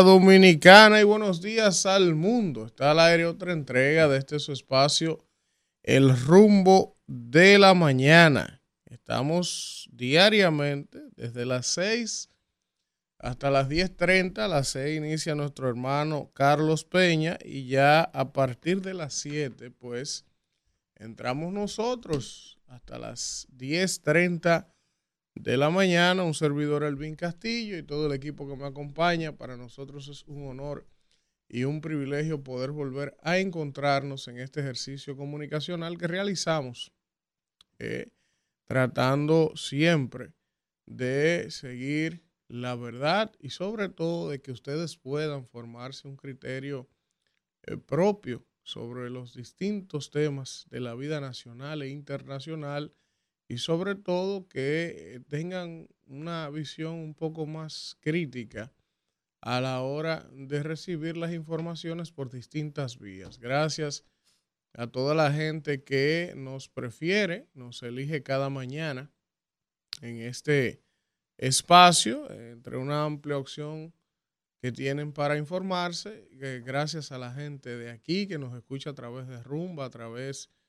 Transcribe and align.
Dominicana 0.00 1.00
y 1.00 1.04
buenos 1.04 1.42
días 1.42 1.84
al 1.84 2.14
mundo. 2.14 2.64
Está 2.64 2.92
al 2.92 3.00
aire 3.00 3.26
otra 3.26 3.52
entrega 3.52 4.08
de 4.08 4.18
este 4.18 4.38
su 4.38 4.52
espacio, 4.52 5.24
El 5.82 6.18
rumbo 6.18 6.96
de 7.06 7.58
la 7.58 7.74
mañana. 7.74 8.62
Estamos 8.86 9.88
diariamente 9.92 10.98
desde 11.14 11.44
las 11.44 11.66
6 11.66 12.30
hasta 13.18 13.50
las 13.50 13.68
10.30. 13.68 14.38
A 14.38 14.48
las 14.48 14.68
6 14.68 14.96
inicia 14.96 15.34
nuestro 15.34 15.68
hermano 15.68 16.30
Carlos 16.32 16.84
Peña 16.84 17.38
y 17.44 17.66
ya 17.66 18.00
a 18.02 18.32
partir 18.32 18.80
de 18.80 18.94
las 18.94 19.12
7 19.14 19.70
pues 19.72 20.24
entramos 20.96 21.52
nosotros 21.52 22.58
hasta 22.66 22.98
las 22.98 23.46
10.30 23.56 24.66
de 25.34 25.56
la 25.56 25.70
mañana, 25.70 26.22
un 26.22 26.34
servidor 26.34 26.84
Elvin 26.84 27.16
Castillo 27.16 27.76
y 27.78 27.82
todo 27.82 28.06
el 28.06 28.12
equipo 28.12 28.48
que 28.48 28.56
me 28.56 28.66
acompaña. 28.66 29.36
Para 29.36 29.56
nosotros 29.56 30.08
es 30.08 30.24
un 30.24 30.46
honor 30.46 30.86
y 31.48 31.64
un 31.64 31.80
privilegio 31.80 32.42
poder 32.42 32.70
volver 32.70 33.16
a 33.22 33.38
encontrarnos 33.38 34.28
en 34.28 34.38
este 34.38 34.60
ejercicio 34.60 35.16
comunicacional 35.16 35.98
que 35.98 36.06
realizamos, 36.06 36.92
eh, 37.78 38.08
tratando 38.66 39.52
siempre 39.56 40.32
de 40.86 41.50
seguir 41.50 42.24
la 42.48 42.74
verdad 42.74 43.32
y 43.38 43.50
sobre 43.50 43.88
todo 43.88 44.28
de 44.28 44.40
que 44.40 44.52
ustedes 44.52 44.96
puedan 44.96 45.46
formarse 45.46 46.06
un 46.06 46.16
criterio 46.16 46.88
eh, 47.62 47.76
propio 47.76 48.46
sobre 48.62 49.10
los 49.10 49.34
distintos 49.34 50.10
temas 50.10 50.66
de 50.70 50.80
la 50.80 50.94
vida 50.94 51.20
nacional 51.20 51.82
e 51.82 51.88
internacional 51.88 52.94
y 53.52 53.58
sobre 53.58 53.96
todo 53.96 54.48
que 54.48 55.20
tengan 55.28 55.86
una 56.06 56.48
visión 56.48 56.94
un 56.94 57.12
poco 57.12 57.44
más 57.44 57.98
crítica 58.00 58.72
a 59.42 59.60
la 59.60 59.82
hora 59.82 60.26
de 60.32 60.62
recibir 60.62 61.18
las 61.18 61.34
informaciones 61.34 62.12
por 62.12 62.30
distintas 62.30 62.98
vías. 62.98 63.38
Gracias 63.38 64.06
a 64.72 64.86
toda 64.86 65.14
la 65.14 65.30
gente 65.32 65.84
que 65.84 66.32
nos 66.34 66.70
prefiere, 66.70 67.46
nos 67.52 67.82
elige 67.82 68.22
cada 68.22 68.48
mañana 68.48 69.12
en 70.00 70.22
este 70.22 70.82
espacio, 71.36 72.30
entre 72.30 72.78
una 72.78 73.04
amplia 73.04 73.36
opción 73.36 73.92
que 74.62 74.72
tienen 74.72 75.12
para 75.12 75.36
informarse. 75.36 76.26
Gracias 76.64 77.12
a 77.12 77.18
la 77.18 77.34
gente 77.34 77.76
de 77.76 77.90
aquí 77.90 78.26
que 78.26 78.38
nos 78.38 78.56
escucha 78.56 78.88
a 78.88 78.94
través 78.94 79.28
de 79.28 79.42
Rumba, 79.42 79.84
a 79.84 79.90
través 79.90 80.48
de 80.48 80.61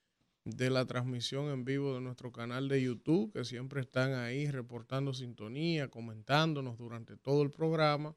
de 0.45 0.69
la 0.69 0.85
transmisión 0.85 1.49
en 1.49 1.63
vivo 1.63 1.93
de 1.93 2.01
nuestro 2.01 2.31
canal 2.31 2.67
de 2.67 2.81
YouTube, 2.81 3.31
que 3.31 3.45
siempre 3.45 3.81
están 3.81 4.13
ahí 4.13 4.49
reportando 4.49 5.13
sintonía, 5.13 5.89
comentándonos 5.89 6.77
durante 6.77 7.15
todo 7.15 7.43
el 7.43 7.51
programa. 7.51 8.15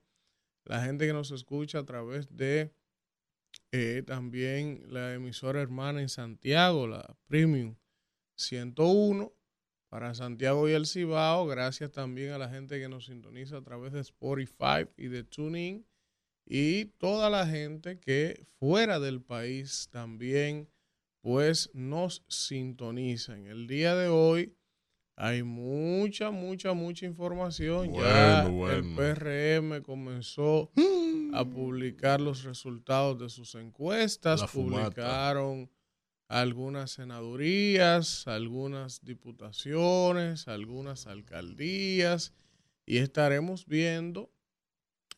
La 0.64 0.84
gente 0.84 1.06
que 1.06 1.12
nos 1.12 1.30
escucha 1.30 1.78
a 1.78 1.84
través 1.84 2.36
de 2.36 2.72
eh, 3.72 4.02
también 4.04 4.82
la 4.88 5.14
emisora 5.14 5.60
hermana 5.62 6.00
en 6.00 6.08
Santiago, 6.08 6.86
la 6.86 7.16
Premium 7.26 7.76
101 8.36 9.32
para 9.88 10.14
Santiago 10.14 10.68
y 10.68 10.72
el 10.72 10.86
Cibao. 10.86 11.46
Gracias 11.46 11.92
también 11.92 12.32
a 12.32 12.38
la 12.38 12.48
gente 12.48 12.80
que 12.80 12.88
nos 12.88 13.06
sintoniza 13.06 13.58
a 13.58 13.62
través 13.62 13.92
de 13.92 14.00
Spotify 14.00 14.88
y 14.96 15.06
de 15.06 15.22
TuneIn. 15.22 15.86
Y 16.44 16.86
toda 16.98 17.30
la 17.30 17.46
gente 17.46 17.98
que 17.98 18.46
fuera 18.58 19.00
del 19.00 19.20
país 19.20 19.88
también 19.90 20.68
pues 21.26 21.70
nos 21.74 22.22
sintonizan. 22.28 23.48
El 23.48 23.66
día 23.66 23.96
de 23.96 24.06
hoy 24.06 24.54
hay 25.16 25.42
mucha, 25.42 26.30
mucha, 26.30 26.72
mucha 26.72 27.04
información. 27.04 27.92
ya 27.94 28.46
el 28.46 28.94
PRM 28.94 29.82
comenzó 29.82 30.70
a 31.32 31.44
publicar 31.44 32.20
los 32.20 32.44
resultados 32.44 33.18
de 33.18 33.28
sus 33.28 33.56
encuestas, 33.56 34.44
publicaron 34.52 35.68
algunas 36.28 36.92
senadurías, 36.92 38.28
algunas 38.28 39.04
diputaciones, 39.04 40.46
algunas 40.46 41.08
alcaldías 41.08 42.34
y 42.84 42.98
estaremos 42.98 43.66
viendo 43.66 44.30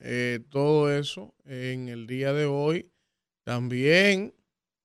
eh, 0.00 0.40
todo 0.48 0.90
eso 0.90 1.34
en 1.44 1.90
el 1.90 2.06
día 2.06 2.32
de 2.32 2.46
hoy. 2.46 2.90
También 3.44 4.37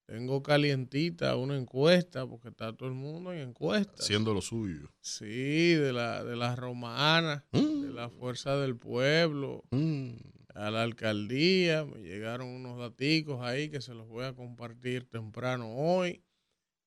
tengo 0.05 0.43
calientita 0.43 1.35
una 1.37 1.55
encuesta, 1.55 2.27
porque 2.27 2.49
está 2.49 2.73
todo 2.73 2.89
el 2.89 2.95
mundo 2.95 3.31
en 3.31 3.39
encuestas. 3.39 4.01
Haciendo 4.01 4.33
lo 4.33 4.41
suyo. 4.41 4.91
Sí, 5.01 5.73
de 5.73 5.93
la, 5.93 6.23
de 6.23 6.35
la 6.35 6.55
romana, 6.55 7.45
de 7.51 7.61
mm. 7.61 7.95
la 7.95 8.09
fuerza 8.09 8.57
del 8.57 8.75
pueblo, 8.75 9.63
mm. 9.71 10.11
a 10.55 10.71
la 10.71 10.83
alcaldía. 10.83 11.85
Me 11.85 12.01
llegaron 12.01 12.47
unos 12.47 12.77
daticos 12.77 13.41
ahí 13.41 13.69
que 13.69 13.81
se 13.81 13.93
los 13.93 14.07
voy 14.07 14.25
a 14.25 14.33
compartir 14.33 15.05
temprano 15.09 15.73
hoy. 15.73 16.21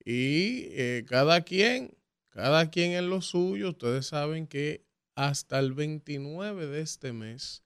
Y 0.05 0.69
eh, 0.73 1.05
cada 1.09 1.41
quien, 1.41 1.97
cada 2.29 2.71
quien 2.71 2.93
en 2.93 3.09
lo 3.09 3.23
suyo. 3.23 3.71
Ustedes 3.71 4.07
saben 4.07 4.47
que 4.47 4.85
hasta 5.15 5.59
el 5.59 5.73
29 5.73 6.67
de 6.67 6.81
este 6.83 7.13
mes 7.15 7.65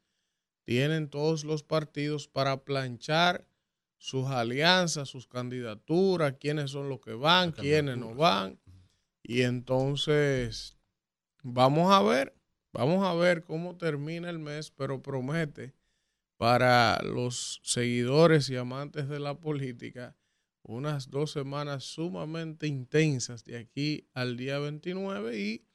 tienen 0.64 1.10
todos 1.10 1.42
los 1.42 1.64
partidos 1.64 2.28
para 2.28 2.64
planchar 2.64 3.49
sus 4.00 4.28
alianzas, 4.28 5.10
sus 5.10 5.26
candidaturas, 5.26 6.36
quiénes 6.40 6.70
son 6.70 6.88
los 6.88 7.00
que 7.00 7.12
van, 7.12 7.52
quiénes 7.52 7.98
no 7.98 8.14
van. 8.14 8.58
Y 9.22 9.42
entonces, 9.42 10.78
vamos 11.42 11.92
a 11.92 12.02
ver, 12.02 12.34
vamos 12.72 13.06
a 13.06 13.12
ver 13.12 13.44
cómo 13.44 13.76
termina 13.76 14.30
el 14.30 14.38
mes, 14.38 14.70
pero 14.70 15.02
promete 15.02 15.74
para 16.38 16.98
los 17.02 17.60
seguidores 17.62 18.48
y 18.48 18.56
amantes 18.56 19.06
de 19.06 19.20
la 19.20 19.38
política 19.38 20.16
unas 20.62 21.10
dos 21.10 21.32
semanas 21.32 21.84
sumamente 21.84 22.66
intensas 22.66 23.44
de 23.44 23.58
aquí 23.58 24.08
al 24.14 24.38
día 24.38 24.58
29 24.58 25.38
y 25.38 25.66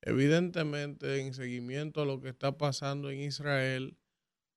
evidentemente 0.00 1.20
en 1.20 1.34
seguimiento 1.34 2.02
a 2.02 2.06
lo 2.06 2.20
que 2.20 2.28
está 2.28 2.56
pasando 2.56 3.10
en 3.10 3.20
Israel, 3.20 3.98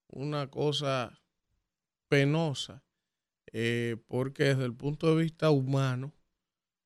una 0.08 0.52
cosa 0.52 1.20
penosa 2.10 2.84
eh, 3.54 3.98
porque 4.08 4.46
desde 4.46 4.66
el 4.66 4.74
punto 4.74 5.16
de 5.16 5.24
vista 5.24 5.50
humano, 5.50 6.14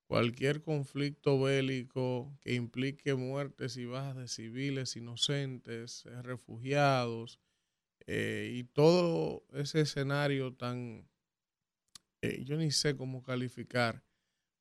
cualquier 0.07 0.61
conflicto 0.61 1.39
bélico 1.39 2.37
que 2.41 2.53
implique 2.53 3.15
muertes 3.15 3.77
y 3.77 3.85
bajas 3.85 4.17
de 4.17 4.27
civiles 4.27 4.95
inocentes, 4.95 6.05
eh, 6.05 6.21
refugiados, 6.21 7.39
eh, 8.07 8.51
y 8.53 8.63
todo 8.63 9.45
ese 9.53 9.81
escenario 9.81 10.53
tan, 10.53 11.07
yo 12.43 12.57
ni 12.57 12.71
sé 12.71 12.95
cómo 12.95 13.23
calificar, 13.23 14.03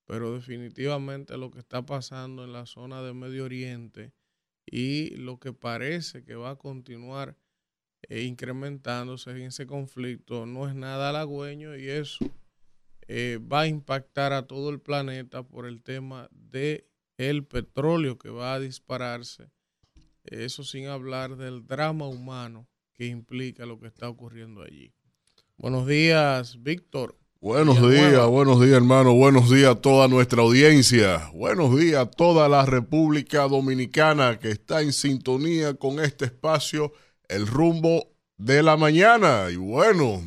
pero 0.05 0.33
definitivamente 0.33 1.37
lo 1.37 1.51
que 1.51 1.59
está 1.59 1.85
pasando 1.85 2.43
en 2.43 2.53
la 2.53 2.65
zona 2.65 3.01
de 3.01 3.13
Medio 3.13 3.45
Oriente 3.45 4.13
y 4.65 5.15
lo 5.17 5.39
que 5.39 5.53
parece 5.53 6.23
que 6.23 6.35
va 6.35 6.51
a 6.51 6.55
continuar 6.55 7.37
e 8.09 8.23
incrementándose 8.23 9.31
en 9.31 9.43
ese 9.43 9.65
conflicto 9.65 10.45
no 10.45 10.67
es 10.67 10.75
nada 10.75 11.09
halagüeño 11.09 11.77
y 11.77 11.87
eso 11.89 12.25
eh, 13.07 13.39
va 13.39 13.61
a 13.61 13.67
impactar 13.67 14.33
a 14.33 14.47
todo 14.47 14.69
el 14.69 14.79
planeta 14.79 15.43
por 15.43 15.65
el 15.65 15.81
tema 15.81 16.29
de 16.31 16.87
el 17.17 17.45
petróleo 17.45 18.17
que 18.17 18.29
va 18.29 18.53
a 18.53 18.59
dispararse. 18.59 19.51
Eso 20.23 20.63
sin 20.63 20.87
hablar 20.87 21.35
del 21.35 21.65
drama 21.65 22.07
humano 22.07 22.67
que 22.93 23.07
implica 23.07 23.65
lo 23.65 23.79
que 23.79 23.87
está 23.87 24.07
ocurriendo 24.09 24.61
allí. 24.61 24.93
Buenos 25.57 25.87
días, 25.87 26.61
Víctor. 26.61 27.17
Buenos 27.39 27.81
días, 27.89 28.27
buenos 28.27 28.61
días 28.61 28.77
hermano, 28.77 29.15
buenos 29.15 29.49
días 29.49 29.71
a 29.71 29.81
toda 29.81 30.07
nuestra 30.07 30.43
audiencia, 30.43 31.31
buenos 31.33 31.75
días 31.75 31.99
a 31.99 32.05
toda 32.05 32.47
la 32.47 32.67
República 32.67 33.47
Dominicana 33.47 34.37
que 34.37 34.51
está 34.51 34.83
en 34.83 34.93
sintonía 34.93 35.73
con 35.73 35.99
este 35.99 36.25
espacio 36.25 36.93
el 37.31 37.47
rumbo 37.47 38.07
de 38.37 38.61
la 38.61 38.77
mañana. 38.77 39.49
Y 39.49 39.55
bueno, 39.55 40.21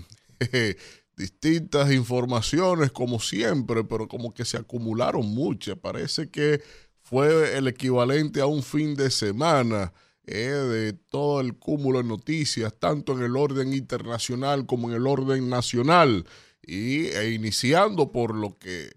distintas 1.17 1.93
informaciones 1.93 2.91
como 2.91 3.21
siempre, 3.21 3.85
pero 3.85 4.09
como 4.09 4.33
que 4.35 4.45
se 4.45 4.57
acumularon 4.57 5.27
muchas. 5.27 5.79
Parece 5.79 6.31
que 6.31 6.63
fue 7.03 7.57
el 7.57 7.69
equivalente 7.69 8.41
a 8.41 8.47
un 8.47 8.63
fin 8.63 8.95
de 8.95 9.11
semana 9.11 9.93
eh, 10.27 10.49
de 10.49 10.93
todo 10.95 11.41
el 11.41 11.55
cúmulo 11.55 11.99
de 11.99 12.09
noticias, 12.09 12.73
tanto 12.79 13.13
en 13.13 13.23
el 13.23 13.37
orden 13.37 13.75
internacional 13.75 14.67
como 14.67 14.89
en 14.89 14.97
el 14.97 15.07
orden 15.07 15.49
nacional. 15.49 16.27
Y 16.67 17.09
e 17.09 17.33
iniciando 17.33 18.11
por 18.11 18.35
lo 18.35 18.59
que 18.59 18.91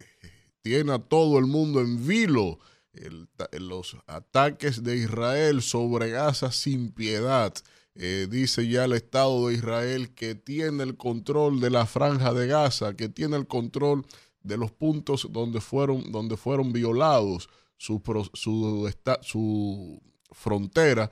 tiene 0.62 0.94
a 0.94 1.00
todo 1.00 1.38
el 1.38 1.46
mundo 1.46 1.82
en 1.82 2.08
vilo. 2.08 2.60
los 3.60 3.98
ataques 4.08 4.82
de 4.84 4.96
Israel 4.98 5.62
sobre 5.62 6.10
Gaza 6.10 6.52
sin 6.52 6.92
piedad. 6.92 7.54
Eh, 8.00 8.28
dice 8.30 8.68
ya 8.68 8.86
el 8.86 8.94
Estado 8.94 9.48
de 9.48 9.56
Israel 9.56 10.14
que 10.14 10.36
tiene 10.36 10.84
el 10.84 10.98
control 10.98 11.60
de 11.60 11.72
la 11.72 11.88
franja 11.88 12.32
de 12.32 12.46
Gaza, 12.46 12.96
que 12.96 13.10
tiene 13.10 13.38
el 13.38 13.48
control 13.48 14.06
de 14.44 14.58
los 14.58 14.72
puntos 14.72 15.28
donde 15.32 15.62
fueron, 15.62 16.12
donde 16.12 16.38
fueron 16.38 16.72
violados 16.72 17.50
su, 17.78 18.02
su, 18.34 20.02
frontera 20.32 21.10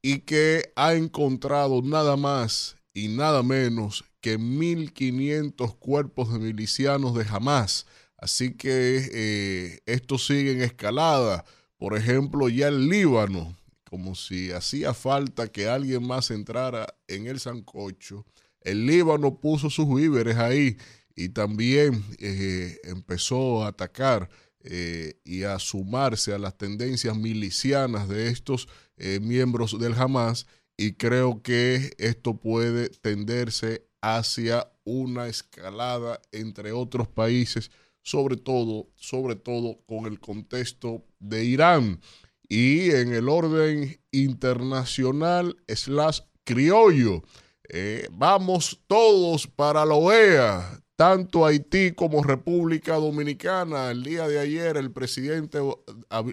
y 0.00 0.20
que 0.20 0.72
ha 0.76 0.94
encontrado 0.94 1.82
nada 1.82 2.16
más 2.16 2.76
y 2.94 3.08
nada 3.08 3.42
menos 3.42 4.04
que 4.20 4.38
1.500 4.38 5.76
cuerpos 5.78 6.32
de 6.32 6.38
milicianos 6.38 7.16
de 7.16 7.26
Hamas. 7.28 7.86
Así 8.16 8.54
que 8.54 9.08
eh, 9.12 9.80
esto 9.86 10.18
sigue 10.18 10.52
en 10.52 10.62
escalada. 10.62 11.44
Por 11.78 11.96
ejemplo, 11.96 12.48
ya 12.48 12.68
el 12.68 12.88
Líbano, 12.88 13.56
como 13.88 14.14
si 14.14 14.52
hacía 14.52 14.94
falta 14.94 15.48
que 15.48 15.68
alguien 15.68 16.06
más 16.06 16.30
entrara 16.30 16.94
en 17.06 17.26
el 17.26 17.40
Sancocho, 17.40 18.26
el 18.60 18.86
Líbano 18.86 19.40
puso 19.40 19.70
sus 19.70 19.88
víveres 19.94 20.36
ahí 20.36 20.76
y 21.16 21.30
también 21.30 22.04
eh, 22.18 22.78
empezó 22.84 23.64
a 23.64 23.68
atacar 23.68 24.28
eh, 24.60 25.14
y 25.24 25.44
a 25.44 25.58
sumarse 25.58 26.32
a 26.32 26.38
las 26.38 26.56
tendencias 26.58 27.16
milicianas 27.16 28.08
de 28.08 28.28
estos 28.28 28.68
eh, 28.96 29.20
miembros 29.22 29.78
del 29.78 29.94
Hamas 29.94 30.46
y 30.76 30.92
creo 30.92 31.42
que 31.42 31.92
esto 31.98 32.38
puede 32.38 32.88
tenderse 32.88 33.86
hacia 34.00 34.70
una 34.84 35.28
escalada 35.28 36.20
entre 36.30 36.72
otros 36.72 37.08
países, 37.08 37.70
sobre 38.02 38.36
todo, 38.36 38.88
sobre 38.94 39.34
todo 39.34 39.80
con 39.86 40.06
el 40.06 40.20
contexto 40.20 41.04
de 41.18 41.44
Irán. 41.44 42.00
Y 42.48 42.90
en 42.90 43.12
el 43.12 43.28
orden 43.28 44.00
internacional 44.10 45.56
slash 45.68 46.20
criollo, 46.44 47.22
eh, 47.68 48.08
vamos 48.10 48.80
todos 48.86 49.46
para 49.46 49.84
la 49.84 49.94
OEA, 49.94 50.82
tanto 50.96 51.44
Haití 51.44 51.92
como 51.92 52.22
República 52.22 52.94
Dominicana. 52.94 53.90
El 53.90 54.02
día 54.02 54.26
de 54.26 54.38
ayer 54.38 54.78
el 54.78 54.90
presidente 54.90 55.58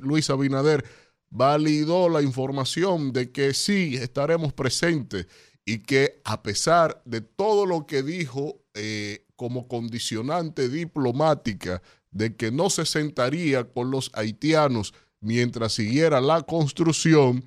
Luis 0.01 0.29
Abinader 0.29 0.85
validó 1.29 2.07
la 2.07 2.21
información 2.21 3.11
de 3.11 3.31
que 3.31 3.53
sí 3.53 3.97
estaremos 3.97 4.53
presentes 4.53 5.27
y 5.65 5.79
que 5.79 6.21
a 6.23 6.41
pesar 6.41 7.01
de 7.03 7.19
todo 7.19 7.65
lo 7.65 7.85
que 7.85 8.03
dijo 8.03 8.61
eh, 8.73 9.25
como 9.35 9.67
condicionante 9.67 10.69
diplomática 10.69 11.81
de 12.11 12.35
que 12.35 12.51
no 12.51 12.69
se 12.69 12.85
sentaría 12.85 13.65
con 13.65 13.91
los 13.91 14.09
haitianos 14.13 14.93
mientras 15.25 15.73
siguiera 15.73 16.21
la 16.21 16.43
construcción, 16.43 17.43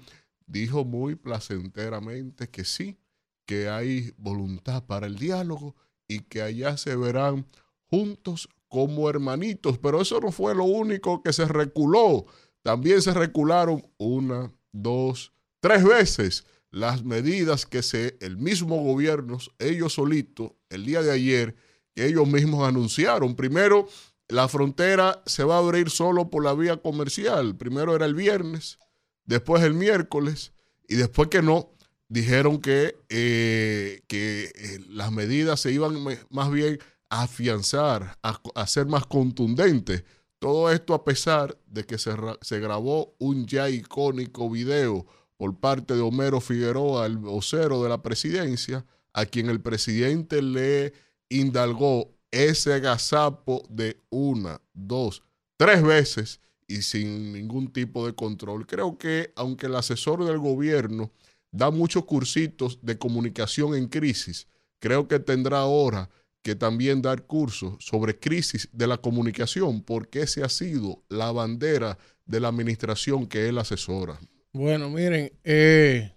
dijo 0.47 0.85
muy 0.85 1.15
placenteramente 1.15 2.49
que 2.49 2.65
sí, 2.65 2.99
que 3.47 3.69
hay 3.69 4.13
voluntad 4.19 4.85
para 4.85 5.07
el 5.07 5.17
diálogo 5.17 5.77
y 6.09 6.21
que 6.21 6.43
allá 6.43 6.77
se 6.77 6.97
verán 6.97 7.47
juntos 7.87 8.49
como 8.67 9.09
hermanitos. 9.09 9.79
Pero 9.79 10.03
eso 10.03 10.21
no 10.21 10.33
fue 10.33 10.55
lo 10.55 10.65
único 10.65 11.23
que 11.23 11.33
se 11.33 11.47
reculó. 11.47 12.27
También 12.63 13.01
se 13.01 13.15
recularon 13.15 13.87
una, 13.97 14.53
dos, 14.73 15.33
tres 15.61 15.85
veces 15.85 16.45
las 16.71 17.05
medidas 17.05 17.65
que 17.65 17.83
se, 17.83 18.19
el 18.21 18.37
mismo 18.37 18.83
gobierno, 18.83 19.39
ellos 19.59 19.95
solitos, 19.95 20.53
el 20.69 20.85
día 20.85 21.01
de 21.01 21.13
ayer, 21.13 21.57
que 21.95 22.07
ellos 22.07 22.29
mismos 22.29 22.69
anunciaron. 22.69 23.35
Primero, 23.37 23.89
la 24.29 24.47
frontera 24.49 25.23
se 25.27 25.43
va 25.43 25.57
a 25.57 25.59
abrir 25.59 25.91
solo 25.91 26.31
por 26.31 26.45
la 26.45 26.55
vía 26.55 26.77
comercial. 26.77 27.57
Primero 27.57 27.97
era 27.97 28.05
el 28.05 28.15
viernes, 28.15 28.79
después 29.25 29.63
el 29.63 29.75
miércoles, 29.75 30.53
y 30.87 30.97
después 30.97 31.29
que 31.29 31.43
no, 31.43 31.73
dijeron 32.09 32.61
que, 32.61 32.97
eh, 33.09 34.03
que 34.07 34.53
eh, 34.55 34.81
las 34.89 35.13
medidas 35.13 35.61
se 35.61 35.73
iban 35.73 35.97
más 36.31 36.51
bien 36.51 36.79
a 37.11 37.23
afianzar, 37.23 38.19
a, 38.23 38.67
ser 38.67 38.87
más 38.87 39.07
contundentes. 39.07 40.05
Todo 40.39 40.71
esto 40.71 40.95
a 40.95 41.05
pesar 41.05 41.59
de 41.67 41.85
que 41.85 41.99
se, 41.99 42.13
se, 42.43 42.61
grabó 42.61 43.15
un 43.19 43.47
ya 43.47 43.69
icónico 43.71 44.49
video 44.51 45.07
por 45.37 45.59
parte 45.59 45.95
de 45.95 46.01
Homero 46.01 46.41
Figueroa, 46.41 47.07
el 47.07 47.17
vocero 47.17 47.83
de 47.83 47.89
la 47.89 48.03
presidencia, 48.03 48.85
a 49.15 49.25
quien 49.25 49.49
el 49.49 49.61
presidente 49.61 50.43
le 50.43 50.93
indalgó 51.29 52.18
ese 52.31 52.81
gazapo 52.81 53.63
de 53.69 54.01
una, 54.11 54.61
dos, 54.75 55.23
tres 55.57 55.83
veces 55.83 56.41
y 56.67 56.83
sin 56.83 57.33
ningún 57.33 57.73
tipo 57.73 58.07
de 58.07 58.15
control. 58.15 58.67
Creo 58.67 58.99
que 58.99 59.33
aunque 59.37 59.67
el 59.67 59.77
asesor 59.77 60.25
del 60.25 60.39
gobierno 60.39 61.13
da 61.51 61.71
muchos 61.71 62.05
cursitos 62.05 62.79
de 62.83 62.99
comunicación 62.99 63.75
en 63.75 63.89
crisis. 63.89 64.47
Creo 64.79 65.09
que 65.09 65.19
tendrá 65.19 65.61
ahora 65.61 66.09
que 66.43 66.55
también 66.55 67.03
dar 67.03 67.27
cursos 67.27 67.77
sobre 67.81 68.19
crisis 68.19 68.69
de 68.73 68.87
la 68.87 68.99
comunicación, 68.99 69.83
porque 69.83 70.23
ese 70.23 70.45
ha 70.45 70.49
sido 70.49 71.03
la 71.09 71.33
bandera 71.33 71.99
de 72.27 72.41
la 72.41 72.49
administración 72.49 73.27
que 73.27 73.49
él 73.49 73.59
asesora. 73.59 74.19
Bueno, 74.53 74.89
miren, 74.89 75.33
eh, 75.45 76.13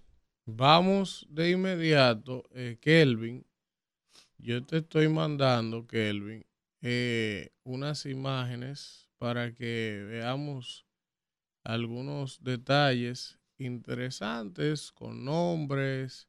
vamos 0.46 1.26
de 1.30 1.52
inmediato, 1.52 2.44
eh, 2.54 2.78
Kelvin. 2.80 3.46
Yo 4.44 4.64
te 4.66 4.78
estoy 4.78 5.08
mandando, 5.08 5.86
Kelvin, 5.86 6.44
eh, 6.82 7.52
unas 7.64 8.08
imágenes 8.08 9.08
para 9.20 9.54
que 9.54 10.04
veamos 10.10 10.88
algunos 11.64 12.44
detalles 12.44 13.38
interesantes 13.60 14.92
con 14.92 15.24
nombres. 15.26 16.28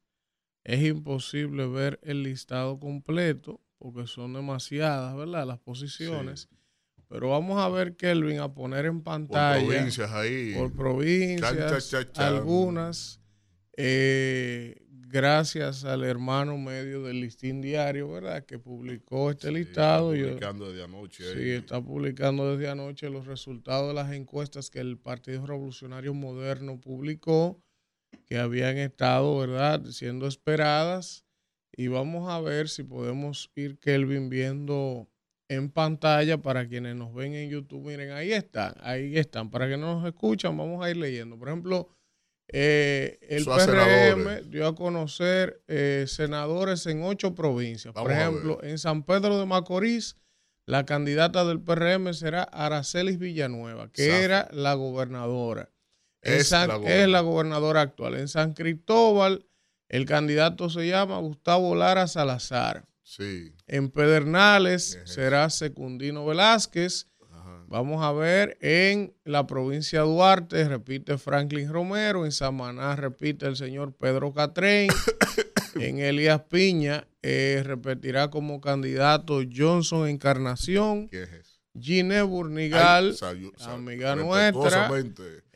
Es 0.63 0.83
imposible 0.83 1.65
ver 1.65 1.99
el 2.03 2.21
listado 2.21 2.79
completo 2.79 3.59
porque 3.79 4.05
son 4.05 4.33
demasiadas, 4.33 5.15
¿verdad? 5.15 5.47
Las 5.47 5.59
posiciones. 5.59 6.49
Pero 7.09 7.29
vamos 7.29 7.59
a 7.59 7.67
ver, 7.67 7.95
Kelvin, 7.95 8.39
a 8.39 8.53
poner 8.53 8.85
en 8.85 9.01
pantalla. 9.01 9.59
Por 9.59 9.67
provincias 9.67 10.11
ahí. 10.11 10.53
Por 10.53 10.71
provincias. 10.71 11.93
algunas. 12.15 13.19
Eh, 13.75 14.82
gracias 15.13 15.85
al 15.85 16.03
hermano 16.03 16.57
medio 16.57 17.03
del 17.03 17.21
listín 17.21 17.61
diario, 17.61 18.11
¿verdad? 18.11 18.43
Que 18.45 18.57
publicó 18.57 19.29
este 19.29 19.51
listado. 19.51 20.11
Está 20.11 20.27
publicando 20.27 20.69
desde 20.71 20.83
anoche. 20.83 21.33
Sí, 21.35 21.49
está 21.51 21.81
publicando 21.81 22.57
desde 22.57 22.71
anoche 22.71 23.09
los 23.11 23.27
resultados 23.27 23.89
de 23.89 23.93
las 23.93 24.11
encuestas 24.11 24.71
que 24.71 24.79
el 24.79 24.97
Partido 24.97 25.45
Revolucionario 25.45 26.15
Moderno 26.15 26.81
publicó, 26.81 27.61
que 28.25 28.37
habían 28.37 28.77
estado, 28.79 29.37
¿verdad?, 29.37 29.85
siendo 29.91 30.25
esperadas. 30.25 31.25
Y 31.71 31.87
vamos 31.89 32.27
a 32.31 32.41
ver 32.41 32.67
si 32.67 32.81
podemos 32.81 33.51
ir, 33.55 33.77
Kelvin, 33.77 34.29
viendo 34.29 35.07
en 35.47 35.69
pantalla 35.69 36.41
para 36.41 36.67
quienes 36.67 36.95
nos 36.95 37.13
ven 37.13 37.35
en 37.35 37.51
YouTube. 37.51 37.85
Miren, 37.85 38.11
ahí 38.13 38.31
están, 38.31 38.73
ahí 38.81 39.15
están. 39.15 39.51
Para 39.51 39.69
que 39.69 39.77
no 39.77 39.99
nos 39.99 40.07
escuchan, 40.07 40.57
vamos 40.57 40.83
a 40.83 40.89
ir 40.89 40.97
leyendo. 40.97 41.37
Por 41.37 41.49
ejemplo, 41.49 41.87
eh, 42.49 43.19
el 43.21 43.45
PRM 43.45 44.49
dio 44.49 44.67
a 44.67 44.75
conocer 44.75 45.63
eh, 45.67 46.05
senadores 46.07 46.85
en 46.85 47.03
ocho 47.03 47.33
provincias. 47.33 47.93
Por 47.93 48.11
ejemplo, 48.11 48.59
en 48.63 48.77
San 48.77 49.03
Pedro 49.03 49.39
de 49.39 49.45
Macorís, 49.45 50.17
la 50.65 50.85
candidata 50.85 51.45
del 51.45 51.61
PRM 51.61 52.13
será 52.13 52.43
Aracelis 52.43 53.19
Villanueva, 53.19 53.91
que 53.91 54.23
era 54.23 54.47
la 54.51 54.73
gobernadora. 54.75 55.69
Es, 56.21 56.51
la 56.51 56.65
gobernadora. 56.65 57.03
es 57.03 57.09
la 57.09 57.21
gobernadora 57.21 57.81
actual. 57.81 58.15
En 58.15 58.27
San 58.27 58.53
Cristóbal, 58.53 59.45
el 59.89 60.05
candidato 60.05 60.69
se 60.69 60.87
llama 60.87 61.17
Gustavo 61.19 61.75
Lara 61.75 62.07
Salazar. 62.07 62.85
Sí. 63.01 63.53
En 63.67 63.91
Pedernales 63.91 64.99
será 65.03 65.49
Secundino 65.49 66.25
Velázquez. 66.25 67.07
Vamos 67.73 68.03
a 68.03 68.11
ver 68.11 68.55
en 68.61 69.15
la 69.23 69.47
provincia 69.47 70.01
de 70.01 70.05
Duarte, 70.05 70.69
repite 70.69 71.17
Franklin 71.17 71.73
Romero, 71.73 72.23
en 72.23 72.31
Samaná 72.31 72.95
repite 72.95 73.47
el 73.47 73.55
señor 73.55 73.95
Pedro 73.95 74.31
Catrén, 74.31 74.91
en 75.79 75.97
Elías 75.97 76.41
Piña 76.41 77.07
eh, 77.23 77.63
repetirá 77.65 78.29
como 78.29 78.61
candidato 78.61 79.41
Johnson 79.51 80.07
Encarnación. 80.07 81.09
¿Qué 81.09 81.23
es 81.23 81.63
Gine 81.75 82.21
Burnigal, 82.21 83.17
amiga 83.61 84.15
nuestra. 84.17 84.91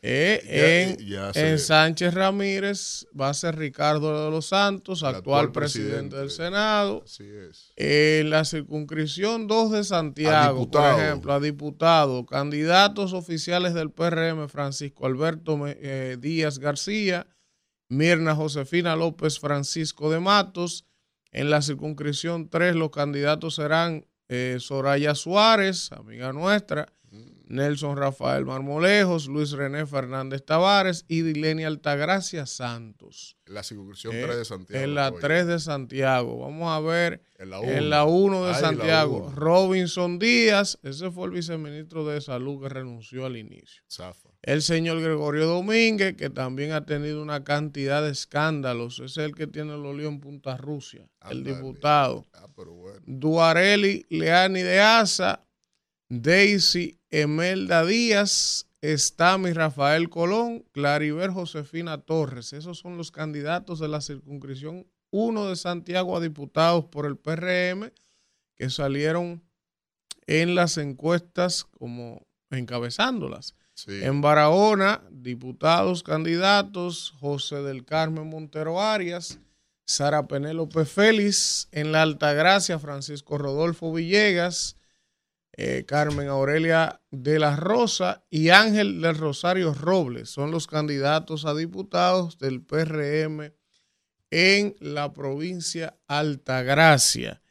Eh, 0.00 0.96
en, 1.34 1.58
Sánchez 1.58 2.14
Ramírez 2.14 3.06
va 3.18 3.30
a 3.30 3.34
ser 3.34 3.56
Ricardo 3.56 4.24
de 4.24 4.30
los 4.30 4.46
Santos, 4.46 5.02
actual, 5.02 5.50
presidente, 5.50 6.16
del 6.16 6.30
Senado. 6.30 7.02
Así 7.04 7.24
es. 7.24 7.72
En 7.74 8.30
la 8.30 8.44
circunscripción 8.44 9.48
2 9.48 9.72
de 9.72 9.84
Santiago, 9.84 10.70
por 10.70 11.00
ejemplo, 11.00 11.32
a 11.32 11.40
diputado, 11.40 12.26
candidatos 12.26 13.12
oficiales 13.12 13.74
del 13.74 13.90
PRM, 13.90 14.48
Francisco 14.48 15.06
Alberto 15.06 15.58
eh, 15.66 16.16
Díaz 16.20 16.60
García, 16.60 17.26
Mirna 17.88 18.36
Josefina 18.36 18.94
López 18.94 19.40
Francisco 19.40 20.10
de 20.10 20.20
Matos. 20.20 20.84
En 21.32 21.50
la 21.50 21.60
circunscripción 21.60 22.48
3 22.48 22.76
los 22.76 22.90
candidatos 22.90 23.56
serán 23.56 24.06
eh, 24.28 24.58
Soraya 24.60 25.14
Suárez, 25.14 25.90
amiga 25.92 26.32
nuestra, 26.32 26.92
Nelson 27.48 27.96
Rafael 27.96 28.44
Marmolejos, 28.44 29.26
Luis 29.26 29.52
René 29.52 29.86
Fernández 29.86 30.44
Tavares 30.44 31.06
y 31.08 31.22
Dilenia 31.22 31.66
Altagracia 31.66 32.44
Santos. 32.44 33.38
La 33.46 33.62
circunscripción 33.62 34.12
3 34.22 34.36
de 34.36 34.44
Santiago. 34.44 34.84
En 34.84 34.94
la 34.94 35.12
3 35.12 35.46
de 35.46 35.58
Santiago. 35.58 36.38
Vamos 36.38 36.70
a 36.70 36.80
ver. 36.80 37.22
En 37.38 37.88
la 37.88 38.04
1 38.04 38.46
de 38.46 38.54
Santiago. 38.54 39.32
Robinson 39.34 40.18
Díaz, 40.18 40.78
ese 40.82 41.10
fue 41.10 41.26
el 41.26 41.30
viceministro 41.32 42.06
de 42.06 42.20
Salud 42.20 42.60
que 42.62 42.68
renunció 42.68 43.24
al 43.24 43.38
inicio. 43.38 43.82
El 44.42 44.60
señor 44.60 45.00
Gregorio 45.00 45.46
Domínguez, 45.46 46.16
que 46.16 46.28
también 46.28 46.72
ha 46.72 46.84
tenido 46.84 47.22
una 47.22 47.44
cantidad 47.44 48.02
de 48.02 48.10
escándalos. 48.10 49.00
es 49.00 49.16
el 49.16 49.34
que 49.34 49.46
tiene 49.46 49.74
el 49.74 49.86
olio 49.86 50.08
en 50.08 50.20
Punta 50.20 50.58
Rusia. 50.58 51.08
el 51.30 51.44
diputado. 51.44 52.26
Ah, 52.34 52.46
Duareli 53.06 54.04
Leani 54.10 54.60
de 54.60 54.80
Asa. 54.80 55.44
Daisy 56.10 56.97
Emelda 57.10 57.84
Díaz, 57.84 58.68
Estami 58.80 59.52
Rafael 59.52 60.08
Colón, 60.08 60.64
Clariver 60.72 61.30
Josefina 61.30 61.98
Torres. 61.98 62.52
Esos 62.52 62.78
son 62.78 62.96
los 62.96 63.10
candidatos 63.10 63.78
de 63.78 63.88
la 63.88 64.00
circunscripción 64.00 64.86
1 65.10 65.48
de 65.48 65.56
Santiago 65.56 66.16
a 66.16 66.20
diputados 66.20 66.84
por 66.86 67.06
el 67.06 67.16
PRM 67.16 67.90
que 68.54 68.70
salieron 68.70 69.42
en 70.26 70.54
las 70.54 70.76
encuestas 70.76 71.64
como 71.64 72.26
encabezándolas. 72.50 73.54
En 73.86 74.20
Barahona, 74.20 75.02
diputados 75.10 76.02
candidatos, 76.02 77.14
José 77.20 77.62
del 77.62 77.84
Carmen 77.84 78.28
Montero 78.28 78.80
Arias, 78.80 79.38
Sara 79.86 80.26
Penélope 80.26 80.84
Félix, 80.84 81.68
en 81.70 81.92
la 81.92 82.02
Altagracia, 82.02 82.78
Francisco 82.78 83.38
Rodolfo 83.38 83.92
Villegas, 83.92 84.77
eh, 85.60 85.84
Carmen 85.84 86.28
Aurelia 86.28 87.00
de 87.10 87.40
la 87.40 87.56
Rosa 87.56 88.24
y 88.30 88.50
Ángel 88.50 89.02
del 89.02 89.16
Rosario 89.16 89.74
Robles. 89.74 90.30
Son 90.30 90.52
los 90.52 90.68
candidatos 90.68 91.46
a 91.46 91.52
diputados 91.52 92.38
del 92.38 92.62
PRM 92.62 93.52
en 94.30 94.76
la 94.78 95.12
provincia 95.12 95.98
Altagracia. 96.06 97.42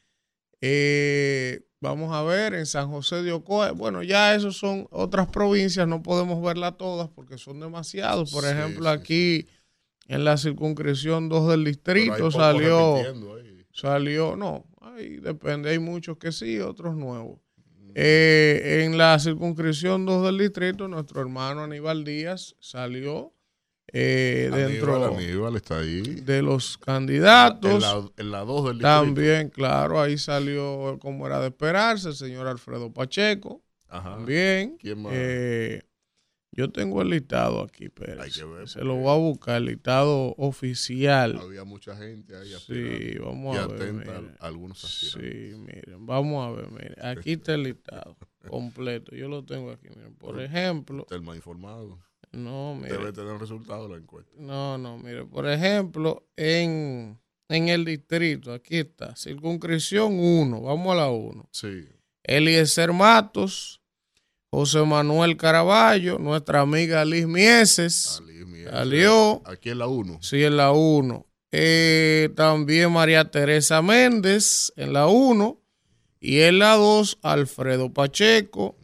Eh, 0.61 1.67
vamos 1.81 2.15
a 2.15 2.23
ver, 2.23 2.53
en 2.53 2.65
San 2.65 2.89
José 2.89 3.23
de 3.23 3.33
Ocoa, 3.33 3.73
bueno, 3.73 4.01
ya 4.01 4.33
esos 4.33 4.55
son 4.55 4.87
otras 4.89 5.27
provincias, 5.27 5.85
no 5.85 6.01
podemos 6.01 6.41
verlas 6.41 6.77
todas 6.77 7.09
porque 7.09 7.37
son 7.37 7.59
demasiados. 7.59 8.31
Por 8.31 8.45
ejemplo, 8.45 8.87
aquí 8.87 9.49
en 10.07 10.23
la 10.23 10.37
circunscripción 10.37 11.27
2 11.27 11.49
del 11.49 11.65
distrito 11.65 12.31
salió, 12.31 12.95
salió, 13.73 14.37
no, 14.37 14.63
ahí 14.79 15.17
depende, 15.17 15.71
hay 15.71 15.79
muchos 15.79 16.17
que 16.17 16.31
sí, 16.31 16.61
otros 16.61 16.95
nuevos. 16.95 17.41
Eh, 17.99 18.83
en 18.85 18.95
la 18.95 19.17
circunscripción 19.17 20.05
2 20.05 20.25
del 20.27 20.37
distrito, 20.37 20.87
nuestro 20.87 21.19
hermano 21.19 21.63
Aníbal 21.63 22.03
Díaz 22.03 22.55
salió 22.59 23.33
eh, 23.91 24.51
dentro 24.53 25.03
Aníbal 25.03 25.55
está 25.55 25.79
ahí. 25.79 26.01
de 26.01 26.43
los 26.43 26.77
candidatos. 26.77 27.83
En 28.17 28.31
la, 28.31 28.41
2 28.41 28.65
del 28.65 28.73
distrito. 28.73 28.81
También, 28.81 29.49
claro, 29.49 29.99
ahí 29.99 30.15
salió, 30.19 30.99
como 31.01 31.25
era 31.25 31.39
de 31.39 31.47
esperarse, 31.47 32.09
el 32.09 32.15
señor 32.15 32.45
Alfredo 32.45 32.93
Pacheco. 32.93 33.63
También. 33.89 34.77
¿Quién 34.77 35.01
más? 35.01 35.13
Eh, 35.15 35.81
yo 36.57 36.71
tengo 36.71 37.03
el 37.03 37.11
listado 37.11 37.61
aquí, 37.61 37.87
pero 37.89 38.23
se 38.65 38.83
lo 38.83 38.95
voy 38.95 39.13
a 39.13 39.17
buscar, 39.17 39.57
el 39.57 39.65
listado 39.65 40.33
oficial. 40.39 41.37
Había 41.37 41.63
mucha 41.63 41.95
gente 41.95 42.35
ahí. 42.35 42.51
Sí, 42.65 43.19
vamos 43.19 43.55
a 43.55 43.67
ver. 43.67 44.35
algunos 44.39 44.79
Sí, 44.79 45.53
miren, 45.55 46.07
vamos 46.07 46.47
a 46.47 46.59
ver, 46.59 46.71
miren. 46.71 46.95
Aquí 47.05 47.33
está 47.33 47.53
el 47.53 47.61
listado 47.61 48.17
completo. 48.49 49.15
Yo 49.15 49.29
lo 49.29 49.45
tengo 49.45 49.69
aquí, 49.69 49.87
miren. 49.89 50.15
Por 50.15 50.41
ejemplo. 50.41 51.05
el 51.11 51.21
más 51.21 51.35
informado. 51.35 51.99
No, 52.31 52.73
mire. 52.73 52.97
Debe 52.97 53.13
tener 53.13 53.37
resultado 53.37 53.87
la 53.87 53.97
encuesta. 53.97 54.33
No, 54.35 54.79
no, 54.79 54.97
mire. 54.97 55.25
Por 55.25 55.47
ejemplo, 55.47 56.27
en, 56.35 57.19
en 57.49 57.69
el 57.69 57.85
distrito, 57.85 58.51
aquí 58.51 58.77
está, 58.77 59.15
circunscripción 59.15 60.19
1, 60.19 60.59
vamos 60.59 60.91
a 60.91 60.95
la 60.95 61.09
1. 61.11 61.49
Sí. 61.51 61.87
Eliezer 62.23 62.93
Matos, 62.93 63.79
José 64.49 64.83
Manuel 64.83 65.35
Caraballo, 65.35 66.19
nuestra 66.19 66.61
amiga 66.61 67.03
Liz 67.03 67.27
Mieses. 67.27 68.21
Ah, 68.67 68.71
salió. 68.71 69.41
Aquí 69.45 69.69
en 69.69 69.79
la 69.79 69.87
1. 69.87 70.19
Sí, 70.21 70.43
en 70.43 70.57
la 70.57 70.71
1. 70.71 71.25
Eh, 71.51 72.29
también 72.35 72.91
María 72.91 73.29
Teresa 73.29 73.81
Méndez 73.81 74.71
en 74.75 74.93
la 74.93 75.07
1. 75.07 75.61
Y 76.19 76.39
en 76.41 76.59
la 76.59 76.75
2, 76.75 77.19
Alfredo 77.21 77.93
Pacheco, 77.93 78.75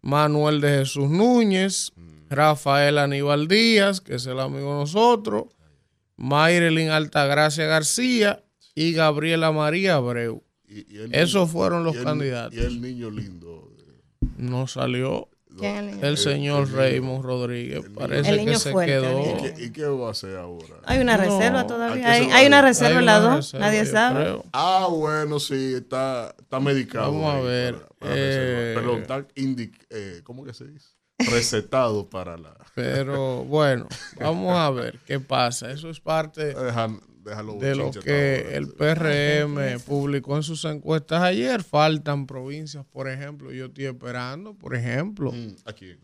Manuel 0.00 0.60
de 0.60 0.78
Jesús 0.78 1.08
Núñez, 1.08 1.92
mm. 1.94 2.28
Rafael 2.30 2.98
Aníbal 2.98 3.46
Díaz, 3.46 4.00
que 4.00 4.16
es 4.16 4.26
el 4.26 4.40
amigo 4.40 4.72
de 4.72 4.80
nosotros, 4.80 5.44
Mayrelin 6.16 6.90
Altagracia 6.90 7.66
García 7.66 8.44
y 8.74 8.92
Gabriela 8.92 9.52
María 9.52 9.94
Abreu. 9.94 10.42
Esos 11.12 11.50
fueron 11.50 11.84
los 11.84 11.96
candidatos. 11.96 12.54
Y 12.54 12.60
el 12.60 12.80
niño 12.80 13.10
lindo 13.10 13.71
no 14.36 14.66
salió. 14.66 15.28
El 15.60 16.16
señor 16.16 16.72
Raymond 16.72 17.24
Rodríguez. 17.24 17.84
Parece 17.94 18.44
que 18.44 18.56
se 18.56 18.72
quedó. 18.72 19.36
¿Y 19.58 19.70
qué, 19.70 19.84
va 19.84 20.08
a 20.08 20.10
hacer 20.12 20.36
ahora? 20.36 20.76
Hay 20.84 20.98
una 20.98 21.16
reserva 21.16 21.66
todavía. 21.66 22.10
Hay, 22.10 22.46
una 22.46 22.62
reserva 22.62 23.00
en 23.00 23.06
la 23.06 23.20
2. 23.20 23.54
Nadie 23.54 23.84
sabe. 23.84 24.40
Ah, 24.52 24.88
bueno, 24.90 25.38
sí, 25.38 25.74
está, 25.74 26.34
está 26.38 26.58
medicado. 26.58 27.12
Vamos 27.12 27.34
a 27.34 27.40
ver. 27.40 27.86
Eh, 28.00 28.72
Pero 28.74 28.98
está 28.98 29.26
eh, 29.36 30.20
¿cómo 30.24 30.44
que 30.44 30.54
se 30.54 30.66
dice? 30.66 30.88
Recetado 31.18 32.08
para 32.08 32.36
la. 32.36 32.56
Pero 32.74 33.44
bueno, 33.44 33.86
vamos 34.18 34.56
a 34.56 34.70
ver 34.70 34.98
qué 35.06 35.20
pasa. 35.20 35.70
Eso 35.70 35.90
es 35.90 36.00
parte 36.00 36.54
de 37.24 37.74
lo 37.76 37.90
que 37.90 38.56
el 38.56 38.68
PRM 38.68 39.80
publicó 39.86 40.36
en 40.36 40.42
sus 40.42 40.64
encuestas 40.64 41.22
ayer. 41.22 41.62
Faltan 41.62 42.26
provincias, 42.26 42.84
por 42.86 43.08
ejemplo, 43.08 43.52
yo 43.52 43.66
estoy 43.66 43.86
esperando, 43.86 44.54
por 44.54 44.74
ejemplo. 44.74 45.32
Mm, 45.32 45.56
aquí, 45.64 45.96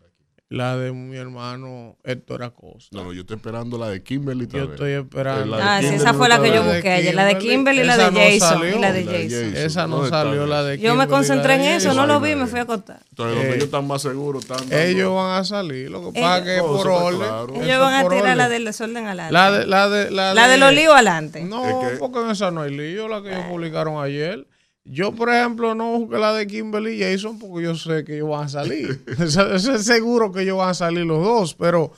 La 0.51 0.75
de 0.77 0.91
mi 0.91 1.15
hermano 1.15 1.95
Héctor 2.03 2.41
Acosta. 2.41 2.97
No, 2.97 3.03
no, 3.03 3.13
yo 3.13 3.21
estoy 3.21 3.35
esperando 3.35 3.77
la 3.77 3.87
de 3.89 4.01
Kimberly 4.01 4.47
Yo 4.47 4.63
estoy 4.63 4.93
esperando. 4.93 5.55
Ah, 5.61 5.79
sí, 5.79 5.93
esa 5.93 6.15
fue 6.15 6.27
la 6.27 6.41
que 6.41 6.51
yo 6.51 6.63
busqué 6.63 6.89
ayer. 6.89 7.13
La 7.13 7.25
de 7.25 7.37
Kimberly 7.37 7.81
y 7.81 7.83
la 7.83 7.97
de 7.97 8.39
Jason. 8.39 8.63
y 8.67 8.79
la 8.79 8.91
de 8.91 9.05
Jason. 9.05 9.55
Esa 9.55 9.85
no 9.85 10.07
salió, 10.09 10.47
la 10.47 10.63
de 10.63 10.77
Kimberly. 10.77 10.87
Yo 10.87 10.95
me 10.95 11.07
concentré 11.07 11.53
en 11.53 11.61
eso, 11.61 11.93
no 11.93 12.07
lo 12.07 12.19
vi, 12.19 12.33
me 12.33 12.47
fui 12.47 12.57
a 12.57 12.63
acostar. 12.63 12.99
Entonces, 13.11 13.35
donde 13.35 13.51
ellos 13.51 13.65
están 13.65 13.85
más 13.85 14.01
seguros, 14.01 14.43
están. 14.43 14.73
Ellos 14.73 15.13
van 15.13 15.39
a 15.39 15.43
salir. 15.43 15.91
Lo 15.91 16.11
que 16.11 16.19
pasa 16.19 16.39
es 16.39 16.43
que 16.45 16.61
por 16.61 16.87
orden. 16.87 17.61
Ellos 17.61 17.79
van 17.79 17.93
a 17.93 18.09
tirar 18.09 18.35
la 18.35 18.49
del 18.49 18.65
desorden 18.65 19.05
adelante. 19.05 19.31
La 19.33 19.51
de, 19.51 19.67
la 19.67 19.87
de, 19.87 20.09
la, 20.09 20.33
la 20.33 20.47
de 20.47 20.57
los 20.57 20.73
líos 20.73 20.95
adelante. 20.95 21.43
No, 21.43 21.61
porque 21.99 22.21
en 22.21 22.31
esa 22.31 22.49
no 22.49 22.63
hay 22.63 22.75
lío, 22.75 23.07
la 23.07 23.21
que 23.21 23.29
ellos 23.29 23.45
publicaron 23.47 24.03
ayer. 24.03 24.47
Yo, 24.91 25.13
por 25.13 25.29
ejemplo, 25.29 25.75
no 25.75 25.99
busqué 25.99 26.17
la 26.17 26.33
de 26.33 26.47
Kimberly 26.47 26.95
y 26.95 26.99
Jason 27.01 27.37
porque 27.37 27.63
yo 27.63 27.75
sé 27.75 28.03
que 28.03 28.15
ellos 28.15 28.29
van 28.29 28.45
a 28.45 28.49
salir. 28.49 29.03
es 29.19 29.85
seguro 29.85 30.31
que 30.31 30.41
ellos 30.41 30.57
van 30.57 30.69
a 30.69 30.73
salir 30.73 31.05
los 31.05 31.23
dos, 31.23 31.53
pero 31.53 31.91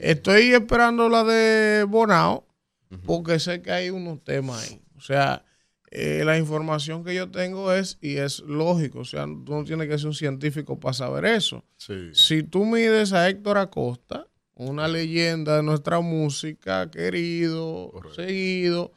estoy 0.00 0.52
esperando 0.52 1.08
la 1.08 1.24
de 1.24 1.84
Bonao 1.84 2.46
porque 3.04 3.40
sé 3.40 3.62
que 3.62 3.72
hay 3.72 3.90
unos 3.90 4.22
temas 4.22 4.62
ahí. 4.62 4.80
O 4.96 5.00
sea, 5.00 5.44
eh, 5.90 6.22
la 6.24 6.38
información 6.38 7.02
que 7.02 7.16
yo 7.16 7.32
tengo 7.32 7.72
es, 7.72 7.98
y 8.00 8.18
es 8.18 8.38
lógico, 8.40 9.00
o 9.00 9.04
sea, 9.04 9.24
tú 9.24 9.52
no 9.52 9.64
tienes 9.64 9.88
que 9.88 9.98
ser 9.98 10.06
un 10.06 10.14
científico 10.14 10.78
para 10.78 10.92
saber 10.92 11.24
eso. 11.24 11.64
Si 12.12 12.44
tú 12.44 12.64
mides 12.64 13.12
a 13.12 13.28
Héctor 13.28 13.58
Acosta, 13.58 14.28
una 14.54 14.86
leyenda 14.86 15.56
de 15.56 15.62
nuestra 15.64 16.00
música, 16.00 16.90
querido, 16.92 17.92
seguido, 18.14 18.92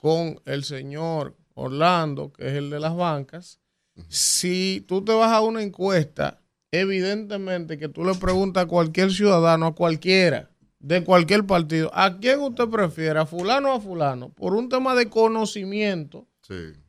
con 0.00 0.40
el 0.44 0.62
señor 0.62 1.36
Orlando, 1.54 2.32
que 2.32 2.48
es 2.48 2.54
el 2.54 2.70
de 2.70 2.80
las 2.80 2.94
bancas, 2.94 3.60
si 4.08 4.84
tú 4.88 5.04
te 5.04 5.12
vas 5.12 5.32
a 5.32 5.40
una 5.40 5.62
encuesta, 5.62 6.40
evidentemente 6.72 7.78
que 7.78 7.88
tú 7.88 8.04
le 8.04 8.14
preguntas 8.14 8.64
a 8.64 8.66
cualquier 8.66 9.12
ciudadano, 9.12 9.66
a 9.66 9.74
cualquiera, 9.74 10.50
de 10.80 11.02
cualquier 11.02 11.46
partido, 11.46 11.90
¿a 11.94 12.18
quién 12.18 12.40
usted 12.40 12.68
prefiere? 12.68 13.18
¿A 13.18 13.26
fulano 13.26 13.72
o 13.72 13.76
a 13.76 13.80
fulano? 13.80 14.28
Por 14.30 14.54
un 14.54 14.68
tema 14.68 14.94
de 14.94 15.08
conocimiento, 15.08 16.26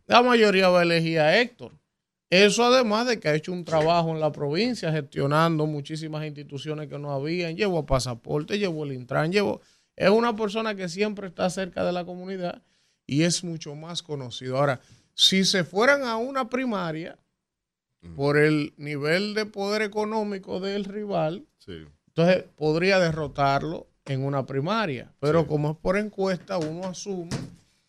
la 0.05 0.21
mayoría 0.21 0.69
va 0.69 0.81
a 0.81 0.83
elegir 0.83 1.19
a 1.19 1.39
Héctor. 1.39 1.71
Eso 2.29 2.65
además 2.65 3.07
de 3.07 3.19
que 3.19 3.29
ha 3.29 3.35
hecho 3.35 3.53
un 3.53 3.63
trabajo 3.63 4.09
en 4.09 4.19
la 4.19 4.31
provincia 4.31 4.91
gestionando 4.91 5.65
muchísimas 5.67 6.25
instituciones 6.25 6.89
que 6.89 6.97
no 6.97 7.11
habían, 7.11 7.55
llevó 7.55 7.79
a 7.79 7.85
pasaporte, 7.85 8.59
llevó 8.59 8.83
el 8.83 8.93
Intran, 8.93 9.31
llevó... 9.31 9.61
Es 9.95 10.09
una 10.09 10.35
persona 10.35 10.75
que 10.75 10.89
siempre 10.89 11.27
está 11.27 11.49
cerca 11.49 11.85
de 11.85 11.93
la 11.93 12.03
comunidad 12.03 12.61
y 13.05 13.23
es 13.23 13.43
mucho 13.43 13.75
más 13.75 14.01
conocido. 14.03 14.57
Ahora, 14.57 14.81
si 15.13 15.45
se 15.45 15.63
fueran 15.63 16.03
a 16.03 16.17
una 16.17 16.49
primaria 16.49 17.17
por 18.15 18.37
el 18.37 18.73
nivel 18.77 19.33
de 19.33 19.45
poder 19.45 19.81
económico 19.81 20.59
del 20.59 20.85
rival, 20.85 21.47
entonces 22.07 22.45
podría 22.55 22.99
derrotarlo 22.99 23.87
en 24.05 24.23
una 24.23 24.45
primaria. 24.45 25.13
Pero 25.19 25.47
como 25.47 25.71
es 25.71 25.77
por 25.77 25.97
encuesta, 25.97 26.57
uno 26.57 26.85
asume 26.87 27.29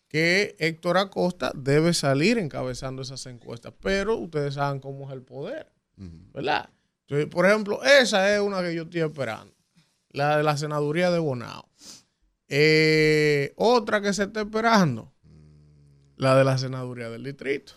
que 0.07 0.55
Héctor 0.59 0.97
Acosta 0.97 1.51
debe 1.53 1.93
salir 1.93 2.37
encabezando 2.37 3.01
esas 3.01 3.25
encuestas. 3.27 3.73
Pero 3.81 4.15
ustedes 4.17 4.55
saben 4.55 4.79
cómo 4.79 5.07
es 5.07 5.13
el 5.13 5.21
poder, 5.21 5.71
¿verdad? 6.33 6.69
por 7.31 7.45
ejemplo, 7.45 7.81
esa 7.83 8.35
es 8.35 8.41
una 8.41 8.61
que 8.61 8.75
yo 8.75 8.83
estoy 8.83 9.01
esperando. 9.01 9.53
La 10.09 10.37
de 10.37 10.43
la 10.43 10.57
senaduría 10.57 11.09
de 11.11 11.19
Bonao. 11.19 11.66
Eh, 12.49 13.53
otra 13.55 14.01
que 14.01 14.13
se 14.13 14.23
está 14.23 14.41
esperando. 14.41 15.11
La 16.15 16.35
de 16.35 16.43
la 16.43 16.57
senaduría 16.57 17.09
del 17.09 17.23
distrito. 17.23 17.73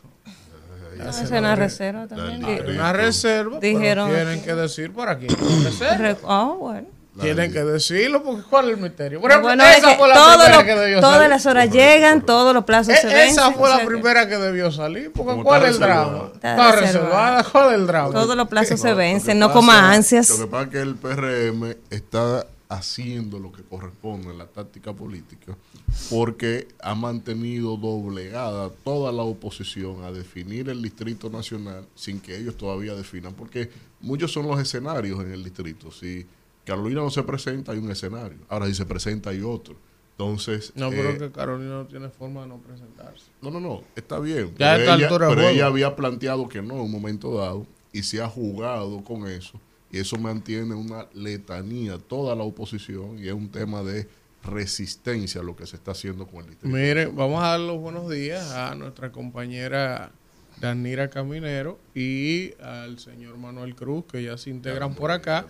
La 0.96 1.10
es 1.10 1.30
una 1.30 1.56
reserva 1.56 2.06
también. 2.06 2.44
Una 2.68 2.92
reserva. 2.92 3.58
Dijeron. 3.60 4.10
tienen 4.10 4.42
que 4.42 4.54
decir 4.54 4.92
para 4.92 5.18
quién. 5.18 5.30
Ah, 6.26 6.54
bueno. 6.58 7.00
Tienen 7.20 7.52
que 7.52 7.64
decirlo 7.64 8.22
porque 8.22 8.42
¿cuál 8.48 8.70
es 8.70 8.76
el 8.76 8.82
misterio? 8.82 9.20
Por 9.20 9.30
ejemplo, 9.30 9.52
esa 9.52 9.96
fue 9.96 10.08
la 10.08 10.14
primera 10.14 10.64
que 10.64 10.74
debió 10.76 11.00
todas 11.00 11.28
las 11.28 11.44
horas 11.44 11.70
llegan, 11.70 12.24
todos 12.24 12.54
los 12.54 12.64
plazos 12.64 12.94
e- 12.94 12.98
se 12.98 13.06
ven. 13.08 13.28
Esa 13.28 13.50
fue 13.52 13.68
la 13.68 13.84
primera 13.84 14.28
que 14.28 14.36
debió 14.36 14.70
salir, 14.70 15.12
porque 15.12 15.42
¿cuál 15.42 15.64
es 15.64 15.70
el 15.70 15.80
drama? 15.80 16.30
Está 16.34 16.72
reservada, 16.72 17.44
¿cuál 17.44 17.68
es 17.68 17.74
el 17.74 17.86
drama? 17.86 18.12
Todos 18.12 18.36
los 18.36 18.48
plazos 18.48 18.80
se 18.80 18.94
vencen, 18.94 19.38
no 19.38 19.52
coma 19.52 19.92
ansias. 19.92 20.30
Lo 20.30 20.38
que 20.38 20.46
pasa 20.46 20.64
es 20.64 20.70
que 20.70 20.80
el 20.80 20.94
PRM 20.94 21.76
está 21.90 22.46
haciendo 22.70 23.40
lo 23.40 23.50
que 23.50 23.64
corresponde 23.64 24.30
en 24.30 24.38
la 24.38 24.46
táctica 24.46 24.92
política 24.92 25.56
porque 26.08 26.68
ha 26.80 26.94
mantenido 26.94 27.76
doblegada 27.76 28.70
toda 28.84 29.10
la 29.10 29.24
oposición 29.24 30.04
a 30.04 30.12
definir 30.12 30.68
el 30.68 30.80
distrito 30.80 31.28
nacional 31.28 31.84
sin 31.96 32.20
que 32.20 32.38
ellos 32.38 32.56
todavía 32.56 32.94
definan, 32.94 33.34
porque 33.34 33.70
muchos 34.00 34.32
son 34.32 34.46
los 34.46 34.60
escenarios 34.60 35.18
en 35.18 35.32
el 35.32 35.42
distrito. 35.42 35.90
Si 35.90 36.24
Carolina 36.64 37.00
no 37.00 37.10
se 37.10 37.24
presenta, 37.24 37.72
hay 37.72 37.78
un 37.78 37.90
escenario. 37.90 38.38
Ahora, 38.48 38.66
si 38.66 38.74
se 38.74 38.86
presenta, 38.86 39.30
hay 39.30 39.42
otro. 39.42 39.74
Entonces. 40.12 40.72
No, 40.76 40.90
pero 40.90 41.10
eh, 41.10 41.18
que 41.18 41.32
Carolina 41.32 41.70
no 41.70 41.86
tiene 41.86 42.08
forma 42.08 42.42
de 42.42 42.46
no 42.46 42.58
presentarse. 42.58 43.24
No, 43.42 43.50
no, 43.50 43.58
no. 43.58 43.82
Está 43.96 44.20
bien. 44.20 44.54
pero, 44.56 44.94
ella, 44.94 45.08
pero 45.08 45.48
ella, 45.48 45.66
había 45.66 45.96
planteado 45.96 46.48
que 46.48 46.62
no 46.62 46.74
en 46.74 46.80
un 46.82 46.92
momento 46.92 47.36
dado 47.36 47.66
y 47.92 48.04
se 48.04 48.22
ha 48.22 48.28
jugado 48.28 49.02
con 49.02 49.26
eso. 49.26 49.60
Y 49.90 49.98
eso 49.98 50.16
mantiene 50.18 50.74
una 50.74 51.06
letanía 51.12 51.98
toda 51.98 52.36
la 52.36 52.44
oposición 52.44 53.18
y 53.18 53.28
es 53.28 53.34
un 53.34 53.50
tema 53.50 53.82
de 53.82 54.08
resistencia 54.42 55.40
a 55.40 55.44
lo 55.44 55.56
que 55.56 55.66
se 55.66 55.76
está 55.76 55.90
haciendo 55.90 56.26
con 56.26 56.40
el 56.40 56.50
distrito. 56.50 56.74
Mire, 56.74 57.06
vamos 57.06 57.42
a 57.42 57.48
dar 57.48 57.60
los 57.60 57.78
buenos 57.78 58.08
días 58.08 58.52
a 58.52 58.74
nuestra 58.74 59.12
compañera 59.12 60.12
Danira 60.60 61.08
Caminero 61.08 61.78
y 61.94 62.52
al 62.62 62.98
señor 62.98 63.38
Manuel 63.38 63.74
Cruz, 63.74 64.04
que 64.10 64.22
ya 64.22 64.36
se 64.36 64.50
integran 64.50 64.94
por 64.94 65.10
acá, 65.10 65.46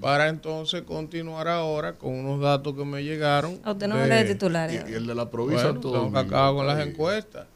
para 0.00 0.28
entonces 0.28 0.82
continuar 0.82 1.48
ahora 1.48 1.94
con 1.94 2.12
unos 2.12 2.40
datos 2.40 2.74
que 2.74 2.84
me 2.84 3.04
llegaron. 3.04 3.60
A 3.64 3.72
usted 3.72 3.86
no 3.86 3.96
de, 3.96 4.24
titulares. 4.24 4.84
Y, 4.88 4.94
el 4.94 5.06
de 5.06 5.14
la 5.14 5.30
provincia 5.30 5.74
todo. 5.74 6.12
que 6.12 6.18
acabo 6.18 6.58
con 6.58 6.66
las 6.66 6.84
encuestas. 6.86 7.46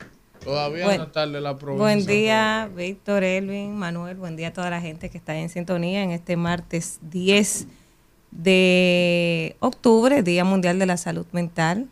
Todavía 0.44 0.96
no 0.96 1.04
está 1.04 1.26
de 1.26 1.40
la 1.40 1.56
provincia. 1.56 1.82
Buen 1.82 2.06
día, 2.06 2.68
Víctor, 2.75 3.22
Elvin, 3.22 3.76
Manuel. 3.76 4.16
Buen 4.16 4.37
día 4.37 4.49
a 4.49 4.52
toda 4.52 4.70
la 4.70 4.80
gente 4.80 5.08
que 5.08 5.18
está 5.18 5.37
en 5.37 5.49
sintonía 5.49 6.02
en 6.02 6.11
este 6.11 6.37
martes 6.37 6.99
10 7.02 7.66
de 8.32 9.56
octubre, 9.61 10.22
Día 10.22 10.44
Mundial 10.44 10.78
de 10.78 10.87
la 10.87 10.96
Salud 10.96 11.26
Mental. 11.32 11.87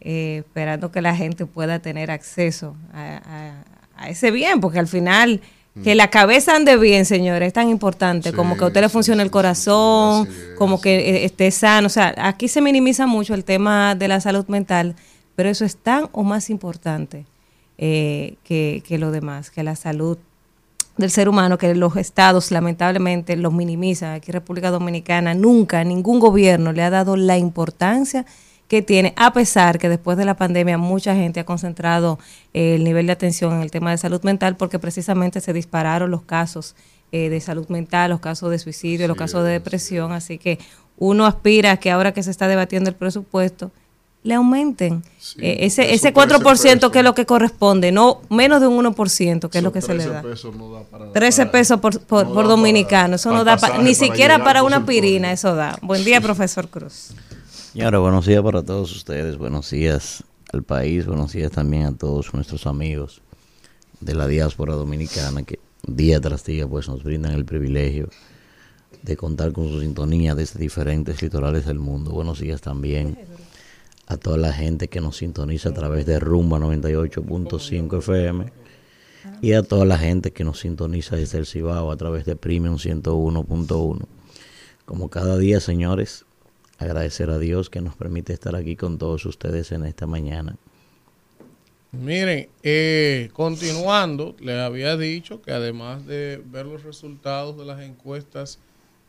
Eh, 0.00 0.44
esperando 0.46 0.92
que 0.92 1.02
la 1.02 1.16
gente 1.16 1.46
pueda 1.46 1.80
tener 1.80 2.10
acceso 2.10 2.76
a, 2.92 3.62
a 3.96 4.08
ese 4.08 4.30
bien, 4.30 4.60
porque 4.60 4.78
al 4.78 4.86
final 4.86 5.40
que 5.82 5.94
la 5.94 6.08
cabeza 6.08 6.56
ande 6.56 6.76
bien, 6.78 7.04
señores, 7.04 7.48
es 7.48 7.52
tan 7.52 7.68
importante 7.68 8.32
como 8.32 8.56
que 8.56 8.64
a 8.64 8.68
usted 8.68 8.80
le 8.80 8.88
funcione 8.88 9.22
el 9.22 9.30
corazón, 9.30 10.26
como 10.56 10.80
que 10.80 11.26
esté 11.26 11.50
sano. 11.50 11.88
O 11.88 11.90
sea, 11.90 12.14
aquí 12.16 12.48
se 12.48 12.62
minimiza 12.62 13.06
mucho 13.06 13.34
el 13.34 13.44
tema 13.44 13.94
de 13.94 14.08
la 14.08 14.20
salud 14.20 14.46
mental, 14.46 14.96
pero 15.34 15.50
eso 15.50 15.66
es 15.66 15.76
tan 15.76 16.08
o 16.12 16.22
más 16.22 16.48
importante 16.48 17.26
eh, 17.78 18.36
que, 18.44 18.82
que 18.86 18.98
lo 18.98 19.10
demás, 19.10 19.50
que 19.50 19.62
la 19.62 19.76
salud 19.76 20.18
del 20.96 21.10
ser 21.10 21.28
humano, 21.28 21.58
que 21.58 21.74
los 21.74 21.96
estados 21.96 22.50
lamentablemente 22.50 23.36
los 23.36 23.52
minimizan. 23.52 24.14
Aquí 24.14 24.32
República 24.32 24.70
Dominicana 24.70 25.34
nunca 25.34 25.84
ningún 25.84 26.20
gobierno 26.20 26.72
le 26.72 26.82
ha 26.82 26.90
dado 26.90 27.16
la 27.16 27.36
importancia 27.36 28.24
que 28.68 28.82
tiene, 28.82 29.12
a 29.16 29.32
pesar 29.32 29.78
que 29.78 29.88
después 29.88 30.18
de 30.18 30.24
la 30.24 30.36
pandemia 30.36 30.76
mucha 30.76 31.14
gente 31.14 31.40
ha 31.40 31.44
concentrado 31.44 32.18
eh, 32.52 32.74
el 32.74 32.84
nivel 32.84 33.06
de 33.06 33.12
atención 33.12 33.54
en 33.54 33.62
el 33.62 33.70
tema 33.70 33.90
de 33.90 33.98
salud 33.98 34.22
mental 34.22 34.56
porque 34.56 34.78
precisamente 34.78 35.40
se 35.40 35.52
dispararon 35.52 36.10
los 36.10 36.22
casos 36.22 36.74
eh, 37.12 37.28
de 37.28 37.40
salud 37.40 37.68
mental, 37.68 38.10
los 38.10 38.20
casos 38.20 38.50
de 38.50 38.58
suicidio, 38.58 39.06
los 39.06 39.16
casos 39.16 39.44
de 39.44 39.52
depresión, 39.52 40.10
así 40.12 40.38
que 40.38 40.58
uno 40.98 41.26
aspira 41.26 41.72
a 41.72 41.76
que 41.76 41.92
ahora 41.92 42.12
que 42.12 42.22
se 42.22 42.30
está 42.30 42.48
debatiendo 42.48 42.90
el 42.90 42.96
presupuesto, 42.96 43.70
le 44.26 44.34
aumenten 44.34 45.04
eh, 45.38 45.58
ese, 45.60 45.94
ese 45.94 46.12
4% 46.12 46.90
que 46.90 46.98
es 46.98 47.04
lo 47.04 47.14
que 47.14 47.26
corresponde, 47.26 47.92
no 47.92 48.22
menos 48.28 48.60
de 48.60 48.66
un 48.66 48.84
1%, 48.84 49.48
que 49.48 49.58
es 49.58 49.64
lo 49.64 49.72
que 49.72 49.80
se 49.80 49.94
le 49.94 50.04
da. 50.04 50.24
13 51.12 51.46
pesos 51.46 51.78
por, 51.78 52.00
por, 52.00 52.48
dominicano, 52.48 53.14
eso 53.14 53.32
no 53.32 53.44
da 53.44 53.56
ni 53.80 53.94
siquiera 53.94 54.42
para 54.42 54.64
una 54.64 54.84
pirina, 54.84 55.30
eso 55.30 55.54
da. 55.54 55.78
Buen 55.80 56.04
día, 56.04 56.20
profesor 56.30 56.68
Cruz. 56.68 57.12
Señora, 57.72 57.98
buenos 57.98 58.26
días 58.26 58.42
para 58.42 58.64
todos 58.64 58.90
ustedes, 58.96 59.38
buenos 59.38 59.70
días 59.70 60.24
al 60.52 60.64
país, 60.64 61.06
buenos 61.06 61.32
días 61.32 61.52
también 61.52 61.86
a 61.86 61.96
todos 61.96 62.34
nuestros 62.34 62.66
amigos 62.66 63.22
de 64.00 64.14
la 64.14 64.26
diáspora 64.26 64.74
dominicana 64.74 65.44
que 65.44 65.60
día 65.86 66.20
tras 66.20 66.44
día 66.44 66.66
pues 66.66 66.88
nos 66.88 67.04
brindan 67.04 67.32
el 67.32 67.44
privilegio 67.44 68.08
de 69.02 69.16
contar 69.16 69.52
con 69.52 69.68
su 69.68 69.80
sintonía 69.80 70.34
desde 70.34 70.58
diferentes 70.58 71.22
litorales 71.22 71.64
del 71.64 71.78
mundo. 71.78 72.10
Buenos 72.10 72.40
días 72.40 72.60
también 72.60 73.16
a 74.06 74.16
toda 74.16 74.36
la 74.36 74.52
gente 74.52 74.88
que 74.88 75.00
nos 75.00 75.16
sintoniza 75.16 75.70
a 75.70 75.74
través 75.74 76.06
de 76.06 76.20
Rumba 76.20 76.58
98.5 76.58 77.98
FM 77.98 78.52
y 79.42 79.52
a 79.52 79.62
toda 79.62 79.84
la 79.84 79.98
gente 79.98 80.32
que 80.32 80.44
nos 80.44 80.60
sintoniza 80.60 81.16
desde 81.16 81.38
el 81.38 81.46
Cibao 81.46 81.90
a 81.90 81.96
través 81.96 82.24
de 82.24 82.36
Premium 82.36 82.76
101.1. 82.76 84.06
Como 84.84 85.10
cada 85.10 85.36
día, 85.36 85.58
señores, 85.60 86.24
agradecer 86.78 87.30
a 87.30 87.38
Dios 87.38 87.70
que 87.70 87.80
nos 87.80 87.96
permite 87.96 88.32
estar 88.32 88.54
aquí 88.54 88.76
con 88.76 88.98
todos 88.98 89.26
ustedes 89.26 89.72
en 89.72 89.84
esta 89.84 90.06
mañana. 90.06 90.56
Miren, 91.92 92.48
eh, 92.62 93.30
continuando, 93.32 94.36
les 94.38 94.58
había 94.58 94.96
dicho 94.96 95.40
que 95.40 95.52
además 95.52 96.06
de 96.06 96.42
ver 96.44 96.66
los 96.66 96.82
resultados 96.82 97.56
de 97.56 97.64
las 97.64 97.80
encuestas 97.80 98.58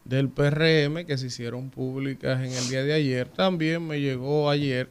del 0.08 0.30
PRM 0.30 1.06
que 1.06 1.18
se 1.18 1.28
hicieron 1.28 1.70
públicas 1.70 2.40
en 2.40 2.54
el 2.54 2.70
día 2.70 2.84
de 2.84 2.94
ayer, 2.94 3.28
también 3.28 3.86
me 3.86 4.00
llegó 4.00 4.50
ayer 4.50 4.90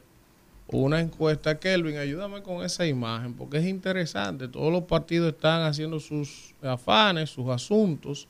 una 0.69 1.01
encuesta. 1.01 1.59
Kelvin, 1.59 1.97
ayúdame 1.97 2.43
con 2.43 2.65
esa 2.65 2.87
imagen, 2.87 3.35
porque 3.35 3.59
es 3.59 3.67
interesante. 3.67 4.49
Todos 4.49 4.73
los 4.73 4.85
partidos 4.85 5.33
están 5.33 5.63
haciendo 5.63 6.01
sus 6.01 6.55
afanes, 6.63 7.31
sus 7.31 7.49
asuntos. 7.49 8.29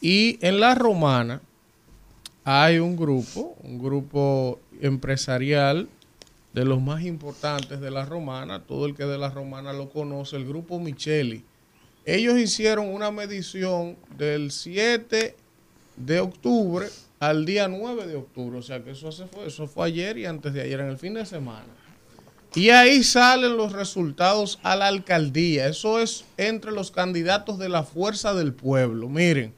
Y 0.00 0.38
en 0.44 0.60
la 0.60 0.74
romana, 0.74 1.40
hay 2.44 2.78
un 2.78 2.96
grupo, 2.96 3.56
un 3.62 3.82
grupo 3.82 4.60
empresarial 4.80 5.88
de 6.52 6.64
los 6.64 6.82
más 6.82 7.02
importantes 7.04 7.80
de 7.80 7.90
la 7.90 8.04
romana, 8.04 8.64
todo 8.64 8.86
el 8.86 8.94
que 8.94 9.04
de 9.04 9.18
la 9.18 9.30
romana 9.30 9.72
lo 9.72 9.88
conoce, 9.88 10.36
el 10.36 10.46
grupo 10.46 10.78
Micheli. 10.80 11.44
Ellos 12.04 12.38
hicieron 12.38 12.88
una 12.88 13.10
medición 13.10 13.96
del 14.16 14.50
7 14.50 15.36
de 16.04 16.20
octubre 16.20 16.86
al 17.18 17.44
día 17.44 17.68
9 17.68 18.06
de 18.06 18.16
octubre, 18.16 18.58
o 18.58 18.62
sea 18.62 18.82
que 18.82 18.92
eso, 18.92 19.12
fue, 19.12 19.46
eso 19.46 19.66
fue 19.66 19.88
ayer 19.88 20.16
y 20.18 20.26
antes 20.26 20.54
de 20.54 20.62
ayer, 20.62 20.80
en 20.80 20.88
el 20.88 20.98
fin 20.98 21.14
de 21.14 21.26
semana. 21.26 21.66
Y 22.54 22.70
ahí 22.70 23.02
salen 23.04 23.56
los 23.56 23.72
resultados 23.72 24.58
a 24.62 24.74
la 24.74 24.88
alcaldía. 24.88 25.68
Eso 25.68 26.00
es 26.00 26.24
entre 26.36 26.72
los 26.72 26.90
candidatos 26.90 27.58
de 27.58 27.68
la 27.68 27.84
fuerza 27.84 28.34
del 28.34 28.54
pueblo. 28.54 29.08
Miren, 29.08 29.54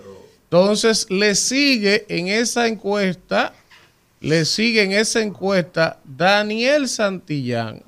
Entonces 0.44 1.08
le 1.10 1.34
sigue 1.36 2.06
en 2.10 2.28
esa 2.28 2.68
encuesta, 2.68 3.54
le 4.20 4.46
sigue 4.46 4.84
en 4.84 4.92
esa 4.92 5.22
encuesta 5.22 6.00
Daniel 6.04 6.90
Santillán. 6.90 7.82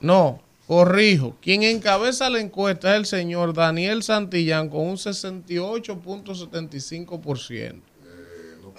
No, 0.00 0.40
Corrijo, 0.66 1.36
quien 1.42 1.62
encabeza 1.64 2.30
la 2.30 2.40
encuesta 2.40 2.92
es 2.92 2.96
el 2.96 3.04
señor 3.06 3.52
Daniel 3.52 4.02
Santillán 4.02 4.68
con 4.68 4.86
un 4.86 4.96
68.75%. 4.96 7.91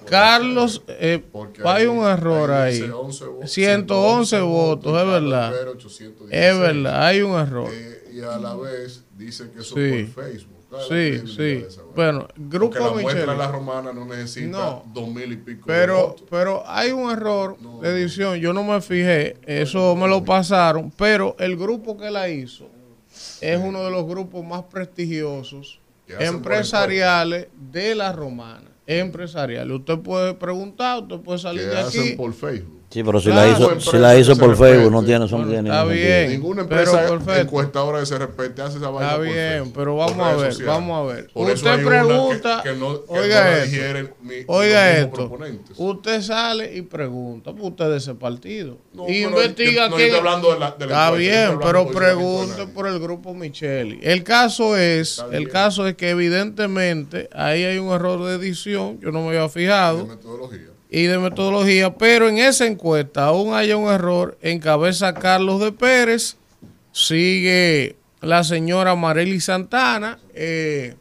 Carlos, 0.09 0.83
eh, 0.87 1.23
hay 1.65 1.85
un 1.85 2.05
error 2.05 2.51
ahí. 2.51 2.83
111 3.45 4.39
votos, 4.41 4.99
es 5.01 5.07
verdad. 5.07 5.53
Es 6.29 6.59
verdad, 6.59 7.05
hay 7.05 7.21
un 7.21 7.39
error. 7.39 7.69
Eh, 7.71 8.11
y 8.13 8.21
a 8.21 8.37
la 8.37 8.55
vez 8.55 9.03
dicen 9.17 9.49
que 9.51 9.61
eso 9.61 9.73
fue 9.75 10.05
Facebook. 10.05 10.53
¿Cuál 10.69 10.81
es 10.81 10.89
la 10.89 11.27
Sí, 11.27 11.27
sí. 11.35 11.43
de? 11.43 11.67
Bueno, 11.95 12.19
Porque 12.21 12.41
Grupo 12.57 12.79
la 12.79 12.91
muestra 12.91 13.31
de 13.33 13.37
la 13.37 13.47
romana 13.51 13.93
no 13.93 14.05
necesita 14.05 14.47
No. 14.57 14.83
dos 14.93 15.07
mil 15.07 15.31
y 15.31 15.35
pico. 15.37 15.67
de 15.71 15.73
Pero, 15.79 16.07
votos. 16.07 16.23
pero 16.29 16.63
hay 16.67 16.91
un 16.91 17.11
error 17.11 17.57
de 17.81 17.89
edición. 17.89 18.37
Yo 18.39 18.53
no 18.53 18.63
me 18.63 18.81
fijé. 18.81 19.37
Eso 19.45 19.95
me 19.95 20.07
lo 20.07 20.23
pasaron. 20.25 20.91
Pero 20.97 21.35
el 21.37 21.57
grupo 21.57 21.95
que 21.97 22.09
la 22.09 22.27
hizo 22.29 22.67
es 23.41 23.59
uno 23.59 23.83
de 23.83 23.91
los 23.91 24.05
grupos 24.07 24.43
más 24.43 24.63
prestigiosos 24.63 25.79
por 26.07 26.23
empresariales 26.23 27.47
de 27.71 27.93
la 27.95 28.11
romana. 28.11 28.69
Empresariales. 28.85 29.79
Usted 29.79 29.99
puede 29.99 30.33
preguntar, 30.33 31.03
usted 31.03 31.19
puede 31.19 31.39
salir 31.39 31.65
de 31.65 31.77
hacen 31.77 32.01
aquí. 32.01 32.11
por 32.15 32.33
Facebook. 32.33 32.82
Sí, 32.93 33.03
pero 33.03 33.19
si 33.19 33.31
Claro. 33.31 33.41
la 33.41 33.57
hizo, 33.57 33.63
Empresa 33.71 33.91
si 33.91 33.97
la 33.97 34.17
hizo 34.19 34.33
que 34.35 34.39
por 34.39 34.55
Facebook, 34.55 34.91
no 34.91 35.03
tiene, 35.03 35.25
eso 35.25 35.35
no 35.39 35.45
Bueno, 35.47 35.59
está 35.67 35.79
ningún 35.81 35.93
bien. 35.95 36.05
sentido. 36.11 36.29
Ninguna 36.37 36.67
pero 36.67 36.81
empresa 36.81 37.41
encuestadora 37.41 37.99
que 38.01 38.05
se 38.05 38.19
respete 38.19 38.61
hace 38.61 38.77
esa 38.77 38.89
vaina 38.89 39.05
Está 39.07 39.15
por 39.17 39.25
bien, 39.25 39.35
Facebook, 39.49 39.73
pero 39.75 39.95
vamos 39.95 40.19
a 40.19 40.35
ver, 40.35 40.53
sociales. 40.53 40.65
vamos 40.67 40.97
a 41.11 41.13
ver. 41.15 41.29
Por 41.33 41.49
Usted 41.49 41.75
que- 41.79 41.85
pregunta, 41.85 42.61
que, 42.63 42.73
no, 42.73 43.03
que 43.03 43.11
oiga 43.19 43.41
no 43.43 43.57
esto, 43.57 44.15
Oiga 44.47 44.91
esto, 44.91 45.31
usted 45.77 46.21
sale 46.21 46.75
y 46.77 46.81
pregunta, 46.83 47.51
pues 47.51 47.63
usted 47.71 47.89
de 47.89 47.97
ese 47.97 48.13
partido. 48.13 48.77
No, 48.93 49.09
investiga 49.09 49.89
yo- 49.89 49.97
estoy 49.97 50.15
hablando 50.19 50.53
de 50.53 50.59
la- 50.59 50.71
de 50.77 50.85
la 50.85 51.05
Está 51.07 51.11
bien, 51.17 51.59
pero 51.63 51.85
de 51.85 51.91
pregunte 51.93 52.67
por 52.67 52.85
el 52.85 52.99
grupo 52.99 53.33
Micheli. 53.33 53.99
El 54.03 54.23
caso 54.23 54.77
es, 54.77 55.13
Está 55.17 55.25
el 55.31 55.39
bien. 55.39 55.49
caso 55.49 55.87
es 55.87 55.95
que 55.95 56.11
evidentemente 56.11 57.27
ahí 57.33 57.63
hay 57.63 57.79
un 57.79 57.91
error 57.91 58.23
de 58.23 58.35
edición, 58.35 58.99
yo 58.99 59.11
no 59.11 59.21
me 59.23 59.29
había 59.29 59.41
de 59.41 59.49
fijado, 59.49 60.05
metodología. 60.05 60.67
Y 60.93 61.07
de 61.07 61.17
metodología, 61.17 61.95
pero 61.95 62.29
en 62.29 62.37
esa 62.37 62.67
encuesta 62.67 63.25
aún 63.25 63.55
hay 63.55 63.73
un 63.73 63.91
error, 63.91 64.37
encabeza 64.43 65.15
Carlos 65.15 65.59
de 65.59 65.71
Pérez, 65.71 66.37
sigue 66.91 67.95
la 68.21 68.43
señora 68.43 68.93
Marely 68.93 69.41
Santana 69.41 70.19
eh, 70.35 70.93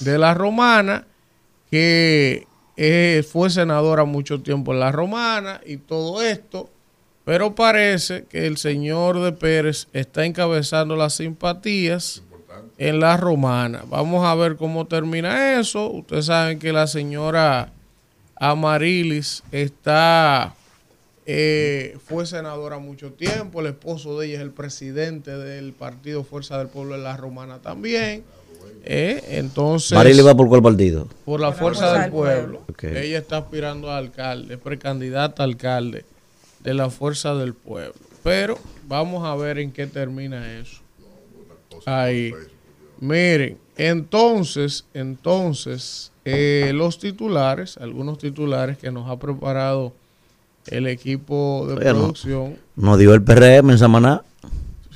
de 0.00 0.18
la 0.18 0.32
Romana, 0.32 1.06
que 1.70 2.46
eh, 2.78 3.22
fue 3.30 3.50
senadora 3.50 4.06
mucho 4.06 4.40
tiempo 4.40 4.72
en 4.72 4.80
la 4.80 4.90
Romana 4.90 5.60
y 5.66 5.76
todo 5.76 6.22
esto, 6.22 6.70
pero 7.26 7.54
parece 7.54 8.24
que 8.24 8.46
el 8.46 8.56
señor 8.56 9.20
de 9.20 9.32
Pérez 9.32 9.88
está 9.92 10.24
encabezando 10.24 10.96
las 10.96 11.12
simpatías 11.12 12.22
en 12.78 12.98
la 12.98 13.18
Romana. 13.18 13.84
Vamos 13.90 14.24
a 14.24 14.34
ver 14.34 14.56
cómo 14.56 14.86
termina 14.86 15.60
eso. 15.60 15.90
Ustedes 15.90 16.24
saben 16.26 16.58
que 16.58 16.72
la 16.72 16.86
señora 16.86 17.74
Amarilis 18.42 19.44
está 19.52 20.56
eh, 21.26 21.96
fue 22.04 22.26
senadora 22.26 22.78
mucho 22.78 23.12
tiempo, 23.12 23.60
el 23.60 23.68
esposo 23.68 24.18
de 24.18 24.26
ella 24.26 24.34
es 24.38 24.40
el 24.40 24.50
presidente 24.50 25.30
del 25.30 25.72
partido 25.72 26.24
Fuerza 26.24 26.58
del 26.58 26.66
Pueblo 26.66 26.96
de 26.96 27.02
la 27.02 27.16
Romana 27.16 27.60
también. 27.60 28.24
Eh, 28.84 29.22
entonces, 29.28 29.92
Marily 29.92 30.22
va 30.22 30.34
por 30.34 30.48
cuál 30.48 30.60
partido? 30.60 31.06
por 31.24 31.38
la 31.38 31.52
Fuerza 31.52 31.96
del 31.96 32.10
Pueblo. 32.10 32.62
Ella 32.82 33.18
está 33.18 33.36
aspirando 33.36 33.92
a 33.92 33.98
alcalde, 33.98 34.58
precandidata 34.58 35.44
a 35.44 35.46
alcalde 35.46 36.04
de 36.64 36.74
la 36.74 36.90
Fuerza 36.90 37.36
del 37.36 37.54
Pueblo. 37.54 37.94
Pero 38.24 38.58
vamos 38.88 39.24
a 39.24 39.36
ver 39.36 39.60
en 39.60 39.70
qué 39.70 39.86
termina 39.86 40.58
eso. 40.58 40.80
Ahí. 41.86 42.32
Miren, 42.98 43.56
entonces, 43.76 44.84
entonces, 44.94 46.11
eh, 46.24 46.72
los 46.74 46.98
titulares, 46.98 47.76
algunos 47.78 48.18
titulares 48.18 48.78
que 48.78 48.90
nos 48.90 49.08
ha 49.10 49.18
preparado 49.18 49.92
el 50.66 50.86
equipo 50.86 51.66
de 51.68 51.76
producción. 51.76 52.56
No 52.76 52.96
dio 52.96 53.14
el 53.14 53.22
PRM 53.22 53.70
en 53.70 53.78
Samaná. 53.78 54.22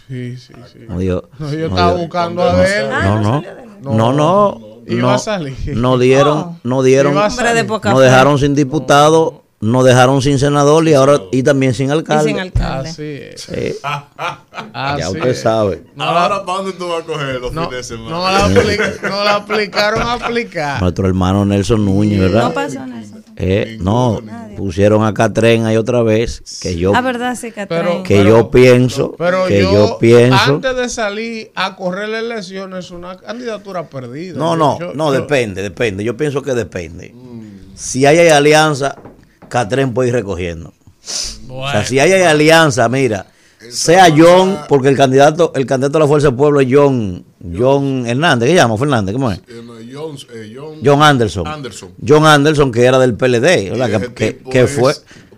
Sí, 0.09 0.37
sí, 0.37 0.53
sí. 0.73 0.79
No 0.89 0.99
dio. 0.99 1.29
No, 1.39 1.53
yo 1.53 1.59
no 1.59 1.67
estaba 1.67 1.95
dio. 1.95 2.03
buscando 2.03 2.43
a 2.43 2.55
ver. 2.55 2.89
No, 2.89 3.21
no. 3.21 3.43
No, 3.83 4.13
no. 4.13 4.77
Iba 4.87 5.03
no, 5.03 5.11
a 5.11 5.19
salir. 5.19 5.77
No 5.77 5.99
dieron, 5.99 6.61
no 6.63 6.83
dieron, 6.85 7.15
no 7.15 7.99
dejaron 8.01 8.39
sin 8.39 8.55
diputado, 8.55 9.43
no 9.61 9.83
dejaron 9.83 10.21
sin 10.21 10.39
senador 10.39 10.87
y 10.87 10.93
ahora 10.95 11.19
y 11.33 11.43
también 11.43 11.73
sin 11.75 11.89
Y 11.89 11.93
alcalde. 11.93 12.25
sin 12.31 12.39
alcalde. 12.39 12.89
Así 12.91 13.03
es. 13.03 13.41
Sí, 13.43 13.77
Así 14.73 15.01
ya 15.01 15.11
usted 15.11 15.29
es. 15.29 15.41
sabe. 15.41 15.83
No 15.95 16.05
Ahora, 16.05 16.45
¿para 16.45 16.59
dónde 16.59 16.73
tú 16.75 16.89
vas 16.89 17.03
a 17.03 17.07
coger 17.07 17.41
los 17.41 17.53
No, 17.53 17.65
fines 17.69 17.89
de 17.89 17.97
semana? 17.97 18.11
no 18.11 18.23
la, 18.31 18.49
apli- 18.49 19.01
no 19.03 19.25
la 19.25 19.35
aplicaron 19.37 20.03
a 20.03 20.13
aplicar. 20.15 20.81
Nuestro 20.83 21.07
hermano 21.07 21.45
Nelson 21.45 21.85
Núñez, 21.85 22.21
¿verdad? 22.21 22.43
No 22.45 22.53
pasó 22.55 22.87
nada. 22.87 23.03
Eh, 23.39 23.77
no, 23.81 24.21
pusieron 24.57 25.05
a 25.05 25.13
Catren 25.13 25.67
ahí 25.67 25.77
otra 25.77 26.03
vez, 26.03 26.43
que 26.63 26.77
yo, 26.79 26.93
Ah, 26.95 27.03
verdad, 27.03 27.35
sí. 27.37 27.53
Pero- 27.69 28.03
que 28.03 28.25
yo 28.25 28.51
pienso, 28.51 29.15
Pero 29.19 29.47
que 29.47 29.61
yo, 29.61 29.73
yo, 29.73 29.99
pienso. 29.99 30.55
antes 30.55 30.75
de 30.77 30.89
salir 30.89 31.51
a 31.55 31.77
correr 31.77 32.09
las 32.09 32.23
elecciones, 32.23 32.87
es 32.87 32.91
una 32.93 33.17
candidatura 33.19 33.89
perdida. 33.91 34.39
No, 34.39 34.57
no, 34.57 34.79
yo- 34.81 34.93
no, 34.95 35.13
yo- 35.13 35.21
depende, 35.21 35.61
depende. 35.63 36.03
Yo 36.05 36.17
pienso 36.17 36.41
que 36.43 36.55
depende. 36.55 37.15
Si 37.75 38.07
hay, 38.07 38.19
hay 38.19 38.29
alianza, 38.29 38.97
Catren 39.49 39.93
puede 39.95 40.09
ir 40.11 40.15
recogiendo. 40.15 40.73
O 41.49 41.71
sea, 41.71 41.85
si 41.85 41.99
hay, 41.99 42.13
hay 42.13 42.23
alianza, 42.23 42.89
mira, 42.89 43.27
sea 43.71 44.09
John, 44.17 44.59
porque 44.69 44.89
el 44.89 44.97
candidato, 44.97 45.53
el 45.55 45.67
candidato 45.67 45.99
a 45.99 46.01
la 46.03 46.07
Fuerza 46.07 46.29
del 46.29 46.37
Pueblo 46.37 46.61
es 46.61 46.69
John, 46.71 47.25
John 47.57 48.05
Hernández, 48.07 48.49
¿qué 48.49 48.55
llama? 48.55 48.77
Fernández, 48.77 49.13
¿cómo 49.15 49.31
es? 49.31 49.39
Eh, 49.49 49.91
John, 49.93 50.17
eh, 50.35 50.55
John, 50.57 50.75
John 50.85 51.03
Anderson. 51.03 51.47
Anderson. 51.47 51.91
John 52.07 52.27
Anderson, 52.27 52.73
que 52.73 52.85
era 52.85 52.99
del 52.99 53.15
PLD, 53.15 53.71
¿verdad? 53.71 54.01
Que, 54.15 54.67
fue. 54.67 54.95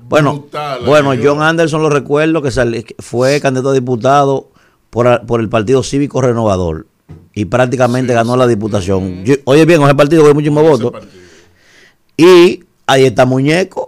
Bueno, 0.08 0.32
brutal, 0.40 0.80
bueno. 0.86 1.14
John 1.22 1.42
Anderson 1.42 1.82
lo 1.82 1.90
recuerdo 1.90 2.40
que 2.40 2.50
que 2.50 2.94
fue 2.98 3.40
candidato 3.40 3.70
a 3.70 3.74
diputado 3.74 4.50
por, 4.90 5.06
a- 5.06 5.20
por 5.22 5.40
el 5.40 5.50
Partido 5.50 5.82
Cívico 5.82 6.22
Renovador 6.22 6.86
y 7.34 7.44
prácticamente 7.44 8.14
ganó 8.14 8.34
la 8.36 8.46
diputación. 8.46 9.22
Yo- 9.24 9.34
oye 9.44 9.66
bien, 9.66 9.82
ese 9.82 9.94
partido 9.94 10.22
con 10.24 10.32
muchísimos 10.32 10.62
votos. 10.62 11.04
Y 12.16 12.64
ahí 12.86 13.04
está 13.04 13.26
Muñeco, 13.26 13.87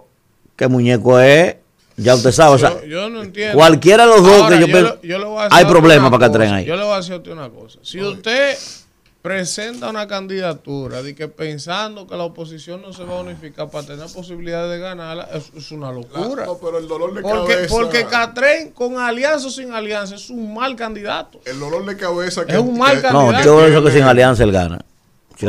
que 0.61 0.67
Muñeco 0.67 1.19
es, 1.19 1.55
ya 1.97 2.13
usted 2.13 2.31
sabe, 2.31 2.53
o 2.55 2.57
sea, 2.59 2.85
yo, 2.85 3.09
no 3.09 3.23
entiendo. 3.23 3.55
cualquiera 3.57 4.05
de 4.05 4.09
los 4.11 4.23
dos 4.23 4.41
Ahora, 4.43 4.55
que 4.55 4.61
yo, 4.61 4.67
yo 4.67 4.73
pienso- 4.73 4.99
le- 5.01 5.07
yo 5.07 5.17
le 5.17 5.25
voy 5.25 5.39
a 5.39 5.43
decir 5.45 5.57
hay 5.57 5.65
problemas 5.65 6.09
para 6.11 6.19
cosa. 6.19 6.31
Catren 6.31 6.53
ahí. 6.53 6.65
Yo 6.65 6.75
le 6.75 6.83
voy 6.83 6.93
a 6.93 6.97
decir 6.97 7.13
a 7.13 7.17
usted 7.17 7.31
una 7.31 7.49
cosa. 7.49 7.79
Si 7.81 7.99
usted 7.99 8.57
presenta 9.23 9.89
una 9.89 10.07
candidatura 10.07 11.01
de 11.03 11.13
que 11.15 11.27
pensando 11.27 12.05
que 12.07 12.15
la 12.15 12.23
oposición 12.23 12.81
no 12.83 12.93
se 12.93 13.03
va 13.05 13.17
a 13.17 13.21
unificar 13.21 13.69
para 13.71 13.85
tener 13.87 14.05
posibilidades 14.11 14.71
de 14.71 14.79
ganarla, 14.79 15.29
es, 15.33 15.51
es 15.55 15.71
una 15.71 15.91
locura. 15.91 16.45
No, 16.45 16.57
pero 16.59 16.77
el 16.77 16.87
dolor 16.87 17.13
de 17.15 17.21
porque, 17.23 17.53
cabeza. 17.55 17.75
porque 17.75 18.05
Catren, 18.05 18.71
con 18.71 18.97
alianza 18.99 19.47
o 19.47 19.51
sin 19.51 19.73
alianza, 19.73 20.13
es 20.15 20.29
un 20.29 20.53
mal 20.53 20.75
candidato. 20.75 21.39
el 21.45 21.59
dolor 21.59 21.85
de 21.85 21.97
cabeza 21.97 22.45
que 22.45 22.53
Es 22.53 22.59
un 22.59 22.77
mal 22.77 22.95
que- 22.97 23.01
candidato. 23.01 23.31
No, 23.33 23.43
yo 23.43 23.57
pienso 23.65 23.83
que 23.83 23.91
sin 23.91 24.03
alianza 24.03 24.43
él 24.43 24.51
gana. 24.51 24.79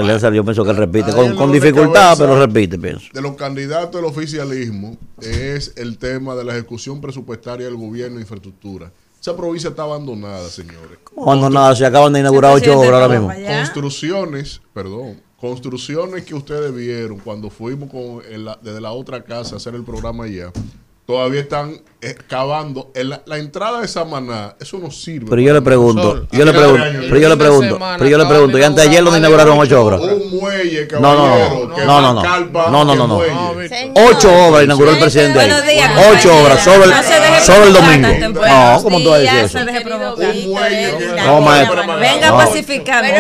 Alianza 0.00 0.31
yo 0.31 0.44
pienso 0.44 0.64
que 0.64 0.70
él 0.70 0.76
repite, 0.76 1.11
Ahí 1.11 1.14
con, 1.16 1.37
con 1.37 1.52
dificultad, 1.52 1.92
cabeza. 2.16 2.24
pero 2.24 2.38
repite, 2.46 2.78
pienso. 2.78 3.07
de 3.12 3.20
los 3.22 3.37
candidatos 3.37 3.92
del 4.00 4.05
oficialismo 4.05 4.96
es 5.20 5.72
el 5.76 5.98
tema 5.98 6.35
de 6.35 6.44
la 6.44 6.52
ejecución 6.55 7.00
presupuestaria 7.00 7.66
del 7.66 7.76
gobierno 7.76 8.16
de 8.16 8.22
infraestructura. 8.22 8.92
Esa 9.20 9.37
provincia 9.37 9.70
está 9.70 9.83
abandonada, 9.83 10.48
señores. 10.48 10.98
Cuando 11.14 11.48
nada, 11.48 11.76
se 11.76 11.87
acaban 11.87 12.12
de 12.12 12.20
inaugurar 12.20 12.55
ocho 12.57 12.76
obras 12.78 12.92
ahora 12.94 13.09
mismo. 13.09 13.31
allá. 13.31 13.59
Construcciones, 13.59 14.61
perdón, 14.74 15.20
construcciones 15.38 16.24
que 16.24 16.35
ustedes 16.35 16.74
vieron 16.74 17.18
cuando 17.18 17.50
fuimos 17.50 17.88
con 17.90 18.20
el- 18.31 18.48
desde 18.62 18.81
la 18.81 18.92
otra 18.92 19.22
casa 19.22 19.55
a 19.55 19.59
hacer 19.59 19.74
el 19.74 19.85
programa 19.85 20.24
allá, 20.24 20.50
todavía 21.07 21.41
están 21.41 21.81
cavando. 22.27 22.91
En 22.95 23.11
la, 23.11 23.23
la 23.27 23.38
entrada 23.38 23.81
de 23.81 23.88
Samaná, 23.88 24.57
eso 24.61 24.79
no 24.79 24.91
sirve. 24.91 25.27
Pero 25.31 25.41
yo 25.43 25.53
le 25.53 25.62
pregunto, 25.62 26.03
Sol, 26.03 26.29
yo 26.33 26.45
le 26.45 26.53
pregunto, 26.53 26.85
pero 26.85 27.19
yo 27.19 27.29
le 27.29 27.37
pregunto, 27.37 27.79
pero 27.99 28.11
yo 28.11 28.19
le 28.19 28.27
pregunto, 28.27 28.59
y 28.59 28.62
antes 28.62 28.85
de 28.85 28.91
ayer 28.91 29.03
lo 29.03 29.17
inaugurar 29.17 29.47
inauguraron 29.47 29.59
ocho 29.59 29.83
obras. 29.85 30.01
Un 30.01 30.41
muelle, 30.41 30.88
No, 30.93 31.01
no, 31.01 31.15
no, 31.15 31.29
caballero, 31.29 31.67
no, 31.69 31.75
que 31.75 31.85
no, 31.85 32.01
no, 32.01 32.12
no. 32.15 32.71
No, 32.71 32.85
no, 32.85 32.95
no, 32.95 33.07
no. 33.07 33.19
Ocho 34.09 34.33
obras 34.49 34.65
inauguró 34.65 34.91
el 34.91 34.99
presidente 34.99 35.53
Ocho 36.11 36.37
obras, 36.43 36.65
solo 36.65 36.85
el, 36.85 36.93
solo 37.43 37.67
el 37.67 37.73
domingo. 37.73 38.09
No, 38.49 38.83
¿cómo 38.83 39.01
tú 39.01 39.11
vas 39.11 39.19
a 39.19 39.23
decir 39.23 39.38
eso? 39.38 39.59
Un 39.59 40.51
muelle 40.51 40.97
que-. 40.99 42.01
Venga 42.01 42.29
a 42.29 42.37
pacificarme. 42.37 43.15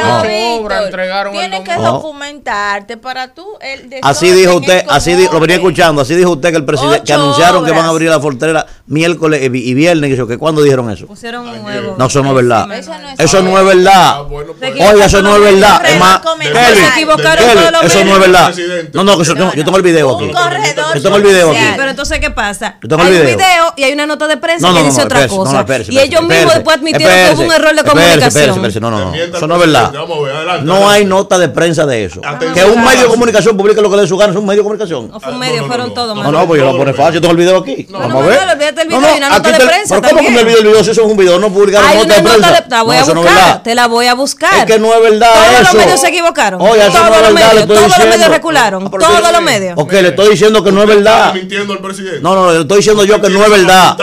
Tienes 1.30 1.60
que 1.60 1.74
documentarte 1.76 2.96
para 2.96 3.32
tú 3.32 3.46
el 3.60 4.00
Así 4.02 4.30
dijo 4.32 4.56
usted, 4.56 4.84
así 4.88 5.28
lo 5.30 5.38
venía 5.38 5.56
escuchando, 5.56 6.02
así 6.02 6.14
dijo 6.14 6.32
usted 6.32 6.50
que 6.50 6.56
el 6.56 6.64
presidente, 6.64 7.04
que 7.04 7.12
anunciaron 7.12 7.64
que 7.64 7.71
van 7.72 7.84
a 7.84 7.88
abrir 7.88 8.08
la 8.10 8.20
frontera 8.20 8.66
miércoles 8.86 9.42
y 9.42 9.48
vi- 9.48 9.68
y 9.68 9.74
viernes, 9.74 10.18
y 10.18 10.26
que 10.26 10.38
cuándo 10.38 10.62
dijeron 10.62 10.90
eso. 10.90 11.06
Pusieron 11.06 11.46
un 11.48 11.64
huevo. 11.64 11.96
No, 11.98 12.06
eso 12.06 12.22
no 12.22 12.30
es 12.30 12.34
verdad. 12.36 12.72
Eso 13.18 13.42
no 13.42 13.58
es 13.58 13.62
Ah, 13.62 13.62
verdad. 13.62 14.16
Se 14.18 14.24
pues, 14.28 14.46
Oiga, 14.92 15.04
eso 15.06 15.22
no 15.22 15.36
es 15.36 15.42
verdad. 15.42 15.82
Es 15.86 15.98
más, 16.00 16.18
Comenzar. 16.20 16.66
Kelly, 16.66 16.80
Se 16.80 16.88
equivocaron 16.88 17.44
Kelly, 17.44 17.58
todos 17.58 17.72
los 17.72 17.84
eso 17.84 18.04
no 18.04 18.12
es 18.14 18.20
verdad. 18.20 18.54
No, 18.92 19.04
no, 19.04 19.16
que 19.16 19.22
eso- 19.22 19.34
yo, 19.36 19.54
yo 19.54 19.64
tengo 19.64 19.76
el 19.76 19.82
video 19.82 20.16
aquí. 20.16 20.30
Yo 20.94 21.02
tengo 21.02 21.16
el 21.16 21.22
video 21.22 21.50
aquí. 21.50 21.60
Pero 21.76 21.90
entonces, 21.90 22.18
¿qué 22.20 22.30
pasa? 22.30 22.76
Yo 22.82 22.88
tengo 22.88 23.02
hay 23.02 23.14
el 23.14 23.20
un 23.20 23.26
video. 23.26 23.72
y 23.76 23.82
hay 23.84 23.92
una 23.92 24.06
nota 24.06 24.26
de 24.26 24.36
prensa 24.36 24.72
que 24.72 24.82
dice 24.82 25.02
otra 25.02 25.26
cosa. 25.28 25.64
y 25.88 25.98
ellos 25.98 26.22
mismos 26.22 26.54
después 26.54 26.76
admitieron 26.76 27.14
que 27.14 27.34
hubo 27.34 27.42
un 27.46 27.52
error 27.52 27.74
de 27.74 27.82
comunicación. 27.82 28.28
espérese, 28.28 28.50
espérese, 28.50 28.80
no, 28.80 28.90
no, 28.90 28.98
no, 29.10 29.14
eso 29.14 29.46
no 29.46 29.54
es 29.54 29.60
verdad. 29.60 29.92
No 30.62 30.88
hay 30.88 31.04
nota 31.04 31.38
de 31.38 31.48
prensa 31.48 31.86
de 31.86 32.04
eso. 32.04 32.20
Que 32.54 32.64
un 32.64 32.84
medio 32.84 33.02
de 33.02 33.08
comunicación 33.08 33.56
publique 33.56 33.80
lo 33.80 33.90
que 33.90 33.96
le 33.96 34.02
dé 34.02 34.08
su 34.08 34.16
gana, 34.16 34.32
es 34.32 34.38
un 34.38 34.46
medio 34.46 34.58
de 34.60 34.64
comunicación. 34.64 35.08
No 35.10 35.20
fue 35.20 35.30
un 35.30 35.36
Ah, 35.36 35.38
medio, 35.38 35.56
no, 35.56 35.62
no, 35.62 35.68
fueron 35.68 35.94
todos. 35.94 36.16
No, 36.16 36.32
no, 36.32 36.46
pues 36.46 36.60
yo 36.60 36.70
lo 36.72 36.76
pone 36.78 36.92
fácil, 36.92 37.14
yo 37.14 37.20
tengo 37.20 37.32
el 37.32 37.38
video 37.38 37.61
aquí. 37.62 37.86
No, 37.90 37.98
Vamos 37.98 38.12
no, 38.14 38.20
a 38.20 38.26
ver. 38.26 38.46
no, 38.46 38.52
olvídate 38.52 38.74
del 38.74 38.88
video 38.88 39.00
y 39.00 39.16
una 39.18 39.28
nota 39.28 39.40
aquí 39.40 39.52
de 39.52 39.58
te- 39.58 39.66
prensa 39.66 39.94
¿Pero 40.00 40.08
cómo 40.08 40.20
que 40.20 40.24
también. 40.26 40.34
me 40.34 40.40
olvidé 40.42 40.58
el 40.60 40.66
video? 40.66 40.84
Si 40.84 40.90
eso 40.90 41.00
es 41.02 41.06
un 41.10 41.16
video, 41.16 41.38
no 41.38 41.52
publicaron 41.52 41.88
Hay 41.88 41.96
nota 41.96 42.06
una 42.06 42.14
de 42.16 42.22
nota 42.22 42.32
prensa. 42.36 42.60
de, 42.62 42.68
la 42.70 42.82
voy 42.82 42.96
No, 42.96 43.02
a 43.02 43.06
no 43.14 43.22
buscar, 43.22 43.62
te 43.62 43.74
la 43.74 43.86
voy 43.86 44.06
a 44.06 44.14
buscar. 44.14 44.54
Es 44.60 44.64
que 44.66 44.78
no 44.78 44.94
es 44.94 45.02
verdad 45.02 45.32
Todos 45.32 45.60
eso. 45.60 45.62
los 45.62 45.74
medios 45.84 46.00
se 46.00 46.08
equivocaron. 46.08 46.60
Oye, 46.62 46.80
eso 46.82 46.90
todos 46.92 47.02
no 47.08 47.14
es 47.16 47.22
los 47.22 47.34
verdad, 47.34 47.48
medios, 47.48 47.62
estoy 47.62 47.76
todos 47.76 47.88
los 47.88 47.98
medios 47.98 48.12
diciendo. 48.14 48.34
recularon. 48.34 48.82
Ah, 48.86 48.88
pero 48.90 49.06
todos 49.06 49.32
los 49.32 49.42
medios. 49.42 49.74
Ok, 49.78 49.92
le 49.92 50.08
estoy 50.08 50.28
diciendo 50.30 50.64
que 50.64 50.72
no 50.72 50.82
es 50.82 50.88
¿Está 50.90 50.94
verdad. 50.96 51.34
mintiendo 51.34 51.72
el 51.74 51.78
presidente? 51.80 52.20
No, 52.20 52.34
no, 52.34 52.52
le 52.52 52.60
estoy 52.60 52.76
diciendo 52.78 53.04
yo 53.04 53.20
que 53.20 53.28
no 53.30 53.44
es 53.44 53.50
verdad. 53.50 53.96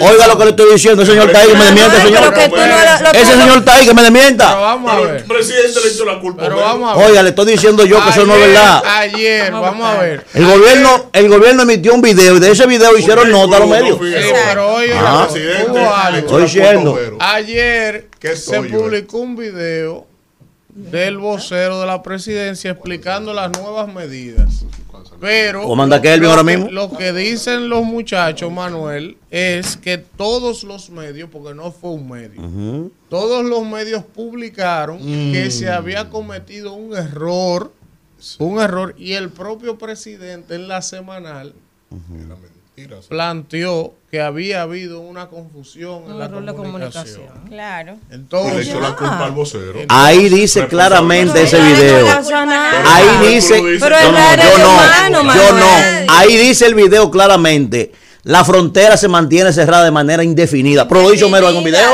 Oiga 0.00 0.26
lo 0.28 0.38
que 0.38 0.44
le 0.44 0.50
estoy 0.50 0.72
diciendo, 0.72 1.04
señor 1.04 1.26
está 1.26 1.40
ahí 1.40 1.48
que 1.48 1.54
me 1.54 1.64
desmiente, 1.64 1.96
señor. 2.00 2.32
pero 2.34 2.56
no 3.02 3.10
Ese 3.12 3.32
señor 3.32 3.58
está 3.58 3.74
ahí 3.74 3.86
que 3.86 3.94
me 3.94 4.02
Pero 4.02 4.12
desmienta. 4.14 4.54
vamos 4.54 4.92
a 4.92 4.96
Pero 4.96 5.08
el 5.08 5.14
ver. 5.14 5.24
presidente 5.24 5.80
le 5.84 5.88
echó 5.90 6.04
la 6.04 6.18
culpa. 6.20 6.42
Pero 6.42 6.54
Homero. 6.56 6.68
vamos 6.68 6.92
a 6.92 6.96
ver. 6.98 7.06
Oiga, 7.10 7.22
le 7.22 7.28
estoy 7.30 7.46
diciendo 7.46 7.84
yo 7.84 8.02
que 8.04 8.10
eso 8.10 8.24
no 8.26 8.34
es 8.34 8.40
verdad. 8.40 8.82
Ayer, 8.86 9.52
vamos 9.52 9.86
a 9.86 10.00
ver. 10.00 10.24
El 10.32 11.28
gobierno 11.28 11.62
emitió 11.62 11.94
un 11.94 12.02
video 12.02 12.36
y 12.36 12.40
de 12.40 12.50
ese 12.50 12.66
video 12.66 12.73
hicieron 12.98 13.30
Porque 13.30 13.32
nota 13.32 13.56
a 13.56 13.60
los 13.60 13.68
medios. 13.68 13.98
Sí, 13.98 14.32
pero 14.48 14.80
el 14.80 14.92
Ah. 14.94 15.28
Estoy 16.16 16.42
diciendo. 16.42 16.96
Ayer 17.20 18.08
se 18.34 18.62
publicó 18.62 19.18
un 19.18 19.36
video 19.36 20.06
del 20.68 21.18
vocero 21.18 21.80
de 21.80 21.86
la 21.86 22.02
presidencia 22.02 22.72
explicando 22.72 23.32
las 23.32 23.52
nuevas 23.58 23.92
medidas. 23.92 24.64
Pero 25.20 25.62
¿Cómo 25.62 25.82
anda 25.82 25.96
lo- 25.96 26.02
Kelvin 26.02 26.28
ahora 26.28 26.42
que- 26.42 26.56
mismo? 26.56 26.70
Lo 26.70 26.90
que 26.90 27.12
dicen 27.12 27.68
los 27.68 27.84
muchachos, 27.84 28.50
Manuel, 28.52 29.16
es 29.30 29.76
que 29.76 29.96
todos 29.96 30.64
los 30.64 30.90
medios, 30.90 31.30
porque 31.32 31.54
no 31.54 31.70
fue 31.70 31.90
un 31.92 32.08
medio, 32.10 32.90
todos 33.08 33.44
los 33.44 33.64
medios 33.64 34.02
publicaron 34.04 34.98
que 34.98 35.50
se 35.50 35.70
había 35.70 36.10
cometido 36.10 36.72
un 36.74 36.96
error, 36.96 37.72
un 38.38 38.60
error, 38.60 38.94
y 38.98 39.12
el 39.12 39.30
propio 39.30 39.78
presidente 39.78 40.56
en 40.56 40.66
la 40.68 40.82
semanal. 40.82 41.54
Planteó 43.08 43.94
que 44.10 44.20
había 44.20 44.62
habido 44.62 45.00
una 45.00 45.28
confusión 45.28 46.04
en 46.08 46.18
la 46.18 46.28
comunicación. 46.28 46.54
comunicación. 46.56 47.24
Claro. 47.48 47.96
Le 48.08 48.14
Entonces, 48.16 48.68
echó 48.68 48.80
la 48.80 48.96
culpa 48.96 49.24
al 49.24 49.32
vocero. 49.32 49.80
Ahí 49.88 50.28
dice 50.28 50.66
claramente 50.66 51.42
ese 51.42 51.60
video. 51.60 52.06
Ahí 52.86 53.34
dice. 53.34 53.62
Pero 53.80 53.96
no, 54.12 54.36
yo 54.36 55.22
no, 55.22 55.34
yo 55.34 55.52
no. 55.52 55.66
Ahí 56.08 56.36
dice 56.36 56.66
el 56.66 56.74
video 56.74 57.10
claramente. 57.10 57.92
La 58.22 58.44
frontera 58.44 58.96
se 58.96 59.06
mantiene 59.08 59.52
cerrada 59.52 59.84
de 59.84 59.90
manera 59.90 60.24
indefinida. 60.24 60.88
Pero 60.88 61.02
lo 61.02 61.10
dice 61.10 61.24
Homero 61.24 61.50
en 61.50 61.56
un 61.56 61.64
video. 61.64 61.92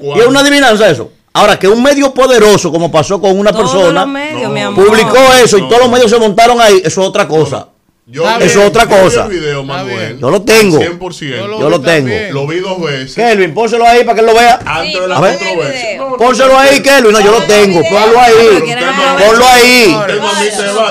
Y 0.00 0.20
es 0.20 0.26
una 0.26 0.40
adivinanza 0.40 0.88
eso. 0.90 1.12
Ahora, 1.34 1.58
que 1.58 1.66
un 1.66 1.82
medio 1.82 2.12
poderoso, 2.12 2.70
como 2.70 2.90
pasó 2.90 3.20
con 3.20 3.38
una 3.38 3.52
Todos 3.52 3.72
persona, 3.72 4.04
medios, 4.04 4.50
No. 4.52 4.74
publicó 4.74 5.18
eso 5.42 5.56
y 5.56 5.62
todos 5.62 5.80
los 5.80 5.90
medios 5.90 6.10
se 6.10 6.18
montaron 6.18 6.60
ahí, 6.60 6.82
eso 6.84 7.00
es 7.00 7.08
otra 7.08 7.26
cosa. 7.26 7.68
Yo 8.12 8.24
vi-. 8.38 8.44
Eso 8.44 8.60
es 8.60 8.68
otra 8.68 8.82
yo 8.84 8.90
vi 8.96 9.02
cosa. 9.02 9.22
el 9.24 9.30
video, 9.30 9.64
Manuel. 9.64 10.18
Yo 10.20 10.30
lo 10.30 10.42
tengo. 10.42 10.78
100%. 10.78 11.36
Yo 11.38 11.46
lo 11.48 11.56
vi 11.78 11.84
tengo. 11.86 12.08
también. 12.10 12.34
Lo 12.34 12.46
vi 12.46 12.58
dos 12.60 12.78
veces. 12.82 13.14
Kelvin, 13.14 13.54
pónselo 13.54 13.86
ahí 13.86 14.04
para 14.04 14.14
que 14.16 14.20
él 14.20 14.26
lo 14.26 14.34
vea. 14.34 14.60
Antes 14.66 14.92
Sí, 14.92 15.00
de 15.00 15.08
la 15.08 15.16
a 15.16 15.20
ver. 15.22 15.38
controversia. 15.38 15.88
video. 15.88 16.04
No, 16.04 16.10
no, 16.10 16.16
Pónselo 16.18 16.58
ahí, 16.58 16.80
Kelvin. 16.82 17.12
No, 17.12 17.20
yo 17.20 17.30
lo 17.32 17.42
tengo. 17.44 17.80
Ponlo 17.82 18.20
ahí. 18.20 18.62
Ponlo 19.26 19.46
ahí. 19.48 19.96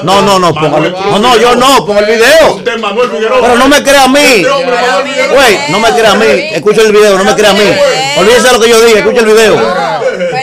No. 0.03 0.21
No, 0.21 0.39
no, 0.39 0.39
no. 0.39 0.51
Manuel 0.53 0.93
No, 0.93 1.19
no, 1.19 1.37
yo 1.37 1.55
no. 1.55 1.85
Pon 1.85 1.97
el 1.97 2.05
video. 2.05 2.55
Usted, 2.55 2.77
Manuel. 2.79 3.09
Pero 3.11 3.55
no 3.55 3.67
me 3.67 3.83
crea 3.83 4.03
a 4.05 4.07
mí. 4.07 4.19
Este. 4.19 5.27
Güey, 5.31 5.57
no 5.69 5.79
me 5.79 5.89
crea 5.91 6.11
a 6.13 6.15
mí. 6.15 6.25
Escucha 6.53 6.81
el 6.81 6.91
video, 6.91 7.17
no 7.19 7.23
me 7.23 7.35
crea 7.35 7.51
a 7.51 7.53
mí. 7.53 7.69
Olvídese 8.17 8.47
de 8.47 8.53
lo 8.53 8.59
que 8.59 8.69
yo 8.69 8.81
diga, 8.83 8.99
escucha 8.99 9.19
el 9.19 9.25
video. 9.27 9.55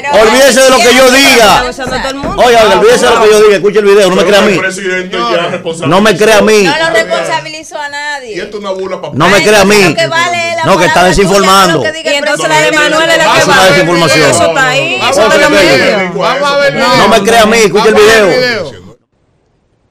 Pero- 0.02 0.22
Olvídese 0.22 0.60
de 0.60 0.70
lo 0.70 0.76
que 0.76 0.94
yo 0.94 1.10
diga. 1.10 1.56
Está 1.58 1.70
usando 1.70 1.96
todo 1.98 2.08
el 2.10 2.14
mundo. 2.16 2.42
Oye, 2.44 2.56
oye, 2.56 2.74
olvídese 2.74 3.06
de 3.06 3.14
lo 3.14 3.22
que 3.22 3.30
yo 3.30 3.40
diga, 3.42 3.56
escucha 3.56 3.78
el 3.80 3.84
video, 3.84 4.08
no 4.10 4.16
me 4.16 4.24
crea 4.24 4.38
a 4.38 4.42
mí. 4.42 4.58
presidente 4.58 5.16
ya 5.16 5.46
responsabilizó. 5.48 5.86
No 5.86 6.00
me 6.00 6.16
crea 6.16 6.38
a 6.38 6.42
mí. 6.42 6.62
No 6.64 6.78
lo 6.78 6.90
responsabilizó 6.94 7.78
a 7.78 7.88
nadie. 7.88 8.36
Y 8.36 8.40
esto 8.40 8.56
es 8.58 8.62
una 8.62 8.70
burla 8.72 9.00
para 9.00 9.14
No 9.14 9.28
me 9.28 9.42
crea 9.42 9.60
a 9.60 9.64
mí. 9.64 9.82
lo 9.82 9.94
que 9.94 10.06
vale 10.06 10.50
es 10.50 10.56
la 10.56 10.64
No, 10.64 10.78
que 10.78 10.86
está 10.86 11.04
desinformando. 11.04 11.82
Y 11.82 12.08
entonces 12.08 12.48
la 12.48 12.60
de. 12.60 12.72
Manuel 12.72 13.10
es 13.10 13.18
la 13.18 13.24
que 13.24 13.44
va. 13.46 13.64
desinformación. 13.70 14.30
Eso 14.30 14.46
está 14.46 14.68
ahí. 14.68 15.00
Eso 15.10 15.22
el 15.32 15.50
video. 15.50 16.96
No 16.98 17.08
me 17.08 17.22
crea 17.22 17.42
a 17.42 17.46
mí, 17.46 17.58
escucha 17.58 17.88
el 17.88 17.94
video. 17.94 18.78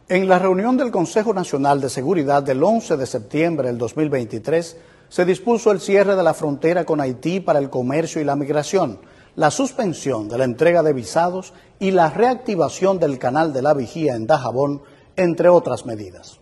En 0.09 0.29
la 0.29 0.39
reunión 0.39 0.77
del 0.77 0.89
Consejo 0.89 1.33
Nacional 1.33 1.81
de 1.81 1.89
Seguridad 1.89 2.41
del 2.41 2.63
11 2.63 2.95
de 2.95 3.05
septiembre 3.05 3.67
del 3.67 3.77
2023, 3.77 4.77
se 5.09 5.25
dispuso 5.25 5.71
el 5.71 5.81
cierre 5.81 6.15
de 6.15 6.23
la 6.23 6.33
frontera 6.33 6.85
con 6.85 7.01
Haití 7.01 7.41
para 7.41 7.59
el 7.59 7.69
comercio 7.69 8.21
y 8.21 8.23
la 8.23 8.37
migración, 8.37 9.01
la 9.37 9.51
suspensión 9.51 10.27
de 10.27 10.39
la 10.39 10.45
entrega 10.45 10.81
de 10.81 10.93
visados 10.93 11.53
y 11.79 11.91
la 11.91 12.09
reactivación 12.09 12.97
del 12.97 13.19
canal 13.19 13.53
de 13.53 13.61
la 13.61 13.75
vigía 13.75 14.15
en 14.15 14.25
Dajabón, 14.25 14.81
entre 15.15 15.47
otras 15.47 15.85
medidas. 15.85 16.39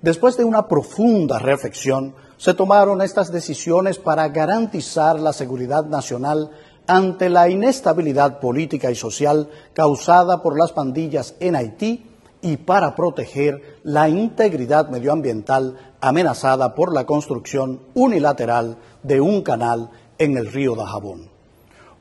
Después 0.00 0.36
de 0.36 0.44
una 0.44 0.68
profunda 0.68 1.40
reflexión, 1.40 2.14
se 2.36 2.54
tomaron 2.54 3.02
estas 3.02 3.32
decisiones 3.32 3.98
para 3.98 4.28
garantizar 4.28 5.18
la 5.18 5.32
seguridad 5.32 5.86
nacional 5.86 6.50
ante 6.86 7.30
la 7.30 7.48
inestabilidad 7.48 8.38
política 8.38 8.92
y 8.92 8.94
social 8.94 9.48
causada 9.72 10.40
por 10.40 10.56
las 10.56 10.70
pandillas 10.70 11.34
en 11.40 11.56
Haití 11.56 12.06
y 12.42 12.58
para 12.58 12.94
proteger 12.94 13.80
la 13.82 14.08
integridad 14.08 14.88
medioambiental 14.88 15.76
amenazada 16.00 16.76
por 16.76 16.94
la 16.94 17.06
construcción 17.06 17.80
unilateral 17.94 18.76
de 19.02 19.20
un 19.20 19.42
canal 19.42 19.90
en 20.18 20.36
el 20.36 20.52
río 20.52 20.76
Dajabón. 20.76 21.35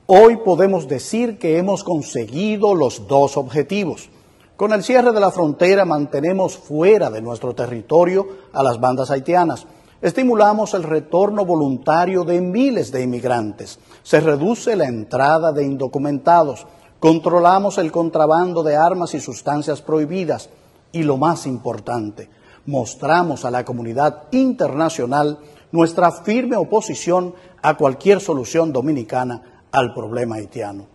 Hoy 0.08 0.38
podemos 0.38 0.88
decir 0.88 1.40
que 1.40 1.58
hemos 1.58 1.84
conseguido 1.84 2.76
los 2.76 3.08
dos 3.08 3.38
objetivos. 3.38 4.12
Con 4.56 4.72
el 4.72 4.84
cierre 4.84 5.12
de 5.12 5.20
la 5.20 5.32
frontera 5.32 5.84
mantenemos 5.84 6.58
fuera 6.58 7.10
de 7.10 7.24
nuestro 7.24 7.56
territorio 7.56 8.28
a 8.54 8.62
las 8.62 8.80
bandas 8.80 9.10
haitianas. 9.10 9.66
Estimulamos 10.04 10.76
el 10.76 10.84
retorno 10.84 11.44
voluntario 11.44 12.24
de 12.24 12.40
miles 12.40 12.92
de 12.92 13.02
inmigrantes. 13.02 13.80
Se 14.04 14.20
reduce 14.20 14.76
la 14.76 14.86
entrada 14.86 15.52
de 15.52 15.66
indocumentados. 15.66 16.68
Controlamos 17.00 17.80
el 17.80 17.92
contrabando 17.92 18.62
de 18.62 18.76
armas 18.76 19.16
y 19.16 19.20
sustancias 19.20 19.82
prohibidas. 19.82 20.52
Y 20.92 21.02
lo 21.02 21.18
más 21.18 21.48
importante, 21.48 22.30
mostramos 22.68 23.44
a 23.44 23.50
la 23.50 23.66
comunidad 23.66 24.26
internacional 24.30 25.40
nuestra 25.72 26.12
firme 26.12 26.58
oposición 26.58 27.34
a 27.64 27.76
cualquier 27.76 28.22
solución 28.22 28.72
dominicana 28.72 29.55
al 29.76 29.94
problema 29.94 30.36
haitiano. 30.36 30.88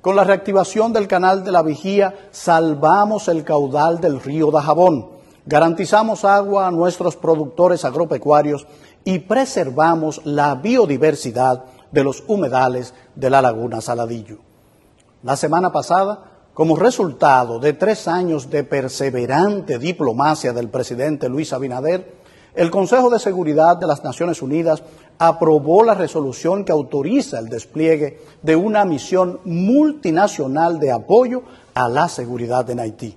Con 0.00 0.16
la 0.16 0.24
reactivación 0.24 0.92
del 0.92 1.08
canal 1.08 1.44
de 1.44 1.52
la 1.52 1.62
vigía, 1.62 2.28
salvamos 2.30 3.28
el 3.28 3.44
caudal 3.44 4.00
del 4.00 4.20
río 4.20 4.50
Dajabón, 4.50 5.08
garantizamos 5.46 6.24
agua 6.24 6.66
a 6.66 6.70
nuestros 6.70 7.16
productores 7.16 7.84
agropecuarios 7.84 8.66
y 9.04 9.20
preservamos 9.20 10.20
la 10.24 10.54
biodiversidad 10.56 11.64
de 11.90 12.04
los 12.04 12.24
humedales 12.26 12.94
de 13.14 13.30
la 13.30 13.42
laguna 13.42 13.80
Saladillo. 13.80 14.38
La 15.22 15.36
semana 15.36 15.72
pasada, 15.72 16.24
como 16.52 16.76
resultado 16.76 17.58
de 17.60 17.72
tres 17.72 18.08
años 18.08 18.50
de 18.50 18.64
perseverante 18.64 19.78
diplomacia 19.78 20.52
del 20.52 20.68
presidente 20.68 21.28
Luis 21.28 21.52
Abinader, 21.52 22.21
el 22.54 22.70
Consejo 22.70 23.08
de 23.08 23.18
Seguridad 23.18 23.78
de 23.78 23.86
las 23.86 24.04
Naciones 24.04 24.42
Unidas 24.42 24.82
aprobó 25.18 25.84
la 25.84 25.94
resolución 25.94 26.64
que 26.64 26.72
autoriza 26.72 27.38
el 27.38 27.48
despliegue 27.48 28.20
de 28.42 28.56
una 28.56 28.84
misión 28.84 29.40
multinacional 29.44 30.78
de 30.78 30.92
apoyo 30.92 31.42
a 31.74 31.88
la 31.88 32.08
seguridad 32.08 32.68
en 32.68 32.80
Haití. 32.80 33.16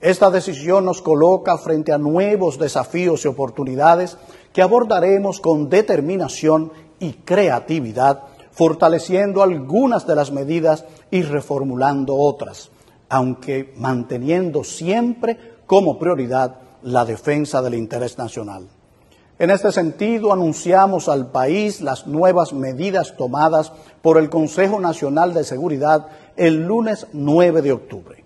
Esta 0.00 0.30
decisión 0.30 0.84
nos 0.84 1.02
coloca 1.02 1.58
frente 1.58 1.92
a 1.92 1.98
nuevos 1.98 2.58
desafíos 2.58 3.24
y 3.24 3.28
oportunidades 3.28 4.16
que 4.52 4.62
abordaremos 4.62 5.40
con 5.40 5.68
determinación 5.68 6.72
y 6.98 7.12
creatividad, 7.12 8.22
fortaleciendo 8.52 9.42
algunas 9.42 10.06
de 10.06 10.16
las 10.16 10.32
medidas 10.32 10.84
y 11.10 11.22
reformulando 11.22 12.16
otras, 12.16 12.70
aunque 13.08 13.72
manteniendo 13.76 14.64
siempre 14.64 15.38
como 15.66 15.98
prioridad 15.98 16.67
la 16.82 17.04
defensa 17.04 17.62
del 17.62 17.74
interés 17.74 18.18
nacional. 18.18 18.68
En 19.38 19.50
este 19.50 19.70
sentido, 19.70 20.32
anunciamos 20.32 21.08
al 21.08 21.30
país 21.30 21.80
las 21.80 22.06
nuevas 22.06 22.52
medidas 22.52 23.16
tomadas 23.16 23.72
por 24.02 24.18
el 24.18 24.30
Consejo 24.30 24.80
Nacional 24.80 25.32
de 25.32 25.44
Seguridad 25.44 26.08
el 26.36 26.66
lunes 26.66 27.06
9 27.12 27.62
de 27.62 27.72
octubre. 27.72 28.24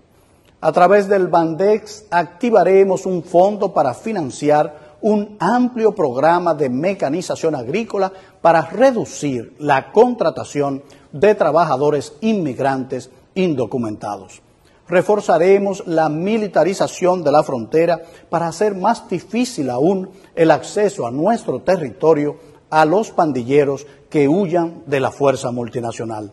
A 0.61 0.71
través 0.71 1.07
del 1.07 1.27
Bandex 1.27 2.05
activaremos 2.09 3.05
un 3.05 3.23
fondo 3.23 3.73
para 3.73 3.93
financiar 3.93 4.97
un 5.01 5.35
amplio 5.39 5.93
programa 5.93 6.53
de 6.53 6.69
mecanización 6.69 7.55
agrícola 7.55 8.11
para 8.41 8.61
reducir 8.61 9.55
la 9.59 9.91
contratación 9.91 10.81
de 11.11 11.35
trabajadores 11.35 12.13
inmigrantes 12.21 13.11
indocumentados. 13.35 14.41
Reforzaremos 14.87 15.83
la 15.87 16.09
militarización 16.09 17.23
de 17.23 17.31
la 17.31 17.43
frontera 17.43 18.01
para 18.29 18.47
hacer 18.47 18.75
más 18.75 19.07
difícil 19.07 19.69
aún 19.69 20.09
el 20.35 20.51
acceso 20.51 21.07
a 21.07 21.11
nuestro 21.11 21.61
territorio 21.61 22.35
a 22.69 22.85
los 22.85 23.11
pandilleros 23.11 23.85
que 24.09 24.27
huyan 24.27 24.83
de 24.85 24.99
la 24.99 25.11
fuerza 25.11 25.51
multinacional. 25.51 26.31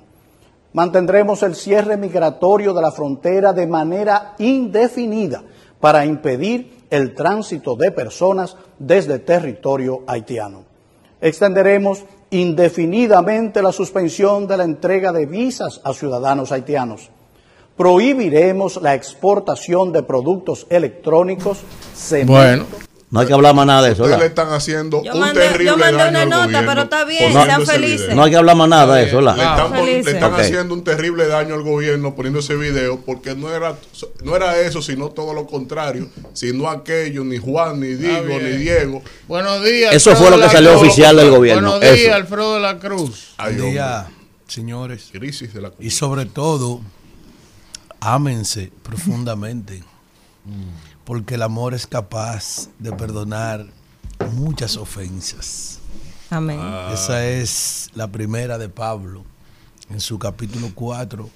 Mantendremos 0.72 1.42
el 1.42 1.54
cierre 1.54 1.96
migratorio 1.96 2.72
de 2.72 2.82
la 2.82 2.92
frontera 2.92 3.52
de 3.52 3.66
manera 3.66 4.34
indefinida 4.38 5.42
para 5.80 6.04
impedir 6.04 6.86
el 6.90 7.14
tránsito 7.14 7.76
de 7.76 7.92
personas 7.92 8.56
desde 8.78 9.18
territorio 9.18 10.02
haitiano. 10.06 10.64
Extenderemos 11.20 12.04
indefinidamente 12.30 13.62
la 13.62 13.72
suspensión 13.72 14.46
de 14.46 14.56
la 14.56 14.64
entrega 14.64 15.12
de 15.12 15.26
visas 15.26 15.80
a 15.84 15.92
ciudadanos 15.92 16.52
haitianos. 16.52 17.10
Prohibiremos 17.80 18.78
la 18.82 18.94
exportación 18.94 19.90
de 19.90 20.02
productos 20.02 20.66
electrónicos, 20.68 21.60
cemento, 21.96 22.32
Bueno, 22.34 22.66
No 23.10 23.20
hay 23.20 23.26
que 23.26 23.32
hablar 23.32 23.54
más 23.54 23.66
nada 23.66 23.80
de 23.86 23.92
eso. 23.92 24.02
Ustedes 24.02 24.18
le 24.20 24.28
¿verdad? 24.28 24.42
están 24.44 24.54
haciendo 24.54 25.02
Yo 25.02 25.14
un 25.14 25.20
mandé- 25.20 25.32
terrible 25.40 25.64
yo 25.64 25.76
mandé 25.78 25.96
daño 25.96 26.10
una 26.10 26.20
al 26.22 26.28
nota, 26.28 26.44
gobierno 26.44 26.68
pero 26.68 26.82
está 26.82 27.04
bien, 27.06 27.32
sean 27.32 27.66
felices. 27.66 28.14
No 28.14 28.22
hay 28.22 28.30
que 28.30 28.36
hablar 28.36 28.56
más 28.56 28.68
nada 28.68 28.94
de 28.96 29.04
eso, 29.06 29.20
Le 29.22 29.26
¿verdad? 29.28 29.50
están, 29.56 29.72
pon- 29.72 29.86
le 29.86 29.98
están 29.98 30.34
haciendo 30.34 30.74
un 30.74 30.84
terrible 30.84 31.26
daño 31.26 31.54
al 31.54 31.62
gobierno 31.62 32.14
poniendo 32.14 32.40
ese 32.40 32.54
video 32.56 33.00
porque 33.00 33.34
no 33.34 33.50
era, 33.50 33.74
no 34.24 34.36
era 34.36 34.60
eso, 34.60 34.82
sino 34.82 35.08
todo 35.08 35.32
lo 35.32 35.46
contrario. 35.46 36.06
Sino 36.34 36.68
aquello, 36.68 37.24
ni 37.24 37.38
Juan, 37.38 37.80
ni 37.80 37.94
Diego, 37.94 38.38
ni 38.38 38.58
Diego. 38.58 39.00
buenos 39.26 39.64
días. 39.64 39.94
Eso 39.94 40.10
Alfredo 40.10 40.28
fue 40.28 40.36
lo 40.36 40.36
que 40.42 40.46
la 40.48 40.52
salió 40.52 40.70
Cruz. 40.72 40.82
oficial 40.82 41.16
del 41.16 41.30
gobierno. 41.30 41.70
Buenos 41.78 41.80
días, 41.96 42.06
Eso. 42.08 42.14
Alfredo 42.14 42.54
de 42.56 42.60
la 42.60 42.78
Cruz. 42.78 43.34
Ay, 43.38 43.54
Buen 43.54 43.60
hombre. 43.60 43.72
día, 43.72 44.06
señores. 44.46 45.08
Crisis 45.10 45.54
de 45.54 45.62
la 45.62 45.72
Y 45.80 45.88
sobre 45.90 46.26
todo, 46.26 46.80
ámense 48.00 48.72
profundamente. 48.82 49.82
Porque 51.04 51.34
el 51.34 51.42
amor 51.42 51.74
es 51.74 51.86
capaz 51.86 52.68
de 52.78 52.92
perdonar 52.92 53.66
muchas 54.32 54.76
ofensas. 54.76 55.78
Amén. 56.30 56.60
Esa 56.92 57.26
es 57.26 57.90
la 57.94 58.06
primera 58.06 58.56
de 58.58 58.68
Pablo, 58.68 59.24
en 59.90 59.98
su 60.00 60.18
capítulo 60.20 60.70
4, 60.74 61.28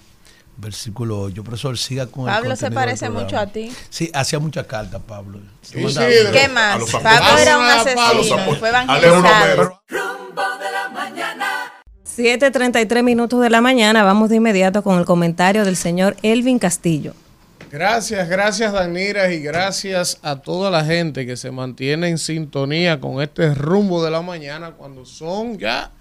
versículo 0.59 1.20
8. 1.22 1.42
Profesor, 1.42 1.77
siga 1.77 2.07
con 2.07 2.29
el 2.29 2.35
Pablo 2.35 2.55
se 2.55 2.70
parece 2.70 3.11
mucho 3.11 3.37
a 3.37 3.46
ti. 3.48 3.72
Sí, 3.90 4.11
hacía 4.14 4.38
muchas 4.38 4.66
cartas, 4.66 5.03
Pablo. 5.07 5.40
Sí, 5.62 5.79
Mandaba- 5.83 6.09
sí, 6.09 6.16
¿Qué 6.33 6.48
más? 6.48 6.79
Pablo 6.92 7.38
era 7.38 7.59
un 7.59 7.64
A 7.64 7.77
los 7.79 7.87
asesino, 7.87 8.37
apóstoles. 8.37 8.59
fue 8.61 8.68
Alejandro 8.68 9.09
evangelizado. 9.18 9.83
Romero. 12.16 12.38
7.33 12.38 13.03
minutos 13.03 13.40
de 13.40 13.50
la 13.50 13.61
mañana. 13.61 14.03
Vamos 14.03 14.31
de 14.31 14.37
inmediato 14.37 14.83
con 14.83 14.98
el 14.98 15.05
comentario 15.05 15.64
del 15.64 15.77
señor 15.77 16.16
Elvin 16.22 16.59
Castillo. 16.59 17.14
Gracias, 17.70 18.29
gracias 18.29 18.72
Danira 18.72 19.33
y 19.33 19.40
gracias 19.40 20.20
a 20.22 20.40
toda 20.40 20.70
la 20.70 20.85
gente 20.85 21.27
que 21.27 21.37
se 21.37 21.50
mantiene 21.50 22.09
en 22.09 22.18
sintonía 22.18 23.00
con 23.00 23.20
este 23.20 23.53
rumbo 23.53 24.05
de 24.05 24.12
la 24.12 24.22
mañana 24.22 24.72
cuando 24.72 25.05
son 25.05 25.59
ya 25.59 25.92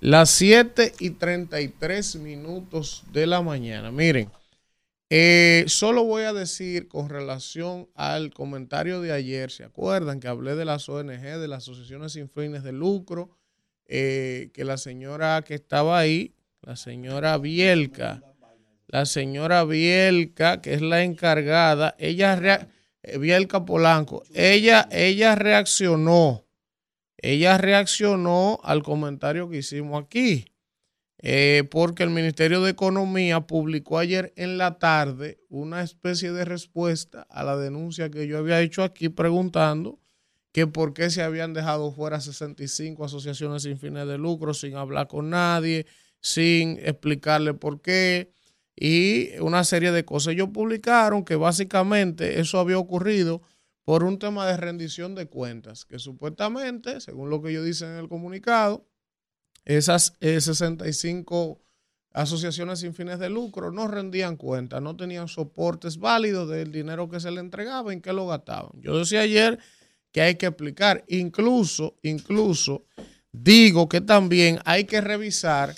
las 0.00 0.30
7 0.30 0.92
y 1.00 1.10
33 1.10 2.16
minutos 2.16 3.02
de 3.12 3.26
la 3.26 3.42
mañana. 3.42 3.90
Miren, 3.90 4.30
eh, 5.10 5.64
solo 5.66 6.04
voy 6.04 6.22
a 6.24 6.32
decir 6.32 6.86
con 6.86 7.08
relación 7.08 7.88
al 7.96 8.32
comentario 8.32 9.00
de 9.00 9.10
ayer, 9.10 9.50
¿se 9.50 9.64
acuerdan 9.64 10.20
que 10.20 10.28
hablé 10.28 10.54
de 10.54 10.64
las 10.64 10.88
ONG, 10.88 11.22
de 11.22 11.48
las 11.48 11.64
asociaciones 11.64 12.12
sin 12.12 12.28
fines 12.28 12.62
de 12.62 12.72
lucro? 12.72 13.35
Eh, 13.88 14.50
que 14.52 14.64
la 14.64 14.78
señora 14.78 15.42
que 15.42 15.54
estaba 15.54 15.98
ahí, 15.98 16.34
la 16.60 16.74
señora 16.74 17.38
Bielka, 17.38 18.20
la 18.88 19.06
señora 19.06 19.64
Bielka, 19.64 20.60
que 20.60 20.74
es 20.74 20.82
la 20.82 21.04
encargada, 21.04 21.94
ella, 21.98 22.68
eh, 23.02 23.18
Bielka 23.18 23.64
Polanco, 23.64 24.24
ella, 24.34 24.88
ella 24.90 25.36
reaccionó, 25.36 26.46
ella 27.16 27.58
reaccionó 27.58 28.58
al 28.64 28.82
comentario 28.82 29.48
que 29.48 29.58
hicimos 29.58 30.02
aquí, 30.02 30.46
eh, 31.18 31.62
porque 31.70 32.02
el 32.02 32.10
Ministerio 32.10 32.62
de 32.62 32.72
Economía 32.72 33.40
publicó 33.40 33.98
ayer 33.98 34.32
en 34.36 34.58
la 34.58 34.78
tarde 34.78 35.38
una 35.48 35.82
especie 35.82 36.32
de 36.32 36.44
respuesta 36.44 37.22
a 37.30 37.44
la 37.44 37.56
denuncia 37.56 38.10
que 38.10 38.26
yo 38.26 38.38
había 38.38 38.60
hecho 38.60 38.82
aquí 38.82 39.08
preguntando 39.08 40.00
que 40.56 40.66
por 40.66 40.94
qué 40.94 41.10
se 41.10 41.22
habían 41.22 41.52
dejado 41.52 41.92
fuera 41.92 42.18
65 42.18 43.04
asociaciones 43.04 43.64
sin 43.64 43.78
fines 43.78 44.08
de 44.08 44.16
lucro 44.16 44.54
sin 44.54 44.74
hablar 44.74 45.06
con 45.06 45.28
nadie, 45.28 45.84
sin 46.22 46.78
explicarle 46.78 47.52
por 47.52 47.82
qué 47.82 48.32
y 48.74 49.38
una 49.40 49.64
serie 49.64 49.92
de 49.92 50.06
cosas. 50.06 50.32
Ellos 50.32 50.48
publicaron 50.54 51.26
que 51.26 51.36
básicamente 51.36 52.40
eso 52.40 52.58
había 52.58 52.78
ocurrido 52.78 53.42
por 53.84 54.02
un 54.02 54.18
tema 54.18 54.46
de 54.46 54.56
rendición 54.56 55.14
de 55.14 55.26
cuentas, 55.26 55.84
que 55.84 55.98
supuestamente, 55.98 57.02
según 57.02 57.28
lo 57.28 57.42
que 57.42 57.50
ellos 57.50 57.66
dicen 57.66 57.90
en 57.90 57.98
el 57.98 58.08
comunicado, 58.08 58.88
esas 59.66 60.14
eh, 60.20 60.40
65 60.40 61.60
asociaciones 62.14 62.78
sin 62.78 62.94
fines 62.94 63.18
de 63.18 63.28
lucro 63.28 63.72
no 63.72 63.88
rendían 63.88 64.38
cuentas, 64.38 64.80
no 64.80 64.96
tenían 64.96 65.28
soportes 65.28 65.98
válidos 65.98 66.48
del 66.48 66.72
dinero 66.72 67.10
que 67.10 67.20
se 67.20 67.30
le 67.30 67.40
entregaba, 67.40 67.92
en 67.92 68.00
qué 68.00 68.14
lo 68.14 68.26
gastaban. 68.26 68.72
Yo 68.80 68.98
decía 68.98 69.20
ayer 69.20 69.58
que 70.12 70.22
hay 70.22 70.36
que 70.36 70.46
explicar, 70.46 71.04
incluso, 71.08 71.96
incluso 72.02 72.84
digo 73.32 73.88
que 73.88 74.00
también 74.00 74.60
hay 74.64 74.84
que 74.84 75.00
revisar 75.00 75.74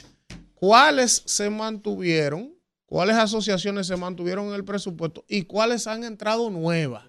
cuáles 0.55 1.23
se 1.27 1.51
mantuvieron, 1.51 2.55
cuáles 2.87 3.17
asociaciones 3.17 3.87
se 3.87 3.97
mantuvieron 3.97 4.49
en 4.49 4.55
el 4.55 4.65
presupuesto 4.65 5.25
y 5.29 5.43
cuáles 5.43 5.87
han 5.87 6.05
entrado 6.05 6.51
nuevas. 6.51 7.05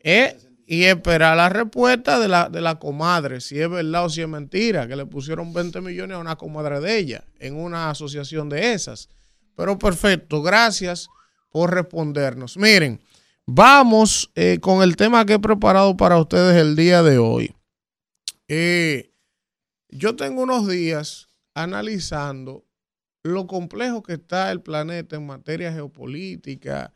Eh, 0.00 0.36
y 0.66 0.84
esperar 0.84 1.36
la 1.36 1.48
respuesta 1.48 2.18
de 2.18 2.26
la, 2.26 2.48
de 2.48 2.60
la 2.60 2.78
comadre, 2.78 3.40
si 3.40 3.60
es 3.60 3.70
verdad 3.70 4.04
o 4.04 4.08
si 4.10 4.20
es 4.20 4.28
mentira, 4.28 4.88
que 4.88 4.96
le 4.96 5.06
pusieron 5.06 5.52
20 5.52 5.80
millones 5.80 6.16
a 6.16 6.20
una 6.20 6.36
comadre 6.36 6.80
de 6.80 6.98
ella 6.98 7.24
en 7.38 7.54
una 7.54 7.90
asociación 7.90 8.48
de 8.48 8.72
esas. 8.72 9.08
Pero 9.56 9.78
perfecto, 9.78 10.42
gracias 10.42 11.08
por 11.50 11.72
respondernos. 11.72 12.56
Miren, 12.56 13.00
vamos 13.46 14.30
eh, 14.34 14.58
con 14.60 14.82
el 14.82 14.96
tema 14.96 15.24
que 15.24 15.34
he 15.34 15.38
preparado 15.38 15.96
para 15.96 16.18
ustedes 16.18 16.56
el 16.56 16.76
día 16.76 17.02
de 17.02 17.18
hoy. 17.18 17.54
Eh, 18.48 19.12
yo 19.88 20.16
tengo 20.16 20.42
unos 20.42 20.68
días 20.68 21.28
analizando 21.54 22.64
lo 23.22 23.46
complejo 23.46 24.02
que 24.02 24.14
está 24.14 24.52
el 24.52 24.60
planeta 24.60 25.16
en 25.16 25.26
materia 25.26 25.72
geopolítica. 25.72 26.92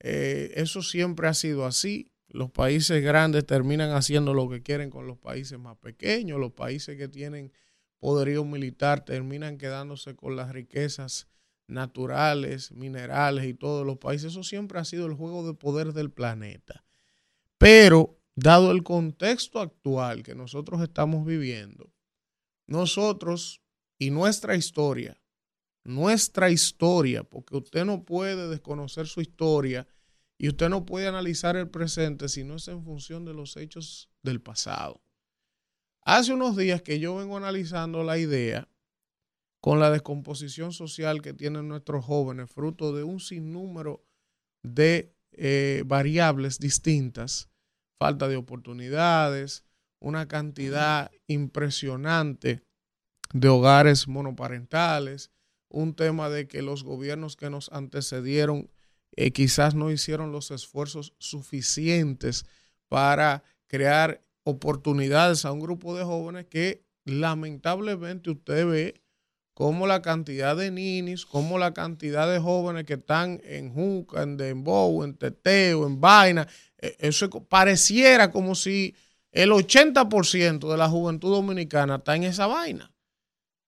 Eh, 0.00 0.52
eso 0.56 0.82
siempre 0.82 1.28
ha 1.28 1.34
sido 1.34 1.66
así. 1.66 2.10
Los 2.28 2.50
países 2.50 3.02
grandes 3.02 3.46
terminan 3.46 3.92
haciendo 3.92 4.34
lo 4.34 4.48
que 4.48 4.62
quieren 4.62 4.90
con 4.90 5.06
los 5.06 5.18
países 5.18 5.58
más 5.58 5.76
pequeños. 5.76 6.38
Los 6.38 6.52
países 6.52 6.96
que 6.96 7.08
tienen 7.08 7.52
poderío 7.98 8.44
militar 8.44 9.04
terminan 9.04 9.56
quedándose 9.56 10.14
con 10.14 10.36
las 10.36 10.52
riquezas 10.52 11.28
naturales, 11.66 12.72
minerales 12.72 13.46
y 13.46 13.54
todos 13.54 13.86
los 13.86 13.98
países. 13.98 14.32
Eso 14.32 14.42
siempre 14.42 14.78
ha 14.78 14.84
sido 14.84 15.06
el 15.06 15.14
juego 15.14 15.46
de 15.46 15.54
poder 15.54 15.92
del 15.92 16.10
planeta. 16.10 16.84
Pero, 17.58 18.18
dado 18.34 18.70
el 18.70 18.82
contexto 18.82 19.60
actual 19.60 20.22
que 20.22 20.34
nosotros 20.34 20.82
estamos 20.82 21.24
viviendo, 21.24 21.92
nosotros 22.66 23.62
y 23.98 24.10
nuestra 24.10 24.56
historia, 24.56 25.20
nuestra 25.84 26.50
historia, 26.50 27.22
porque 27.24 27.56
usted 27.56 27.84
no 27.84 28.04
puede 28.04 28.48
desconocer 28.48 29.06
su 29.06 29.20
historia 29.20 29.86
y 30.36 30.48
usted 30.48 30.68
no 30.68 30.84
puede 30.84 31.06
analizar 31.06 31.56
el 31.56 31.68
presente 31.68 32.28
si 32.28 32.42
no 32.42 32.56
es 32.56 32.68
en 32.68 32.82
función 32.82 33.24
de 33.24 33.34
los 33.34 33.56
hechos 33.56 34.10
del 34.22 34.40
pasado. 34.40 35.02
Hace 36.02 36.34
unos 36.34 36.56
días 36.56 36.82
que 36.82 36.98
yo 36.98 37.16
vengo 37.16 37.36
analizando 37.36 38.02
la 38.02 38.18
idea 38.18 38.68
con 39.64 39.80
la 39.80 39.90
descomposición 39.90 40.72
social 40.72 41.22
que 41.22 41.32
tienen 41.32 41.68
nuestros 41.68 42.04
jóvenes, 42.04 42.50
fruto 42.50 42.92
de 42.92 43.02
un 43.02 43.18
sinnúmero 43.18 44.04
de 44.62 45.14
eh, 45.32 45.84
variables 45.86 46.58
distintas, 46.58 47.48
falta 47.98 48.28
de 48.28 48.36
oportunidades, 48.36 49.64
una 50.00 50.28
cantidad 50.28 51.10
impresionante 51.28 52.60
de 53.32 53.48
hogares 53.48 54.06
monoparentales, 54.06 55.30
un 55.70 55.94
tema 55.94 56.28
de 56.28 56.46
que 56.46 56.60
los 56.60 56.84
gobiernos 56.84 57.34
que 57.34 57.48
nos 57.48 57.72
antecedieron 57.72 58.70
eh, 59.16 59.30
quizás 59.30 59.74
no 59.74 59.90
hicieron 59.90 60.30
los 60.30 60.50
esfuerzos 60.50 61.14
suficientes 61.16 62.44
para 62.90 63.44
crear 63.66 64.22
oportunidades 64.42 65.46
a 65.46 65.52
un 65.52 65.60
grupo 65.60 65.96
de 65.96 66.04
jóvenes 66.04 66.44
que 66.50 66.84
lamentablemente 67.06 68.30
usted 68.30 68.66
ve 68.66 69.03
como 69.54 69.86
la 69.86 70.02
cantidad 70.02 70.56
de 70.56 70.72
ninis, 70.72 71.24
como 71.24 71.58
la 71.58 71.72
cantidad 71.72 72.30
de 72.30 72.40
jóvenes 72.40 72.84
que 72.84 72.94
están 72.94 73.40
en 73.44 73.72
Juca, 73.72 74.22
en 74.22 74.36
Dembow, 74.36 75.04
en 75.04 75.14
Teteo, 75.14 75.86
en 75.86 76.00
Vaina, 76.00 76.48
eh, 76.78 76.96
eso 76.98 77.30
pareciera 77.30 78.32
como 78.32 78.56
si 78.56 78.94
el 79.30 79.50
80% 79.50 80.70
de 80.70 80.76
la 80.76 80.88
juventud 80.88 81.30
dominicana 81.30 81.96
está 81.96 82.16
en 82.16 82.24
esa 82.24 82.48
vaina. 82.48 82.90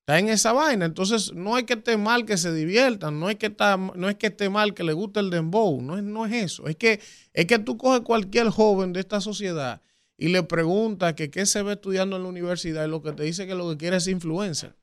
Está 0.00 0.18
en 0.18 0.28
esa 0.28 0.52
vaina. 0.52 0.84
Entonces, 0.84 1.32
no 1.32 1.58
es 1.58 1.64
que 1.64 1.74
esté 1.74 1.96
mal 1.96 2.26
que 2.26 2.36
se 2.36 2.52
diviertan, 2.52 3.18
no 3.18 3.30
es 3.30 3.36
que, 3.36 3.46
está, 3.46 3.76
no 3.76 4.08
es 4.08 4.16
que 4.16 4.28
esté 4.28 4.48
mal 4.48 4.74
que 4.74 4.84
le 4.84 4.92
guste 4.92 5.20
el 5.20 5.30
dembow, 5.30 5.82
no 5.82 5.96
es, 5.96 6.04
no 6.04 6.26
es 6.26 6.32
eso. 6.32 6.66
Es 6.66 6.76
que, 6.76 7.00
es 7.32 7.46
que 7.46 7.58
tú 7.58 7.76
coges 7.76 8.02
cualquier 8.02 8.48
joven 8.50 8.92
de 8.92 9.00
esta 9.00 9.20
sociedad 9.20 9.82
y 10.16 10.28
le 10.28 10.42
preguntas 10.42 11.14
que 11.14 11.30
qué 11.30 11.46
se 11.46 11.62
ve 11.62 11.72
estudiando 11.72 12.16
en 12.16 12.22
la 12.22 12.28
universidad 12.28 12.86
y 12.86 12.88
lo 12.88 13.02
que 13.02 13.12
te 13.12 13.24
dice 13.24 13.46
que 13.46 13.54
lo 13.54 13.68
que 13.70 13.76
quiere 13.76 13.96
es 13.96 14.06
influencer. 14.06 14.74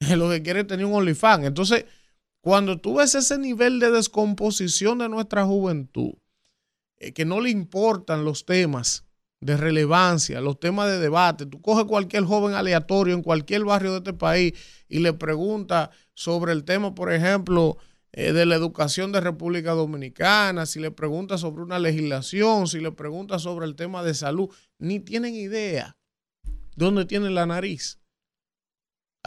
Lo 0.16 0.30
que 0.30 0.42
quiere 0.42 0.60
es 0.60 0.66
tener 0.66 0.86
un 0.86 0.94
OnlyFans. 0.94 1.44
Entonces, 1.44 1.84
cuando 2.40 2.80
tú 2.80 2.96
ves 2.96 3.14
ese 3.14 3.38
nivel 3.38 3.80
de 3.80 3.90
descomposición 3.90 4.98
de 4.98 5.08
nuestra 5.08 5.44
juventud, 5.44 6.14
eh, 6.98 7.12
que 7.12 7.24
no 7.24 7.40
le 7.40 7.50
importan 7.50 8.24
los 8.24 8.46
temas 8.46 9.04
de 9.40 9.56
relevancia, 9.56 10.40
los 10.40 10.58
temas 10.58 10.88
de 10.88 10.98
debate. 10.98 11.46
Tú 11.46 11.60
coges 11.60 11.84
cualquier 11.84 12.24
joven 12.24 12.54
aleatorio 12.54 13.14
en 13.14 13.22
cualquier 13.22 13.64
barrio 13.64 13.92
de 13.92 13.98
este 13.98 14.12
país 14.12 14.54
y 14.88 15.00
le 15.00 15.12
preguntas 15.12 15.90
sobre 16.14 16.52
el 16.52 16.64
tema, 16.64 16.94
por 16.94 17.12
ejemplo, 17.12 17.76
eh, 18.12 18.32
de 18.32 18.46
la 18.46 18.54
educación 18.54 19.12
de 19.12 19.20
República 19.20 19.72
Dominicana, 19.72 20.64
si 20.64 20.80
le 20.80 20.90
preguntas 20.90 21.42
sobre 21.42 21.62
una 21.62 21.78
legislación, 21.78 22.66
si 22.66 22.80
le 22.80 22.92
preguntas 22.92 23.42
sobre 23.42 23.66
el 23.66 23.76
tema 23.76 24.02
de 24.02 24.14
salud, 24.14 24.48
ni 24.78 25.00
tienen 25.00 25.34
idea 25.34 25.98
dónde 26.76 27.04
tienen 27.04 27.34
la 27.34 27.44
nariz. 27.44 27.98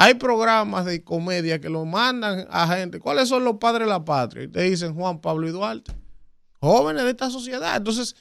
Hay 0.01 0.13
programas 0.13 0.85
de 0.85 1.03
comedia 1.03 1.59
que 1.59 1.67
lo 1.67 1.83
mandan 1.83 2.47
a 2.49 2.73
gente. 2.73 3.01
¿Cuáles 3.01 3.27
son 3.27 3.43
los 3.43 3.57
padres 3.57 3.85
de 3.85 3.91
la 3.91 4.05
patria? 4.05 4.43
Y 4.43 4.47
te 4.47 4.61
dicen 4.61 4.95
Juan 4.95 5.19
Pablo 5.19 5.45
y 5.45 5.51
Duarte. 5.51 5.91
Jóvenes 6.61 7.03
de 7.03 7.09
esta 7.09 7.29
sociedad. 7.29 7.75
Entonces, 7.75 8.15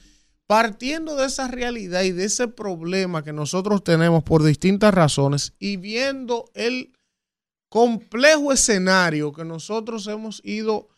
partiendo 0.45 1.15
de 1.15 1.27
esa 1.27 1.47
realidad 1.47 2.01
y 2.01 2.11
de 2.11 2.25
ese 2.25 2.49
problema 2.49 3.23
que 3.23 3.31
nosotros 3.31 3.81
tenemos 3.81 4.23
por 4.25 4.43
distintas 4.43 4.93
razones 4.93 5.53
y 5.57 5.77
viendo 5.77 6.51
el 6.53 6.91
complejo 7.69 8.51
escenario 8.51 9.31
que 9.31 9.45
nosotros 9.45 10.05
hemos 10.07 10.41
ido 10.43 10.89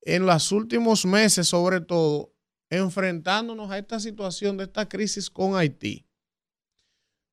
en 0.00 0.26
los 0.26 0.50
últimos 0.50 1.06
meses, 1.06 1.46
sobre 1.46 1.80
todo, 1.80 2.32
enfrentándonos 2.68 3.70
a 3.70 3.78
esta 3.78 4.00
situación 4.00 4.56
de 4.56 4.64
esta 4.64 4.88
crisis 4.88 5.30
con 5.30 5.54
Haití. 5.54 6.05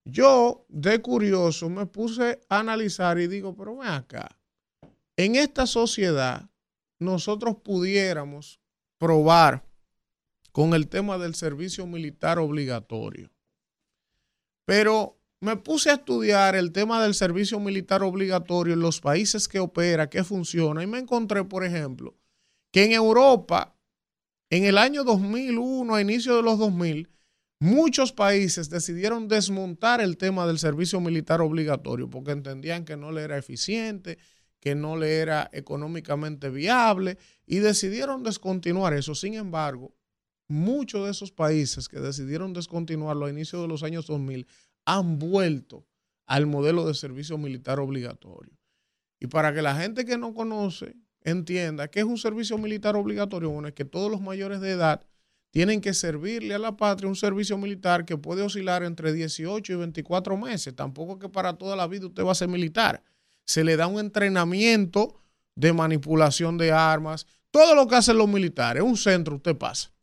Yo, 0.05 0.65
de 0.67 1.01
curioso, 1.01 1.69
me 1.69 1.85
puse 1.85 2.41
a 2.49 2.59
analizar 2.59 3.19
y 3.19 3.27
digo, 3.27 3.55
pero 3.55 3.77
ven 3.77 3.89
acá, 3.89 4.37
en 5.15 5.35
esta 5.35 5.65
sociedad 5.65 6.49
nosotros 6.99 7.57
pudiéramos 7.63 8.59
probar 8.97 9.63
con 10.51 10.73
el 10.73 10.87
tema 10.87 11.17
del 11.17 11.35
servicio 11.35 11.87
militar 11.87 12.37
obligatorio. 12.39 13.31
Pero 14.65 15.17
me 15.39 15.57
puse 15.57 15.89
a 15.89 15.95
estudiar 15.95 16.55
el 16.55 16.71
tema 16.71 17.01
del 17.03 17.13
servicio 17.13 17.59
militar 17.59 18.03
obligatorio 18.03 18.73
en 18.73 18.79
los 18.79 19.01
países 19.01 19.47
que 19.47 19.59
opera, 19.59 20.09
que 20.09 20.23
funciona, 20.23 20.83
y 20.83 20.87
me 20.87 20.99
encontré, 20.99 21.43
por 21.43 21.65
ejemplo, 21.65 22.15
que 22.71 22.85
en 22.85 22.91
Europa, 22.93 23.75
en 24.49 24.65
el 24.65 24.77
año 24.77 25.03
2001, 25.03 25.95
a 25.95 26.01
inicio 26.01 26.35
de 26.35 26.43
los 26.43 26.57
2000, 26.59 27.09
muchos 27.63 28.11
países 28.11 28.69
decidieron 28.69 29.29
desmontar 29.29 30.01
el 30.01 30.17
tema 30.17 30.45
del 30.45 30.59
servicio 30.59 30.99
militar 30.99 31.39
obligatorio 31.39 32.09
porque 32.09 32.31
entendían 32.31 32.83
que 32.83 32.97
no 32.97 33.13
le 33.13 33.21
era 33.21 33.37
eficiente, 33.37 34.17
que 34.59 34.75
no 34.75 34.97
le 34.97 35.19
era 35.19 35.49
económicamente 35.53 36.49
viable 36.49 37.17
y 37.45 37.59
decidieron 37.59 38.21
descontinuar 38.21 38.93
eso. 38.93 39.15
Sin 39.15 39.35
embargo, 39.35 39.95
muchos 40.49 41.05
de 41.05 41.11
esos 41.11 41.31
países 41.31 41.87
que 41.87 42.01
decidieron 42.01 42.51
descontinuarlo 42.51 43.27
a 43.27 43.29
inicio 43.29 43.61
de 43.61 43.69
los 43.69 43.81
años 43.83 44.07
2000 44.07 44.45
han 44.83 45.17
vuelto 45.17 45.87
al 46.25 46.47
modelo 46.47 46.85
de 46.85 46.93
servicio 46.93 47.37
militar 47.37 47.79
obligatorio. 47.79 48.59
Y 49.21 49.27
para 49.27 49.53
que 49.53 49.61
la 49.61 49.77
gente 49.77 50.03
que 50.03 50.17
no 50.17 50.33
conoce 50.33 50.97
entienda 51.21 51.87
que 51.87 52.01
es 52.01 52.05
un 52.05 52.17
servicio 52.17 52.57
militar 52.57 52.97
obligatorio, 52.97 53.51
bueno, 53.51 53.69
es 53.69 53.73
que 53.73 53.85
todos 53.85 54.11
los 54.11 54.19
mayores 54.19 54.59
de 54.59 54.71
edad 54.71 55.05
tienen 55.53 55.81
que 55.81 55.93
servirle 55.93 56.55
a 56.55 56.57
la 56.57 56.75
patria 56.75 57.07
un 57.07 57.15
servicio 57.15 57.59
militar 57.59 58.05
que 58.05 58.17
puede 58.17 58.41
oscilar 58.41 58.81
entre 58.81 59.13
18 59.13 59.71
y 59.71 59.75
24 59.75 60.35
meses. 60.35 60.75
Tampoco 60.75 61.19
que 61.19 61.29
para 61.29 61.53
toda 61.53 61.75
la 61.75 61.85
vida 61.85 62.07
usted 62.07 62.25
va 62.25 62.31
a 62.31 62.35
ser 62.35 62.47
militar. 62.47 63.03
Se 63.45 63.63
le 63.63 63.77
da 63.77 63.85
un 63.85 63.99
entrenamiento 63.99 65.21
de 65.53 65.71
manipulación 65.71 66.57
de 66.57 66.71
armas, 66.71 67.27
todo 67.51 67.75
lo 67.75 67.87
que 67.87 67.93
hacen 67.93 68.17
los 68.17 68.27
militares, 68.27 68.81
un 68.81 68.97
centro 68.97 69.35
usted 69.35 69.55
pasa. 69.55 69.93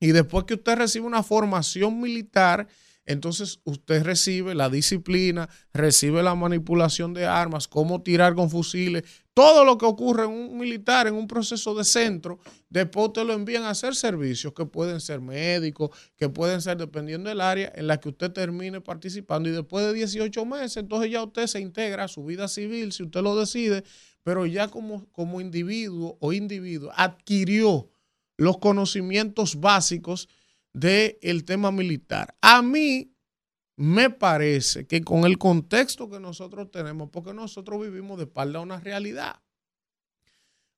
Y 0.00 0.12
después 0.12 0.44
que 0.44 0.54
usted 0.54 0.76
recibe 0.76 1.04
una 1.04 1.22
formación 1.22 2.00
militar, 2.00 2.66
entonces 3.04 3.60
usted 3.64 4.02
recibe 4.02 4.54
la 4.54 4.70
disciplina, 4.70 5.50
recibe 5.74 6.22
la 6.22 6.34
manipulación 6.34 7.12
de 7.12 7.26
armas, 7.26 7.68
cómo 7.68 8.00
tirar 8.00 8.34
con 8.34 8.48
fusiles, 8.48 9.04
todo 9.36 9.66
lo 9.66 9.76
que 9.76 9.84
ocurre 9.84 10.24
en 10.24 10.30
un 10.30 10.56
militar, 10.56 11.06
en 11.06 11.14
un 11.14 11.28
proceso 11.28 11.74
de 11.74 11.84
centro, 11.84 12.38
después 12.70 13.12
te 13.12 13.22
lo 13.22 13.34
envían 13.34 13.64
a 13.64 13.70
hacer 13.70 13.94
servicios 13.94 14.54
que 14.54 14.64
pueden 14.64 14.98
ser 14.98 15.20
médicos, 15.20 15.90
que 16.16 16.30
pueden 16.30 16.62
ser 16.62 16.78
dependiendo 16.78 17.28
del 17.28 17.42
área 17.42 17.70
en 17.74 17.86
la 17.86 18.00
que 18.00 18.08
usted 18.08 18.32
termine 18.32 18.80
participando 18.80 19.50
y 19.50 19.52
después 19.52 19.84
de 19.84 19.92
18 19.92 20.46
meses, 20.46 20.78
entonces 20.78 21.10
ya 21.10 21.22
usted 21.22 21.48
se 21.48 21.60
integra 21.60 22.04
a 22.04 22.08
su 22.08 22.24
vida 22.24 22.48
civil, 22.48 22.92
si 22.92 23.02
usted 23.02 23.20
lo 23.20 23.36
decide, 23.36 23.84
pero 24.22 24.46
ya 24.46 24.68
como, 24.68 25.04
como 25.12 25.42
individuo 25.42 26.16
o 26.18 26.32
individuo 26.32 26.90
adquirió 26.96 27.90
los 28.38 28.56
conocimientos 28.56 29.60
básicos 29.60 30.30
del 30.72 31.44
tema 31.44 31.70
militar. 31.70 32.34
A 32.40 32.62
mí 32.62 33.12
me 33.76 34.10
parece 34.10 34.86
que 34.86 35.02
con 35.02 35.24
el 35.24 35.38
contexto 35.38 36.08
que 36.08 36.18
nosotros 36.18 36.70
tenemos, 36.70 37.10
porque 37.10 37.34
nosotros 37.34 37.80
vivimos 37.80 38.16
de 38.18 38.24
espalda 38.24 38.58
a 38.58 38.62
una 38.62 38.80
realidad. 38.80 39.40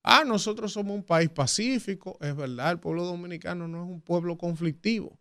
Ah, 0.02 0.24
nosotros 0.24 0.72
somos 0.72 0.96
un 0.96 1.04
país 1.04 1.28
pacífico, 1.28 2.18
es 2.20 2.34
verdad, 2.34 2.72
el 2.72 2.80
pueblo 2.80 3.04
dominicano 3.04 3.68
no 3.68 3.84
es 3.84 3.88
un 3.88 4.00
pueblo 4.00 4.36
conflictivo. 4.36 5.18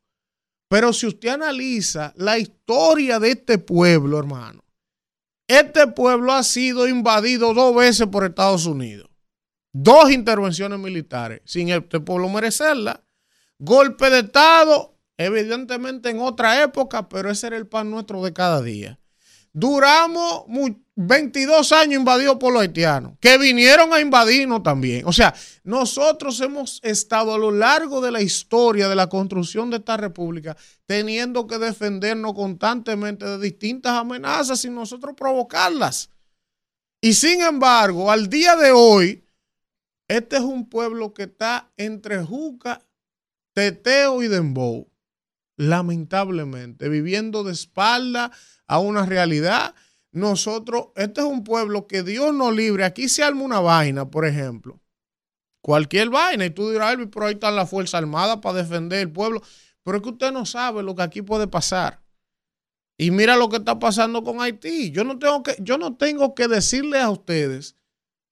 Pero 0.70 0.92
si 0.92 1.08
usted 1.08 1.30
analiza 1.30 2.14
la 2.18 2.38
historia 2.38 3.20
de 3.20 3.32
este 3.32 3.58
pueblo, 3.58 4.20
hermano, 4.20 4.64
este 5.48 5.88
pueblo 5.88 6.34
ha 6.34 6.44
sido 6.44 6.88
invadido 6.88 7.54
dos 7.54 7.74
veces 7.76 8.08
por 8.08 8.26
Estados 8.26 8.66
Unidos. 8.66 9.10
Dos 9.72 10.12
intervenciones 10.12 10.80
militares, 10.80 11.42
sin 11.46 11.70
este 11.70 12.00
pueblo 12.00 12.28
merecerla. 12.28 13.04
Golpe 13.60 14.10
de 14.10 14.20
Estado, 14.20 14.97
evidentemente 15.18 16.10
en 16.10 16.20
otra 16.20 16.62
época, 16.64 17.10
pero 17.10 17.30
ese 17.30 17.48
era 17.48 17.58
el 17.58 17.68
pan 17.68 17.90
nuestro 17.92 18.24
de 18.24 18.34
cada 18.34 18.62
día. 18.62 19.00
Duramos 19.54 20.46
22 20.96 21.72
años 21.72 21.96
invadidos 21.96 22.38
por 22.38 22.54
los 22.54 22.62
haitianos, 22.62 23.14
que 23.20 23.40
vinieron 23.40 23.92
a 23.92 24.00
invadirnos 24.00 24.62
también. 24.62 25.04
O 25.08 25.14
sea, 25.14 25.34
nosotros 25.64 26.40
hemos 26.42 26.80
estado 26.84 27.34
a 27.34 27.40
lo 27.40 27.52
largo 27.52 28.00
de 28.00 28.12
la 28.12 28.22
historia 28.22 28.88
de 28.88 28.96
la 28.96 29.10
construcción 29.10 29.72
de 29.72 29.78
esta 29.78 29.98
república 29.98 30.56
teniendo 30.86 31.48
que 31.48 31.58
defendernos 31.58 32.34
constantemente 32.34 33.26
de 33.26 33.40
distintas 33.40 33.94
amenazas 33.94 34.60
sin 34.60 34.76
nosotros 34.76 35.16
provocarlas. 35.18 36.12
Y 37.02 37.14
sin 37.14 37.42
embargo, 37.42 38.12
al 38.12 38.30
día 38.30 38.56
de 38.56 38.72
hoy, 38.72 39.24
este 40.08 40.38
es 40.38 40.44
un 40.44 40.70
pueblo 40.70 41.14
que 41.14 41.24
está 41.24 41.72
entre 41.78 42.24
Juca 42.24 42.82
teteo 43.54 44.22
y 44.22 44.28
dembow, 44.28 44.88
lamentablemente, 45.58 46.88
viviendo 46.88 47.44
de 47.44 47.52
espalda 47.52 48.32
a 48.68 48.80
una 48.80 49.06
realidad. 49.06 49.76
Nosotros, 50.12 50.88
este 50.96 51.22
es 51.22 51.28
un 51.28 51.44
pueblo 51.44 51.88
que 51.88 52.04
Dios 52.04 52.34
nos 52.34 52.56
libre. 52.56 52.86
Aquí 52.86 53.10
se 53.10 53.24
arma 53.24 53.44
una 53.44 53.60
vaina, 53.60 54.10
por 54.10 54.26
ejemplo. 54.26 54.80
Cualquier 55.62 56.10
vaina. 56.10 56.46
Y 56.46 56.52
tú 56.52 56.70
dirás, 56.72 56.96
pero 57.12 57.26
ahí 57.26 57.34
está 57.34 57.52
la 57.52 57.66
Fuerza 57.66 57.98
Armada 57.98 58.40
para 58.40 58.60
defender 58.60 59.00
el 59.00 59.12
pueblo. 59.12 59.42
Pero 59.84 59.98
es 59.98 60.04
que 60.04 60.10
usted 60.10 60.32
no 60.32 60.46
sabe 60.46 60.84
lo 60.84 60.96
que 60.96 61.02
aquí 61.02 61.22
puede 61.22 61.48
pasar. 61.48 62.02
Y 62.98 63.12
mira 63.12 63.36
lo 63.36 63.50
que 63.50 63.58
está 63.58 63.78
pasando 63.78 64.24
con 64.24 64.42
Haití. 64.42 64.92
Yo 64.92 65.04
no 65.04 65.20
tengo 65.20 65.44
que, 65.44 65.56
yo 65.60 65.78
no 65.78 65.98
tengo 65.98 66.34
que 66.34 66.48
decirle 66.48 67.00
a 67.00 67.10
ustedes 67.10 67.77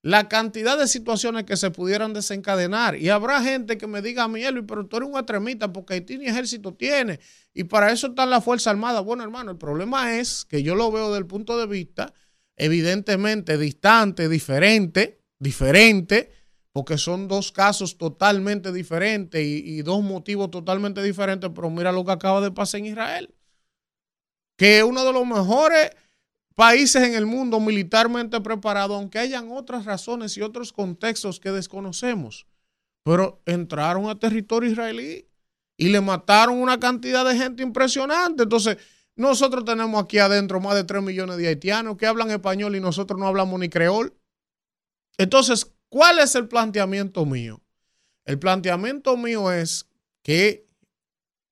la 0.06 0.30
cantidad 0.30 0.78
de 0.78 0.88
situaciones 0.88 1.46
que 1.46 1.58
se 1.58 1.72
pudieran 1.72 2.14
desencadenar. 2.14 2.96
Y 2.96 3.10
habrá 3.10 3.42
gente 3.42 3.76
que 3.76 3.88
me 3.88 4.04
diga 4.04 4.26
a 4.26 4.28
mí, 4.28 4.44
pero 4.68 4.86
tú 4.86 4.98
eres 4.98 5.10
un 5.10 5.16
extremista 5.16 5.74
porque 5.74 5.96
Haití 5.96 6.20
ni 6.20 6.28
ejército 6.28 6.76
tiene. 6.76 7.20
Y 7.56 7.64
para 7.64 7.92
eso 7.92 8.06
está 8.10 8.28
la 8.28 8.40
Fuerza 8.40 8.70
Armada. 8.70 9.00
Bueno, 9.00 9.24
hermano, 9.24 9.50
el 9.50 9.58
problema 9.58 10.20
es 10.20 10.46
que 10.46 10.62
yo 10.62 10.76
lo 10.76 10.92
veo 10.92 11.08
desde 11.08 11.18
el 11.18 11.26
punto 11.26 11.58
de 11.58 11.66
vista, 11.66 12.14
evidentemente, 12.56 13.58
distante, 13.58 14.30
diferente, 14.30 15.24
diferente, 15.40 16.30
porque 16.72 17.00
son 17.00 17.28
dos 17.28 17.52
casos 17.52 17.98
totalmente 17.98 18.72
diferentes 18.72 19.44
y, 19.44 19.64
y 19.66 19.82
dos 19.82 20.04
motivos 20.04 20.52
totalmente 20.52 21.02
diferentes. 21.02 21.50
Pero 21.52 21.72
mira 21.72 21.92
lo 21.92 22.06
que 22.06 22.12
acaba 22.12 22.42
de 22.42 22.52
pasar 22.52 22.82
en 22.82 22.86
Israel. 22.86 23.34
Que 24.56 24.84
uno 24.84 25.04
de 25.04 25.14
los 25.14 25.26
mejores 25.26 25.90
países 26.56 27.04
en 27.04 27.14
el 27.14 27.26
mundo 27.26 27.60
militarmente 27.60 28.42
preparados, 28.42 28.98
aunque 28.98 29.20
hayan 29.20 29.52
otras 29.52 29.86
razones 29.86 30.36
y 30.38 30.42
otros 30.42 30.74
contextos 30.74 31.40
que 31.40 31.52
desconocemos. 31.52 32.48
Pero 33.04 33.42
entraron 33.46 34.10
a 34.10 34.18
territorio 34.18 34.72
israelí 34.72 35.28
y 35.78 35.90
le 35.90 36.02
mataron 36.02 36.58
una 36.58 36.80
cantidad 36.80 37.26
de 37.26 37.38
gente 37.38 37.62
impresionante. 37.62 38.44
Entonces, 38.44 38.78
nosotros 39.16 39.64
tenemos 39.64 40.02
aquí 40.02 40.18
adentro 40.18 40.60
más 40.60 40.76
de 40.76 40.84
3 40.84 41.04
millones 41.04 41.38
de 41.38 41.48
haitianos 41.48 41.98
que 41.98 42.08
hablan 42.08 42.32
español 42.32 42.76
y 42.76 42.80
nosotros 42.80 43.20
no 43.20 43.28
hablamos 43.28 43.60
ni 43.60 43.70
creol. 43.70 44.18
Entonces, 45.18 45.72
¿cuál 45.90 46.20
es 46.20 46.36
el 46.36 46.48
planteamiento 46.48 47.26
mío? 47.26 47.62
El 48.26 48.40
planteamiento 48.40 49.16
mío 49.16 49.52
es 49.52 49.88
que 50.24 50.66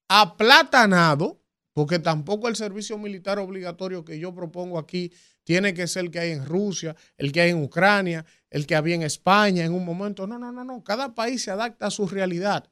aplatanado, 0.07 1.39
porque 1.73 1.99
tampoco 1.99 2.47
el 2.47 2.55
servicio 2.55 2.97
militar 2.97 3.39
obligatorio 3.39 4.05
que 4.05 4.19
yo 4.19 4.33
propongo 4.33 4.77
aquí 4.79 5.11
tiene 5.43 5.73
que 5.73 5.87
ser 5.87 6.05
el 6.05 6.11
que 6.11 6.19
hay 6.19 6.31
en 6.31 6.45
Rusia, 6.45 6.95
el 7.17 7.31
que 7.31 7.41
hay 7.41 7.49
en 7.51 7.63
Ucrania, 7.63 8.25
el 8.49 8.65
que 8.65 8.75
había 8.75 8.95
en 8.95 9.03
España 9.03 9.65
en 9.65 9.73
un 9.73 9.83
momento. 9.83 10.25
No, 10.27 10.37
no, 10.39 10.51
no, 10.51 10.63
no. 10.63 10.83
Cada 10.83 11.13
país 11.15 11.43
se 11.43 11.51
adapta 11.51 11.87
a 11.87 11.91
su 11.91 12.07
realidad. 12.07 12.69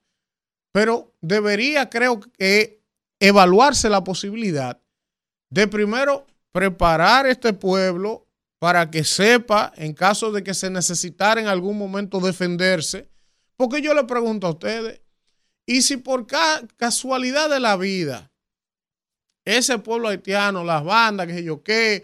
pero 0.72 1.14
debería, 1.22 1.89
creo 1.89 2.20
que, 2.20 2.80
evaluarse 3.20 3.89
la 3.89 4.04
posibilidad 4.04 4.82
de 5.49 5.68
primero 5.68 6.26
preparar 6.52 7.28
este 7.28 7.54
pueblo 7.54 8.26
para 8.58 8.89
que 8.89 9.04
sepa, 9.04 9.72
en 9.76 9.93
caso 9.93 10.32
de 10.32 10.43
que 10.43 10.54
se 10.54 10.70
necesitara 10.70 11.39
en 11.41 11.47
algún 11.47 11.78
momento 11.78 12.20
defenderse, 12.20 13.10
porque 13.58 13.82
yo 13.82 13.93
le 13.93 14.06
pregunto 14.06 14.47
a 14.47 14.52
ustedes, 14.52 15.02
y 15.68 15.82
si 15.84 15.97
por 15.97 16.26
ca- 16.26 16.62
casualidad 16.78 17.49
de 17.49 17.60
la 17.60 17.76
vida, 17.78 18.31
ese 19.46 19.80
pueblo 19.80 20.08
haitiano, 20.08 20.64
las 20.64 20.84
bandas, 20.84 21.28
que 21.28 21.44
yo 21.44 21.64
qué, 21.64 22.04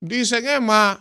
dicen, 0.00 0.46
es 0.46 0.60
más, 0.60 0.98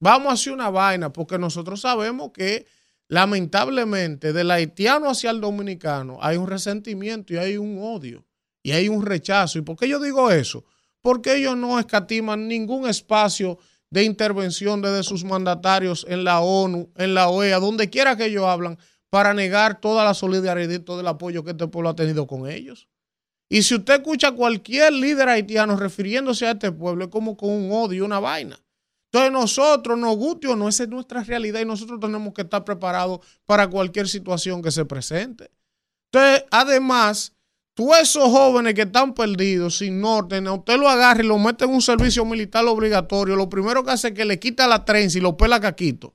vamos 0.00 0.30
a 0.30 0.34
hacer 0.34 0.52
una 0.52 0.70
vaina, 0.70 1.12
porque 1.12 1.38
nosotros 1.38 1.80
sabemos 1.80 2.30
que 2.32 2.66
lamentablemente 3.08 4.32
del 4.32 4.50
haitiano 4.50 5.10
hacia 5.10 5.30
el 5.30 5.40
dominicano 5.40 6.18
hay 6.22 6.38
un 6.38 6.46
resentimiento 6.46 7.34
y 7.34 7.36
hay 7.36 7.56
un 7.58 7.78
odio 7.78 8.24
y 8.62 8.72
hay 8.72 8.88
un 8.88 9.04
rechazo. 9.04 9.58
¿Y 9.58 9.62
por 9.62 9.76
qué 9.76 9.88
yo 9.88 10.00
digo 10.00 10.30
eso? 10.30 10.64
Porque 11.02 11.36
ellos 11.36 11.56
no 11.56 11.78
escatiman 11.78 12.48
ningún 12.48 12.88
espacio 12.88 13.58
de 13.90 14.04
intervención 14.04 14.80
desde 14.80 15.02
sus 15.02 15.24
mandatarios 15.24 16.06
en 16.08 16.24
la 16.24 16.40
ONU, 16.40 16.90
en 16.96 17.12
la 17.12 17.28
OEA, 17.28 17.58
donde 17.58 17.90
quiera 17.90 18.16
que 18.16 18.26
ellos 18.26 18.46
hablan, 18.46 18.78
para 19.10 19.34
negar 19.34 19.78
toda 19.78 20.04
la 20.04 20.14
solidaridad 20.14 20.70
y 20.70 20.78
todo 20.78 21.00
el 21.00 21.06
apoyo 21.06 21.44
que 21.44 21.50
este 21.50 21.68
pueblo 21.68 21.90
ha 21.90 21.94
tenido 21.94 22.26
con 22.26 22.48
ellos. 22.48 22.88
Y 23.52 23.64
si 23.64 23.74
usted 23.74 23.96
escucha 23.96 24.28
a 24.28 24.32
cualquier 24.32 24.94
líder 24.94 25.28
haitiano 25.28 25.76
refiriéndose 25.76 26.46
a 26.46 26.52
este 26.52 26.72
pueblo, 26.72 27.04
es 27.04 27.10
como 27.10 27.36
con 27.36 27.50
un 27.50 27.70
odio, 27.70 28.06
una 28.06 28.18
vaina. 28.18 28.58
Entonces 29.10 29.30
nosotros, 29.30 29.98
nos 29.98 30.16
guste 30.16 30.48
o 30.48 30.56
no, 30.56 30.70
esa 30.70 30.84
es 30.84 30.88
nuestra 30.88 31.22
realidad 31.22 31.60
y 31.60 31.66
nosotros 31.66 32.00
tenemos 32.00 32.32
que 32.32 32.40
estar 32.40 32.64
preparados 32.64 33.20
para 33.44 33.68
cualquier 33.68 34.08
situación 34.08 34.62
que 34.62 34.70
se 34.70 34.86
presente. 34.86 35.50
Entonces, 36.10 36.46
además, 36.50 37.34
tú 37.74 37.92
esos 37.92 38.24
jóvenes 38.24 38.72
que 38.72 38.82
están 38.82 39.12
perdidos, 39.12 39.76
sin 39.76 40.00
norte, 40.00 40.36
a 40.36 40.52
usted 40.54 40.78
lo 40.78 40.88
agarra 40.88 41.22
y 41.22 41.26
lo 41.26 41.36
mete 41.36 41.66
en 41.66 41.72
un 41.72 41.82
servicio 41.82 42.24
militar 42.24 42.64
obligatorio, 42.64 43.36
lo 43.36 43.50
primero 43.50 43.84
que 43.84 43.90
hace 43.90 44.08
es 44.08 44.14
que 44.14 44.24
le 44.24 44.40
quita 44.40 44.66
la 44.66 44.86
trenza 44.86 45.18
y 45.18 45.20
lo 45.20 45.36
pela 45.36 45.60
caquito. 45.60 46.14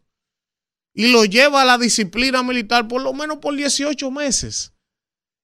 Y 0.92 1.12
lo 1.12 1.24
lleva 1.24 1.62
a 1.62 1.66
la 1.66 1.78
disciplina 1.78 2.42
militar 2.42 2.88
por 2.88 3.04
lo 3.04 3.14
menos 3.14 3.38
por 3.38 3.56
18 3.56 4.10
meses. 4.10 4.74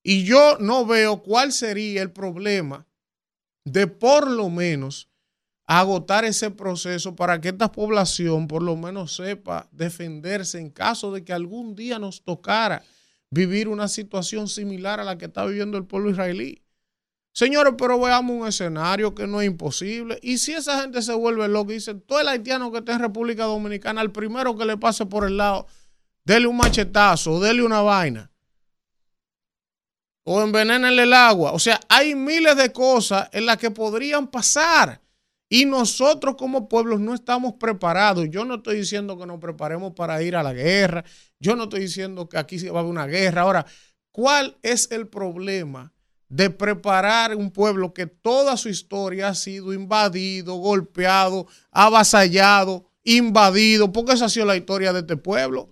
Y 0.03 0.25
yo 0.25 0.57
no 0.59 0.85
veo 0.85 1.23
cuál 1.23 1.53
sería 1.53 2.01
el 2.01 2.11
problema 2.11 2.85
de 3.65 3.87
por 3.87 4.29
lo 4.29 4.49
menos 4.49 5.09
agotar 5.65 6.25
ese 6.25 6.51
proceso 6.51 7.15
para 7.15 7.39
que 7.39 7.49
esta 7.49 7.71
población 7.71 8.47
por 8.47 8.61
lo 8.61 8.75
menos 8.75 9.15
sepa 9.15 9.69
defenderse 9.71 10.59
en 10.59 10.69
caso 10.69 11.11
de 11.13 11.23
que 11.23 11.31
algún 11.31 11.73
día 11.75 11.99
nos 11.99 12.21
tocara 12.21 12.83
vivir 13.31 13.69
una 13.69 13.87
situación 13.87 14.47
similar 14.47 14.99
a 14.99 15.05
la 15.05 15.17
que 15.17 15.25
está 15.25 15.45
viviendo 15.45 15.77
el 15.77 15.85
pueblo 15.85 16.11
israelí. 16.11 16.61
Señores, 17.33 17.73
pero 17.77 17.99
veamos 17.99 18.41
un 18.41 18.47
escenario 18.47 19.15
que 19.15 19.25
no 19.25 19.41
es 19.41 19.47
imposible. 19.47 20.19
Y 20.21 20.37
si 20.37 20.53
esa 20.53 20.81
gente 20.81 21.01
se 21.01 21.15
vuelve 21.15 21.47
loca 21.47 21.71
y 21.71 21.75
dice, 21.75 21.95
todo 21.95 22.19
el 22.19 22.27
haitiano 22.27 22.71
que 22.71 22.79
esté 22.79 22.91
en 22.91 22.99
República 22.99 23.45
Dominicana, 23.45 24.01
al 24.01 24.11
primero 24.11 24.55
que 24.55 24.65
le 24.65 24.77
pase 24.77 25.07
por 25.07 25.25
el 25.25 25.37
lado, 25.37 25.65
dele 26.25 26.45
un 26.45 26.57
machetazo, 26.57 27.39
dele 27.39 27.63
una 27.63 27.81
vaina. 27.81 28.32
O 30.23 30.41
envenenenle 30.41 31.03
el 31.03 31.13
agua. 31.13 31.51
O 31.51 31.59
sea, 31.59 31.79
hay 31.89 32.15
miles 32.15 32.55
de 32.55 32.71
cosas 32.71 33.29
en 33.33 33.45
las 33.45 33.57
que 33.57 33.71
podrían 33.71 34.27
pasar. 34.27 35.01
Y 35.53 35.65
nosotros 35.65 36.35
como 36.35 36.67
pueblos 36.67 36.99
no 36.99 37.13
estamos 37.13 37.53
preparados. 37.59 38.27
Yo 38.31 38.43
no 38.43 38.55
estoy 38.55 38.77
diciendo 38.77 39.19
que 39.19 39.27
nos 39.27 39.39
preparemos 39.39 39.93
para 39.93 40.19
ir 40.23 40.35
a 40.35 40.41
la 40.41 40.51
guerra. 40.51 41.05
Yo 41.39 41.55
no 41.55 41.65
estoy 41.65 41.81
diciendo 41.81 42.27
que 42.27 42.39
aquí 42.39 42.57
va 42.69 42.77
a 42.77 42.79
haber 42.79 42.91
una 42.91 43.05
guerra. 43.05 43.43
Ahora, 43.43 43.65
¿cuál 44.11 44.57
es 44.63 44.89
el 44.89 45.07
problema 45.07 45.93
de 46.27 46.49
preparar 46.49 47.35
un 47.35 47.51
pueblo 47.51 47.93
que 47.93 48.07
toda 48.07 48.57
su 48.57 48.67
historia 48.67 49.27
ha 49.27 49.35
sido 49.35 49.73
invadido, 49.73 50.55
golpeado, 50.55 51.45
avasallado, 51.69 52.89
invadido? 53.03 53.91
Porque 53.91 54.13
esa 54.13 54.25
ha 54.25 54.29
sido 54.29 54.47
la 54.47 54.57
historia 54.57 54.91
de 54.91 55.01
este 55.01 55.17
pueblo. 55.17 55.69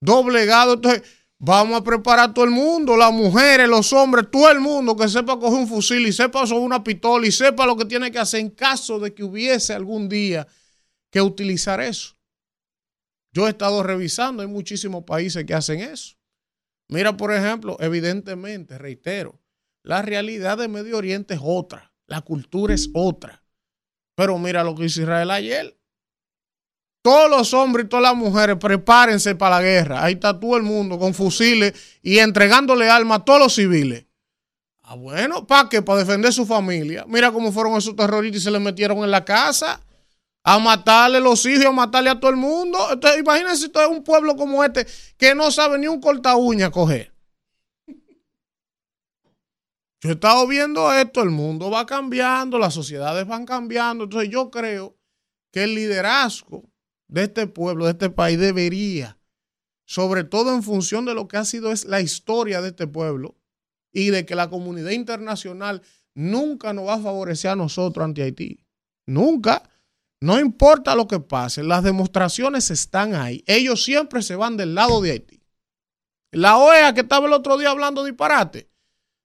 Doblegado. 0.00 0.72
Entonces, 0.72 1.02
vamos 1.40 1.80
a 1.80 1.82
preparar 1.82 2.30
a 2.30 2.34
todo 2.34 2.44
el 2.44 2.50
mundo, 2.50 2.96
las 2.96 3.12
mujeres, 3.12 3.66
los 3.66 3.92
hombres, 3.94 4.26
todo 4.30 4.50
el 4.50 4.60
mundo 4.60 4.94
que 4.94 5.08
sepa 5.08 5.38
coger 5.38 5.58
un 5.58 5.66
fusil 5.66 6.06
y 6.06 6.12
sepa 6.12 6.46
sobre 6.46 6.62
una 6.62 6.84
pistola 6.84 7.26
y 7.26 7.32
sepa 7.32 7.66
lo 7.66 7.76
que 7.76 7.86
tiene 7.86 8.12
que 8.12 8.18
hacer 8.18 8.40
en 8.40 8.50
caso 8.50 9.00
de 9.00 9.14
que 9.14 9.24
hubiese 9.24 9.72
algún 9.72 10.08
día 10.08 10.46
que 11.10 11.22
utilizar 11.22 11.80
eso. 11.80 12.14
Yo 13.32 13.46
he 13.46 13.50
estado 13.50 13.82
revisando, 13.82 14.42
hay 14.42 14.48
muchísimos 14.48 15.04
países 15.04 15.44
que 15.44 15.54
hacen 15.54 15.80
eso. 15.80 16.16
Mira, 16.88 17.16
por 17.16 17.32
ejemplo, 17.32 17.76
evidentemente, 17.80 18.76
reitero, 18.76 19.40
la 19.82 20.02
realidad 20.02 20.58
de 20.58 20.68
Medio 20.68 20.98
Oriente 20.98 21.34
es 21.34 21.40
otra, 21.42 21.94
la 22.06 22.20
cultura 22.20 22.74
es 22.74 22.90
otra. 22.92 23.42
Pero 24.14 24.36
mira 24.38 24.62
lo 24.62 24.74
que 24.74 24.84
hizo 24.84 25.00
Israel 25.00 25.30
ayer. 25.30 25.79
Todos 27.02 27.30
los 27.30 27.54
hombres 27.54 27.86
y 27.86 27.88
todas 27.88 28.02
las 28.02 28.16
mujeres 28.16 28.56
prepárense 28.56 29.34
para 29.34 29.56
la 29.56 29.62
guerra. 29.62 30.04
Ahí 30.04 30.14
está 30.14 30.38
todo 30.38 30.56
el 30.56 30.62
mundo 30.62 30.98
con 30.98 31.14
fusiles 31.14 31.72
y 32.02 32.18
entregándole 32.18 32.90
armas 32.90 33.20
a 33.20 33.24
todos 33.24 33.40
los 33.40 33.54
civiles. 33.54 34.06
Ah, 34.82 34.96
bueno, 34.96 35.46
¿para 35.46 35.68
qué? 35.68 35.82
Para 35.82 36.00
defender 36.00 36.32
su 36.32 36.44
familia. 36.44 37.04
Mira 37.08 37.32
cómo 37.32 37.52
fueron 37.52 37.74
esos 37.76 37.96
terroristas 37.96 38.42
y 38.42 38.44
se 38.44 38.50
les 38.50 38.60
metieron 38.60 38.98
en 38.98 39.10
la 39.10 39.24
casa 39.24 39.80
a 40.42 40.58
matarle 40.58 41.20
los 41.20 41.44
hijos 41.46 41.66
a 41.66 41.72
matarle 41.72 42.10
a 42.10 42.18
todo 42.18 42.30
el 42.30 42.36
mundo. 42.36 42.78
Entonces, 42.92 43.20
imagínense 43.20 43.68
todo 43.68 43.88
un 43.88 44.02
pueblo 44.02 44.36
como 44.36 44.62
este 44.64 44.86
que 45.16 45.34
no 45.34 45.50
sabe 45.50 45.78
ni 45.78 45.86
un 45.86 46.00
corta 46.00 46.36
uña 46.36 46.70
coger. 46.70 47.14
Yo 50.02 50.08
he 50.08 50.12
estado 50.12 50.46
viendo 50.46 50.92
esto, 50.94 51.22
el 51.22 51.30
mundo 51.30 51.70
va 51.70 51.84
cambiando, 51.84 52.58
las 52.58 52.72
sociedades 52.72 53.26
van 53.26 53.44
cambiando. 53.44 54.04
Entonces 54.04 54.30
yo 54.30 54.50
creo 54.50 54.96
que 55.52 55.64
el 55.64 55.74
liderazgo 55.74 56.69
de 57.10 57.24
este 57.24 57.46
pueblo, 57.46 57.86
de 57.86 57.92
este 57.92 58.08
país, 58.08 58.38
debería, 58.38 59.18
sobre 59.84 60.22
todo 60.24 60.54
en 60.54 60.62
función 60.62 61.04
de 61.04 61.14
lo 61.14 61.26
que 61.26 61.36
ha 61.36 61.44
sido 61.44 61.72
es 61.72 61.84
la 61.84 62.00
historia 62.00 62.62
de 62.62 62.68
este 62.68 62.86
pueblo 62.86 63.36
y 63.92 64.10
de 64.10 64.24
que 64.24 64.36
la 64.36 64.48
comunidad 64.48 64.90
internacional 64.90 65.82
nunca 66.14 66.72
nos 66.72 66.86
va 66.86 66.94
a 66.94 67.00
favorecer 67.00 67.50
a 67.50 67.56
nosotros 67.56 68.04
ante 68.04 68.22
Haití. 68.22 68.64
Nunca. 69.06 69.68
No 70.22 70.38
importa 70.38 70.94
lo 70.94 71.08
que 71.08 71.18
pase, 71.18 71.62
las 71.62 71.82
demostraciones 71.82 72.70
están 72.70 73.14
ahí. 73.14 73.42
Ellos 73.46 73.82
siempre 73.82 74.22
se 74.22 74.36
van 74.36 74.58
del 74.58 74.74
lado 74.74 75.00
de 75.00 75.12
Haití. 75.12 75.42
La 76.30 76.58
OEA 76.58 76.92
que 76.94 77.00
estaba 77.00 77.26
el 77.26 77.32
otro 77.32 77.56
día 77.56 77.70
hablando 77.70 78.04
disparate. 78.04 78.70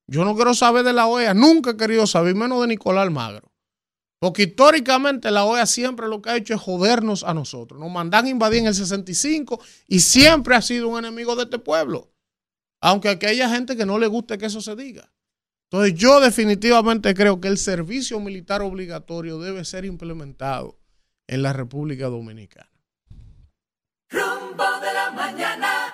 Yo 0.08 0.24
no 0.24 0.36
quiero 0.36 0.54
saber 0.54 0.86
de 0.86 0.94
la 0.94 1.08
OEA, 1.08 1.34
nunca 1.34 1.72
he 1.72 1.78
querido 1.78 2.08
saber, 2.08 2.34
menos 2.34 2.62
de 2.62 2.68
Nicolás 2.68 3.04
Almagro. 3.04 3.52
Porque 4.26 4.42
históricamente 4.42 5.30
la 5.30 5.46
OEA 5.46 5.68
siempre 5.68 6.08
lo 6.08 6.20
que 6.20 6.32
ha 6.32 6.36
hecho 6.36 6.56
es 6.56 6.60
jodernos 6.60 7.24
a 7.24 7.36
nosotros. 7.36 7.80
Nos 7.80 7.92
mandan 7.92 8.26
a 8.26 8.30
invadir 8.30 8.62
en 8.62 8.66
el 8.66 8.74
65 8.74 9.62
y 9.88 10.00
siempre 10.00 10.56
ha 10.56 10.64
sido 10.64 10.88
un 10.88 10.98
enemigo 10.98 11.36
de 11.36 11.44
este 11.44 11.60
pueblo. 11.60 12.12
Aunque 12.82 13.10
aquí 13.10 13.28
haya 13.28 13.48
gente 13.52 13.78
que 13.78 13.86
no 13.86 14.00
le 14.00 14.08
guste 14.08 14.40
que 14.40 14.48
eso 14.48 14.62
se 14.62 14.76
diga. 14.76 15.14
Entonces 15.70 15.94
yo 15.94 16.20
definitivamente 16.20 17.14
creo 17.14 17.40
que 17.40 17.50
el 17.50 17.60
servicio 17.60 18.20
militar 18.20 18.64
obligatorio 18.64 19.38
debe 19.38 19.64
ser 19.64 19.86
implementado 19.86 20.80
en 21.28 21.44
la 21.44 21.54
República 21.54 22.08
Dominicana. 22.08 22.72
Rumbo 24.10 24.64
de 24.82 24.92
la 24.92 25.12
mañana. 25.12 25.94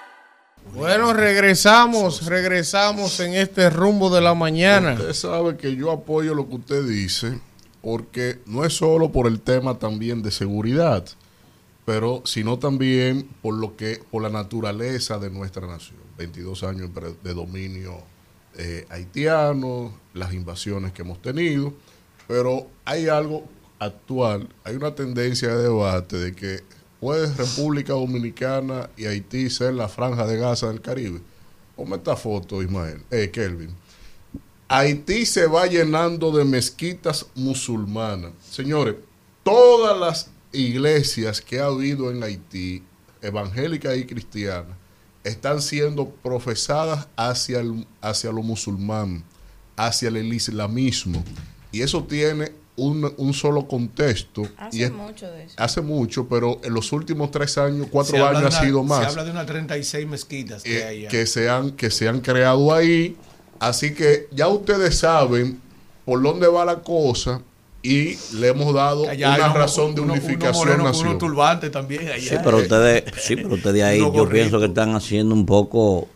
Bueno, 0.74 1.12
regresamos, 1.12 2.26
regresamos 2.28 3.20
en 3.20 3.34
este 3.34 3.70
rumbo 3.70 4.10
de 4.10 4.22
la 4.22 4.36
mañana. 4.36 4.94
Usted 4.94 5.12
sabe 5.12 5.58
que 5.58 5.76
yo 5.76 5.92
apoyo 5.92 6.34
lo 6.34 6.48
que 6.48 6.56
usted 6.56 6.88
dice, 6.88 7.42
porque 7.82 8.40
no 8.46 8.64
es 8.64 8.74
solo 8.74 9.12
por 9.12 9.28
el 9.28 9.42
tema 9.42 9.80
también 9.80 10.22
de 10.22 10.32
seguridad, 10.32 11.06
pero 11.86 12.22
sino 12.26 12.60
también 12.60 13.28
por 13.42 13.56
lo 13.56 13.76
que, 13.76 14.00
por 14.12 14.22
la 14.22 14.30
naturaleza 14.30 15.18
de 15.18 15.30
nuestra 15.30 15.68
nación. 15.68 16.00
22 16.18 16.64
años 16.64 16.92
de 17.24 17.34
dominio 17.34 17.98
eh, 18.58 18.86
haitiano, 18.90 19.92
las 20.14 20.34
invasiones 20.34 20.92
que 20.92 21.02
hemos 21.02 21.22
tenido, 21.22 21.74
pero 22.28 22.68
hay 22.86 23.08
algo 23.08 23.46
actual, 23.80 24.48
hay 24.64 24.76
una 24.76 24.94
tendencia 24.94 25.50
de 25.56 25.64
debate 25.64 26.18
de 26.18 26.34
que 26.34 26.60
puede 27.00 27.34
República 27.34 27.94
Dominicana 27.94 28.90
y 28.96 29.06
Haití 29.06 29.50
ser 29.50 29.74
la 29.74 29.88
franja 29.88 30.28
de 30.28 30.38
Gaza 30.38 30.68
del 30.68 30.82
Caribe. 30.82 31.20
Ponme 31.76 31.96
esta 31.96 32.16
foto, 32.16 32.62
Ismael, 32.62 33.02
eh, 33.10 33.32
Kelvin. 33.32 33.76
Haití 34.72 35.26
se 35.26 35.48
va 35.48 35.66
llenando 35.68 36.32
de 36.32 36.46
mezquitas 36.46 37.26
musulmanas. 37.36 38.32
Señores, 38.50 38.96
todas 39.44 39.98
las 40.00 40.30
iglesias 40.54 41.42
que 41.42 41.60
ha 41.60 41.66
habido 41.66 42.10
en 42.12 42.24
Haití, 42.24 42.84
evangélicas 43.22 43.98
y 43.98 44.06
cristianas, 44.06 44.78
están 45.24 45.62
siendo 45.62 46.10
profesadas 46.10 47.08
hacia, 47.16 47.60
el, 47.60 47.86
hacia 48.02 48.32
lo 48.32 48.42
musulmán, 48.42 49.24
hacia 49.76 50.08
el 50.10 50.34
islamismo. 50.34 51.24
Y 51.72 51.82
eso 51.82 52.04
tiene 52.06 52.54
un, 52.76 53.14
un 53.18 53.34
solo 53.34 53.68
contexto. 53.68 54.44
y 54.44 54.48
Hace 54.58 54.84
es- 54.86 54.92
mucho 54.92 55.30
de 55.32 55.44
eso. 55.44 55.56
hace 55.58 55.82
mucho, 55.82 56.28
pero 56.28 56.60
en 56.64 56.74
los 56.74 56.92
últimos 56.92 57.30
tres 57.30 57.58
años, 57.58 57.88
cuatro 57.92 58.18
Se 58.18 58.24
años 58.24 58.56
ha 58.56 58.64
sido 58.64 58.82
Se 58.82 58.88
más. 58.88 59.08
habla 59.08 59.24
de 59.26 59.32
unas 59.32 59.46
36 59.46 60.08
mezquitas 60.08 60.64
que 60.64 60.80
eh, 60.80 60.84
hay 60.86 61.08
que, 61.08 61.26
se 61.28 61.50
han, 61.50 61.72
que 61.72 61.92
se 61.92 62.08
han 62.08 62.22
creado 62.22 62.74
ahí. 62.74 63.16
Así 63.62 63.94
que 63.94 64.28
ya 64.32 64.48
ustedes 64.48 64.98
saben 64.98 65.62
por 66.04 66.20
dónde 66.22 66.48
va 66.48 66.66
la 66.66 66.78
cosa 66.80 67.42
y 67.84 68.16
le 68.34 68.48
hemos 68.50 68.74
dado 68.74 69.08
Allá 69.08 69.36
una 69.36 69.46
uno- 69.46 69.54
razón 69.56 69.94
de 69.96 70.02
uno- 70.02 70.14
uno 70.14 70.22
unificación 70.24 70.68
con 70.78 70.84
nacional. 70.84 71.10
unos 71.12 71.18
turbantes 71.20 71.72
también 71.72 72.08
allá. 72.10 72.30
Sí, 72.30 72.36
pero 72.44 72.58
ustedes, 72.58 73.04
sí, 73.22 73.36
pero 73.36 73.54
ustedes 73.54 73.84
ahí 73.84 74.00
yo 74.00 74.28
pienso 74.28 74.60
que 74.60 74.66
están 74.66 74.96
haciendo 74.96 75.36
un 75.36 75.46
poco 75.46 76.08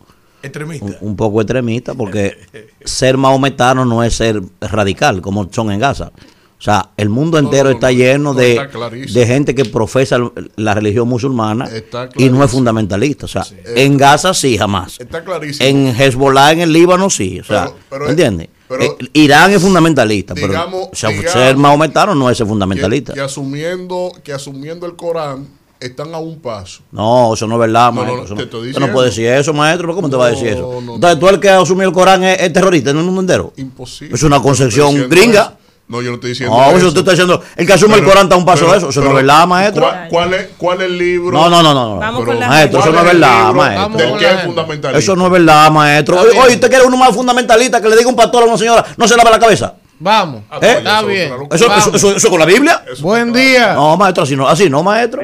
Extremista. 0.42 0.84
un, 0.86 0.96
un 1.00 1.16
poco 1.16 1.40
extremista 1.40 1.94
porque 1.94 2.36
ser 2.84 3.16
maometano 3.16 3.84
no 3.84 4.02
es 4.02 4.14
ser 4.16 4.42
radical 4.60 5.20
como 5.22 5.48
son 5.52 5.70
en 5.70 5.78
Gaza. 5.78 6.10
O 6.58 6.62
sea, 6.62 6.88
el 6.96 7.10
mundo 7.10 7.38
entero 7.38 7.64
no, 7.68 7.74
está 7.74 7.88
no, 7.88 7.92
lleno 7.98 8.32
no, 8.32 8.34
de, 8.34 8.52
está 8.52 8.68
clarísimo. 8.68 9.20
de 9.20 9.26
gente 9.26 9.54
que 9.54 9.66
profesa 9.66 10.18
la 10.56 10.74
religión 10.74 11.06
musulmana 11.06 11.68
y 12.16 12.30
no 12.30 12.42
es 12.42 12.50
fundamentalista. 12.50 13.26
O 13.26 13.28
sea, 13.28 13.44
en 13.64 13.96
Gaza 13.98 14.32
sí, 14.32 14.56
jamás. 14.56 14.98
Está 14.98 15.22
clarísimo. 15.22 15.68
En 15.68 15.88
Hezbollah, 15.88 16.52
en 16.52 16.60
el 16.62 16.72
Líbano, 16.72 17.10
sí. 17.10 17.40
O 17.40 17.44
sea, 17.44 17.64
Pero- 17.66 17.76
pero- 17.90 18.04
¿me 18.06 18.10
¿entiendes? 18.12 18.48
pero- 18.68 18.82
Eh, 18.84 18.96
Irán 19.12 19.52
es 19.52 19.60
fundamentalista, 19.62 20.32
Digamos- 20.32 20.88
pero 20.98 21.10
o 21.10 21.22
sea, 21.22 21.30
ser 21.32 21.56
maometano 21.58 22.14
no 22.14 22.30
es 22.30 22.38
que, 22.38 22.46
fundamentalista. 22.46 23.12
que 23.12 23.20
asumiendo, 23.20 24.10
que 24.24 24.32
asumiendo 24.32 24.86
el 24.86 24.96
Corán 24.96 25.46
están 25.78 26.14
a 26.14 26.18
un 26.18 26.40
paso. 26.40 26.80
No, 26.90 27.34
eso 27.34 27.46
no 27.46 27.56
es 27.56 27.60
verdad, 27.60 27.92
No, 27.92 28.02
no, 28.04 28.14
maestro. 28.14 28.36
te 28.48 28.80
no, 28.80 28.86
no 28.86 28.92
puede 28.94 29.08
decir 29.08 29.26
eso, 29.26 29.52
maestro. 29.52 29.88
¿pero 29.88 29.96
¿Cómo 29.96 30.08
te 30.08 30.16
va 30.16 30.26
a 30.26 30.30
decir 30.30 30.48
eso? 30.48 30.80
no, 30.82 30.94
Entonces, 30.94 31.20
tú 31.20 31.28
el 31.28 31.38
que 31.38 31.50
asumió 31.50 31.86
el 31.86 31.92
Corán 31.92 32.24
es, 32.24 32.40
es 32.40 32.50
terrorista 32.52 32.90
en 32.90 32.96
el 32.98 33.04
mundo 33.04 33.20
entero. 33.20 33.52
Imposible. 33.56 34.14
Es 34.14 34.22
una 34.22 34.40
concepción 34.40 35.06
gringa. 35.10 35.42
eso. 35.42 35.65
No, 35.88 36.02
yo 36.02 36.08
no 36.08 36.14
estoy 36.16 36.30
diciendo 36.30 36.56
No, 36.56 36.66
eso. 36.68 36.76
eso 36.78 36.86
usted 36.88 37.00
está 37.00 37.12
diciendo. 37.12 37.40
El 37.54 37.64
que 37.64 37.72
asume 37.72 37.94
el 37.94 38.00
Pero- 38.00 38.10
Corán 38.10 38.24
está 38.24 38.36
un 38.36 38.44
paso 38.44 38.60
pero- 38.60 38.72
de 38.72 38.78
eso. 38.78 38.88
Eso 38.88 39.00
no 39.02 39.10
es 39.10 39.14
verdad, 39.14 39.46
maestro. 39.46 39.82
¿Cuál, 39.84 40.08
cuál 40.10 40.34
es, 40.34 40.48
¿Cuál 40.58 40.80
es 40.80 40.86
el 40.86 40.98
libro? 40.98 41.30
No, 41.38 41.48
no, 41.48 41.62
no, 41.62 41.72
no. 41.74 41.96
Vamos 41.98 42.20
Pero, 42.24 42.32
con 42.32 42.40
la 42.40 42.48
maestro, 42.48 42.80
eso 42.80 42.90
¿cuál 42.90 43.04
no 43.04 43.08
es 43.08 43.14
el 43.14 43.20
verdad, 43.20 43.52
maestro. 43.52 43.96
Del 43.98 44.20
la 44.22 44.30
es 44.32 44.44
fundamentalista. 44.44 44.98
Eso 44.98 45.16
no 45.16 45.26
es 45.26 45.30
verdad, 45.32 45.70
maestro. 45.70 46.20
Oye, 46.20 46.54
usted 46.54 46.68
quiere 46.68 46.84
uno 46.84 46.96
más 46.96 47.14
fundamentalista 47.14 47.80
que 47.80 47.88
le 47.88 47.94
diga 47.96 48.06
a 48.08 48.10
un 48.10 48.16
pastor 48.16 48.42
a 48.42 48.46
una 48.46 48.58
señora, 48.58 48.84
no 48.96 49.06
se 49.06 49.16
lave 49.16 49.30
la 49.30 49.38
cabeza. 49.38 49.74
Vamos. 49.98 50.42
Ah, 50.50 50.58
¿Eh? 50.60 50.74
Está 50.78 50.98
eso, 50.98 51.06
bien. 51.06 51.32
¿Eso, 51.52 51.68
Vamos. 51.68 51.86
eso, 51.86 51.96
eso, 51.96 52.16
eso 52.16 52.30
con 52.30 52.38
la 52.40 52.44
Biblia? 52.46 52.82
Buen 53.00 53.32
día. 53.32 53.72
No, 53.74 53.96
maestro, 53.96 54.24
así 54.24 54.36
no, 54.36 54.46
así 54.48 54.68
no, 54.68 54.82
maestro. 54.82 55.22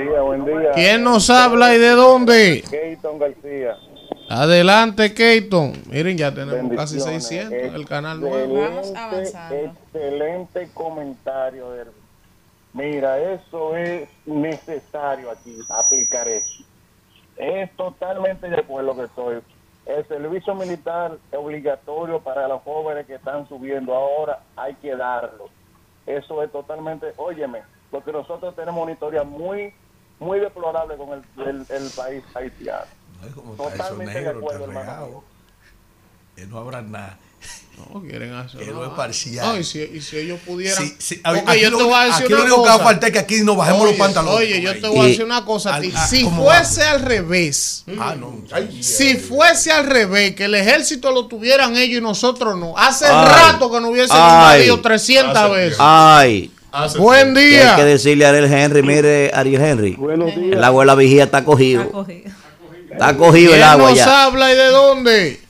¿Quién 0.75 1.03
nos 1.05 1.29
habla 1.29 1.75
y 1.75 1.79
de 1.79 1.91
dónde? 1.91 2.65
Keyton 2.71 3.19
García. 3.19 3.75
Adelante, 4.33 5.13
Keyton. 5.13 5.73
Miren, 5.91 6.17
ya 6.17 6.33
tenemos 6.33 6.75
casi 6.75 6.97
Bendiciones. 6.97 7.25
600 7.51 7.53
en 7.69 7.75
el 7.75 7.87
canal 7.87 8.17
Excelente, 8.23 8.49
nuevo. 8.55 8.71
Vamos 8.75 8.93
avanzando. 8.97 9.55
Excelente 9.57 10.71
comentario. 10.73 11.67
Mira, 12.73 13.19
eso 13.19 13.77
es 13.77 14.09
necesario 14.25 15.31
aquí, 15.31 15.55
aplicar 15.69 16.27
eso. 16.29 16.65
Es 17.37 17.71
totalmente 17.77 18.49
de 18.49 18.57
acuerdo 18.57 18.97
que 18.97 19.03
estoy. 19.05 19.41
El 19.85 20.09
servicio 20.09 20.55
militar 20.55 21.19
es 21.31 21.39
obligatorio 21.39 22.21
para 22.21 22.49
los 22.49 22.63
jóvenes 22.63 23.05
que 23.07 23.17
están 23.17 23.47
subiendo 23.49 23.95
ahora, 23.95 24.41
hay 24.57 24.75
que 24.77 24.97
darlo. 24.97 25.51
Eso 26.07 26.43
es 26.43 26.51
totalmente, 26.51 27.13
óyeme, 27.19 27.63
porque 27.91 28.13
nosotros 28.13 28.57
tenemos 28.57 28.83
una 28.83 28.93
historia 28.93 29.25
muy, 29.25 29.75
muy 30.19 30.39
deplorable 30.41 30.97
con 30.97 31.11
el, 31.13 31.23
el- 31.47 31.67
el 31.69 31.91
país 31.95 32.23
haitiano. 32.35 32.87
Ay, 33.23 33.31
como 33.35 33.53
está 33.53 33.65
eso 33.69 33.73
Totalmente 33.77 34.15
de 34.15 34.21
negro, 34.21 34.39
acuerdo, 34.39 34.59
está 34.67 34.81
hermano. 34.81 34.91
regado. 34.97 35.25
Que 36.37 36.47
no 36.47 36.59
habrá 36.59 36.83
nada. 36.83 37.19
No, 37.95 38.03
quieren 38.03 38.35
hacer. 38.35 38.61
Que 38.61 38.71
no 38.71 38.85
es 38.85 38.91
parcial. 38.91 39.47
No, 39.47 39.59
y 39.59 39.65
si, 39.65 39.81
y 39.81 40.01
si 40.03 40.19
ellos 40.19 40.39
pudieran. 40.47 40.77
Sí, 40.87 40.95
sí, 40.99 41.21
Porque 41.25 41.43
aquí 41.47 41.61
yo 41.63 41.71
lo- 41.71 41.79
te 41.79 41.85
voy 41.85 41.95
a 41.95 42.05
decir 42.05 42.25
aquí 42.25 42.33
lo 42.35 42.37
una 42.41 42.45
que 42.45 42.51
cosa. 42.51 42.69
va 42.71 42.75
a 42.75 42.79
faltar 42.85 43.09
es 43.09 43.13
que 43.15 43.19
aquí 43.19 43.41
nos 43.43 43.57
bajemos 43.57 43.81
los 43.81 43.89
Oye, 43.93 43.99
pantalones. 43.99 44.37
Oye, 44.39 44.61
yo 44.61 44.73
te 44.79 44.89
voy 44.89 45.01
a 45.01 45.05
decir 45.05 45.25
una 45.25 45.45
cosa 45.47 45.77
a 45.77 45.81
ti. 45.81 45.89
al- 45.91 45.97
a- 45.97 46.07
Si 46.07 46.23
¿cómo 46.23 46.45
fuese 46.45 46.83
al 46.83 47.01
revés, 47.01 47.85
Ah, 47.99 48.15
no. 48.15 48.43
si 48.83 49.17
fuese 49.17 49.73
al 49.73 49.87
revés, 49.87 50.35
que 50.37 50.45
el 50.45 50.55
ejército 50.55 51.11
lo 51.13 51.27
tuvieran 51.27 51.75
ellos 51.75 51.99
y 51.99 52.03
nosotros 52.03 52.59
no, 52.59 52.77
hace 52.77 53.07
Ay. 53.07 53.27
rato 53.27 53.73
que 53.73 53.81
nos 53.81 53.91
hubiesen 53.91 54.17
Ay. 54.21 54.33
invadido 54.35 54.81
300 54.83 55.37
Hace 55.39 55.51
veces. 55.55 55.77
Ay, 55.81 56.53
Hace 56.71 56.99
Buen 56.99 57.35
tiempo. 57.35 57.41
y 57.41 57.43
hay 57.57 57.77
que 57.77 57.85
día. 57.85 57.85
decirle 57.87 58.27
a 58.27 58.29
Ariel 58.29 58.53
Henry, 58.53 58.83
mire, 58.83 59.31
Ariel 59.35 59.63
Henry, 59.63 59.93
Buenos 59.95 60.35
días. 60.37 60.57
el 60.59 60.63
agua 60.65 60.83
de 60.85 60.87
la 60.89 60.95
vigía 60.95 61.25
está 61.25 61.39
Está 61.39 61.47
cogido. 61.47 62.07
Está 63.07 63.17
cogido 63.17 63.53
el 63.55 63.59
¿Quién 63.61 63.69
agua 63.71 63.91
nos 63.91 63.99
ya. 63.99 64.25
habla 64.27 64.53
y 64.53 64.57
de 64.57 64.67
dónde? 64.69 65.41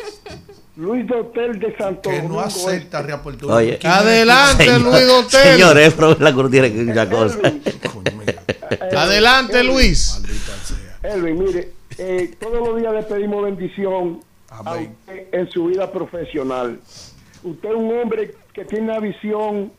Luis 0.77 1.07
Dotel 1.07 1.59
de 1.61 1.77
Santo 1.77 2.09
Que 2.09 2.17
no 2.17 2.23
Domingo 2.23 2.41
acepta 2.41 3.03
reapertura. 3.03 3.55
Oye. 3.57 3.79
Adelante, 3.85 4.65
Señor- 4.65 4.81
Luis 4.83 5.07
Dotel. 5.07 5.53
Señores, 5.59 5.95
la 6.21 6.33
tiene 6.51 6.73
que 6.73 6.79
cosas. 7.11 7.37
Coño, 7.93 8.19
mira, 8.19 8.43
Adelante, 8.97 9.63
Luis. 9.65 10.19
maldita 10.21 10.53
sea. 10.65 11.13
Elvin, 11.15 11.39
mire, 11.39 11.73
eh, 11.99 12.35
todos 12.41 12.67
los 12.69 12.81
días 12.81 12.93
le 12.95 13.03
pedimos 13.03 13.45
bendición 13.45 14.21
a 14.49 14.73
usted 14.75 15.27
en 15.33 15.51
su 15.51 15.67
vida 15.67 15.91
profesional. 15.93 16.81
Usted 17.43 17.69
es 17.69 17.75
un 17.77 17.99
hombre 18.01 18.35
que 18.55 18.65
tiene 18.65 18.85
una 18.85 19.01
visión 19.01 19.73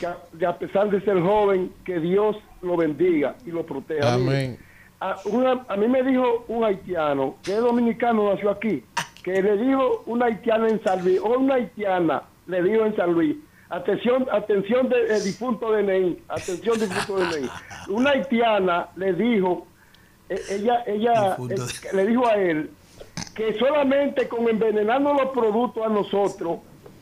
que 0.00 0.06
a, 0.06 0.16
que 0.38 0.46
a 0.46 0.56
pesar 0.58 0.88
de 0.90 1.00
ser 1.02 1.20
joven, 1.20 1.72
que 1.84 2.00
Dios 2.00 2.36
lo 2.62 2.76
bendiga 2.76 3.36
y 3.44 3.50
lo 3.50 3.66
proteja. 3.66 4.16
Mire, 4.16 4.34
Amén. 4.36 4.58
A, 5.04 5.16
una- 5.24 5.64
a 5.66 5.76
mí 5.76 5.88
me 5.88 6.00
dijo 6.04 6.44
un 6.46 6.62
haitiano, 6.62 7.34
que 7.42 7.54
es 7.54 7.60
dominicano, 7.60 8.32
nació 8.32 8.50
aquí, 8.50 8.84
que 9.24 9.42
le 9.42 9.56
dijo 9.56 10.04
una 10.06 10.26
haitiana 10.26 10.68
en 10.68 10.80
San 10.84 11.02
Luis, 11.04 11.18
o 11.20 11.38
una 11.38 11.54
haitiana 11.56 12.22
le 12.46 12.62
dijo 12.62 12.84
en 12.86 12.94
San 12.94 13.12
Luis, 13.12 13.36
atención, 13.68 14.28
atención 14.30 14.88
de, 14.88 15.06
de 15.06 15.20
difunto 15.20 15.72
de 15.72 15.82
Ney, 15.82 16.22
atención 16.28 16.78
difunto 16.78 17.16
de 17.16 17.40
Ney. 17.40 17.50
Una 17.88 18.10
haitiana 18.10 18.88
le 18.94 19.12
dijo, 19.14 19.66
eh, 20.28 20.40
ella, 20.50 20.84
ella 20.86 21.36
eh, 21.50 21.56
le 21.94 22.06
dijo 22.06 22.24
a 22.26 22.34
él 22.36 22.70
que 23.34 23.54
solamente 23.58 24.28
con 24.28 24.48
envenenando 24.48 25.14
los 25.14 25.30
productos 25.32 25.84
a 25.84 25.88
nosotros, 25.88 26.58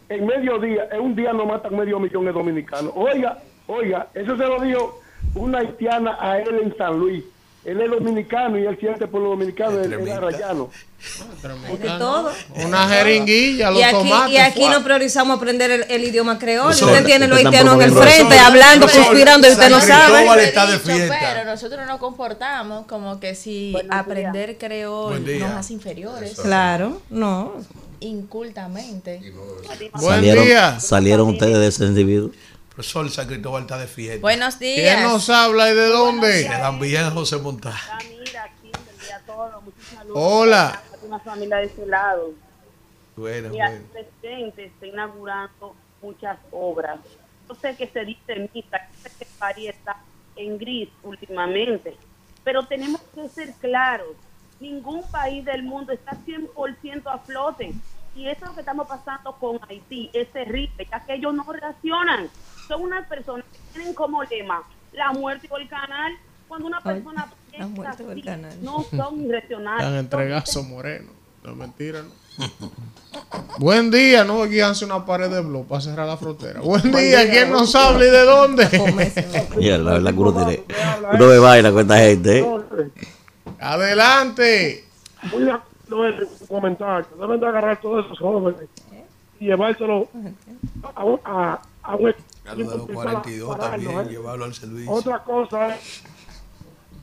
en 0.09 0.25
medio 0.27 0.59
día, 0.59 0.89
en 0.91 1.01
un 1.03 1.15
día 1.15 1.35
nos 1.35 1.47
matan 1.47 1.77
medio 1.77 2.01
millón 2.01 2.25
de 2.25 2.33
dominicanos. 2.33 2.93
Oiga, 2.97 3.39
oiga, 3.67 4.09
eso 4.15 4.37
se 4.39 4.47
lo 4.47 4.59
dijo 4.61 5.01
una 5.35 5.59
haitiana 5.59 6.17
a 6.19 6.39
él 6.41 6.61
en 6.63 6.75
San 6.79 6.99
Luis. 6.99 7.25
Él 7.63 7.79
es 7.79 7.91
dominicano 7.91 8.59
y 8.59 8.65
él 8.65 8.79
siente 8.81 9.07
por 9.07 9.21
los 9.21 9.33
dominicanos, 9.33 9.85
él 9.85 9.93
era 9.93 10.19
rayano. 10.19 10.71
De 11.79 11.89
todo. 11.99 12.31
Una 12.65 12.89
jeringuilla, 12.89 13.71
los 13.71 13.79
Y 13.81 13.83
aquí, 13.83 13.97
tomates. 14.09 14.33
y 14.33 14.37
aquí 14.39 14.69
no 14.69 14.83
priorizamos 14.83 15.37
aprender 15.37 15.71
el, 15.71 15.83
el 15.91 16.05
idioma 16.05 16.39
creol. 16.39 16.71
Usted 16.71 17.05
tiene 17.05 17.29
los 17.29 17.37
haitianos 17.39 17.75
en 17.75 17.83
el 17.83 17.93
frente, 17.93 18.39
hablando, 18.39 18.87
Profesor, 18.87 19.05
suspirando 19.07 19.47
y 19.47 19.51
usted 19.51 19.69
no 19.71 19.81
sabe. 19.81 20.27
Pero 20.87 21.45
nosotros 21.45 21.87
nos 21.87 21.99
comportamos 21.99 22.87
como 22.87 23.21
que 23.21 23.35
si 23.35 23.75
aprender 23.91 24.57
creol 24.57 25.23
nos 25.39 25.51
hace 25.53 25.75
inferiores, 25.75 26.41
Claro, 26.41 27.03
no. 27.11 27.55
incultamente. 28.01 29.21
Buen 29.95 30.17
Salieron, 30.17 30.45
día. 30.47 30.81
salieron 30.81 31.29
ustedes 31.29 31.59
de 31.59 31.67
ese 31.67 31.85
individuo. 31.85 32.31
Profesor 32.75 33.11
San 33.11 33.27
Cristóbal 33.27 33.63
está 33.63 33.79
de 33.79 33.87
fiesta. 33.87 34.21
Buenos 34.21 34.57
¿Quién 34.57 34.77
días. 34.77 35.03
nos 35.03 35.29
habla 35.29 35.71
y 35.71 35.75
de 35.75 35.87
dónde? 35.87 36.45
dan 36.45 36.79
bien 36.79 37.05
a 37.05 37.11
José 37.11 37.37
Montá. 37.39 37.75
Mira, 38.09 38.45
aquí 38.45 38.71
a 39.13 39.19
todos, 39.27 39.63
saludos. 39.93 40.17
Hola. 40.17 40.83
Una 41.03 41.19
familia 41.19 41.57
de 41.57 41.65
ese 41.65 41.87
lado. 41.87 42.33
Bueno, 43.17 43.51
bueno. 43.51 43.77
el 43.77 43.83
presidente 43.83 44.67
está 44.67 44.87
inaugurando 44.87 45.75
muchas 46.01 46.39
obras. 46.53 47.01
Yo 47.49 47.55
sé 47.57 47.77
que 47.77 47.89
se 47.89 48.05
dice 48.05 48.49
mixta, 48.55 48.89
sé 49.03 49.11
que 49.19 49.69
está 49.69 49.97
en 50.37 50.57
gris 50.57 50.89
últimamente, 51.03 51.97
pero 52.45 52.65
tenemos 52.67 53.01
que 53.15 53.29
ser 53.29 53.53
claros. 53.55 54.15
Ningún 54.61 55.03
país 55.11 55.45
del 55.45 55.65
mundo 55.65 55.93
está 55.93 56.13
100% 56.13 57.03
a 57.07 57.19
flote. 57.19 57.73
Y 58.15 58.29
eso 58.29 58.43
es 58.43 58.49
lo 58.49 58.55
que 58.55 58.61
estamos 58.61 58.87
pasando 58.89 59.33
con 59.37 59.61
Haití, 59.69 60.11
es 60.13 60.31
terrible, 60.33 60.87
ya 60.91 61.01
que 61.01 61.15
ellos 61.15 61.35
no 61.35 61.45
reaccionan. 61.51 62.29
Son 62.71 62.83
unas 62.83 63.07
personas 63.09 63.45
que 63.53 63.59
tienen 63.75 63.95
como 63.95 64.23
lema 64.23 64.63
la 64.93 65.13
muerte 65.13 65.49
por 65.49 65.61
el 65.61 65.69
canal. 65.69 66.13
Cuando 66.49 66.69
una 66.69 66.79
Ay, 66.79 66.95
persona 66.95 67.27
la 67.27 67.33
piensa 67.51 67.67
muerte 67.69 68.03
por 68.05 68.13
el 68.13 68.19
así, 68.19 68.27
canal. 68.29 68.59
no 68.63 68.85
son 68.97 69.21
irracionales. 69.25 69.83
Tan 69.85 69.95
entregazo 69.97 70.63
moreno. 70.63 71.11
No 71.43 71.51
es 71.51 71.57
mentira, 71.57 72.03
¿no? 72.03 72.11
Buen 73.59 73.91
día, 73.91 74.25
no 74.25 74.43
aquí 74.43 74.61
hace 74.61 74.85
una 74.85 75.05
pared 75.05 75.29
de 75.31 75.41
blog 75.41 75.67
para 75.67 75.81
cerrar 75.81 76.07
la 76.07 76.17
frontera. 76.17 76.61
Buen 76.61 76.93
día, 76.93 77.29
¿quién 77.31 77.51
nos 77.51 77.75
habla 77.75 78.05
y 78.07 78.11
de 78.11 78.25
dónde? 78.25 78.69
Ya, 79.61 79.79
la 79.79 79.93
verdad 79.95 80.13
que 80.13 80.19
uno 80.21 80.33
tiene. 80.33 80.63
Uno 81.13 81.27
ve 81.29 81.39
vaina 81.39 81.71
con 81.73 81.81
esta 81.83 81.99
gente. 81.99 82.39
¿eh? 82.39 82.47
Adelante. 83.59 84.85
En 85.23 86.29
su 86.39 86.47
comentario. 86.47 87.07
Deben 87.19 87.41
de 87.41 87.47
agarrar 87.49 87.81
todos 87.81 88.05
esos 88.07 88.19
jóvenes 88.19 88.61
y 89.41 89.47
llevárselo 89.47 90.09
a, 90.95 91.05
un- 91.05 91.21
a, 91.25 91.61
a 91.83 91.97
un 91.97 92.09
A 92.11 92.15
lo 92.55 92.71
de 92.71 92.77
los 92.79 92.87
42 92.89 93.59
también, 93.59 94.09
llevarlo 94.09 94.45
al 94.45 94.55
servicio. 94.55 94.91
Otra 94.91 95.23
cosa 95.25 95.75
es 95.75 96.03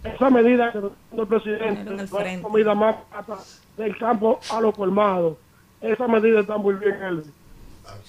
esa 0.03 0.29
medida 0.29 0.71
que 0.71 0.79
el 0.79 1.27
presidente, 1.27 1.91
la 1.91 2.41
comida 2.41 2.75
más 2.75 2.95
barata 3.11 3.43
del 3.77 3.97
campo 3.97 4.39
a 4.51 4.61
los 4.61 4.75
colmados. 4.75 5.37
Esa 5.81 6.07
medida 6.07 6.39
está 6.41 6.57
muy 6.57 6.75
bien, 6.75 7.01
Elvis. 7.01 7.27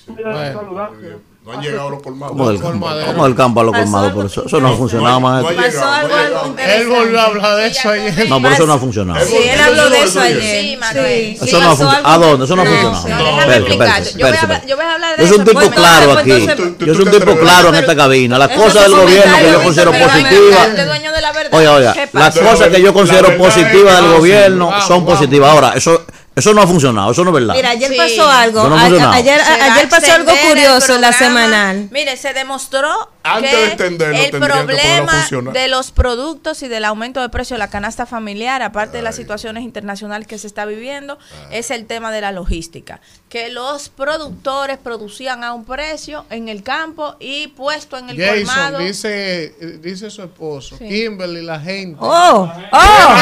Medida 0.09 0.33
Bueno, 0.33 0.61
saludable. 0.61 0.97
Muy 0.97 1.07
bien. 1.07 1.23
No 1.49 1.55
han 1.55 1.63
llegado 1.63 1.89
los 1.89 2.03
colmados. 2.03 2.33
¿Cómo 2.37 2.51
del 2.51 2.61
campo? 2.61 2.89
¿Cómo 3.07 3.25
del 3.25 3.35
campo 3.35 3.61
a 3.61 3.65
los 3.65 3.75
colmados? 3.75 4.13
Por 4.13 4.27
eso, 4.27 4.45
eso 4.45 4.61
no 4.61 4.69
ha 4.69 4.77
funcionado 4.77 5.19
más. 5.19 5.43
Él 5.49 6.89
volvió 6.89 7.21
a 7.21 7.25
hablar 7.25 7.57
de 7.57 7.67
eso 7.69 7.89
ayer. 7.89 8.29
No, 8.29 8.43
por 8.43 8.53
eso 8.53 8.67
no 8.67 8.75
ha 8.75 8.79
funcionado. 8.79 9.25
Sí, 9.27 9.37
él 9.37 9.59
habló 9.59 9.89
de 9.89 10.03
eso 10.03 10.21
ayer. 10.21 10.43
Sí, 10.43 10.77
Manuel. 10.77 11.37
Sí. 11.41 11.49
Eso 11.49 11.61
no 11.63 11.71
ha 11.71 11.77
funcionado. 11.77 12.07
¿A 12.07 12.19
dónde? 12.19 12.45
Eso 12.45 12.55
no 12.57 12.63
ha 12.63 12.67
funcionado. 12.67 13.09
Yo 13.09 13.17
voy 13.17 14.37
a 14.37 14.41
hablar- 14.43 14.67
yo 14.67 14.77
voy 14.77 14.85
a 14.85 14.93
hablar 14.93 15.17
de 15.17 15.23
Yo 15.23 15.29
soy 15.29 15.37
un 15.39 15.43
eso, 15.43 15.51
tipo 15.51 15.61
pues, 15.61 15.71
claro 15.71 16.07
pues, 16.07 16.19
aquí. 16.19 16.31
entonces- 16.33 16.57
Tú- 16.59 16.75
tú 16.75 16.85
Yo 16.85 16.95
soy 16.95 17.05
un 17.05 17.11
tipo 17.13 17.37
claro 17.39 17.69
en 17.71 17.75
esta 17.77 17.97
cabina. 17.97 18.39
Las 18.39 18.51
Eso 18.51 18.63
cosas 18.63 18.83
del 18.83 18.93
gobierno 18.93 19.37
que 19.39 19.53
yo 19.53 19.63
considero 19.63 19.93
positivas. 19.93 20.77
De. 20.77 21.57
Oiga, 21.57 21.73
oiga, 21.73 21.93
¿Qué 21.95 22.09
las 22.13 22.39
cosas 22.39 22.69
que 22.69 22.83
yo 22.83 22.93
considero 22.93 23.39
positivas 23.39 23.97
del 23.97 24.05
no, 24.11 24.17
gobierno 24.19 24.81
son 24.87 25.07
positivas. 25.07 25.51
Ahora, 25.51 25.73
eso 25.75 26.03
eso 26.39 26.55
no 26.55 26.63
ha 26.63 26.67
funcionado, 26.67 27.11
eso 27.13 27.25
no 27.25 27.31
es 27.31 27.35
verdad. 27.35 27.55
Mira, 27.55 27.71
ayer 27.71 27.91
Sí. 27.91 27.97
pasó 27.97 28.29
algo. 28.29 28.69
No 28.69 28.75
ha 28.75 28.79
a- 28.79 28.83
funcionado. 28.89 29.13
ayer, 29.15 29.41
a 29.41 29.75
ayer 29.75 29.89
pasó 29.89 30.13
algo 30.13 30.33
curioso 30.49 30.95
en 30.95 31.01
la 31.01 31.13
semanal. 31.13 31.89
Mire, 31.91 32.17
se 32.17 32.33
demostró 32.35 33.11
Antes 33.23 33.51
que 33.77 33.89
de 33.91 34.25
el 34.25 34.31
que 34.31 34.39
problema 34.39 35.27
de 35.53 35.69
los 35.69 35.91
productos 35.91 36.63
y 36.63 36.69
del 36.69 36.85
aumento 36.85 37.21
de 37.21 37.29
precio 37.29 37.55
de 37.55 37.59
la 37.59 37.71
canasta 37.71 38.07
familiar, 38.07 38.63
aparte 38.63 38.99
de 38.99 39.03
las 39.03 39.17
situaciones 39.17 39.65
internacionales 39.65 40.27
que 40.27 40.39
se 40.39 40.47
está 40.47 40.65
viviendo, 40.65 41.19
es 41.51 41.71
el 41.71 41.87
tema 41.87 42.11
de 42.13 42.21
la 42.21 42.33
logística. 42.33 43.01
Que 43.29 43.51
los 43.51 43.91
productores 43.91 44.79
producían 44.79 45.45
a 45.45 45.53
un 45.53 45.67
precio 45.67 46.25
en 46.31 46.49
el 46.49 46.63
campo 46.63 47.15
y 47.21 47.49
puesto 47.49 47.99
en 47.99 48.09
el 48.09 48.17
colmado. 48.17 48.79
Jason, 48.79 48.87
dice, 48.87 49.55
dice 49.83 50.09
su 50.11 50.23
esposo, 50.23 50.77
Sí. 50.79 50.89
Kimberly, 50.89 51.43
la 51.43 51.61
gente. 51.61 51.99
¡Oh! 52.01 52.51
¡Oh! 52.73 53.17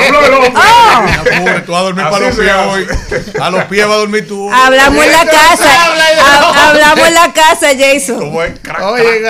el 0.00 0.34
hombre. 0.34 0.52
Pobre, 1.38 1.60
tú 1.60 1.72
vas 1.72 1.80
a 1.80 1.84
dormir 1.84 2.04
para 2.10 2.26
los 2.28 2.36
pies 2.38 2.52
hoy. 2.68 2.86
A 3.40 3.50
los 3.50 3.64
pies 3.64 3.86
vas 3.86 3.94
a 3.94 3.98
dormir 3.98 4.28
tú. 4.28 4.46
hoy. 4.46 4.52
Hablamos 4.54 5.04
en 5.04 5.12
la 5.12 5.18
¿Quién 5.20 5.36
nos 5.36 5.48
casa. 5.60 6.68
Hablamos 6.70 7.06
en 7.08 7.14
la 7.14 7.32
casa, 7.32 7.68
Jason. 7.78 8.18
¿Cómo 8.20 8.42
es? 8.42 8.58
Crack, 8.60 8.82
Oye, 8.82 9.20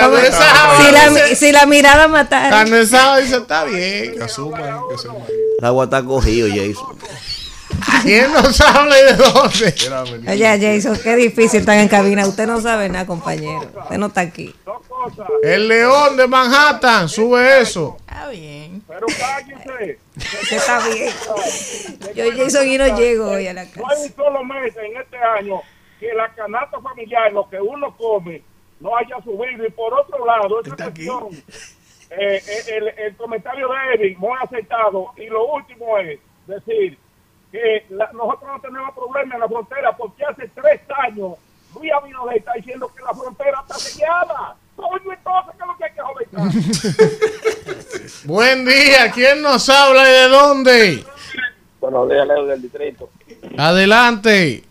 Si 0.77 0.91
la, 0.91 1.35
si 1.35 1.51
la 1.51 1.65
mirada 1.65 2.07
matara. 2.07 2.49
Carnesado 2.49 3.17
dice, 3.17 3.37
está 3.37 3.65
bien. 3.65 4.15
Que 4.17 4.29
se 4.29 4.41
El 5.59 5.65
agua 5.65 5.83
está 5.85 6.03
cogido, 6.03 6.47
Jason. 6.47 6.97
¿Quién 8.03 8.31
nos 8.33 8.59
habla 8.61 8.99
y 8.99 9.03
de 9.05 9.13
dónde? 9.13 10.31
Oye, 10.31 10.59
Jason, 10.59 10.97
qué 11.03 11.15
difícil 11.15 11.61
estar 11.61 11.77
en 11.77 11.87
cabina. 11.87 12.27
Usted 12.27 12.47
no 12.47 12.59
sabe 12.61 12.89
nada, 12.89 13.05
compañero. 13.05 13.69
Usted 13.83 13.97
no 13.97 14.07
está 14.07 14.21
aquí. 14.21 14.53
El 15.41 15.67
león 15.67 16.15
de 16.17 16.27
Manhattan, 16.27 17.09
sube 17.09 17.61
eso. 17.61 17.97
Está 17.99 18.29
bien. 18.29 18.81
Pero 18.87 19.05
cállense. 19.07 19.99
Usted 20.17 20.57
está 20.57 20.87
bien. 20.87 21.13
Yo, 22.15 22.23
Jason, 22.43 22.67
y 22.67 22.77
no 22.77 22.97
llego 22.97 23.31
hoy 23.31 23.47
a 23.47 23.53
la 23.53 23.65
No 23.65 23.71
casa. 23.71 23.87
hay 23.89 24.03
un 24.07 24.15
solo 24.15 24.43
mes 24.43 24.73
en 24.77 24.97
este 24.97 25.17
año 25.17 25.61
que 25.99 26.13
la 26.13 26.29
canasta 26.33 26.79
familiar, 26.81 27.31
lo 27.33 27.49
que 27.49 27.59
uno 27.59 27.95
come, 27.97 28.41
no 28.79 28.95
haya 28.97 29.15
subido. 29.23 29.65
Y 29.65 29.71
por 29.71 29.93
otro 29.93 30.25
lado, 30.25 30.59
aquí. 30.59 30.71
cuestión, 31.05 31.29
eh, 32.09 32.41
eh, 32.47 32.63
el, 32.67 32.87
el 33.05 33.15
comentario 33.17 33.67
de 33.69 33.93
Eric, 33.95 34.17
muy 34.19 34.37
aceptado. 34.41 35.11
Y 35.17 35.25
lo 35.27 35.45
último 35.53 35.97
es 35.99 36.19
decir 36.47 36.97
que 37.53 37.85
la- 37.91 38.09
nosotros 38.13 38.49
no 38.51 38.59
tenemos 38.61 38.95
problema 38.95 39.35
en 39.35 39.41
la 39.41 39.47
frontera 39.47 39.95
porque 39.95 40.25
hace 40.25 40.49
tres 40.55 40.81
años 41.05 41.33
Luis 41.75 41.91
Abinader 41.93 42.37
está 42.37 42.53
diciendo 42.53 42.91
que 42.95 43.03
la 43.03 43.13
frontera 43.13 43.59
está 43.61 43.75
sellada. 43.75 44.55
Coño, 44.75 45.13
entonces, 45.13 45.53
¿qué 45.55 45.61
es 45.61 45.67
lo 45.67 45.77
que 45.77 45.85
hay 45.85 45.93
que 45.93 46.01
joder? 46.01 46.27
Buen 48.25 48.65
día, 48.65 49.11
¿quién 49.13 49.41
nos 49.43 49.69
habla 49.69 50.09
y 50.09 50.11
de 50.13 50.27
dónde? 50.29 51.03
Buenos 51.79 52.09
días, 52.09 52.27
Leo 52.27 52.45
del 52.47 52.61
distrito. 52.61 53.09
Adelante. 53.57 54.63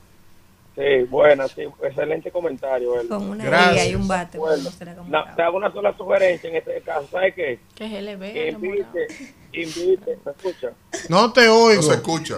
Sí, 0.75 1.05
buena, 1.09 1.47
sí, 1.49 1.63
excelente 1.83 2.31
comentario. 2.33 2.95
Con 3.09 3.31
una 3.31 3.45
Gracias. 3.45 3.87
y 3.89 3.95
un 3.95 4.09
bate. 4.09 4.39
Bueno, 4.39 4.71
no 5.09 5.25
te 5.37 5.43
hago 5.43 5.57
una 5.59 5.71
sola 5.71 5.95
sugerencia 5.97 6.49
en 6.51 6.57
este 6.57 6.81
caso. 6.81 7.07
¿Sabes 7.13 7.35
qué? 7.35 7.61
Que 7.77 7.85
es 7.85 8.03
LB. 8.03 8.33
Que 8.33 8.49
invite, 8.49 9.07
invite, 9.53 10.19
¿me 10.25 10.33
escucha? 10.33 10.71
No 11.11 11.31
te 11.33 11.45
No 11.47 11.57
oigo. 11.65 11.83
se 11.83 11.95
escucha. 11.95 12.37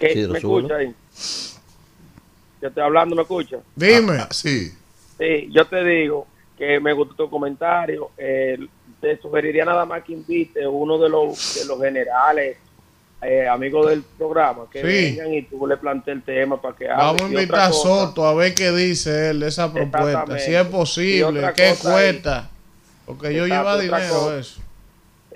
Sí, 0.00 0.22
lo 0.22 0.32
me 0.34 0.40
subo, 0.40 0.58
escucha 0.58 0.76
ahí. 0.76 0.94
Yo 2.60 2.68
estoy 2.68 2.82
hablando, 2.82 3.14
¿me 3.16 3.22
escucha? 3.22 3.58
Dime. 3.74 4.18
Ah, 4.18 4.28
sí. 4.30 4.72
Sí, 5.18 5.48
yo 5.50 5.66
te 5.66 5.84
digo 5.84 6.26
que 6.58 6.80
me 6.80 6.92
gustó 6.92 7.14
tu 7.14 7.30
comentario. 7.30 8.10
Eh, 8.16 8.58
te 9.00 9.18
sugeriría 9.20 9.64
nada 9.64 9.84
más 9.84 10.02
que 10.04 10.12
invite 10.14 10.66
uno 10.66 10.98
de 10.98 11.08
los, 11.08 11.54
de 11.60 11.66
los 11.66 11.80
generales, 11.80 12.56
eh, 13.22 13.46
amigos 13.48 13.88
del 13.90 14.02
programa, 14.02 14.64
que 14.70 14.80
Sí. 14.80 14.86
vengan 15.16 15.34
y 15.34 15.42
tú 15.42 15.66
le 15.66 15.76
plantees 15.76 16.16
el 16.18 16.22
tema 16.22 16.60
para 16.60 16.76
que 16.76 16.88
hable. 16.88 17.02
Vamos 17.04 17.22
a 17.22 17.26
invitar 17.26 17.60
a 17.60 17.72
Soto 17.72 18.26
a 18.26 18.34
ver 18.34 18.54
qué 18.54 18.72
dice 18.72 19.30
él 19.30 19.40
de 19.40 19.48
esa 19.48 19.72
propuesta. 19.72 20.38
Si 20.38 20.54
es 20.54 20.66
posible, 20.66 21.42
qué 21.54 21.74
cuesta. 21.80 22.50
Porque 23.04 23.32
yo 23.34 23.46
lleva 23.46 23.78
dinero 23.78 24.08
cosa. 24.08 24.38
eso. 24.38 24.60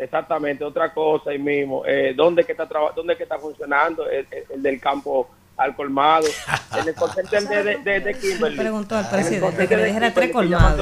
Exactamente, 0.02 0.64
otra 0.64 0.92
cosa 0.92 1.30
ahí 1.30 1.38
mismo. 1.38 1.82
Eh, 1.86 2.12
¿dónde, 2.16 2.44
que 2.44 2.52
está 2.52 2.66
traba- 2.68 2.92
¿Dónde 2.96 3.16
que 3.16 3.22
está 3.24 3.38
funcionando 3.38 4.08
el, 4.08 4.26
el- 4.30 4.44
el 4.54 4.62
del 4.62 4.80
campo 4.80 5.28
al 5.56 5.74
colmado? 5.76 6.26
En 6.70 6.86
el 6.86 6.94
concepto 6.94 7.34
de, 7.36 7.62
de, 7.64 7.76
de, 7.78 7.98
de 8.00 8.14
Kimberly. 8.16 8.56
Preguntó 8.56 8.96
al 8.96 9.10
presidente 9.10 9.66
que 9.66 9.76
le 9.76 9.86
dijera 9.86 10.14
tres 10.14 10.30
colmados. 10.30 10.78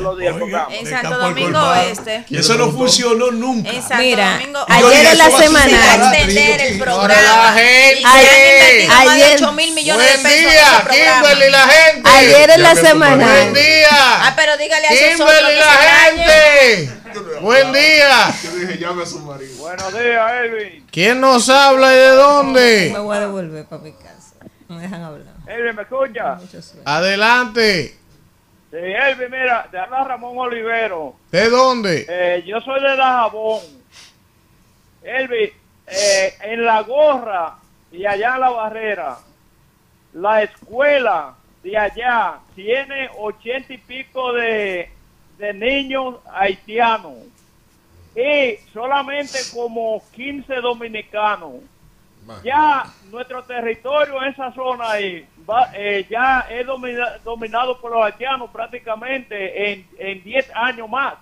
En 0.70 0.86
Santo 0.86 1.16
Domingo. 1.16 1.58
Oeste. 1.58 2.24
Y 2.28 2.36
eso 2.36 2.56
no 2.56 2.70
funcionó 2.70 3.30
nunca. 3.30 3.70
En 3.70 3.80
Santo 3.80 3.96
Mira, 4.04 4.32
Domingo 4.34 4.58
ayer 4.68 5.06
en 5.06 5.18
la 5.18 5.28
eso 5.28 5.32
va 5.32 5.38
a 5.38 5.42
se 5.42 5.48
va 5.48 5.58
a 5.58 5.62
semanal. 5.64 6.14
extender 6.14 6.60
el 6.60 6.82
Ahora 6.88 7.14
programa. 7.14 7.42
la 7.44 7.52
gente. 7.54 7.98
Y 7.98 8.02
se 8.02 8.06
han 8.08 8.18
invertido 8.18 9.06
más 9.06 9.16
de 9.16 9.22
Ayer- 9.24 9.34
8 9.42 9.52
mil 9.52 9.74
millones 9.74 10.06
Buen 10.06 10.22
de 10.22 10.28
pesos. 10.28 10.82
Kimberly, 10.90 11.50
la 11.50 11.68
gente. 11.68 12.10
Ayer 12.10 12.50
en 12.50 12.62
la 12.62 12.74
semanal. 12.76 13.18
Buen 13.50 13.54
día. 13.54 13.88
Ah, 13.90 14.32
pero 14.36 14.56
dígale 14.58 14.86
a 14.86 14.90
Kimberly, 14.90 15.56
la 15.58 15.72
gente. 15.72 16.90
Buen 17.40 17.72
día. 17.72 18.30
Yo 18.42 18.50
dije, 18.56 18.78
llame 18.78 19.02
a 19.02 19.06
su 19.06 19.20
marido. 19.20 19.56
Buenos 19.58 19.92
días, 19.92 20.32
Elvin. 20.42 20.86
¿Quién 20.90 21.20
nos 21.20 21.48
habla 21.48 21.94
y 21.94 21.96
de 21.96 22.10
dónde? 22.10 22.90
Me 22.92 22.98
voy 22.98 23.16
a 23.16 23.20
devolver 23.20 23.64
para 23.66 23.82
mi 23.82 23.92
casa. 23.92 24.34
No 24.68 24.76
me 24.76 24.82
dejan 24.82 25.02
hablar. 25.02 25.34
Elvin, 25.46 25.76
¿me 25.76 25.82
escucha? 25.82 26.38
Adelante. 26.84 27.96
Sí, 28.70 28.76
Elvin, 28.76 29.30
mira, 29.30 29.66
te 29.70 29.78
habla 29.78 30.04
Ramón 30.04 30.36
Olivero. 30.36 31.16
¿De 31.30 31.48
dónde? 31.48 32.06
Eh, 32.08 32.44
yo 32.46 32.60
soy 32.60 32.80
de 32.82 32.96
Dajabón. 32.96 33.62
Elvin, 35.02 35.50
eh, 35.86 36.34
en 36.42 36.64
la 36.64 36.82
gorra 36.82 37.56
y 37.90 38.04
allá 38.04 38.34
en 38.34 38.40
la 38.40 38.50
barrera, 38.50 39.18
la 40.12 40.42
escuela 40.42 41.34
de 41.62 41.78
allá 41.78 42.38
tiene 42.54 43.08
ochenta 43.16 43.72
y 43.72 43.78
pico 43.78 44.32
de, 44.34 44.90
de 45.38 45.54
niños 45.54 46.16
haitianos 46.32 47.14
y 48.14 48.56
solamente 48.72 49.38
como 49.54 50.02
15 50.12 50.56
dominicanos. 50.56 51.54
Ya 52.44 52.84
nuestro 53.10 53.42
territorio 53.44 54.22
en 54.22 54.28
esa 54.32 54.52
zona 54.52 54.90
ahí 54.90 55.26
va, 55.48 55.70
eh, 55.74 56.04
ya 56.10 56.40
es 56.50 56.66
domina- 56.66 57.16
dominado 57.24 57.80
por 57.80 57.92
los 57.92 58.04
haitianos 58.04 58.50
prácticamente 58.50 59.72
en, 59.72 59.86
en 59.98 60.22
10 60.22 60.50
años 60.54 60.88
más. 60.90 61.14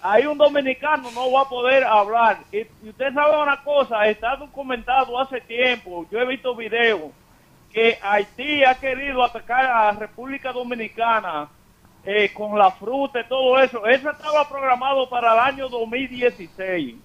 Ahí 0.00 0.24
un 0.26 0.38
dominicano 0.38 1.10
no 1.10 1.30
va 1.32 1.42
a 1.42 1.48
poder 1.48 1.84
hablar. 1.84 2.38
Y, 2.52 2.58
y 2.58 2.88
usted 2.90 3.12
sabe 3.12 3.42
una 3.42 3.62
cosa, 3.62 4.06
está 4.06 4.36
documentado 4.36 5.18
hace 5.18 5.40
tiempo, 5.42 6.06
yo 6.10 6.20
he 6.20 6.26
visto 6.26 6.54
videos, 6.54 7.10
que 7.72 7.98
Haití 8.02 8.64
ha 8.64 8.74
querido 8.76 9.22
atacar 9.24 9.66
a 9.66 9.86
la 9.86 9.98
República 9.98 10.52
Dominicana 10.52 11.48
eh, 12.06 12.30
con 12.34 12.58
la 12.58 12.70
fruta 12.72 13.20
y 13.20 13.28
todo 13.28 13.58
eso. 13.58 13.86
Eso 13.86 14.10
estaba 14.10 14.48
programado 14.48 15.08
para 15.08 15.32
el 15.32 15.38
año 15.38 15.68
2016. 15.68 16.96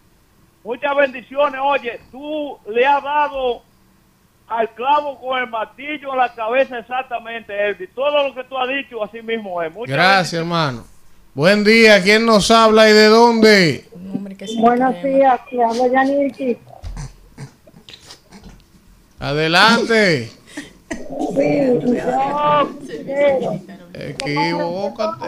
Muchas 0.64 0.96
bendiciones. 0.96 1.62
Oye, 1.64 2.00
tú 2.12 2.58
le 2.70 2.86
has 2.86 3.02
dado 3.04 3.64
al 4.48 4.70
clavo 4.72 5.20
con 5.20 5.40
el 5.40 5.48
martillo 5.48 6.12
en 6.12 6.18
la 6.18 6.34
cabeza 6.34 6.80
exactamente, 6.80 7.54
Elvi. 7.54 7.88
Todo 7.88 8.28
lo 8.28 8.36
que 8.36 8.44
tú 8.44 8.58
has 8.58 8.68
dicho, 8.68 9.04
así 9.04 9.22
mismo 9.22 9.62
es. 9.62 9.74
Muchas 9.74 9.96
Gracias, 9.96 10.40
hermano. 10.40 10.84
Buen 11.34 11.64
día. 11.64 12.02
¿Quién 12.04 12.26
nos 12.26 12.52
habla 12.52 12.90
y 12.90 12.94
de 12.94 13.06
dónde? 13.06 13.86
Hombre 13.94 14.36
Buenos 14.58 15.02
días, 15.04 15.40
te 15.50 15.64
hablo 15.64 15.88
Yanirki. 15.92 16.58
Adelante. 19.20 20.32
Sí, 21.36 21.80
yo. 23.06 23.79
Equivócate. 23.94 25.26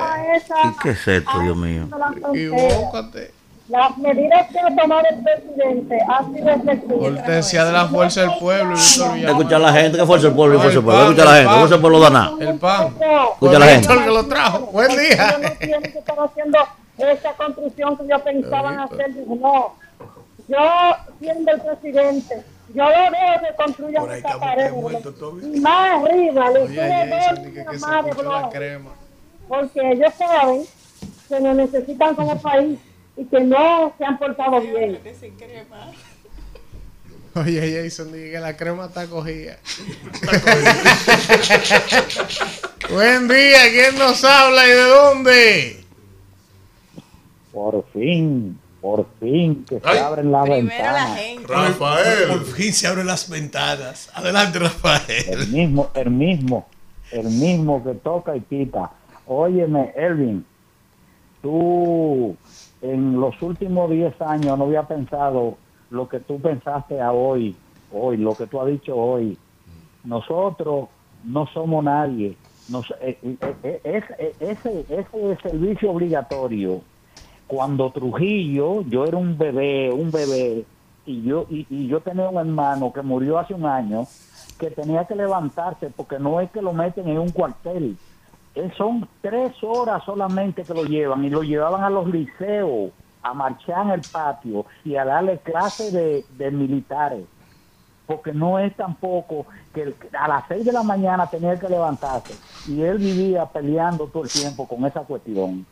¿Y 0.65 0.81
qué 0.83 0.89
es 0.91 1.07
esto, 1.07 1.39
Dios 1.39 1.57
mío? 1.57 1.87
Equivócate. 2.29 3.33
Las 3.71 3.97
medidas 3.97 4.47
que 4.51 4.59
ha 4.59 4.75
tomado 4.75 5.01
el 5.09 5.23
presidente 5.23 5.97
han 6.09 6.33
sido 6.33 6.49
efectivas. 6.49 6.99
Cortesía 6.99 7.65
de 7.65 7.71
la 7.71 7.87
fuerza 7.87 8.21
del 8.21 8.31
pueblo. 8.37 8.75
Escucha 8.75 9.55
a 9.55 9.59
la 9.59 9.71
gente, 9.71 9.97
que 9.97 10.05
fuerza 10.05 10.27
el 10.27 10.33
pueblo, 10.33 10.55
No, 10.55 10.59
fuerza 10.59 10.79
el 10.79 10.79
el 10.79 10.83
pueblo. 10.83 11.03
Escucha 11.03 11.21
a 11.21 11.25
la 11.25 11.31
el 11.31 11.43
gente, 11.43 11.57
fuerza 11.57 11.75
el 11.75 11.81
pueblo 11.81 11.99
daná. 12.01 12.31
El 12.39 12.59
pan. 12.59 12.95
Escucha 13.33 13.55
a 13.55 13.59
la 13.59 13.65
gente. 13.67 13.87
Víctor 13.87 14.03
que 14.03 14.11
lo 14.11 14.27
trajo. 14.27 14.59
Buen 14.73 14.89
día. 14.89 15.37
no 15.41 15.51
tienen 15.51 15.81
que 15.83 15.99
estar 15.99 16.19
haciendo 16.19 16.59
esa 16.97 17.33
construcción 17.33 17.97
que 17.97 18.03
ellos 18.03 18.21
pensaban 18.23 18.79
hacer. 18.79 19.13
Dijo, 19.13 19.35
no, 19.39 19.75
yo 20.49 20.95
siendo 21.19 21.51
el 21.51 21.61
presidente, 21.61 22.43
Yo 22.73 22.83
lo 22.83 22.89
veo 22.89 23.41
que 23.41 23.55
construyan 23.57 24.11
esta 24.11 24.39
pared. 24.39 24.71
Y 25.53 25.59
más 25.59 26.03
arriba, 26.03 26.49
le 26.51 26.67
sube 26.67 27.79
más 27.79 28.05
la 28.23 28.49
crema. 28.49 28.91
Porque 29.47 29.91
ellos 29.91 30.13
saben 30.17 30.65
que 31.27 31.39
nos 31.39 31.55
necesitan 31.55 32.15
como 32.15 32.41
país 32.41 32.79
y 33.17 33.25
que 33.25 33.39
no 33.41 33.93
se 33.97 34.05
han 34.05 34.17
portado 34.17 34.61
bien. 34.61 34.99
Oye, 37.33 37.83
Jason, 37.83 38.11
dije 38.11 38.31
que 38.31 38.39
la 38.39 38.57
crema 38.57 38.85
está 38.85 39.07
cogida. 39.07 39.57
Buen 42.89 43.27
día, 43.27 43.69
¿quién 43.71 43.97
nos 43.97 44.23
habla 44.23 44.67
y 44.67 44.71
de 44.71 44.83
dónde? 44.83 45.85
Por 47.53 47.85
fin, 47.91 48.59
por 48.81 49.05
fin 49.19 49.63
que 49.65 49.79
Ay. 49.83 49.97
se 49.97 49.99
abren 50.03 50.31
las 50.31 50.43
Primero 50.43 50.67
la 50.69 50.91
ventanas. 50.91 51.19
gente. 51.19 51.47
Rafael. 51.53 52.27
Por 52.29 52.45
fin 52.45 52.73
se 52.73 52.87
abren 52.87 53.07
las 53.07 53.29
ventanas. 53.29 54.09
Adelante, 54.15 54.59
Rafael. 54.59 55.23
El 55.29 55.47
mismo, 55.49 55.89
el 55.93 56.09
mismo, 56.09 56.67
el 57.11 57.25
mismo 57.29 57.83
que 57.83 57.93
toca 57.93 58.35
y 58.35 58.41
quita. 58.41 58.91
Óyeme, 59.27 59.93
Elvin, 59.95 60.43
tú 61.41 62.35
en 62.81 63.19
los 63.19 63.39
últimos 63.41 63.89
10 63.91 64.19
años 64.21 64.57
no 64.57 64.65
había 64.65 64.83
pensado 64.83 65.57
lo 65.91 66.09
que 66.09 66.19
tú 66.19 66.39
pensaste 66.41 66.99
a 66.99 67.11
hoy, 67.11 67.55
hoy, 67.91 68.17
lo 68.17 68.33
que 68.35 68.47
tú 68.47 68.59
has 68.61 68.67
dicho 68.67 68.95
hoy. 68.95 69.37
Nosotros 70.03 70.89
no 71.23 71.45
somos 71.47 71.83
nadie. 71.83 72.35
Nos, 72.69 72.89
eh, 73.01 73.17
eh, 73.21 73.35
eh, 73.41 73.55
eh, 73.63 73.81
ese, 73.83 74.35
ese, 74.39 74.85
ese 74.89 75.37
servicio 75.41 75.91
obligatorio 75.91 76.81
cuando 77.51 77.91
Trujillo, 77.91 78.81
yo 78.83 79.03
era 79.05 79.17
un 79.17 79.37
bebé, 79.37 79.91
un 79.91 80.09
bebé, 80.09 80.63
y 81.05 81.21
yo, 81.21 81.47
y, 81.49 81.67
y 81.69 81.85
yo 81.85 81.99
tenía 81.99 82.29
un 82.29 82.37
hermano 82.37 82.93
que 82.93 83.01
murió 83.01 83.39
hace 83.39 83.53
un 83.53 83.65
año, 83.65 84.07
que 84.57 84.71
tenía 84.71 85.03
que 85.03 85.15
levantarse, 85.15 85.89
porque 85.89 86.17
no 86.17 86.39
es 86.39 86.49
que 86.51 86.61
lo 86.61 86.71
meten 86.71 87.09
en 87.09 87.17
un 87.19 87.29
cuartel, 87.31 87.97
Eh, 88.55 88.71
son 88.77 89.05
tres 89.21 89.51
horas 89.63 90.01
solamente 90.05 90.63
que 90.63 90.73
lo 90.73 90.85
llevan, 90.85 91.25
y 91.25 91.29
lo 91.29 91.41
llevaban 91.41 91.83
a 91.83 91.89
los 91.89 92.07
liceos, 92.07 92.91
a 93.21 93.33
marchar 93.33 93.85
en 93.87 93.91
el 93.97 94.01
patio, 94.09 94.65
y 94.85 94.95
a 94.95 95.03
darle 95.03 95.37
clases 95.39 95.91
de, 95.91 96.23
de 96.37 96.51
militares, 96.51 97.25
porque 98.07 98.31
no 98.31 98.59
es 98.59 98.73
tampoco 98.77 99.45
que 99.73 99.93
a 100.17 100.27
las 100.27 100.43
seis 100.47 100.63
de 100.63 100.71
la 100.71 100.83
mañana 100.83 101.27
tenía 101.27 101.59
que 101.59 101.67
levantarse, 101.67 102.33
y 102.71 102.81
él 102.81 102.97
vivía 102.97 103.45
peleando 103.45 104.07
todo 104.07 104.23
el 104.23 104.29
tiempo 104.29 104.65
con 104.65 104.85
esa 104.85 105.01
cuestión 105.01 105.65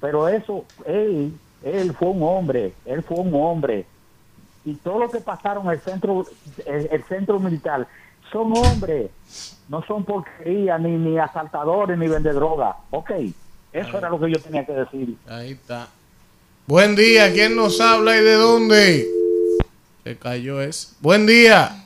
pero 0.00 0.28
eso, 0.28 0.64
él, 0.86 1.32
él 1.62 1.92
fue 1.94 2.08
un 2.08 2.22
hombre, 2.22 2.72
él 2.84 3.02
fue 3.02 3.18
un 3.18 3.34
hombre. 3.34 3.86
Y 4.64 4.74
todo 4.74 4.98
lo 4.98 5.10
que 5.10 5.20
pasaron 5.20 5.66
en 5.66 5.72
el 5.72 5.80
centro, 5.80 6.26
el, 6.66 6.88
el 6.90 7.04
centro 7.04 7.38
militar, 7.40 7.86
son 8.30 8.52
hombres, 8.56 9.10
no 9.68 9.82
son 9.86 10.04
porquería, 10.04 10.78
ni, 10.78 10.90
ni 10.90 11.18
asaltadores, 11.18 11.96
ni 11.98 12.08
vende 12.08 12.32
droga. 12.32 12.76
Ok, 12.90 13.10
eso 13.72 13.98
era 13.98 14.10
lo 14.10 14.20
que 14.20 14.30
yo 14.30 14.38
tenía 14.40 14.64
que 14.64 14.72
decir. 14.72 15.16
Ahí 15.26 15.52
está. 15.52 15.88
Buen 16.66 16.96
día, 16.96 17.32
¿quién 17.32 17.56
nos 17.56 17.80
habla 17.80 18.16
y 18.16 18.20
de 18.20 18.34
dónde? 18.34 19.06
Se 20.04 20.18
cayó 20.18 20.60
ese. 20.60 20.94
Buen 21.00 21.26
día. 21.26 21.84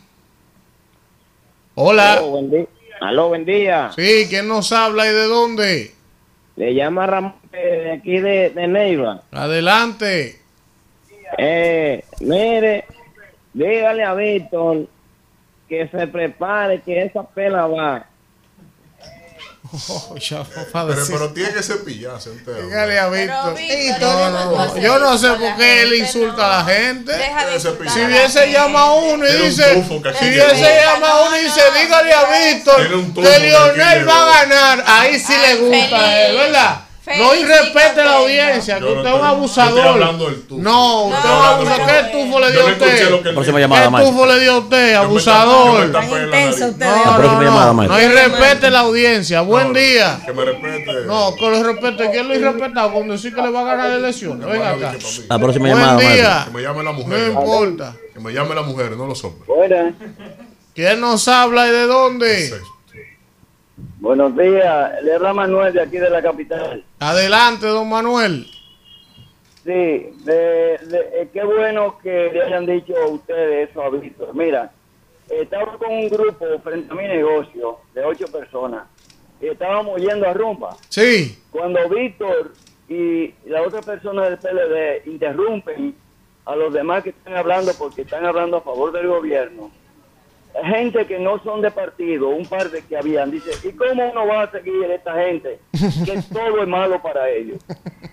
Hola. 1.75 2.15
Aló, 2.15 2.31
buen 2.31 2.51
día. 2.51 2.67
Aló, 3.01 3.29
buen 3.29 3.45
día. 3.45 3.91
Sí, 3.95 4.27
¿quién 4.29 4.49
nos 4.49 4.73
habla 4.73 5.07
y 5.07 5.13
de 5.13 5.25
dónde? 5.25 5.95
Le 6.57 6.75
llama 6.75 7.07
Ramón 7.07 7.35
de 7.51 7.93
aquí 7.93 8.19
de, 8.19 8.51
de 8.51 8.69
Neiva. 8.69 9.23
Adelante. 9.33 10.41
Eh, 11.39 12.05
mire, 12.21 12.85
dígale 13.55 14.05
a 14.05 14.15
Víctor 14.15 14.87
que 15.69 15.89
se 15.89 16.07
prepare, 16.07 16.83
que 16.83 17.03
esa 17.03 17.23
pela 17.23 17.67
va. 17.67 18.07
Oh, 19.89 20.15
ya, 20.19 20.45
Pero, 20.73 21.31
tiene 21.33 21.55
que 21.55 21.63
cepillarse 21.63 22.31
entero. 22.31 22.67
Dígale 22.67 22.99
a 22.99 23.09
Víctor. 23.09 23.55
Víctor, 23.55 24.01
No, 24.01 24.31
no, 24.31 24.67
no. 24.67 24.79
Yo 24.79 24.99
no 24.99 25.17
sé 25.17 25.29
por 25.29 25.57
qué 25.57 25.83
él 25.83 25.95
insulta 25.95 26.45
a 26.45 26.59
la 26.59 26.73
gente. 26.73 27.13
Deja 27.13 27.47
de 27.47 27.55
insultar 27.55 27.91
Si 27.91 28.01
hubiese 28.05 28.41
gente. 28.41 28.53
llamado 28.53 28.87
a 28.87 28.95
uno 28.95 29.27
y 29.27 29.33
dice, 29.33 29.85
si 30.19 30.27
hubiese 30.27 30.81
llamado 30.85 31.25
a 31.25 31.29
uno 31.29 31.39
y 31.39 31.45
dice, 31.45 31.61
dígale 31.81 32.13
a 32.13 32.53
Víctor 32.53 33.15
que 33.15 33.39
Lionel 33.39 34.09
va 34.09 34.23
a 34.23 34.45
ganar, 34.45 34.85
ahí 34.87 35.19
sí 35.19 35.33
le 35.35 35.57
gusta 35.57 35.99
a 35.99 36.23
él. 36.23 36.37
¿verdad? 36.37 36.81
No 37.19 37.35
irrespete 37.35 38.05
la 38.05 38.15
audiencia, 38.17 38.75
que 38.77 38.81
no 38.81 38.91
usted 38.93 39.09
es 39.11 39.15
un 39.15 39.25
abusador. 39.27 39.97
No, 39.99 40.11
usted 40.27 40.37
es 40.47 40.51
un 40.53 40.63
No, 40.63 41.15
abusador. 41.15 41.87
¿Qué 41.87 42.11
tufo 42.13 42.41
le 42.41 42.51
dio 42.53 42.61
a 42.61 42.65
no 42.65 42.73
usted? 42.73 43.35
Próxima 43.35 43.61
llamada, 43.61 43.85
¿Qué 43.85 43.91
maestro. 43.91 44.13
tufo 44.15 44.27
le 44.27 44.41
dio 44.41 44.53
a 44.53 44.59
usted, 44.59 44.95
abusador? 44.95 45.89
No, 45.91 46.01
no, 46.01 47.73
no, 47.75 47.89
no 47.89 48.01
irrespete 48.01 48.71
la 48.71 48.81
audiencia. 48.81 49.41
Buen 49.43 49.73
día. 49.73 50.21
Que 50.25 50.33
me 50.33 50.45
respete. 50.45 51.05
No, 51.07 51.35
que 51.35 51.51
lo 51.51 51.63
respete. 51.63 52.11
¿Quién 52.11 52.29
lo 52.29 52.35
irrespeta 52.35 52.91
con 52.93 53.09
decir 53.09 53.35
que 53.35 53.43
le 53.43 53.51
va 53.51 53.61
a 53.61 53.65
ganar 53.65 53.89
la 53.91 53.97
elección? 53.97 54.41
Venga 54.41 54.71
acá. 54.71 54.95
La 55.29 55.39
próxima 55.39 55.69
Buen 55.69 55.79
llamada, 55.79 55.95
maestro. 55.95 56.15
día. 56.17 56.45
Que 56.47 56.51
me 56.53 56.63
llame 56.63 56.83
la 56.85 56.93
No 56.93 56.99
mujer. 56.99 57.29
importa. 57.29 57.97
Que 58.13 58.21
me 58.21 58.33
llame 58.33 58.55
la 58.55 58.63
mujer, 58.63 58.93
no 58.93 59.07
los 59.07 59.25
hombres. 59.25 59.47
Buenas. 59.47 59.95
¿Quién 60.75 61.01
nos 61.01 61.29
habla 61.29 61.69
y 61.69 61.71
de 61.71 61.87
dónde? 61.87 62.53
Buenos 64.01 64.37
días. 64.37 65.03
Le 65.03 65.15
habla 65.15 65.33
Manuel 65.33 65.73
de 65.73 65.83
aquí 65.83 65.97
de 65.99 66.11
la 66.11 66.23
capital. 66.23 66.85
Adelante, 67.01 67.67
don 67.67 67.89
Manuel. 67.89 68.47
Sí, 69.65 69.71
de, 69.71 70.79
de- 70.87 71.09
eh, 71.15 71.29
qué 71.33 71.45
bueno 71.45 71.97
que 72.03 72.31
le 72.33 72.43
hayan 72.43 72.67
dicho 72.67 72.95
a 72.97 73.07
ustedes 73.07 73.71
eso 73.71 73.83
a 73.83 73.91
Víctor. 73.91 74.35
Mira, 74.35 74.73
estaba 75.31 75.79
con 75.79 75.93
un 75.93 76.09
grupo 76.09 76.45
frente 76.65 76.93
a 76.93 76.97
mi 76.97 77.05
negocio 77.07 77.79
de 77.95 78.05
ocho 78.05 78.27
personas 78.27 78.85
y 79.41 79.47
estábamos 79.47 80.01
yendo 80.01 80.27
a 80.29 80.33
rumba. 80.35 80.77
Sí. 80.89 81.39
Cuando 81.51 81.89
Víctor 81.89 82.53
y 82.89 83.33
la 83.47 83.63
otra 83.63 83.81
persona 83.83 84.29
del 84.29 84.39
PLD 84.39 85.07
interrumpen 85.09 85.95
a 86.45 86.57
los 86.57 86.73
demás 86.75 87.05
que 87.05 87.11
están 87.11 87.37
hablando 87.37 87.73
porque 87.79 88.03
están 88.03 88.27
hablando 88.27 88.57
a 88.57 88.61
favor 88.63 88.91
del 88.91 89.07
gobierno, 89.07 89.71
gente 90.65 91.07
que 91.07 91.19
no 91.19 91.43
son 91.43 91.63
de 91.63 91.71
partido, 91.71 92.29
un 92.29 92.47
par 92.47 92.71
de 92.71 92.83
que 92.83 92.97
habían, 92.97 93.31
dice, 93.31 93.51
¿y 93.67 93.73
cómo 93.73 94.11
uno 94.11 94.27
va 94.27 94.43
a 94.43 94.51
seguir 94.51 94.85
esta 94.91 95.15
gente? 95.15 95.59
Que 96.05 96.21
todo 96.33 96.63
es 96.63 96.69
malo 96.69 97.01
para 97.01 97.29
ellos. 97.31 97.63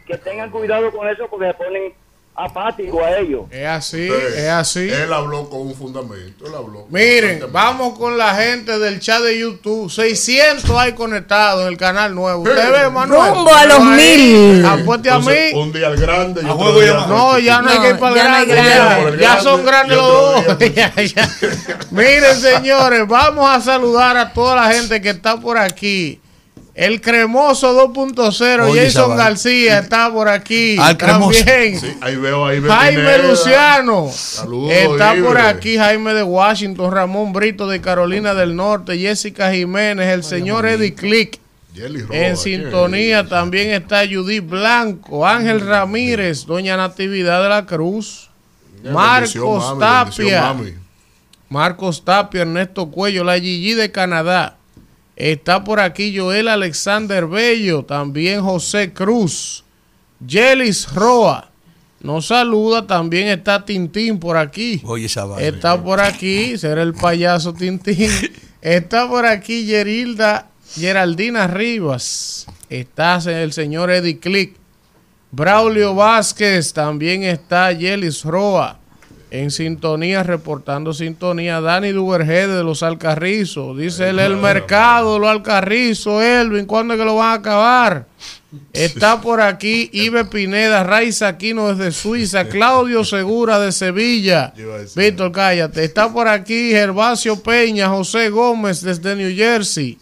Que 0.05 0.17
tengan 0.17 0.49
cuidado 0.49 0.91
con 0.91 1.07
eso 1.07 1.27
porque 1.29 1.47
se 1.47 1.53
ponen 1.53 1.93
apáticos 2.35 3.03
a 3.03 3.17
ellos. 3.19 3.41
Es 3.51 3.67
así, 3.67 4.07
Sí. 4.07 4.13
es 4.37 4.47
así. 4.49 4.89
Él 4.89 5.11
habló 5.11 5.49
con 5.49 5.61
un 5.61 5.75
fundamento. 5.75 6.45
Él 6.47 6.53
habló. 6.55 6.87
Miren, 6.89 7.43
vamos 7.51 7.97
con 7.99 8.17
la 8.17 8.33
gente 8.35 8.79
del 8.79 8.99
chat 9.01 9.21
de 9.21 9.37
YouTube. 9.37 9.91
600 9.91 10.69
hay 10.71 10.93
conectados 10.93 11.63
en 11.63 11.67
el 11.67 11.77
canal 11.77 12.15
nuevo. 12.15 12.43
¿Usted 12.43 12.71
ve, 12.71 12.89
Manuel? 12.89 13.33
Rumbo 13.33 13.53
a 13.53 13.65
los 13.65 13.83
mil. 13.83 14.65
Apueste 14.65 15.09
a 15.09 15.19
mí. 15.19 15.33
un 15.53 15.73
día 15.73 15.87
al 15.87 15.97
grande 15.97 16.41
juego 16.41 16.79
día 16.79 17.05
No, 17.07 17.37
ya 17.39 17.61
no 17.61 17.69
hay 17.69 17.79
que 17.79 17.89
ir 17.89 17.99
para 17.99 18.15
el 18.15 18.47
no 18.47 18.53
grande. 18.53 19.17
ya. 19.19 19.35
El 19.37 19.43
son 19.43 19.65
grandes 19.65 19.97
los 19.97 20.07
dos. 20.07 20.57
Miren, 21.91 22.35
señores, 22.35 23.07
vamos 23.07 23.49
a 23.49 23.59
saludar 23.59 24.15
a 24.15 24.31
toda 24.31 24.55
la 24.55 24.71
gente 24.73 25.01
que 25.01 25.09
está 25.09 25.37
por 25.39 25.57
aquí. 25.57 26.21
El 26.79 27.01
cremoso 27.01 27.93
2.0, 27.93 28.69
Oye, 28.69 28.85
Jason 28.85 29.01
chaval. 29.01 29.17
García 29.17 29.79
está 29.79 30.09
por 30.13 30.29
aquí. 30.29 30.77
Al 30.79 30.95
cremoso. 30.95 31.37
También. 31.43 31.77
Sí, 31.77 31.87
ahí 31.99 32.15
veo 32.15 32.45
ahí 32.45 32.61
Jaime 32.61 33.01
Pineda. 33.01 33.17
Luciano. 33.27 34.09
Saludos, 34.09 34.71
Está 34.71 35.13
por 35.21 35.37
aquí 35.37 35.75
Jaime 35.75 36.13
de 36.13 36.23
Washington, 36.23 36.89
Ramón 36.89 37.33
Brito 37.33 37.67
de 37.67 37.81
Carolina 37.81 38.33
del 38.33 38.55
Norte, 38.55 38.97
Jessica 38.97 39.51
Jiménez, 39.51 40.07
el 40.07 40.23
señor 40.23 40.65
Eddie 40.65 40.95
Click. 40.95 41.41
En 41.75 42.07
¿quién 42.07 42.37
sintonía 42.37 43.19
es? 43.21 43.29
también 43.29 43.71
está 43.71 44.07
Judith 44.09 44.47
Blanco, 44.47 45.27
Ángel 45.27 45.59
Ramírez, 45.59 46.45
Doña 46.45 46.77
Natividad 46.77 47.43
de 47.43 47.49
la 47.49 47.65
Cruz, 47.65 48.29
Marcos 48.89 49.65
mami, 49.65 49.79
Tapia, 49.81 50.41
mami. 50.43 50.73
Marcos 51.49 52.05
Tapia, 52.05 52.43
Ernesto 52.43 52.89
Cuello, 52.89 53.25
la 53.25 53.37
Gigi 53.37 53.73
de 53.73 53.91
Canadá. 53.91 54.58
Está 55.19 55.65
por 55.65 55.81
aquí 55.81 56.17
Joel 56.17 56.47
Alexander 56.47 57.27
Bello, 57.27 57.83
también 57.83 58.41
José 58.41 58.93
Cruz, 58.93 59.65
Yelis 60.25 60.89
Roa. 60.93 61.51
Nos 61.99 62.27
saluda, 62.27 62.87
también 62.87 63.27
está 63.27 63.65
Tintín 63.65 64.17
por 64.17 64.37
aquí. 64.37 64.81
Oye, 64.85 65.07
esa. 65.07 65.25
Está 65.41 65.83
por 65.83 65.99
aquí, 65.99 66.57
será 66.57 66.81
el 66.81 66.93
payaso 66.93 67.53
Tintín. 67.53 68.09
Está 68.61 69.09
por 69.09 69.25
aquí 69.25 69.65
Gerilda, 69.65 70.47
Geraldina 70.73 71.47
Rivas. 71.47 72.47
Está 72.69 73.17
el 73.25 73.51
señor 73.51 73.91
Eddie 73.91 74.19
Click. 74.19 74.55
Braulio 75.31 75.95
Vázquez, 75.95 76.71
también 76.71 77.23
está 77.23 77.73
Yelis 77.73 78.23
Roa. 78.23 78.79
En 79.31 79.51
sintonía, 79.51 80.23
reportando 80.23 80.93
sintonía. 80.93 81.61
Dani 81.61 81.91
Duvergede 81.91 82.57
de 82.57 82.63
los 82.63 82.83
Alcarrizos. 82.83 83.77
Dice 83.77 84.09
él, 84.09 84.19
el 84.19 84.37
mercado 84.37 85.13
de 85.13 85.19
los 85.19 85.29
Alcarrizos, 85.29 86.23
Elvin, 86.23 86.65
¿cuándo 86.65 86.93
es 86.93 86.99
que 86.99 87.05
lo 87.05 87.15
van 87.15 87.31
a 87.31 87.33
acabar? 87.33 88.05
Está 88.73 89.21
por 89.21 89.41
aquí 89.41 89.89
Ibe 89.93 90.25
Pineda, 90.25 90.83
Raiza 90.83 91.27
Aquino 91.27 91.73
desde 91.73 91.91
Suiza, 91.91 92.45
Claudio 92.45 93.03
Segura 93.03 93.59
de 93.59 93.71
Sevilla. 93.71 94.53
Víctor, 94.95 95.31
cállate. 95.31 95.83
Está 95.83 96.11
por 96.11 96.27
aquí 96.27 96.71
Gervasio 96.71 97.41
Peña, 97.41 97.89
José 97.89 98.29
Gómez 98.29 98.81
desde 98.81 99.15
New 99.15 99.35
Jersey. 99.35 99.99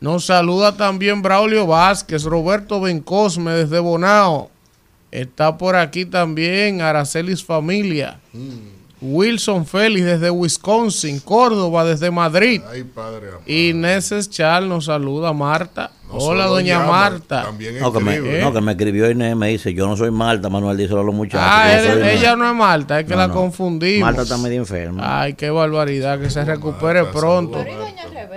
Nos 0.00 0.26
saluda 0.26 0.76
también 0.76 1.22
Braulio 1.22 1.66
Vázquez, 1.66 2.24
Roberto 2.24 2.80
Bencosme 2.80 3.52
desde 3.52 3.80
Bonao. 3.80 4.50
Está 5.14 5.56
por 5.56 5.76
aquí 5.76 6.04
también 6.06 6.80
Aracelis 6.82 7.44
Familia. 7.44 8.18
Wilson 9.00 9.64
Félix 9.66 10.04
desde 10.06 10.30
Wisconsin, 10.30 11.20
Córdoba 11.20 11.84
desde 11.84 12.10
Madrid. 12.10 12.62
Ay, 12.68 12.82
padre. 12.84 13.28
amado. 13.28 13.42
Inés 13.46 14.30
Chal 14.30 14.68
nos 14.68 14.86
saluda, 14.86 15.32
Marta. 15.32 15.92
No 16.08 16.14
Hola, 16.14 16.46
doña 16.46 16.78
llama, 16.78 16.86
Marta. 16.86 17.42
También 17.44 17.78
No 17.80 17.92
que, 17.92 18.00
me, 18.00 18.18
no, 18.40 18.52
que 18.52 18.60
me 18.60 18.72
escribió 18.72 19.10
Inés, 19.10 19.36
me 19.36 19.48
dice, 19.48 19.72
yo 19.74 19.86
no 19.86 19.96
soy 19.96 20.10
Marta, 20.10 20.48
Manuel, 20.48 20.76
díselo 20.76 21.00
a 21.00 21.04
los 21.04 21.14
muchachos. 21.14 21.46
Ah, 21.48 21.72
yo 21.74 21.78
él- 21.80 21.86
soy 21.92 22.00
Inés". 22.02 22.20
ella 22.20 22.34
no 22.36 22.48
es 22.50 22.56
Marta, 22.56 22.98
es 23.00 23.06
que 23.06 23.12
No, 23.12 23.18
la 23.18 23.26
no. 23.28 23.34
confundimos. 23.34 24.06
Marta 24.06 24.22
está 24.22 24.38
medio 24.38 24.58
enferma. 24.58 25.20
Ay, 25.22 25.34
qué 25.34 25.50
barbaridad, 25.50 26.18
que 26.18 26.30
se 26.30 26.44
recupere 26.44 27.04
pronto. 27.04 27.64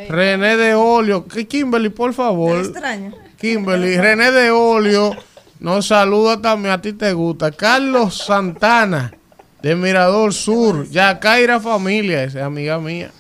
René 0.10 0.58
de 0.58 0.76
Olio, 0.76 1.26
que 1.28 1.48
Kimberly, 1.48 1.90
por 1.90 2.14
favor. 2.14 2.58
extraña. 2.60 3.14
Kimberly, 3.40 3.98
René 3.98 4.32
de 4.32 4.52
Olio 4.52 5.16
nos 5.60 5.88
saluda 5.88 6.42
también, 6.42 6.74
a 6.74 6.82
ti 6.82 6.94
te 6.94 7.14
gusta. 7.14 7.52
Carlos 7.52 8.26
Santana, 8.26 9.14
de 9.62 9.76
Mirador 9.76 10.34
Sur, 10.34 10.88
Yacaira 10.90 11.60
Familia, 11.60 12.24
esa 12.24 12.40
es 12.40 12.46
amiga 12.46 12.80
mía. 12.80 13.12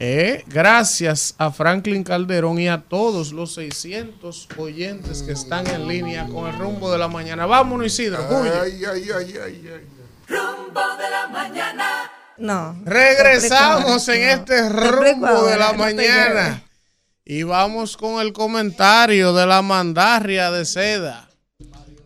Eh, 0.00 0.44
gracias 0.46 1.34
a 1.38 1.50
Franklin 1.50 2.04
Calderón 2.04 2.60
y 2.60 2.68
a 2.68 2.82
todos 2.82 3.32
los 3.32 3.54
600 3.54 4.48
oyentes 4.56 5.22
que 5.22 5.32
están 5.32 5.66
en 5.66 5.88
línea 5.88 6.26
con 6.26 6.46
el 6.46 6.56
rumbo 6.56 6.92
de 6.92 6.98
la 6.98 7.08
mañana. 7.08 7.46
Vámonos, 7.46 7.86
Isidro. 7.86 8.24
Ay, 8.62 8.84
ay, 8.84 9.08
ay, 9.12 9.34
ay, 9.44 9.70
ay. 9.74 9.86
Rumbo 10.28 10.80
de 10.98 11.10
la 11.10 11.28
mañana. 11.28 12.10
No. 12.36 12.80
Regresamos 12.84 14.08
en 14.08 14.28
este 14.28 14.68
rumbo 14.68 15.46
de 15.46 15.56
la 15.56 15.72
no 15.72 15.78
mañana. 15.78 16.62
Y 17.24 17.42
vamos 17.42 17.96
con 17.96 18.20
el 18.20 18.32
comentario 18.32 19.32
de 19.32 19.46
la 19.46 19.62
mandarria 19.62 20.52
de 20.52 20.64
seda. 20.64 21.27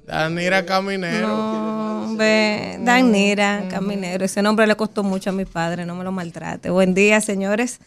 Danira 0.07 0.65
Caminero. 0.67 1.29
No, 1.29 2.17
ve, 2.17 2.79
Danira, 2.81 3.67
caminero. 3.71 4.25
Ese 4.25 4.43
nombre 4.43 4.67
le 4.67 4.75
costó 4.77 5.03
mucho 5.03 5.31
a 5.31 5.33
mi 5.33 5.45
padre, 5.45 5.87
no 5.87 5.95
me 5.95 6.05
lo 6.05 6.13
maltrate. 6.13 6.71
Buen 6.71 6.95
día, 6.95 7.21
señores. 7.21 7.81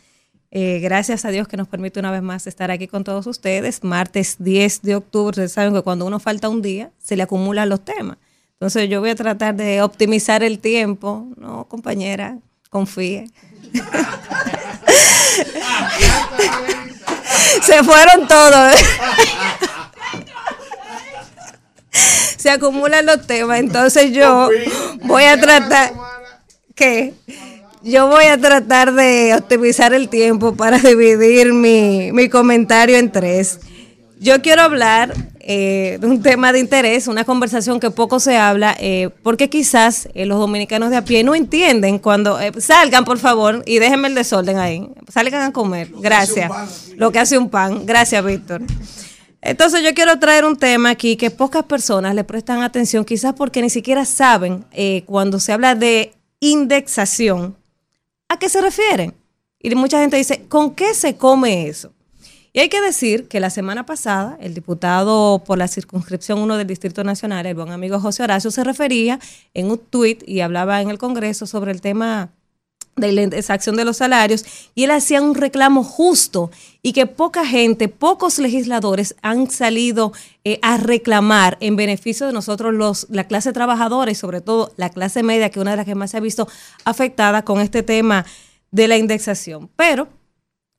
Eh, 0.52 0.80
gracias 0.80 1.26
a 1.26 1.32
Dios 1.32 1.50
que 1.50 1.58
nos 1.58 1.68
permite 1.68 2.00
una 2.00 2.12
vez 2.12 2.22
más 2.22 2.48
estar 2.48 2.72
aquí 2.72 2.88
con 2.88 3.04
todos 3.04 3.28
ustedes. 3.28 3.84
Martes 3.84 4.38
10 4.40 4.84
de 4.84 4.96
octubre, 4.96 5.32
ustedes 5.32 5.52
saben 5.52 5.74
que 5.74 5.82
cuando 5.82 6.06
uno 6.06 6.20
falta 6.20 6.48
un 6.48 6.62
día, 6.62 6.92
se 6.98 7.18
le 7.18 7.24
acumulan 7.24 7.68
los 7.68 7.84
temas. 7.84 8.18
Entonces 8.54 8.90
yo 8.90 9.02
voy 9.02 9.10
a 9.10 9.16
tratar 9.16 9.56
de 9.56 9.82
optimizar 9.82 10.44
el 10.44 10.60
tiempo. 10.60 11.28
No, 11.36 11.66
compañera, 11.66 12.38
confíe. 12.70 13.30
se 17.62 17.84
fueron 17.84 18.28
todos. 18.28 18.76
se 22.38 22.50
acumulan 22.50 23.06
los 23.06 23.26
temas. 23.26 23.60
Entonces 23.60 24.12
yo 24.12 24.50
voy 25.04 25.24
a 25.24 25.40
tratar. 25.40 25.94
¿Qué? 26.74 27.14
Yo 27.84 28.08
voy 28.08 28.26
a 28.26 28.38
tratar 28.40 28.94
de 28.94 29.36
optimizar 29.36 29.94
el 29.94 30.10
tiempo 30.10 30.56
para 30.56 30.80
dividir 30.80 31.54
mi, 31.54 32.12
mi 32.12 32.30
comentario 32.30 32.98
en 32.98 33.12
tres. 33.12 33.60
Yo 34.20 34.42
quiero 34.42 34.64
hablar 34.64 35.14
eh, 35.48 36.00
de 36.02 36.08
un 36.08 36.24
tema 36.24 36.52
de 36.52 36.60
interés, 36.60 37.08
una 37.08 37.24
conversación 37.24 37.80
que 37.80 37.92
poco 37.92 38.20
se 38.20 38.38
habla, 38.38 38.76
eh, 38.80 39.10
porque 39.22 39.48
quizás 39.48 40.10
eh, 40.16 40.26
los 40.26 40.40
dominicanos 40.40 40.90
de 40.90 40.96
a 40.96 41.06
pie 41.06 41.24
no 41.24 41.36
entienden 41.36 42.00
cuando 42.00 42.40
salgan, 42.58 43.06
por 43.06 43.20
favor, 43.20 43.62
y 43.68 43.78
déjenme 43.78 44.08
el 44.08 44.16
desorden 44.16 44.58
ahí. 44.58 44.90
Salgan 45.08 45.44
a 45.44 45.54
comer. 45.54 45.90
Gracias. 46.00 46.52
Lo 46.96 47.12
que 47.12 47.20
hace 47.20 47.38
un 47.38 47.50
pan. 47.50 47.86
Gracias, 47.86 48.26
Víctor. 48.26 48.64
Entonces 49.46 49.84
yo 49.84 49.94
quiero 49.94 50.18
traer 50.18 50.44
un 50.44 50.58
tema 50.58 50.90
aquí 50.90 51.18
que 51.18 51.30
pocas 51.30 51.64
personas 51.66 52.16
le 52.16 52.24
prestan 52.24 52.64
atención, 52.64 53.06
quizás 53.06 53.36
porque 53.36 53.62
ni 53.62 53.70
siquiera 53.70 54.04
saben 54.04 54.66
eh, 54.72 55.04
cuando 55.06 55.40
se 55.40 55.54
habla 55.54 55.76
de 55.76 56.14
indexación, 56.40 57.56
¿a 58.28 58.40
qué 58.40 58.50
se 58.50 58.60
refieren? 58.60 59.14
Y 59.60 59.74
mucha 59.76 60.00
gente 60.00 60.18
dice, 60.18 60.46
¿con 60.50 60.74
qué 60.74 60.96
se 60.96 61.16
come 61.16 61.68
eso? 61.68 61.94
Y 62.54 62.60
hay 62.60 62.70
que 62.70 62.82
decir 62.82 63.28
que 63.28 63.40
la 63.40 63.52
semana 63.52 63.86
pasada, 63.86 64.36
el 64.42 64.56
diputado 64.56 65.44
por 65.46 65.60
la 65.60 65.68
circunscripción 65.68 66.40
1 66.40 66.58
del 66.58 66.66
Distrito 66.66 67.04
Nacional, 67.04 67.46
el 67.46 67.54
buen 67.54 67.70
amigo 67.70 68.00
José 68.00 68.24
Horacio, 68.24 68.50
se 68.50 68.64
refería 68.64 69.20
en 69.54 69.70
un 69.70 69.78
tuit 69.78 70.28
y 70.28 70.42
hablaba 70.42 70.82
en 70.82 70.90
el 70.90 70.98
Congreso 70.98 71.46
sobre 71.46 71.72
el 71.72 71.82
tema 71.82 72.32
de 72.96 73.12
la 73.12 73.24
indexación 73.24 73.76
de 73.76 73.84
los 73.84 73.98
salarios 73.98 74.46
y 74.74 74.86
él 74.86 74.92
hacía 74.92 75.22
un 75.22 75.36
reclamo 75.36 75.84
justo 75.84 76.50
y 76.82 76.94
que 76.94 77.06
poca 77.08 77.46
gente, 77.46 77.90
pocos 77.90 78.40
legisladores 78.40 79.16
han 79.22 79.50
salido 79.52 80.14
eh, 80.46 80.60
a 80.62 80.78
reclamar 80.78 81.58
en 81.60 81.76
beneficio 81.76 82.26
de 82.26 82.34
nosotros 82.34 82.74
los 82.74 83.08
la 83.10 83.26
clase 83.26 83.52
trabajadora 83.52 84.12
y 84.12 84.16
sobre 84.16 84.40
todo 84.40 84.72
la 84.78 84.90
clase 84.90 85.24
media 85.24 85.50
que 85.50 85.60
es 85.60 85.62
una 85.62 85.72
de 85.72 85.78
las 85.78 85.86
que 85.86 85.96
más 85.96 86.12
se 86.12 86.18
ha 86.18 86.22
visto 86.22 86.48
afectada 86.86 87.44
con 87.44 87.60
este 87.60 87.84
tema 87.84 88.26
de 88.72 88.88
la 88.88 88.98
indexación. 88.98 89.70
Pero 89.76 90.08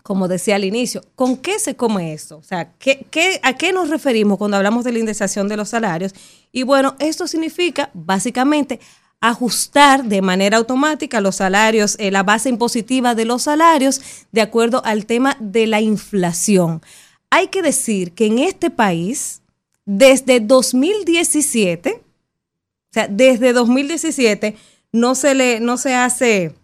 como 0.02 0.28
decía 0.28 0.54
al 0.54 0.64
inicio, 0.64 1.02
¿con 1.16 1.36
qué 1.36 1.58
se 1.58 1.74
come 1.74 2.12
esto? 2.12 2.38
O 2.38 2.42
sea, 2.42 2.72
¿qué, 2.78 3.06
qué, 3.10 3.40
¿a 3.42 3.56
qué 3.56 3.72
nos 3.72 3.90
referimos 3.90 4.38
cuando 4.38 4.56
hablamos 4.56 4.84
de 4.84 4.92
la 4.92 5.00
indexación 5.00 5.48
de 5.48 5.56
los 5.56 5.70
salarios? 5.70 6.14
Y 6.52 6.62
bueno, 6.62 6.94
esto 7.00 7.26
significa 7.26 7.90
básicamente 7.92 8.78
ajustar 9.20 10.04
de 10.04 10.22
manera 10.22 10.58
automática 10.58 11.20
los 11.20 11.36
salarios, 11.36 11.96
eh, 11.98 12.10
la 12.10 12.22
base 12.22 12.48
impositiva 12.48 13.14
de 13.14 13.24
los 13.24 13.42
salarios 13.42 14.00
de 14.32 14.42
acuerdo 14.42 14.82
al 14.84 15.06
tema 15.06 15.36
de 15.40 15.66
la 15.66 15.80
inflación. 15.80 16.82
Hay 17.30 17.48
que 17.48 17.62
decir 17.62 18.12
que 18.12 18.26
en 18.26 18.38
este 18.38 18.70
país, 18.70 19.42
desde 19.84 20.40
2017, 20.40 22.02
o 22.02 22.92
sea, 22.92 23.08
desde 23.08 23.52
2017 23.52 24.56
no 24.92 25.14
se 25.14 25.34
le, 25.34 25.60
no 25.60 25.76
se 25.76 25.94
hace 25.94 26.54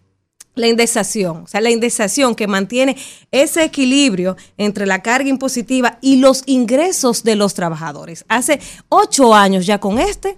la 0.55 0.67
indexación, 0.67 1.43
o 1.43 1.47
sea, 1.47 1.61
la 1.61 1.71
indexación 1.71 2.35
que 2.35 2.47
mantiene 2.47 2.95
ese 3.31 3.63
equilibrio 3.63 4.37
entre 4.57 4.85
la 4.85 5.01
carga 5.01 5.29
impositiva 5.29 5.97
y 5.99 6.17
los 6.17 6.43
ingresos 6.45 7.23
de 7.23 7.35
los 7.35 7.55
trabajadores. 7.55 8.23
Hace 8.27 8.59
ocho 8.89 9.33
años 9.33 9.65
ya 9.65 9.79
con 9.79 9.99
este 9.99 10.37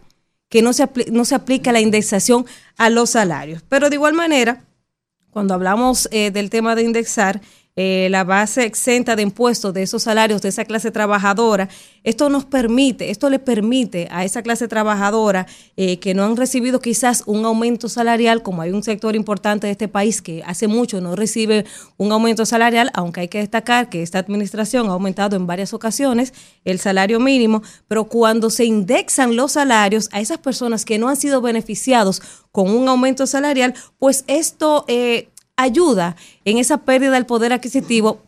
que 0.49 0.61
no 0.61 0.73
se, 0.73 0.87
no 1.11 1.25
se 1.25 1.35
aplica 1.35 1.71
la 1.71 1.81
indexación 1.81 2.45
a 2.77 2.89
los 2.89 3.11
salarios. 3.11 3.63
Pero 3.67 3.89
de 3.89 3.95
igual 3.95 4.13
manera, 4.13 4.65
cuando 5.31 5.53
hablamos 5.53 6.07
eh, 6.11 6.31
del 6.31 6.49
tema 6.49 6.75
de 6.75 6.83
indexar 6.83 7.41
eh, 7.77 8.07
la 8.09 8.23
base 8.23 8.63
exenta 8.63 9.17
de 9.17 9.21
impuestos 9.21 9.73
de 9.73 9.83
esos 9.83 10.03
salarios 10.03 10.41
de 10.41 10.47
esa 10.47 10.63
clase 10.63 10.91
trabajadora, 10.91 11.67
esto 12.05 12.29
nos 12.29 12.45
permite, 12.45 13.09
esto 13.09 13.29
le 13.29 13.37
permite 13.37 14.07
a 14.11 14.23
esa 14.23 14.41
clase 14.43 14.69
trabajadora 14.69 15.45
eh, 15.75 15.99
que 15.99 16.13
no 16.13 16.23
han 16.23 16.37
recibido 16.37 16.79
quizás 16.79 17.23
un 17.25 17.43
aumento 17.43 17.89
salarial, 17.89 18.43
como 18.43 18.61
hay 18.61 18.71
un 18.71 18.81
sector 18.81 19.13
importante 19.13 19.67
de 19.67 19.71
este 19.71 19.89
país 19.89 20.21
que 20.21 20.41
hace 20.45 20.67
mucho 20.67 21.01
no 21.01 21.17
recibe 21.17 21.65
un 21.97 22.13
aumento 22.13 22.45
salarial, 22.45 22.91
aunque 22.93 23.21
hay 23.21 23.27
que 23.27 23.39
destacar 23.39 23.89
que 23.89 24.03
esta 24.03 24.19
administración 24.19 24.87
ha 24.87 24.93
aumentado 24.93 25.35
en 25.35 25.45
varias 25.45 25.73
ocasiones 25.73 26.33
el 26.63 26.79
salario 26.79 27.19
mínimo, 27.19 27.61
pero 27.89 28.05
cuando 28.05 28.49
se 28.49 28.63
indexan 28.63 29.35
los 29.35 29.53
salarios 29.53 30.07
a 30.13 30.21
esas 30.21 30.37
personas 30.37 30.85
que 30.85 30.97
no 30.97 31.09
han 31.09 31.17
sido 31.17 31.41
beneficiados 31.41 32.21
con 32.53 32.69
un 32.69 32.87
aumento 32.87 33.27
salarial, 33.27 33.73
pues 33.99 34.23
esto 34.27 34.85
eh, 34.87 35.27
ayuda 35.55 36.15
en 36.43 36.57
esa 36.57 36.77
pérdida 36.77 37.11
del 37.11 37.25
poder 37.25 37.53
adquisitivo 37.53 38.21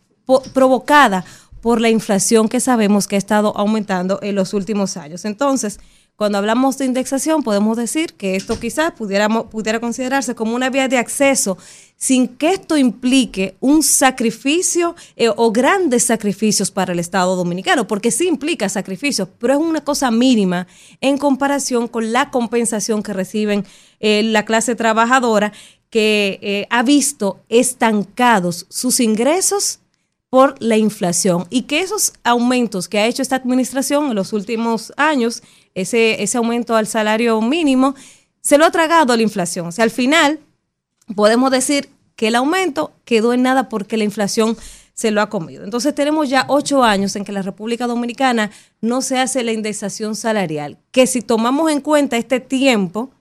provocada 0.54 1.26
por 1.62 1.82
la 1.82 1.90
inflación 1.90 2.50
que 2.50 2.60
sabemos 2.60 3.08
que 3.08 3.16
ha 3.16 3.20
estado 3.20 3.56
aumentando 3.58 4.20
en 4.22 4.36
los 4.36 4.54
últimos 4.54 4.98
años. 4.98 5.26
Entonces, 5.26 5.80
cuando 6.18 6.40
hablamos 6.40 6.80
de 6.80 6.86
indexación, 6.86 7.44
podemos 7.44 7.78
decir 7.78 8.16
que 8.16 8.36
esto 8.36 8.60
quizás 8.60 8.92
pudiéramos, 8.94 9.46
pudiera 9.52 9.80
considerarse 9.80 10.34
como 10.34 10.56
una 10.56 10.72
vía 10.72 10.88
de 10.88 10.98
acceso 10.98 11.60
sin 11.96 12.28
que 12.28 12.54
esto 12.54 12.76
implique 12.76 13.56
un 13.60 13.84
sacrificio 13.84 14.96
eh, 15.16 15.30
o 15.30 15.52
grandes 15.52 16.06
sacrificios 16.06 16.72
para 16.72 16.94
el 16.94 16.98
Estado 16.98 17.36
dominicano, 17.36 17.88
porque 17.88 18.10
sí 18.10 18.28
implica 18.28 18.68
sacrificios, 18.68 19.28
pero 19.38 19.54
es 19.54 19.60
una 19.60 19.84
cosa 19.84 20.10
mínima 20.10 20.66
en 21.02 21.20
comparación 21.20 21.88
con 21.88 22.12
la 22.12 22.32
compensación 22.32 23.04
que 23.04 23.14
reciben 23.14 23.64
eh, 24.00 24.24
la 24.24 24.44
clase 24.44 24.76
trabajadora 24.76 25.54
que 25.90 26.40
eh, 26.42 26.68
ha 26.70 26.84
visto 26.84 27.40
estancados 27.50 28.66
sus 28.70 29.00
ingresos 29.00 29.80
por 30.30 30.62
la 30.62 30.78
inflación 30.78 31.48
y 31.50 31.64
que 31.64 31.80
esos 31.80 32.14
aumentos 32.24 32.90
que 32.90 33.00
ha 33.00 33.08
hecho 33.08 33.22
esta 33.22 33.38
administración 33.38 34.10
en 34.10 34.16
los 34.16 34.34
últimos 34.34 34.92
años, 34.98 35.42
ese, 35.74 36.22
ese 36.22 36.38
aumento 36.38 36.76
al 36.76 36.88
salario 36.88 37.40
mínimo, 37.42 37.96
se 38.42 38.58
lo 38.58 38.66
ha 38.66 38.72
tragado 38.72 39.16
la 39.16 39.24
inflación. 39.24 39.68
O 39.68 39.72
sea, 39.72 39.84
al 39.84 39.92
final 39.92 40.40
podemos 41.16 41.52
decir 41.52 41.90
que 42.16 42.28
el 42.28 42.36
aumento 42.36 42.92
quedó 43.06 43.32
en 43.34 43.44
nada 43.44 43.70
porque 43.70 43.96
la 43.96 44.04
inflación 44.04 44.58
se 44.94 45.12
lo 45.12 45.22
ha 45.22 45.30
comido. 45.30 45.64
Entonces 45.64 45.94
tenemos 45.94 46.28
ya 46.28 46.46
ocho 46.50 46.84
años 46.84 47.16
en 47.16 47.24
que 47.24 47.32
la 47.32 47.44
República 47.44 47.86
Dominicana 47.86 48.50
no 48.82 49.02
se 49.04 49.20
hace 49.20 49.44
la 49.44 49.52
indexación 49.52 50.16
salarial, 50.16 50.80
que 50.92 51.06
si 51.06 51.22
tomamos 51.22 51.72
en 51.72 51.82
cuenta 51.82 52.18
este 52.18 52.40
tiempo, 52.40 53.12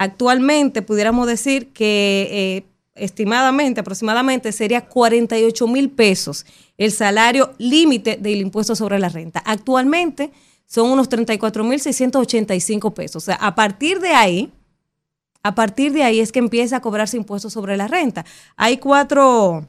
actualmente 0.00 0.80
pudiéramos 0.80 1.26
decir 1.26 1.74
que 1.74 2.26
eh, 2.30 2.64
estimadamente, 2.94 3.80
aproximadamente, 3.80 4.50
sería 4.50 4.86
48 4.86 5.68
mil 5.68 5.90
pesos 5.90 6.46
el 6.78 6.90
salario 6.90 7.52
límite 7.58 8.16
del 8.16 8.40
impuesto 8.40 8.74
sobre 8.74 8.98
la 8.98 9.10
renta. 9.10 9.42
Actualmente 9.44 10.30
son 10.64 10.90
unos 10.90 11.10
34 11.10 11.64
mil 11.64 11.78
685 11.78 12.94
pesos. 12.94 13.22
O 13.22 13.26
sea, 13.26 13.34
a 13.34 13.54
partir 13.54 14.00
de 14.00 14.08
ahí, 14.08 14.50
a 15.42 15.54
partir 15.54 15.92
de 15.92 16.02
ahí 16.02 16.20
es 16.20 16.32
que 16.32 16.38
empieza 16.38 16.76
a 16.76 16.80
cobrarse 16.80 17.18
impuestos 17.18 17.52
sobre 17.52 17.76
la 17.76 17.86
renta. 17.86 18.24
Hay 18.56 18.78
cuatro, 18.78 19.68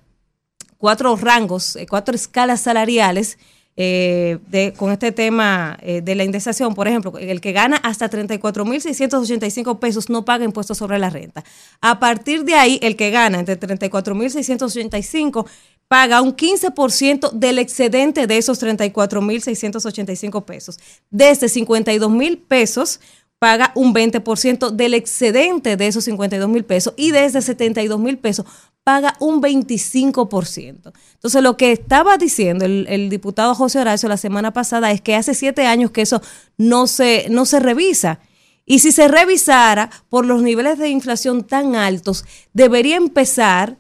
cuatro 0.78 1.14
rangos, 1.18 1.76
eh, 1.76 1.86
cuatro 1.90 2.16
escalas 2.16 2.62
salariales 2.62 3.38
eh, 3.78 4.40
de, 4.48 4.74
con 4.74 4.92
este 4.92 5.12
tema 5.12 5.78
eh, 5.82 6.02
de 6.02 6.16
la 6.16 6.24
indexación, 6.24 6.76
por 6.76 6.88
ejemplo, 6.88 7.18
el 7.18 7.40
que 7.40 7.54
gana 7.54 7.78
hasta 7.78 8.10
34.685 8.10 9.80
pesos 9.80 10.10
no 10.10 10.26
paga 10.26 10.44
impuestos 10.44 10.78
sobre 10.78 11.00
la 11.00 11.10
renta. 11.10 11.44
A 11.80 12.00
partir 12.00 12.44
de 12.44 12.56
ahí, 12.56 12.80
el 12.82 12.96
que 12.98 13.12
gana 13.12 13.40
entre 13.40 13.60
34.685 13.60 15.46
paga 15.88 16.22
un 16.22 16.36
15% 16.36 17.32
del 17.32 17.60
excedente 17.60 18.28
de 18.28 18.38
esos 18.38 18.62
34.685 18.62 20.46
pesos. 20.46 20.80
Desde 21.10 21.50
52 21.50 22.12
mil 22.12 22.38
pesos 22.38 23.00
paga 23.40 23.72
un 23.74 23.94
20% 23.94 24.70
del 24.70 24.94
excedente 24.94 25.76
de 25.76 25.88
esos 25.88 26.04
52 26.04 26.48
mil 26.48 26.64
pesos 26.64 26.94
y 26.96 27.10
desde 27.10 27.42
72 27.42 28.00
mil 28.00 28.20
pesos 28.20 28.46
paga 28.84 29.16
un 29.20 29.42
25%. 29.42 30.92
Entonces, 31.14 31.44
lo 31.44 31.58
que 31.58 31.72
estaba 31.72 32.18
diciendo 32.18 32.66
el, 32.66 33.10
diputado 33.10 33.54
José 33.54 33.80
Horacio 33.80 34.10
la 34.10 34.18
semana 34.18 34.52
pasada 34.52 34.92
es 34.92 35.02
que 35.02 35.16
hace 35.16 35.34
siete 35.34 35.66
años 35.68 35.92
que 35.92 36.02
eso 36.02 36.22
no 36.58 36.88
se, 36.88 37.28
no 37.30 37.46
se 37.46 37.60
revisa. 37.60 38.20
Y 38.66 38.80
si 38.80 38.92
se 38.92 39.08
revisara 39.08 39.90
por 40.10 40.26
los 40.26 40.42
niveles 40.42 40.78
de 40.80 40.90
inflación 40.90 41.44
tan 41.44 41.76
altos, 41.76 42.26
debería 42.54 42.96
empezar 42.96 43.78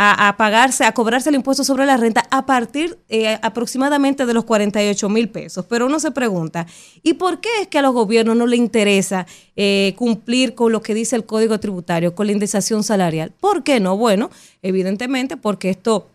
a, 0.00 0.36
pagarse, 0.36 0.84
a 0.84 0.92
cobrarse 0.92 1.28
el 1.28 1.34
impuesto 1.34 1.64
sobre 1.64 1.84
la 1.84 1.96
renta 1.96 2.24
a 2.30 2.46
partir 2.46 3.00
eh, 3.08 3.36
aproximadamente 3.42 4.26
de 4.26 4.32
los 4.32 4.44
48 4.44 5.08
mil 5.08 5.28
pesos. 5.28 5.64
Pero 5.68 5.86
uno 5.86 5.98
se 5.98 6.12
pregunta, 6.12 6.68
¿y 7.02 7.14
por 7.14 7.40
qué 7.40 7.48
es 7.62 7.66
que 7.66 7.78
a 7.78 7.82
los 7.82 7.92
gobiernos 7.92 8.36
no 8.36 8.46
les 8.46 8.60
interesa 8.60 9.26
eh, 9.56 9.94
cumplir 9.96 10.54
con 10.54 10.70
lo 10.70 10.82
que 10.82 10.94
dice 10.94 11.16
el 11.16 11.24
Código 11.24 11.58
Tributario, 11.58 12.14
con 12.14 12.26
la 12.26 12.32
indexación 12.32 12.84
salarial? 12.84 13.32
¿Por 13.40 13.64
qué 13.64 13.80
no? 13.80 13.96
Bueno, 13.96 14.30
evidentemente 14.62 15.36
porque 15.36 15.70
esto 15.70 16.06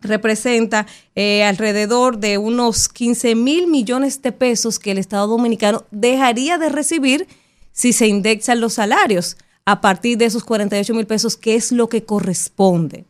representa 0.00 0.86
eh, 1.14 1.44
alrededor 1.44 2.16
de 2.16 2.38
unos 2.38 2.88
15 2.88 3.34
mil 3.34 3.66
millones 3.66 4.22
de 4.22 4.32
pesos 4.32 4.78
que 4.78 4.92
el 4.92 4.98
Estado 4.98 5.26
Dominicano 5.26 5.84
dejaría 5.90 6.56
de 6.56 6.70
recibir 6.70 7.28
si 7.72 7.92
se 7.92 8.06
indexan 8.06 8.62
los 8.62 8.72
salarios 8.72 9.36
a 9.66 9.82
partir 9.82 10.16
de 10.16 10.24
esos 10.24 10.44
48 10.44 10.94
mil 10.94 11.06
pesos, 11.06 11.36
que 11.36 11.56
es 11.56 11.72
lo 11.72 11.90
que 11.90 12.04
corresponde. 12.04 13.04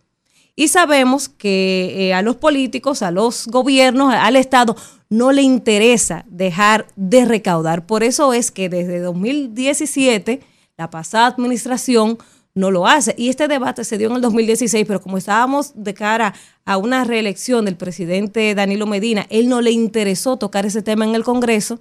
Y 0.59 0.66
sabemos 0.66 1.28
que 1.28 2.09
eh, 2.09 2.14
a 2.14 2.20
los 2.20 2.34
políticos, 2.34 3.02
a 3.02 3.12
los 3.12 3.46
gobiernos, 3.46 4.12
al 4.12 4.34
Estado, 4.34 4.74
no 5.09 5.30
le 5.30 5.42
interesa 5.42 6.24
dejar 6.28 6.88
de 6.96 7.24
recaudar. 7.26 7.86
Por 7.86 8.02
eso 8.02 8.32
es 8.32 8.50
que 8.50 8.68
desde 8.68 8.98
2017, 8.98 10.40
la 10.76 10.90
pasada 10.90 11.28
administración 11.28 12.18
no 12.54 12.72
lo 12.72 12.88
hace. 12.88 13.14
Y 13.16 13.28
este 13.28 13.46
debate 13.46 13.84
se 13.84 13.98
dio 13.98 14.09
en 14.09 14.16
el 14.16 14.20
2016, 14.20 14.84
pero 14.84 15.00
como 15.00 15.16
estábamos 15.16 15.70
de 15.76 15.94
cara 15.94 16.34
a 16.64 16.76
una 16.76 17.04
reelección 17.04 17.64
del 17.64 17.76
presidente 17.76 18.52
Danilo 18.56 18.88
Medina, 18.88 19.28
él 19.30 19.48
no 19.48 19.61
le 19.61 19.70
interesó 19.70 20.38
tocar 20.38 20.66
ese 20.66 20.82
tema 20.82 21.04
en 21.04 21.14
el 21.14 21.22
Congreso. 21.22 21.78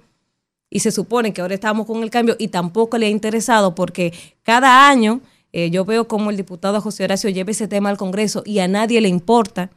Y 0.70 0.78
se 0.78 0.92
supone 0.92 1.32
que 1.32 1.40
ahora 1.40 1.54
estamos 1.54 1.84
con 1.84 2.04
el 2.04 2.10
cambio 2.10 2.36
y 2.38 2.46
tampoco 2.46 2.96
le 2.96 3.06
ha 3.06 3.10
interesado 3.10 3.74
porque 3.74 4.12
cada 4.44 4.88
año 4.88 5.20
eh, 5.52 5.70
yo 5.70 5.84
veo 5.84 6.08
como 6.08 6.30
el 6.30 6.36
diputado 6.36 6.80
José 6.80 7.04
Horacio 7.04 7.30
lleva 7.30 7.50
ese 7.50 7.68
tema 7.68 7.90
al 7.90 7.96
Congreso 7.96 8.42
y 8.44 8.58
a 8.58 8.68
nadie 8.68 9.00
le 9.00 9.08
importa, 9.08 9.70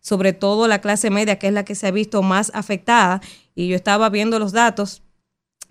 sobre 0.00 0.32
todo 0.32 0.68
la 0.68 0.80
clase 0.80 1.10
media, 1.10 1.38
que 1.38 1.48
es 1.48 1.52
la 1.52 1.64
que 1.64 1.74
se 1.74 1.86
ha 1.86 1.90
visto 1.90 2.22
más 2.22 2.50
afectada. 2.54 3.20
Y 3.54 3.68
yo 3.68 3.76
estaba 3.76 4.08
viendo 4.08 4.38
los 4.38 4.52
datos 4.52 5.02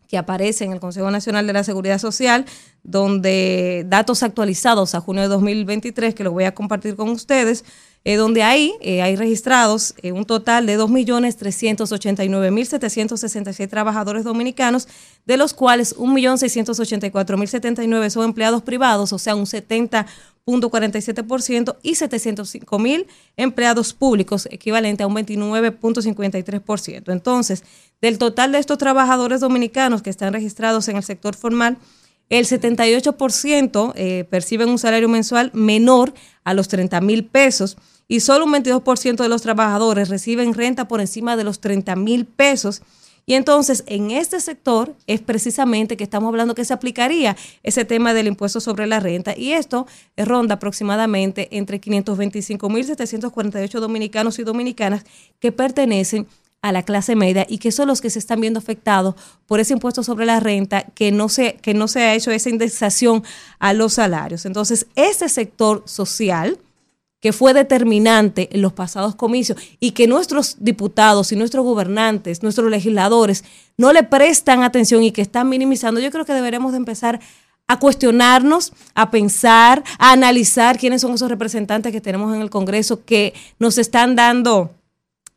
que 0.07 0.17
aparecen 0.17 0.67
en 0.67 0.73
el 0.73 0.79
Consejo 0.79 1.11
Nacional 1.11 1.45
de 1.47 1.53
la 1.53 1.63
Seguridad 1.63 1.99
Social, 1.99 2.45
donde 2.83 3.85
datos 3.87 4.23
actualizados 4.23 4.95
a 4.95 5.01
junio 5.01 5.21
de 5.23 5.27
2023, 5.27 6.15
que 6.15 6.23
los 6.23 6.31
voy 6.33 6.45
a 6.45 6.55
compartir 6.55 6.95
con 6.95 7.09
ustedes, 7.09 7.65
eh, 8.03 8.15
donde 8.15 8.41
hay, 8.41 8.73
eh, 8.79 9.01
hay 9.01 9.17
registrados 9.17 9.93
eh, 10.01 10.13
un 10.13 10.23
total 10.23 10.65
de 10.65 10.79
2.389.766 10.79 13.69
trabajadores 13.69 14.23
dominicanos, 14.23 14.87
de 15.25 15.35
los 15.35 15.53
cuales 15.53 15.93
1.684.079 15.97 18.09
son 18.09 18.23
empleados 18.23 18.63
privados, 18.63 19.11
o 19.11 19.19
sea, 19.19 19.35
un 19.35 19.45
70.47%, 20.47 21.77
y 21.83 21.91
705.000 21.93 23.05
empleados 23.35 23.93
públicos, 23.93 24.47
equivalente 24.51 25.03
a 25.03 25.07
un 25.07 25.15
29.53%. 25.15 27.11
Entonces, 27.11 27.63
del 28.01 28.17
total 28.17 28.53
de 28.53 28.59
estos 28.59 28.77
trabajadores 28.77 29.41
dominicanos 29.41 30.01
que 30.01 30.09
están 30.09 30.33
registrados 30.33 30.87
en 30.87 30.97
el 30.97 31.03
sector 31.03 31.35
formal, 31.35 31.77
el 32.29 32.45
78% 32.45 33.93
eh, 33.95 34.25
perciben 34.29 34.69
un 34.69 34.79
salario 34.79 35.07
mensual 35.07 35.51
menor 35.53 36.13
a 36.43 36.53
los 36.53 36.67
30 36.67 36.99
mil 37.01 37.25
pesos 37.25 37.77
y 38.07 38.19
solo 38.21 38.45
un 38.45 38.53
22% 38.53 39.17
de 39.17 39.29
los 39.29 39.41
trabajadores 39.41 40.09
reciben 40.09 40.53
renta 40.53 40.87
por 40.87 40.99
encima 41.01 41.37
de 41.37 41.43
los 41.45 41.59
30 41.59 41.95
mil 41.95 42.25
pesos. 42.25 42.81
Y 43.29 43.33
entonces 43.33 43.83
en 43.87 44.11
este 44.11 44.39
sector 44.39 44.95
es 45.05 45.19
precisamente 45.19 45.97
que 45.97 46.05
estamos 46.05 46.29
hablando 46.29 46.55
que 46.55 46.63
se 46.63 46.73
aplicaría 46.73 47.35
ese 47.61 47.83
tema 47.83 48.13
del 48.13 48.27
impuesto 48.27 48.61
sobre 48.61 48.87
la 48.87 49.01
renta 49.01 49.37
y 49.37 49.51
esto 49.51 49.85
ronda 50.15 50.55
aproximadamente 50.55 51.49
entre 51.51 51.81
525 51.81 52.69
mil 52.69 52.85
748 52.85 53.81
dominicanos 53.81 54.39
y 54.39 54.43
dominicanas 54.43 55.03
que 55.41 55.51
pertenecen 55.51 56.25
a 56.61 56.71
la 56.71 56.83
clase 56.83 57.17
media 57.17 57.45
y 57.49 57.57
que 57.57 57.73
son 57.73 57.89
los 57.89 57.99
que 57.99 58.09
se 58.09 58.19
están 58.19 58.39
viendo 58.39 58.59
afectados 58.59 59.15
por 59.45 59.59
ese 59.59 59.73
impuesto 59.73 60.03
sobre 60.03 60.25
la 60.25 60.39
renta 60.39 60.83
que 60.83 61.11
no 61.11 61.27
se, 61.27 61.55
que 61.55 61.73
no 61.73 61.89
se 61.89 62.03
ha 62.03 62.15
hecho 62.15 62.31
esa 62.31 62.49
indexación 62.49 63.23
a 63.59 63.73
los 63.73 63.95
salarios. 63.95 64.45
Entonces, 64.45 64.87
este 64.95 65.27
sector 65.27 65.83
social 65.85 66.57
que 67.19 67.33
fue 67.33 67.53
determinante 67.53 68.49
en 68.51 68.61
los 68.61 68.73
pasados 68.73 69.15
comicios 69.15 69.57
y 69.79 69.91
que 69.91 70.07
nuestros 70.07 70.57
diputados 70.59 71.31
y 71.31 71.35
nuestros 71.35 71.65
gobernantes, 71.65 72.43
nuestros 72.43 72.69
legisladores 72.69 73.43
no 73.77 73.91
le 73.91 74.03
prestan 74.03 74.63
atención 74.63 75.03
y 75.03 75.11
que 75.11 75.21
están 75.21 75.49
minimizando, 75.49 75.99
yo 75.99 76.11
creo 76.11 76.25
que 76.25 76.33
deberemos 76.33 76.71
de 76.71 76.77
empezar 76.77 77.19
a 77.67 77.79
cuestionarnos, 77.79 78.71
a 78.95 79.11
pensar, 79.11 79.83
a 79.99 80.11
analizar 80.11 80.77
quiénes 80.77 81.01
son 81.01 81.13
esos 81.13 81.29
representantes 81.29 81.91
que 81.91 82.01
tenemos 82.01 82.33
en 82.33 82.41
el 82.41 82.49
Congreso 82.49 83.03
que 83.03 83.33
nos 83.59 83.77
están 83.77 84.15
dando 84.15 84.71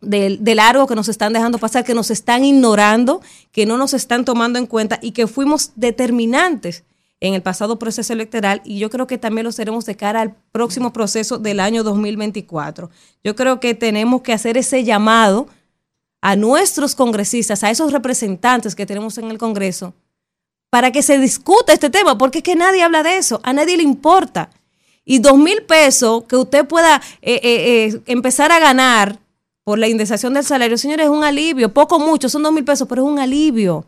de, 0.01 0.39
de, 0.41 0.55
largo, 0.55 0.87
que 0.87 0.95
nos 0.95 1.09
están 1.09 1.33
dejando 1.33 1.59
pasar, 1.59 1.85
que 1.85 1.95
nos 1.95 2.11
están 2.11 2.45
ignorando, 2.45 3.21
que 3.53 3.67
no 3.67 3.77
nos 3.77 3.95
están 3.95 4.25
tomando 4.25 4.59
en 4.59 4.67
cuenta 4.67 4.99
y 5.03 5.11
que 5.11 5.27
fuimos 5.27 5.73
determinantes 5.75 6.85
en 7.21 7.35
el 7.35 7.43
pasado 7.43 7.79
proceso 7.79 8.13
electoral 8.13 8.63
y 8.65 8.79
yo 8.79 8.89
creo 8.91 9.07
que 9.07 9.19
también 9.19 9.45
lo 9.45 9.53
seremos 9.53 9.85
de 9.85 9.97
cara 9.97 10.23
al 10.23 10.35
próximo 10.53 10.93
proceso 10.93 11.39
del 11.39 11.61
año 11.61 11.85
2024. 11.85 12.91
Yo 13.23 13.37
creo 13.37 13.61
que 13.61 13.75
tenemos 13.75 14.23
que 14.23 14.33
hacer 14.33 14.57
ese 14.57 14.85
llamado 14.85 15.47
a 16.23 16.37
nuestros 16.37 16.95
congresistas, 16.95 17.63
a 17.63 17.71
esos 17.71 17.93
representantes 17.93 18.75
que 18.75 18.87
tenemos 18.87 19.19
en 19.19 19.31
el 19.31 19.39
Congreso, 19.39 19.95
para 20.71 20.93
que 20.93 21.03
se 21.03 21.19
discuta 21.19 21.73
este 21.73 21.91
tema, 21.91 22.17
porque 22.17 22.39
es 22.39 22.45
que 22.45 22.57
nadie 22.57 22.83
habla 22.83 23.03
de 23.03 23.17
eso, 23.17 23.41
a 23.43 23.53
nadie 23.53 23.77
le 23.77 23.83
importa. 23.83 24.51
Y 25.05 25.19
dos 25.19 25.37
mil 25.37 25.63
pesos 25.63 26.25
que 26.25 26.37
usted 26.37 26.67
pueda 26.67 27.03
eh, 27.23 27.41
eh, 27.43 27.87
eh, 27.93 28.01
empezar 28.07 28.53
a 28.53 28.61
ganar 28.61 29.19
por 29.65 29.79
la 29.79 29.89
indexación 29.89 30.35
del 30.35 30.45
salario, 30.45 30.79
señores, 30.79 31.07
es 31.07 31.11
un 31.11 31.25
alivio, 31.25 31.73
poco 31.73 31.99
mucho, 31.99 32.29
son 32.29 32.43
dos 32.43 32.53
mil 32.53 32.65
pesos, 32.65 32.87
pero 32.89 33.03
es 33.03 33.09
un 33.09 33.19
alivio 33.19 33.87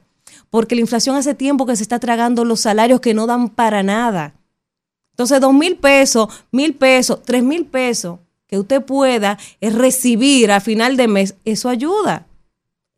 porque 0.52 0.74
la 0.74 0.82
inflación 0.82 1.16
hace 1.16 1.34
tiempo 1.34 1.64
que 1.64 1.76
se 1.76 1.82
está 1.82 1.98
tragando 1.98 2.44
los 2.44 2.60
salarios 2.60 3.00
que 3.00 3.14
no 3.14 3.26
dan 3.26 3.48
para 3.48 3.82
nada. 3.82 4.34
Entonces, 5.12 5.40
dos 5.40 5.54
mil 5.54 5.76
pesos, 5.76 6.28
mil 6.50 6.74
pesos, 6.74 7.22
tres 7.24 7.42
mil 7.42 7.64
pesos 7.64 8.18
que 8.46 8.58
usted 8.58 8.82
pueda 8.82 9.38
recibir 9.62 10.52
a 10.52 10.60
final 10.60 10.98
de 10.98 11.08
mes, 11.08 11.36
eso 11.46 11.70
ayuda. 11.70 12.26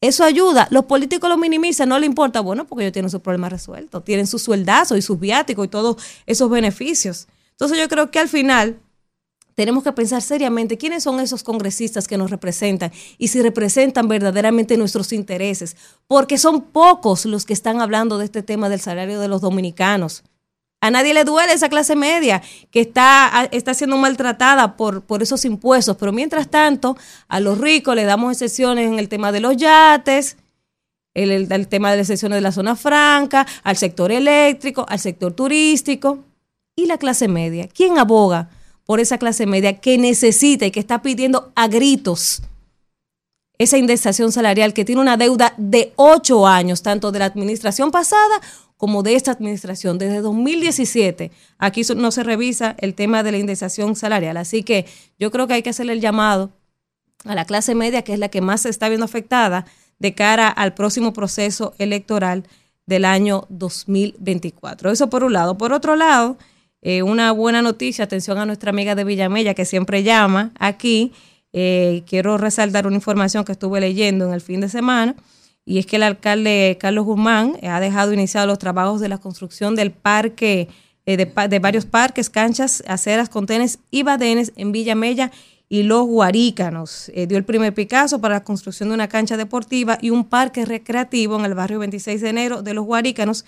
Eso 0.01 0.25
ayuda. 0.25 0.67
Los 0.73 0.87
políticos 0.87 1.31
lo 1.31 1.37
minimizan, 1.37 1.91
no 1.91 2.01
le 2.01 2.07
importa. 2.07 2.41
Bueno, 2.41 2.67
porque 2.67 2.87
ellos 2.87 2.93
tienen 2.93 3.09
sus 3.09 3.21
problemas 3.21 3.53
resueltos, 3.53 4.05
tienen 4.05 4.27
su 4.27 4.41
sueldazo 4.41 4.97
y 4.97 5.03
sus 5.03 5.21
viáticos 5.21 5.65
y 5.65 5.69
todos 5.69 5.97
esos 6.27 6.51
beneficios. 6.51 7.29
Entonces, 7.53 7.79
yo 7.79 7.89
creo 7.89 8.11
que 8.11 8.19
al 8.19 8.29
final 8.29 8.81
tenemos 9.55 9.85
que 9.85 9.93
pensar 9.93 10.21
seriamente 10.23 10.77
quiénes 10.79 11.03
son 11.03 11.21
esos 11.21 11.43
congresistas 11.43 12.09
que 12.09 12.17
nos 12.19 12.31
representan 12.31 12.93
y 13.19 13.29
si 13.29 13.41
representan 13.43 14.09
verdaderamente 14.09 14.77
nuestros 14.77 15.13
intereses, 15.13 15.77
porque 16.07 16.39
son 16.39 16.63
pocos 16.63 17.25
los 17.25 17.45
que 17.45 17.53
están 17.53 17.81
hablando 17.81 18.19
de 18.19 18.25
este 18.25 18.43
tema 18.43 18.69
del 18.69 18.81
salario 18.81 19.21
de 19.21 19.29
los 19.29 19.41
dominicanos. 19.41 20.25
A 20.81 20.91
nadie 20.91 21.15
le 21.15 21.25
duele 21.25 21.55
esa 21.55 21.71
clase 21.71 21.97
media 21.97 22.43
que 22.71 22.81
está, 22.83 23.49
está 23.53 23.73
siendo 23.73 23.97
maltratada 23.97 24.77
por, 24.77 25.01
por 25.03 25.23
esos 25.23 25.47
impuestos. 25.47 25.97
Pero 25.97 26.13
mientras 26.13 26.51
tanto, 26.51 26.95
a 27.27 27.41
los 27.41 27.57
ricos 27.57 27.97
le 27.97 28.05
damos 28.05 28.33
excepciones 28.33 28.87
en 28.89 28.99
el 28.99 29.09
tema 29.09 29.33
de 29.33 29.41
los 29.41 29.57
yates, 29.57 30.37
el, 31.15 31.31
el- 31.31 31.51
el 31.51 31.69
tema 31.69 31.91
de 31.91 31.97
las 31.99 32.11
excepciones 32.11 32.37
de 32.37 32.43
la 32.43 32.53
zona 32.53 32.77
franca, 32.77 33.47
al 33.63 33.79
sector 33.79 34.13
eléctrico, 34.13 34.85
al 34.87 34.99
sector 34.99 35.33
turístico. 35.33 36.19
¿Y 36.77 36.85
la 36.85 36.99
clase 36.99 37.29
media? 37.29 37.67
¿Quién 37.69 37.97
aboga 37.99 38.51
por 38.87 39.01
esa 39.01 39.19
clase 39.19 39.47
media 39.47 39.81
que 39.81 39.99
necesita 39.99 40.67
y 40.67 40.71
que 40.71 40.81
está 40.81 41.03
pidiendo 41.03 41.53
a 41.55 41.69
gritos 41.69 42.43
esa 43.59 43.79
indexación 43.79 44.33
salarial 44.33 44.75
que 44.75 44.85
tiene 44.85 45.01
una 45.01 45.17
deuda 45.17 45.55
de 45.57 45.93
ocho 45.97 46.47
años, 46.47 46.83
tanto 46.83 47.13
de 47.13 47.21
la 47.21 47.27
administración 47.27 47.91
pasada 47.91 48.41
como 48.77 49.03
de 49.03 49.15
esta 49.15 49.31
administración, 49.31 49.99
desde 49.99 50.21
2017. 50.21 51.31
Aquí 51.59 51.83
no 51.97 52.11
se 52.11 52.25
revisa 52.25 52.75
el 52.79 52.95
tema 52.95 53.23
de 53.23 53.33
la 53.33 53.39
indexación 53.39 53.95
salarial. 53.95 54.37
Así 54.37 54.63
que 54.63 54.87
yo 55.19 55.31
creo 55.31 55.47
que 55.47 55.55
hay 55.55 55.63
que 55.63 55.71
hacerle 55.71 55.93
el 55.93 56.01
llamado 56.01 56.51
a 57.25 57.35
la 57.35 57.45
clase 57.45 57.75
media, 57.75 58.03
que 58.03 58.13
es 58.13 58.19
la 58.19 58.29
que 58.29 58.41
más 58.41 58.63
se 58.63 58.69
está 58.69 58.89
viendo 58.89 59.05
afectada 59.05 59.67
de 59.99 60.15
cara 60.15 60.49
al 60.49 60.75
próximo 60.75 61.13
proceso 61.13 61.75
electoral 61.79 62.45
del 62.87 63.05
año 63.05 63.47
2024. 63.49 64.91
Eso 64.91 65.09
por 65.09 65.25
un 65.25 65.33
lado. 65.33 65.57
Por 65.57 65.73
otro 65.73 65.95
lado, 65.97 66.37
eh, 66.87 67.03
una 67.03 67.33
buena 67.33 67.63
noticia, 67.63 68.05
atención 68.05 68.37
a 68.37 68.45
nuestra 68.45 68.69
amiga 68.69 68.95
de 68.95 69.05
Villamella 69.05 69.55
que 69.55 69.65
siempre 69.65 70.03
llama 70.03 70.53
aquí. 70.59 71.13
Eh, 71.55 72.03
quiero 72.07 72.37
resaltar 72.37 72.87
una 72.87 72.97
información 72.97 73.43
que 73.43 73.53
estuve 73.53 73.81
leyendo 73.81 74.27
en 74.27 74.35
el 74.35 74.43
fin 74.43 74.61
de 74.61 74.69
semana 74.69 75.17
y 75.65 75.79
es 75.79 75.87
que 75.87 75.97
el 75.97 76.03
alcalde 76.03 76.77
Carlos 76.79 77.07
Guzmán 77.07 77.57
eh, 77.63 77.69
ha 77.69 77.81
dejado 77.81 78.13
iniciados 78.13 78.47
los 78.47 78.59
trabajos 78.59 79.01
de 79.01 79.09
la 79.09 79.17
construcción 79.17 79.75
del 79.77 79.93
parque, 79.93 80.69
de, 81.07 81.59
varios 81.59 81.87
parques, 81.87 82.29
canchas, 82.29 82.85
aceras, 82.87 83.31
contenes 83.31 83.79
y 83.91 84.03
badenes 84.03 84.53
en 84.57 84.71
Villa 84.71 84.95
Mella 84.95 85.33
y 85.71 85.85
los 85.85 86.05
Guarícanos. 86.05 87.11
Dio 87.15 87.39
el 87.39 87.45
primer 87.45 87.73
Picasso 87.73 88.21
para 88.21 88.35
la 88.35 88.45
construcción 88.45 88.91
de 88.91 88.95
una 88.95 89.09
cancha 89.09 89.39
deportiva 89.39 89.99
y 90.03 90.11
un 90.11 90.25
parque 90.25 90.67
recreativo 90.67 91.39
en 91.39 91.47
el 91.47 91.55
barrio 91.55 91.79
26 91.79 92.21
de 92.21 92.29
enero 92.29 92.63
de 92.63 92.75
los 92.75 92.85
Guarícanos, 92.85 93.47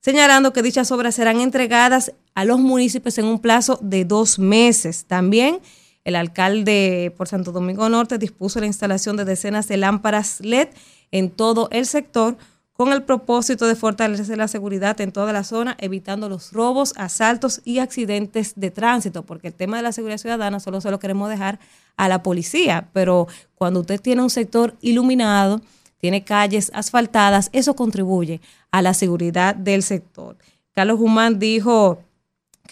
señalando 0.00 0.52
que 0.52 0.62
dichas 0.62 0.92
obras 0.92 1.14
serán 1.14 1.40
entregadas 1.40 2.12
a 2.34 2.44
los 2.44 2.58
municipios 2.58 3.18
en 3.18 3.26
un 3.26 3.38
plazo 3.38 3.78
de 3.82 4.04
dos 4.04 4.38
meses. 4.38 5.04
También 5.06 5.60
el 6.04 6.16
alcalde 6.16 7.14
por 7.16 7.28
Santo 7.28 7.52
Domingo 7.52 7.88
Norte 7.88 8.18
dispuso 8.18 8.60
la 8.60 8.66
instalación 8.66 9.16
de 9.16 9.24
decenas 9.24 9.68
de 9.68 9.76
lámparas 9.76 10.40
LED 10.40 10.68
en 11.10 11.30
todo 11.30 11.68
el 11.70 11.86
sector 11.86 12.36
con 12.74 12.92
el 12.92 13.04
propósito 13.04 13.68
de 13.68 13.76
fortalecer 13.76 14.36
la 14.36 14.48
seguridad 14.48 15.00
en 15.00 15.12
toda 15.12 15.32
la 15.32 15.44
zona, 15.44 15.76
evitando 15.78 16.28
los 16.28 16.52
robos, 16.52 16.92
asaltos 16.96 17.60
y 17.64 17.78
accidentes 17.78 18.54
de 18.56 18.72
tránsito, 18.72 19.22
porque 19.22 19.48
el 19.48 19.54
tema 19.54 19.76
de 19.76 19.84
la 19.84 19.92
seguridad 19.92 20.18
ciudadana 20.18 20.58
solo 20.58 20.80
se 20.80 20.90
lo 20.90 20.98
queremos 20.98 21.30
dejar 21.30 21.60
a 21.96 22.08
la 22.08 22.24
policía, 22.24 22.88
pero 22.92 23.28
cuando 23.54 23.80
usted 23.80 24.00
tiene 24.00 24.22
un 24.22 24.30
sector 24.30 24.74
iluminado, 24.80 25.60
tiene 25.98 26.24
calles 26.24 26.72
asfaltadas, 26.74 27.48
eso 27.52 27.76
contribuye 27.76 28.40
a 28.72 28.82
la 28.82 28.92
seguridad 28.92 29.54
del 29.54 29.84
sector. 29.84 30.36
Carlos 30.72 30.98
Guzmán 30.98 31.38
dijo 31.38 32.02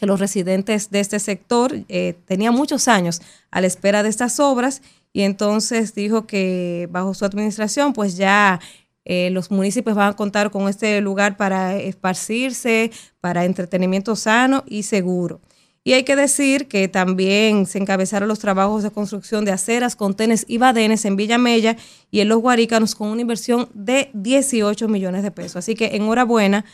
que 0.02 0.06
los 0.06 0.18
residentes 0.18 0.90
de 0.90 0.98
este 0.98 1.20
sector 1.20 1.84
eh, 1.88 2.14
tenían 2.26 2.54
muchos 2.54 2.88
años 2.88 3.22
a 3.52 3.60
la 3.60 3.68
espera 3.68 4.02
de 4.02 4.08
estas 4.08 4.40
obras 4.40 4.82
y 5.12 5.22
entonces 5.22 5.94
dijo 5.94 6.26
que 6.26 6.88
bajo 6.90 7.14
su 7.14 7.24
administración 7.24 7.92
pues 7.92 8.16
ya 8.16 8.58
eh, 9.04 9.30
los 9.30 9.52
municipios 9.52 9.94
van 9.94 10.08
a 10.08 10.16
contar 10.16 10.50
con 10.50 10.68
este 10.68 11.00
lugar 11.00 11.36
para 11.36 11.76
esparcirse, 11.76 12.90
para 13.20 13.44
entretenimiento 13.44 14.16
sano 14.16 14.64
y 14.66 14.82
seguro. 14.82 15.40
Y 15.84 15.92
hay 15.92 16.02
que 16.02 16.16
decir 16.16 16.66
que 16.66 16.88
también 16.88 17.66
se 17.66 17.78
encabezaron 17.78 18.28
los 18.28 18.40
trabajos 18.40 18.82
de 18.82 18.90
construcción 18.90 19.44
de 19.44 19.52
aceras, 19.52 19.94
contenes 19.94 20.44
y 20.48 20.58
badenes 20.58 21.04
en 21.04 21.14
Villa 21.14 21.38
Mella 21.38 21.76
y 22.10 22.18
en 22.18 22.28
Los 22.28 22.40
Guarícanos 22.40 22.96
con 22.96 23.06
una 23.06 23.20
inversión 23.20 23.68
de 23.72 24.10
18 24.14 24.88
millones 24.88 25.22
de 25.22 25.30
pesos. 25.30 25.54
Así 25.58 25.76
que 25.76 25.94
enhorabuena 25.94 26.64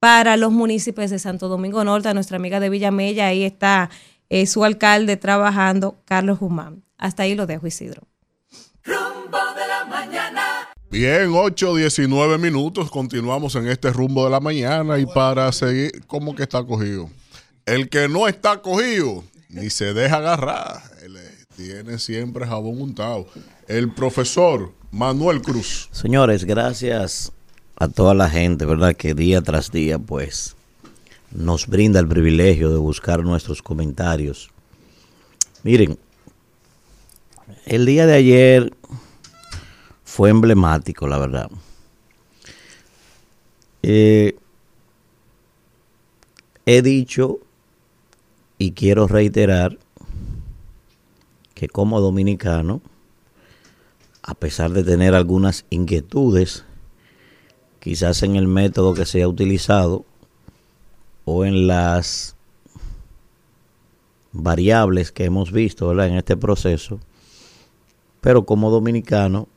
para 0.00 0.36
los 0.36 0.52
municipios 0.52 1.10
de 1.10 1.18
Santo 1.18 1.48
Domingo 1.48 1.84
Norte, 1.84 2.08
a 2.08 2.14
nuestra 2.14 2.36
amiga 2.36 2.60
de 2.60 2.70
Villa 2.70 2.90
Mella, 2.90 3.26
ahí 3.26 3.44
está 3.44 3.90
eh, 4.28 4.46
su 4.46 4.64
alcalde 4.64 5.16
trabajando, 5.16 5.96
Carlos 6.04 6.38
Guzmán. 6.38 6.84
Hasta 6.98 7.24
ahí 7.24 7.34
lo 7.34 7.46
dejo, 7.46 7.66
Isidro. 7.66 8.02
Rumbo 8.84 9.38
de 9.54 9.66
la 9.66 9.84
mañana. 9.84 10.68
Bien, 10.90 11.30
8, 11.32 11.74
19 11.74 12.38
minutos. 12.38 12.90
Continuamos 12.90 13.54
en 13.56 13.68
este 13.68 13.92
rumbo 13.92 14.24
de 14.24 14.30
la 14.30 14.40
mañana 14.40 14.98
y 14.98 15.06
para 15.06 15.50
seguir, 15.52 16.04
¿cómo 16.06 16.34
que 16.34 16.44
está 16.44 16.64
cogido? 16.64 17.10
El 17.66 17.88
que 17.88 18.08
no 18.08 18.26
está 18.28 18.62
cogido 18.62 19.24
ni 19.48 19.70
se 19.70 19.92
deja 19.94 20.16
agarrar. 20.16 20.82
Él 21.02 21.18
tiene 21.56 21.98
siempre 21.98 22.46
jabón 22.46 22.80
untado. 22.80 23.26
El 23.66 23.92
profesor 23.92 24.72
Manuel 24.90 25.42
Cruz. 25.42 25.88
Señores, 25.92 26.44
gracias 26.44 27.32
a 27.78 27.88
toda 27.88 28.14
la 28.14 28.28
gente, 28.28 28.66
¿verdad? 28.66 28.96
Que 28.96 29.14
día 29.14 29.40
tras 29.40 29.70
día, 29.70 29.98
pues, 29.98 30.56
nos 31.30 31.68
brinda 31.68 32.00
el 32.00 32.08
privilegio 32.08 32.70
de 32.70 32.78
buscar 32.78 33.22
nuestros 33.22 33.62
comentarios. 33.62 34.50
Miren, 35.62 35.98
el 37.66 37.86
día 37.86 38.06
de 38.06 38.14
ayer 38.14 38.72
fue 40.04 40.30
emblemático, 40.30 41.06
la 41.06 41.18
verdad. 41.18 41.50
Eh, 43.82 44.36
he 46.66 46.82
dicho 46.82 47.38
y 48.58 48.72
quiero 48.72 49.06
reiterar 49.06 49.78
que 51.54 51.68
como 51.68 52.00
dominicano, 52.00 52.82
a 54.22 54.34
pesar 54.34 54.72
de 54.72 54.82
tener 54.82 55.14
algunas 55.14 55.64
inquietudes, 55.70 56.64
quizás 57.80 58.22
en 58.22 58.36
el 58.36 58.46
método 58.46 58.94
que 58.94 59.06
se 59.06 59.22
ha 59.22 59.28
utilizado 59.28 60.04
o 61.24 61.44
en 61.44 61.66
las 61.66 62.36
variables 64.32 65.12
que 65.12 65.24
hemos 65.24 65.52
visto 65.52 65.90
en 66.02 66.14
este 66.14 66.36
proceso, 66.36 67.00
pero 68.20 68.44
como 68.44 68.70
dominicano, 68.70 69.48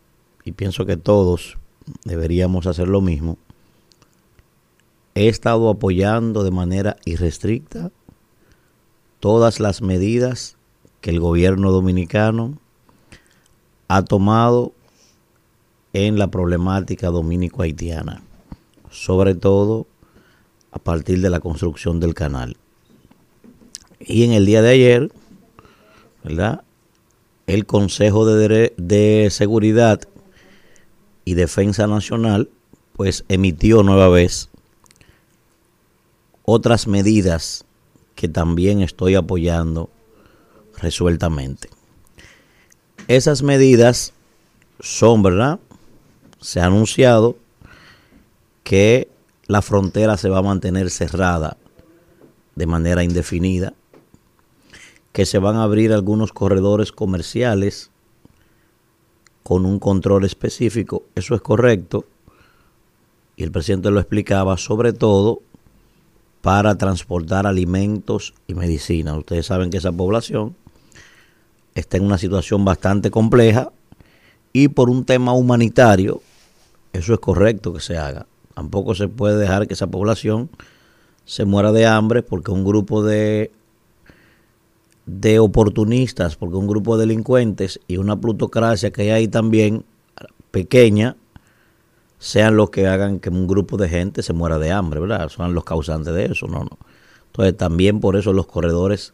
y 0.43 0.51
pienso 0.51 0.85
que 0.85 0.97
todos 0.97 1.57
deberíamos 2.03 2.67
hacer 2.67 2.87
lo 2.87 3.01
mismo, 3.01 3.37
he 5.15 5.27
estado 5.27 5.69
apoyando 5.69 6.43
de 6.43 6.51
manera 6.51 6.97
irrestricta 7.05 7.91
todas 9.19 9.59
las 9.59 9.81
medidas 9.81 10.57
que 11.01 11.09
el 11.09 11.19
gobierno 11.19 11.71
dominicano 11.71 12.57
ha 13.87 14.03
tomado 14.03 14.73
en 15.93 16.17
la 16.17 16.27
problemática 16.27 17.07
dominico-haitiana, 17.07 18.21
sobre 18.89 19.35
todo 19.35 19.87
a 20.71 20.79
partir 20.79 21.21
de 21.21 21.29
la 21.29 21.39
construcción 21.39 21.99
del 21.99 22.13
canal. 22.13 22.57
Y 23.99 24.23
en 24.23 24.31
el 24.31 24.45
día 24.45 24.61
de 24.61 24.69
ayer, 24.69 25.11
¿verdad? 26.23 26.63
El 27.47 27.65
Consejo 27.65 28.25
de, 28.25 29.27
Seguridad 29.29 30.01
y 31.25 31.33
Defensa 31.33 31.87
Nacional, 31.87 32.49
pues 32.93 33.25
emitió 33.27 33.83
nueva 33.83 34.09
vez 34.09 34.49
otras 36.43 36.87
medidas 36.87 37.65
que 38.15 38.27
también 38.27 38.81
estoy 38.81 39.15
apoyando 39.15 39.89
resueltamente. 40.77 41.69
Esas 43.07 43.43
medidas 43.43 44.13
son, 44.79 45.23
¿verdad? 45.23 45.59
Se 46.41 46.59
ha 46.59 46.65
anunciado 46.65 47.37
que 48.63 49.07
la 49.47 49.61
frontera 49.61 50.17
se 50.17 50.29
va 50.29 50.39
a 50.39 50.43
mantener 50.43 50.89
cerrada 50.89 51.57
de 52.55 52.65
manera 52.65 53.03
indefinida, 53.03 53.73
que 55.13 55.25
se 55.25 55.39
van 55.39 55.55
a 55.55 55.63
abrir 55.63 55.93
algunos 55.93 56.33
corredores 56.33 56.91
comerciales 56.91 57.91
con 59.43 59.65
un 59.65 59.79
control 59.79 60.25
específico, 60.25 61.03
eso 61.15 61.35
es 61.35 61.41
correcto, 61.41 62.05
y 63.35 63.43
el 63.43 63.51
presidente 63.51 63.91
lo 63.91 63.99
explicaba, 63.99 64.57
sobre 64.57 64.93
todo 64.93 65.41
para 66.41 66.75
transportar 66.75 67.45
alimentos 67.45 68.33
y 68.47 68.53
medicinas. 68.53 69.17
Ustedes 69.17 69.45
saben 69.45 69.69
que 69.69 69.77
esa 69.77 69.91
población 69.91 70.55
está 71.75 71.97
en 71.97 72.05
una 72.05 72.17
situación 72.17 72.65
bastante 72.65 73.11
compleja 73.11 73.71
y 74.53 74.67
por 74.67 74.89
un 74.89 75.05
tema 75.05 75.33
humanitario, 75.33 76.21
eso 76.93 77.13
es 77.13 77.19
correcto 77.19 77.73
que 77.73 77.79
se 77.79 77.97
haga. 77.97 78.27
Tampoco 78.53 78.95
se 78.95 79.07
puede 79.07 79.37
dejar 79.37 79.67
que 79.67 79.73
esa 79.73 79.87
población 79.87 80.49
se 81.25 81.45
muera 81.45 81.71
de 81.71 81.85
hambre 81.85 82.23
porque 82.23 82.51
un 82.51 82.63
grupo 82.63 83.03
de 83.03 83.51
de 85.05 85.39
oportunistas, 85.39 86.35
porque 86.35 86.55
un 86.55 86.67
grupo 86.67 86.95
de 86.95 87.07
delincuentes 87.07 87.79
y 87.87 87.97
una 87.97 88.19
plutocracia 88.19 88.91
que 88.91 89.01
hay 89.03 89.09
ahí 89.09 89.27
también 89.27 89.83
pequeña 90.51 91.15
sean 92.19 92.55
los 92.55 92.69
que 92.69 92.87
hagan 92.87 93.19
que 93.19 93.29
un 93.29 93.47
grupo 93.47 93.77
de 93.77 93.89
gente 93.89 94.21
se 94.21 94.31
muera 94.31 94.59
de 94.59 94.71
hambre, 94.71 94.99
¿verdad? 94.99 95.27
Son 95.29 95.53
los 95.55 95.63
causantes 95.63 96.13
de 96.13 96.25
eso, 96.25 96.47
no, 96.47 96.59
no. 96.59 96.77
Entonces 97.27 97.57
también 97.57 97.99
por 97.99 98.15
eso 98.15 98.31
los 98.31 98.45
corredores 98.45 99.13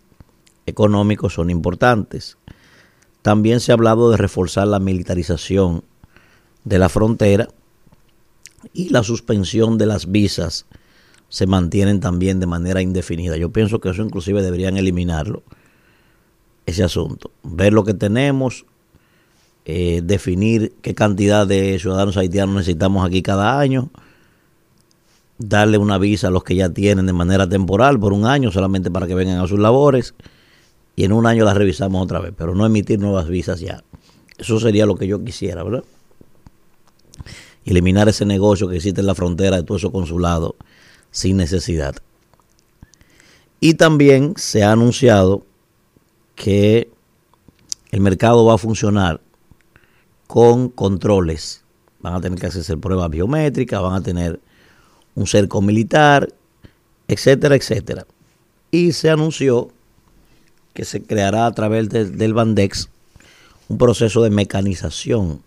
económicos 0.66 1.34
son 1.34 1.50
importantes. 1.50 2.38
También 3.22 3.60
se 3.60 3.72
ha 3.72 3.76
hablado 3.76 4.12
de 4.12 4.18
reforzar 4.18 4.68
la 4.68 4.80
militarización 4.80 5.84
de 6.66 6.80
la 6.80 6.90
frontera 6.90 7.48
y 8.74 8.90
la 8.90 9.04
suspensión 9.04 9.78
de 9.78 9.86
las 9.86 10.12
visas 10.12 10.66
se 11.30 11.46
mantienen 11.48 12.00
también 12.00 12.40
de 12.40 12.46
manera 12.46 12.82
indefinida. 12.82 13.38
Yo 13.38 13.52
pienso 13.52 13.80
que 13.80 13.90
eso 13.90 14.02
inclusive 14.02 14.42
deberían 14.42 14.78
eliminarlo, 14.78 15.44
ese 16.66 16.84
asunto. 16.84 17.32
Ver 17.44 17.74
lo 17.74 17.84
que 17.84 17.94
tenemos, 17.94 18.66
eh, 19.66 20.02
definir 20.04 20.74
qué 20.82 20.96
cantidad 20.96 21.46
de 21.46 21.78
ciudadanos 21.80 22.18
haitianos 22.18 22.56
necesitamos 22.56 23.06
aquí 23.06 23.22
cada 23.22 23.60
año, 23.60 23.90
darle 25.38 25.78
una 25.78 25.98
visa 25.98 26.28
a 26.28 26.32
los 26.32 26.44
que 26.44 26.56
ya 26.56 26.70
tienen 26.70 27.06
de 27.06 27.14
manera 27.14 27.48
temporal 27.48 28.00
por 28.00 28.14
un 28.14 28.26
año 28.26 28.52
solamente 28.52 28.90
para 28.90 29.08
que 29.08 29.14
vengan 29.14 29.40
a 29.40 29.48
sus 29.48 29.60
labores 29.60 30.16
y 30.96 31.04
en 31.04 31.12
un 31.12 31.28
año 31.28 31.46
las 31.46 31.56
revisamos 31.56 32.04
otra 32.04 32.20
vez, 32.20 32.34
pero 32.36 32.56
no 32.56 32.66
emitir 32.66 33.00
nuevas 33.00 33.28
visas 33.28 33.60
ya. 33.60 33.84
Eso 34.38 34.60
sería 34.60 34.86
lo 34.86 34.96
que 34.96 35.08
yo 35.08 35.24
quisiera, 35.24 35.64
¿verdad? 35.64 35.84
Eliminar 37.68 38.08
ese 38.10 38.26
negocio 38.26 38.68
que 38.68 38.78
existe 38.78 39.02
en 39.02 39.08
la 39.08 39.14
frontera 39.14 39.58
de 39.58 39.64
todos 39.64 39.82
esos 39.82 39.92
consulados 39.92 40.54
sin 41.12 41.38
necesidad. 41.38 41.96
Y 43.60 43.74
también 43.74 44.34
se 44.38 44.64
ha 44.64 44.72
anunciado 44.72 45.46
que 46.36 46.90
el 47.92 48.02
mercado 48.02 48.46
va 48.46 48.56
a 48.56 48.58
funcionar 48.58 49.20
con 50.28 50.70
controles. 50.70 51.64
Van 52.00 52.14
a 52.14 52.22
tener 52.22 52.40
que 52.40 52.48
hacerse 52.48 52.78
pruebas 52.78 53.10
biométricas, 53.10 53.82
van 53.82 53.96
a 53.96 54.02
tener 54.02 54.40
un 55.16 55.28
cerco 55.28 55.62
militar, 55.62 56.34
etcétera, 57.08 57.56
etcétera. 57.56 58.06
Y 58.72 58.94
se 58.94 59.10
anunció 59.10 59.70
que 60.74 60.86
se 60.86 61.02
creará 61.02 61.48
a 61.48 61.52
través 61.54 61.90
del 61.90 62.34
Bandex 62.34 62.90
un 63.68 63.78
proceso 63.78 64.22
de 64.24 64.30
mecanización 64.30 65.42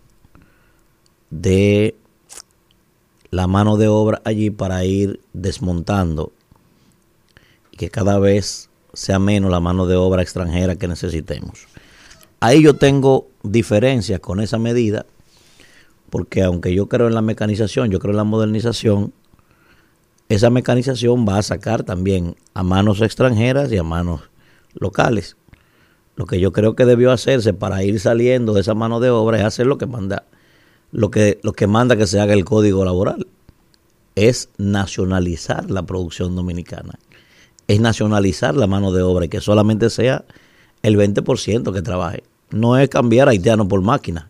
de 1.29 1.95
la 3.31 3.47
mano 3.47 3.77
de 3.77 3.87
obra 3.87 4.21
allí 4.25 4.49
para 4.49 4.83
ir 4.83 5.21
desmontando 5.33 6.33
y 7.71 7.77
que 7.77 7.89
cada 7.89 8.19
vez 8.19 8.69
sea 8.93 9.19
menos 9.19 9.49
la 9.49 9.61
mano 9.61 9.87
de 9.87 9.95
obra 9.95 10.21
extranjera 10.21 10.75
que 10.75 10.89
necesitemos. 10.89 11.67
Ahí 12.41 12.61
yo 12.61 12.75
tengo 12.75 13.27
diferencias 13.43 14.19
con 14.19 14.41
esa 14.41 14.57
medida, 14.57 15.05
porque 16.09 16.43
aunque 16.43 16.73
yo 16.73 16.89
creo 16.89 17.07
en 17.07 17.13
la 17.13 17.21
mecanización, 17.21 17.89
yo 17.89 17.99
creo 17.99 18.11
en 18.11 18.17
la 18.17 18.23
modernización, 18.25 19.13
esa 20.27 20.49
mecanización 20.49 21.25
va 21.27 21.37
a 21.37 21.43
sacar 21.43 21.83
también 21.83 22.35
a 22.53 22.63
manos 22.63 23.01
extranjeras 23.01 23.71
y 23.71 23.77
a 23.77 23.83
manos 23.83 24.21
locales. 24.73 25.37
Lo 26.15 26.25
que 26.25 26.39
yo 26.39 26.51
creo 26.51 26.75
que 26.75 26.85
debió 26.85 27.11
hacerse 27.11 27.53
para 27.53 27.83
ir 27.83 27.99
saliendo 27.99 28.53
de 28.53 28.61
esa 28.61 28.73
mano 28.73 28.99
de 28.99 29.09
obra 29.09 29.37
es 29.37 29.43
hacer 29.45 29.67
lo 29.67 29.77
que 29.77 29.85
manda, 29.85 30.25
lo 30.91 31.11
que, 31.11 31.39
lo 31.43 31.53
que 31.53 31.67
manda 31.67 31.95
que 31.95 32.07
se 32.07 32.19
haga 32.19 32.33
el 32.33 32.45
código 32.45 32.85
laboral. 32.85 33.27
Es 34.15 34.49
nacionalizar 34.57 35.71
la 35.71 35.83
producción 35.83 36.35
dominicana. 36.35 36.99
Es 37.67 37.79
nacionalizar 37.79 38.55
la 38.55 38.67
mano 38.67 38.91
de 38.91 39.01
obra 39.01 39.25
y 39.25 39.29
que 39.29 39.39
solamente 39.39 39.89
sea 39.89 40.25
el 40.83 40.97
20% 40.97 41.73
que 41.73 41.81
trabaje. 41.81 42.23
No 42.49 42.77
es 42.77 42.89
cambiar 42.89 43.29
haitiano 43.29 43.67
por 43.67 43.81
máquina. 43.81 44.29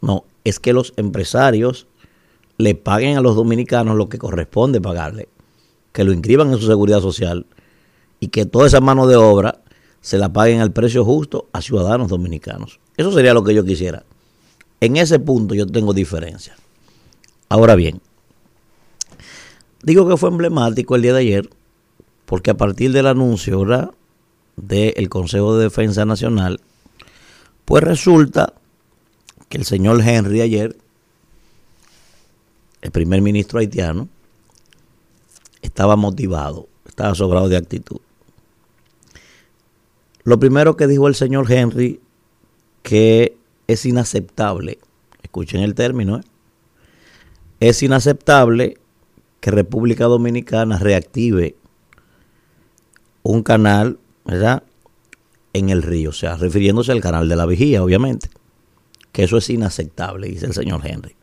No, 0.00 0.24
es 0.44 0.58
que 0.58 0.72
los 0.72 0.94
empresarios 0.96 1.86
le 2.58 2.74
paguen 2.74 3.18
a 3.18 3.20
los 3.20 3.36
dominicanos 3.36 3.96
lo 3.96 4.08
que 4.08 4.18
corresponde 4.18 4.80
pagarle, 4.80 5.28
que 5.92 6.04
lo 6.04 6.12
inscriban 6.12 6.52
en 6.52 6.58
su 6.58 6.66
seguridad 6.66 7.00
social 7.00 7.46
y 8.20 8.28
que 8.28 8.46
toda 8.46 8.66
esa 8.66 8.80
mano 8.80 9.06
de 9.06 9.16
obra 9.16 9.60
se 10.00 10.18
la 10.18 10.32
paguen 10.32 10.60
al 10.60 10.72
precio 10.72 11.04
justo 11.04 11.48
a 11.52 11.60
ciudadanos 11.60 12.08
dominicanos. 12.08 12.80
Eso 12.96 13.12
sería 13.12 13.34
lo 13.34 13.44
que 13.44 13.54
yo 13.54 13.64
quisiera. 13.64 14.04
En 14.80 14.96
ese 14.96 15.18
punto 15.18 15.54
yo 15.54 15.66
tengo 15.66 15.92
diferencia. 15.92 16.56
Ahora 17.48 17.74
bien, 17.74 18.00
digo 19.82 20.08
que 20.08 20.16
fue 20.16 20.28
emblemático 20.28 20.96
el 20.96 21.02
día 21.02 21.12
de 21.12 21.20
ayer 21.20 21.50
porque 22.24 22.50
a 22.50 22.56
partir 22.56 22.92
del 22.92 23.06
anuncio 23.06 23.64
del 24.56 25.08
Consejo 25.08 25.56
de 25.56 25.64
Defensa 25.64 26.04
Nacional, 26.04 26.60
pues 27.64 27.84
resulta 27.84 28.52
que 29.48 29.58
el 29.58 29.64
señor 29.64 30.00
Henry 30.02 30.40
ayer 30.40 30.76
el 32.86 32.92
primer 32.92 33.20
ministro 33.20 33.58
haitiano, 33.58 34.08
estaba 35.60 35.96
motivado, 35.96 36.68
estaba 36.86 37.14
sobrado 37.14 37.48
de 37.48 37.56
actitud. 37.56 38.00
Lo 40.22 40.38
primero 40.38 40.76
que 40.76 40.86
dijo 40.86 41.08
el 41.08 41.14
señor 41.14 41.50
Henry, 41.50 42.00
que 42.82 43.36
es 43.66 43.86
inaceptable, 43.86 44.78
escuchen 45.22 45.62
el 45.62 45.74
término, 45.74 46.18
¿eh? 46.18 46.22
es 47.60 47.82
inaceptable 47.82 48.78
que 49.40 49.50
República 49.50 50.04
Dominicana 50.04 50.78
reactive 50.78 51.56
un 53.22 53.42
canal, 53.42 53.98
¿verdad? 54.24 54.62
En 55.52 55.70
el 55.70 55.82
río, 55.82 56.10
o 56.10 56.12
sea, 56.12 56.36
refiriéndose 56.36 56.92
al 56.92 57.00
canal 57.00 57.28
de 57.28 57.36
la 57.36 57.46
vigía, 57.46 57.82
obviamente, 57.82 58.28
que 59.12 59.24
eso 59.24 59.36
es 59.36 59.48
inaceptable, 59.50 60.28
dice 60.28 60.46
el 60.46 60.52
señor 60.52 60.86
Henry. 60.86 61.16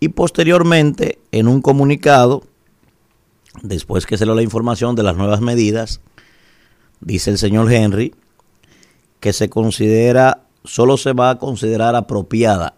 Y 0.00 0.08
posteriormente, 0.08 1.18
en 1.32 1.48
un 1.48 1.60
comunicado, 1.60 2.44
después 3.62 4.06
que 4.06 4.16
se 4.16 4.24
dio 4.24 4.34
la 4.34 4.42
información 4.42 4.94
de 4.94 5.02
las 5.02 5.16
nuevas 5.16 5.40
medidas, 5.40 6.00
dice 7.00 7.30
el 7.30 7.38
señor 7.38 7.72
Henry 7.72 8.14
que 9.20 9.32
se 9.32 9.48
considera, 9.48 10.43
solo 10.64 10.96
se 10.96 11.12
va 11.12 11.30
a 11.30 11.38
considerar 11.38 11.94
apropiada 11.94 12.74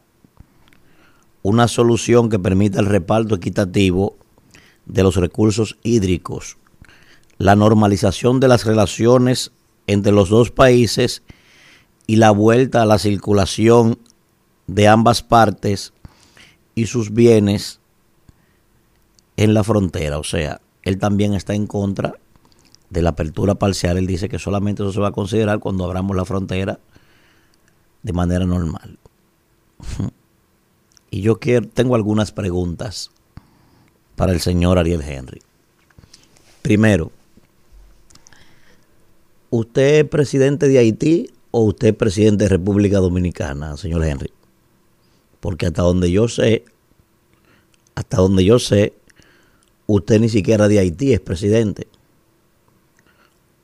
una 1.43 1.69
solución 1.69 2.29
que 2.29 2.39
permita 2.39 2.81
el 2.81 2.87
reparto 2.87 3.37
equitativo 3.37 4.17
de 4.87 5.05
los 5.05 5.17
recursos 5.17 5.79
hídricos, 5.85 6.59
la 7.39 7.55
normalización 7.55 8.41
de 8.41 8.49
las 8.49 8.65
relaciones 8.65 9.53
entre 9.87 10.13
los 10.13 10.29
dos 10.29 10.51
países 10.51 11.23
y 12.09 12.17
la 12.17 12.33
vuelta 12.33 12.83
a 12.83 12.87
la 12.87 12.99
circulación 12.99 13.99
de 14.67 14.89
ambas 14.89 15.23
partes 15.23 15.93
y 16.75 16.87
sus 16.87 17.13
bienes 17.13 17.81
en 19.37 19.55
la 19.55 19.63
frontera. 19.63 20.19
O 20.19 20.25
sea, 20.25 20.61
él 20.83 20.99
también 20.99 21.35
está 21.35 21.55
en 21.55 21.67
contra 21.69 22.15
de 22.91 23.03
la 23.03 23.11
apertura 23.11 23.55
parcial. 23.55 23.99
Él 23.99 24.07
dice 24.07 24.29
que 24.29 24.41
solamente 24.41 24.83
eso 24.83 24.93
se 24.93 25.01
va 25.01 25.09
a 25.09 25.13
considerar 25.13 25.61
cuando 25.61 25.85
abramos 25.85 26.17
la 26.17 26.25
frontera 26.25 26.81
de 28.03 28.13
manera 28.13 28.47
normal. 28.47 28.99
Y 31.11 31.21
yo 31.21 31.39
quiero, 31.39 31.69
tengo 31.69 31.95
algunas 31.95 32.33
preguntas 32.33 33.11
para 34.17 34.33
el 34.33 34.41
señor 34.41 34.79
Ariel 34.79 35.03
Henry. 35.03 35.41
Primero, 36.63 37.13
¿usted 39.51 40.01
es 40.01 40.05
presidente 40.09 40.69
de 40.69 40.79
Haití 40.79 41.31
o 41.53 41.63
usted 41.63 41.89
es 41.89 41.95
presidente 41.95 42.45
de 42.45 42.51
República 42.51 42.99
Dominicana, 42.99 43.77
señor 43.77 44.05
Henry? 44.05 44.33
Porque 45.41 45.67
hasta 45.67 45.83
donde 45.83 46.11
yo 46.11 46.29
sé, 46.29 46.65
hasta 47.95 48.17
donde 48.17 48.45
yo 48.45 48.59
sé, 48.59 48.95
usted 49.87 50.21
ni 50.21 50.29
siquiera 50.29 50.69
de 50.69 50.81
Haití 50.81 51.13
es 51.13 51.21
presidente. 51.21 51.87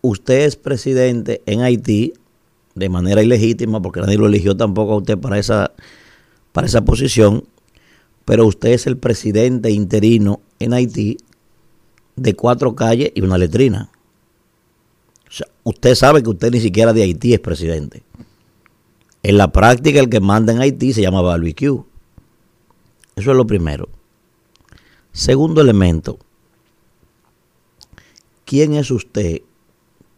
Usted 0.01 0.47
es 0.47 0.57
presidente 0.57 1.43
en 1.47 1.61
Haití 1.61 2.15
de 2.75 2.89
manera 2.89 3.23
ilegítima, 3.23 3.81
porque 3.83 4.01
nadie 4.01 4.19
lo 4.19 4.27
eligió 4.27 4.57
tampoco 4.57 4.93
a 4.93 4.97
usted 4.97 5.19
para 5.19 5.39
esa, 5.39 5.73
para 6.53 6.67
esa 6.67 6.85
posición, 6.85 7.45
pero 8.25 8.47
usted 8.47 8.71
es 8.71 8.87
el 8.87 8.97
presidente 8.97 9.71
interino 9.71 10.41
en 10.59 10.73
Haití 10.73 11.19
de 12.17 12.35
cuatro 12.35 12.75
calles 12.75 13.13
y 13.15 13.23
una 13.23 13.39
letrina. 13.39 13.91
O 15.29 15.33
sea, 15.33 15.47
usted 15.65 15.95
sabe 15.95 16.23
que 16.23 16.31
usted 16.31 16.51
ni 16.51 16.61
siquiera 16.61 16.93
de 16.93 17.03
Haití 17.03 17.35
es 17.35 17.41
presidente. 17.41 18.03
En 19.23 19.39
la 19.39 19.53
práctica 19.53 20.01
el 20.01 20.09
que 20.09 20.21
manda 20.21 20.53
en 20.53 20.61
Haití 20.61 20.93
se 20.93 21.03
llama 21.03 21.23
barbecue. 21.23 21.85
Eso 23.15 23.31
es 23.31 23.37
lo 23.37 23.47
primero. 23.47 23.89
Segundo 25.13 25.61
elemento, 25.61 26.19
¿quién 28.45 28.75
es 28.75 28.91
usted 28.91 29.43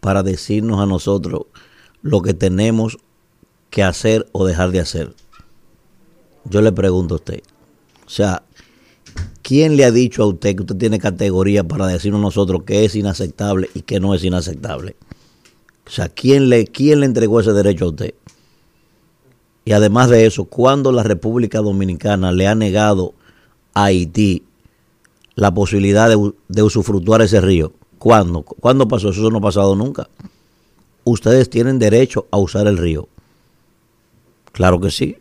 para 0.00 0.22
decirnos 0.22 0.80
a 0.80 0.86
nosotros 0.86 1.46
lo 2.04 2.22
que 2.22 2.34
tenemos 2.34 2.98
que 3.70 3.82
hacer 3.82 4.28
o 4.30 4.46
dejar 4.46 4.70
de 4.70 4.80
hacer? 4.80 5.14
Yo 6.44 6.60
le 6.60 6.70
pregunto 6.70 7.14
a 7.14 7.16
usted. 7.16 7.42
O 8.06 8.10
sea, 8.10 8.44
¿quién 9.42 9.76
le 9.76 9.84
ha 9.84 9.90
dicho 9.90 10.22
a 10.22 10.26
usted 10.26 10.54
que 10.54 10.62
usted 10.62 10.76
tiene 10.76 10.98
categoría 10.98 11.64
para 11.64 11.86
decirnos 11.86 12.20
nosotros 12.20 12.62
qué 12.66 12.84
es 12.84 12.94
inaceptable 12.94 13.70
y 13.74 13.80
qué 13.80 13.98
no 13.98 14.14
es 14.14 14.22
inaceptable? 14.22 14.94
O 15.86 15.90
sea, 15.90 16.08
¿quién 16.10 16.50
le, 16.50 16.66
quién 16.66 17.00
le 17.00 17.06
entregó 17.06 17.40
ese 17.40 17.52
derecho 17.52 17.86
a 17.86 17.88
usted? 17.88 18.14
Y 19.64 19.72
además 19.72 20.10
de 20.10 20.26
eso, 20.26 20.44
¿cuándo 20.44 20.92
la 20.92 21.02
República 21.02 21.60
Dominicana 21.60 22.32
le 22.32 22.46
ha 22.46 22.54
negado 22.54 23.14
a 23.72 23.84
Haití 23.84 24.44
la 25.36 25.52
posibilidad 25.54 26.10
de, 26.10 26.62
usufructuar 26.62 27.22
ese 27.22 27.40
río? 27.40 27.72
¿Cuándo? 27.98 28.42
¿Cuándo 28.42 28.86
pasó? 28.86 29.08
Eso 29.08 29.30
no 29.30 29.38
ha 29.38 29.40
pasado 29.40 29.74
nunca. 29.74 30.08
Ustedes 31.04 31.50
tienen 31.50 31.78
derecho 31.78 32.26
a 32.30 32.38
usar 32.38 32.66
el 32.66 32.78
río. 32.78 33.08
Claro 34.52 34.80
que 34.80 34.90
sí. 34.90 35.18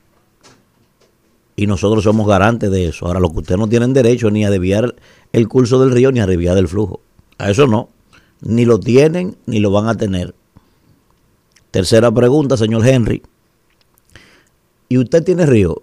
Y 1.56 1.68
nosotros 1.68 2.04
somos 2.04 2.28
garantes 2.28 2.72
de 2.72 2.88
eso. 2.88 3.06
Ahora, 3.06 3.20
lo 3.20 3.30
que 3.32 3.40
ustedes 3.40 3.60
no 3.60 3.68
tienen 3.68 3.94
derecho 3.94 4.32
ni 4.32 4.46
a 4.46 4.50
desviar 4.50 4.96
el 5.34 5.48
curso 5.48 5.80
del 5.80 5.92
río 5.92 6.12
ni 6.12 6.20
a 6.20 6.26
desviar 6.26 6.58
el 6.58 6.68
flujo. 6.68 7.02
A 7.38 7.52
eso 7.52 7.68
no. 7.68 7.90
Ni 8.42 8.66
lo 8.66 8.80
tienen 8.80 9.36
ni 9.46 9.60
lo 9.60 9.72
van 9.72 9.88
a 9.88 9.96
tener. 9.96 10.34
Tercera 11.72 12.12
pregunta, 12.12 12.58
señor 12.58 12.88
Henry. 12.88 13.24
¿Y 14.90 14.98
usted 14.98 15.24
tiene 15.24 15.46
río? 15.46 15.82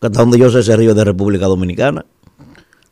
Hasta 0.00 0.20
donde 0.20 0.38
yo 0.38 0.50
sé, 0.50 0.60
ese 0.60 0.76
río 0.76 0.94
de 0.94 1.04
República 1.04 1.46
Dominicana. 1.46 2.06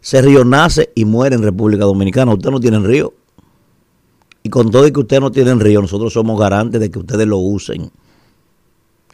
Ese 0.03 0.23
río 0.23 0.45
nace 0.45 0.91
y 0.95 1.05
muere 1.05 1.37
en 1.37 1.43
República 1.43 1.85
Dominicana. 1.85 2.35
Usted 2.35 2.51
no 2.51 2.61
tiene 2.61 2.81
río. 2.81 3.15
Y 4.49 4.51
con 4.51 4.71
todo 4.71 4.87
y 4.87 4.93
que 4.93 5.01
usted 5.01 5.21
no 5.21 5.31
tiene 5.31 5.55
río, 5.57 5.83
nosotros 5.83 6.15
somos 6.15 6.41
garantes 6.41 6.81
de 6.81 6.91
que 6.91 6.99
ustedes 6.99 7.27
lo 7.27 7.37
usen. 7.37 7.91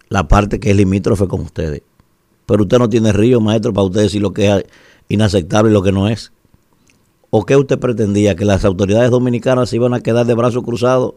La 0.08 0.28
parte 0.28 0.60
que 0.60 0.70
es 0.70 0.76
limítrofe 0.76 1.26
con 1.26 1.40
ustedes. 1.40 1.82
Pero 2.46 2.62
usted 2.62 2.78
no 2.78 2.88
tiene 2.88 3.12
río, 3.12 3.40
maestro, 3.40 3.72
para 3.72 3.84
usted 3.84 4.02
decir 4.02 4.22
lo 4.22 4.32
que 4.32 4.48
es 4.48 4.64
inaceptable 5.08 5.72
y 5.72 5.74
lo 5.74 5.82
que 5.82 5.90
no 5.90 6.06
es. 6.06 6.30
¿O 7.30 7.44
qué 7.44 7.56
usted 7.56 7.80
pretendía? 7.80 8.36
¿Que 8.36 8.44
las 8.44 8.64
autoridades 8.64 9.10
dominicanas 9.10 9.70
se 9.70 9.74
iban 9.74 9.92
a 9.92 9.98
quedar 9.98 10.24
de 10.24 10.34
brazos 10.34 10.62
cruzados 10.62 11.14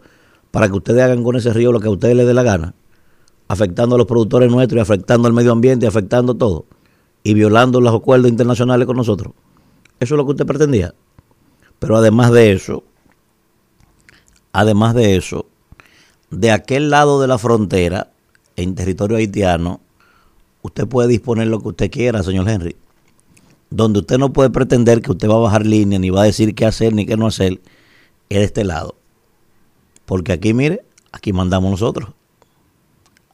para 0.49 0.67
que 0.67 0.73
ustedes 0.73 1.03
hagan 1.03 1.23
con 1.23 1.35
ese 1.35 1.53
río 1.53 1.71
lo 1.71 1.79
que 1.79 1.87
a 1.87 1.91
ustedes 1.91 2.15
les 2.15 2.25
dé 2.25 2.33
la 2.33 2.41
gana? 2.41 2.73
Afectando 3.47 3.97
a 3.97 3.97
los 3.99 4.07
productores 4.07 4.49
nuestros 4.49 4.79
y 4.79 4.81
afectando 4.81 5.27
al 5.27 5.33
medio 5.35 5.51
ambiente 5.51 5.85
y 5.85 5.89
afectando 5.89 6.33
todo. 6.33 6.65
Y 7.21 7.35
violando 7.35 7.79
los 7.81 7.93
acuerdos 7.93 8.31
internacionales 8.31 8.87
con 8.87 8.97
nosotros. 8.97 9.35
Eso 9.99 10.15
es 10.15 10.17
lo 10.17 10.25
que 10.25 10.31
usted 10.31 10.47
pretendía. 10.47 10.95
Pero 11.77 11.97
además 11.97 12.31
de 12.31 12.51
eso, 12.51 12.83
además 14.57 14.95
de 14.95 15.15
eso, 15.15 15.45
de 16.31 16.49
aquel 16.49 16.89
lado 16.89 17.21
de 17.21 17.27
la 17.27 17.37
frontera, 17.37 18.09
en 18.55 18.73
territorio 18.73 19.17
haitiano, 19.17 19.81
usted 20.63 20.87
puede 20.87 21.07
disponer 21.07 21.45
lo 21.45 21.61
que 21.61 21.67
usted 21.67 21.91
quiera, 21.91 22.23
señor 22.23 22.49
Henry. 22.49 22.75
Donde 23.69 23.99
usted 23.99 24.17
no 24.17 24.33
puede 24.33 24.49
pretender 24.49 25.03
que 25.03 25.11
usted 25.11 25.29
va 25.29 25.35
a 25.35 25.41
bajar 25.41 25.63
línea, 25.63 25.99
ni 25.99 26.09
va 26.09 26.23
a 26.23 26.25
decir 26.25 26.55
qué 26.55 26.65
hacer, 26.65 26.91
ni 26.95 27.05
qué 27.05 27.17
no 27.17 27.27
hacer, 27.27 27.61
es 28.29 28.39
de 28.39 28.43
este 28.45 28.63
lado. 28.63 28.95
Porque 30.07 30.31
aquí, 30.31 30.55
mire, 30.55 30.81
aquí 31.11 31.33
mandamos 31.33 31.69
nosotros. 31.69 32.09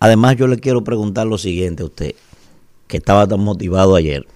Además, 0.01 0.35
yo 0.35 0.47
le 0.47 0.57
quiero 0.57 0.83
preguntar 0.83 1.25
lo 1.25 1.37
siguiente 1.37 1.83
a 1.83 1.85
usted, 1.85 2.15
que 2.87 2.97
estaba 2.97 3.25
tan 3.29 3.39
motivado 3.39 3.95
ayer. 3.95 4.27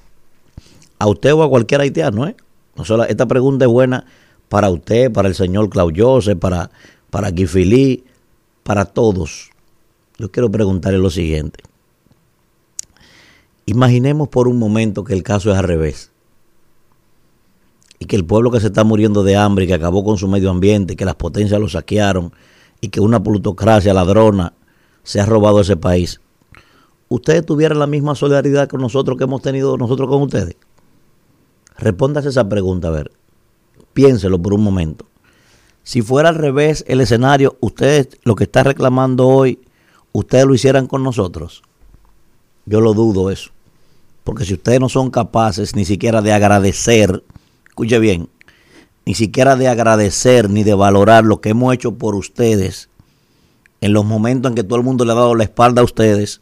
A 1.00 1.08
usted 1.08 1.34
o 1.34 1.44
a 1.44 1.50
cualquier 1.50 1.82
haitiano, 1.82 2.28
¿eh? 2.28 2.38
No 2.78 2.86
solo, 2.86 3.04
esta 3.04 3.26
pregunta 3.26 3.66
es 3.66 3.72
buena 3.72 4.06
para 4.50 4.70
usted, 4.70 5.12
para 5.12 5.28
el 5.28 5.36
señor 5.36 5.70
Claudiose, 5.70 6.36
para, 6.36 6.72
para 7.10 7.32
Guifilí, 7.32 8.04
para 8.64 8.86
todos. 8.86 9.50
Yo 10.18 10.32
quiero 10.32 10.50
preguntarle 10.50 11.00
lo 11.00 11.10
siguiente. 11.10 11.64
Imaginemos 13.66 14.30
por 14.30 14.48
un 14.48 14.58
momento 14.58 15.04
que 15.04 15.14
el 15.14 15.24
caso 15.24 15.52
es 15.52 15.58
al 15.58 15.66
revés. 15.66 16.12
Y 18.00 18.06
que 18.06 18.16
el 18.16 18.26
pueblo 18.26 18.52
que 18.52 18.60
se 18.60 18.68
está 18.68 18.84
muriendo 18.84 19.24
de 19.24 19.36
hambre 19.36 19.66
y 19.66 19.68
que 19.68 19.74
acabó 19.74 20.04
con 20.04 20.18
su 20.18 20.28
medio 20.28 20.50
ambiente, 20.50 20.96
que 20.96 21.06
las 21.06 21.16
potencias 21.16 21.60
lo 21.60 21.68
saquearon 21.68 22.32
y 22.80 22.90
que 22.90 23.02
una 23.02 23.22
plutocracia 23.22 23.94
ladrona 23.94 24.54
se 25.04 25.20
ha 25.20 25.26
robado 25.26 25.62
ese 25.62 25.78
país. 25.78 26.22
¿Ustedes 27.10 27.46
tuvieran 27.46 27.80
la 27.80 27.88
misma 27.88 28.16
solidaridad 28.16 28.68
con 28.68 28.82
nosotros 28.82 29.18
que 29.18 29.24
hemos 29.24 29.42
tenido 29.42 29.78
nosotros 29.78 30.10
con 30.10 30.22
ustedes? 30.22 30.56
Respóndase 31.78 32.30
esa 32.30 32.48
pregunta, 32.48 32.90
a 32.90 32.92
ver. 32.92 33.12
Piénselo 33.98 34.40
por 34.40 34.54
un 34.54 34.62
momento. 34.62 35.08
Si 35.82 36.04
fuera 36.04 36.30
al 36.30 36.36
revés 36.36 36.86
el 36.88 37.02
escenario, 37.02 37.58
ustedes 37.62 38.10
lo 38.22 38.36
que 38.36 38.44
está 38.44 38.62
reclamando 38.62 39.28
hoy, 39.28 39.58
ustedes 40.12 40.46
lo 40.46 40.54
hicieran 40.54 40.86
con 40.86 41.02
nosotros. 41.02 41.64
Yo 42.68 42.80
lo 42.80 42.94
dudo 42.94 43.32
eso. 43.32 43.50
Porque 44.24 44.46
si 44.46 44.54
ustedes 44.54 44.80
no 44.80 44.88
son 44.88 45.10
capaces 45.10 45.76
ni 45.76 45.84
siquiera 45.84 46.22
de 46.22 46.32
agradecer, 46.32 47.24
escuche 47.68 47.98
bien, 47.98 48.30
ni 49.08 49.16
siquiera 49.16 49.56
de 49.56 49.68
agradecer 49.68 50.48
ni 50.48 50.64
de 50.64 50.76
valorar 50.76 51.26
lo 51.26 51.42
que 51.42 51.50
hemos 51.50 51.74
hecho 51.74 51.96
por 51.96 52.14
ustedes 52.14 52.90
en 53.82 53.94
los 53.94 54.06
momentos 54.06 54.52
en 54.52 54.56
que 54.56 54.64
todo 54.64 54.78
el 54.78 54.86
mundo 54.86 55.06
le 55.06 55.14
ha 55.14 55.16
dado 55.16 55.34
la 55.34 55.46
espalda 55.46 55.82
a 55.82 55.86
ustedes, 55.86 56.42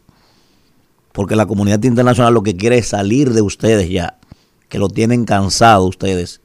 porque 1.14 1.38
la 1.38 1.46
comunidad 1.46 1.82
internacional 1.84 2.34
lo 2.34 2.44
que 2.44 2.58
quiere 2.58 2.80
es 2.80 2.90
salir 2.90 3.32
de 3.32 3.42
ustedes 3.42 3.90
ya, 3.90 4.20
que 4.68 4.78
lo 4.78 4.90
tienen 4.90 5.24
cansado 5.24 5.86
ustedes. 5.86 6.42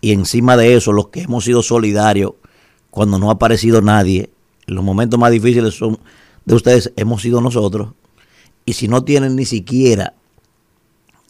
Y 0.00 0.12
encima 0.12 0.56
de 0.56 0.76
eso, 0.76 0.92
los 0.92 1.08
que 1.08 1.22
hemos 1.22 1.44
sido 1.44 1.62
solidarios 1.62 2.32
cuando 2.90 3.18
no 3.18 3.30
ha 3.30 3.34
aparecido 3.34 3.82
nadie, 3.82 4.30
en 4.66 4.74
los 4.74 4.84
momentos 4.84 5.18
más 5.18 5.30
difíciles 5.32 5.74
son 5.74 5.98
de 6.44 6.54
ustedes, 6.54 6.92
hemos 6.96 7.22
sido 7.22 7.40
nosotros. 7.40 7.92
Y 8.64 8.74
si 8.74 8.88
no 8.88 9.04
tienen 9.04 9.36
ni 9.36 9.44
siquiera 9.44 10.14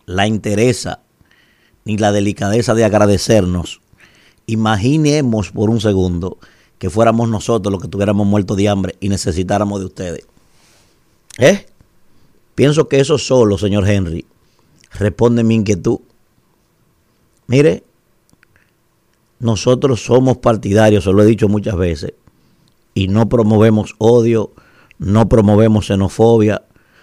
la 0.07 0.27
interesa 0.27 1.03
ni 1.85 1.97
la 1.97 2.13
delicadeza 2.13 2.75
de 2.75 2.85
agradecernos, 2.85 3.81
imaginemos 4.47 5.51
por 5.51 5.71
un 5.71 5.81
segundo 5.81 6.39
que 6.79 6.91
fuéramos 6.91 7.29
nosotros 7.29 7.73
los 7.73 7.83
que 7.83 7.89
tuviéramos 7.89 8.27
muerto 8.27 8.55
de 8.55 8.69
hambre 8.69 8.97
y 9.01 9.09
necesitáramos 9.09 9.81
de 9.81 9.87
ustedes. 9.87 10.27
¿Eh? 11.39 11.67
Pienso 12.55 12.89
que 12.89 13.01
eso 13.01 13.19
solo, 13.19 13.59
señor 13.59 13.89
Henry, 13.89 14.27
responde 14.93 15.45
mi 15.45 15.55
inquietud. 15.55 16.01
Mire, 17.47 17.85
nosotros 19.41 20.05
somos 20.05 20.39
partidarios, 20.39 21.05
se 21.05 21.13
lo 21.13 21.23
he 21.23 21.27
dicho 21.27 21.49
muchas 21.49 21.77
veces, 21.77 22.15
y 22.95 23.09
no 23.09 23.29
promovemos 23.29 23.95
odio, 23.99 24.53
no 24.99 25.29
promovemos 25.29 25.87
xenofobia. 25.87 26.63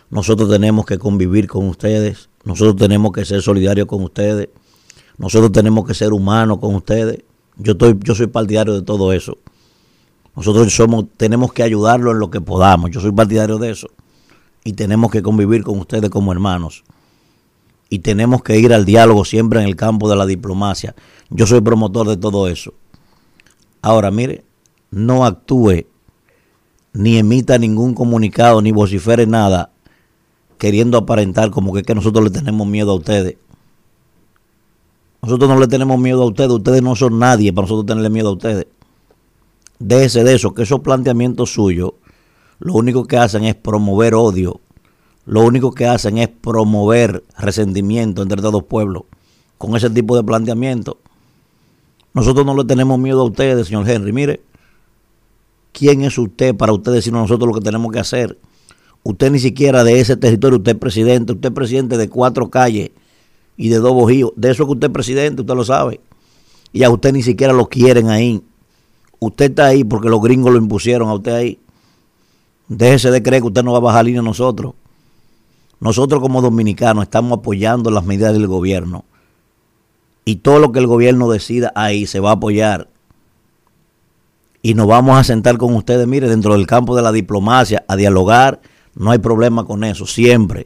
Nosotros 0.10 0.50
tenemos 0.50 0.86
que 0.86 0.98
convivir 0.98 1.48
con 1.48 1.68
ustedes, 1.68 2.30
nosotros 2.44 2.76
tenemos 2.76 3.12
que 3.12 3.26
ser 3.26 3.42
solidarios 3.42 3.88
con 3.88 4.04
ustedes, 4.04 4.50
nosotros 5.18 5.52
tenemos 5.52 5.86
que 5.86 5.94
ser 5.94 6.14
humanos 6.14 6.60
con 6.60 6.76
ustedes. 6.76 7.24
Yo 7.58 7.72
estoy, 7.72 7.98
yo 8.04 8.14
soy 8.16 8.28
partidario 8.28 8.74
de 8.74 8.82
todo 8.82 9.14
eso. 9.14 9.38
Nosotros 10.36 10.74
somos, 10.74 11.06
tenemos 11.16 11.54
que 11.54 11.64
ayudarlo 11.64 12.12
en 12.12 12.20
lo 12.20 12.30
que 12.30 12.42
podamos. 12.42 12.92
Yo 12.92 13.00
soy 13.00 13.14
partidario 13.14 13.58
de 13.58 13.72
eso. 13.72 13.88
Y 14.66 14.74
tenemos 14.74 15.12
que 15.12 15.22
convivir 15.22 15.64
con 15.64 15.80
ustedes 15.80 16.10
como 16.10 16.34
hermanos. 16.34 16.84
Y 17.90 18.00
tenemos 18.00 18.42
que 18.44 18.58
ir 18.58 18.74
al 18.74 18.86
diálogo 18.86 19.26
siempre 19.26 19.60
en 19.60 19.68
el 19.68 19.76
campo 19.76 20.10
de 20.10 20.16
la 20.16 20.26
diplomacia. 20.26 20.96
Yo 21.30 21.46
soy 21.46 21.62
promotor 21.62 22.08
de 22.08 22.18
todo 22.18 22.48
eso. 22.48 22.74
Ahora, 23.82 24.10
mire, 24.12 24.44
no 24.90 25.26
actúe, 25.26 25.86
ni 26.94 27.18
emita 27.18 27.58
ningún 27.58 27.94
comunicado, 27.94 28.62
ni 28.62 28.72
vocifere 28.72 29.28
nada, 29.28 29.72
queriendo 30.58 30.98
aparentar 30.98 31.52
como 31.52 31.74
que, 31.74 31.84
que 31.84 31.94
nosotros 31.94 32.24
le 32.24 32.32
tenemos 32.32 32.68
miedo 32.68 32.92
a 32.92 32.96
ustedes. 32.96 33.38
Nosotros 35.22 35.50
no 35.50 35.60
le 35.60 35.68
tenemos 35.68 36.00
miedo 36.00 36.24
a 36.24 36.26
ustedes, 36.26 36.52
ustedes 36.52 36.82
no 36.82 36.96
son 36.96 37.20
nadie 37.20 37.52
para 37.52 37.64
nosotros 37.64 37.86
tenerle 37.86 38.10
miedo 38.10 38.30
a 38.30 38.34
ustedes. 38.34 38.68
Déjese 39.80 40.24
de 40.24 40.36
eso, 40.36 40.54
que 40.54 40.64
esos 40.64 40.80
planteamientos 40.80 41.52
suyos 41.52 41.94
lo 42.60 42.74
único 42.74 43.06
que 43.06 43.18
hacen 43.18 43.44
es 43.44 43.56
promover 43.56 44.16
odio, 44.16 44.62
lo 45.26 45.42
único 45.42 45.72
que 45.72 45.88
hacen 45.88 46.18
es 46.18 46.30
promover 46.30 47.24
resentimiento 47.38 48.22
entre 48.22 48.38
todos 48.38 48.54
los 48.54 48.64
pueblos 48.64 49.04
con 49.58 49.76
ese 49.76 49.90
tipo 49.90 50.16
de 50.16 50.24
planteamiento. 50.24 50.98
Nosotros 52.14 52.46
no 52.46 52.56
le 52.56 52.64
tenemos 52.64 53.00
miedo 53.00 53.22
a 53.22 53.26
ustedes, 53.26 53.68
señor 53.68 53.90
Henry. 53.90 54.14
Mire, 54.14 54.42
¿quién 55.74 56.04
es 56.04 56.18
usted 56.18 56.56
para 56.56 56.74
usted 56.74 56.92
decirnos 56.92 57.24
nosotros 57.24 57.48
lo 57.48 57.54
que 57.60 57.66
tenemos 57.66 57.92
que 57.92 58.00
hacer? 58.00 58.38
Usted 59.04 59.32
ni 59.32 59.40
siquiera 59.40 59.84
de 59.84 60.00
ese 60.00 60.16
territorio, 60.16 60.58
usted 60.58 60.74
es 60.74 60.78
presidente, 60.80 61.34
usted 61.34 61.50
es 61.50 61.56
presidente 61.56 61.98
de 61.98 62.10
cuatro 62.10 62.50
calles 62.50 62.92
y 63.58 63.70
de 63.70 63.78
dos 63.78 63.94
bojíos. 63.94 64.32
De 64.36 64.52
eso 64.52 64.66
que 64.66 64.74
usted 64.74 64.88
es 64.88 64.94
presidente, 64.94 65.42
usted 65.42 65.56
lo 65.56 65.64
sabe. 65.64 66.00
Y 66.72 66.84
a 66.84 66.90
usted 66.90 67.14
ni 67.14 67.24
siquiera 67.24 67.54
lo 67.54 67.68
quieren 67.68 68.10
ahí. 68.10 68.42
Usted 69.20 69.50
está 69.50 69.66
ahí 69.66 69.84
porque 69.84 70.10
los 70.10 70.22
gringos 70.22 70.52
lo 70.52 70.58
impusieron 70.58 71.10
a 71.10 71.16
usted 71.16 71.34
ahí. 71.34 71.60
Déjese 72.68 73.12
de 73.12 73.22
creer 73.22 73.42
que 73.42 73.48
usted 73.48 73.64
no 73.64 73.72
va 73.72 73.78
a 73.78 73.82
bajar 73.82 74.06
línea 74.06 74.22
nosotros. 74.22 74.74
Nosotros 75.86 76.20
como 76.20 76.42
dominicanos 76.42 77.04
estamos 77.04 77.38
apoyando 77.38 77.92
las 77.92 78.04
medidas 78.04 78.34
del 78.34 78.48
gobierno. 78.48 79.06
Y 80.26 80.38
todo 80.38 80.58
lo 80.58 80.72
que 80.72 80.80
el 80.80 80.88
gobierno 80.88 81.30
decida 81.30 81.72
ahí 81.76 82.08
se 82.08 82.20
va 82.20 82.32
a 82.32 82.34
apoyar. 82.34 82.90
Y 84.64 84.74
nos 84.74 84.88
vamos 84.88 85.16
a 85.16 85.24
sentar 85.24 85.60
con 85.60 85.76
ustedes, 85.76 86.08
mire, 86.08 86.28
dentro 86.28 86.54
del 86.54 86.66
campo 86.66 86.96
de 86.96 87.04
la 87.04 87.12
diplomacia, 87.12 87.86
a 87.88 87.96
dialogar. 87.96 88.62
No 88.96 89.12
hay 89.12 89.20
problema 89.20 89.64
con 89.66 89.84
eso, 89.84 90.08
siempre. 90.08 90.66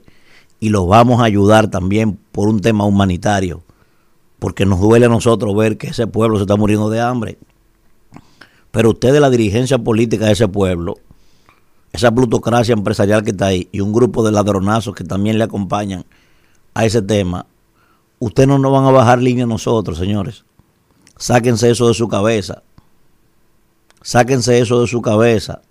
Y 0.62 0.70
los 0.70 0.88
vamos 0.88 1.20
a 1.20 1.26
ayudar 1.26 1.70
también 1.70 2.18
por 2.32 2.48
un 2.48 2.62
tema 2.62 2.86
humanitario. 2.86 3.62
Porque 4.40 4.66
nos 4.66 4.80
duele 4.80 5.08
a 5.08 5.10
nosotros 5.10 5.54
ver 5.54 5.78
que 5.78 5.88
ese 5.88 6.08
pueblo 6.08 6.38
se 6.38 6.44
está 6.44 6.56
muriendo 6.56 6.90
de 6.90 7.02
hambre. 7.02 7.38
Pero 8.72 8.92
ustedes, 8.92 9.20
la 9.20 9.30
dirigencia 9.30 9.80
política 9.80 10.28
de 10.28 10.32
ese 10.32 10.48
pueblo, 10.48 10.96
esa 11.92 12.12
plutocracia 12.12 12.74
empresarial 12.74 13.24
que 13.24 13.32
está 13.32 13.48
ahí 13.48 13.68
y 13.72 13.82
un 13.82 13.92
grupo 13.92 14.24
de 14.24 14.32
ladronazos 14.32 14.96
que 14.96 15.04
también 15.04 15.38
le 15.38 15.44
acompañan 15.44 16.06
a 16.74 16.86
ese 16.86 17.02
tema, 17.02 17.46
ustedes 18.20 18.48
no 18.48 18.60
nos 18.60 18.72
van 18.72 18.86
a 18.86 18.92
bajar 18.92 19.22
línea 19.22 19.46
nosotros, 19.46 19.98
señores. 19.98 20.46
Sáquense 21.18 21.70
eso 21.70 21.88
de 21.88 21.94
su 21.94 22.08
cabeza. 22.08 22.64
Sáquense 24.02 24.60
eso 24.60 24.82
de 24.82 24.88
su 24.88 25.02
cabeza 25.02 25.62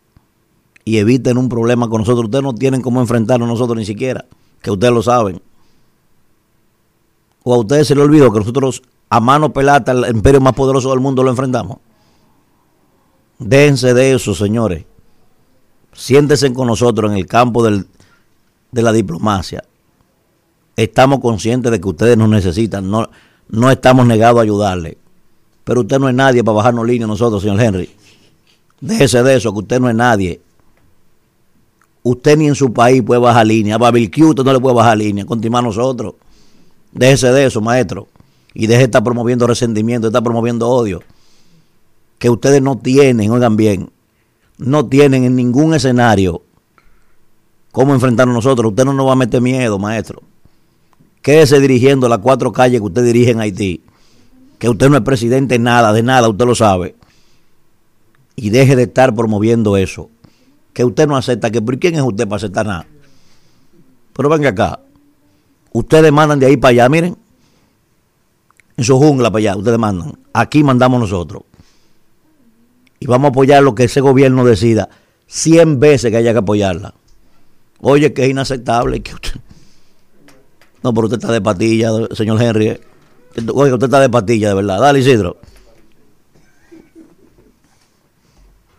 y 0.85 0.99
eviten 0.99 1.39
un 1.39 1.49
problema 1.49 1.89
con 1.89 2.01
nosotros. 2.01 2.25
Ustedes 2.25 2.45
no 2.45 2.55
tienen 2.55 2.83
cómo 2.83 3.01
enfrentarnos 3.01 3.49
nosotros 3.49 3.79
ni 3.79 3.85
siquiera, 3.85 4.25
que 4.63 4.71
ustedes 4.71 4.93
lo 4.93 5.03
saben. 5.03 5.41
O 7.45 7.55
a 7.55 7.59
ustedes 7.59 7.89
se 7.89 7.95
les 7.95 8.05
olvidó 8.05 8.33
que 8.33 8.41
nosotros 8.41 8.83
a 9.11 9.21
mano 9.21 9.53
pelata, 9.53 9.93
el 9.93 10.17
imperio 10.17 10.41
más 10.41 10.55
poderoso 10.55 10.91
del 10.91 11.01
mundo, 11.01 11.23
lo 11.23 11.31
enfrentamos. 11.31 11.79
Déjense 13.39 13.95
de 13.95 14.15
eso, 14.15 14.35
señores. 14.35 14.85
Siéntense 15.99 16.53
con 16.53 16.69
nosotros 16.69 17.11
en 17.11 17.19
el 17.19 17.27
campo 17.27 17.65
de 17.65 17.83
la 18.71 18.93
diplomacia. 18.93 19.65
Estamos 20.77 21.19
conscientes 21.19 21.73
de 21.73 21.81
que 21.81 21.89
ustedes 21.89 22.17
nos 22.17 22.29
necesitan, 22.29 22.89
no, 22.89 23.11
no 23.49 23.69
estamos 23.69 24.07
negados 24.07 24.39
a 24.39 24.43
ayudarle. 24.45 24.97
Pero 25.65 25.81
usted 25.81 25.99
no 25.99 26.09
es 26.09 26.15
nadie 26.15 26.45
para 26.45 26.55
bajarnos 26.55 26.87
línea 26.87 27.09
nosotros, 27.09 27.43
señor 27.43 27.61
Henry. 27.61 27.91
Déjese 28.81 29.25
de 29.25 29.35
eso, 29.35 29.53
que 29.53 29.59
usted 29.59 29.81
no 29.81 29.89
es 29.91 29.97
nadie. 29.97 30.41
Usted 32.05 32.39
ni 32.39 32.47
en 32.47 32.55
su 32.55 32.73
país 32.73 33.03
puede 33.03 33.21
bajar 33.21 33.49
línea. 33.49 33.75
A 33.75 33.91
usted 33.91 34.45
no 34.45 34.53
le 34.53 34.61
puede 34.61 34.77
bajar 34.77 34.97
línea. 34.97 35.27
Continuar 35.27 35.65
nosotros. 35.65 36.15
Déjese 36.93 37.33
de 37.33 37.47
eso, 37.47 37.61
maestro. 37.61 38.07
Y 38.55 38.69
deje 38.69 38.79
de 38.79 38.85
estar 38.85 39.03
promoviendo 39.03 39.49
resentimiento, 39.49 40.07
de 40.07 40.11
estar 40.11 40.23
promoviendo 40.23 40.69
odio. 40.69 41.03
Que 42.21 42.31
ustedes 42.31 42.63
no 42.63 42.79
tienen, 42.79 43.29
oigan 43.33 43.57
bien, 43.57 43.91
no 44.59 44.87
tienen 44.87 45.25
en 45.25 45.37
ningún 45.37 45.75
escenario 45.75 46.43
cómo 47.73 47.95
enfrentarnos 47.95 48.35
nosotros. 48.35 48.71
Usted 48.71 48.85
no 48.85 48.93
nos 48.93 49.07
va 49.07 49.13
a 49.13 49.17
meter 49.17 49.41
miedo, 49.41 49.79
maestro. 49.79 50.23
Quédese 51.23 51.61
dirigiendo 51.61 52.09
las 52.09 52.19
cuatro 52.19 52.53
calles 52.53 52.81
que 52.81 52.87
usted 52.87 53.05
dirige 53.05 53.31
en 53.31 53.41
Haití. 53.41 53.83
Que 54.59 54.69
usted 54.69 54.89
no 54.89 54.97
es 54.97 55.03
presidente 55.03 55.55
de 55.55 55.59
nada, 55.61 55.93
de 55.93 56.03
nada, 56.03 56.29
usted 56.29 56.45
lo 56.45 56.55
sabe. 56.55 56.97
Y 58.35 58.51
deje 58.51 58.77
de 58.77 58.85
estar 58.85 59.15
promoviendo 59.15 59.77
eso. 59.77 60.11
Que 60.73 60.85
usted 60.85 61.07
no 61.07 61.17
acepta, 61.17 61.51
que 61.51 61.63
¿por 61.63 61.79
quién 61.79 61.95
es 61.95 62.03
usted 62.03 62.27
para 62.27 62.37
aceptar 62.37 62.67
nada? 62.67 62.87
Pero 64.13 64.29
venga 64.29 64.49
acá. 64.49 64.81
Ustedes 65.73 66.11
mandan 66.11 66.41
de 66.41 66.47
ahí 66.47 66.57
para 66.57 66.71
allá, 66.71 66.89
miren. 66.89 67.17
En 68.77 68.85
su 68.85 68.97
jungla 68.97 69.31
para 69.31 69.39
allá, 69.39 69.57
ustedes 69.57 69.79
mandan. 69.79 70.19
Aquí 70.33 70.65
mandamos 70.65 71.01
nosotros. 71.01 71.43
Y 73.01 73.07
vamos 73.07 73.27
a 73.27 73.31
apoyar 73.31 73.63
lo 73.63 73.75
que 73.75 73.85
ese 73.85 74.01
gobierno 74.01 74.45
decida. 74.45 74.89
Cien 75.27 75.79
veces 75.79 76.11
que 76.11 76.17
haya 76.17 76.33
que 76.33 76.39
apoyarla. 76.39 76.95
Oye, 77.81 78.13
que 78.13 78.25
es 78.25 78.31
inaceptable 78.31 79.01
que 79.03 79.15
usted... 79.15 79.33
No, 80.83 80.95
pero 80.95 81.07
usted 81.07 81.19
está 81.19 81.33
de 81.33 81.41
patilla, 81.41 81.91
señor 82.13 82.41
Henry. 82.41 82.69
eh. 82.69 82.81
Oye, 83.53 83.73
usted 83.73 83.87
está 83.87 84.01
de 84.01 84.09
patilla, 84.09 84.49
de 84.49 84.55
verdad. 84.55 84.81
Dale, 84.81 85.01
Isidro. 85.01 85.37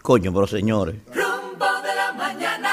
Coño, 0.02 0.34
pero 0.34 0.48
señores. 0.48 0.96
Rumbo 1.14 1.66
de 1.84 1.96
la 1.96 2.14
mañana. 2.14 2.70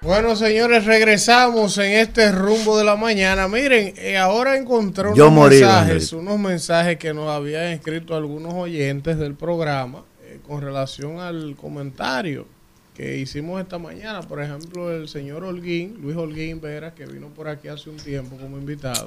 Bueno, 0.00 0.36
señores, 0.36 0.84
regresamos 0.86 1.76
en 1.78 1.92
este 1.92 2.32
rumbo 2.32 2.78
de 2.78 2.84
la 2.84 2.96
mañana. 2.96 3.48
Miren, 3.48 3.94
eh, 3.96 4.16
ahora 4.16 4.56
encontré 4.56 5.04
unos 5.06 5.18
Yo 5.18 5.30
morí, 5.30 5.56
mensajes, 5.60 6.12
Henry. 6.12 6.24
unos 6.26 6.38
mensajes 6.38 6.98
que 6.98 7.12
nos 7.12 7.28
habían 7.28 7.64
escrito 7.64 8.14
algunos 8.16 8.54
oyentes 8.54 9.18
del 9.18 9.34
programa 9.34 10.04
con 10.48 10.62
relación 10.62 11.20
al 11.20 11.54
comentario 11.54 12.46
que 12.94 13.18
hicimos 13.18 13.60
esta 13.60 13.78
mañana. 13.78 14.22
Por 14.22 14.42
ejemplo, 14.42 14.90
el 14.90 15.08
señor 15.08 15.44
Holguín, 15.44 15.98
Luis 16.02 16.16
Holguín 16.16 16.60
Vera, 16.60 16.94
que 16.94 17.06
vino 17.06 17.28
por 17.28 17.46
aquí 17.46 17.68
hace 17.68 17.90
un 17.90 17.96
tiempo 17.96 18.36
como 18.36 18.58
invitado. 18.58 19.04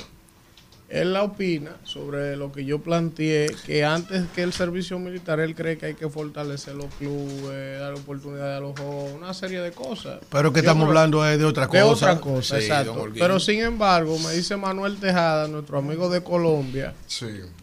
Él 0.92 1.14
la 1.14 1.24
opina 1.24 1.78
sobre 1.86 2.36
lo 2.36 2.52
que 2.52 2.66
yo 2.66 2.80
planteé, 2.80 3.50
que 3.66 3.86
antes 3.86 4.24
que 4.36 4.44
el 4.44 4.52
servicio 4.52 5.00
militar, 5.00 5.40
él 5.40 5.56
cree 5.56 5.78
que 5.78 5.86
hay 5.86 5.94
que 5.94 6.10
fortalecer 6.10 6.76
los 6.76 6.94
clubes, 6.96 7.80
dar 7.80 7.94
oportunidad 7.94 8.58
a 8.58 8.60
los 8.60 8.78
jóvenes, 8.78 9.16
una 9.16 9.34
serie 9.34 9.62
de 9.62 9.72
cosas. 9.72 10.20
Pero 10.30 10.52
que 10.52 10.58
Yo 10.58 10.64
estamos 10.64 10.84
creo- 10.84 10.90
hablando 10.90 11.26
es 11.26 11.40
de 11.40 11.46
otra 11.46 11.68
de 11.68 11.82
cosa. 11.82 12.12
otra 12.12 12.20
cosa, 12.20 12.58
Sí, 12.58 12.66
exacto. 12.66 13.08
Pero 13.14 13.40
sin 13.40 13.62
embargo, 13.62 14.20
me 14.20 14.34
dice 14.34 14.58
Manuel 14.58 14.98
Tejada, 14.98 15.48
nuestro 15.48 15.78
amigo 15.78 16.10
de 16.10 16.22
Colombia. 16.24 16.94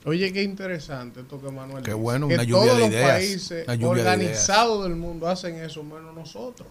Oye, 0.07 0.33
qué 0.33 0.43
interesante 0.43 1.21
esto 1.21 1.39
que 1.39 1.51
Manuel 1.51 1.83
Qué 1.85 1.91
dice, 1.91 2.01
bueno, 2.01 2.29
que 2.29 2.35
una 2.35 2.45
lluvia 2.45 2.63
todos 2.63 2.77
de 2.77 2.81
los 2.85 2.89
ideas, 2.91 3.11
países 3.11 3.67
lluvia 3.67 3.77
de 3.77 3.87
organizados 3.87 4.85
del 4.85 4.97
mundo 4.97 5.29
hacen 5.29 5.57
eso, 5.57 5.83
menos 5.83 6.15
nosotros. 6.15 6.67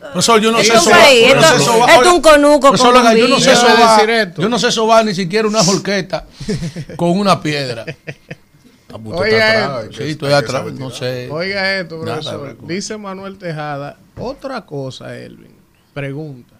Profesor, 0.00 0.40
yo 0.40 0.50
no 0.50 0.58
sé 0.58 0.64
Esto 0.74 0.76
no 0.76 0.82
sé 0.82 1.26
esto- 1.26 2.02
es 2.02 2.06
un 2.08 2.20
conuco 2.20 2.68
profesor, 2.68 2.92
con 2.94 3.16
yo 3.16 3.28
no 3.28 3.38
sé 3.40 3.52
esto. 4.22 4.42
Yo 4.42 4.48
no 4.48 4.58
sé 4.58 4.68
eso 4.68 4.86
va 4.86 5.02
ni 5.04 5.14
siquiera 5.14 5.46
una 5.48 5.62
jorqueta 5.64 6.26
con 6.96 7.10
una 7.18 7.40
piedra. 7.40 7.84
Oiga 9.04 9.62
atrás. 9.64 9.84
esto. 9.84 10.02
Sí, 10.04 10.10
estoy 10.10 10.32
atrás, 10.32 10.64
no 10.74 10.90
sé. 10.90 11.28
Oiga 11.30 11.78
esto, 11.80 11.96
Nada, 11.98 12.16
profesor. 12.16 12.46
recuerdo. 12.48 12.66
Dice 12.74 12.96
Manuel 12.98 13.38
Tejada, 13.38 13.96
otra 14.18 14.66
cosa, 14.66 15.16
Elvin. 15.16 15.54
Pregunta. 15.94 16.51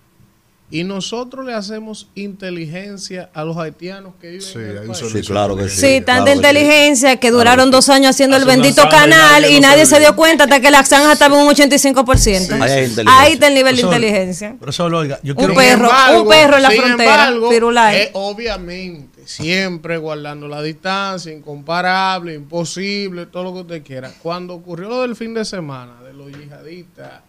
¿Y 0.73 0.85
nosotros 0.85 1.45
le 1.45 1.53
hacemos 1.53 2.09
inteligencia 2.15 3.29
a 3.35 3.45
los 3.45 3.59
haitianos 3.59 4.15
que 4.19 4.31
viven 4.31 4.49
en 4.55 4.77
el 4.79 4.87
país? 4.89 5.13
Sí, 5.13 5.21
claro 5.21 5.55
que 5.55 5.69
sí. 5.69 5.77
Sí, 5.77 6.01
tanta 6.01 6.05
claro 6.05 6.25
que 6.25 6.31
sí. 6.31 6.37
inteligencia 6.39 7.17
que 7.17 7.31
duraron 7.31 7.71
dos 7.71 7.91
años 7.91 8.09
haciendo 8.09 8.39
el 8.39 8.45
Hace 8.45 8.53
bendito 8.53 8.83
y 8.83 8.89
canal 8.89 9.43
nadie 9.43 9.59
y 9.59 9.61
nadie 9.61 9.85
se 9.85 10.01
dio 10.01 10.17
cuenta 10.17 10.45
hasta 10.45 10.61
que 10.61 10.71
la 10.71 10.83
zanja 10.83 11.13
estaba 11.13 11.39
en 11.39 11.47
un 11.47 11.55
85%. 11.55 12.53
Ahí 12.63 12.71
hay 12.71 12.85
inteligencia. 12.87 13.21
Ahí 13.21 13.33
está 13.35 13.49
el 13.49 13.55
nivel 13.55 13.77
de 13.77 13.83
inteligencia. 13.83 14.57
Profesor, 14.59 14.95
oiga, 14.95 15.21
yo 15.23 15.35
Un 15.37 15.55
perro, 15.55 15.91
un 16.19 16.29
perro 16.29 16.57
en 16.57 16.63
la 16.63 16.71
frontera, 16.71 17.29
embargo, 17.29 17.53
eh, 17.91 18.11
obviamente, 18.15 19.27
siempre 19.27 19.99
guardando 19.99 20.49
la 20.49 20.63
distancia, 20.63 21.31
incomparable, 21.31 22.33
imposible, 22.33 23.27
todo 23.27 23.45
lo 23.45 23.53
que 23.53 23.61
usted 23.61 23.83
quiera. 23.83 24.11
Cuando 24.23 24.55
ocurrió 24.55 24.89
lo 24.89 25.03
del 25.03 25.17
fin 25.17 25.35
de 25.35 25.45
semana 25.45 26.01
de 26.03 26.15
los 26.15 26.33
yihadistas 26.33 27.21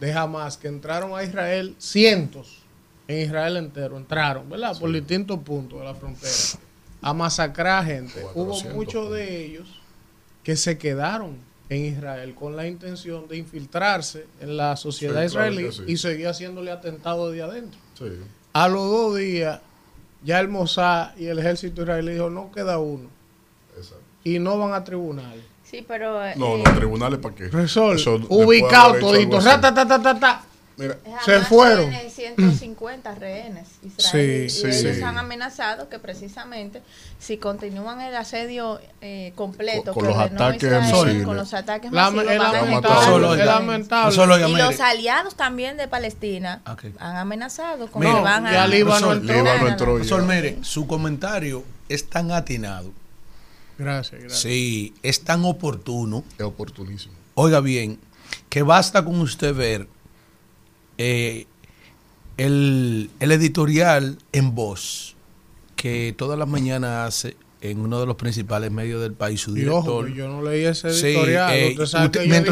de 0.00 0.12
Hamas 0.12 0.56
que 0.56 0.66
entraron 0.66 1.16
a 1.16 1.22
Israel, 1.22 1.76
cientos 1.78 2.61
en 3.12 3.26
Israel 3.26 3.56
entero 3.56 3.96
entraron, 3.96 4.48
¿verdad? 4.48 4.78
Por 4.78 4.92
distintos 4.92 5.38
puntos 5.40 5.80
de 5.80 5.84
la 5.84 5.94
frontera 5.94 6.32
a 7.02 7.12
masacrar 7.12 7.84
gente. 7.84 8.24
Hubo 8.34 8.58
muchos 8.74 9.10
de 9.12 9.44
ellos 9.44 9.80
que 10.44 10.56
se 10.56 10.78
quedaron 10.78 11.36
en 11.68 11.84
Israel 11.86 12.34
con 12.34 12.56
la 12.56 12.66
intención 12.66 13.26
de 13.28 13.36
infiltrarse 13.38 14.26
en 14.40 14.56
la 14.56 14.76
sociedad 14.76 15.20
Sí, 15.20 15.26
israelí 15.26 15.72
sí. 15.72 15.82
y 15.86 15.96
seguir 15.96 16.28
haciéndole 16.28 16.70
atentado 16.70 17.30
de 17.30 17.42
adentro. 17.42 17.80
A 18.52 18.68
los 18.68 18.82
dos 18.90 19.16
días, 19.16 19.60
ya 20.22 20.38
el 20.40 20.48
Mossad 20.48 21.16
y 21.16 21.26
el 21.26 21.38
ejército 21.38 21.82
israelí 21.82 22.12
dijo, 22.12 22.30
no 22.30 22.52
queda 22.52 22.78
uno. 22.78 23.08
Y 24.24 24.38
no 24.38 24.58
van 24.58 24.72
a 24.72 24.84
tribunales. 24.84 25.44
Sí, 25.64 25.84
pero... 25.86 26.20
No, 26.36 26.56
eh, 26.56 26.62
no, 26.64 26.74
tribunales 26.74 27.18
para 27.18 27.34
qué. 27.34 27.44
De 27.44 27.66
ubicado 28.28 28.94
todito, 29.00 29.36
algo 29.36 29.38
así. 29.38 29.48
ratatatatata, 29.48 30.44
Mira, 30.76 30.96
se 31.24 31.40
fueron. 31.40 31.90
tiene 31.90 32.08
150 32.10 33.14
rehenes 33.14 33.68
israelíes 33.82 34.54
Sí, 34.54 34.66
y 34.68 34.72
sí. 34.72 34.78
ellos 34.86 34.96
Sí. 34.96 35.02
han 35.02 35.18
amenazado 35.18 35.88
que 35.88 35.98
precisamente 35.98 36.82
si 37.18 37.36
continúan 37.36 38.00
el 38.00 38.16
asedio 38.16 38.80
eh, 39.00 39.32
completo 39.34 39.92
Con 39.92 40.02
que 40.04 40.08
los 40.10 40.18
ataques 40.18 40.62
Israel, 40.62 41.24
con 41.24 41.36
los 41.36 41.52
ataques 41.54 41.92
La- 41.92 42.04
masivos 42.10 42.32
es 42.32 42.38
van 42.38 42.46
a 42.46 42.52
lamentable, 42.62 43.44
lamentable. 43.44 44.48
y 44.50 44.56
los 44.56 44.80
aliados 44.80 45.34
también 45.36 45.76
de 45.76 45.88
Palestina 45.88 46.62
han 46.98 47.16
amenazado 47.16 47.90
con 47.90 48.00
Mire, 48.02 48.14
que 48.14 48.20
van 48.22 48.46
a 48.46 48.66
Líbano 48.66 49.12
entró 49.12 49.44
ya. 49.44 49.76
profesor, 49.76 50.22
mire, 50.22 50.58
su 50.62 50.86
comentario 50.86 51.64
es 51.88 52.08
tan 52.08 52.30
atinado. 52.32 52.90
Gracias, 53.78 54.20
gracias. 54.20 54.40
Sí, 54.40 54.94
es 55.02 55.22
tan 55.22 55.44
oportuno. 55.44 56.24
Es 56.38 56.44
oportunísimo. 56.44 57.14
Oiga 57.34 57.60
bien, 57.60 57.98
que 58.48 58.62
basta 58.62 59.04
con 59.04 59.20
usted 59.20 59.54
ver 59.54 59.88
eh, 60.98 61.46
el, 62.36 63.10
el 63.20 63.32
editorial 63.32 64.18
en 64.32 64.54
voz 64.54 65.14
que 65.76 66.14
todas 66.16 66.38
las 66.38 66.48
mañanas 66.48 67.08
hace 67.08 67.36
en 67.60 67.78
uno 67.80 68.00
de 68.00 68.06
los 68.06 68.16
principales 68.16 68.70
medios 68.72 69.00
del 69.02 69.12
país 69.12 69.40
su 69.40 69.56
Y 69.56 69.66
ojo, 69.68 70.02
director. 70.02 70.06
que 70.08 70.14
yo 70.14 70.28
no 70.28 70.42
leí 70.42 70.64
ese 70.64 70.92
Sí, 70.92 71.06
editorial. 71.08 71.52
eh, 71.54 71.68
usted 71.72 71.86
sabe 71.86 72.06
usted- 72.06 72.20
que 72.22 72.28
yo 72.28 72.34
ayer- 72.34 72.46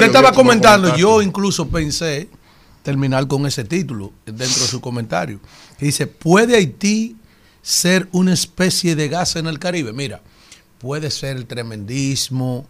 estaba 0.00 0.32
comentando, 0.32 0.96
yo 0.96 1.22
incluso 1.22 1.68
pensé 1.68 2.28
terminar 2.82 3.28
con 3.28 3.46
ese 3.46 3.62
título 3.64 4.12
dentro 4.26 4.46
de 4.46 4.50
su 4.68 4.80
comentario. 4.80 5.38
Que 5.78 5.86
dice, 5.86 6.06
¿puede 6.08 6.56
Haití 6.56 7.16
ser 7.62 8.08
una 8.10 8.32
especie 8.32 8.96
de 8.96 9.08
gas 9.08 9.36
en 9.36 9.46
el 9.46 9.60
Caribe? 9.60 9.92
Mira, 9.92 10.20
puede 10.78 11.10
ser 11.12 11.36
el 11.36 11.46
tremendismo. 11.46 12.66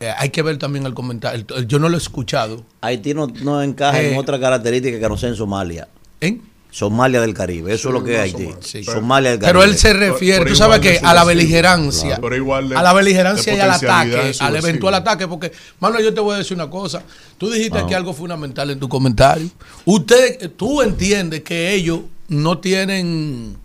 Eh, 0.00 0.12
hay 0.16 0.30
que 0.30 0.42
ver 0.42 0.58
también 0.58 0.84
el 0.86 0.94
comentario. 0.94 1.44
el- 1.48 1.56
el- 1.62 1.66
yo 1.68 1.78
no 1.78 1.88
lo 1.88 1.96
he 1.96 2.00
escuchado. 2.00 2.64
Haití 2.80 3.14
no, 3.14 3.26
no 3.26 3.62
encaja 3.62 4.00
en 4.02 4.14
Eh, 4.14 4.18
otra 4.18 4.38
característica 4.40 4.98
que 4.98 5.08
no 5.08 5.16
sea 5.16 5.28
en 5.30 5.36
Somalia. 5.36 5.88
¿En? 6.20 6.42
Somalia 6.70 7.20
del 7.20 7.34
Caribe, 7.34 7.72
eso 7.72 7.88
es 7.88 7.94
lo 7.94 8.02
que 8.02 8.14
es 8.14 8.20
Haití. 8.20 8.48
Somalia 8.84 9.30
del 9.30 9.38
Caribe. 9.38 9.52
Pero 9.60 9.62
él 9.62 9.78
se 9.78 9.92
refiere, 9.92 10.44
tú 10.44 10.56
sabes 10.56 10.80
que 10.80 10.98
a 11.00 11.14
la 11.14 11.22
beligerancia, 11.22 12.18
Pero 12.20 12.34
igual 12.34 12.68
de- 12.70 12.76
a 12.76 12.82
la 12.82 12.92
beligerancia 12.92 13.54
y 13.54 13.60
al 13.60 13.70
ataque, 13.70 14.32
al 14.40 14.56
eventual 14.56 14.94
ataque, 14.94 15.28
porque, 15.28 15.52
Manuel, 15.78 16.02
yo 16.04 16.12
te 16.12 16.18
voy 16.20 16.34
a 16.34 16.38
decir 16.38 16.56
una 16.56 16.68
cosa. 16.68 17.04
Tú 17.38 17.48
dijiste 17.48 17.76
Vamos. 17.76 17.88
que 17.88 17.94
algo 17.94 18.12
fundamental 18.12 18.70
en 18.70 18.80
tu 18.80 18.88
comentario. 18.88 19.48
Usted, 19.84 20.50
tú 20.56 20.82
entiendes 20.82 21.42
que 21.42 21.72
ellos 21.74 22.00
no 22.26 22.58
tienen 22.58 23.56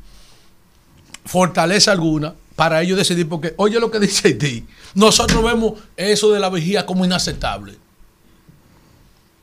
fortaleza 1.25 1.91
alguna 1.91 2.33
para 2.59 2.81
ellos 2.81 2.97
decidir, 2.97 3.29
porque 3.29 3.53
oye 3.55 3.79
lo 3.79 3.89
que 3.89 4.01
dice 4.01 4.27
Haití, 4.27 4.65
nosotros 4.93 5.41
vemos 5.41 5.79
eso 5.95 6.33
de 6.33 6.41
la 6.41 6.49
vigía 6.49 6.85
como 6.85 7.05
inaceptable. 7.05 7.77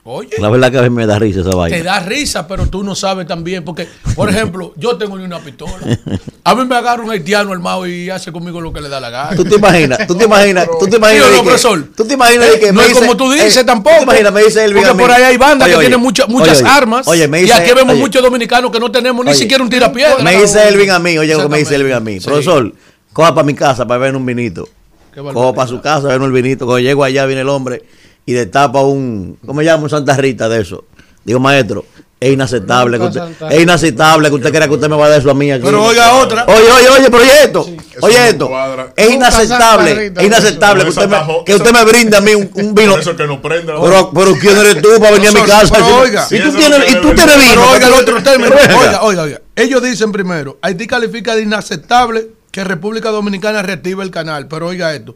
Oye. 0.08 0.36
La 0.38 0.48
verdad 0.50 0.70
que 0.70 0.78
a 0.78 0.82
veces 0.82 0.94
me 0.94 1.04
da 1.04 1.18
risa 1.18 1.40
esa 1.40 1.50
vaina. 1.50 1.76
Te 1.76 1.82
da 1.82 1.98
risa, 1.98 2.46
pero 2.46 2.66
tú 2.68 2.84
no 2.84 2.94
sabes 2.94 3.26
también. 3.26 3.64
Porque, 3.64 3.88
por 4.14 4.30
ejemplo, 4.30 4.72
yo 4.76 4.96
tengo 4.96 5.18
ni 5.18 5.24
una 5.24 5.40
pistola. 5.40 5.98
A 6.44 6.54
mí 6.54 6.64
me 6.64 6.76
agarra 6.76 7.02
un 7.02 7.10
haitiano 7.10 7.52
armado 7.52 7.88
y 7.88 8.08
hace 8.08 8.30
conmigo 8.30 8.60
lo 8.60 8.72
que 8.72 8.80
le 8.80 8.88
da 8.88 9.00
la 9.00 9.10
gana. 9.10 9.34
¿Tú 9.34 9.44
te 9.44 9.56
imaginas? 9.56 10.06
¿Tú 10.06 10.14
te 10.14 10.26
imaginas? 10.26 10.68
¿Tú 10.78 10.86
te 10.86 10.96
imaginas? 10.96 11.28
Tío, 11.28 11.42
profesor. 11.42 11.88
¿Tú 11.96 12.04
te 12.06 12.14
imaginas 12.14 12.48
eh, 12.50 12.60
que 12.60 12.72
No 12.72 12.82
es 12.82 12.94
como 12.94 13.16
tú 13.16 13.32
dices 13.32 13.66
tampoco. 13.66 13.96
¿tú 13.96 13.98
te 13.98 14.04
imaginas? 14.04 14.32
Me 14.32 14.44
dice 14.44 14.64
él, 14.64 14.74
Porque 14.74 14.94
por 14.94 15.10
ahí 15.10 15.24
hay 15.24 15.36
bandas 15.38 15.68
que 15.68 15.76
tienen 15.76 16.00
mucha, 16.00 16.26
muchas 16.28 16.62
armas. 16.62 17.08
Oye, 17.08 17.26
me 17.26 17.40
dice, 17.40 17.54
y 17.54 17.60
aquí 17.60 17.72
vemos 17.74 17.96
muchos 17.96 18.22
dominicanos 18.22 18.70
que 18.70 18.78
no 18.78 18.92
tenemos 18.92 19.26
ni 19.26 19.34
siquiera 19.34 19.64
un 19.64 19.70
tirapiedra. 19.70 20.22
Me 20.22 20.40
dice 20.40 20.68
Elvin 20.68 20.90
a 20.92 21.00
mí, 21.00 21.18
oye, 21.18 21.34
lo 21.34 21.42
que 21.42 21.48
me 21.48 21.58
dice 21.58 21.74
Elvin 21.74 21.94
a 21.94 22.00
mí. 22.00 22.20
Sí. 22.20 22.26
Profesor 22.26 22.72
coja 23.16 23.34
para 23.34 23.46
mi 23.46 23.54
casa 23.54 23.86
para 23.86 23.98
ver 23.98 24.14
un 24.14 24.26
vinito. 24.26 24.68
Cojo 25.14 25.54
para 25.54 25.66
su 25.66 25.80
casa, 25.80 26.06
ver 26.08 26.20
un 26.20 26.30
vinito. 26.34 26.66
Cuando 26.66 26.80
llego 26.80 27.02
allá, 27.02 27.24
viene 27.24 27.40
el 27.40 27.48
hombre 27.48 27.82
y 28.26 28.34
destapa 28.34 28.82
un, 28.82 29.38
¿cómo 29.46 29.60
se 29.60 29.64
llama? 29.64 29.84
Un 29.84 29.90
Santa 29.90 30.14
Rita 30.18 30.50
de 30.50 30.60
eso. 30.60 30.84
Digo, 31.24 31.40
maestro, 31.40 31.86
es 32.20 32.34
inaceptable, 32.34 32.98
que 32.98 33.04
usted, 33.04 33.22
es 33.50 33.62
inaceptable 33.62 34.28
que 34.28 34.34
usted 34.34 34.50
crea 34.52 34.68
que 34.68 34.74
usted 34.74 34.90
me 34.90 34.96
va 34.96 35.06
a 35.06 35.08
dar 35.08 35.20
eso 35.20 35.30
a 35.30 35.34
mí 35.34 35.50
aquí. 35.50 35.64
Pero 35.64 35.82
oiga 35.82 36.12
otra. 36.12 36.44
Oye, 36.44 36.70
oye, 36.70 36.88
oye, 36.90 37.10
pero 37.10 37.22
oye 37.22 37.44
esto. 37.44 37.66
Oye 38.02 38.28
esto. 38.28 38.50
Es 38.94 39.10
inaceptable. 39.10 40.12
Es 40.14 40.22
inaceptable 40.22 40.82
que 40.84 40.90
usted, 40.90 41.08
me, 41.08 41.78
que 41.78 41.84
brinde 41.86 42.16
a 42.18 42.20
mí 42.20 42.34
un, 42.34 42.74
vino. 42.74 42.96
Pero, 43.42 44.10
pero 44.12 44.34
¿quién 44.38 44.58
eres 44.58 44.82
tú 44.82 44.88
para 44.98 45.12
venir 45.12 45.28
a 45.28 45.32
mi 45.32 45.40
casa? 45.40 45.72
Pero, 45.72 46.00
oiga. 46.00 46.26
Y 46.30 46.38
tú 46.38 46.50
si 46.50 46.58
tienes, 46.58 47.00
tú 47.00 47.14
tienes 47.14 47.36
vino. 47.36 47.62
Oiga 47.72 47.86
el 47.86 47.94
otro 47.94 48.22
término. 48.22 48.54
Oiga, 48.54 49.02
oiga, 49.02 49.22
oiga. 49.22 49.40
Ellos 49.54 49.82
dicen 49.82 50.12
primero, 50.12 50.58
Haití 50.60 50.86
califica 50.86 51.34
de 51.34 51.42
inaceptable 51.42 52.35
que 52.56 52.64
República 52.64 53.10
Dominicana 53.10 53.60
reactive 53.60 54.02
el 54.02 54.10
canal. 54.10 54.48
Pero 54.48 54.68
oiga 54.68 54.94
esto, 54.94 55.14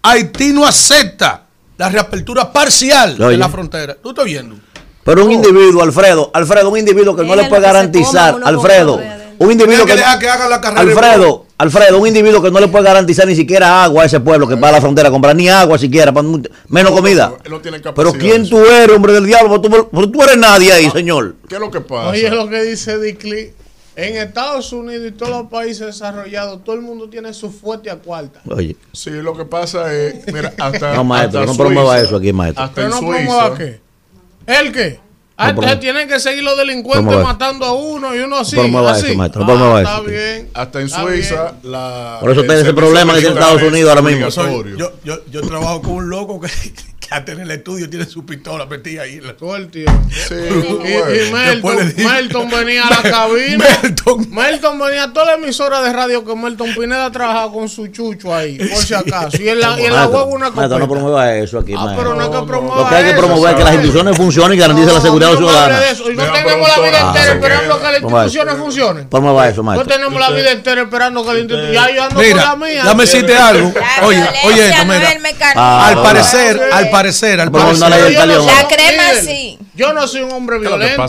Haití 0.00 0.54
no 0.54 0.64
acepta 0.64 1.42
la 1.76 1.90
reapertura 1.90 2.50
parcial 2.50 3.18
de 3.18 3.36
la 3.36 3.50
frontera. 3.50 3.94
¿Tú 4.02 4.08
estás 4.08 4.24
viendo? 4.24 4.56
Pero 5.04 5.22
un 5.26 5.28
oh. 5.28 5.32
individuo, 5.32 5.82
Alfredo, 5.82 6.30
Alfredo, 6.32 6.70
un 6.70 6.78
individuo 6.78 7.14
que 7.14 7.24
no 7.24 7.36
le 7.36 7.44
puede 7.44 7.60
garantizar, 7.60 8.40
Alfredo, 8.42 8.98
un 9.36 9.52
individuo 9.52 9.84
que, 9.84 9.96
no, 9.96 10.02
haga 10.02 10.48
la 10.48 10.56
Alfredo, 10.56 11.44
Alfredo, 11.58 11.98
un 11.98 12.06
individuo 12.06 12.40
que 12.40 12.50
no 12.50 12.58
le 12.58 12.68
puede 12.68 12.84
garantizar 12.84 13.26
ni 13.26 13.36
siquiera 13.36 13.84
agua 13.84 14.04
a 14.04 14.06
ese 14.06 14.20
pueblo 14.20 14.48
que 14.48 14.54
va 14.54 14.70
a 14.70 14.72
la 14.72 14.80
frontera 14.80 15.08
a 15.08 15.12
comprar 15.12 15.36
ni 15.36 15.50
agua 15.50 15.76
siquiera, 15.76 16.10
menos 16.10 16.92
comida. 16.92 17.34
Pero 17.94 18.14
quién 18.14 18.48
tú 18.48 18.64
eres, 18.64 18.96
hombre 18.96 19.12
del 19.12 19.26
diablo, 19.26 19.60
tú, 19.60 19.68
tú 20.10 20.22
eres 20.22 20.38
nadie 20.38 20.72
ahí, 20.72 20.86
ah, 20.86 20.92
señor. 20.92 21.34
¿Qué 21.46 21.56
es 21.56 21.60
lo 21.60 21.70
que 21.70 21.82
pasa? 21.82 22.08
Oye, 22.08 22.30
lo 22.30 22.48
que 22.48 22.62
dice 22.62 22.98
Dicli 22.98 23.52
en 23.94 24.16
Estados 24.16 24.72
Unidos 24.72 25.06
y 25.08 25.12
todos 25.12 25.30
los 25.30 25.50
países 25.50 25.86
desarrollados, 25.86 26.64
todo 26.64 26.74
el 26.74 26.80
mundo 26.80 27.08
tiene 27.10 27.34
su 27.34 27.50
fuerte 27.50 27.90
a 27.90 27.96
cuarta. 27.96 28.40
Oye. 28.48 28.76
Sí, 28.92 29.10
lo 29.10 29.36
que 29.36 29.44
pasa 29.44 29.92
es. 29.94 30.26
Mira, 30.32 30.54
hasta. 30.58 30.94
No, 30.94 31.04
maestro, 31.04 31.44
no 31.44 31.54
promueva 31.54 32.00
eso 32.00 32.16
aquí, 32.16 32.32
maestro. 32.32 32.64
Hasta 32.64 32.90
Suiza. 32.90 32.98
promueva 32.98 33.54
qué. 33.56 33.80
¿El 34.46 34.72
qué? 34.72 35.00
Ah, 35.36 35.52
no 35.52 35.78
tienen 35.78 36.08
que 36.08 36.20
seguir 36.20 36.44
los 36.44 36.56
delincuentes 36.56 37.18
matando 37.22 37.64
a 37.64 37.72
uno 37.72 38.14
y 38.14 38.20
uno 38.20 38.38
así. 38.38 38.56
No 38.56 38.62
promueva 38.62 38.98
eso, 38.98 39.14
maestro. 39.14 39.40
No 39.40 39.46
promueva 39.46 39.78
ah, 39.78 39.82
eso. 39.82 39.90
Está 39.90 40.10
bien. 40.10 40.50
Hasta 40.54 40.80
en 40.80 40.88
Suiza. 40.88 41.54
La, 41.62 42.18
Por 42.20 42.30
eso 42.30 42.42
tiene 42.42 42.60
ese 42.60 42.74
problema 42.74 43.14
que 43.14 43.20
tiene 43.20 43.34
Estados 43.34 43.62
Unidos 43.62 43.90
ahora 43.90 44.02
mismo. 44.02 44.28
Yo, 44.28 44.92
yo, 45.04 45.24
yo 45.30 45.40
trabajo 45.42 45.82
con 45.82 45.92
un 45.92 46.10
loco 46.10 46.40
que 46.40 46.48
que 47.02 47.14
hasta 47.14 47.32
en 47.32 47.40
el 47.40 47.50
estudio 47.50 47.90
tiene 47.90 48.06
su 48.06 48.24
pistola 48.24 48.66
metida 48.66 49.02
ahí 49.02 49.16
en 49.16 49.26
la 49.26 49.36
suerte. 49.38 49.84
Y, 49.84 51.32
Melton, 51.32 51.94
Melton, 51.96 52.50
venía 52.50 52.86
a 52.86 52.90
la 52.90 53.02
cabina. 53.10 53.64
Melton. 53.82 54.30
Melton 54.30 54.78
venía 54.78 55.04
a 55.04 55.12
toda 55.12 55.26
la 55.26 55.34
emisora 55.34 55.82
de 55.82 55.92
radio 55.92 56.24
que 56.24 56.34
Melton 56.34 56.74
Pineda 56.74 57.10
trabajaba 57.10 57.52
con 57.52 57.68
su 57.68 57.88
chucho 57.88 58.34
ahí, 58.34 58.56
por 58.72 58.82
si 58.82 58.94
acaso. 58.94 59.42
Y 59.42 59.48
en 59.48 59.60
la, 59.60 59.80
y 59.80 59.86
en 59.86 59.94
la 59.94 60.06
web 60.06 60.28
una 60.28 60.50
cosa. 60.50 60.78
no 60.78 60.88
promueva 60.88 61.34
eso 61.34 61.58
aquí. 61.58 61.74
Ah, 61.76 61.94
pero 61.96 62.14
no, 62.14 62.30
que 62.30 62.52
Lo 62.52 62.86
hay 62.86 63.04
que 63.04 63.14
promover 63.14 63.56
que 63.56 63.64
las 63.64 63.74
instituciones 63.74 64.16
funcionen 64.16 64.56
y 64.56 64.60
garanticen 64.60 64.88
no, 64.88 64.94
la 64.94 65.00
seguridad 65.00 65.36
ciudadana. 65.36 65.80
De 65.80 65.90
eso. 65.90 66.10
Y 66.10 66.16
no 66.16 66.22
ah, 66.22 66.32
tenemos 66.32 66.68
la 66.68 66.82
vida 66.82 67.00
entera 67.00 67.32
esperando 67.32 67.78
que 67.78 67.84
las 67.84 68.02
instituciones 68.02 68.54
funcionen. 68.56 69.08
Promueva 69.08 69.48
eso, 69.48 69.62
maestro. 69.62 69.88
No 69.88 69.94
tenemos 69.94 70.20
la 70.20 70.30
vida 70.30 70.52
entera 70.52 70.82
esperando 70.82 71.22
que 71.22 71.28
las 71.28 71.38
instituciones. 71.38 71.74
Ya 71.74 71.94
yo 71.94 72.02
ando 72.04 72.14
con 72.14 72.36
la 72.36 72.56
mía. 72.56 72.84
Dame 72.84 73.04
algo. 73.36 73.72
Oye, 74.04 74.28
oye, 74.44 74.72
Al 74.74 75.54
ah, 75.56 76.00
parecer, 76.02 76.60
al 76.72 76.90
parecer, 76.92 77.40
al 77.40 77.50
parecer. 77.50 77.80
No 77.80 77.88
la, 77.88 78.10
yo 78.10 78.26
no 78.26 78.46
la 78.46 78.68
crema 78.68 79.02
sí. 79.20 79.58
Yo 79.74 79.92
no 79.92 80.06
soy 80.06 80.20
un 80.20 80.32
hombre 80.32 80.58
violento. 80.58 81.06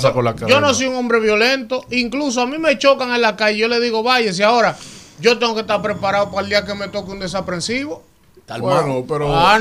Yo 0.48 0.60
no 0.60 0.74
soy 0.74 0.88
un 0.88 0.96
hombre 0.96 1.20
violento. 1.20 1.86
Incluso 1.92 2.42
a 2.42 2.48
mí 2.48 2.58
me 2.58 2.78
chocan 2.78 3.14
en 3.14 3.22
la 3.22 3.36
calle. 3.36 3.58
Yo 3.58 3.68
le 3.68 3.80
digo, 3.80 4.02
váyese 4.02 4.44
ahora. 4.44 4.76
Yo 5.20 5.38
tengo 5.38 5.54
que 5.54 5.62
estar 5.62 5.82
preparado 5.82 6.32
para 6.32 6.42
el 6.42 6.50
día 6.50 6.66
que 6.66 6.74
me 6.74 6.88
toque 6.88 7.12
un 7.12 7.20
desaprensivo. 7.20 8.04
Tal 8.46 8.62
bueno, 8.62 9.06
pero 9.08 9.34
ah, 9.34 9.56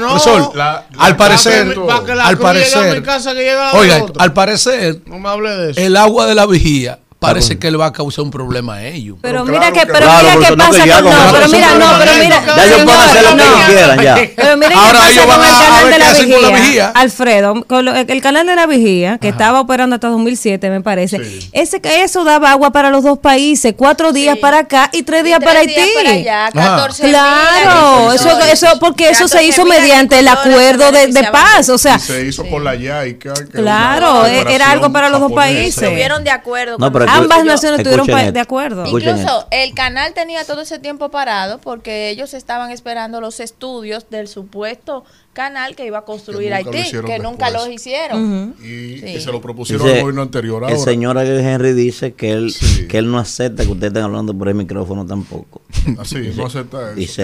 al 0.99 1.17
parecer, 1.17 1.73
para 1.73 1.77
que, 1.77 1.87
para 1.87 2.05
que 2.05 2.13
al 2.21 2.39
parecer, 2.39 3.03
casa 3.05 3.33
que 3.33 3.55
oiga, 3.75 4.07
al 4.19 4.33
parecer, 4.33 5.03
no 5.07 5.21
me 5.21 5.29
hable 5.29 5.51
de 5.51 5.71
eso. 5.71 5.81
El 5.81 5.97
agua 5.97 6.27
de 6.27 6.35
la 6.35 6.47
vigía 6.47 6.99
parece 7.23 7.55
ah, 7.55 7.59
que 7.59 7.69
él 7.69 7.81
va 7.81 7.87
a 7.87 7.93
causar 7.93 8.25
un 8.25 8.31
problema 8.31 8.75
a 8.75 8.85
ellos. 8.85 9.17
Pero, 9.23 9.45
pero 9.45 9.59
mira 9.59 9.73
claro, 9.73 9.87
que, 9.87 9.93
pero 9.93 10.07
claro, 10.07 10.39
mira 10.39 10.49
qué 10.49 10.57
pasa 10.57 10.87
no, 10.87 10.95
con, 10.95 11.05
no, 11.05 11.33
pero 11.33 11.49
mira, 11.49 11.75
no, 11.79 11.99
pero 11.99 12.13
mira, 12.19 12.45
ya 12.57 12.65
ellos 12.67 12.85
van 12.85 13.01
a 13.01 13.05
hacer 13.05 13.23
lo 13.23 13.37
que 13.37 13.73
quieran 13.73 14.03
ya. 14.03 14.15
Pero 14.37 14.57
mira 14.57 14.75
Ahora 14.77 15.11
ellos 15.11 15.27
van 15.27 15.41
a, 15.41 15.79
a 15.79 15.85
ver 15.85 15.97
qué 15.97 16.03
hacen 16.03 16.43
la 16.43 16.49
vigía. 16.51 16.93
Alfredo, 16.95 17.65
con 17.65 17.85
lo, 17.85 17.95
el 17.95 18.21
canal 18.21 18.47
de 18.47 18.57
la 18.57 18.67
vigía 18.67 19.19
que 19.19 19.29
Ajá. 19.29 19.37
estaba 19.37 19.61
operando 19.61 19.95
hasta 19.95 20.09
2007 20.09 20.69
me 20.69 20.81
parece, 20.81 21.25
sí. 21.25 21.49
ese 21.53 21.81
eso 21.83 22.25
daba 22.25 22.51
agua 22.51 22.73
para 22.73 22.91
los 22.91 23.05
dos 23.05 23.19
países, 23.19 23.75
cuatro 23.77 24.13
días 24.13 24.35
sí. 24.35 24.41
para 24.41 24.59
acá 24.59 24.91
y 24.93 25.03
tres 25.03 25.25
días 25.25 25.39
y 25.39 25.41
tres 25.41 25.49
para 25.49 25.61
Haití. 25.61 25.75
Días 25.75 25.91
para 25.95 26.11
allá, 26.11 26.51
14 26.53 27.09
claro, 27.09 28.13
eso, 28.13 28.39
eso 28.41 28.67
porque 28.81 29.09
eso 29.11 29.29
se 29.29 29.45
hizo 29.45 29.65
mediante 29.65 30.19
el 30.19 30.29
acuerdo 30.29 30.91
de, 30.91 31.29
paz, 31.31 31.69
o 31.69 31.79
sea, 31.79 31.99
se 31.99 32.27
hizo 32.27 32.45
con 32.49 32.65
la 32.65 32.75
YAICA. 32.75 33.33
Claro, 33.53 34.27
era 34.27 34.71
algo 34.71 34.93
para 34.93 35.09
los 35.09 35.21
dos 35.21 35.33
países. 35.33 35.83
Estuvieron 35.83 36.25
de 36.25 36.31
acuerdo. 36.31 36.77
Ambas 37.17 37.45
naciones 37.45 37.81
estuvieron 37.81 38.33
de 38.33 38.41
acuerdo. 38.41 38.87
Incluso 38.87 39.47
el 39.51 39.75
canal 39.75 40.15
tenía 40.15 40.45
todo 40.45 40.63
ese 40.63 40.79
tiempo 40.79 41.11
parado 41.11 41.59
porque 41.59 42.11
ellos 42.11 42.35
estaban 42.35 42.71
esperando 42.71 43.21
los 43.21 43.41
estudios 43.41 44.07
del 44.11 44.29
supuesto 44.29 45.05
canal 45.33 45.75
que 45.75 45.87
iba 45.87 45.99
a 45.99 46.05
construir 46.05 46.53
Haití, 46.53 46.93
que 47.07 47.19
nunca, 47.19 47.51
los 47.51 47.69
hicieron. 47.69 48.55
Y 48.63 48.99
se 49.21 49.33
lo 49.33 49.41
propusieron 49.41 49.89
al 49.89 50.01
gobierno 50.01 50.23
anterior. 50.23 50.65
Ahora. 50.65 50.75
El 50.75 50.81
señor 50.81 51.19
Henry 51.19 51.73
dice 51.73 52.13
que 52.13 52.33
él, 52.33 52.55
que 52.89 52.99
él 52.99 53.11
no 53.11 53.19
acepta 53.19 53.65
que 53.65 53.71
usted 53.71 53.89
esté 53.89 54.01
hablando 54.01 54.37
por 54.37 54.49
el 54.49 54.55
micrófono 54.55 55.07
tampoco. 55.07 55.63
Ah, 55.87 56.03
Así, 56.03 56.33
no 56.37 56.47
acepta 56.47 56.93
eso. 56.97 57.23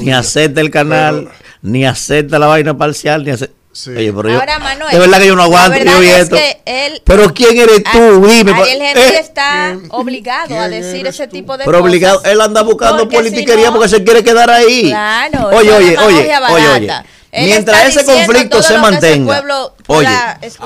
Ni 0.00 0.12
acepta 0.12 0.60
el 0.60 0.70
canal, 0.70 1.28
ni 1.62 1.84
acepta 1.84 2.38
la 2.38 2.46
vaina 2.46 2.76
parcial, 2.76 3.24
ni 3.24 3.30
acepta 3.30 3.54
Sí. 3.76 3.90
Oye, 3.90 4.10
pero 4.10 4.32
Ahora, 4.32 4.58
Manuel, 4.58 4.90
de 4.90 4.98
verdad 4.98 5.18
que 5.18 5.26
yo 5.26 5.36
no 5.36 5.42
aguanto. 5.42 5.78
Yo 5.84 6.00
es 6.00 6.22
esto. 6.22 6.36
Que 6.36 6.62
él, 6.64 7.02
pero 7.04 7.34
¿quién 7.34 7.58
eres 7.58 7.84
tú? 7.84 8.26
Dime. 8.26 8.52
Ariel 8.52 8.80
Henry 8.80 9.02
eh, 9.02 9.18
está 9.20 9.76
obligado 9.90 10.58
a 10.58 10.66
decir 10.70 11.06
ese 11.06 11.28
tipo 11.28 11.58
de 11.58 11.66
pero 11.66 11.80
cosas. 11.80 11.82
Pero 11.82 11.84
obligado, 11.84 12.22
él 12.24 12.40
anda 12.40 12.62
buscando 12.62 13.02
porque 13.02 13.16
politiquería 13.16 13.66
si 13.66 13.70
no, 13.70 13.72
porque 13.72 13.90
se 13.90 14.02
quiere 14.02 14.24
quedar 14.24 14.48
ahí. 14.48 14.88
Claro. 14.88 15.48
Oye, 15.48 15.72
oye, 15.72 15.98
oye, 15.98 16.32
oye, 16.48 16.68
oye. 16.68 16.92
Él 17.32 17.50
mientras 17.50 17.94
ese 17.94 18.06
conflicto 18.06 18.62
se 18.62 18.78
mantenga. 18.78 19.44
Oye, 19.88 20.08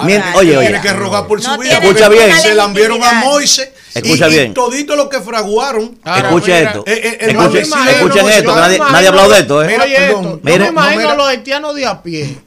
mientras, 0.05 0.37
oye, 0.37 0.57
oye, 0.57 0.69
Tiene 0.69 0.81
que 0.81 0.93
rogar 0.93 1.27
por 1.27 1.43
no 1.43 1.55
su 1.55 1.61
vida. 1.61 1.79
Escucha 1.79 2.09
bien. 2.09 2.41
Se 2.41 2.49
la 2.51 2.55
lambieron 2.55 3.03
a 3.03 3.13
Moise. 3.15 3.73
Escucha 3.93 4.29
y, 4.29 4.31
bien. 4.31 4.51
Y 4.53 4.55
todito 4.55 4.95
lo 4.95 5.09
que 5.09 5.19
fraguaron. 5.21 5.99
Ahora, 6.05 6.29
escucha 6.29 6.47
mira, 6.47 6.61
esto. 6.61 6.85
Eh, 6.87 7.01
eh, 7.03 7.19
escuchen 7.23 7.71
no 7.71 7.91
escuche 7.91 8.39
esto. 8.39 8.55
Nadie, 8.55 8.79
nadie 8.79 9.07
ha 9.07 9.11
hablado 9.11 9.31
de 9.31 9.41
esto. 9.41 9.65
¿eh? 9.65 9.67
Mira, 9.67 9.85
esto. 9.85 10.41
Mira, 10.45 10.57
yo 10.59 10.63
me 10.63 10.69
imagino 10.69 11.11
a 11.11 11.15
los 11.17 11.27
haitianos 11.27 11.75
de 11.75 11.87
a 11.87 12.01
pie 12.01 12.39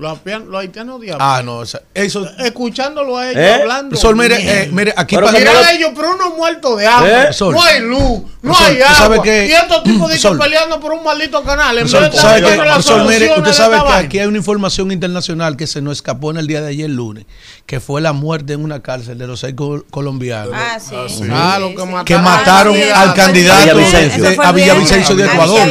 los, 0.00 0.18
los, 0.24 0.60
haitianos 0.60 0.98
diablos. 0.98 1.28
Ah, 1.28 1.42
no, 1.44 1.58
o 1.58 1.66
sea, 1.66 1.82
eso. 1.92 2.26
Escuchándolo 2.38 3.18
a 3.18 3.30
ellos 3.30 3.42
¿Eh? 3.42 3.52
hablando. 3.60 3.96
Sol, 3.96 4.16
mire, 4.16 4.36
eh, 4.38 4.70
mire, 4.72 4.94
aquí 4.96 5.14
pero 5.14 5.26
para 5.26 5.38
mirar 5.38 5.56
a 5.56 5.72
ellos, 5.72 5.90
pero 5.94 6.14
uno 6.14 6.30
muerto 6.36 6.74
de 6.74 6.86
hambre. 6.86 7.24
¿Eh? 7.24 7.30
No 7.38 7.62
hay 7.62 7.80
luz, 7.82 8.22
no 8.40 8.56
hay 8.58 8.80
agua. 8.80 9.26
Y 9.26 9.52
estos 9.52 9.82
tipos 9.82 10.10
de 10.22 10.38
peleando 10.38 10.80
por 10.80 10.92
un 10.92 11.04
maldito 11.04 11.42
canal. 11.42 11.76
En 11.76 11.84
vez 11.84 11.92
de 11.92 12.12
sabe 12.16 12.42
que, 12.42 12.56
la 12.56 12.80
Sol, 12.80 13.02
usted 13.02 13.52
sabe 13.52 13.76
que 13.76 13.92
aquí 13.92 14.18
hay 14.18 14.26
una 14.26 14.38
información 14.38 14.90
internacional 14.90 15.58
que 15.58 15.66
se 15.66 15.82
nos 15.82 15.98
escapó 15.98 16.30
en 16.30 16.38
el 16.38 16.46
día 16.46 16.62
de 16.62 16.68
ayer, 16.68 16.88
lunes, 16.88 17.26
que 17.70 17.78
fue 17.78 18.00
la 18.00 18.12
muerte 18.12 18.54
en 18.54 18.64
una 18.64 18.82
cárcel 18.82 19.16
de 19.16 19.28
los 19.28 19.38
seis 19.38 19.54
colombianos. 19.92 20.52
Ah, 20.52 20.80
sí. 20.80 20.92
Ah, 21.30 21.60
ah, 21.60 22.04
que 22.04 22.18
mataron, 22.18 22.74
al 22.74 23.14
candidato 23.14 23.76
Villavicencio. 23.76 24.24
De, 24.24 24.36
a 24.42 24.50
Villavicencio 24.50 25.14
de 25.14 25.26
Ecuador. 25.26 25.68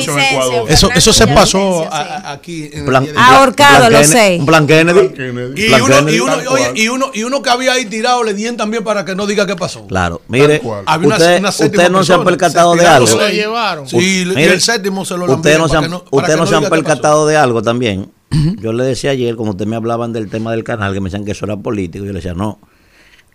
Eso, 0.70 0.90
eso 0.96 1.12
se 1.12 1.28
pasó 1.28 1.90
aquí. 1.92 2.70
En 2.72 2.86
Plan, 2.86 3.06
ahorcado 3.18 3.90
los 3.90 4.08
seis. 4.08 4.42
Plan 4.46 4.66
Kennedy. 4.66 5.12
Y, 5.58 6.88
uno, 6.88 7.12
y, 7.14 7.24
uno, 7.24 7.42
que 7.42 7.50
había 7.50 7.74
ahí 7.74 7.84
tirado 7.84 8.24
le 8.24 8.34
dieron 8.34 8.56
también 8.56 8.82
para 8.82 9.04
que 9.04 9.14
no 9.14 9.28
diga 9.28 9.46
qué 9.46 9.58
pasó. 9.58 9.86
Claro. 9.86 10.22
Mire, 10.30 10.62
había 10.86 11.10
usted, 11.10 11.40
una, 11.40 11.50
una 11.50 11.50
usted 11.50 11.90
no 11.90 12.06
se 12.06 12.14
ha 12.14 12.24
percatado 12.24 12.78
de 12.78 12.88
algo. 12.88 13.08
Se 13.08 13.18
lo 13.18 13.28
llevaron. 13.28 13.90
Sí, 13.90 14.24
mire, 14.26 14.54
el 14.54 14.62
séptimo 14.62 15.04
se 15.04 15.18
lo 15.18 15.26
Usted 15.26 15.60
no 16.38 16.48
se 16.48 16.56
ha 16.56 16.62
percatado 16.70 17.28
de 17.28 17.36
algo 17.36 17.62
también 17.62 18.10
yo 18.60 18.74
le 18.74 18.84
decía 18.84 19.12
ayer, 19.12 19.36
como 19.36 19.52
ustedes 19.52 19.68
me 19.68 19.76
hablaban 19.76 20.14
del 20.14 20.30
tema 20.30 20.52
del 20.52 20.64
canal, 20.64 20.94
que 20.94 21.00
me 21.02 21.06
decían 21.10 21.26
que 21.26 21.32
eso 21.32 21.46
era 21.46 21.58
político, 21.58 22.06
yo 22.06 22.12
le 22.12 22.18
decía, 22.20 22.34
no. 22.34 22.60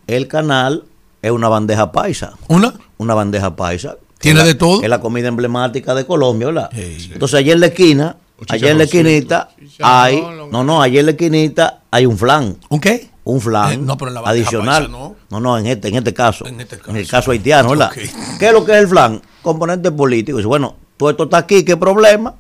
El 0.07 0.29
canal 0.29 0.85
es 1.23 1.31
una 1.31 1.49
bandeja 1.49 1.91
paisa. 1.93 2.35
¿Una? 2.49 2.75
Una 2.99 3.15
bandeja 3.15 3.57
paisa. 3.57 3.97
Tiene 4.19 4.41
la- 4.41 4.45
de 4.47 4.55
todo. 4.55 4.83
Es 4.83 4.89
la 4.89 5.01
comida 5.01 5.29
emblemática 5.29 5.95
de 5.95 6.07
Colombia, 6.07 6.47
¿verdad? 6.49 6.71
Entonces, 6.73 7.39
allí 7.39 7.51
en 7.51 7.61
la 7.61 7.67
esquina, 7.67 8.17
allá 8.49 8.71
en 8.71 8.79
la 8.79 8.85
esquinita, 8.85 9.49
hay. 9.81 10.23
No, 10.51 10.63
no, 10.65 10.81
allí 10.81 10.99
en 10.99 11.07
la 11.07 11.13
esquinita 11.13 11.81
hay 11.91 12.07
un 12.07 12.17
flan. 12.17 12.57
¿Un 12.69 12.81
qué? 12.81 13.11
Un 13.25 13.41
flan 13.41 13.73
Eh, 13.73 13.77
no, 13.79 13.97
pero 13.97 14.09
en 14.11 14.15
la 14.15 14.21
adicional. 14.21 14.83
paisa 14.85 14.93
no. 14.93 15.17
no, 15.31 15.41
no, 15.41 15.59
en 15.59 15.67
este, 15.67 15.89
en 15.89 15.95
este 15.97 16.13
caso. 16.15 16.47
En 16.47 16.61
este 16.61 16.79
En 16.87 16.97
el 16.97 17.09
caso 17.09 17.31
haitiano, 17.31 17.71
¿verdad? 17.71 17.91
¿Qué 18.39 18.47
es 18.47 18.53
lo 18.53 18.65
que 18.65 18.73
es 18.73 18.79
el 18.79 18.89
flan? 18.89 19.21
Componente 19.43 19.91
político. 19.91 20.37
Dice, 20.39 20.47
bueno, 20.47 20.77
todo 20.99 21.11
esto 21.11 21.25
está 21.25 21.39
aquí, 21.39 21.65
¿qué 21.65 21.77
problema? 21.77 22.35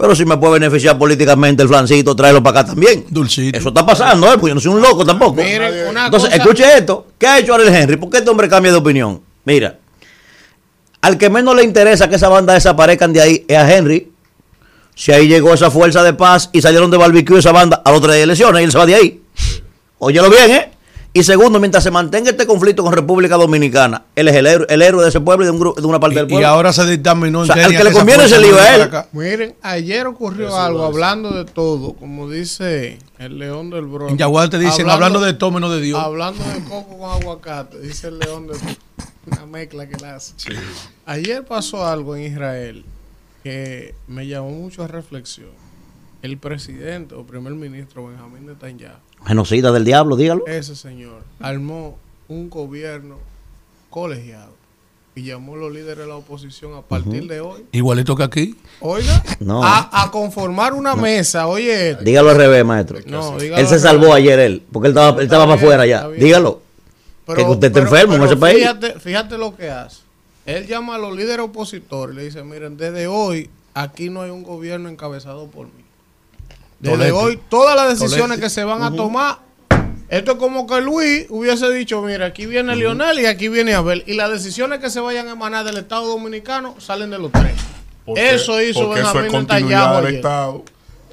Pero 0.00 0.14
si 0.16 0.24
me 0.24 0.38
puede 0.38 0.54
beneficiar 0.60 0.96
políticamente 0.96 1.62
el 1.62 1.68
flancito, 1.68 2.16
tráelo 2.16 2.42
para 2.42 2.60
acá 2.60 2.70
también. 2.70 3.04
Dulcito. 3.10 3.58
Eso 3.58 3.68
está 3.68 3.84
pasando, 3.84 4.28
¿eh? 4.28 4.34
Porque 4.34 4.48
yo 4.48 4.54
no 4.54 4.60
soy 4.60 4.72
un 4.72 4.80
loco 4.80 5.04
tampoco. 5.04 5.34
Miren, 5.34 5.88
una 5.90 6.06
Entonces, 6.06 6.30
cosa- 6.30 6.42
escuche 6.42 6.64
esto. 6.78 7.06
¿Qué 7.18 7.26
ha 7.26 7.38
hecho 7.38 7.54
Ariel 7.54 7.74
Henry? 7.74 7.96
¿Por 7.98 8.08
qué 8.08 8.18
este 8.18 8.30
hombre 8.30 8.48
cambia 8.48 8.72
de 8.72 8.78
opinión? 8.78 9.20
Mira, 9.44 9.78
al 11.02 11.18
que 11.18 11.28
menos 11.28 11.54
le 11.54 11.64
interesa 11.64 12.08
que 12.08 12.14
esa 12.16 12.28
banda 12.30 12.54
desaparezcan 12.54 13.12
de 13.12 13.20
ahí 13.20 13.44
es 13.46 13.58
a 13.58 13.70
Henry. 13.76 14.10
Si 14.94 15.12
ahí 15.12 15.28
llegó 15.28 15.52
esa 15.52 15.70
fuerza 15.70 16.02
de 16.02 16.14
paz 16.14 16.48
y 16.52 16.62
salieron 16.62 16.90
de 16.90 16.96
barbecue 16.96 17.38
esa 17.38 17.52
banda 17.52 17.82
a 17.84 17.90
los 17.92 18.00
tres 18.00 18.14
de 18.14 18.22
elecciones 18.22 18.62
y 18.62 18.64
él 18.64 18.72
se 18.72 18.78
va 18.78 18.86
de 18.86 18.94
ahí. 18.94 19.22
Óyelo 19.98 20.30
bien, 20.30 20.50
¿eh? 20.50 20.70
Y 21.12 21.24
segundo, 21.24 21.58
mientras 21.58 21.82
se 21.82 21.90
mantenga 21.90 22.30
este 22.30 22.46
conflicto 22.46 22.84
con 22.84 22.92
República 22.92 23.36
Dominicana, 23.36 24.04
él 24.14 24.28
es 24.28 24.36
el 24.36 24.46
héroe, 24.46 24.66
el 24.68 24.80
héroe 24.80 25.02
de 25.02 25.08
ese 25.08 25.20
pueblo 25.20 25.44
y 25.44 25.46
de, 25.46 25.50
un 25.50 25.58
grupo, 25.58 25.80
de 25.80 25.86
una 25.86 25.98
parte 25.98 26.16
del 26.16 26.26
Y 26.26 26.30
pueblo. 26.30 26.46
ahora 26.46 26.72
se 26.72 26.86
dictaminó 26.86 27.40
O 27.40 27.46
sea, 27.46 27.56
al 27.64 27.76
que 27.76 27.82
le 27.82 27.92
conviene 27.92 28.24
él. 28.24 28.50
para 28.54 28.84
acá. 28.84 29.08
Miren, 29.10 29.56
ayer 29.60 30.06
ocurrió 30.06 30.56
algo 30.56 30.84
hablando 30.84 31.32
de 31.32 31.44
todo, 31.46 31.94
como 31.94 32.30
dice 32.30 32.98
el 33.18 33.38
león 33.38 33.70
del 33.70 33.86
Bronx. 33.86 34.12
En 34.12 34.18
Yaguar 34.18 34.50
te 34.50 34.58
dicen, 34.60 34.88
hablando 34.88 35.20
de 35.20 35.34
todo 35.34 35.50
menos 35.50 35.72
de 35.72 35.80
Dios. 35.80 36.00
Hablando 36.00 36.44
de 36.44 36.62
coco 36.62 36.96
con 36.96 37.10
aguacate, 37.10 37.80
dice 37.80 38.06
el 38.08 38.20
león 38.20 38.46
del 38.46 38.58
Una 39.26 39.46
mezcla 39.46 39.88
que 39.88 39.96
la 39.96 40.14
hace. 40.14 40.34
Ayer 41.06 41.44
pasó 41.44 41.84
algo 41.84 42.14
en 42.14 42.32
Israel 42.32 42.84
que 43.42 43.96
me 44.06 44.28
llamó 44.28 44.50
mucho 44.50 44.84
a 44.84 44.86
reflexión. 44.86 45.48
El 46.22 46.36
presidente 46.38 47.14
o 47.14 47.24
primer 47.24 47.54
ministro 47.54 48.06
Benjamín 48.06 48.46
Netanyahu, 48.46 48.98
Genocida 49.26 49.72
del 49.72 49.84
diablo, 49.84 50.16
dígalo. 50.16 50.46
ese 50.46 50.76
señor, 50.76 51.22
armó 51.40 51.98
un 52.28 52.50
gobierno 52.50 53.16
colegiado 53.88 54.52
y 55.14 55.22
llamó 55.24 55.54
a 55.54 55.56
los 55.58 55.72
líderes 55.72 55.98
de 55.98 56.06
la 56.06 56.14
oposición 56.16 56.74
a 56.76 56.82
partir 56.82 57.26
de 57.26 57.40
hoy 57.40 57.64
Igualito 57.72 58.14
que 58.16 58.22
aquí. 58.22 58.56
Oiga, 58.80 59.22
No. 59.40 59.62
a, 59.64 60.02
a 60.04 60.10
conformar 60.10 60.72
una 60.74 60.94
mesa, 60.94 61.46
oye. 61.48 61.90
esto. 61.90 62.04
Dígalo 62.04 62.30
al 62.30 62.36
revés, 62.36 62.64
maestro. 62.64 62.98
No, 63.06 63.38
dígalo 63.38 63.60
él 63.60 63.66
se 63.66 63.74
al 63.74 63.80
salvó 63.80 64.02
revés. 64.14 64.16
ayer, 64.18 64.38
él, 64.38 64.62
porque 64.70 64.88
él 64.88 64.92
estaba, 64.92 65.18
él 65.18 65.24
estaba 65.24 65.44
para 65.44 65.56
afuera 65.56 65.86
ya. 65.86 66.08
Dígalo. 66.08 66.60
que 67.34 67.42
usted 67.42 67.68
está 67.68 67.80
enfermo 67.80 68.14
en 68.14 68.22
ese 68.24 68.36
país. 68.36 68.58
Fíjate, 68.58 69.00
fíjate 69.00 69.38
lo 69.38 69.56
que 69.56 69.70
hace. 69.70 70.02
Él 70.46 70.66
llama 70.66 70.94
a 70.94 70.98
los 70.98 71.14
líderes 71.16 71.44
opositores 71.46 72.14
y 72.14 72.18
le 72.18 72.24
dice, 72.24 72.42
miren, 72.44 72.76
desde 72.76 73.06
hoy 73.06 73.50
aquí 73.74 74.10
no 74.10 74.22
hay 74.22 74.30
un 74.30 74.42
gobierno 74.42 74.88
encabezado 74.88 75.46
por 75.48 75.66
mí. 75.66 75.79
Desde 76.80 76.96
Tolete. 76.96 77.12
hoy 77.12 77.40
todas 77.48 77.76
las 77.76 77.88
decisiones 77.98 78.22
Tolete. 78.38 78.42
que 78.42 78.50
se 78.50 78.64
van 78.64 78.82
a 78.82 78.90
tomar, 78.94 79.38
esto 80.08 80.32
es 80.32 80.38
como 80.38 80.66
que 80.66 80.80
Luis 80.80 81.26
hubiese 81.28 81.70
dicho, 81.70 82.00
mira, 82.02 82.26
aquí 82.26 82.46
viene 82.46 82.74
Lionel 82.74 83.20
y 83.20 83.26
aquí 83.26 83.48
viene 83.48 83.74
Abel. 83.74 84.02
Y 84.06 84.14
las 84.14 84.30
decisiones 84.30 84.78
que 84.80 84.90
se 84.90 84.98
vayan 85.00 85.28
a 85.28 85.32
emanar 85.32 85.64
del 85.64 85.76
Estado 85.76 86.06
Dominicano 86.08 86.74
salen 86.80 87.10
de 87.10 87.18
los 87.18 87.30
tres. 87.32 87.52
Porque- 88.06 88.34
eso 88.34 88.60
hizo 88.62 88.86
porque 88.86 89.00
eso 89.00 89.08
es 89.10 89.14
Benjamín 89.14 89.30
continuidad 89.46 89.88
Netanyahu. 90.02 90.16
Estado. 90.16 90.64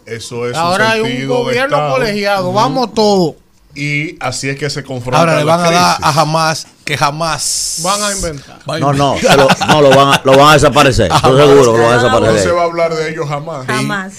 Eso 0.06 0.46
es 0.48 0.54
un 0.54 0.58
Ahora 0.58 0.92
hay 0.92 1.02
un 1.02 1.28
gobierno 1.28 1.76
Estado. 1.76 1.94
colegiado, 1.94 2.54
vamos 2.54 2.94
todos. 2.94 3.36
Y 3.76 4.16
así 4.24 4.50
es 4.50 4.58
que 4.58 4.70
se 4.70 4.84
confronta 4.84 5.20
Ahora 5.20 5.36
le 5.38 5.44
la 5.44 5.56
van 5.58 5.66
a 5.66 5.72
dar 5.72 5.98
a 6.02 6.14
jamás 6.14 6.66
que 6.88 6.98
jamás 6.98 7.82
van 7.84 8.02
a 8.02 8.12
inventar. 8.14 8.60
No, 8.66 8.94
no, 8.94 9.18
lo, 9.36 9.48
no 9.68 9.82
lo, 9.82 9.90
van 9.90 10.14
a, 10.14 10.22
lo 10.24 10.38
van 10.38 10.52
a 10.52 10.54
desaparecer. 10.54 11.12
Estoy 11.12 11.38
seguro 11.38 11.74
que 11.74 11.80
lo 11.80 11.84
van 11.84 12.00
a 12.00 12.20
No 12.22 12.38
se 12.38 12.50
va 12.50 12.62
a 12.62 12.64
hablar 12.64 12.96
de 12.96 13.12
ellos 13.12 13.28
jamás. 13.28 13.68
Jamás. 13.68 14.14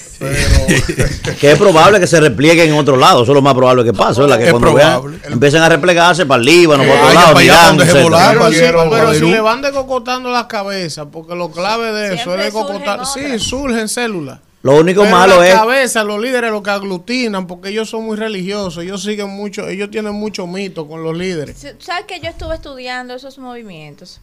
Que 1.39 1.51
es 1.51 1.57
probable 1.57 1.99
que 1.99 2.05
se 2.05 2.19
replieguen 2.19 2.69
en 2.69 2.79
otro 2.79 2.95
lado. 2.95 3.23
Eso 3.23 3.31
es 3.31 3.35
lo 3.35 3.41
más 3.41 3.55
probable 3.55 3.83
que 3.83 3.91
pase. 3.91 4.21
¿verdad? 4.21 4.37
Que 4.37 4.45
Es 4.45 4.51
cuando 4.51 4.71
vean, 4.75 5.19
empiecen 5.31 5.63
a 5.63 5.69
replegarse 5.69 6.27
para 6.27 6.39
el 6.39 6.45
Líbano, 6.45 6.83
para 6.83 7.01
otro 7.01 7.13
lado, 7.13 7.41
Irán. 7.41 7.77
Pero, 7.77 8.51
si, 8.51 8.59
pero 8.59 9.13
le 9.13 9.41
van 9.41 9.63
decocotando 9.63 10.29
las 10.29 10.45
cabezas, 10.45 11.07
porque 11.11 11.33
lo 11.33 11.49
clave 11.49 11.91
de 11.91 12.13
eso 12.13 12.23
Siempre 12.23 12.47
es 12.47 12.53
decocotar. 12.53 13.03
Sí, 13.07 13.39
surgen 13.39 13.89
células. 13.89 14.39
Lo 14.61 14.77
único 14.77 15.03
Pero 15.03 15.15
malo 15.15 15.39
la 15.39 15.47
es. 15.47 15.53
cabeza, 15.53 16.03
los 16.03 16.19
líderes 16.19 16.51
lo 16.51 16.61
que 16.61 16.69
aglutinan, 16.69 17.47
porque 17.47 17.69
ellos 17.69 17.89
son 17.89 18.05
muy 18.05 18.17
religiosos, 18.17 18.83
ellos 18.83 19.01
siguen 19.01 19.29
mucho, 19.29 19.67
ellos 19.67 19.89
tienen 19.89 20.13
mucho 20.13 20.47
mito 20.47 20.87
con 20.87 21.01
los 21.01 21.17
líderes. 21.17 21.65
¿Sabes 21.79 22.05
que 22.05 22.19
yo 22.19 22.29
estuve 22.29 22.55
estudiando 22.55 23.13
esos 23.13 23.37
movimientos? 23.37 24.19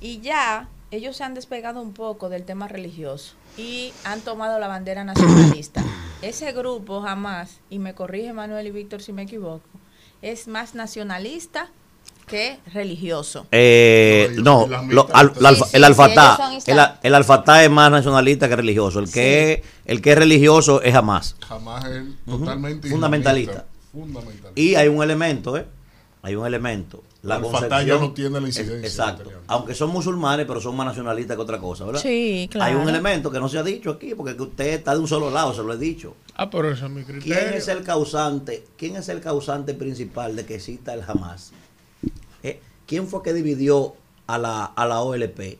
Y 0.00 0.20
ya 0.20 0.68
ellos 0.90 1.16
se 1.16 1.24
han 1.24 1.34
despegado 1.34 1.80
un 1.80 1.92
poco 1.92 2.28
del 2.28 2.44
tema 2.44 2.66
religioso 2.66 3.34
y 3.56 3.92
han 4.04 4.20
tomado 4.20 4.58
la 4.58 4.66
bandera 4.66 5.04
nacionalista. 5.04 5.84
Ese 6.22 6.52
grupo 6.52 7.02
jamás, 7.02 7.60
y 7.70 7.78
me 7.78 7.94
corrige 7.94 8.32
Manuel 8.32 8.66
y 8.66 8.70
Víctor 8.72 9.02
si 9.02 9.12
me 9.12 9.22
equivoco, 9.22 9.68
es 10.22 10.48
más 10.48 10.74
nacionalista 10.74 11.70
que 12.26 12.58
religioso. 12.74 13.46
Eh, 13.52 14.34
no, 14.38 14.66
lo- 14.88 15.08
al- 15.14 15.32
la 15.40 15.54
Sí, 15.54 15.62
el 15.72 15.80
sí, 15.80 15.84
alfatá. 15.84 16.38
el, 17.02 17.14
alfatá 17.14 17.64
es 17.64 17.70
más 17.70 17.90
nacionalista 17.90 18.48
que 18.48 18.56
religioso. 18.56 18.98
El 18.98 19.10
que, 19.10 19.52
es, 19.52 19.60
el 19.84 20.02
que 20.02 20.12
es 20.12 20.18
religioso 20.18 20.82
es 20.82 20.92
jamás. 20.92 21.36
Jamás 21.46 21.84
es 21.86 22.02
totalmente 22.26 22.88
Fundamentalista. 22.90 23.64
Fundamentalista. 23.92 24.50
Y 24.54 24.74
hay 24.74 24.88
un 24.88 25.02
elemento, 25.02 25.56
¿eh? 25.56 25.66
Hay 26.22 26.34
un 26.34 26.44
elemento. 26.46 27.02
La 27.22 27.36
El 27.38 27.86
ya 27.86 27.98
no 27.98 28.12
tiene 28.12 28.40
la 28.40 28.46
incidencia 28.46 28.86
Es- 28.86 28.92
Exacto. 28.98 29.30
Aunque 29.48 29.74
son 29.74 29.90
musulmanes, 29.90 30.46
pero 30.46 30.60
son 30.60 30.76
más 30.76 30.86
nacionalistas 30.86 31.36
que 31.36 31.42
otra 31.42 31.58
cosa, 31.58 31.84
¿verdad? 31.84 32.00
Sí, 32.00 32.48
claro. 32.50 32.70
Hay 32.70 32.80
un 32.80 32.88
elemento 32.88 33.30
que 33.32 33.40
no 33.40 33.48
se 33.48 33.58
ha 33.58 33.64
dicho 33.64 33.90
aquí, 33.90 34.14
porque 34.14 34.36
que 34.36 34.42
usted 34.42 34.66
está 34.74 34.94
de 34.94 35.00
un 35.00 35.08
solo 35.08 35.30
lado, 35.30 35.52
se 35.52 35.62
lo 35.62 35.72
he 35.72 35.76
dicho. 35.78 36.14
Ah, 36.36 36.48
pero 36.50 36.70
ese 36.70 36.84
es 36.84 36.90
mi 36.90 37.02
¿Quién 37.02 37.20
criterio. 37.20 37.50
es 37.58 37.66
el 37.68 37.82
causante? 37.82 38.64
¿Quién 38.76 38.94
es 38.96 39.08
el 39.08 39.20
causante 39.20 39.74
principal 39.74 40.36
de 40.36 40.44
que 40.46 40.56
exista 40.56 40.94
el 40.94 41.02
Hamas? 41.06 41.52
¿Eh? 42.86 42.88
¿Quién 42.88 43.06
fue 43.08 43.22
que 43.22 43.32
dividió 43.32 43.94
a 44.26 44.38
la, 44.38 44.64
a 44.64 44.86
la 44.86 45.00
OLP 45.00 45.58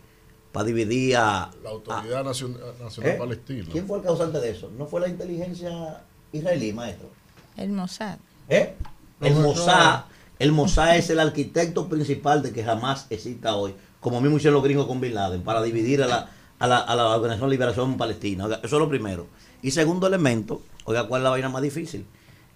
para 0.52 0.64
dividir 0.64 1.16
a, 1.16 1.50
La 1.62 1.70
Autoridad 1.70 2.24
Nacion- 2.24 2.56
Nacional 2.80 3.12
¿Eh? 3.12 3.16
Palestina. 3.18 3.68
¿Quién 3.70 3.86
fue 3.86 3.98
el 3.98 4.04
causante 4.04 4.40
de 4.40 4.50
eso? 4.50 4.70
¿No 4.76 4.86
fue 4.86 5.00
la 5.00 5.08
inteligencia 5.08 6.02
israelí, 6.32 6.72
maestro? 6.72 7.10
El 7.56 7.70
Mossad. 7.70 8.18
¿Eh? 8.48 8.74
El 9.20 9.34
Mossad, 9.34 10.04
el 10.38 10.52
Mossad 10.52 10.96
es 10.96 11.10
el 11.10 11.20
arquitecto 11.20 11.88
principal 11.88 12.42
de 12.42 12.52
que 12.52 12.64
jamás 12.64 13.06
exista 13.10 13.54
hoy, 13.56 13.74
como 14.00 14.20
mismo 14.20 14.36
hicieron 14.36 14.54
los 14.54 14.62
gringos 14.64 14.86
con 14.86 15.00
Bin 15.00 15.14
Laden, 15.14 15.42
para 15.42 15.62
dividir 15.62 16.02
a 16.02 16.06
la, 16.06 16.30
a 16.58 16.66
la, 16.66 16.78
a 16.78 16.94
la 16.96 17.08
Organización 17.16 17.50
de 17.50 17.54
Liberación 17.54 17.96
Palestina. 17.96 18.44
Oiga, 18.46 18.56
eso 18.62 18.76
es 18.76 18.80
lo 18.80 18.88
primero. 18.88 19.26
Y 19.62 19.70
segundo 19.72 20.06
elemento, 20.06 20.62
oiga, 20.84 21.06
¿cuál 21.08 21.20
es 21.20 21.24
la 21.24 21.30
vaina 21.30 21.48
más 21.48 21.62
difícil? 21.62 22.06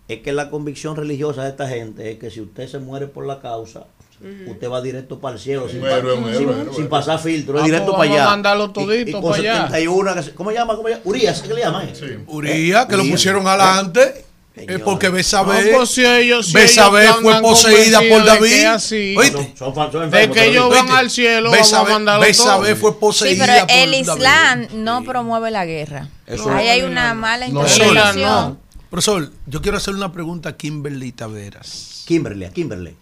Es 0.08 0.20
que 0.20 0.32
la 0.32 0.50
convicción 0.50 0.96
religiosa 0.96 1.44
de 1.44 1.50
esta 1.50 1.68
gente 1.68 2.10
es 2.12 2.18
que 2.18 2.30
si 2.30 2.40
usted 2.40 2.66
se 2.68 2.78
muere 2.78 3.06
por 3.08 3.26
la 3.26 3.40
causa, 3.40 3.86
usted 4.48 4.68
va 4.70 4.82
directo 4.82 5.18
para 5.18 5.36
el 5.36 5.40
cielo, 5.40 5.68
sin, 5.68 5.80
pa- 5.80 6.88
pasar 6.88 7.18
filtro, 7.18 7.56
es 7.58 7.62
Ah, 7.62 7.66
directo 7.66 7.86
pues 7.96 8.08
para 8.08 8.12
allá. 8.12 8.26
a 8.26 8.30
mandarlo 8.30 8.64
Y- 8.66 8.68
y 8.68 8.72
todito 8.72 9.20
con 9.20 9.30
para 9.30 9.42
allá. 9.42 9.54
71 9.68 10.14
que 10.14 10.22
se- 10.22 10.34
¿Cómo 10.34 10.50
llama? 10.52 10.76
¿Cómo 10.76 10.88
llama? 10.88 11.00
Urias, 11.04 11.42
¿qué 11.42 11.54
le 11.54 11.60
llaman? 11.62 11.88
eh? 11.88 12.18
Uría, 12.26 12.86
que 12.86 12.96
lo 12.96 13.04
pusieron 13.04 13.46
adelante. 13.46 14.24
Es 14.54 14.66
Señor. 14.66 14.82
porque 14.82 15.08
Besabé, 15.08 15.70
No, 15.70 15.78
pues 15.78 15.90
si 15.90 16.04
ellos- 16.04 16.46
si 16.46 16.52
Besabé 16.52 17.04
ellos 17.04 17.18
fue 17.22 17.40
poseída 17.40 18.00
por 18.10 18.24
David. 18.26 18.52
es 18.52 18.66
así. 18.66 19.14
¿Oíste? 19.16 19.54
Son, 19.56 19.74
son, 19.74 19.92
son 19.92 20.10
De 20.10 20.28
que 20.30 20.46
ellos 20.48 20.68
van 20.68 20.90
al 20.90 21.08
cielo, 21.08 21.50
vamos 21.50 21.72
a 21.72 21.84
Besabé- 21.84 22.20
Besabé 22.20 22.74
fue 22.76 22.90
Sí, 22.90 22.96
poseída 23.00 23.46
pero 23.46 23.66
por 23.66 23.76
el 23.76 23.90
David. 23.92 24.00
Islam 24.16 24.66
no 24.84 25.04
promueve 25.04 25.50
la 25.52 25.64
guerra. 25.64 26.08
Eso- 26.26 26.50
Ahí 26.50 26.68
hay 26.68 26.82
una 26.82 27.14
mala 27.14 27.46
No, 27.48 27.62
interpretación. 27.62 28.22
no. 28.22 28.56
Profesor, 28.90 29.30
yo 29.46 29.62
quiero 29.62 29.78
hacer 29.78 29.94
una 29.94 30.12
pregunta 30.12 30.48
a 30.50 30.56
Kimberly 30.56 31.12
Taveras. 31.12 32.02
Kimberly, 32.06 32.44
a 32.44 32.50
Kimberly. 32.50 32.96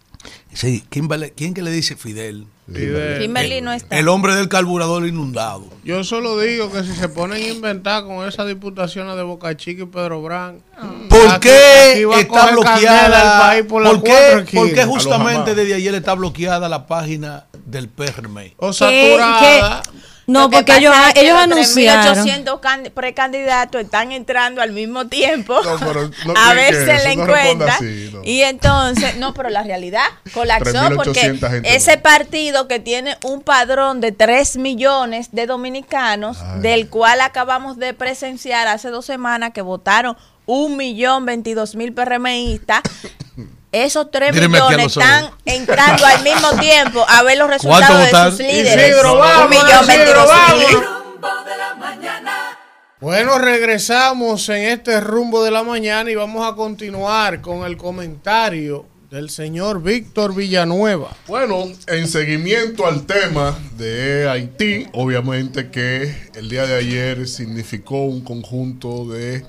Sí, 0.53 0.83
Kimberly, 0.89 1.31
¿quién 1.31 1.53
que 1.53 1.61
le 1.61 1.71
dice 1.71 1.95
Fidel? 1.95 2.45
Fidel. 2.67 3.21
Kimberly 3.21 3.61
no 3.61 3.71
está. 3.71 3.97
El 3.97 4.09
hombre 4.09 4.35
del 4.35 4.49
carburador 4.49 5.07
inundado. 5.07 5.65
Yo 5.83 6.03
solo 6.03 6.37
digo 6.39 6.71
que 6.71 6.83
si 6.83 6.93
se 6.93 7.07
ponen 7.07 7.37
a 7.37 7.47
inventar 7.47 8.03
con 8.03 8.27
esas 8.27 8.47
diputaciones 8.47 9.15
de 9.15 9.23
Boca 9.23 9.55
Chica 9.55 9.83
y 9.83 9.85
Pedro 9.85 10.21
Brán. 10.21 10.61
¿Por 11.09 11.27
aquí- 11.27 11.47
qué 11.49 12.05
aquí 12.11 12.21
está 12.21 12.51
bloqueada? 12.51 13.21
el 13.35 13.41
país 13.41 13.65
por, 13.69 13.83
¿Por, 13.83 14.03
qué, 14.03 14.45
por 14.53 14.73
qué 14.73 14.85
justamente 14.85 15.55
desde 15.55 15.75
ayer 15.75 15.95
está 15.95 16.13
bloqueada 16.15 16.67
la 16.67 16.85
página 16.85 17.45
del 17.65 17.87
PRM? 17.87 18.53
O 18.57 18.67
¿Qué- 18.71 18.73
saturada. 18.73 19.81
No, 20.29 20.41
Lo 20.41 20.49
porque 20.51 20.77
ellos, 20.77 20.95
es 21.07 21.13
que 21.13 21.21
ellos 21.21 21.33
los 21.33 21.43
anunciaron. 21.43 22.17
3.800 22.27 22.59
can- 22.59 22.91
precandidatos 22.93 23.81
están 23.81 24.11
entrando 24.11 24.61
al 24.61 24.71
mismo 24.71 25.07
tiempo 25.07 25.59
No, 25.63 25.77
pero 25.79 26.09
no 26.25 26.33
a 26.37 26.51
creen 26.51 26.55
ver 26.55 26.73
que 26.73 26.85
si 26.85 26.91
eso, 26.91 27.07
le 27.09 27.15
no 27.15 27.25
responda 27.25 27.51
encuentra. 27.65 27.75
así, 27.75 28.09
no. 28.13 28.21
Y 28.23 28.41
entonces, 28.43 29.17
no, 29.17 29.33
pero 29.33 29.49
la 29.49 29.63
realidad 29.63 30.03
colapsó 30.33 30.71
3.800 30.73 30.95
porque 30.95 31.61
ese 31.63 31.97
partido 31.97 32.67
que 32.67 32.79
tiene 32.79 33.17
un 33.23 33.41
padrón 33.41 34.01
de 34.01 34.11
3 34.11 34.57
millones 34.57 35.29
de 35.31 35.45
dominicanos, 35.47 36.37
del 36.61 36.89
cual 36.89 37.21
acabamos 37.21 37.77
de 37.77 37.93
presenciar 37.93 38.67
hace 38.67 38.89
dos 38.89 39.05
semanas 39.05 39.51
que 39.53 39.61
votaron 39.61 40.15
un 40.45 40.77
millón 40.77 41.25
veintidós 41.25 41.75
mil 41.75 41.93
PRMistas, 41.93 42.81
Esos 43.71 44.09
3 44.09 44.33
Míreme 44.33 44.57
aquí 44.57 44.65
a 44.65 44.69
millones 44.69 44.97
están 44.97 45.29
entrando 45.45 46.05
al 46.05 46.23
mismo 46.23 46.51
tiempo 46.59 47.05
a 47.07 47.21
ver 47.23 47.37
los 47.37 47.61
¿Cuánto 47.61 47.93
resultados 47.93 48.37
de 48.37 48.45
sus 48.45 48.53
líderes. 48.53 48.89
Isidro, 48.89 49.13
Un 49.13 49.49
millón 49.49 49.83
Isidro. 49.83 50.25
Bueno, 52.99 53.37
regresamos 53.37 54.49
en 54.49 54.63
este 54.63 54.99
rumbo 54.99 55.43
de 55.43 55.51
la 55.51 55.63
mañana 55.63 56.11
y 56.11 56.15
vamos 56.15 56.51
a 56.51 56.55
continuar 56.55 57.41
con 57.41 57.65
el 57.65 57.77
comentario 57.77 58.85
del 59.09 59.29
señor 59.29 59.81
Víctor 59.81 60.35
Villanueva. 60.35 61.15
Bueno, 61.27 61.65
en 61.87 62.07
seguimiento 62.07 62.85
al 62.85 63.05
tema 63.05 63.57
de 63.77 64.27
Haití, 64.29 64.87
obviamente 64.93 65.71
que 65.71 66.29
el 66.35 66.49
día 66.49 66.65
de 66.65 66.75
ayer 66.75 67.27
significó 67.27 68.03
un 68.03 68.21
conjunto 68.21 69.05
de 69.05 69.45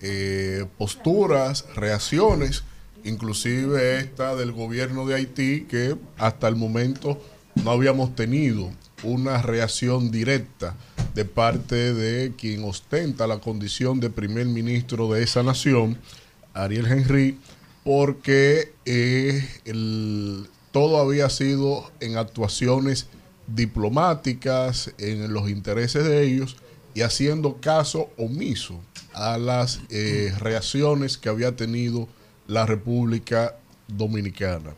eh, 0.00 0.64
posturas, 0.78 1.66
reacciones, 1.76 2.64
inclusive 3.04 3.98
esta 3.98 4.34
del 4.34 4.52
gobierno 4.52 5.06
de 5.06 5.14
Haití, 5.14 5.62
que 5.68 5.96
hasta 6.18 6.48
el 6.48 6.56
momento 6.56 7.20
no 7.62 7.70
habíamos 7.70 8.14
tenido 8.16 8.70
una 9.02 9.42
reacción 9.42 10.10
directa 10.10 10.74
de 11.14 11.24
parte 11.24 11.92
de 11.94 12.32
quien 12.36 12.64
ostenta 12.64 13.26
la 13.26 13.38
condición 13.38 14.00
de 14.00 14.10
primer 14.10 14.46
ministro 14.46 15.12
de 15.12 15.22
esa 15.22 15.42
nación, 15.42 15.98
Ariel 16.54 16.86
Henry, 16.86 17.38
porque 17.84 18.72
eh, 18.86 19.46
el- 19.64 20.48
todo 20.72 20.98
había 20.98 21.28
sido 21.30 21.92
en 22.00 22.16
actuaciones 22.16 23.06
diplomáticas, 23.46 24.92
en 24.98 25.32
los 25.32 25.50
intereses 25.50 26.04
de 26.04 26.22
ellos 26.24 26.56
y 26.94 27.02
haciendo 27.02 27.60
caso 27.60 28.08
omiso 28.16 28.80
a 29.12 29.36
las 29.38 29.80
eh, 29.90 30.32
reacciones 30.38 31.18
que 31.18 31.28
había 31.28 31.54
tenido 31.54 32.08
la 32.46 32.66
República 32.66 33.56
Dominicana. 33.88 34.74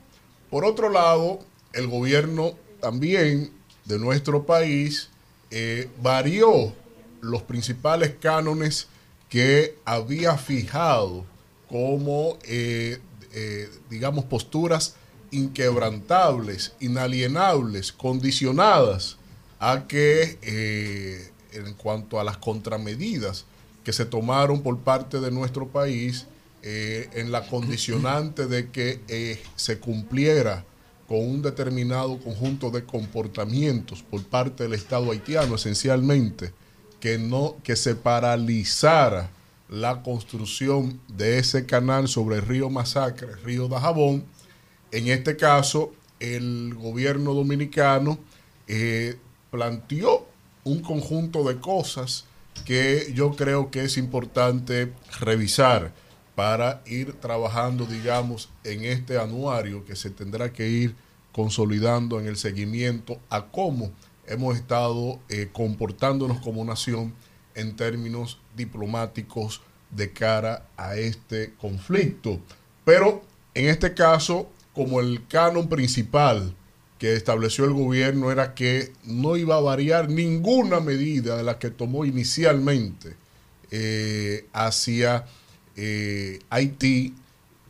Por 0.51 0.65
otro 0.65 0.89
lado, 0.89 1.41
el 1.73 1.89
gobierno 1.89 2.55
también 2.81 3.51
de 3.85 3.99
nuestro 3.99 4.45
país 4.45 5.11
eh, 5.51 5.89
varió 6.03 6.73
los 7.21 7.43
principales 7.43 8.15
cánones 8.21 8.89
que 9.29 9.77
había 9.85 10.37
fijado 10.37 11.25
como, 11.69 12.39
eh, 12.45 12.99
eh, 13.33 13.69
digamos, 13.91 14.25
posturas 14.25 14.95
inquebrantables, 15.31 16.75
inalienables, 16.81 17.93
condicionadas 17.93 19.17
a 19.59 19.87
que, 19.89 21.33
en 21.53 21.75
cuanto 21.75 22.21
a 22.21 22.25
las 22.25 22.37
contramedidas 22.37 23.45
que 23.83 23.93
se 23.93 24.05
tomaron 24.05 24.63
por 24.63 24.79
parte 24.79 25.19
de 25.19 25.31
nuestro 25.31 25.67
país, 25.67 26.27
eh, 26.69 27.09
en 27.13 27.31
la 27.31 27.47
condicionante 27.47 28.47
de 28.47 28.73
que 28.73 28.99
eh, 29.07 29.41
se 29.55 29.79
cumpliera 29.79 30.65
con 31.07 31.19
un 31.19 31.41
determinado 31.41 32.19
conjunto 32.19 32.73
de 32.73 32.83
comportamientos 32.83 34.03
por 34.03 34.25
parte 34.25 34.65
del 34.65 34.73
Estado 34.73 35.13
haitiano, 35.13 35.55
esencialmente, 35.55 36.53
que 36.99 37.19
no 37.19 37.55
que 37.63 37.77
se 37.77 37.95
paralizara 37.95 39.31
la 39.69 40.03
construcción 40.03 41.01
de 41.07 41.39
ese 41.39 41.67
canal 41.67 42.09
sobre 42.09 42.39
el 42.39 42.43
río 42.43 42.69
Masacre, 42.69 43.29
el 43.29 43.43
río 43.45 43.69
Dajabón. 43.69 44.25
En 44.91 45.07
este 45.07 45.37
caso, 45.37 45.93
el 46.19 46.75
gobierno 46.75 47.33
dominicano 47.33 48.19
eh, 48.67 49.15
planteó 49.53 50.27
un 50.65 50.83
conjunto 50.83 51.45
de 51.45 51.61
cosas 51.61 52.25
que 52.65 53.13
yo 53.15 53.37
creo 53.37 53.71
que 53.71 53.85
es 53.85 53.97
importante 53.97 54.93
revisar 55.21 55.93
para 56.37 56.83
ir 56.87 57.15
trabajando, 57.15 57.87
digamos, 57.87 58.51
en 58.63 58.85
este 58.85 59.19
anuario 59.19 59.85
que 59.85 59.97
se 59.97 60.11
tendrá 60.11 60.53
que 60.53 60.69
ir 60.69 60.95
consolidando 61.33 62.21
en 62.21 62.27
el 62.27 62.37
seguimiento 62.37 63.19
a 63.31 63.47
cómo 63.47 63.91
hemos 64.27 64.57
estado 64.57 65.19
eh, 65.31 65.49
comportándonos 65.51 66.41
como 66.41 66.65
nación 66.65 67.15
en 67.55 67.75
términos 67.75 68.39
diplomáticos 68.55 69.63
de 69.91 70.13
cara 70.13 70.69
a 70.77 70.97
este 70.97 71.55
conflicto. 71.55 72.39
Pero 72.85 73.23
en 73.55 73.71
este 73.71 73.95
caso, 73.95 74.51
como 74.75 75.01
el 75.01 75.27
canon 75.29 75.71
principal 75.71 76.55
que 76.99 77.15
estableció 77.15 77.65
el 77.65 77.73
gobierno 77.73 78.31
era 78.31 78.53
que 78.55 78.93
no 79.05 79.39
iba 79.39 79.57
a 79.57 79.61
variar 79.61 80.11
ninguna 80.11 80.81
medida 80.81 81.37
de 81.37 81.45
la 81.45 81.59
que 81.59 81.71
tomó 81.71 82.05
inicialmente 82.05 83.17
eh, 83.71 84.47
hacia 84.53 85.25
eh, 85.77 86.41
Haití, 86.51 87.15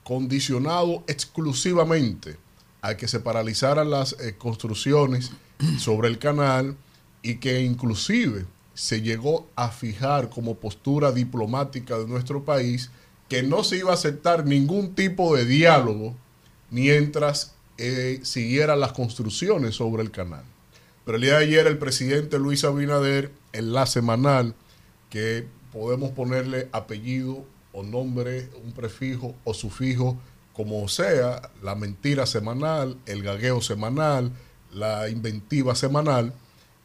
condicionado 0.04 1.02
exclusivamente 1.08 2.36
a 2.80 2.96
que 2.96 3.08
se 3.08 3.20
paralizaran 3.20 3.90
las 3.90 4.12
eh, 4.20 4.36
construcciones 4.38 5.32
sobre 5.78 6.08
el 6.08 6.18
canal 6.18 6.76
y 7.22 7.36
que 7.36 7.62
inclusive 7.62 8.46
se 8.74 9.00
llegó 9.00 9.48
a 9.56 9.70
fijar 9.70 10.28
como 10.28 10.56
postura 10.56 11.10
diplomática 11.10 11.98
de 11.98 12.06
nuestro 12.06 12.44
país 12.44 12.90
que 13.28 13.42
no 13.42 13.64
se 13.64 13.78
iba 13.78 13.90
a 13.90 13.94
aceptar 13.94 14.46
ningún 14.46 14.94
tipo 14.94 15.34
de 15.34 15.44
diálogo 15.44 16.14
mientras 16.70 17.54
eh, 17.78 18.20
siguieran 18.22 18.80
las 18.80 18.92
construcciones 18.92 19.74
sobre 19.74 20.02
el 20.02 20.10
canal. 20.10 20.44
Pero 21.04 21.16
el 21.16 21.22
día 21.22 21.38
de 21.38 21.44
ayer 21.44 21.66
el 21.66 21.78
presidente 21.78 22.38
Luis 22.38 22.64
Abinader, 22.64 23.32
en 23.52 23.72
la 23.72 23.86
semanal, 23.86 24.54
que 25.10 25.46
podemos 25.72 26.10
ponerle 26.10 26.68
apellido 26.72 27.44
o 27.76 27.82
nombre, 27.82 28.48
un 28.64 28.72
prefijo 28.72 29.34
o 29.44 29.52
sufijo, 29.52 30.16
como 30.54 30.88
sea, 30.88 31.50
la 31.62 31.74
mentira 31.74 32.24
semanal, 32.24 32.96
el 33.04 33.22
gagueo 33.22 33.60
semanal, 33.60 34.32
la 34.72 35.10
inventiva 35.10 35.74
semanal. 35.74 36.32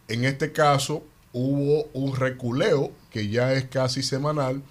En 0.10 0.26
este 0.26 0.52
caso 0.52 1.06
hubo 1.32 1.86
un 1.94 2.14
reculeo 2.18 2.92
que 3.10 3.30
ya 3.30 3.54
es 3.54 3.64
casi 3.70 4.04
semanal, 4.04 4.62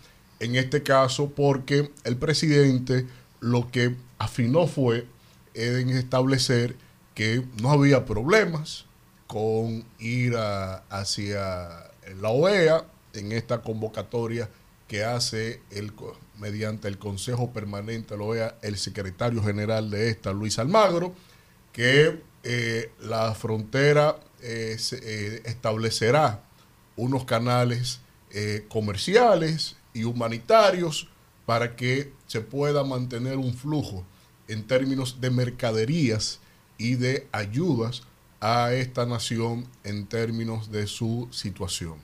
en 0.40 0.56
este 0.56 0.82
caso 0.82 1.30
porque 1.30 1.90
el 2.04 2.18
presidente 2.18 3.06
lo 3.40 3.70
que 3.70 3.96
afinó 4.18 4.66
fue 4.66 5.06
en 5.54 5.88
establecer 5.88 6.76
que 7.14 7.42
no 7.62 7.70
había 7.70 8.04
problemas 8.04 8.84
con 9.26 9.84
ir 9.98 10.34
hacia 10.36 11.90
la 12.20 12.28
OEA 12.28 12.84
en 13.14 13.32
esta 13.32 13.62
convocatoria 13.62 14.50
que 14.90 15.04
hace 15.04 15.60
el, 15.70 15.92
mediante 16.36 16.88
el 16.88 16.98
Consejo 16.98 17.52
Permanente 17.52 18.16
la 18.16 18.24
OEA 18.24 18.58
el 18.60 18.76
secretario 18.76 19.40
general 19.40 19.88
de 19.88 20.08
esta, 20.10 20.32
Luis 20.32 20.58
Almagro, 20.58 21.14
que 21.72 22.20
eh, 22.42 22.90
la 23.00 23.32
frontera 23.36 24.18
eh, 24.42 24.74
se- 24.80 24.98
eh, 25.00 25.42
establecerá 25.44 26.42
unos 26.96 27.24
canales 27.24 28.00
comerciales 28.68 29.76
y 29.92 30.04
humanitarios 30.04 31.08
para 31.46 31.74
que 31.76 32.12
se 32.28 32.40
pueda 32.40 32.84
mantener 32.84 33.36
un 33.38 33.54
flujo 33.54 34.04
en 34.46 34.64
términos 34.66 35.20
de 35.20 35.30
mercaderías 35.30 36.38
y 36.78 36.94
de 36.94 37.26
ayudas 37.32 38.02
a 38.40 38.72
esta 38.72 39.04
nación 39.06 39.66
en 39.84 40.06
términos 40.06 40.70
de 40.70 40.86
su 40.86 41.28
situación. 41.32 41.96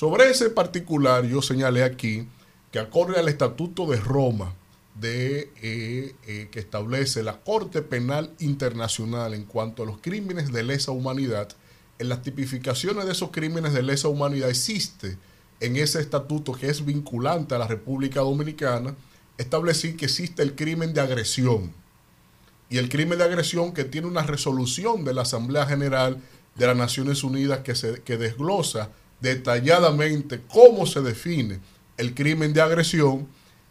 Sobre 0.00 0.30
ese 0.30 0.48
particular, 0.48 1.26
yo 1.26 1.42
señalé 1.42 1.84
aquí 1.84 2.26
que 2.72 2.78
acorde 2.78 3.18
al 3.18 3.28
Estatuto 3.28 3.84
de 3.84 3.98
Roma, 3.98 4.54
de, 4.94 5.52
eh, 5.60 6.14
eh, 6.26 6.48
que 6.50 6.58
establece 6.58 7.22
la 7.22 7.38
Corte 7.40 7.82
Penal 7.82 8.32
Internacional 8.38 9.34
en 9.34 9.44
cuanto 9.44 9.82
a 9.82 9.86
los 9.86 9.98
crímenes 9.98 10.52
de 10.52 10.62
lesa 10.62 10.90
humanidad, 10.90 11.50
en 11.98 12.08
las 12.08 12.22
tipificaciones 12.22 13.04
de 13.04 13.12
esos 13.12 13.30
crímenes 13.30 13.74
de 13.74 13.82
lesa 13.82 14.08
humanidad 14.08 14.48
existe 14.48 15.18
en 15.60 15.76
ese 15.76 16.00
estatuto 16.00 16.52
que 16.52 16.70
es 16.70 16.82
vinculante 16.86 17.54
a 17.54 17.58
la 17.58 17.66
República 17.66 18.20
Dominicana, 18.20 18.94
establecí 19.36 19.98
que 19.98 20.06
existe 20.06 20.42
el 20.42 20.54
crimen 20.54 20.94
de 20.94 21.02
agresión. 21.02 21.74
Y 22.70 22.78
el 22.78 22.88
crimen 22.88 23.18
de 23.18 23.24
agresión 23.24 23.74
que 23.74 23.84
tiene 23.84 24.06
una 24.06 24.22
resolución 24.22 25.04
de 25.04 25.12
la 25.12 25.22
Asamblea 25.22 25.66
General 25.66 26.16
de 26.54 26.66
las 26.66 26.76
Naciones 26.78 27.22
Unidas 27.22 27.58
que, 27.58 27.74
se, 27.74 28.00
que 28.00 28.16
desglosa 28.16 28.88
detalladamente 29.20 30.40
cómo 30.48 30.86
se 30.86 31.00
define 31.00 31.60
el 31.96 32.14
crimen 32.14 32.52
de 32.52 32.62
agresión, 32.62 33.28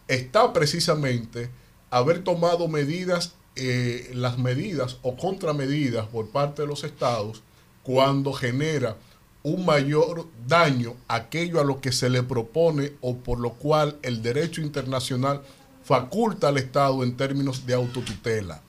está 0.08 0.54
precisamente 0.54 1.50
haber 1.90 2.24
tomado 2.24 2.68
medidas, 2.68 3.34
eh, 3.56 4.12
las 4.14 4.38
medidas 4.38 4.98
o 5.02 5.18
contramedidas 5.18 6.08
por 6.08 6.30
parte 6.30 6.62
de 6.62 6.68
los 6.68 6.84
estados 6.84 7.42
cuando 7.84 8.34
genera 8.34 8.98
un 9.42 9.66
mayor 9.66 10.28
daño 10.48 10.96
aquello 11.08 11.60
a 11.60 11.64
lo 11.64 11.82
que 11.82 11.92
se 11.92 12.10
le 12.10 12.24
propone 12.24 12.94
o 13.02 13.18
por 13.18 13.40
lo 13.40 13.54
cual 13.54 13.98
el 14.04 14.22
derecho 14.22 14.62
internacional 14.62 15.42
faculta 15.84 16.50
al 16.50 16.58
Estado 16.58 17.04
en 17.04 17.16
términos 17.18 17.66
de 17.66 17.74
autotutela. 17.74 18.62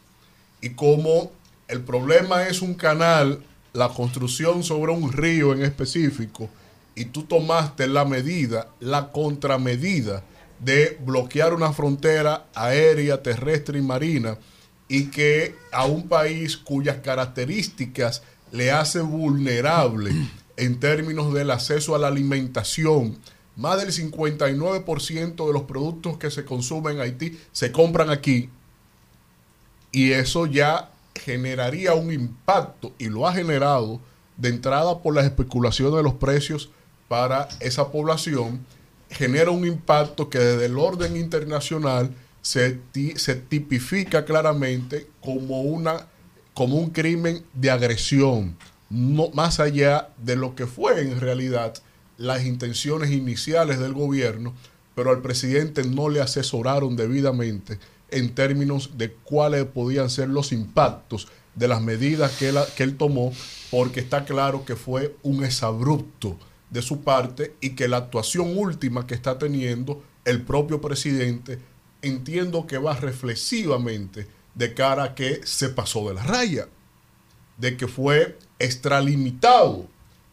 Y 0.60 0.70
como 0.70 1.32
el 1.68 1.82
problema 1.82 2.46
es 2.48 2.62
un 2.62 2.74
canal, 2.74 3.42
la 3.72 3.88
construcción 3.88 4.62
sobre 4.62 4.92
un 4.92 5.12
río 5.12 5.52
en 5.52 5.62
específico, 5.62 6.48
y 6.94 7.06
tú 7.06 7.22
tomaste 7.22 7.86
la 7.86 8.04
medida, 8.04 8.68
la 8.80 9.12
contramedida 9.12 10.22
de 10.58 10.98
bloquear 11.00 11.54
una 11.54 11.72
frontera 11.72 12.46
aérea, 12.54 13.22
terrestre 13.22 13.78
y 13.78 13.82
marina, 13.82 14.38
y 14.88 15.06
que 15.06 15.54
a 15.72 15.86
un 15.86 16.08
país 16.08 16.56
cuyas 16.56 16.98
características 16.98 18.22
le 18.52 18.70
hace 18.72 19.00
vulnerable 19.00 20.12
en 20.56 20.80
términos 20.80 21.32
del 21.32 21.50
acceso 21.50 21.94
a 21.94 21.98
la 21.98 22.08
alimentación. 22.08 23.18
Más 23.56 23.78
del 23.80 23.92
59% 23.92 25.46
de 25.46 25.52
los 25.52 25.62
productos 25.62 26.18
que 26.18 26.30
se 26.30 26.44
consumen 26.44 26.96
en 26.96 27.00
Haití 27.02 27.38
se 27.52 27.72
compran 27.72 28.10
aquí 28.10 28.50
y 29.92 30.12
eso 30.12 30.46
ya 30.46 30.90
generaría 31.14 31.94
un 31.94 32.12
impacto 32.12 32.92
y 32.98 33.08
lo 33.08 33.26
ha 33.26 33.32
generado 33.32 34.00
de 34.36 34.48
entrada 34.48 35.02
por 35.02 35.14
las 35.14 35.24
especulaciones 35.24 35.94
de 35.94 36.02
los 36.02 36.14
precios 36.14 36.70
para 37.10 37.48
esa 37.58 37.90
población, 37.90 38.64
genera 39.10 39.50
un 39.50 39.66
impacto 39.66 40.30
que 40.30 40.38
desde 40.38 40.66
el 40.66 40.78
orden 40.78 41.16
internacional 41.16 42.14
se, 42.40 42.78
se 43.16 43.34
tipifica 43.34 44.24
claramente 44.24 45.08
como, 45.20 45.62
una, 45.62 46.06
como 46.54 46.76
un 46.76 46.90
crimen 46.90 47.42
de 47.52 47.68
agresión, 47.68 48.56
no, 48.90 49.28
más 49.30 49.58
allá 49.58 50.10
de 50.18 50.36
lo 50.36 50.54
que 50.54 50.68
fue 50.68 51.00
en 51.00 51.18
realidad 51.18 51.74
las 52.16 52.44
intenciones 52.44 53.10
iniciales 53.10 53.80
del 53.80 53.92
gobierno, 53.92 54.54
pero 54.94 55.10
al 55.10 55.20
presidente 55.20 55.82
no 55.82 56.10
le 56.10 56.20
asesoraron 56.20 56.94
debidamente 56.94 57.80
en 58.12 58.36
términos 58.36 58.90
de 58.98 59.10
cuáles 59.10 59.64
podían 59.64 60.10
ser 60.10 60.28
los 60.28 60.52
impactos 60.52 61.26
de 61.56 61.66
las 61.66 61.82
medidas 61.82 62.30
que 62.38 62.54
que 62.76 62.84
él 62.84 62.96
tomó, 62.96 63.32
porque 63.72 63.98
está 63.98 64.24
claro 64.24 64.64
que 64.64 64.76
fue 64.76 65.16
un 65.24 65.44
exabrupto 65.44 66.38
de 66.70 66.82
su 66.82 67.02
parte 67.02 67.54
y 67.60 67.70
que 67.70 67.88
la 67.88 67.98
actuación 67.98 68.56
última 68.56 69.06
que 69.06 69.14
está 69.14 69.38
teniendo 69.38 70.02
el 70.24 70.42
propio 70.42 70.80
presidente 70.80 71.58
entiendo 72.02 72.66
que 72.66 72.78
va 72.78 72.94
reflexivamente 72.94 74.26
de 74.54 74.74
cara 74.74 75.04
a 75.04 75.14
que 75.14 75.40
se 75.44 75.68
pasó 75.68 76.08
de 76.08 76.14
la 76.14 76.22
raya, 76.22 76.68
de 77.58 77.76
que 77.76 77.88
fue 77.88 78.38
extralimitado, 78.58 79.86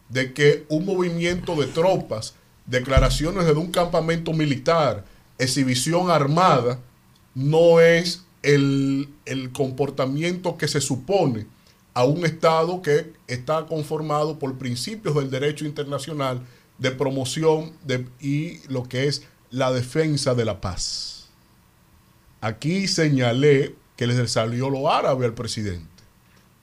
de 0.08 0.32
que 0.32 0.64
un 0.68 0.86
movimiento 0.86 1.56
de 1.56 1.66
tropas, 1.66 2.34
declaraciones 2.66 3.46
de 3.46 3.52
un 3.52 3.70
campamento 3.70 4.32
militar, 4.32 5.04
exhibición 5.38 6.10
armada, 6.10 6.80
no 7.34 7.80
es 7.80 8.24
el, 8.42 9.08
el 9.24 9.52
comportamiento 9.52 10.56
que 10.56 10.68
se 10.68 10.80
supone 10.80 11.46
a 11.98 12.04
un 12.04 12.24
Estado 12.24 12.80
que 12.80 13.12
está 13.26 13.66
conformado 13.66 14.38
por 14.38 14.56
principios 14.56 15.16
del 15.16 15.32
derecho 15.32 15.64
internacional 15.64 16.40
de 16.78 16.92
promoción 16.92 17.72
de, 17.84 18.06
y 18.20 18.60
lo 18.68 18.84
que 18.84 19.08
es 19.08 19.24
la 19.50 19.72
defensa 19.72 20.36
de 20.36 20.44
la 20.44 20.60
paz. 20.60 21.26
Aquí 22.40 22.86
señalé 22.86 23.74
que 23.96 24.06
les 24.06 24.30
salió 24.30 24.70
lo 24.70 24.88
árabe 24.88 25.26
al 25.26 25.34
presidente. 25.34 26.04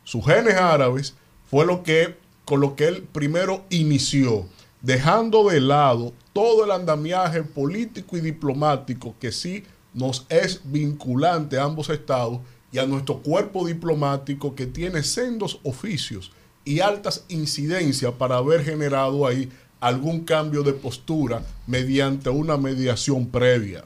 Sus 0.05 0.23
genes 0.23 0.55
árabes 0.55 1.15
fue 1.51 1.65
lo 1.65 1.83
que, 1.83 2.15
con 2.45 2.61
lo 2.61 2.77
que 2.77 2.87
él 2.87 3.03
primero 3.03 3.65
inició, 3.69 4.47
dejando 4.81 5.49
de 5.49 5.59
lado 5.59 6.13
todo 6.31 6.63
el 6.63 6.71
andamiaje 6.71 7.43
político 7.43 8.15
y 8.15 8.21
diplomático 8.21 9.13
que 9.19 9.33
sí 9.33 9.65
nos 9.93 10.25
es 10.29 10.61
vinculante 10.63 11.57
a 11.57 11.65
ambos 11.65 11.89
estados 11.89 12.39
y 12.75 12.77
a 12.77 12.85
nuestro 12.85 13.19
cuerpo 13.19 13.65
diplomático 13.65 14.53
que 14.53 14.65
tiene 14.65 15.01
sendos 15.01 15.61
oficios 15.63 16.33
y 16.65 16.81
altas 16.81 17.23
incidencias 17.29 18.11
para 18.15 18.35
haber 18.35 18.65
generado 18.65 19.25
ahí 19.25 19.49
algún 19.79 20.25
cambio 20.25 20.61
de 20.61 20.73
postura 20.73 21.41
mediante 21.67 22.29
una 22.29 22.57
mediación 22.57 23.27
previa. 23.27 23.85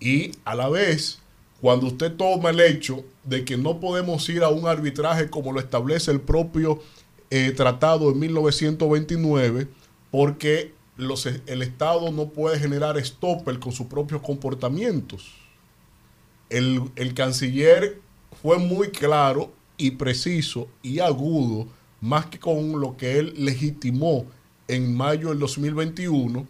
Y 0.00 0.32
a 0.46 0.54
la 0.54 0.70
vez, 0.70 1.18
cuando 1.60 1.88
usted 1.88 2.14
toma 2.14 2.48
el 2.48 2.60
hecho 2.60 3.04
de 3.22 3.44
que 3.44 3.58
no 3.58 3.80
podemos 3.80 4.26
ir 4.30 4.44
a 4.44 4.48
un 4.48 4.66
arbitraje 4.66 5.28
como 5.28 5.52
lo 5.52 5.60
establece 5.60 6.10
el 6.10 6.22
propio 6.22 6.80
eh, 7.28 7.52
tratado 7.54 8.10
de 8.10 8.18
1929, 8.18 9.68
porque 10.10 10.72
el 10.96 11.60
Estado 11.60 12.10
no 12.12 12.30
puede 12.30 12.58
generar 12.58 12.96
stopper 13.04 13.58
con 13.58 13.72
sus 13.72 13.88
propios 13.88 14.22
comportamientos. 14.22 15.43
El, 16.54 16.82
el 16.96 17.14
canciller 17.14 18.00
fue 18.40 18.58
muy 18.58 18.90
claro 18.90 19.52
y 19.76 19.92
preciso 19.92 20.68
y 20.82 21.00
agudo, 21.00 21.66
más 22.00 22.26
que 22.26 22.38
con 22.38 22.80
lo 22.80 22.96
que 22.96 23.18
él 23.18 23.34
legitimó 23.36 24.26
en 24.68 24.94
mayo 24.94 25.30
del 25.30 25.38
2021, 25.38 26.46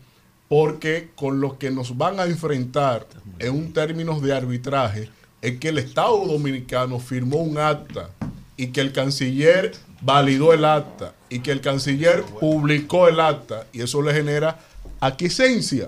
porque 0.48 1.10
con 1.14 1.40
lo 1.40 1.58
que 1.58 1.70
nos 1.70 1.96
van 1.96 2.20
a 2.20 2.24
enfrentar 2.24 3.06
en 3.38 3.52
un 3.54 3.72
términos 3.72 4.20
de 4.20 4.34
arbitraje 4.34 5.08
es 5.40 5.58
que 5.58 5.68
el 5.68 5.78
Estado 5.78 6.26
dominicano 6.26 6.98
firmó 6.98 7.38
un 7.38 7.58
acta 7.58 8.10
y 8.56 8.68
que 8.68 8.80
el 8.80 8.92
canciller 8.92 9.72
validó 10.00 10.52
el 10.52 10.64
acta 10.64 11.14
y 11.28 11.40
que 11.40 11.50
el 11.50 11.60
canciller 11.60 12.22
publicó 12.40 13.08
el 13.08 13.20
acta 13.20 13.66
y 13.72 13.80
eso 13.82 14.02
le 14.02 14.12
genera 14.12 14.58
aquiescencia. 15.00 15.86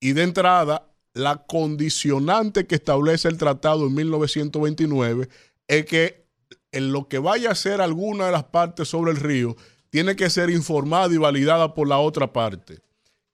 Y 0.00 0.12
de 0.12 0.22
entrada, 0.22 0.86
la 1.14 1.44
condicionante 1.46 2.66
que 2.66 2.76
establece 2.76 3.28
el 3.28 3.38
tratado 3.38 3.86
en 3.86 3.94
1929 3.94 5.28
es 5.68 5.86
que 5.86 6.26
en 6.72 6.92
lo 6.92 7.08
que 7.08 7.18
vaya 7.18 7.50
a 7.50 7.54
ser 7.54 7.80
alguna 7.80 8.26
de 8.26 8.32
las 8.32 8.44
partes 8.44 8.88
sobre 8.88 9.10
el 9.12 9.16
río 9.16 9.56
tiene 9.90 10.14
que 10.14 10.30
ser 10.30 10.50
informada 10.50 11.12
y 11.12 11.16
validada 11.16 11.74
por 11.74 11.88
la 11.88 11.98
otra 11.98 12.32
parte. 12.32 12.80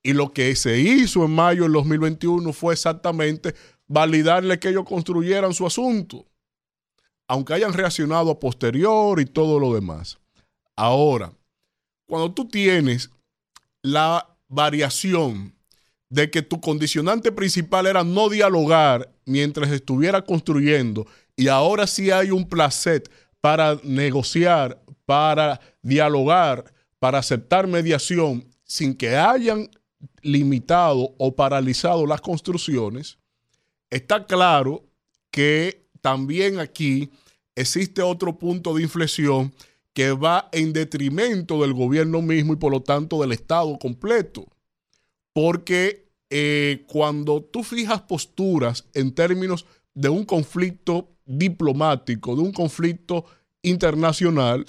Y 0.03 0.12
lo 0.12 0.32
que 0.32 0.55
se 0.57 0.78
hizo 0.78 1.24
en 1.24 1.32
mayo 1.32 1.65
del 1.65 1.73
2021 1.73 2.53
fue 2.53 2.74
exactamente 2.74 3.55
validarle 3.86 4.59
que 4.59 4.69
ellos 4.69 4.85
construyeran 4.85 5.53
su 5.53 5.66
asunto, 5.66 6.27
aunque 7.28 7.55
hayan 7.55 7.73
reaccionado 7.73 8.31
a 8.31 8.40
posterior 8.40 9.20
y 9.20 9.27
todo 9.27 9.59
lo 9.59 9.74
demás. 9.74 10.19
Ahora, 10.77 11.32
cuando 12.07 12.32
tú 12.32 12.48
tienes 12.48 13.11
la 13.82 14.36
variación 14.48 15.55
de 16.08 16.30
que 16.30 16.42
tu 16.42 16.60
condicionante 16.60 17.32
principal 17.32 17.86
era 17.86 18.04
no 18.04 18.28
dialogar 18.28 19.12
mientras 19.24 19.70
estuviera 19.70 20.22
construyendo 20.22 21.06
y 21.36 21.48
ahora 21.48 21.86
sí 21.86 22.10
hay 22.10 22.30
un 22.30 22.48
placet 22.48 23.10
para 23.40 23.78
negociar, 23.84 24.82
para 25.04 25.60
dialogar, 25.82 26.72
para 26.98 27.18
aceptar 27.18 27.66
mediación 27.66 28.48
sin 28.64 28.94
que 28.94 29.16
hayan 29.16 29.68
limitado 30.22 31.14
o 31.18 31.36
paralizado 31.36 32.06
las 32.06 32.20
construcciones, 32.20 33.18
está 33.90 34.26
claro 34.26 34.84
que 35.30 35.86
también 36.00 36.58
aquí 36.58 37.10
existe 37.54 38.02
otro 38.02 38.38
punto 38.38 38.74
de 38.74 38.82
inflexión 38.82 39.52
que 39.92 40.12
va 40.12 40.48
en 40.52 40.72
detrimento 40.72 41.62
del 41.62 41.72
gobierno 41.72 42.22
mismo 42.22 42.52
y 42.52 42.56
por 42.56 42.72
lo 42.72 42.82
tanto 42.82 43.20
del 43.20 43.32
Estado 43.32 43.78
completo. 43.78 44.46
Porque 45.36 46.08
eh, 46.30 46.86
cuando 46.88 47.42
tú 47.42 47.62
fijas 47.62 48.00
posturas 48.00 48.88
en 48.94 49.14
términos 49.14 49.66
de 49.92 50.08
un 50.08 50.24
conflicto 50.24 51.10
diplomático, 51.26 52.34
de 52.34 52.40
un 52.40 52.52
conflicto 52.52 53.26
internacional, 53.60 54.64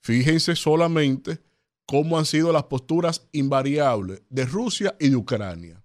fíjense 0.00 0.56
solamente 0.56 1.38
cómo 1.84 2.18
han 2.18 2.24
sido 2.24 2.50
las 2.50 2.62
posturas 2.62 3.28
invariables 3.32 4.22
de 4.30 4.46
Rusia 4.46 4.96
y 4.98 5.10
de 5.10 5.16
Ucrania. 5.16 5.84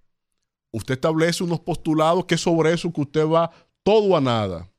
Usted 0.72 0.94
establece 0.94 1.44
unos 1.44 1.60
postulados 1.60 2.24
que 2.24 2.38
sobre 2.38 2.72
eso 2.72 2.94
que 2.94 3.02
usted 3.02 3.28
va 3.28 3.52
todo 3.84 4.16
a 4.16 4.22
nada. 4.22 4.72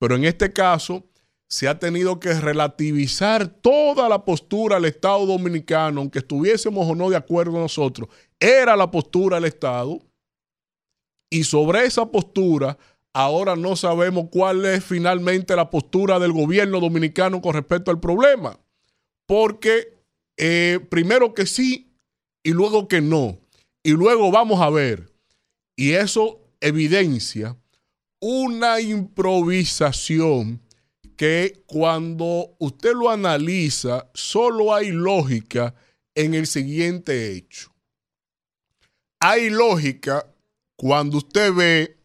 Pero 0.00 0.16
en 0.16 0.24
este 0.24 0.52
caso 0.52 1.06
se 1.52 1.68
ha 1.68 1.78
tenido 1.78 2.18
que 2.18 2.32
relativizar 2.32 3.46
toda 3.46 4.08
la 4.08 4.24
postura 4.24 4.76
del 4.76 4.86
Estado 4.86 5.26
dominicano, 5.26 6.00
aunque 6.00 6.20
estuviésemos 6.20 6.90
o 6.90 6.94
no 6.94 7.10
de 7.10 7.16
acuerdo 7.16 7.52
nosotros, 7.52 8.08
era 8.42 8.76
la 8.76 8.90
postura 8.90 9.36
del 9.36 9.46
Estado. 9.46 10.02
Y 11.30 11.44
sobre 11.44 11.86
esa 11.86 12.10
postura, 12.10 12.76
ahora 13.12 13.54
no 13.54 13.76
sabemos 13.76 14.26
cuál 14.30 14.64
es 14.64 14.84
finalmente 14.84 15.54
la 15.54 15.70
postura 15.70 16.18
del 16.18 16.32
gobierno 16.32 16.80
dominicano 16.80 17.40
con 17.40 17.54
respecto 17.54 17.90
al 17.90 18.00
problema. 18.00 18.58
Porque 19.26 20.04
eh, 20.36 20.80
primero 20.90 21.32
que 21.32 21.46
sí 21.46 21.94
y 22.42 22.50
luego 22.50 22.88
que 22.88 23.00
no. 23.00 23.38
Y 23.84 23.92
luego 23.92 24.30
vamos 24.32 24.60
a 24.60 24.70
ver. 24.70 25.12
Y 25.76 25.92
eso 25.92 26.40
evidencia 26.60 27.56
una 28.20 28.80
improvisación 28.80 30.60
que 31.16 31.62
cuando 31.66 32.56
usted 32.58 32.92
lo 32.92 33.10
analiza, 33.10 34.10
solo 34.14 34.74
hay 34.74 34.90
lógica 34.90 35.74
en 36.14 36.34
el 36.34 36.46
siguiente 36.46 37.32
hecho. 37.32 37.71
Hay 39.24 39.50
lógica 39.50 40.26
cuando 40.74 41.18
usted 41.18 41.54
ve 41.54 41.96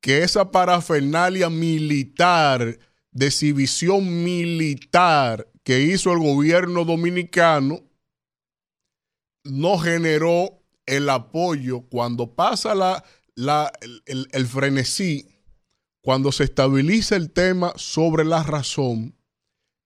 que 0.00 0.22
esa 0.22 0.52
parafernalia 0.52 1.50
militar, 1.50 2.78
exhibición 3.18 4.22
militar 4.22 5.48
que 5.64 5.80
hizo 5.80 6.12
el 6.12 6.20
gobierno 6.20 6.84
dominicano, 6.84 7.80
no 9.42 9.76
generó 9.76 10.62
el 10.86 11.08
apoyo 11.08 11.80
cuando 11.80 12.32
pasa 12.32 12.76
la, 12.76 13.72
el 14.06 14.46
frenesí 14.46 15.26
cuando 16.00 16.30
se 16.30 16.44
estabiliza 16.44 17.16
el 17.16 17.32
tema 17.32 17.72
sobre 17.74 18.24
la 18.24 18.44
razón, 18.44 19.16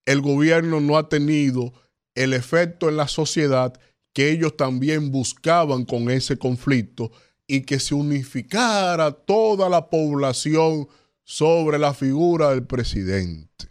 el 0.05 0.21
gobierno 0.21 0.81
no 0.81 0.99
ha 0.99 1.09
tenido 1.09 1.73
el 2.15 2.35
efecto 2.35 2.91
en 2.91 2.99
la 2.99 3.09
sociedad 3.09 3.81
que 4.17 4.31
ellos 4.31 4.57
también 4.57 5.13
buscaban 5.13 5.85
con 5.85 6.09
ese 6.09 6.39
conflicto 6.39 7.13
y 7.47 7.61
que 7.67 7.79
se 7.79 7.95
unificara 7.95 9.11
toda 9.11 9.69
la 9.69 9.91
población 9.91 10.89
sobre 11.23 11.79
la 11.79 11.93
figura 11.93 12.49
del 12.49 12.65
presidente. 12.65 13.69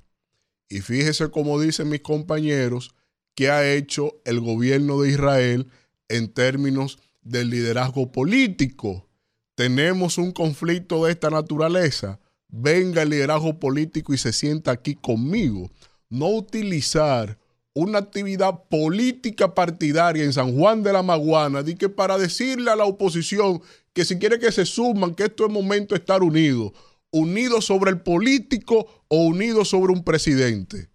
Y 0.69 0.81
fíjese 0.81 1.31
como 1.31 1.59
dicen 1.59 1.89
mis 1.89 2.01
compañeros 2.01 2.93
que 3.34 3.49
ha 3.49 3.73
hecho 3.73 4.22
el 4.23 4.39
gobierno 4.39 5.01
de 5.01 5.09
Israel 5.09 5.67
en 6.09 6.31
términos 6.31 6.99
del 7.23 7.49
liderazgo 7.49 8.11
político. 8.11 9.09
Tenemos 9.55 10.19
un 10.19 10.31
conflicto 10.31 11.05
de 11.05 11.13
esta 11.13 11.31
naturaleza. 11.31 12.19
Venga 12.49 13.01
el 13.01 13.09
liderazgo 13.09 13.59
político 13.59 14.13
y 14.13 14.19
se 14.19 14.31
sienta 14.31 14.69
aquí 14.69 14.93
conmigo. 14.93 15.72
No 16.07 16.27
utilizar 16.27 17.39
una 17.76 17.99
actividad 17.99 18.64
política 18.69 19.53
partidaria 19.53 20.23
en 20.23 20.34
San 20.34 20.57
Juan 20.57 20.81
de 20.81 20.93
la 20.93 21.03
Maguana, 21.03 21.61
di 21.61 21.76
que 21.76 21.89
para 21.89 22.18
decirle 22.18 22.72
a 22.72 22.76
la 22.76 22.85
oposición 22.85 23.61
que 23.93 24.06
si 24.06 24.18
quiere 24.18 24.39
que 24.39 24.52
se 24.52 24.65
suman, 24.65 25.14
que 25.14 25.26
esto 25.26 25.45
es 25.45 25.52
momento 25.52 25.93
de 25.93 25.99
estar 25.99 26.23
unidos, 26.23 26.72
unidos 27.11 27.65
sobre 27.65 27.91
el 27.91 28.02
político 28.02 28.88
o 29.10 29.26
unidos 29.26 29.69
sobre 29.69 29.93
un 29.93 30.03
presidente. 30.03 30.89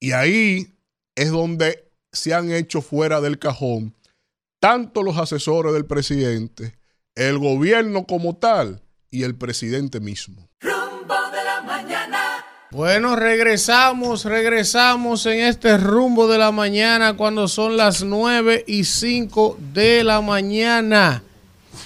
Y 0.00 0.12
ahí 0.12 0.74
es 1.14 1.30
donde 1.30 1.88
se 2.10 2.34
han 2.34 2.50
hecho 2.52 2.82
fuera 2.82 3.20
del 3.20 3.38
cajón 3.38 3.94
tanto 4.62 5.02
los 5.02 5.18
asesores 5.18 5.72
del 5.72 5.86
presidente, 5.86 6.78
el 7.16 7.38
gobierno 7.38 8.06
como 8.06 8.36
tal 8.36 8.80
y 9.10 9.24
el 9.24 9.34
presidente 9.34 9.98
mismo. 9.98 10.48
Bueno, 12.72 13.16
regresamos, 13.16 14.24
regresamos 14.24 15.26
en 15.26 15.40
este 15.40 15.76
rumbo 15.76 16.26
de 16.26 16.38
la 16.38 16.52
mañana 16.52 17.18
cuando 17.18 17.46
son 17.46 17.76
las 17.76 18.02
9 18.02 18.64
y 18.66 18.84
5 18.84 19.58
de 19.74 20.02
la 20.02 20.22
mañana. 20.22 21.22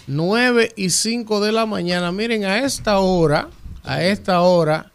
9 0.06 0.74
y 0.76 0.90
5 0.90 1.40
de 1.40 1.50
la 1.50 1.66
mañana. 1.66 2.12
Miren, 2.12 2.44
a 2.44 2.60
esta 2.60 3.00
hora, 3.00 3.48
a 3.82 4.04
esta 4.04 4.42
hora, 4.42 4.92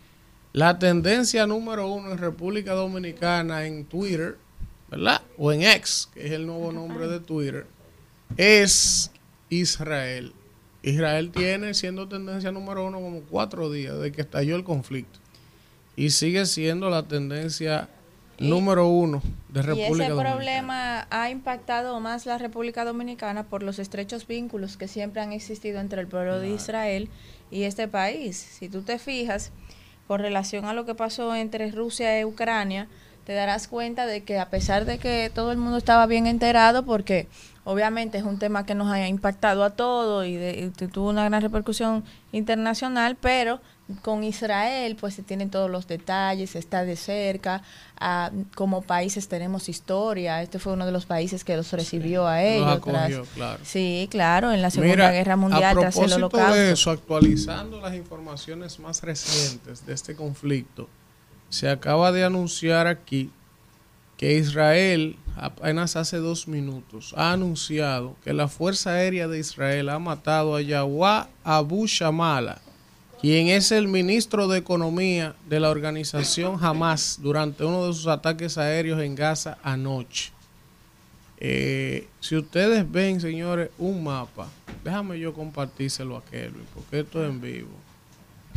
la 0.53 0.80
tendencia 0.80 1.45
número 1.45 1.91
uno 1.91 2.13
en 2.13 2.19
República 2.19 2.72
Dominicana 2.72 3.65
en 3.65 3.84
Twitter, 3.84 4.38
¿verdad? 4.89 5.22
O 5.38 5.51
en 5.51 5.63
X, 5.63 6.07
que 6.13 6.26
es 6.26 6.31
el 6.31 6.47
nuevo 6.47 6.72
nombre 6.72 7.09
de 7.09 7.19
Twitter, 7.19 7.68
es 8.38 9.11
Israel. 9.49 10.31
Israel 10.84 11.31
tiene 11.31 11.73
siendo 11.73 12.07
tendencia 12.07 12.49
número 12.53 12.85
uno 12.85 13.01
como 13.01 13.19
cuatro 13.23 13.69
días 13.69 13.99
de 13.99 14.13
que 14.13 14.22
estalló 14.22 14.55
el 14.55 14.63
conflicto. 14.63 15.19
Y 16.02 16.10
sigue 16.10 16.45
siendo 16.48 16.90
la 16.90 17.03
tendencia 17.03 17.88
número 18.40 18.88
uno 18.88 19.22
de 19.49 19.61
República 19.61 19.90
y 19.90 20.02
ese 20.02 20.10
Dominicana. 20.10 20.32
problema 20.34 21.07
ha 21.11 21.30
impactado 21.30 21.99
más 21.99 22.26
la 22.26 22.40
República 22.40 22.86
Dominicana 22.86 23.44
por 23.44 23.61
los 23.61 23.78
estrechos 23.78 24.26
vínculos 24.26 24.78
que 24.78 24.88
siempre 24.88 25.22
han 25.22 25.32
existido 25.32 25.80
entre 25.80 26.02
el 26.02 26.07
pueblo 26.07 26.40
de 26.40 26.49
Israel 26.49 27.10
y 27.52 27.64
este 27.64 27.88
país. 27.88 28.36
Si 28.38 28.68
tú 28.68 28.82
te 28.82 28.98
fijas, 28.98 29.52
con 30.07 30.19
relación 30.22 30.65
a 30.65 30.73
lo 30.73 30.86
que 30.86 30.95
pasó 30.95 31.36
entre 31.36 31.69
Rusia 31.69 32.19
y 32.19 32.26
Ucrania, 32.26 32.88
te 33.26 33.34
darás 33.34 33.68
cuenta 33.68 34.07
de 34.07 34.23
que 34.23 34.40
a 34.40 34.49
pesar 34.49 34.86
de 34.86 34.98
que 34.98 35.30
todo 35.32 35.52
el 35.52 35.60
mundo 35.60 35.78
estaba 35.78 36.07
bien 36.07 36.26
enterado, 36.26 36.84
porque 36.84 37.28
obviamente 37.64 38.18
es 38.18 38.23
un 38.23 38.40
tema 38.40 38.65
que 38.65 38.73
nos 38.73 38.91
ha 38.91 39.07
impactado 39.07 39.64
a 39.64 39.69
todos 39.76 40.26
y, 40.26 40.34
de- 40.36 40.72
y 40.82 40.88
tuvo 40.88 41.10
una 41.11 41.26
gran 41.30 41.44
repercusión 41.44 42.03
internacional, 42.32 43.15
pero 43.22 43.61
con 44.01 44.23
Israel 44.23 44.95
pues 44.99 45.13
se 45.15 45.23
tienen 45.23 45.49
todos 45.49 45.69
los 45.69 45.88
detalles, 45.88 46.55
está 46.55 46.84
de 46.84 46.95
cerca, 46.95 47.61
ah, 47.99 48.31
como 48.55 48.81
países 48.81 49.27
tenemos 49.27 49.69
historia, 49.69 50.41
este 50.41 50.59
fue 50.59 50.73
uno 50.73 50.85
de 50.85 50.91
los 50.91 51.05
países 51.05 51.43
que 51.43 51.55
los 51.57 51.72
recibió 51.72 52.27
a 52.27 52.41
Los 52.41 52.51
ellos. 52.51 52.68
acogió, 52.77 53.22
tras- 53.23 53.27
claro. 53.35 53.59
Sí, 53.63 54.07
claro, 54.11 54.51
en 54.51 54.61
la 54.61 54.69
Segunda 54.72 54.95
Mira, 54.95 55.11
Guerra 55.11 55.35
Mundial, 55.35 55.77
a 55.77 55.80
tras 55.81 55.97
el 55.97 56.13
Holocausto. 56.13 56.53
de 56.53 56.72
eso, 56.72 56.91
actualizando 56.91 57.80
las 57.81 57.93
informaciones 57.95 58.80
más 58.80 59.01
recientes 59.03 59.85
de 59.85 59.93
este 59.93 60.15
conflicto, 60.15 60.88
se 61.49 61.69
acaba 61.69 62.11
de 62.11 62.23
anunciar 62.23 62.88
aquí 62.88 63.30
que 64.18 64.38
Israel, 64.38 65.18
apenas 65.35 65.95
hace 65.95 66.18
dos 66.18 66.47
minutos, 66.47 67.13
ha 67.18 67.31
anunciado 67.31 68.15
que 68.23 68.34
la 68.34 68.47
Fuerza 68.47 68.91
Aérea 68.91 69.27
de 69.27 69.39
Israel 69.39 69.89
ha 69.89 69.97
matado 69.97 70.55
a 70.55 70.61
Yawá 70.61 71.27
Abu 71.43 71.88
Shamala, 71.88 72.61
quien 73.22 73.49
es 73.49 73.72
el 73.72 73.88
ministro 73.88 74.48
de 74.48 74.57
Economía 74.57 75.35
de 75.48 75.60
la 75.60 75.69
organización 75.69 76.57
Hamas 76.60 77.19
durante 77.22 77.64
uno 77.64 77.85
de 77.85 77.93
sus 77.93 78.07
ataques 78.07 78.57
aéreos 78.57 78.99
en 78.99 79.14
Gaza 79.14 79.60
anoche. 79.61 80.31
Eh, 81.38 82.07
si 82.19 82.35
ustedes 82.35 82.91
ven, 82.91 83.22
señores, 83.22 83.69
un 83.77 84.03
mapa, 84.03 84.48
déjame 84.84 85.19
yo 85.19 85.35
compartírselo 85.35 86.18
a 86.18 86.26
Kelvin, 86.26 86.65
porque 86.73 87.02
esto 87.02 87.23
es 87.23 87.30
en 87.30 87.39
vivo. 87.39 87.69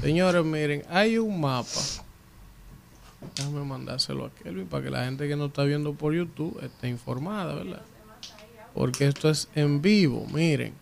Señores, 0.00 0.42
miren, 0.42 0.82
hay 0.88 1.18
un 1.18 1.38
mapa. 1.38 1.80
Déjame 3.36 3.64
mandárselo 3.64 4.24
a 4.24 4.30
Kelvin 4.30 4.66
para 4.66 4.84
que 4.84 4.90
la 4.90 5.04
gente 5.04 5.28
que 5.28 5.36
no 5.36 5.46
está 5.46 5.64
viendo 5.64 5.92
por 5.92 6.14
YouTube 6.14 6.58
esté 6.62 6.88
informada, 6.88 7.54
¿verdad? 7.54 7.82
Porque 8.72 9.08
esto 9.08 9.28
es 9.28 9.46
en 9.54 9.82
vivo, 9.82 10.26
miren. 10.32 10.72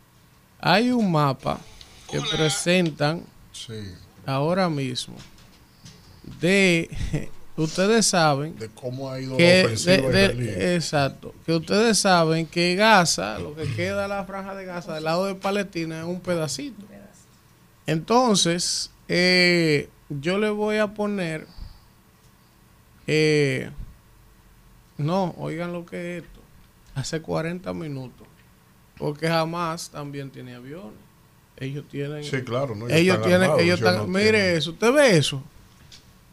Hay 0.60 0.92
un 0.92 1.10
mapa 1.10 1.58
que 2.08 2.20
presentan 2.20 3.24
ahora 4.26 4.68
mismo. 4.68 5.14
De 6.40 6.88
ustedes 7.56 8.06
saben 8.06 8.56
de 8.58 8.68
cómo 8.70 9.10
ha 9.10 9.20
ido 9.20 9.36
que 9.36 9.62
la 9.64 9.68
de- 10.08 10.28
de- 10.34 10.74
exacto 10.76 11.34
que 11.44 11.52
ustedes 11.52 11.98
saben 11.98 12.46
que 12.46 12.74
Gaza 12.76 13.38
lo 13.38 13.54
que 13.54 13.64
queda 13.74 14.08
la 14.08 14.24
franja 14.24 14.54
de 14.54 14.64
Gaza 14.64 14.94
del 14.94 15.04
lado 15.04 15.26
de 15.26 15.34
Palestina 15.34 15.98
es 16.00 16.04
un 16.06 16.20
pedacito. 16.20 16.82
Entonces 17.86 18.90
eh, 19.08 19.88
yo 20.08 20.38
le 20.38 20.48
voy 20.50 20.78
a 20.78 20.94
poner 20.94 21.46
eh, 23.06 23.70
no 24.96 25.34
oigan 25.38 25.72
lo 25.72 25.84
que 25.84 26.18
es 26.18 26.24
esto 26.24 26.40
hace 26.94 27.20
40 27.20 27.72
minutos 27.74 28.26
porque 28.96 29.28
jamás 29.28 29.90
también 29.90 30.30
tiene 30.30 30.54
aviones 30.54 30.92
ellos 31.62 31.84
tienen 31.90 32.24
Sí, 32.24 32.42
claro, 32.42 32.74
¿no? 32.74 32.86
Ellos 32.86 32.98
ellos 33.00 33.14
están 33.16 33.28
tienen 33.28 33.42
armados, 33.42 33.62
ellos 33.62 33.78
ellos 33.80 33.90
están- 33.90 34.06
no 34.12 34.18
mire 34.18 34.30
tienen- 34.30 34.56
eso 34.56 34.70
usted 34.72 34.92
ve 34.92 35.16
eso 35.16 35.42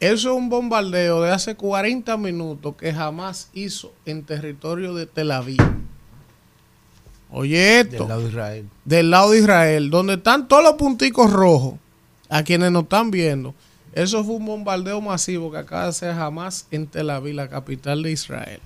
eso 0.00 0.30
es 0.30 0.34
un 0.36 0.48
bombardeo 0.48 1.20
de 1.22 1.30
hace 1.30 1.56
40 1.56 2.16
minutos 2.16 2.74
que 2.76 2.92
jamás 2.92 3.50
hizo 3.52 3.92
en 4.06 4.22
territorio 4.24 4.94
de 4.94 5.04
Tel 5.04 5.30
Aviv. 5.30 5.60
Oye 7.30 7.80
esto. 7.80 7.98
Del 7.98 8.08
lado 8.08 8.22
de 8.22 8.28
Israel. 8.28 8.68
Del 8.86 9.10
lado 9.10 9.30
de 9.32 9.38
Israel, 9.40 9.90
donde 9.90 10.14
están 10.14 10.48
todos 10.48 10.64
los 10.64 10.72
punticos 10.74 11.30
rojos, 11.30 11.74
a 12.30 12.42
quienes 12.44 12.72
nos 12.72 12.84
están 12.84 13.10
viendo. 13.10 13.54
Eso 13.92 14.24
fue 14.24 14.36
un 14.36 14.46
bombardeo 14.46 15.00
masivo 15.02 15.50
que 15.52 15.58
acaba 15.58 15.82
de 15.82 15.88
hacer 15.90 16.14
jamás 16.14 16.66
en 16.70 16.86
Tel 16.86 17.10
Aviv, 17.10 17.34
la 17.34 17.48
capital 17.50 18.02
de 18.02 18.12
Israel. 18.12 18.60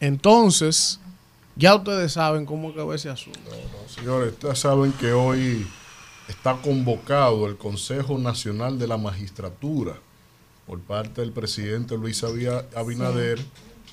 Entonces, 0.00 1.00
ya 1.56 1.74
ustedes 1.74 2.12
saben 2.12 2.46
cómo 2.46 2.72
quedó 2.72 2.92
ese 2.94 3.08
asunto. 3.08 3.40
Señores, 3.88 4.32
ustedes 4.34 4.58
saben 4.58 4.92
que 4.92 5.12
hoy 5.12 5.66
está 6.28 6.56
convocado 6.56 7.46
el 7.46 7.56
Consejo 7.56 8.18
Nacional 8.18 8.78
de 8.78 8.86
la 8.86 8.98
Magistratura 8.98 9.94
por 10.66 10.80
parte 10.80 11.22
del 11.22 11.32
presidente 11.32 11.96
Luis 11.96 12.22
Abinader 12.24 13.38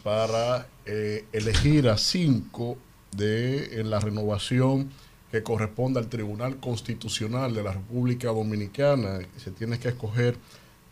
para 0.03 0.68
eh, 0.85 1.26
elegir 1.31 1.88
a 1.88 1.98
cinco 1.98 2.77
de 3.11 3.80
en 3.80 3.90
la 3.90 3.99
renovación 3.99 4.90
que 5.31 5.44
corresponde 5.44 5.99
al 5.99 6.07
Tribunal 6.10 6.57
Constitucional 6.57 7.53
de 7.53 7.64
la 7.64 7.72
República 7.72 8.27
Dominicana. 8.27 9.19
Se 9.38 9.52
tiene 9.52 9.80
que 9.80 9.90
escoger 9.90 10.38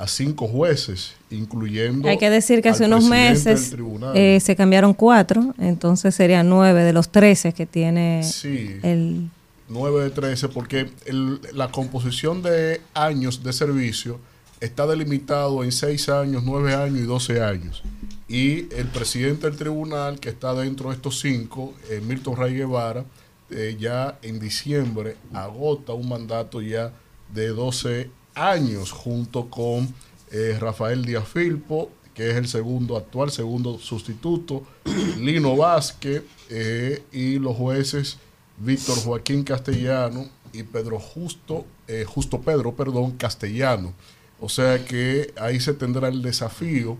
a 0.01 0.07
cinco 0.07 0.47
jueces, 0.47 1.13
incluyendo. 1.29 2.07
Hay 2.09 2.17
que 2.17 2.29
decir 2.29 2.61
que 2.61 2.69
hace 2.69 2.85
unos 2.85 3.03
meses 3.07 3.73
eh, 4.15 4.39
se 4.41 4.55
cambiaron 4.55 4.93
cuatro, 4.95 5.53
entonces 5.59 6.15
serían 6.15 6.49
nueve 6.49 6.83
de 6.83 6.91
los 6.93 7.09
trece 7.09 7.53
que 7.53 7.65
tiene 7.65 8.23
Sí. 8.23 8.77
el... 8.83 9.29
9 9.69 10.03
de 10.03 10.09
13, 10.09 10.49
porque 10.49 10.89
el- 11.05 11.39
la 11.53 11.71
composición 11.71 12.41
de 12.41 12.81
años 12.93 13.41
de 13.41 13.53
servicio 13.53 14.19
está 14.59 14.85
delimitado 14.85 15.63
en 15.63 15.71
6 15.71 16.09
años, 16.09 16.43
9 16.43 16.73
años 16.75 16.99
y 16.99 17.03
12 17.03 17.41
años. 17.41 17.81
Y 18.27 18.73
el 18.75 18.87
presidente 18.91 19.47
del 19.49 19.55
tribunal, 19.57 20.19
que 20.19 20.27
está 20.29 20.53
dentro 20.55 20.89
de 20.89 20.95
estos 20.95 21.19
cinco, 21.21 21.73
eh, 21.89 22.01
Milton 22.05 22.35
Ray 22.35 22.55
Guevara, 22.55 23.05
eh, 23.49 23.77
ya 23.79 24.17
en 24.23 24.39
diciembre 24.41 25.15
agota 25.31 25.93
un 25.93 26.09
mandato 26.09 26.61
ya 26.61 26.91
de 27.33 27.47
12 27.49 28.09
años, 28.35 28.91
junto 28.91 29.49
con 29.49 29.93
eh, 30.31 30.57
Rafael 30.59 31.03
Díaz 31.03 31.27
Filpo, 31.27 31.91
que 32.13 32.31
es 32.31 32.35
el 32.35 32.47
segundo 32.47 32.97
actual, 32.97 33.31
segundo 33.31 33.79
sustituto, 33.79 34.63
Lino 35.17 35.55
Vázquez 35.55 36.23
eh, 36.49 37.03
y 37.11 37.39
los 37.39 37.55
jueces 37.55 38.17
Víctor 38.57 38.97
Joaquín 38.99 39.43
Castellano 39.43 40.27
y 40.53 40.63
Pedro 40.63 40.99
Justo, 40.99 41.65
eh, 41.87 42.05
Justo 42.07 42.41
Pedro, 42.41 42.75
perdón, 42.75 43.11
Castellano. 43.11 43.93
O 44.39 44.49
sea 44.49 44.83
que 44.85 45.33
ahí 45.37 45.59
se 45.59 45.73
tendrá 45.73 46.07
el 46.07 46.21
desafío 46.21 46.97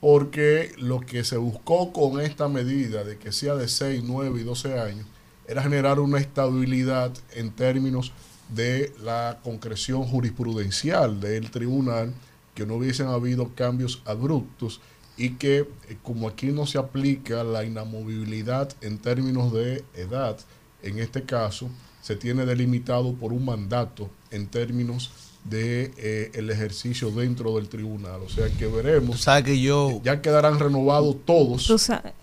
porque 0.00 0.72
lo 0.78 1.00
que 1.00 1.24
se 1.24 1.36
buscó 1.36 1.92
con 1.92 2.20
esta 2.20 2.48
medida 2.48 3.04
de 3.04 3.16
que 3.16 3.32
sea 3.32 3.54
de 3.54 3.68
6, 3.68 4.02
9 4.04 4.40
y 4.40 4.44
12 4.44 4.78
años 4.78 5.06
era 5.46 5.62
generar 5.62 6.00
una 6.00 6.18
estabilidad 6.18 7.12
en 7.34 7.50
términos 7.50 8.12
de 8.54 8.92
la 9.02 9.40
concreción 9.42 10.04
jurisprudencial 10.04 11.20
del 11.20 11.50
tribunal, 11.50 12.12
que 12.54 12.66
no 12.66 12.74
hubiesen 12.74 13.08
habido 13.08 13.54
cambios 13.54 14.02
abruptos 14.04 14.80
y 15.16 15.30
que 15.30 15.58
eh, 15.58 15.96
como 16.02 16.28
aquí 16.28 16.46
no 16.46 16.66
se 16.66 16.78
aplica 16.78 17.44
la 17.44 17.64
inamovibilidad 17.64 18.70
en 18.80 18.98
términos 18.98 19.52
de 19.52 19.84
edad, 19.94 20.38
en 20.82 20.98
este 20.98 21.22
caso 21.22 21.70
se 22.02 22.16
tiene 22.16 22.44
delimitado 22.44 23.14
por 23.14 23.32
un 23.32 23.44
mandato 23.44 24.10
en 24.30 24.46
términos 24.46 25.10
de 25.44 25.92
eh, 25.96 26.30
el 26.34 26.50
ejercicio 26.50 27.10
dentro 27.10 27.56
del 27.56 27.68
tribunal. 27.68 28.20
O 28.24 28.28
sea 28.28 28.48
que 28.48 28.66
veremos. 28.66 29.20
sabes 29.20 29.44
que 29.44 29.60
yo 29.60 30.00
ya 30.02 30.20
quedarán 30.20 30.58
renovados 30.58 31.16
todos. 31.24 31.66
Tú 31.66 31.76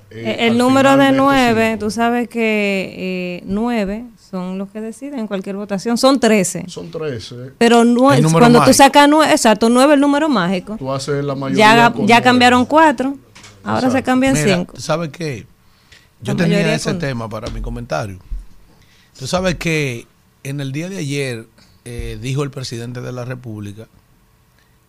eh, 0.09 0.37
el 0.39 0.57
número 0.57 0.97
de 0.97 1.11
nueve, 1.11 1.77
tú 1.79 1.89
sabes 1.89 2.27
que 2.27 3.39
eh, 3.39 3.43
nueve 3.45 4.05
son 4.31 4.57
los 4.57 4.69
que 4.69 4.79
deciden 4.81 5.19
en 5.19 5.27
cualquier 5.27 5.57
votación. 5.57 5.97
Son 5.97 6.19
trece. 6.19 6.63
Son 6.67 6.89
13. 6.89 7.51
Pero 7.57 7.81
El 7.81 7.93
número 7.93 8.31
cuando 8.31 8.59
tú 8.59 8.63
mágico. 8.67 8.73
sacas 8.73 9.09
nueve, 9.09 9.31
exacto, 9.31 9.69
nueve 9.69 9.93
es 9.93 9.95
el 9.95 10.01
número 10.01 10.29
mágico. 10.29 10.77
Tú 10.77 10.91
haces 10.91 11.23
la 11.23 11.35
mayoría. 11.35 11.65
Ya, 11.93 11.93
ya 12.05 12.21
cambiaron 12.21 12.65
cuatro, 12.65 13.17
ahora 13.63 13.91
se 13.91 14.01
cambian 14.01 14.33
Mira, 14.33 14.55
cinco. 14.57 14.73
¿Tú 14.73 14.81
sabes 14.81 15.09
qué? 15.09 15.45
Yo 16.21 16.33
La 16.33 16.43
tenía 16.43 16.73
ese 16.73 16.91
con- 16.91 16.99
tema 16.99 17.27
para 17.29 17.49
mi 17.49 17.61
comentario. 17.61 18.19
Tú 19.19 19.27
sabes 19.27 19.55
que 19.55 20.07
en 20.43 20.61
el 20.61 20.71
día 20.71 20.87
de 20.89 20.97
ayer 20.97 21.47
eh, 21.83 22.17
dijo 22.21 22.43
el 22.43 22.51
presidente 22.51 23.01
de 23.01 23.11
la 23.11 23.25
República, 23.25 23.87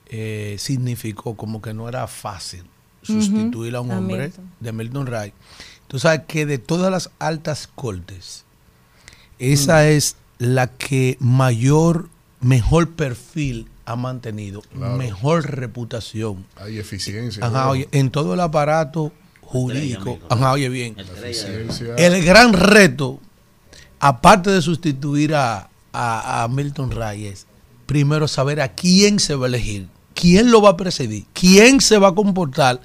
eh, 0.06 0.56
significó 0.58 1.36
como 1.36 1.62
que 1.62 1.72
no 1.74 1.88
era 1.88 2.06
fácil 2.06 2.62
sustituir 3.02 3.74
a 3.74 3.80
un 3.80 3.90
a 3.90 3.98
hombre 3.98 4.24
Milton. 4.24 4.50
de 4.60 4.72
Milton 4.72 5.06
Wright. 5.06 5.34
Tú 5.88 5.98
sabes 5.98 6.22
que 6.28 6.46
de 6.46 6.58
todas 6.58 6.90
las 6.92 7.10
altas 7.18 7.68
cortes, 7.74 8.44
esa 9.42 9.88
es 9.88 10.16
la 10.38 10.66
que 10.68 11.16
mayor, 11.20 12.08
mejor 12.40 12.90
perfil 12.90 13.68
ha 13.84 13.96
mantenido, 13.96 14.62
Claro. 14.76 14.96
mejor 14.96 15.50
reputación. 15.50 16.44
Hay 16.56 16.78
eficiencia. 16.78 17.44
Ajá, 17.44 17.64
¿no? 17.64 17.70
oye, 17.70 17.88
en 17.92 18.10
todo 18.10 18.34
el 18.34 18.40
aparato 18.40 19.12
jurídico. 19.40 20.18
Ajá, 20.30 20.52
oye, 20.52 20.68
bien. 20.68 20.96
El 21.96 22.24
gran 22.24 22.52
reto, 22.52 23.20
aparte 24.00 24.50
de 24.50 24.62
sustituir 24.62 25.34
a, 25.34 25.68
a- 25.92 26.42
a 26.44 26.48
Milton 26.48 26.90
Ray, 26.90 27.26
es 27.26 27.46
primero 27.86 28.28
saber 28.28 28.60
a 28.60 28.68
quién 28.74 29.18
se 29.18 29.34
va 29.34 29.46
a 29.46 29.48
elegir, 29.48 29.88
quién 30.14 30.50
lo 30.50 30.62
va 30.62 30.70
a 30.70 30.76
presidir, 30.76 31.26
quién 31.32 31.80
se 31.80 31.98
va 31.98 32.08
a 32.08 32.14
comportar 32.14 32.80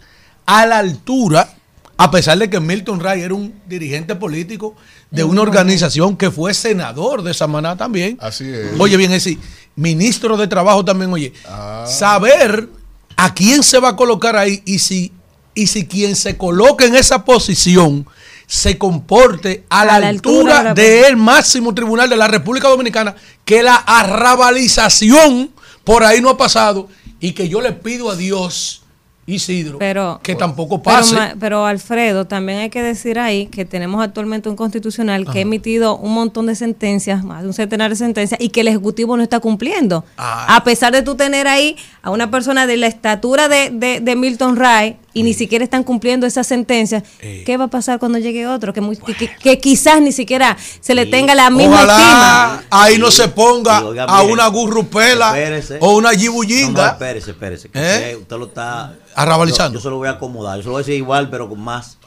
a 0.45 0.65
la 0.65 0.79
altura, 0.79 1.49
a 1.97 2.11
pesar 2.11 2.37
de 2.37 2.49
que 2.49 2.59
Milton 2.59 2.99
Ray 2.99 3.21
era 3.21 3.33
un 3.33 3.59
dirigente 3.67 4.15
político 4.15 4.75
de 5.09 5.23
una 5.23 5.41
organización 5.41 6.15
que 6.15 6.29
fue 6.29 6.53
senador 6.53 7.23
de 7.23 7.33
Samaná 7.33 7.75
también. 7.75 8.17
Así 8.21 8.47
es. 8.47 8.79
Oye, 8.79 8.97
bien, 8.97 9.11
es 9.11 9.23
decir, 9.23 9.39
ministro 9.75 10.37
de 10.37 10.47
Trabajo 10.47 10.85
también, 10.85 11.11
oye. 11.11 11.33
Ah. 11.47 11.85
Saber 11.87 12.69
a 13.15 13.33
quién 13.33 13.63
se 13.63 13.79
va 13.79 13.89
a 13.89 13.95
colocar 13.95 14.35
ahí 14.35 14.61
y 14.65 14.79
si, 14.79 15.11
y 15.55 15.67
si 15.67 15.87
quien 15.87 16.15
se 16.15 16.37
coloque 16.37 16.85
en 16.85 16.95
esa 16.95 17.25
posición 17.25 18.05
se 18.45 18.77
comporte 18.77 19.65
a 19.69 19.83
la, 19.83 19.95
A 19.95 19.99
la 19.99 20.07
altura, 20.07 20.59
altura, 20.59 20.73
del 20.73 21.17
máximo 21.17 21.73
tribunal 21.73 22.09
de 22.09 22.15
la 22.15 22.27
República 22.27 22.69
Dominicana, 22.69 23.15
que 23.43 23.61
la 23.63 23.75
arrabalización 23.75 25.51
por 25.83 26.03
ahí 26.03 26.21
no 26.21 26.29
ha 26.29 26.37
pasado 26.37 26.87
y 27.19 27.33
que 27.33 27.49
yo 27.49 27.59
le 27.59 27.73
pido 27.73 28.09
a 28.09 28.15
Dios, 28.15 28.83
Isidro, 29.29 29.77
Pero, 29.77 30.21
que 30.23 30.35
tampoco 30.35 30.81
pase. 30.81 31.17
pero, 31.37 31.65
Alfredo, 31.65 32.25
también 32.25 32.59
hay 32.59 32.69
que 32.69 32.81
decir 32.81 33.19
ahí 33.19 33.47
que 33.47 33.65
tenemos 33.65 34.01
actualmente 34.01 34.47
un 34.47 34.55
constitucional 34.55 35.25
que 35.29 35.39
ha 35.39 35.41
emitido 35.41 35.97
un 35.97 36.13
montón 36.13 36.45
de 36.45 36.55
sentencias, 36.55 37.25
más 37.25 37.41
de 37.41 37.47
un 37.49 37.53
centenar 37.53 37.89
de 37.89 37.97
sentencias, 37.97 38.39
y 38.41 38.47
que 38.49 38.61
el 38.61 38.69
Ejecutivo 38.69 39.17
no 39.17 39.23
está 39.23 39.41
cumpliendo. 39.41 40.05
Ah. 40.17 40.55
A 40.55 40.63
pesar 40.63 40.93
de 40.93 41.01
tú 41.01 41.15
tener 41.15 41.45
ahí 41.45 41.75
a 42.01 42.09
una 42.09 42.31
persona 42.31 42.65
de 42.67 42.77
la 42.77 42.87
estatura 42.87 43.49
de, 43.49 43.69
de- 43.69 43.99
de 43.99 44.15
Milton 44.15 44.55
Ray 44.55 44.95
y 45.13 45.23
ni 45.23 45.33
siquiera 45.33 45.63
están 45.65 45.83
cumpliendo 45.83 46.25
esas 46.25 46.47
sentencias, 46.47 47.03
Eh. 47.19 47.43
¿qué 47.45 47.57
va 47.57 47.65
a 47.65 47.67
pasar 47.69 47.99
cuando 47.99 48.19
llegue 48.19 48.47
otro? 48.47 48.71
Que, 48.71 48.79
muy- 48.79 48.95
que- 48.95 49.13
que- 49.13 49.35
que 49.35 49.59
quizás 49.59 49.99
ni 49.99 50.13
siquiera 50.13 50.55
se 50.79 50.95
le 50.95 51.05
tenga 51.05 51.35
la 51.35 51.49
misma 51.49 51.75
Ojalá 51.83 51.97
estima. 51.97 52.63
ahí 52.69 52.97
no 52.97 53.11
se 53.11 53.27
ponga 53.27 53.83
oiga 53.83 54.03
a 54.05 54.21
una 54.21 54.47
gurrupela 54.47 55.37
espérese. 55.37 55.79
o 55.81 55.97
una 55.97 56.11
No, 56.11 56.13
no, 56.15 56.19
yibullinga. 56.21 56.87
espérese, 56.91 57.31
espérese. 57.31 57.67
que 57.69 57.79
¿Eh? 58.11 58.15
usted 58.15 58.37
lo 58.37 58.45
está 58.45 58.95
Arrabalizando. 59.17 59.73
Yo, 59.73 59.79
yo 59.79 59.83
se 59.83 59.89
lo 59.89 59.97
voy 59.97 60.07
a 60.07 60.11
acomodar. 60.11 60.57
Yo 60.57 60.61
se 60.63 60.67
lo 60.67 60.71
voy 60.73 60.79
a 60.81 60.83
decir 60.85 60.95
igual, 60.95 61.29
pero 61.29 61.49
con 61.49 61.59
más, 61.59 61.97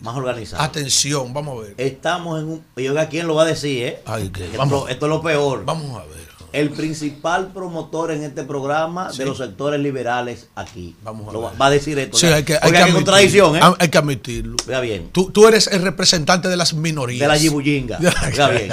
más 0.00 0.16
organizado. 0.16 0.62
Atención, 0.62 1.32
vamos 1.32 1.58
a 1.58 1.62
ver. 1.62 1.74
Estamos 1.78 2.40
en 2.40 2.48
un. 2.48 2.64
Y 2.76 2.88
oiga, 2.88 3.08
¿quién 3.08 3.26
lo 3.26 3.34
va 3.36 3.42
a 3.42 3.46
decir, 3.46 3.82
eh? 3.84 4.02
Ay, 4.06 4.30
que- 4.30 4.46
esto, 4.46 4.58
vamos. 4.58 4.90
esto 4.90 5.06
es 5.06 5.10
lo 5.10 5.22
peor. 5.22 5.64
Vamos 5.64 6.00
a 6.00 6.04
ver. 6.06 6.24
El 6.52 6.70
principal 6.70 7.48
promotor 7.52 8.12
en 8.12 8.22
este 8.22 8.44
programa 8.44 9.10
Sí. 9.10 9.18
de 9.18 9.24
los 9.24 9.38
sectores 9.38 9.80
liberales 9.80 10.46
aquí. 10.54 10.94
Vamos 11.02 11.28
a 11.28 11.32
Lo 11.32 11.40
ver. 11.50 11.60
va 11.60 11.66
a 11.66 11.70
decir 11.70 11.98
esto. 11.98 12.16
Sí, 12.16 12.26
hay 12.26 12.44
que, 12.44 12.56
hay 12.62 12.70
que 12.70 12.92
contradicción, 12.92 13.56
¿eh? 13.56 13.60
Hay- 13.60 13.72
Hay 13.80 13.88
que 13.88 13.98
admitirlo. 13.98 14.54
Vea 14.64 14.78
bien. 14.78 15.08
Tú, 15.10 15.32
tú 15.32 15.48
eres 15.48 15.66
el 15.66 15.82
representante 15.82 16.46
de 16.46 16.56
las 16.56 16.72
minorías. 16.72 17.18
De 17.22 17.26
la 17.26 17.36
yibullinga. 17.36 17.98
Oiga 18.24 18.48
bien. 18.50 18.68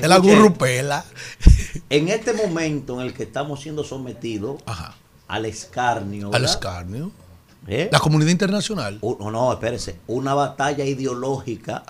De 0.00 0.08
la 0.08 0.16
gurrupela. 0.16 1.04
En 1.90 2.08
este 2.08 2.32
momento 2.32 2.98
en 3.02 3.06
el 3.06 3.12
que 3.12 3.24
estamos 3.24 3.60
siendo 3.60 3.84
sometidos 3.84 4.62
al 5.32 5.44
escarnio. 5.46 6.30
Al 6.32 6.44
escarnio. 6.44 7.10
¿Eh? 7.68 7.88
La 7.92 8.00
comunidad 8.00 8.30
internacional. 8.32 8.98
No, 9.02 9.30
no, 9.30 9.52
espérese. 9.52 9.96
Una 10.08 10.34
batalla 10.34 10.84
ideológica 10.84 11.84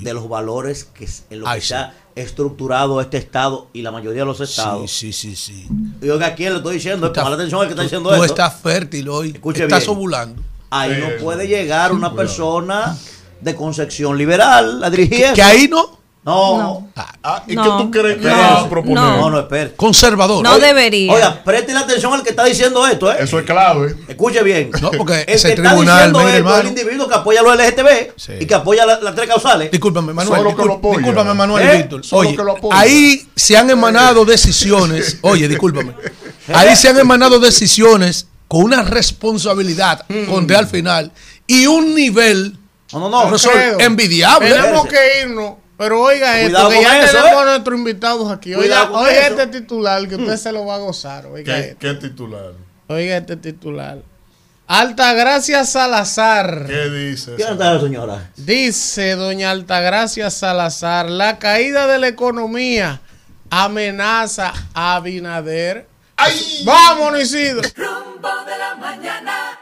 de 0.00 0.14
los 0.14 0.28
valores 0.28 0.84
que 0.84 1.08
en 1.30 1.40
lo 1.40 1.46
que 1.46 1.50
Ah, 1.50 1.54
Ay, 1.54 1.60
sí. 1.60 1.66
se 1.68 1.74
ha 1.74 1.94
estructurado 2.14 3.00
este 3.00 3.16
Estado 3.18 3.68
y 3.72 3.82
la 3.82 3.90
mayoría 3.90 4.20
de 4.22 4.26
los 4.26 4.40
estados. 4.40 4.90
Sí, 4.90 5.12
sí, 5.12 5.34
sí, 5.34 5.66
sí. 5.66 5.68
Y 6.00 6.08
oiga, 6.08 6.28
¿a 6.28 6.34
quién 6.36 6.52
le 6.52 6.58
estoy 6.58 6.74
diciendo? 6.74 7.08
Está- 7.08 7.26
atención 7.26 7.60
al 7.60 7.66
que 7.66 7.72
está 7.72 7.82
tú- 7.82 7.86
diciendo 7.88 8.08
tú 8.10 8.14
esto. 8.14 8.26
estás 8.26 8.60
fértil 8.60 9.08
hoy. 9.08 9.30
Escuche 9.32 9.64
estás 9.64 9.80
bien. 9.84 9.90
ovulando. 9.96 10.42
Ahí 10.70 10.92
Eh, 10.92 10.98
no 11.18 11.24
puede 11.24 11.48
llegar 11.48 11.92
una 11.92 12.14
persona 12.14 12.96
de 13.40 13.54
concepción 13.56 14.16
liberal 14.16 14.82
a 14.84 14.90
dirigir. 14.90 15.26
Que- 15.28 15.32
que 15.34 15.42
ahí 15.42 15.66
no. 15.68 15.98
No. 16.26 16.88
Ah, 17.22 17.44
¿y 17.46 17.54
No. 17.54 17.62
qué 17.62 17.68
tú 17.84 17.90
crees 17.92 18.18
que 18.20 18.28
a 18.28 18.68
proponer? 18.68 18.96
No, 18.96 19.30
no, 19.30 19.38
espere. 19.38 19.74
Conservador. 19.76 20.42
No 20.42 20.54
Oiga, 20.54 20.66
debería. 20.66 21.12
Oiga, 21.12 21.42
preste 21.44 21.72
la 21.72 21.80
atención 21.80 22.12
al 22.12 22.22
que 22.24 22.30
está 22.30 22.44
diciendo 22.44 22.84
esto, 22.86 23.12
¿eh? 23.12 23.16
Eso 23.20 23.38
es 23.38 23.44
clave. 23.46 23.94
Escuche 24.08 24.42
bien. 24.42 24.70
No, 24.82 24.90
porque 24.90 25.20
el 25.22 25.24
ese 25.28 25.48
que 25.48 25.54
está 25.54 25.68
tribunal, 25.70 25.96
diciendo 26.12 26.18
mire, 26.18 26.38
esto 26.38 26.54
es 26.54 26.60
el 26.62 26.66
individuo 26.66 27.08
que 27.08 27.14
apoya 27.14 27.40
a 27.40 27.42
los 27.44 27.52
LGTB 27.56 28.12
Sí. 28.16 28.32
y 28.40 28.46
que 28.46 28.54
apoya 28.54 28.84
la- 28.84 28.98
las 29.00 29.14
tres 29.14 29.28
causales. 29.28 29.70
Discúlpame, 29.70 30.12
Manuel. 30.12 30.38
Solo 30.38 30.50
que 30.56 30.62
discul- 30.62 30.66
lo 30.66 30.72
apoya. 30.74 30.98
discúlpame, 30.98 31.34
Manuel 31.34 31.68
¿Eh? 31.68 31.76
Víctor. 31.76 32.04
Solo 32.04 32.20
Oye, 32.28 32.36
que 32.36 32.42
lo 32.42 32.52
apoya. 32.56 32.78
ahí 32.80 33.28
se 33.36 33.56
han 33.56 33.70
emanado 33.70 34.24
decisiones. 34.24 35.18
Oye, 35.22 35.46
discúlpame. 35.46 35.94
Ahí 36.52 36.74
se 36.74 36.88
han 36.88 36.98
emanado 36.98 37.38
decisiones 37.38 38.26
con 38.48 38.62
una 38.64 38.82
responsabilidad, 38.82 40.04
conté 40.28 40.56
al 40.56 40.66
final, 40.66 41.12
y 41.46 41.66
un 41.66 41.94
nivel 41.94 42.56
No, 42.92 43.08
no, 43.08 43.30
no. 43.30 43.36
envidiable. 43.78 44.50
Tenemos 44.50 44.86
que 44.86 45.22
irnos. 45.22 45.54
Pero 45.76 46.02
oiga 46.02 46.32
Cuidado 46.40 46.70
esto, 46.70 46.80
que 46.80 46.82
ya 46.82 47.02
eso, 47.04 47.16
tenemos 47.18 47.32
¿eh? 47.32 47.42
a 47.42 47.44
nuestros 47.44 47.78
invitados 47.78 48.32
aquí. 48.32 48.54
Oiga, 48.54 48.88
Cuidado 48.88 48.94
oiga 49.04 49.26
este 49.26 49.46
titular 49.48 50.08
que 50.08 50.16
usted 50.16 50.36
se 50.36 50.52
lo 50.52 50.64
va 50.64 50.76
a 50.76 50.78
gozar. 50.78 51.26
Oiga, 51.26 51.54
¿Qué, 51.54 51.60
este. 51.60 51.76
qué 51.76 51.94
titular? 51.94 52.52
oiga 52.88 53.16
este 53.16 53.36
titular. 53.36 53.98
Altagracia 54.68 55.64
Salazar. 55.64 56.64
¿Qué 56.66 56.88
dice? 56.90 57.34
¿Quién 57.36 57.52
está 57.52 57.74
la 57.74 57.80
señora? 57.80 58.30
Dice 58.36 59.14
doña 59.14 59.50
Altagracia 59.52 60.30
Salazar, 60.30 61.08
la 61.08 61.38
caída 61.38 61.86
de 61.86 61.98
la 61.98 62.08
economía 62.08 63.00
amenaza 63.50 64.52
a 64.74 64.96
Abinader. 64.96 65.86
¡Ay! 66.16 66.62
Vámonos, 66.64 67.20
Isidro. 67.20 67.68
Rumbo 67.76 68.28
de 68.46 68.58
la 68.58 68.74
mañana. 68.76 69.58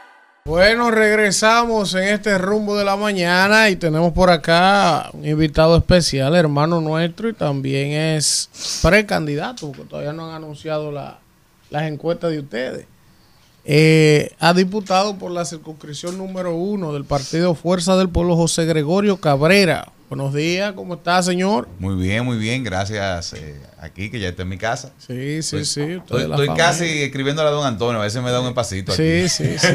Bueno, 0.49 0.91
regresamos 0.91 1.95
en 1.95 2.03
este 2.03 2.37
rumbo 2.37 2.77
de 2.77 2.85
la 2.85 2.95
mañana 2.95 3.67
y 3.71 3.77
tenemos 3.77 4.13
por 4.13 4.29
acá 4.29 5.09
un 5.13 5.25
invitado 5.25 5.75
especial, 5.75 6.35
hermano 6.35 6.79
nuestro, 6.81 7.27
y 7.29 7.33
también 7.33 7.93
es 7.93 8.79
precandidato, 8.83 9.71
porque 9.71 9.89
todavía 9.89 10.13
no 10.13 10.29
han 10.29 10.35
anunciado 10.35 10.91
la- 10.91 11.17
las 11.71 11.87
encuestas 11.87 12.29
de 12.29 12.39
ustedes. 12.41 12.85
Eh, 13.63 14.35
ha 14.39 14.53
diputado 14.53 15.17
por 15.17 15.31
la 15.31 15.45
circunscripción 15.45 16.15
número 16.19 16.53
uno 16.55 16.93
del 16.93 17.05
partido 17.05 17.55
Fuerza 17.55 17.97
del 17.97 18.09
Pueblo, 18.09 18.35
José 18.35 18.65
Gregorio 18.65 19.17
Cabrera. 19.17 19.87
Buenos 20.07 20.33
días, 20.35 20.73
¿cómo 20.73 20.93
está, 20.93 21.21
señor? 21.23 21.67
Muy 21.79 21.95
bien, 21.95 22.23
muy 22.23 22.37
bien, 22.37 22.63
gracias. 22.63 23.33
eh, 23.33 23.59
aquí, 23.81 24.09
que 24.11 24.19
ya 24.19 24.29
está 24.29 24.43
en 24.43 24.49
mi 24.49 24.57
casa. 24.57 24.91
Sí, 24.99 25.41
sí, 25.41 25.55
Pues, 25.57 25.69
sí. 25.71 25.81
Estoy, 25.81 26.47
casi 26.55 27.03
escribiéndole 27.03 27.49
a 27.49 27.51
don 27.51 27.65
Antonio, 27.65 27.99
a 27.99 28.03
veces 28.03 28.21
me 28.21 28.29
da 28.31 28.39
un 28.39 28.47
espacito 28.47 28.93
Sí, 28.93 29.21
aquí. 29.21 29.29
sí, 29.29 29.57
sí. 29.57 29.67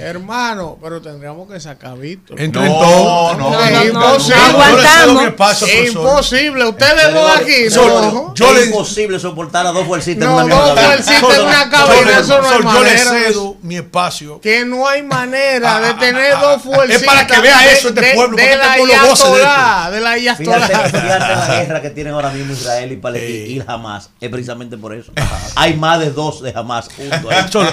Hermano, 0.00 0.78
pero 0.82 1.00
tendríamos 1.00 1.50
que 1.50 1.58
sacar 1.60 1.92
a 1.92 1.94
Víctor. 1.94 2.38
Entre 2.40 2.62
No, 2.62 2.78
todos. 2.78 3.38
no, 3.38 3.64
Es 3.64 3.72
no, 3.72 3.84
imposible. 3.84 4.02
Yo 4.02 4.18
le 4.18 4.20
cedo 4.22 4.58
Aguantamos. 4.60 5.22
mi 5.22 5.28
espacio, 5.28 5.66
Es 5.66 5.72
profesor. 5.74 6.02
imposible. 6.02 6.68
Ustedes 6.68 7.14
dos 7.14 7.36
aquí. 7.36 7.70
Solo- 7.70 8.12
no. 8.12 8.34
yo 8.34 8.46
es 8.52 8.54
le- 8.60 8.66
imposible 8.66 9.18
soportar 9.18 9.66
a 9.66 9.72
dos 9.72 9.86
fuercitas 9.86 10.28
No, 10.28 10.40
en 10.40 10.44
una 10.46 10.54
dos 10.56 10.78
fuercitas 10.78 11.22
en 11.38 11.46
una 11.46 11.64
Yo 11.64 11.70
cabina, 11.70 12.18
eso 12.20 12.40
no 12.42 12.48
hay 12.50 12.62
yo 12.62 12.84
le 12.84 12.98
cedo 12.98 13.56
mi 13.62 13.76
espacio. 13.76 14.40
Que 14.42 14.64
no 14.66 14.86
hay 14.86 15.02
manera 15.02 15.80
de 15.80 15.94
tener 15.94 16.38
dos 16.38 16.62
fuercitas. 16.62 17.00
Es 17.00 17.06
para 17.06 17.26
que 17.26 17.40
vea 17.40 17.72
eso 17.72 17.88
este 17.88 18.14
pueblo, 18.14 18.36
porque 18.36 18.52
este 18.52 18.66
pueblo 18.76 18.89
goce 18.98 19.28
de 19.28 20.00
la 20.00 20.12
Fíjate, 20.12 20.50
Ayatolá. 20.50 20.66
fíjate 20.88 21.18
la 21.18 21.46
guerra 21.64 21.82
que 21.82 21.90
tienen 21.90 22.12
ahora 22.14 22.30
mismo 22.30 22.52
Israel 22.52 22.92
y 22.92 22.96
Palestina 22.96 23.64
y 23.64 23.64
Hamas. 23.66 24.10
Es 24.20 24.30
precisamente 24.30 24.76
por 24.78 24.94
eso. 24.94 25.12
Hay 25.56 25.74
más 25.76 25.98
de 26.00 26.10
dos 26.10 26.42
de 26.42 26.52
juntos. 26.92 27.20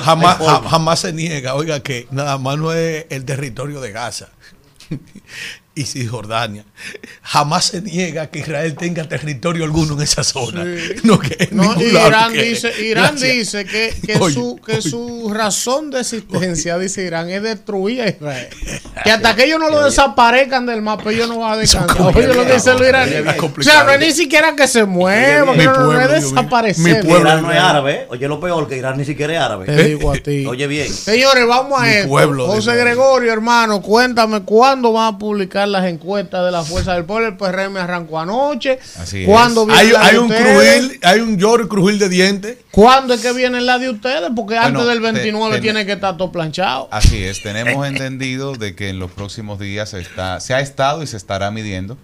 jamás, 0.03 0.39
No 0.39 0.48
hay 0.48 0.48
forma. 0.53 0.61
ja- 0.64 0.69
jamás 0.69 0.99
se 0.99 1.14
niega, 1.14 1.56
oiga, 1.56 1.80
que 1.81 2.07
nada 2.11 2.38
más 2.38 2.57
no 2.57 2.73
es 2.73 3.06
el 3.10 3.26
territorio 3.26 3.81
de 3.81 3.91
Gaza 3.91 4.30
y 5.78 5.84
Cisjordania. 5.86 6.66
Jamás 7.22 7.66
se 7.66 7.82
niega 7.82 8.28
que 8.28 8.40
Israel 8.40 8.76
tenga 8.76 9.08
territorio 9.08 9.64
alguno 9.64 9.94
en 9.94 10.02
esa 10.02 10.24
zona. 10.24 10.66
No, 11.04 11.20
que 11.20 11.36
en 11.40 11.56
No, 11.58 11.64
ningún 11.76 11.94
lado 11.94 12.08
Irán 12.10 12.34
que- 12.34 12.41
dice, 12.44 12.82
Irán 12.86 13.16
dice 13.16 13.66
que, 13.66 13.94
que 14.06 14.16
Oye, 14.18 14.34
su, 14.34 14.60
que 14.66 14.74
oye. 14.74 14.82
su 14.90 15.32
razón 15.34 15.91
de 15.91 16.02
existencia, 16.02 16.78
dice 16.78 17.04
Irán, 17.04 17.30
es 17.30 17.41
destruir 17.44 18.02
a 18.02 18.10
Israel. 18.10 18.48
Que 19.04 19.12
hasta 19.12 19.36
que 19.36 19.44
ellos 19.45 19.60
no 19.60 19.70
lo 19.70 19.86
desaparezcan 19.86 20.66
del 20.66 20.82
mapa, 20.82 21.12
ellos 21.12 21.30
no 21.30 21.38
van 21.40 21.54
a 21.54 21.58
descansar. 21.58 22.02
Oye, 22.02 22.28
lo 22.34 22.45
que 22.45 22.54
dice 22.54 22.74
los 22.74 22.82
iraníes. 22.82 23.24
O 23.40 23.62
sea, 23.62 23.84
no 23.84 23.91
es 23.91 23.99
ni 23.99 24.12
siquiera 24.12 24.56
que 24.56 24.68
se 24.68 24.86
mueva, 24.86 25.52
Mi 25.54 25.60
que 25.60 25.66
no, 25.66 26.02
es 26.02 26.10
desaparecer. 26.10 26.84
Mi 26.84 27.08
pueblo. 27.08 27.30
Irán 27.30 27.44
no 27.44 27.52
es 27.52 27.60
árabe. 27.60 27.91
¿eh? 27.94 28.08
Oye, 28.10 28.28
lo 28.28 28.40
peor, 28.40 28.68
que 28.68 28.76
Irán 28.76 28.98
ni 28.98 29.06
siquiera 29.06 29.34
es 29.34 29.40
árabe. 29.40 29.66
Te 29.68 29.84
digo 29.84 30.12
a 30.12 30.16
ti. 30.16 30.45
Oye, 30.48 30.66
bien. 30.66 30.91
Señores, 30.91 31.45
vamos 31.48 31.80
a 31.80 31.84
Mi 31.84 31.90
esto. 31.90 32.10
pueblo, 32.10 32.48
José. 32.48 32.76
Gregorio, 32.76 33.32
hermano, 33.32 33.82
cuéntame 33.84 34.41
cuándo 34.41 34.91
van 34.94 35.14
a 35.14 35.18
publicar 35.20 35.66
las 35.72 35.85
encuestas 35.85 36.45
de 36.45 36.52
la 36.52 36.64
Fuerza 36.64 36.94
del 36.94 37.06
Pueblo. 37.06 37.27
El 37.27 37.38
PRM 37.38 37.77
arrancó 37.77 38.19
anoche. 38.19 38.80
Así 38.98 39.22
es. 39.23 39.27
¿Cuándo 39.27 39.65
viene 39.65 39.81
Hay, 39.81 39.91
la 39.91 39.99
de 39.99 40.06
hay 40.06 40.18
un 40.18 40.31
ustedes? 40.31 40.77
crujil, 40.85 40.99
hay 41.03 41.19
un 41.19 41.38
lloro 41.38 41.64
y 41.65 41.68
crujil 41.68 41.99
de 41.99 42.10
dientes. 42.10 42.57
¿Cuándo 42.72 43.14
es 43.14 43.22
que 43.22 43.34
viene 43.34 43.61
la 43.61 43.80
de 43.80 43.89
ustedes? 43.89 44.30
Porque 44.35 44.56
Bueno, 44.56 44.80
antes 44.80 44.85
del 44.88 44.98
te- 44.98 45.11
29 45.11 45.56
te- 45.56 45.61
tiene 45.61 45.85
que 45.85 45.94
estar 45.94 46.18
todo 46.18 46.31
planchado. 46.31 46.88
Así 46.91 47.23
es, 47.23 47.41
tenemos 47.41 47.85
entendido 47.88 48.53
de 48.53 48.76
que 48.76 48.89
en 48.89 48.99
los 48.99 49.11
próximos 49.11 49.60
días 49.60 49.89
se, 49.89 49.99
está, 50.02 50.39
se 50.39 50.53
ha 50.53 50.60
estado 50.60 51.03
y 51.03 51.07
se 51.07 51.18
estará 51.18 51.49
midiendo 51.52 51.98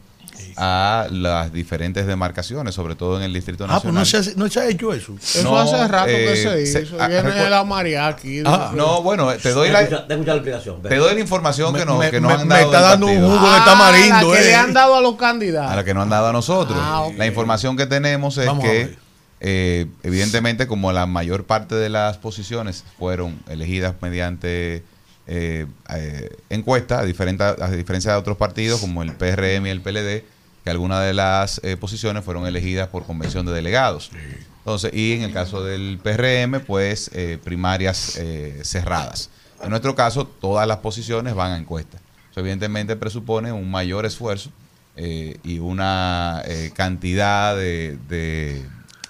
a 0.55 1.07
las 1.11 1.51
diferentes 1.51 2.05
demarcaciones, 2.05 2.75
sobre 2.75 2.95
todo 2.95 3.17
en 3.17 3.23
el 3.23 3.33
Distrito 3.33 3.63
Ah, 3.65 3.79
pues 3.81 3.93
Nacional. 3.93 4.01
no 4.01 4.05
se, 4.05 4.17
hace- 4.17 4.35
no 4.35 4.47
se 4.49 4.59
ha 4.59 4.67
hecho 4.69 4.93
eso. 4.93 5.15
Eso 5.21 5.43
No, 5.43 5.57
hace 5.59 5.87
rato 5.87 6.05
que 6.07 6.33
eh, 6.33 6.35
se 6.37 6.65
se- 6.67 6.81
hizo. 6.83 6.97
ah, 6.99 7.07
Viene 7.07 7.29
recu- 7.29 7.49
la 7.49 7.63
María 7.63 8.07
aquí. 8.07 8.41
Ah, 8.45 8.71
No, 8.75 9.01
bueno, 9.01 9.31
te 9.33 9.49
doy 9.51 9.69
la, 9.69 9.81
explicación. 9.81 10.81
te 10.81 10.95
doy 10.97 11.13
la 11.15 11.19
información 11.19 11.73
que 11.73 11.85
Me- 11.85 12.19
me- 12.19 12.33
han 12.33 12.47
me 12.47 12.55
dado 12.55 12.65
está 12.65 12.79
del 12.81 12.89
dando 12.89 13.07
un 13.07 13.13
partido. 13.13 13.39
jugo 13.39 13.51
de 13.53 13.59
tamarindo, 13.61 14.29
la 14.33 14.37
que 14.37 14.43
eh. 14.43 14.47
le 14.47 14.55
han 14.55 14.73
dado 14.73 14.95
a 14.95 15.01
los 15.01 15.15
a 15.15 15.17
candidatos. 15.17 15.75
la 15.75 15.83
que 15.83 15.93
nos 15.93 16.03
han 16.03 16.09
dado 16.09 16.27
a 16.27 16.33
nosotros. 16.33 16.77
Ah. 16.81 17.07
La 17.17 17.25
información 17.25 17.75
que 17.77 17.85
tenemos 17.85 18.37
es 18.37 18.45
Vamos 18.47 18.65
a 18.65 18.67
que, 18.67 18.95
eh, 19.41 19.87
evidentemente, 20.03 20.67
como 20.67 20.91
la 20.91 21.05
mayor 21.05 21.45
parte 21.45 21.75
de 21.75 21.89
las 21.89 22.17
posiciones 22.17 22.83
fueron 22.97 23.39
elegidas 23.49 23.95
mediante 24.01 24.83
eh, 25.27 25.65
eh, 25.95 26.29
encuesta, 26.49 26.99
a, 26.99 27.05
diferente- 27.05 27.43
a 27.43 27.69
diferencia 27.71 28.11
de 28.11 28.17
otros 28.17 28.37
partidos 28.37 28.79
como 28.81 29.03
el 29.03 29.13
PRM 29.13 29.65
y 29.67 29.69
el 29.69 29.81
PLD, 29.81 30.23
que 30.63 30.69
algunas 30.69 31.03
de 31.05 31.13
las 31.13 31.59
eh, 31.63 31.77
posiciones 31.77 32.23
fueron 32.23 32.45
elegidas 32.45 32.87
por 32.89 33.05
convención 33.05 33.45
de 33.45 33.51
delegados. 33.53 34.11
Entonces, 34.59 34.93
y 34.93 35.13
en 35.13 35.23
el 35.23 35.33
caso 35.33 35.63
del 35.63 35.99
PRM, 36.01 36.61
pues 36.65 37.11
eh, 37.13 37.37
primarias 37.43 38.17
cerradas. 38.63 39.29
En 39.61 39.69
nuestro 39.69 39.93
caso, 39.95 40.25
todas 40.25 40.67
las 40.67 40.77
posiciones 40.77 41.35
van 41.35 41.51
a 41.51 41.57
encuesta. 41.57 41.97
Eso 42.31 42.39
evidentemente 42.39 42.95
presupone 42.95 43.51
un 43.51 43.69
mayor 43.69 44.05
esfuerzo 44.05 44.51
y 44.95 45.59
una 45.59 46.41
cantidad 46.75 47.55
de, 47.55 47.97
de- 48.07 48.65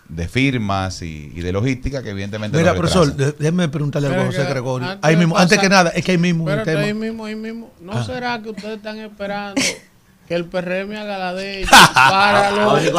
de 0.10 0.28
firmas 0.28 1.02
y, 1.02 1.32
y 1.34 1.42
de 1.42 1.52
logística 1.52 2.04
que 2.04 2.10
evidentemente 2.12 2.58
Mira, 2.58 2.76
profesor, 2.76 3.14
déjeme 3.16 3.68
preguntarle 3.70 4.10
algo 4.10 4.22
a 4.22 4.26
José 4.28 4.44
Gregorio. 4.46 4.90
antes 4.90 5.10
Ahí 5.10 5.16
mismo, 5.16 5.38
antes 5.38 5.58
que 5.60 5.70
nada, 5.70 5.90
es 5.92 6.04
que 6.04 6.12
ahí 6.12 6.18
mismo 6.18 6.46
tema. 6.64 6.82
ahí 6.82 6.94
mismo, 6.94 7.26
ahí 7.26 7.36
mismo. 7.36 7.72
¿No 7.82 7.94
Ah. 7.94 8.04
será 8.06 8.42
que 8.42 8.50
ustedes 8.50 8.78
están 8.78 9.00
esperando 9.00 9.56
que 10.28 10.36
el 10.36 10.46
PRM 10.46 10.96
haga 10.96 11.18
la 11.18 11.34
de 11.34 11.60
ellos 11.60 11.70
para 11.94 12.52
los, 12.52 12.90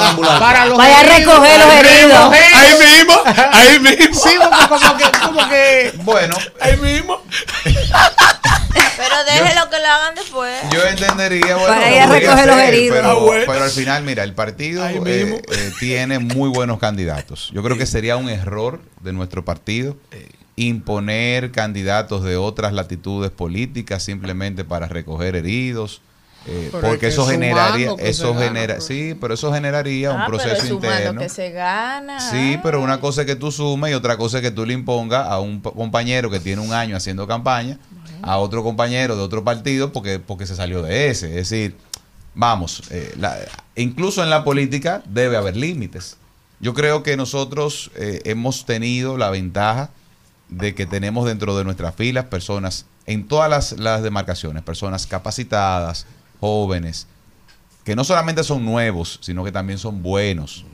para 0.40 0.66
los 0.66 0.76
Vaya 0.78 1.00
a 1.00 1.02
recoger 1.04 1.58
los 1.60 1.74
heridos. 1.74 2.32
Ahí 2.32 2.74
mismo, 2.98 3.14
ahí 3.52 3.78
mismo. 3.80 4.20
Sí, 4.20 4.30
porque 4.42 4.66
como 4.68 4.96
que, 4.98 5.18
como 5.24 5.48
que 5.48 5.92
Bueno, 6.04 6.36
Ahí 6.60 6.76
mismo. 6.78 7.22
Pero 8.96 9.16
déjelo 9.24 9.68
que 9.70 9.78
lo 9.80 9.86
hagan 9.88 10.14
después. 10.14 10.56
Yo 10.72 10.82
entendería, 10.86 11.56
bueno, 11.56 11.68
Para 11.68 11.90
lo 11.90 11.96
ir 11.96 12.00
a 12.02 12.06
podría 12.06 12.20
recoger 12.30 12.46
los 12.46 12.58
heridos. 12.58 12.96
Pero, 12.96 13.10
Ah, 13.10 13.14
bueno. 13.14 13.44
pero 13.46 13.64
al 13.64 13.70
final, 13.70 14.02
mira, 14.04 14.22
el 14.24 14.34
partido 14.34 14.86
eh, 14.86 15.42
eh, 15.50 15.72
tiene 15.80 16.18
muy 16.18 16.48
buenos 16.48 16.78
candidatos. 16.78 17.50
Yo 17.52 17.62
creo 17.62 17.76
que 17.76 17.86
sería 17.86 18.16
un 18.16 18.28
error 18.28 18.80
de 19.00 19.12
nuestro 19.12 19.44
partido 19.44 19.96
imponer 20.56 21.50
candidatos 21.50 22.22
de 22.22 22.36
otras 22.36 22.72
latitudes 22.72 23.30
políticas 23.30 24.02
simplemente 24.02 24.64
para 24.64 24.86
recoger 24.86 25.34
heridos. 25.36 26.00
eh, 26.46 26.68
porque 26.70 26.98
que 26.98 27.06
eso 27.06 27.26
generaría, 27.26 27.92
eso 27.98 28.28
se 28.28 28.34
gana, 28.34 28.46
genera, 28.46 28.74
pues. 28.74 28.86
sí, 28.86 29.16
pero 29.18 29.32
eso 29.32 29.50
generaría 29.50 30.10
un 30.12 30.20
Ah, 30.20 30.26
proceso 30.26 30.66
interno. 30.66 31.18
que 31.18 31.30
se 31.30 31.50
gana. 31.52 32.20
Sí, 32.20 32.58
pero 32.62 32.82
una 32.82 33.00
cosa 33.00 33.22
es 33.22 33.26
que 33.26 33.34
tú 33.34 33.50
sumes 33.50 33.90
y 33.90 33.94
otra 33.94 34.18
cosa 34.18 34.38
es 34.38 34.42
que 34.42 34.50
tú 34.50 34.66
le 34.66 34.74
impongas 34.74 35.26
a 35.26 35.40
un 35.40 35.60
compañero 35.60 36.30
que 36.30 36.40
tiene 36.40 36.60
un 36.60 36.74
año 36.74 36.96
haciendo 36.98 37.26
campaña, 37.26 37.78
a 38.26 38.38
otro 38.38 38.62
compañero 38.62 39.16
de 39.16 39.22
otro 39.22 39.44
partido 39.44 39.92
porque, 39.92 40.18
porque 40.18 40.46
se 40.46 40.56
salió 40.56 40.82
de 40.82 41.08
ese. 41.10 41.28
Es 41.38 41.50
decir, 41.50 41.76
vamos, 42.34 42.82
eh, 42.90 43.14
la- 43.18 43.38
incluso 43.76 44.22
en 44.22 44.30
la 44.30 44.44
política 44.44 45.02
debe 45.06 45.36
haber 45.36 45.56
límites. 45.56 46.16
Yo 46.60 46.72
creo 46.74 47.02
que 47.02 47.16
nosotros 47.16 47.90
eh, 47.96 48.22
hemos 48.24 48.64
tenido 48.64 49.18
la 49.18 49.30
ventaja 49.30 49.90
de 50.48 50.74
que 50.74 50.86
tenemos 50.86 51.26
dentro 51.26 51.56
de 51.56 51.64
nuestras 51.64 51.94
filas 51.94 52.26
personas 52.26 52.86
en 53.06 53.28
todas 53.28 53.50
las, 53.50 53.72
las 53.72 54.02
demarcaciones, 54.02 54.62
personas 54.62 55.06
capacitadas, 55.06 56.06
jóvenes, 56.40 57.06
que 57.84 57.94
no 57.94 58.04
solamente 58.04 58.42
son 58.44 58.64
nuevos, 58.64 59.18
sino 59.20 59.44
que 59.44 59.52
también 59.52 59.78
son 59.78 60.02
buenos. 60.02 60.64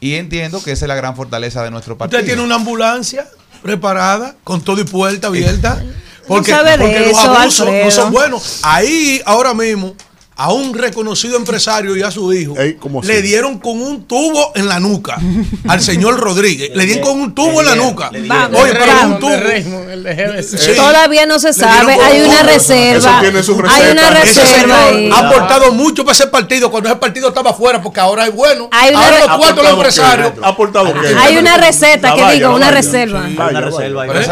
Y 0.00 0.14
entiendo 0.14 0.62
que 0.62 0.70
esa 0.70 0.84
es 0.84 0.88
la 0.88 0.94
gran 0.94 1.16
fortaleza 1.16 1.64
de 1.64 1.72
nuestro 1.72 1.98
partido. 1.98 2.20
Usted 2.20 2.32
tiene 2.34 2.44
una 2.44 2.54
ambulancia 2.54 3.26
preparada, 3.62 4.36
con 4.44 4.60
todo 4.62 4.80
y 4.80 4.84
puerta 4.84 5.26
abierta. 5.26 5.82
Porque, 6.28 6.52
de 6.52 6.78
porque 6.78 7.00
los 7.08 7.18
abusos 7.18 7.66
no 7.66 7.72
Alfredo. 7.72 7.90
son 7.90 8.12
buenos. 8.12 8.60
Ahí, 8.62 9.20
ahora 9.24 9.54
mismo, 9.54 9.94
a 10.40 10.52
un 10.52 10.72
reconocido 10.72 11.36
empresario 11.36 11.96
y 11.96 12.02
a 12.02 12.12
su 12.12 12.32
hijo 12.32 12.56
Ey, 12.56 12.74
¿cómo 12.74 13.00
así? 13.00 13.08
le 13.08 13.22
dieron 13.22 13.58
con 13.58 13.82
un 13.82 14.04
tubo 14.04 14.52
en 14.54 14.68
la 14.68 14.78
nuca 14.78 15.18
al 15.66 15.80
señor 15.80 16.18
Rodríguez. 16.18 16.70
Le 16.74 16.86
dieron 16.86 17.04
con 17.04 17.20
un 17.20 17.34
tubo 17.34 17.60
en 17.60 17.66
la 17.66 17.74
nuca. 17.74 18.10
Vamos, 18.26 18.60
Oye, 18.60 18.72
pero 18.72 18.86
vamos, 18.86 19.14
un 19.14 19.18
tubo. 19.20 19.30
de 19.30 19.40
Raymond, 19.40 19.90
el 19.90 20.02
de 20.04 20.14
GBC. 20.14 20.58
Sí. 20.58 20.70
Todavía 20.76 21.26
no 21.26 21.38
se 21.38 21.52
sabe. 21.52 21.94
Hay 21.94 22.20
una 22.22 22.42
reserva. 22.44 22.98
Eso 22.98 23.10
tiene 23.20 23.42
su 23.42 23.52
Hay 23.68 23.90
una. 23.90 24.08
Ese 24.22 24.44
reserva 24.44 24.60
señor 24.60 24.78
ahí. 24.94 25.10
ha 25.12 25.28
aportado 25.28 25.72
mucho 25.72 26.04
para 26.04 26.14
ese 26.14 26.26
partido 26.28 26.70
cuando 26.70 26.88
ese 26.88 26.98
partido 26.98 27.28
estaba 27.28 27.52
fuera, 27.52 27.82
porque 27.82 28.00
ahora 28.00 28.26
es 28.26 28.34
bueno. 28.34 28.68
Hay 28.70 28.90
una 28.90 29.04
ahora 29.04 29.26
los 29.26 29.36
cuartos 29.38 29.64
los 29.64 29.72
empresarios. 29.72 30.32
¿Ha 30.42 30.48
aportado 30.48 30.94
qué? 30.94 31.16
Hay 31.18 31.36
una 31.36 31.56
receta 31.56 32.14
que 32.14 32.40
la 32.40 32.50
una 32.50 32.70
reserva. 32.70 33.24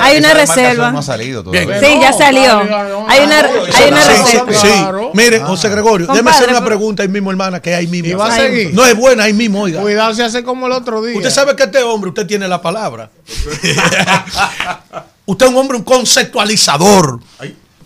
Hay 0.00 0.18
una 0.18 0.34
reserva. 0.34 0.92
No 0.92 0.98
ha 0.98 1.02
salido 1.02 1.42
todavía. 1.42 1.80
Sí, 1.80 1.98
ya 2.00 2.12
salió. 2.12 2.60
Hay 3.08 3.24
una, 3.24 3.38
hay 3.40 3.88
una 3.90 4.02
sí, 4.02 4.38
receta. 4.38 4.92
Mire, 5.12 5.40
José 5.40 5.68
Gregorio, 5.68 5.95
déjeme 6.02 6.18
Compadre, 6.18 6.44
hacer 6.44 6.51
una 6.51 6.64
pregunta 6.64 7.02
ahí 7.02 7.09
mismo, 7.09 7.31
hermana, 7.31 7.60
que 7.60 7.74
ahí 7.74 7.86
mismo. 7.86 8.09
¿Y 8.09 8.14
va 8.14 8.28
a 8.28 8.36
seguir? 8.36 8.74
No 8.74 8.85
es 8.85 8.97
buena, 8.97 9.24
ahí 9.24 9.32
mismo, 9.32 9.62
oiga. 9.62 9.81
Cuidado 9.81 10.14
si 10.14 10.23
hace 10.23 10.44
como 10.44 10.66
el 10.66 10.73
otro 10.73 11.02
día. 11.02 11.16
Usted 11.16 11.31
sabe 11.31 11.56
que 11.56 11.64
este 11.64 11.82
hombre, 11.82 12.10
usted 12.10 12.27
tiene 12.27 12.48
la 12.48 12.60
palabra. 12.60 13.10
usted 15.27 15.47
es 15.47 15.52
un 15.52 15.59
hombre, 15.59 15.77
un 15.77 15.85
conceptualizador. 15.85 17.20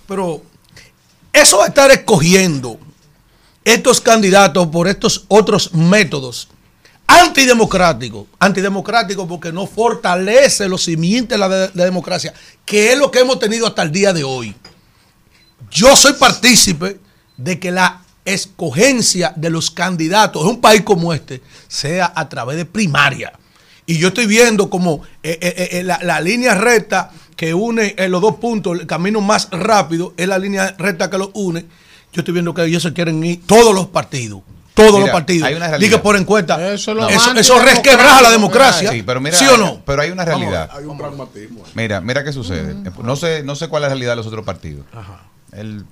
Pero 0.06 0.42
eso 1.32 1.62
de 1.62 1.68
estar 1.68 1.90
escogiendo 1.90 2.78
estos 3.64 4.00
candidatos 4.00 4.66
por 4.68 4.88
estos 4.88 5.24
otros 5.28 5.72
métodos 5.74 6.48
antidemocráticos, 7.06 8.26
antidemocráticos 8.38 9.26
porque 9.26 9.52
no 9.52 9.66
fortalece 9.66 10.68
los 10.68 10.84
simientes 10.84 11.30
de 11.30 11.38
la, 11.38 11.48
de 11.48 11.70
la 11.74 11.84
democracia, 11.84 12.32
que 12.64 12.92
es 12.92 12.98
lo 12.98 13.10
que 13.10 13.18
hemos 13.18 13.40
tenido 13.40 13.66
hasta 13.66 13.82
el 13.82 13.90
día 13.90 14.12
de 14.12 14.22
hoy. 14.22 14.54
Yo 15.70 15.96
soy 15.96 16.12
partícipe 16.12 17.00
de 17.42 17.58
que 17.58 17.70
la 17.70 18.02
escogencia 18.24 19.32
de 19.36 19.50
los 19.50 19.70
candidatos 19.70 20.42
en 20.42 20.48
un 20.48 20.60
país 20.60 20.82
como 20.82 21.12
este 21.12 21.40
sea 21.68 22.12
a 22.14 22.28
través 22.28 22.56
de 22.56 22.64
primaria. 22.64 23.32
Y 23.86 23.98
yo 23.98 24.08
estoy 24.08 24.26
viendo 24.26 24.70
como 24.70 25.02
eh, 25.22 25.38
eh, 25.40 25.68
eh, 25.72 25.82
la, 25.82 25.98
la 26.02 26.20
línea 26.20 26.54
recta 26.54 27.10
que 27.40 27.54
une 27.54 27.94
eh, 27.96 28.08
los 28.08 28.20
dos 28.20 28.36
puntos, 28.36 28.78
el 28.78 28.86
camino 28.86 29.22
más 29.22 29.48
rápido 29.50 30.12
es 30.18 30.28
la 30.28 30.38
línea 30.38 30.74
recta 30.78 31.08
que 31.08 31.16
los 31.16 31.30
une, 31.32 31.64
Yo 32.12 32.20
estoy 32.20 32.34
viendo 32.34 32.52
que 32.52 32.62
ellos 32.64 32.82
se 32.82 32.92
quieren 32.92 33.24
ir 33.24 33.40
todos 33.46 33.74
los 33.74 33.86
partidos. 33.86 34.42
Todos 34.74 34.92
Mira, 34.92 35.06
los 35.06 35.10
partidos. 35.10 35.48
hay 35.48 35.54
una 35.54 35.68
realidad. 35.68 35.88
Diga 35.88 36.02
por 36.02 36.16
encuesta. 36.16 36.54
Eso 36.56 36.74
Eso, 36.74 36.90
es 36.92 36.96
lo 36.96 37.02
más 37.02 37.36
eso, 37.38 37.58
resquebraja 37.58 38.22
la 38.22 38.30
democracia. 38.30 38.90
Sí, 38.92 39.02
pero 39.02 39.20
mira, 39.20 39.36
¿Sí 39.36 39.46
o 39.46 39.56
no? 39.56 39.82
Pero 39.84 40.02
hay 40.02 40.10
una 40.10 40.24
realidad. 40.24 40.70
Hay 40.72 40.84
un 40.84 40.98
pragmatismo. 40.98 41.64
Mira, 41.74 42.00
mira 42.00 42.22
qué 42.22 42.32
sucede. 42.32 42.76
No 43.02 43.16
sé, 43.16 43.42
no 43.42 43.56
sé 43.56 43.68
cuál 43.68 43.82
es 43.82 43.88
la 43.88 43.88
realidad 43.94 44.12
de 44.12 44.16
los 44.16 44.26
otros 44.26 44.44
partidos. 44.44 44.84
El 45.52 45.84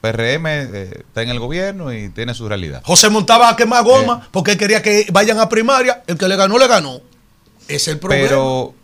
PRM 0.00 0.46
eh, 0.46 0.90
está 1.06 1.22
en 1.22 1.30
el 1.30 1.38
gobierno 1.40 1.92
y 1.92 2.08
tiene 2.10 2.34
su 2.34 2.48
realidad. 2.48 2.82
José 2.84 3.10
montaba 3.10 3.48
a 3.48 3.56
quemar 3.56 3.82
goma 3.84 4.28
porque 4.30 4.52
él 4.52 4.58
quería 4.58 4.80
que 4.82 5.06
vayan 5.12 5.38
a 5.40 5.48
primaria. 5.48 6.02
El 6.06 6.16
que 6.16 6.28
le 6.28 6.36
ganó, 6.36 6.58
le 6.58 6.68
ganó. 6.68 7.00
Es 7.66 7.88
el 7.88 7.98
problema. 7.98 8.28
Pero, 8.28 8.74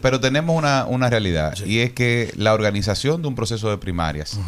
ten- 0.00 0.20
tenemos 0.20 0.56
una, 0.56 0.86
una 0.86 1.08
realidad 1.10 1.56
y 1.64 1.78
es 1.80 1.92
que 1.92 2.32
la 2.36 2.54
organización 2.54 3.22
de 3.22 3.28
un 3.28 3.34
proceso 3.34 3.68
de 3.70 3.76
primarias 3.78 4.38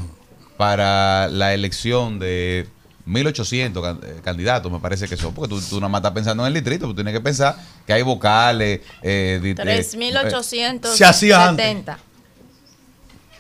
para 0.57 1.29
la 1.29 1.53
elección 1.55 2.19
de 2.19 2.67
1800 3.07 3.83
can- 3.83 4.01
eh, 4.03 4.21
candidatos, 4.25 4.73
me 4.73 4.81
parece 4.81 5.07
que 5.07 5.17
son, 5.17 5.35
porque 5.35 5.55
tú, 5.55 5.61
tú 5.61 5.77
nada 5.77 5.89
más 5.91 5.99
estás 6.01 6.13
pensando 6.13 6.43
en 6.45 6.49
el 6.49 6.55
distrito, 6.55 6.87
tú 6.87 6.95
tienes 6.95 7.13
que 7.13 7.21
pensar 7.21 7.55
que 7.87 7.93
hay 7.93 8.03
vocales. 8.03 8.81
eh, 9.03 9.39
di- 9.43 9.51
eh, 9.51 9.53
eh, 9.53 9.55
3.870. 9.83 10.95
Se 10.97 11.05
hacía 11.05 11.49
antes. 11.49 11.67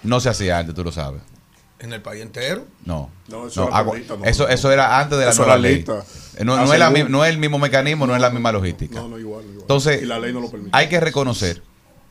no 0.02 0.20
se 0.20 0.28
hacía 0.28 0.58
antes, 0.58 0.74
tú 0.74 0.84
lo 0.84 0.92
sabes. 0.92 1.22
En 1.84 1.92
el 1.92 2.00
país 2.00 2.22
entero. 2.22 2.64
No. 2.86 3.10
No, 3.28 3.46
eso 3.46 3.60
No, 3.62 3.68
era 3.68 3.76
hago- 3.78 3.94
lista, 3.94 4.16
no. 4.16 4.24
eso, 4.24 4.48
eso 4.48 4.72
era 4.72 4.98
antes 4.98 5.18
de 5.18 5.24
la 5.26 5.30
Eso 5.32 5.42
nueva 5.42 5.58
ley. 5.58 5.84
Eh, 6.36 6.44
No, 6.44 6.56
no 6.56 6.72
es 6.72 6.78
la 6.78 6.90
no 6.90 7.24
es 7.24 7.30
el 7.30 7.38
mismo 7.38 7.58
mecanismo, 7.58 8.06
no 8.06 8.14
es 8.16 8.20
la 8.22 8.30
misma 8.30 8.52
logística. 8.52 9.00
No, 9.00 9.08
no, 9.08 9.18
igual, 9.18 9.42
igual. 9.44 9.60
Entonces, 9.60 10.02
Y 10.02 10.06
la 10.06 10.18
ley 10.18 10.32
no 10.32 10.40
lo 10.40 10.50
permite. 10.50 10.70
hay 10.72 10.88
que 10.88 10.98
reconocer 11.00 11.62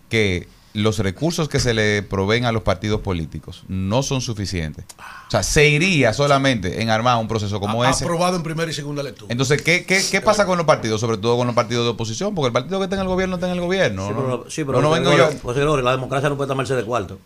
que 0.10 0.48
los 0.76 0.98
recursos 1.00 1.50
que 1.50 1.60
se 1.60 1.74
le 1.74 2.02
proveen 2.04 2.46
a 2.46 2.52
los 2.52 2.64
partidos 2.64 3.02
políticos 3.02 3.64
no 3.68 4.02
son 4.04 4.22
suficientes. 4.22 4.86
O 5.28 5.32
sea, 5.32 5.44
se 5.44 5.68
iría 5.68 6.14
solamente 6.14 6.82
en 6.82 6.90
armar 6.90 7.18
un 7.20 7.28
proceso 7.28 7.60
como 7.60 7.84
A- 7.84 7.90
ese. 7.92 8.04
Aprobado 8.06 8.36
en 8.38 8.44
primera 8.44 8.70
y 8.72 8.74
segunda 8.74 9.02
lectura. 9.04 9.32
Entonces, 9.32 9.62
¿qué, 9.62 9.86
qué, 9.86 10.02
qué 10.10 10.22
pasa 10.22 10.46
con 10.48 10.58
los 10.58 10.66
partidos? 10.68 11.00
Sobre 11.02 11.18
todo 11.18 11.38
con 11.38 11.46
los 11.48 11.56
partidos 11.56 11.84
de 11.86 11.92
oposición, 11.92 12.34
porque 12.36 12.48
el 12.48 12.54
partido 12.54 12.80
que 12.80 12.86
está 12.86 12.96
en 12.96 13.02
el 13.04 13.08
gobierno 13.08 13.36
está 13.36 13.48
en 13.48 13.54
el 13.54 13.62
gobierno. 13.62 14.08
Sí, 14.08 14.14
¿no? 14.14 14.22
pero, 14.22 14.46
sí, 14.50 14.62
No, 14.62 14.68
pero 14.68 14.82
no 14.82 14.90
José 14.90 15.00
vengo 15.02 15.18
yo. 15.18 15.30
José 15.44 15.60
Gregorio, 15.62 15.84
la 15.86 15.92
democracia 15.92 16.30
no 16.30 16.38
puede 16.38 16.48
tomarse 16.48 16.76
de 16.76 16.84
cuarto. 16.84 17.20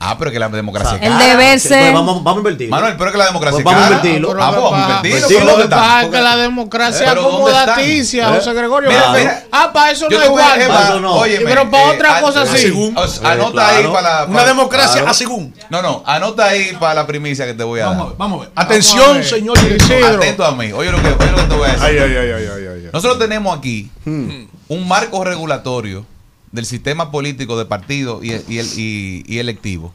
Ah, 0.00 0.16
pero 0.16 0.30
que 0.30 0.38
la 0.38 0.48
democracia 0.48 0.96
es 0.96 1.02
El 1.02 1.08
cara. 1.12 1.26
deber 1.26 1.58
ser- 1.58 1.80
pues 1.80 1.92
vamos, 1.94 2.22
vamos 2.22 2.36
a 2.36 2.38
invertir. 2.38 2.68
Manuel, 2.70 2.94
pero 2.96 3.10
que 3.10 3.18
la 3.18 3.26
democracia 3.26 3.62
Pues 3.64 3.74
es 3.74 3.80
vamos 3.80 3.82
a 3.82 3.96
invertirlo. 3.96 4.28
Ah, 4.30 4.32
pues 4.50 4.62
vamos 4.62 4.72
a 4.72 4.78
invertirlo. 4.78 5.16
Invertirlo, 5.18 5.38
pero 5.38 5.44
Lo 5.44 5.50
¿dónde 5.58 5.64
que 5.64 5.80
pasa 5.80 6.02
es 6.02 6.08
que 6.10 6.20
la 6.22 6.36
democracia 6.36 7.06
Pero 7.08 7.22
¿dónde 7.22 7.34
acomodaticia? 7.36 8.28
José 8.28 8.52
Gregorio. 8.54 8.90
Mira, 8.90 9.12
Mira, 9.12 9.44
ah, 9.50 9.70
para 9.72 9.90
eso 9.90 10.06
no 10.08 10.16
es 10.20 10.24
igual. 10.26 10.60
Para 10.68 11.00
no. 11.00 11.14
óyeme, 11.16 11.44
Pero 11.46 11.68
para 11.70 11.82
eh, 11.82 11.94
otra 11.96 12.16
a- 12.16 12.20
cosa 12.20 12.46
sí. 12.46 12.58
según. 12.58 12.96
o 12.96 13.08
sea, 13.08 13.28
Eh, 13.28 13.32
anota 13.32 13.68
ahí 13.68 13.74
claro. 13.78 13.92
para, 13.92 14.24
Una 14.26 14.34
para- 14.34 14.46
democracia 14.48 14.92
claro. 14.92 15.10
a 15.10 15.14
según. 15.14 15.54
No, 15.68 15.82
no, 15.82 16.02
anota 16.06 16.44
ahí 16.46 16.76
para 16.78 16.94
la 16.94 17.06
primicia 17.06 17.44
que 17.46 17.54
te 17.54 17.64
voy 17.64 17.80
a 17.80 17.86
Vamos 17.86 17.98
a 17.98 18.02
dar. 18.02 18.08
ver, 18.10 18.18
vamos 18.18 18.36
a 18.38 18.40
ver. 18.44 18.52
a 18.54 18.60
Atención, 18.62 19.14
ver. 19.16 19.24
señor 19.24 19.58
Sí, 19.58 19.64
director. 19.64 19.98
sí. 19.98 20.04
Atento 20.16 20.44
a 20.44 20.52
mí. 20.52 20.70
Oye 20.72 20.92
lo 20.92 21.02
que, 21.02 21.08
oye 21.08 21.30
lo 21.32 21.36
que 21.38 21.42
te 21.42 21.54
voy 21.56 21.68
a 21.68 21.72
decir. 21.72 21.84
Ay, 21.84 21.98
ay, 21.98 22.16
ay, 22.16 22.16
ay, 22.18 22.32
ay, 22.32 22.46
ay, 22.56 22.66
ay. 22.84 22.90
Nosotros 22.92 23.18
tenemos 23.18 23.58
aquí 23.58 23.90
Hmm. 24.04 24.44
un 24.68 24.86
marco 24.86 25.24
regulatorio 25.24 26.06
del 26.52 26.66
sistema 26.66 27.10
político 27.10 27.58
de 27.58 27.64
partido 27.66 28.22
y, 28.22 28.28
y, 28.48 28.58
el- 28.58 28.78
y- 28.78 29.24
y 29.26 29.38
electivo. 29.38 29.92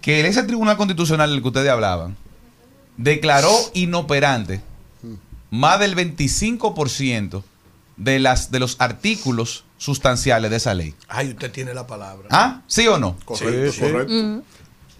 Que 0.00 0.26
ese 0.26 0.42
tribunal 0.44 0.76
constitucional 0.76 1.30
del 1.30 1.42
que 1.42 1.48
ustedes 1.48 1.68
hablaban 1.70 2.16
declaró 2.96 3.52
inoperante 3.74 4.60
más 5.50 5.78
del 5.80 5.96
25% 5.96 7.42
de, 7.96 8.18
las, 8.18 8.50
de 8.50 8.60
los 8.60 8.76
artículos 8.78 9.64
sustanciales 9.78 10.50
de 10.50 10.56
esa 10.56 10.74
ley. 10.74 10.94
Ay, 11.08 11.30
usted 11.30 11.50
tiene 11.50 11.74
la 11.74 11.86
palabra. 11.86 12.28
¿Ah? 12.30 12.62
¿Sí 12.66 12.86
o 12.86 12.98
no? 12.98 13.16
Correcto, 13.24 13.72
Sí, 13.72 13.78
sí. 13.78 13.80
correcto. 13.80 14.42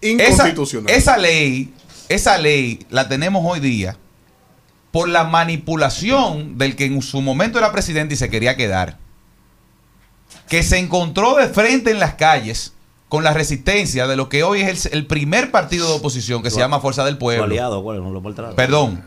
Esa, 0.03 0.33
Inconstitucional. 0.49 0.95
esa 0.95 1.17
ley, 1.19 1.75
esa 2.09 2.39
ley 2.39 2.85
la 2.91 3.09
tenemos 3.09 3.43
hoy 3.47 3.61
día 3.61 3.97
por 4.91 5.09
la 5.09 5.25
manipulación 5.25 6.59
del 6.59 6.75
que 6.75 6.87
en 6.87 7.01
su 7.03 7.21
momento 7.23 7.59
era 7.59 7.71
presidente 7.71 8.15
y 8.15 8.17
se 8.17 8.29
quería 8.31 8.57
quedar. 8.57 8.99
Que 10.49 10.63
se 10.63 10.79
encontró 10.79 11.37
de 11.37 11.49
frente 11.49 11.91
en 11.91 11.99
las 12.01 12.15
calles 12.15 12.73
con 13.09 13.25
la 13.25 13.33
resistencia 13.33 14.07
de 14.07 14.17
lo 14.17 14.29
que 14.29 14.43
hoy 14.45 14.61
es 14.63 14.87
el, 14.87 14.93
el 14.93 15.07
primer 15.07 15.51
partido 15.51 15.89
de 15.89 15.95
oposición 15.95 16.43
que 16.43 16.51
se 16.51 16.59
llama 16.59 16.81
Fuerza 16.81 17.05
del 17.05 17.19
Pueblo. 17.19 17.45
aliado. 17.45 18.57
Perdón. 18.57 19.05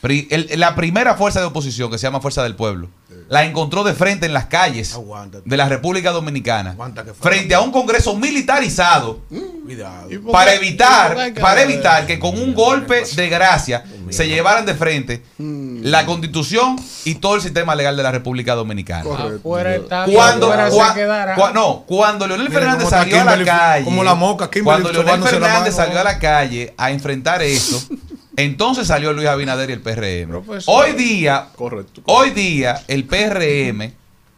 Pri- 0.00 0.28
el- 0.30 0.48
la 0.58 0.74
primera 0.74 1.14
fuerza 1.16 1.40
de 1.40 1.46
oposición 1.46 1.90
que 1.90 1.98
se 1.98 2.06
llama 2.06 2.20
Fuerza 2.20 2.42
del 2.42 2.56
Pueblo 2.56 2.88
la 3.30 3.44
encontró 3.44 3.84
de 3.84 3.94
frente 3.94 4.26
en 4.26 4.34
las 4.34 4.46
calles 4.46 4.92
Aguántate. 4.92 5.48
de 5.48 5.56
la 5.56 5.68
República 5.68 6.10
Dominicana 6.10 6.76
frente 7.20 7.54
a 7.54 7.60
un 7.60 7.70
Congreso 7.70 8.14
militarizado 8.16 9.20
Cuidado. 9.64 10.10
¿Y 10.10 10.18
por 10.18 10.32
para 10.32 10.52
evitar 10.54 11.32
para 11.40 11.62
evitar 11.62 12.04
que 12.06 12.18
con 12.18 12.36
un 12.36 12.54
golpe 12.54 13.04
de 13.14 13.28
gracia 13.28 13.84
se 14.10 14.26
llevaran 14.26 14.66
de 14.66 14.74
frente 14.74 15.22
Mm. 15.38 15.84
la 15.84 16.04
constitución 16.04 16.76
y 17.04 17.14
todo 17.14 17.36
el 17.36 17.40
sistema 17.40 17.74
legal 17.76 17.96
de 17.96 18.02
la 18.02 18.10
República 18.12 18.54
Dominicana. 18.54 19.04
Correcto. 19.04 19.88
Cuando, 20.12 20.52
cua- 20.52 21.34
cua- 21.36 21.52
no, 21.54 21.84
cuando 21.86 22.26
Leonel 22.26 22.50
Fernández 22.52 22.88
salió 22.90 23.20
a 23.20 23.24
la 23.36 23.44
calle, 23.44 23.84
como 23.84 24.02
la 24.04 24.14
moca, 24.14 24.50
Kimberly 24.50 24.82
cuando 24.82 24.92
Leonel 25.04 25.22
Fernández 25.28 25.74
salió 25.76 25.98
a 26.00 26.04
la 26.04 26.18
calle 26.18 26.74
a 26.76 26.90
enfrentar 26.90 27.40
eso, 27.42 27.80
entonces 28.36 28.86
salió 28.86 29.12
Luis 29.12 29.28
Abinader 29.28 29.70
y 29.70 29.72
el 29.74 29.80
PRM. 29.80 30.28
Profesor. 30.44 30.74
Hoy 30.84 30.92
día, 30.92 31.48
Correcto. 31.56 32.02
hoy 32.06 32.30
día 32.30 32.82
el 32.88 33.04
PRM, 33.04 33.92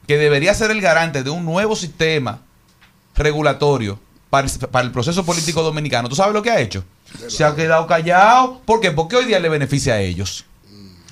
que 0.06 0.18
debería 0.18 0.54
ser 0.54 0.70
el 0.70 0.80
garante 0.80 1.22
de 1.22 1.30
un 1.30 1.44
nuevo 1.44 1.76
sistema 1.76 2.40
regulatorio 3.14 3.98
para, 4.30 4.46
el- 4.48 4.68
para 4.68 4.84
el 4.86 4.92
proceso 4.92 5.24
político 5.24 5.62
dominicano, 5.62 6.08
¿tú 6.08 6.16
sabes 6.16 6.32
lo 6.34 6.42
que 6.42 6.50
ha 6.50 6.60
hecho? 6.60 6.84
Se 7.28 7.44
ha 7.44 7.54
quedado 7.54 7.86
callado. 7.86 8.60
¿Por 8.64 8.80
qué? 8.80 8.90
Porque 8.90 9.16
hoy 9.16 9.26
día 9.26 9.38
le 9.38 9.48
beneficia 9.50 9.94
a 9.94 10.00
ellos. 10.00 10.46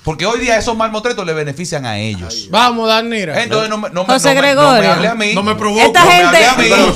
Porque 0.03 0.25
hoy 0.25 0.39
día 0.39 0.57
esos 0.57 0.75
malmotretos 0.75 1.23
le 1.27 1.33
benefician 1.33 1.85
a 1.85 1.99
ellos. 1.99 2.47
Vamos, 2.49 2.87
Danira. 2.87 3.41
Entonces 3.43 3.69
no 3.69 3.77
me, 3.77 3.89
no 3.91 4.03
me- 4.03 4.13
José 4.13 4.33
no 4.33 4.41
me- 4.41 4.55
no 4.55 4.61
me 4.63 4.67
Gregorio. 4.79 4.91
hable 4.93 5.07
a 5.07 5.15
mí. 5.15 5.35
No 5.35 5.43
me 5.43 5.53
provoque. 5.55 5.85
Esta 5.85 5.99
No 5.99 6.05
me 6.07 6.11
gente- 6.13 6.45
hable 6.45 6.47
a 6.47 6.55
mí 6.55 6.91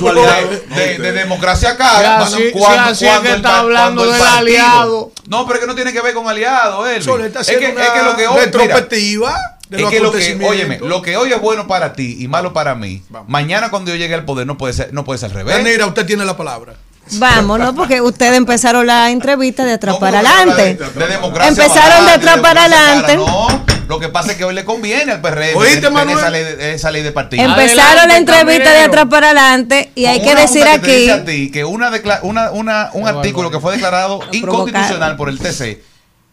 de, 0.76 0.76
de- 0.76 0.98
de 1.00 1.12
democracia 1.12 1.70
así, 1.72 2.52
Cuando- 2.52 2.96
si 2.96 3.06
así 3.06 3.08
es 3.08 3.20
que 3.20 3.34
está 3.36 3.60
hablando 3.60 4.02
del 4.04 4.20
partido- 4.20 4.38
aliado. 4.38 5.12
No, 5.28 5.46
pero 5.46 5.56
es 5.56 5.62
que 5.62 5.68
no 5.68 5.76
tiene 5.76 5.94
que 5.94 6.02
ver 6.02 6.14
con 6.16 6.28
aliado. 6.28 6.84
Solo 7.02 7.26
está 7.26 7.42
es, 7.42 7.48
haciendo 7.50 7.80
que, 7.80 7.86
es 7.86 7.92
que 7.92 8.02
lo 8.04 8.16
que 8.18 8.28
hoy, 8.28 8.40
retrospectiva 8.46 9.36
de 9.70 9.84
es 9.84 9.90
que 9.90 10.00
lo 10.00 10.12
que, 10.12 10.40
óyeme, 10.44 10.80
lo 10.80 11.02
que 11.02 11.16
hoy 11.18 11.32
es 11.32 11.42
bueno 11.42 11.68
para 11.68 11.94
ti 11.94 12.18
y 12.20 12.28
malo 12.28 12.54
para 12.54 12.74
mí, 12.76 13.04
mañana 13.28 13.70
cuando 13.70 13.92
yo 13.92 13.98
llegue 13.98 14.14
al 14.16 14.26
poder 14.26 14.48
no 14.48 14.58
puede 14.58 14.74
ser, 14.74 14.94
no 14.94 15.04
puede 15.06 15.20
ser 15.20 15.30
al 15.30 15.36
revés. 15.36 15.56
Danira, 15.58 15.86
usted 15.86 16.06
tiene 16.06 16.26
la 16.26 16.36
palabra. 16.38 16.74
Vámonos, 17.20 17.74
porque 17.76 18.02
ustedes 18.02 18.34
empezaron 18.36 18.86
la 18.88 19.12
entrevista 19.12 19.64
de 19.64 19.74
atrás 19.74 19.96
No, 19.96 20.00
para 20.00 20.20
adelante. 20.20 20.76
De, 20.76 21.48
Empezaron 21.48 22.06
de 22.06 22.12
atrás 22.12 22.40
para 22.40 22.66
adelante. 22.66 23.16
No, 23.18 23.48
lo 23.88 24.00
que 24.00 24.10
pasa 24.10 24.32
es 24.32 24.38
que 24.38 24.44
hoy 24.44 24.56
le 24.56 24.66
conviene 24.66 25.12
al 25.12 25.22
PRM 25.22 25.56
¿Oíste, 25.56 25.90
Manuel? 25.92 26.18
esa 26.18 26.30
ley, 26.32 26.44
de, 26.44 26.74
esa 26.74 26.90
ley 26.92 27.04
de 27.04 27.12
partido. 27.12 27.44
Empezaron 27.44 27.80
Adelante, 28.00 28.08
la 28.08 28.18
entrevista 28.18 28.72
de 28.72 28.80
atrás 28.80 29.06
para 29.10 29.28
adelante 29.28 29.92
y 29.94 30.06
hay 30.08 30.22
que 30.22 30.34
decir 30.36 30.64
que 30.64 30.70
aquí. 30.70 30.92
dice 30.92 31.12
a 31.12 31.24
ti 31.26 31.52
que 31.52 31.64
una 31.64 31.92
una, 32.24 32.50
una- 32.52 32.90
un 32.94 33.08
artículo 33.08 33.52
que 33.52 33.60
fue 33.60 33.74
declarado 33.74 34.22
inconstitucional 34.32 35.16
por 35.16 35.30
el 35.30 35.38
TC 35.40 35.84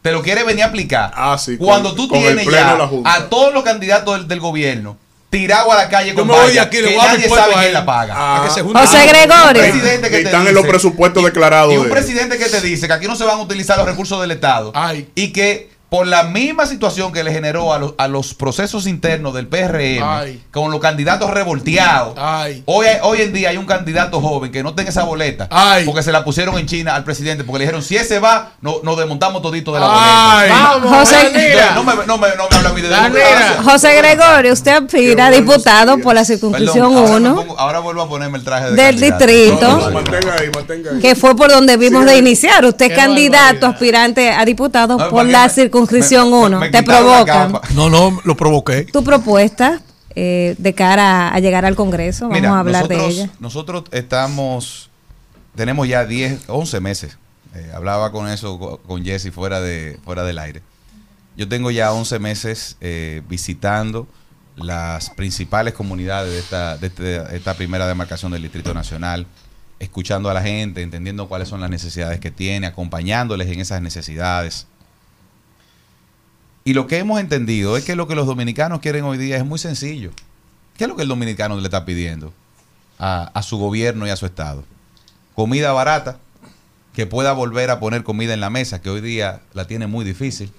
te 0.00 0.10
lo 0.10 0.22
quiere 0.22 0.42
venir 0.44 0.64
a 0.64 0.68
aplicar 0.68 1.12
Ah, 1.14 1.36
sí, 1.38 1.58
con- 1.58 1.66
cuando 1.66 1.94
tú 1.94 2.08
con 2.08 2.18
el 2.18 2.36
tienes 2.38 2.46
ya 2.50 2.76
a 3.04 3.24
todos 3.28 3.52
los 3.52 3.62
candidatos 3.62 4.16
del, 4.18 4.28
del 4.28 4.40
gobierno 4.40 4.96
tirados 5.32 5.72
a 5.72 5.76
la 5.76 5.88
calle 5.88 6.12
con 6.14 6.26
me 6.28 6.34
voy 6.34 6.42
de 6.42 6.46
vallas 6.48 6.66
aquí, 6.66 6.76
que 6.76 6.82
le 6.82 6.88
voy 6.94 7.00
a 7.00 7.04
dar 7.06 7.16
mi 7.16 7.22
nadie 7.24 7.34
sabe 7.34 7.54
quién 7.54 7.72
la 7.72 7.84
paga. 7.86 8.36
A 8.36 8.44
que 8.44 8.50
se 8.50 8.60
Ah. 8.60 8.64
José 8.64 8.96
Un 8.98 9.06
Gregorio. 9.08 9.62
presidente 9.62 10.10
que 10.10 10.20
Y 10.20 10.22
te 10.22 10.28
están 10.28 10.46
en 10.46 10.54
los 10.54 10.62
dice- 10.62 10.68
presupuestos 10.70 11.24
declarados. 11.24 11.72
y 11.72 11.76
un 11.78 11.84
de- 11.84 11.90
presidente 11.90 12.36
que 12.38 12.44
te 12.44 12.60
dice 12.60 12.86
que 12.86 12.92
aquí 12.92 13.06
no 13.06 13.16
se 13.16 13.24
van 13.24 13.38
a 13.38 13.42
utilizar 13.42 13.78
los 13.78 13.86
recursos 13.86 14.20
del 14.20 14.30
Estado 14.30 14.72
Ay. 14.74 15.08
y 15.14 15.32
que 15.32 15.71
por 15.92 16.06
la 16.06 16.22
misma 16.22 16.64
situación 16.64 17.12
que 17.12 17.22
le 17.22 17.30
generó 17.34 17.74
a 17.74 17.78
los, 17.78 17.92
a 17.98 18.08
los 18.08 18.32
procesos 18.32 18.86
internos 18.86 19.34
del 19.34 19.46
PRM 19.46 20.02
Ay. 20.02 20.42
con 20.50 20.70
los 20.70 20.80
candidatos 20.80 21.30
revolteados. 21.30 22.14
Ay. 22.16 22.62
Hoy, 22.64 22.86
hoy 23.02 23.20
en 23.20 23.34
día 23.34 23.50
hay 23.50 23.58
un 23.58 23.66
candidato 23.66 24.18
joven 24.22 24.50
que 24.50 24.62
no 24.62 24.74
tenga 24.74 24.88
esa 24.88 25.02
boleta 25.04 25.48
Ay. 25.50 25.84
porque 25.84 26.02
se 26.02 26.10
la 26.10 26.24
pusieron 26.24 26.56
en 26.58 26.64
China 26.66 26.94
al 26.94 27.04
presidente 27.04 27.44
porque 27.44 27.58
le 27.58 27.64
dijeron 27.66 27.82
si 27.82 27.96
ese 27.98 28.20
va, 28.20 28.52
no, 28.62 28.76
nos 28.82 28.96
desmontamos 28.96 29.42
todito 29.42 29.74
de 29.74 29.80
la 29.80 29.86
Ay. 29.90 30.48
boleta. 30.48 30.64
Vamos, 30.80 30.98
José- 30.98 31.30
no 31.74 31.84
me, 31.84 31.94
no 32.06 32.16
me, 32.18 32.28
no 32.36 32.48
me 32.50 32.56
habla 32.56 32.70
a 32.70 32.72
mí 32.72 32.80
de 32.80 32.88
democracia. 32.88 33.62
José 33.62 33.94
Gregorio, 33.98 34.52
usted 34.54 34.72
aspira 34.72 35.26
a 35.26 35.30
diputado 35.30 35.98
por 35.98 36.14
la 36.14 36.24
circunscripción 36.24 36.86
ahora, 36.86 37.10
me 37.10 37.16
1 37.30 37.36
pongo- 37.36 37.58
ahora 37.58 37.80
vuelvo 37.80 38.00
a 38.00 38.08
ponerme 38.08 38.38
el 38.38 38.44
traje 38.44 38.70
de 38.70 38.76
del 38.82 38.94
candidato. 38.98 39.26
distrito. 39.26 39.68
No, 39.68 39.76
no, 39.78 39.90
mantenga 39.90 40.34
ahí, 40.40 40.50
mantenga 40.54 40.90
ahí. 40.92 41.00
que 41.00 41.14
fue 41.16 41.36
por 41.36 41.50
donde 41.50 41.76
vimos 41.76 42.06
de 42.06 42.16
iniciar. 42.16 42.64
Usted 42.64 42.90
es 42.92 42.96
candidato, 42.96 43.42
barbaridad. 43.42 43.70
aspirante 43.70 44.30
a 44.30 44.42
diputado 44.46 44.96
No, 44.96 45.10
por 45.10 45.26
la 45.26 45.42
me- 45.48 45.48
circunscripción 45.86 46.30
me- 46.30 46.36
1. 46.46 46.60
me 46.60 46.70
Te 46.70 46.82
provocan. 46.82 47.52
No, 47.74 47.90
no, 47.90 48.20
lo 48.24 48.36
provoqué. 48.36 48.84
Tu 48.84 49.02
propuesta 49.04 49.80
eh, 50.14 50.54
de 50.58 50.74
cara 50.74 51.28
a 51.28 51.38
llegar 51.40 51.64
al 51.64 51.74
Congreso, 51.76 52.24
vamos 52.26 52.40
Mira, 52.40 52.54
a 52.54 52.58
hablar 52.60 52.88
de 52.88 53.06
ella. 53.06 53.30
Nosotros 53.40 53.84
estamos, 53.92 54.90
tenemos 55.54 55.88
ya 55.88 56.04
10, 56.04 56.40
11 56.48 56.80
meses. 56.80 57.18
Eh, 57.54 57.70
hablaba 57.74 58.12
con 58.12 58.28
eso 58.28 58.58
co- 58.58 58.78
con 58.78 59.04
Jesse 59.04 59.30
fuera, 59.32 59.60
de, 59.60 59.98
fuera 60.04 60.22
del 60.24 60.38
aire. 60.38 60.62
Yo 61.36 61.48
tengo 61.48 61.70
ya 61.70 61.92
11 61.92 62.18
meses 62.18 62.76
eh, 62.80 63.22
visitando 63.28 64.06
las 64.56 65.08
principales 65.10 65.72
comunidades 65.74 66.30
de 66.32 66.38
esta, 66.38 66.76
de 66.76 66.86
este- 66.88 67.36
esta 67.36 67.54
primera 67.54 67.86
demarcación 67.86 68.32
del 68.32 68.42
Distrito 68.42 68.74
Nacional, 68.74 69.26
escuchando 69.78 70.28
a 70.30 70.34
la 70.34 70.42
gente, 70.42 70.82
entendiendo 70.82 71.28
cuáles 71.28 71.48
son 71.48 71.60
las 71.62 71.70
necesidades 71.70 72.20
que 72.20 72.30
tiene, 72.30 72.66
acompañándoles 72.66 73.48
en 73.48 73.60
esas 73.60 73.80
necesidades. 73.82 74.66
Y 76.64 76.74
lo 76.74 76.86
que 76.86 76.98
hemos 76.98 77.20
entendido 77.20 77.76
es 77.76 77.84
que 77.84 77.96
lo 77.96 78.06
que 78.06 78.14
los 78.14 78.26
dominicanos 78.26 78.80
quieren 78.80 79.04
hoy 79.04 79.18
día 79.18 79.36
es 79.36 79.44
muy 79.44 79.58
sencillo. 79.58 80.10
¿Qué 80.76 80.84
es 80.84 80.88
lo 80.88 80.96
que 80.96 81.02
el 81.02 81.08
dominicano 81.08 81.56
le 81.56 81.62
está 81.64 81.84
pidiendo 81.84 82.32
a, 82.98 83.30
a 83.34 83.42
su 83.42 83.58
gobierno 83.58 84.06
y 84.06 84.10
a 84.10 84.16
su 84.16 84.26
Estado? 84.26 84.64
Comida 85.34 85.72
barata, 85.72 86.18
que 86.92 87.06
pueda 87.06 87.32
volver 87.32 87.70
a 87.70 87.80
poner 87.80 88.04
comida 88.04 88.34
en 88.34 88.40
la 88.40 88.50
mesa, 88.50 88.80
que 88.80 88.90
hoy 88.90 89.00
día 89.00 89.42
la 89.54 89.66
tiene 89.66 89.86
muy 89.86 90.04
difícil. 90.04 90.52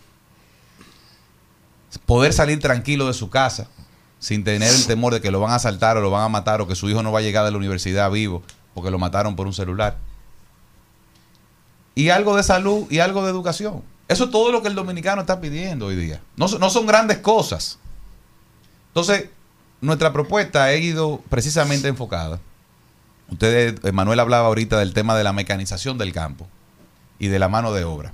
Poder 2.06 2.34
salir 2.34 2.60
tranquilo 2.60 3.08
de 3.08 3.14
su 3.14 3.30
casa, 3.30 3.68
sin 4.20 4.44
tener 4.44 4.74
el 4.74 4.88
temor 4.88 5.14
de 5.14 5.22
que 5.22 5.32
lo 5.32 5.40
van 5.40 5.52
a 5.52 5.56
asaltar 5.56 5.98
o 5.98 6.02
lo 6.02 6.10
van 6.10 6.24
a 6.24 6.30
matar 6.30 6.62
o 6.62 6.68
que 6.68 6.76
su 6.76 6.90
hijo 6.90 7.04
no 7.04 7.12
va 7.12 7.20
a 7.20 7.22
llegar 7.22 7.46
de 7.46 7.52
la 7.52 7.58
universidad 7.58 8.10
vivo 8.10 8.42
porque 8.74 8.90
lo 8.90 8.98
mataron 8.98 9.36
por 9.36 9.48
un 9.48 9.54
celular. 9.54 9.98
Y 11.96 12.10
algo 12.10 12.36
de 12.36 12.44
salud 12.44 12.88
y 12.90 13.00
algo 13.00 13.24
de 13.24 13.30
educación. 13.30 13.84
Eso 14.08 14.26
es 14.26 14.32
todo 14.32 14.52
lo 14.52 14.62
que 14.62 14.68
el 14.68 14.76
dominicano 14.76 15.22
está 15.22 15.40
pidiendo 15.40 15.88
hoy 15.88 15.96
día. 15.96 16.22
No, 16.36 16.48
no 16.48 16.70
son 16.70 16.86
grandes 16.86 17.20
cosas. 17.20 17.80
Entonces, 18.90 19.30
nuestra 19.82 20.14
propuesta 20.14 20.66
ha 20.66 20.76
ido 20.76 21.22
precisamente 21.30 21.88
enfocada. 21.88 22.40
Ustedes, 23.30 23.82
Manuel 23.94 24.20
hablaba 24.20 24.48
ahorita 24.48 24.78
del 24.80 24.94
tema 24.94 25.16
de 25.18 25.24
la 25.24 25.34
mecanización 25.34 25.98
del 25.98 26.14
campo 26.14 26.48
y 27.18 27.28
de 27.28 27.40
la 27.40 27.50
mano 27.50 27.74
de 27.74 27.84
obra. 27.84 28.14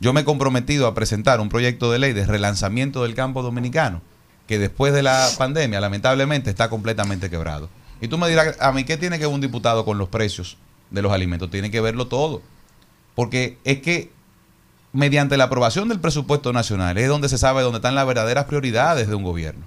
Yo 0.00 0.12
me 0.12 0.22
he 0.22 0.24
comprometido 0.24 0.86
a 0.86 0.94
presentar 0.94 1.40
un 1.40 1.48
proyecto 1.48 1.90
de 1.90 1.98
ley 1.98 2.12
de 2.12 2.26
relanzamiento 2.26 3.02
del 3.02 3.14
campo 3.14 3.42
dominicano, 3.42 4.02
que 4.46 4.58
después 4.58 4.92
de 4.92 5.02
la 5.02 5.28
pandemia, 5.38 5.80
lamentablemente, 5.80 6.50
está 6.50 6.68
completamente 6.68 7.30
quebrado. 7.30 7.68
Y 8.00 8.08
tú 8.08 8.18
me 8.18 8.28
dirás, 8.28 8.56
a 8.60 8.72
mí, 8.72 8.84
¿qué 8.84 8.96
tiene 8.96 9.18
que 9.18 9.26
ver 9.26 9.34
un 9.34 9.40
diputado 9.40 9.84
con 9.84 9.98
los 9.98 10.08
precios 10.08 10.56
de 10.90 11.02
los 11.02 11.12
alimentos? 11.12 11.50
Tiene 11.50 11.70
que 11.70 11.80
verlo 11.80 12.08
todo. 12.08 12.42
Porque 13.14 13.58
es 13.64 13.80
que 13.80 14.12
mediante 14.96 15.36
la 15.36 15.44
aprobación 15.44 15.88
del 15.88 16.00
presupuesto 16.00 16.52
nacional 16.52 16.96
es 16.98 17.08
donde 17.08 17.28
se 17.28 17.38
sabe 17.38 17.62
dónde 17.62 17.78
están 17.78 17.94
las 17.94 18.06
verdaderas 18.06 18.46
prioridades 18.46 19.08
de 19.08 19.14
un 19.14 19.22
gobierno. 19.22 19.64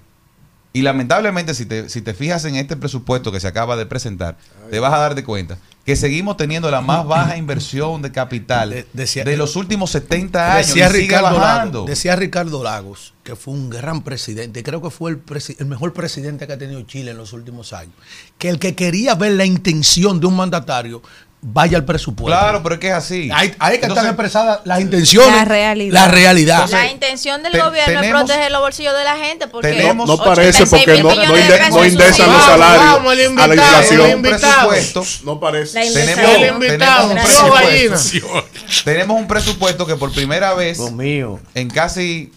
Y 0.72 0.82
lamentablemente, 0.82 1.54
si 1.54 1.66
te, 1.66 1.88
si 1.88 2.00
te 2.00 2.14
fijas 2.14 2.44
en 2.44 2.54
este 2.54 2.76
presupuesto 2.76 3.32
que 3.32 3.40
se 3.40 3.48
acaba 3.48 3.76
de 3.76 3.86
presentar, 3.86 4.36
te 4.70 4.78
vas 4.78 4.92
a 4.92 4.98
dar 4.98 5.14
de 5.14 5.24
cuenta 5.24 5.58
que 5.84 5.96
seguimos 5.96 6.36
teniendo 6.36 6.70
la 6.70 6.80
más 6.82 7.06
baja 7.06 7.36
inversión 7.36 8.02
de 8.02 8.12
capital 8.12 8.86
de, 8.92 9.36
los 9.36 9.56
últimos 9.56 9.90
70 9.90 10.54
años. 10.54 10.66
Decía 10.68 10.86
y 10.86 10.90
sigue 10.90 11.02
Ricardo, 11.02 11.40
bajando. 11.40 11.78
Lagos, 11.78 11.90
decía 11.90 12.16
Ricardo 12.16 12.62
Lagos, 12.62 13.14
que 13.24 13.34
fue 13.34 13.54
un 13.54 13.70
gran 13.70 14.02
presidente, 14.02 14.62
creo 14.62 14.82
que 14.82 14.90
fue 14.90 15.10
el, 15.10 15.22
el 15.58 15.66
mejor 15.66 15.92
presidente 15.92 16.46
que 16.46 16.52
ha 16.52 16.58
tenido 16.58 16.82
Chile 16.82 17.12
en 17.12 17.16
los 17.16 17.32
últimos 17.32 17.72
años, 17.72 17.94
que 18.38 18.50
el 18.50 18.58
que 18.58 18.76
quería 18.76 19.14
ver 19.14 19.32
la 19.32 19.46
intención 19.46 20.20
de 20.20 20.26
un 20.26 20.36
mandatario 20.36 21.02
vaya 21.42 21.78
al 21.78 21.84
presupuesto. 21.86 22.38
Claro, 22.38 22.62
pero 22.62 22.74
es 22.74 22.80
que 22.80 22.88
es 22.88 22.92
así. 22.94 23.30
Ahí, 23.32 23.54
ahí 23.58 23.78
que 23.78 23.86
Entonces- 23.86 23.90
están 23.96 24.06
expresadas 24.08 24.60
las 24.64 24.80
intenciones, 24.80 25.34
La 25.34 25.44
realidad. 25.46 25.92
La 25.94 26.08
realidad. 26.08 26.68
la 26.70 26.90
intención 26.90 27.42
del 27.42 27.52
te- 27.52 27.60
gobierno 27.62 28.00
tenemos- 28.00 28.20
es 28.22 28.26
proteger 28.28 28.52
los 28.52 28.60
bolsillos 28.60 28.94
de 28.96 29.04
la 29.04 29.16
gente 29.16 29.46
porque 29.48 29.68
tenemos- 29.72 30.06
No 30.06 30.18
parece 30.18 30.62
86 30.64 30.84
porque 30.86 31.02
no, 31.02 31.08
millones 31.10 31.28
no, 31.28 31.34
de 31.34 31.42
inde- 31.42 31.70
no 31.70 31.84
indexan 31.86 32.32
los 32.32 32.44
salarios 32.44 32.84
Vamos, 32.84 33.12
el 33.14 33.20
a 33.20 33.22
la 33.24 33.30
invitado, 33.30 33.52
inflación. 33.82 34.10
invitado. 34.10 34.68
presupuesto. 34.68 35.24
No 35.24 35.40
parece. 35.40 35.84
La 35.84 35.92
Tenemos, 35.92 36.62
invitado, 36.62 37.08
tenemos 37.08 37.10
un 37.10 37.50
presupuesto, 37.50 38.46
tenemos 38.84 39.16
un 39.18 39.26
presupuesto 39.26 39.86
que 39.86 39.96
por 39.96 40.12
primera 40.12 40.52
vez 40.54 40.76
Dios 40.78 40.92
mío. 40.92 41.40
en 41.54 41.70
casi 41.70 42.32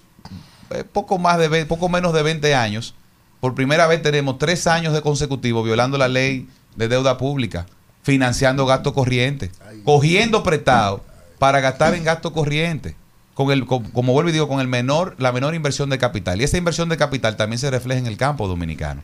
eh, 0.72 0.84
poco 0.92 1.18
más 1.18 1.38
de 1.38 1.66
poco 1.66 1.90
menos 1.90 2.14
de 2.14 2.24
20 2.24 2.56
años, 2.56 2.96
por 3.42 3.54
primera 3.54 3.86
vez 3.86 4.02
tenemos 4.02 4.38
tres 4.40 4.66
años 4.66 4.94
de 4.94 5.02
consecutivo 5.02 5.62
violando 5.62 5.98
la 5.98 6.08
ley 6.08 6.48
de 6.78 6.88
deuda 6.88 7.18
pública, 7.18 7.66
financiando 8.04 8.66
gasto 8.66 8.94
corriente, 8.94 9.52
cogiendo 9.84 10.44
prestado 10.44 11.04
para 11.40 11.60
gastar 11.60 11.96
en 11.96 12.04
gasto 12.04 12.32
corriente. 12.34 12.96
Con 13.34 13.50
el, 13.52 13.66
con- 13.66 13.86
como 13.92 14.14
vuelvo 14.14 14.30
y 14.30 14.34
digo, 14.34 14.48
con 14.48 14.60
el 14.60 14.68
menor, 14.68 15.16
la 15.18 15.32
menor 15.32 15.56
inversión 15.56 15.90
de 15.90 15.98
capital. 15.98 16.40
Y 16.40 16.44
esa 16.44 16.58
inversión 16.58 16.88
de 16.90 16.98
capital 16.98 17.36
también 17.36 17.58
se 17.58 17.72
refleja 17.72 18.00
en 18.00 18.06
el 18.06 18.16
campo 18.18 18.48
dominicano. 18.48 19.02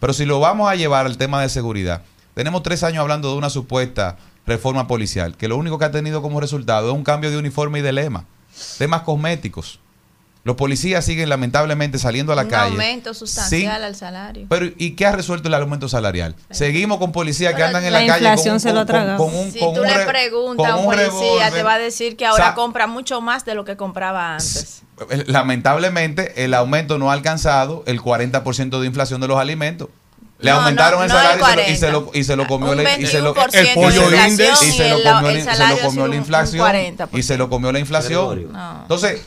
Pero 0.00 0.12
si 0.12 0.24
lo 0.24 0.40
vamos 0.40 0.68
a 0.68 0.74
llevar 0.74 1.06
al 1.06 1.16
tema 1.16 1.40
de 1.42 1.48
seguridad, 1.48 2.02
tenemos 2.34 2.64
tres 2.64 2.82
años 2.82 3.02
hablando 3.02 3.30
de 3.30 3.38
una 3.38 3.50
supuesta 3.50 4.16
reforma 4.46 4.88
policial, 4.88 5.36
que 5.36 5.46
lo 5.46 5.56
único 5.56 5.78
que 5.78 5.84
ha 5.84 5.90
tenido 5.92 6.22
como 6.22 6.40
resultado 6.40 6.88
es 6.88 6.94
un 6.94 7.04
cambio 7.04 7.30
de 7.30 7.38
uniforme 7.38 7.78
y 7.78 7.82
de 7.82 7.92
lema. 7.92 8.24
Temas 8.78 9.02
cosméticos. 9.02 9.78
Los 10.48 10.56
policías 10.56 11.04
siguen 11.04 11.28
lamentablemente 11.28 11.98
saliendo 11.98 12.32
a 12.32 12.34
la 12.34 12.44
un 12.44 12.48
calle. 12.48 12.70
aumento 12.70 13.12
sustancial 13.12 13.60
sin- 13.74 13.84
al 13.84 13.94
salario. 13.94 14.46
pero 14.48 14.64
¿y 14.78 14.92
qué 14.92 15.04
ha 15.04 15.12
resuelto 15.12 15.46
el 15.48 15.52
aumento 15.52 15.90
salarial? 15.90 16.34
Seguimos 16.48 16.96
con 16.96 17.12
policías 17.12 17.52
que 17.54 17.62
andan 17.62 17.84
en 17.84 17.92
la, 17.92 18.00
La 18.00 18.06
calle 18.06 18.24
inflación 18.24 18.54
con, 18.54 18.60
se 18.60 18.68
lo 18.70 18.74
con- 18.76 18.78
con- 18.78 18.86
tragado. 18.86 19.18
con 19.18 19.34
un, 19.36 19.52
si 19.52 19.58
con 19.58 19.74
tú 19.74 19.82
un 19.82 19.86
le 19.86 19.94
re- 19.94 20.06
preguntas 20.06 20.66
a 20.70 20.76
un 20.76 20.86
policía, 20.86 21.50
te 21.50 21.62
va 21.62 21.74
a 21.74 21.78
decir 21.78 22.16
que 22.16 22.24
ahora 22.24 22.54
compra 22.54 22.86
mucho 22.86 23.20
más 23.20 23.44
de 23.44 23.54
lo 23.54 23.66
que 23.66 23.76
compraba 23.76 24.32
antes. 24.36 24.82
Lamentablemente, 25.26 26.44
el 26.44 26.54
aumento 26.54 26.96
no 26.98 27.10
ha 27.10 27.12
alcanzado 27.12 27.82
el 27.86 28.00
40% 28.00 28.80
de 28.80 28.86
inflación 28.86 29.20
de 29.20 29.28
los 29.28 29.38
alimentos. 29.38 29.88
Le 30.40 30.50
No, 30.50 30.58
aumentaron 30.58 31.00
no, 31.00 31.04
el 31.04 31.10
no 31.10 31.18
el 31.18 31.40
salario 31.40 31.64
y, 31.72 31.76
se 31.76 31.90
lo, 31.90 32.10
y, 32.14 32.24
se 32.24 32.36
lo, 32.36 32.46
40. 32.46 32.46
y 32.46 32.46
se 32.46 32.46
lo 32.46 32.46
comió 32.46 32.70
Un 32.70 32.76
la 32.84 32.98
y 32.98 33.06
se 33.06 33.20
lo, 33.20 33.34
21% 33.34 33.54
el 33.54 33.74
pollo 33.74 34.08
de 34.10 34.16
index 34.28 34.30
inflación 34.62 34.68
y 34.68 34.72
se 34.72 34.88
lo 34.88 34.94
comió, 34.96 35.08
el 35.30 35.58
la- 35.58 35.88
un- 35.88 35.98
un 35.98 36.14
inflación 36.14 36.66
40%. 36.66 37.18
y 37.18 37.22
se 37.22 37.36
lo 37.36 37.50
comió 37.50 37.72
la 37.72 37.78
inflación. 37.80 38.48
Entonces, 38.82 39.20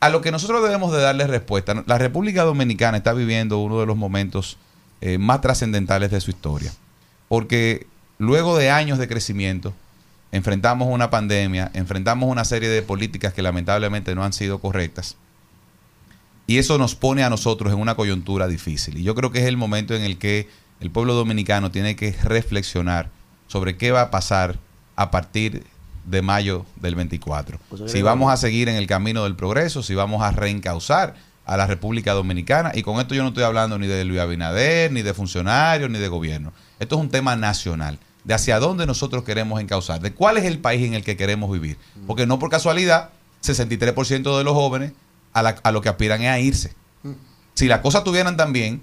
a 0.00 0.08
lo 0.08 0.22
que 0.22 0.32
nosotros 0.32 0.62
debemos 0.62 0.92
de 0.92 1.00
darle 1.00 1.26
respuesta, 1.26 1.84
la 1.86 1.98
República 1.98 2.42
Dominicana 2.42 2.96
está 2.96 3.12
viviendo 3.12 3.58
uno 3.58 3.80
de 3.80 3.86
los 3.86 3.96
momentos 3.96 4.56
eh, 5.02 5.18
más 5.18 5.40
trascendentales 5.42 6.10
de 6.10 6.20
su 6.20 6.30
historia, 6.30 6.72
porque 7.28 7.86
luego 8.18 8.56
de 8.56 8.70
años 8.70 8.98
de 8.98 9.08
crecimiento, 9.08 9.74
enfrentamos 10.32 10.88
una 10.90 11.10
pandemia, 11.10 11.70
enfrentamos 11.74 12.30
una 12.30 12.44
serie 12.44 12.68
de 12.68 12.82
políticas 12.82 13.34
que 13.34 13.42
lamentablemente 13.42 14.14
no 14.14 14.24
han 14.24 14.32
sido 14.32 14.58
correctas, 14.58 15.16
y 16.46 16.58
eso 16.58 16.78
nos 16.78 16.96
pone 16.96 17.22
a 17.22 17.30
nosotros 17.30 17.72
en 17.72 17.78
una 17.78 17.94
coyuntura 17.94 18.48
difícil. 18.48 18.98
Y 18.98 19.04
yo 19.04 19.14
creo 19.14 19.30
que 19.30 19.38
es 19.38 19.44
el 19.44 19.56
momento 19.56 19.94
en 19.94 20.02
el 20.02 20.18
que 20.18 20.48
el 20.80 20.90
pueblo 20.90 21.14
dominicano 21.14 21.70
tiene 21.70 21.94
que 21.94 22.10
reflexionar 22.24 23.08
sobre 23.46 23.76
qué 23.76 23.92
va 23.92 24.00
a 24.00 24.10
pasar 24.10 24.58
a 24.96 25.12
partir 25.12 25.64
de 26.10 26.22
mayo 26.22 26.66
del 26.76 26.94
24. 26.94 27.58
José 27.70 27.88
Si 27.88 28.02
vamos 28.02 28.32
a 28.32 28.36
seguir 28.36 28.68
en 28.68 28.76
el 28.76 28.86
camino 28.86 29.24
del 29.24 29.36
progreso, 29.36 29.82
si 29.82 29.94
vamos 29.94 30.22
a 30.22 30.30
reencauzar 30.32 31.14
a 31.46 31.56
la 31.56 31.66
República 31.66 32.12
Dominicana. 32.12 32.72
Y 32.74 32.82
con 32.82 33.00
esto 33.00 33.14
yo 33.14 33.22
no 33.22 33.28
estoy 33.28 33.44
hablando 33.44 33.78
ni 33.78 33.86
de 33.86 34.04
Luis 34.04 34.20
Abinader, 34.20 34.92
ni 34.92 35.02
de 35.02 35.14
funcionarios, 35.14 35.90
ni 35.90 35.98
de 35.98 36.08
gobierno. 36.08 36.52
Esto 36.78 36.96
es 36.96 37.00
un 37.00 37.08
tema 37.10 37.34
nacional, 37.36 37.98
de 38.24 38.34
hacia 38.34 38.58
dónde 38.60 38.86
nosotros 38.86 39.24
queremos 39.24 39.60
encauzar, 39.60 40.00
de 40.00 40.12
cuál 40.12 40.36
es 40.36 40.44
el 40.44 40.58
país 40.58 40.86
en 40.86 40.94
el 40.94 41.02
que 41.04 41.16
queremos 41.16 41.50
vivir. 41.50 41.76
Porque 42.06 42.26
no 42.26 42.38
por 42.38 42.50
casualidad, 42.50 43.10
63% 43.42 44.36
de 44.38 44.44
los 44.44 44.54
jóvenes 44.54 44.92
a, 45.32 45.42
la- 45.42 45.56
a 45.62 45.72
lo 45.72 45.80
que 45.80 45.88
aspiran 45.88 46.20
es 46.22 46.28
a 46.28 46.38
irse. 46.38 46.74
Si 47.54 47.66
las 47.66 47.80
cosas 47.80 48.04
tuvieran 48.04 48.36
tan 48.36 48.52
bien, 48.52 48.82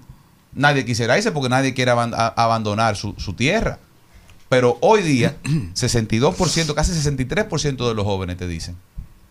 nadie 0.52 0.84
quisiera 0.84 1.16
irse 1.16 1.32
porque 1.32 1.48
nadie 1.48 1.74
quiere 1.74 1.90
abandonar 1.90 2.96
su, 2.96 3.14
su 3.18 3.32
tierra. 3.34 3.78
Pero 4.48 4.78
hoy 4.80 5.02
día, 5.02 5.36
62%, 5.74 6.74
casi 6.74 6.92
63% 6.92 7.88
de 7.88 7.94
los 7.94 8.04
jóvenes 8.04 8.36
te 8.36 8.46
dicen 8.46 8.76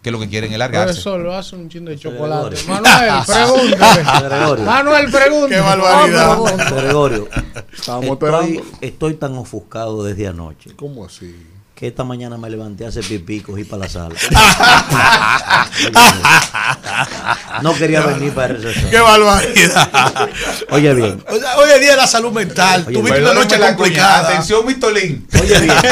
que 0.02 0.12
lo 0.12 0.20
que 0.20 0.30
quieren 0.30 0.52
es 0.54 0.60
largarse. 0.60 1.00
eso 1.00 1.18
lo 1.18 1.36
hace 1.36 1.56
un 1.56 1.70
chin 1.70 1.84
de 1.84 1.98
chocolate. 1.98 2.56
Gregorio. 2.56 2.84
Manuel, 2.84 3.24
pregúntale. 3.26 4.30
Gregorio. 4.30 4.66
Manuel, 4.66 5.12
pregúntale. 5.12 5.56
Qué 5.56 5.62
barbaridad. 5.62 6.76
Gregorio, 6.78 7.28
estoy, 7.74 8.10
esperando. 8.10 8.62
estoy 8.82 9.14
tan 9.16 9.38
ofuscado 9.38 10.04
desde 10.04 10.28
anoche 10.28 10.76
¿Cómo 10.76 11.04
así? 11.04 11.36
Que 11.78 11.86
esta 11.86 12.04
mañana 12.04 12.40
me 12.40 12.50
levanté 12.50 12.86
a 12.86 12.88
hacer 12.88 13.06
pipí 13.06 13.36
y 13.36 13.42
cogí 13.42 13.64
para 13.64 13.84
la 13.84 13.90
sala. 13.90 14.16
no 17.62 17.72
quería 17.76 18.02
venir 18.02 18.34
para 18.34 18.56
el 18.56 18.64
receso. 18.64 18.90
Qué 18.90 19.00
barbaridad. 19.00 20.28
Oye 20.72 20.92
bien, 20.96 21.24
O 21.30 21.38
sea, 21.38 21.56
Hoy 21.60 21.70
es 21.76 21.82
día 21.82 21.92
de 21.92 21.98
la 21.98 22.08
salud 22.08 22.32
mental. 22.32 22.84
Oye, 22.88 22.98
Tuviste 22.98 23.22
una 23.22 23.36
noche 23.36 23.60
la 23.60 23.76
complicada. 23.76 24.22
cuña. 24.22 24.30
Atención, 24.30 24.66
Mistolín. 24.66 25.28
oye 25.40 25.60
bien. 25.60 25.76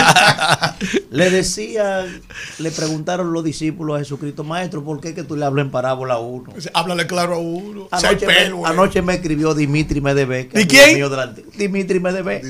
Le 1.11 1.29
decían, 1.29 2.19
le 2.57 2.71
preguntaron 2.71 3.31
los 3.31 3.43
discípulos 3.43 3.97
a 3.97 3.99
Jesucristo, 3.99 4.43
maestro, 4.43 4.83
¿por 4.83 4.99
qué 4.99 5.13
que 5.13 5.21
tú 5.23 5.35
le 5.37 5.45
hablas 5.45 5.65
en 5.65 5.71
parábola 5.71 6.15
a 6.15 6.19
uno? 6.19 6.51
Háblale 6.73 7.05
claro 7.05 7.35
a 7.35 7.37
uno. 7.37 7.87
Anoche, 7.91 8.25
pelo, 8.25 8.57
me, 8.57 8.63
eh. 8.63 8.71
anoche 8.71 9.03
me 9.03 9.13
escribió 9.13 9.53
Dimitri 9.53 10.01
Medeve. 10.01 10.47
que 10.47 10.61
¿Y 10.61 10.65
quién? 10.65 10.99
de 10.99 11.09
la 11.15 11.27
Dimitri 11.27 11.99
Medeve. 11.99 12.41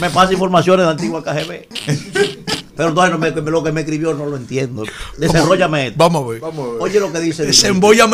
Me 0.00 0.08
pasa 0.10 0.32
informaciones 0.32 0.82
de 0.82 0.86
la 0.86 0.92
antigua 0.92 1.24
KGB. 1.24 1.66
Pero 2.76 2.90
entonces 2.90 3.12
no 3.12 3.18
me- 3.18 3.50
lo 3.50 3.62
que 3.64 3.72
me 3.72 3.80
escribió 3.80 4.12
no 4.14 4.26
lo 4.26 4.36
entiendo. 4.36 4.84
Desarrollame 5.18 5.88
esto. 5.88 5.98
Vamos 5.98 6.24
a 6.24 6.28
ver. 6.32 6.40
Oye 6.82 7.00
lo 7.00 7.12
que 7.12 7.20
dice 7.20 7.42
Dimitri. 7.42 7.68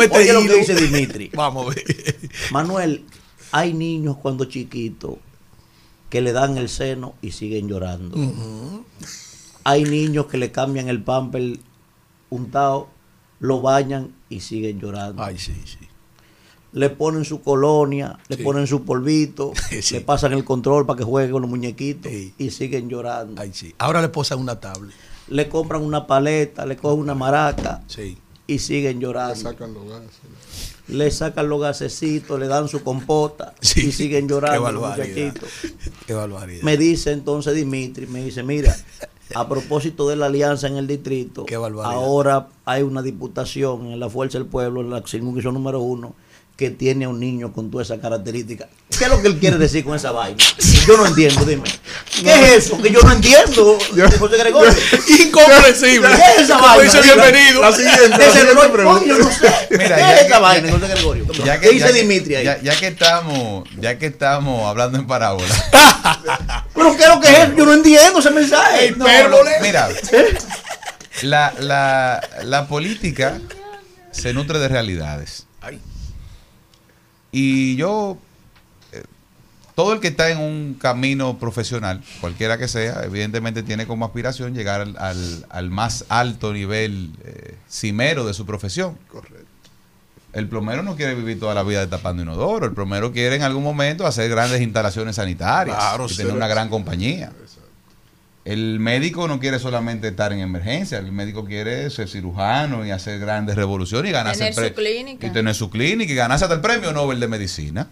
Este 0.05 0.17
Oye 0.17 0.33
lo 0.33 0.39
que 0.41 0.55
dice 0.59 0.75
Dimitri. 0.75 1.29
Vamos 1.35 1.67
a 1.67 1.69
ver. 1.75 2.17
Manuel, 2.51 3.03
hay 3.51 3.73
niños 3.73 4.17
cuando 4.21 4.45
chiquitos 4.45 5.15
que 6.09 6.21
le 6.21 6.31
dan 6.31 6.57
el 6.57 6.69
seno 6.69 7.15
y 7.21 7.31
siguen 7.31 7.67
llorando. 7.67 8.15
Hay 9.65 9.83
niños 9.85 10.25
que 10.27 10.37
le 10.37 10.51
cambian 10.51 10.87
el 10.89 11.01
pamper 11.03 11.57
untado, 12.29 12.89
lo 13.39 13.61
bañan 13.61 14.13
y 14.29 14.39
siguen 14.41 14.79
llorando. 14.79 15.23
Ay, 15.23 15.37
sí, 15.37 15.53
sí. 15.65 15.77
Le 16.73 16.89
ponen 16.89 17.23
su 17.25 17.41
colonia, 17.41 18.17
le 18.27 18.37
Sí. 18.37 18.43
ponen 18.43 18.67
su 18.67 18.83
polvito, 18.83 19.53
Sí. 19.81 19.93
le 19.95 20.01
pasan 20.01 20.33
el 20.33 20.43
control 20.43 20.85
para 20.85 20.97
que 20.97 21.03
juegue 21.03 21.31
con 21.31 21.41
los 21.41 21.49
muñequitos 21.49 22.11
y 22.11 22.49
siguen 22.51 22.89
llorando. 22.89 23.41
Ay, 23.41 23.51
sí. 23.53 23.73
Ahora 23.77 24.01
le 24.01 24.09
posan 24.09 24.39
una 24.39 24.59
tablet. 24.59 24.95
Le 25.29 25.47
compran 25.49 25.81
una 25.81 26.05
paleta, 26.05 26.65
le 26.65 26.75
cogen 26.75 26.99
una 26.99 27.15
maraca 27.15 27.81
Sí. 27.87 28.17
y 28.47 28.59
siguen 28.59 28.99
llorando. 28.99 29.35
Sacan 29.35 29.73
los 29.73 29.87
gases. 29.87 30.19
Le 30.89 31.09
sacan 31.11 31.47
los 31.47 31.61
gasecitos, 31.61 32.37
le 32.37 32.47
dan 32.47 32.67
su 32.67 32.83
compota 32.83 33.53
y 33.61 33.91
siguen 33.93 34.27
Qué 34.27 34.33
llorando 34.33 34.71
los 34.71 34.81
barbaridad. 34.81 35.33
Qué 36.05 36.13
barbaridad. 36.13 36.61
Me 36.63 36.75
dice 36.75 37.11
entonces 37.13 37.55
Dimitri, 37.55 38.05
me 38.07 38.21
dice, 38.21 38.43
mira, 38.43 38.75
a 39.35 39.47
propósito 39.47 40.09
de 40.09 40.17
la 40.17 40.25
alianza 40.25 40.67
en 40.67 40.75
el 40.75 40.87
distrito, 40.87 41.45
ahora 41.83 42.49
hay 42.65 42.81
una 42.83 43.01
diputación 43.01 43.91
en 43.93 43.99
la 43.99 44.09
Fuerza 44.09 44.37
del 44.37 44.47
Pueblo, 44.47 44.81
en 44.81 44.89
la 44.89 45.01
circunscripción 45.07 45.53
número 45.53 45.79
uno, 45.79 46.15
que 46.55 46.69
tiene 46.69 47.07
un 47.07 47.19
niño 47.19 47.51
con 47.51 47.71
todas 47.71 47.87
esas 47.87 47.99
características. 47.99 48.67
¿Qué 48.97 49.05
es 49.05 49.09
lo 49.09 49.19
que 49.21 49.27
él 49.27 49.39
quiere 49.39 49.57
decir 49.57 49.83
con 49.83 49.95
esa 49.95 50.11
vaina? 50.11 50.37
Yo 50.87 50.97
no 50.97 51.07
entiendo, 51.07 51.43
dime. 51.45 51.63
¿Qué 52.21 52.31
es 52.31 52.65
eso? 52.65 52.79
Que 52.79 52.91
yo 52.91 53.01
no 53.01 53.11
entiendo, 53.11 53.79
José 54.19 54.37
Gregorio. 54.37 54.71
Incomprensible. 55.19 56.09
¿Qué 56.09 56.21
es 56.35 56.41
esa 56.43 56.57
vaina? 56.59 56.83
dice 56.83 57.01
bienvenido. 57.01 57.61
La 57.61 57.71
siguiente, 57.71 58.25
coño, 58.83 59.17
no 59.17 59.31
sé. 59.31 59.51
Mira, 59.71 59.95
¿Qué 59.95 60.01
ya 60.01 60.15
es 60.15 60.21
esa 60.27 60.35
que- 60.35 60.41
vaina, 60.41 60.71
José 60.71 60.87
Gregorio? 60.87 61.25
Ya 61.43 61.59
¿Qué 61.59 61.69
dice 61.69 61.91
Dimitri 61.91 62.35
ahí? 62.35 62.45
ya- 62.45 62.61
ya 62.61 62.79
que 62.79 62.87
estamos, 62.87 63.67
ya 63.79 63.97
que 63.97 64.05
estamos 64.05 64.67
hablando 64.69 64.99
en 64.99 65.07
parábola. 65.07 65.47
¿Pero 66.75 66.95
qué 66.95 67.03
es 67.03 67.09
lo 67.09 67.19
que 67.19 67.27
es? 67.29 67.55
Yo 67.57 67.65
no 67.65 67.73
entiendo 67.73 68.19
ese 68.19 68.29
mensaje. 68.29 68.91
No, 68.95 69.05
no, 69.29 69.37
mira, 69.61 69.89
la, 71.23 71.53
la, 71.59 72.21
la 72.43 72.67
política 72.67 73.39
se 74.11 74.33
nutre 74.33 74.59
de 74.59 74.67
realidades. 74.67 75.47
Y 77.33 77.75
yo, 77.75 78.17
eh, 78.93 79.03
todo 79.75 79.91
el 79.93 79.99
que 79.99 80.09
está 80.09 80.29
en 80.29 80.37
un 80.37 80.75
camino 80.79 81.37
profesional, 81.39 82.01
cualquiera 82.21 82.57
que 82.57 82.67
sea, 82.67 83.03
evidentemente 83.03 83.63
tiene 83.63 83.85
como 83.87 84.05
aspiración 84.05 84.53
llegar 84.53 84.79
al, 84.81 84.95
al- 84.99 85.45
al 85.49 85.69
más 85.71 86.05
alto 86.09 86.53
nivel 86.53 87.09
eh, 87.25 87.57
cimero 87.67 88.25
de 88.25 88.33
su 88.35 88.45
profesión. 88.45 88.97
Correcto. 89.11 89.47
El 90.31 90.47
plomero 90.47 90.81
no 90.81 90.95
quiere 90.95 91.13
vivir 91.13 91.39
toda 91.39 91.53
la 91.53 91.61
vida 91.63 91.81
destapando 91.81 92.23
inodoro. 92.23 92.65
El 92.65 92.73
plomero 92.73 93.11
quiere 93.11 93.35
en 93.35 93.43
algún 93.43 93.63
momento 93.63 94.07
hacer 94.07 94.29
grandes 94.31 94.61
instalaciones 94.61 95.15
sanitarias 95.17 95.75
Claro, 95.75 96.07
y 96.09 96.15
tener 96.15 96.33
una 96.33 96.47
gran 96.47 96.69
compañía. 96.69 97.31
El 98.45 98.79
médico 98.81 99.27
no 99.29 99.39
quiere 99.39 99.57
solamente 99.57 100.09
estar 100.09 100.33
en 100.33 100.39
emergencia, 100.39 100.97
el 100.97 101.11
médico 101.13 101.45
quiere 101.45 101.89
ser 101.89 102.09
cirujano 102.09 102.85
y 102.85 102.91
hacer 102.91 103.17
grandes 103.19 103.55
revoluciones 103.55 104.09
y 104.09 104.13
ganarse 104.13 104.39
Tener 104.51 104.63
el 104.65 104.69
su 104.69 104.75
clínica. 104.75 105.27
y 105.27 105.29
tener 105.29 105.55
su 105.55 105.69
clínica 105.69 106.11
y 106.11 106.15
ganarse 106.15 106.43
hasta 106.45 106.55
el 106.55 106.61
premio 106.61 106.91
Nobel 106.91 107.21
de 107.21 107.27
Medicina. 107.29 107.87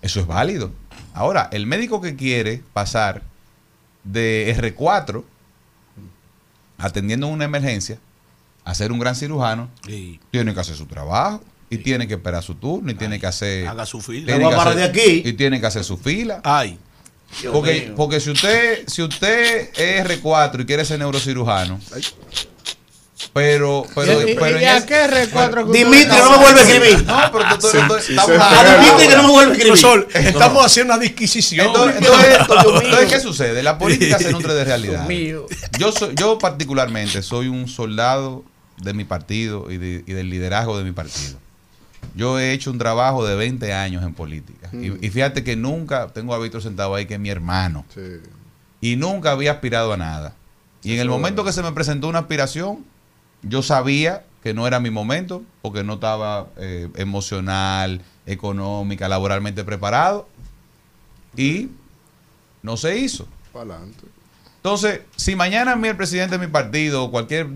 Eso 0.00 0.20
es 0.20 0.26
válido. 0.28 0.70
Ahora, 1.12 1.48
el 1.52 1.66
médico 1.66 2.00
que 2.00 2.14
quiere 2.14 2.62
pasar 2.72 3.22
de 4.04 4.54
R4 4.56 5.24
atendiendo 6.78 7.26
una 7.26 7.44
emergencia 7.46 7.98
a 8.64 8.74
ser 8.74 8.92
un 8.92 8.98
gran 8.98 9.14
cirujano, 9.16 9.68
Sí. 9.86 10.20
tiene 10.30 10.54
que 10.54 10.60
hacer 10.60 10.76
su 10.76 10.86
trabajo 10.86 11.42
y 11.70 11.78
tiene 11.78 12.06
que 12.06 12.14
esperar 12.14 12.42
su 12.42 12.54
turno 12.54 12.90
y 12.90 12.94
tiene 12.94 13.18
que 13.18 13.26
hacer 13.26 13.66
Haga 13.66 13.86
su 13.86 14.00
fila. 14.00 14.26
tiene 14.26 14.48
que 14.48 14.54
hacer- 14.54 14.74
de 14.76 14.84
aquí. 14.84 15.22
y 15.24 15.32
tiene 15.32 15.60
que 15.60 15.66
hacer 15.66 15.84
su 15.84 15.96
fila. 15.96 16.40
Ay. 16.44 16.78
Porque, 17.52 17.92
porque 17.96 18.20
si 18.20 18.30
usted 18.30 18.84
si 18.86 19.02
usted 19.02 19.70
es 19.76 20.04
R4 20.06 20.62
y 20.62 20.64
quiere 20.66 20.84
ser 20.84 20.98
neurocirujano, 20.98 21.80
pero 23.32 23.86
pero, 23.94 24.28
¿Y- 24.28 24.34
pero 24.34 24.60
y 24.60 24.64
a 24.64 24.84
qué 24.86 24.94
R4 24.94 25.66
que 25.72 25.78
Dimitri, 25.78 26.06
no 26.16 26.30
me 26.30 26.36
vuelve 26.38 26.60
a 26.60 26.62
escribir. 26.62 27.04
No, 27.04 27.20
pero 27.32 27.44
tú- 27.58 27.68
A 28.40 28.78
Dimitri 28.80 29.08
que 29.08 29.16
no 29.16 29.22
me 29.24 29.30
vuelve 29.30 29.52
a 29.52 29.56
escribir. 29.56 29.80
Profesor, 29.80 30.08
estamos 30.14 30.64
haciendo 30.66 30.94
una 30.94 31.02
disquisición. 31.02 31.66
Entonces, 31.66 31.96
entonces, 31.98 32.38
entonces, 32.84 33.12
¿qué 33.12 33.20
sucede? 33.20 33.62
La 33.62 33.78
política 33.78 34.18
se 34.18 34.30
nutre 34.32 34.54
de 34.54 34.64
realidad. 34.64 35.06
mío. 35.06 35.46
Yo, 35.78 35.92
soy, 35.92 36.14
yo 36.14 36.38
particularmente 36.38 37.22
soy 37.22 37.48
un 37.48 37.68
soldado 37.68 38.44
de 38.78 38.92
mi 38.94 39.04
partido 39.04 39.70
y, 39.70 39.76
de- 39.78 40.04
y 40.06 40.12
del 40.12 40.30
liderazgo 40.30 40.76
de 40.78 40.84
mi 40.84 40.92
partido. 40.92 41.38
Yo 42.14 42.38
he 42.38 42.52
hecho 42.52 42.70
un 42.70 42.78
trabajo 42.78 43.26
de 43.26 43.34
20 43.36 43.72
años 43.72 44.02
en 44.04 44.14
política. 44.14 44.70
Y, 44.72 45.06
y 45.06 45.10
fíjate 45.10 45.44
que 45.44 45.56
nunca, 45.56 46.08
tengo 46.08 46.34
a 46.34 46.38
Víctor 46.38 46.62
sentado 46.62 46.94
ahí 46.94 47.06
que 47.06 47.14
es 47.14 47.20
mi 47.20 47.30
hermano. 47.30 47.84
Sí. 47.94 48.20
Y 48.80 48.96
nunca 48.96 49.32
había 49.32 49.52
aspirado 49.52 49.92
a 49.92 49.96
nada. 49.96 50.34
Y 50.82 50.92
en 50.92 51.00
el 51.00 51.08
momento 51.08 51.44
que 51.44 51.52
se 51.52 51.62
me 51.62 51.72
presentó 51.72 52.08
una 52.08 52.20
aspiración, 52.20 52.84
yo 53.42 53.62
sabía 53.62 54.24
que 54.42 54.54
no 54.54 54.66
era 54.66 54.78
mi 54.78 54.90
momento, 54.90 55.42
porque 55.62 55.82
no 55.82 55.94
estaba 55.94 56.46
eh, 56.56 56.88
emocional, 56.94 58.02
económica, 58.26 59.08
laboralmente 59.08 59.64
preparado. 59.64 60.28
Y 61.36 61.70
no 62.62 62.76
se 62.76 62.98
hizo. 62.98 63.26
Para 63.52 63.74
adelante. 63.74 64.06
Entonces, 64.66 65.02
si 65.14 65.36
mañana 65.36 65.74
a 65.74 65.76
mí 65.76 65.86
el 65.86 65.96
presidente 65.96 66.36
de 66.36 66.44
mi 66.44 66.50
partido 66.50 67.04
o 67.04 67.10
cualquier 67.12 67.46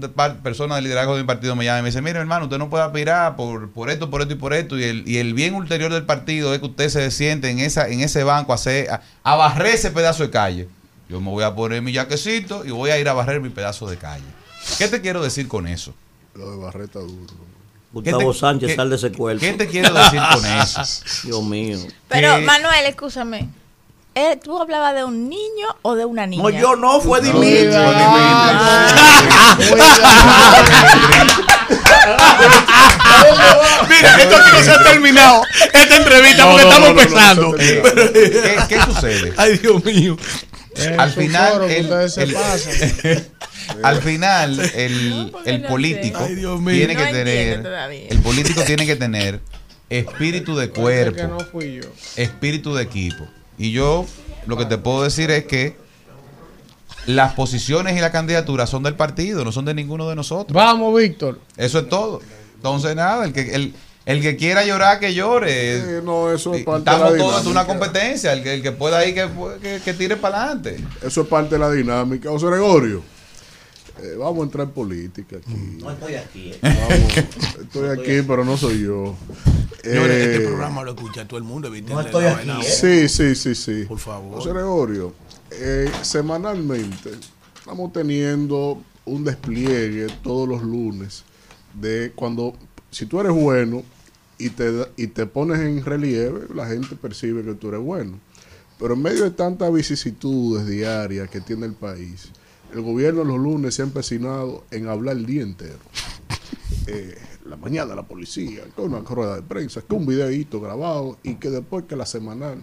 persona 0.44 0.76
del 0.76 0.84
liderazgo 0.84 1.16
de 1.16 1.22
mi 1.22 1.26
partido 1.26 1.56
me 1.56 1.64
llama 1.64 1.80
y 1.80 1.82
me 1.82 1.88
dice, 1.88 2.00
mire 2.00 2.20
hermano, 2.20 2.44
usted 2.44 2.56
no 2.56 2.70
puede 2.70 2.84
aspirar 2.84 3.34
por, 3.34 3.68
por 3.72 3.90
esto, 3.90 4.08
por 4.10 4.22
esto 4.22 4.34
y 4.34 4.36
por 4.36 4.54
esto, 4.54 4.78
y 4.78 4.84
el, 4.84 5.08
y 5.08 5.18
el 5.18 5.34
bien 5.34 5.54
ulterior 5.56 5.92
del 5.92 6.04
partido 6.04 6.54
es 6.54 6.60
que 6.60 6.66
usted 6.66 6.88
se 6.88 7.10
siente 7.10 7.50
en 7.50 7.58
esa 7.58 7.88
en 7.88 7.98
ese 8.00 8.22
banco 8.22 8.52
a, 8.52 8.54
hacer, 8.54 8.90
a, 8.90 9.02
a 9.24 9.34
barrer 9.34 9.74
ese 9.74 9.90
pedazo 9.90 10.22
de 10.22 10.30
calle. 10.30 10.68
Yo 11.08 11.20
me 11.20 11.30
voy 11.30 11.42
a 11.42 11.52
poner 11.52 11.82
mi 11.82 11.92
jaquecito 11.92 12.64
y 12.64 12.70
voy 12.70 12.90
a 12.90 12.98
ir 13.00 13.08
a 13.08 13.12
barrer 13.12 13.40
mi 13.40 13.48
pedazo 13.48 13.90
de 13.90 13.96
calle. 13.96 14.22
¿Qué 14.78 14.86
te 14.86 15.00
quiero 15.00 15.20
decir 15.20 15.48
con 15.48 15.66
eso? 15.66 15.92
Lo 16.36 16.48
de 16.52 16.58
Barreta 16.58 17.00
duro. 17.00 17.26
¿Qué 17.26 18.12
Gustavo 18.12 18.32
te- 18.32 18.38
Sánchez, 18.38 18.68
qué- 18.68 18.76
sal 18.76 18.88
de 18.88 18.94
ese 18.94 19.10
cuerpo. 19.10 19.40
¿Qué 19.40 19.52
te 19.54 19.66
quiero 19.66 19.92
decir 19.92 20.20
con 20.32 20.46
eso? 20.46 20.80
Dios 21.24 21.42
mío. 21.42 21.78
Pero, 22.06 22.40
Manuel, 22.42 22.86
escúchame. 22.86 23.48
Eh, 24.20 24.38
¿Tú 24.42 24.60
hablabas 24.60 24.94
de 24.94 25.02
un 25.02 25.30
niño 25.30 25.66
o 25.80 25.94
de 25.94 26.04
una 26.04 26.26
niña? 26.26 26.42
No, 26.42 26.50
yo 26.50 26.76
no, 26.76 27.00
fue 27.00 27.22
Dimitri. 27.22 27.70
Mira, 33.88 34.16
esto 34.22 34.36
aquí 34.36 34.50
no 34.52 34.62
se 34.62 34.70
ha 34.70 34.82
terminado. 34.82 35.42
Esta 35.72 35.96
entrevista 35.96 36.44
No, 36.44 36.50
porque 36.52 36.64
no, 36.64 36.70
estamos 36.70 36.88
no, 36.88 36.94
no, 36.94 36.94
no, 36.94 37.00
empezando. 37.02 37.48
no 37.52 37.56
terminado. 37.56 38.12
¿Qué, 38.68 38.74
qué 38.76 38.82
sucede? 38.82 39.32
Ay, 39.36 39.58
Dios 39.58 39.84
mío. 39.84 40.16
al 40.98 41.08
Es 41.10 41.16
un 41.16 41.22
final 41.22 41.62
el, 41.70 41.86
el- 42.16 42.36
al 43.84 44.02
final 44.02 44.58
el, 44.74 45.32
no 45.62 45.68
político 45.68 46.18
sé. 46.18 46.24
Ay, 46.26 46.34
Dios 46.34 46.60
mío. 46.60 46.74
tiene 46.74 46.94
No 46.94 47.00
que 47.04 47.12
tener 47.12 47.66
el 48.10 48.18
político 48.20 48.62
tiene 48.62 48.86
que 48.86 48.96
tener 48.96 49.40
espíritu 49.88 50.56
de 50.56 50.66
no 50.68 50.72
cuerpo 50.72 51.38
espíritu 52.16 52.74
de 52.74 52.82
equipo 52.82 53.28
y 53.60 53.72
yo 53.72 54.06
lo 54.46 54.56
que 54.56 54.64
te 54.64 54.78
puedo 54.78 55.02
decir 55.02 55.30
es 55.30 55.44
que 55.44 55.76
las 57.06 57.32
posiciones 57.34 57.96
y 57.96 58.00
las 58.00 58.10
candidaturas 58.10 58.68
son 58.70 58.82
del 58.82 58.94
partido 58.94 59.44
no 59.44 59.52
son 59.52 59.64
de 59.64 59.74
ninguno 59.74 60.08
de 60.08 60.16
nosotros 60.16 60.54
Vamos, 60.54 60.94
Víctor. 60.98 61.38
eso 61.56 61.78
es 61.80 61.88
todo 61.88 62.20
entonces 62.56 62.94
nada 62.96 63.24
el 63.24 63.32
que 63.32 63.54
el, 63.54 63.74
el 64.06 64.20
que 64.22 64.36
quiera 64.36 64.64
llorar 64.64 64.98
que 65.00 65.14
llore 65.14 66.00
no, 66.04 66.30
eso 66.32 66.54
es 66.54 66.64
parte 66.64 66.90
de 66.90 66.96
estamos 66.96 67.12
la 67.12 67.18
todos 67.18 67.36
ante 67.38 67.48
una 67.50 67.66
competencia 67.66 68.32
el 68.32 68.42
que, 68.42 68.54
el 68.54 68.62
que 68.62 68.72
pueda 68.72 69.04
ir 69.06 69.14
que, 69.14 69.28
que, 69.62 69.80
que 69.84 69.94
tire 69.94 70.16
para 70.16 70.42
adelante 70.44 70.76
Eso 71.02 71.22
es 71.22 71.26
parte 71.28 71.54
de 71.54 71.58
la 71.58 71.70
dinámica. 71.70 72.30
José 72.30 72.46
Gregorio, 72.46 73.02
eh, 74.02 74.16
vamos 74.18 74.40
a 74.40 74.44
entrar 74.44 74.66
en 74.66 74.72
política 74.72 75.36
aquí. 75.36 75.78
No 75.80 75.90
estoy 75.90 76.14
aquí. 76.14 76.52
eh. 76.52 76.58
Vamos, 76.62 77.16
estoy 77.62 77.88
aquí, 77.98 78.22
pero 78.26 78.44
no 78.44 78.56
soy 78.56 78.82
yo. 78.84 79.14
Señores, 79.82 80.16
Eh, 80.16 80.34
este 80.34 80.46
programa 80.46 80.82
lo 80.84 80.90
escucha 80.92 81.26
todo 81.26 81.38
el 81.38 81.44
mundo. 81.44 81.70
¿viste? 81.70 81.92
No 81.92 82.00
estoy 82.00 82.24
La 82.24 82.36
aquí, 82.36 82.48
vaina. 82.48 82.64
¿eh? 82.64 82.70
Sí, 82.70 83.08
sí, 83.08 83.34
sí, 83.34 83.54
sí. 83.54 83.84
Por 83.86 83.98
favor. 83.98 84.36
José 84.38 84.50
Gregorio, 84.50 85.14
eh, 85.50 85.90
semanalmente 86.02 87.10
estamos 87.58 87.92
teniendo 87.92 88.82
un 89.04 89.24
despliegue 89.24 90.06
todos 90.22 90.48
los 90.48 90.62
lunes 90.62 91.24
de 91.74 92.12
cuando, 92.14 92.54
si 92.90 93.06
tú 93.06 93.20
eres 93.20 93.32
bueno 93.32 93.82
y 94.38 94.50
te, 94.50 94.70
y 94.96 95.08
te 95.08 95.26
pones 95.26 95.60
en 95.60 95.84
relieve, 95.84 96.46
la 96.54 96.66
gente 96.66 96.96
percibe 96.96 97.42
que 97.42 97.54
tú 97.54 97.68
eres 97.68 97.80
bueno. 97.80 98.18
Pero 98.78 98.94
en 98.94 99.02
medio 99.02 99.24
de 99.24 99.30
tantas 99.30 99.72
vicisitudes 99.72 100.66
diarias 100.66 101.28
que 101.28 101.40
tiene 101.40 101.66
el 101.66 101.74
país, 101.74 102.30
el 102.72 102.80
gobierno 102.80 103.24
los 103.24 103.38
lunes 103.38 103.74
se 103.74 103.82
ha 103.82 103.84
empecinado 103.84 104.64
en 104.70 104.88
hablar 104.88 105.16
el 105.16 105.26
día 105.26 105.42
entero. 105.42 105.78
Eh, 106.86 107.14
la 107.50 107.56
mañana 107.56 107.94
la 107.94 108.04
policía, 108.04 108.62
que 108.74 108.80
una 108.80 109.00
rueda 109.00 109.36
de 109.36 109.42
prensa, 109.42 109.82
que 109.82 109.94
un 109.94 110.06
videíto 110.06 110.60
grabado 110.60 111.18
y 111.22 111.34
que 111.34 111.50
después 111.50 111.84
que 111.86 111.96
la 111.96 112.06
semanal. 112.06 112.62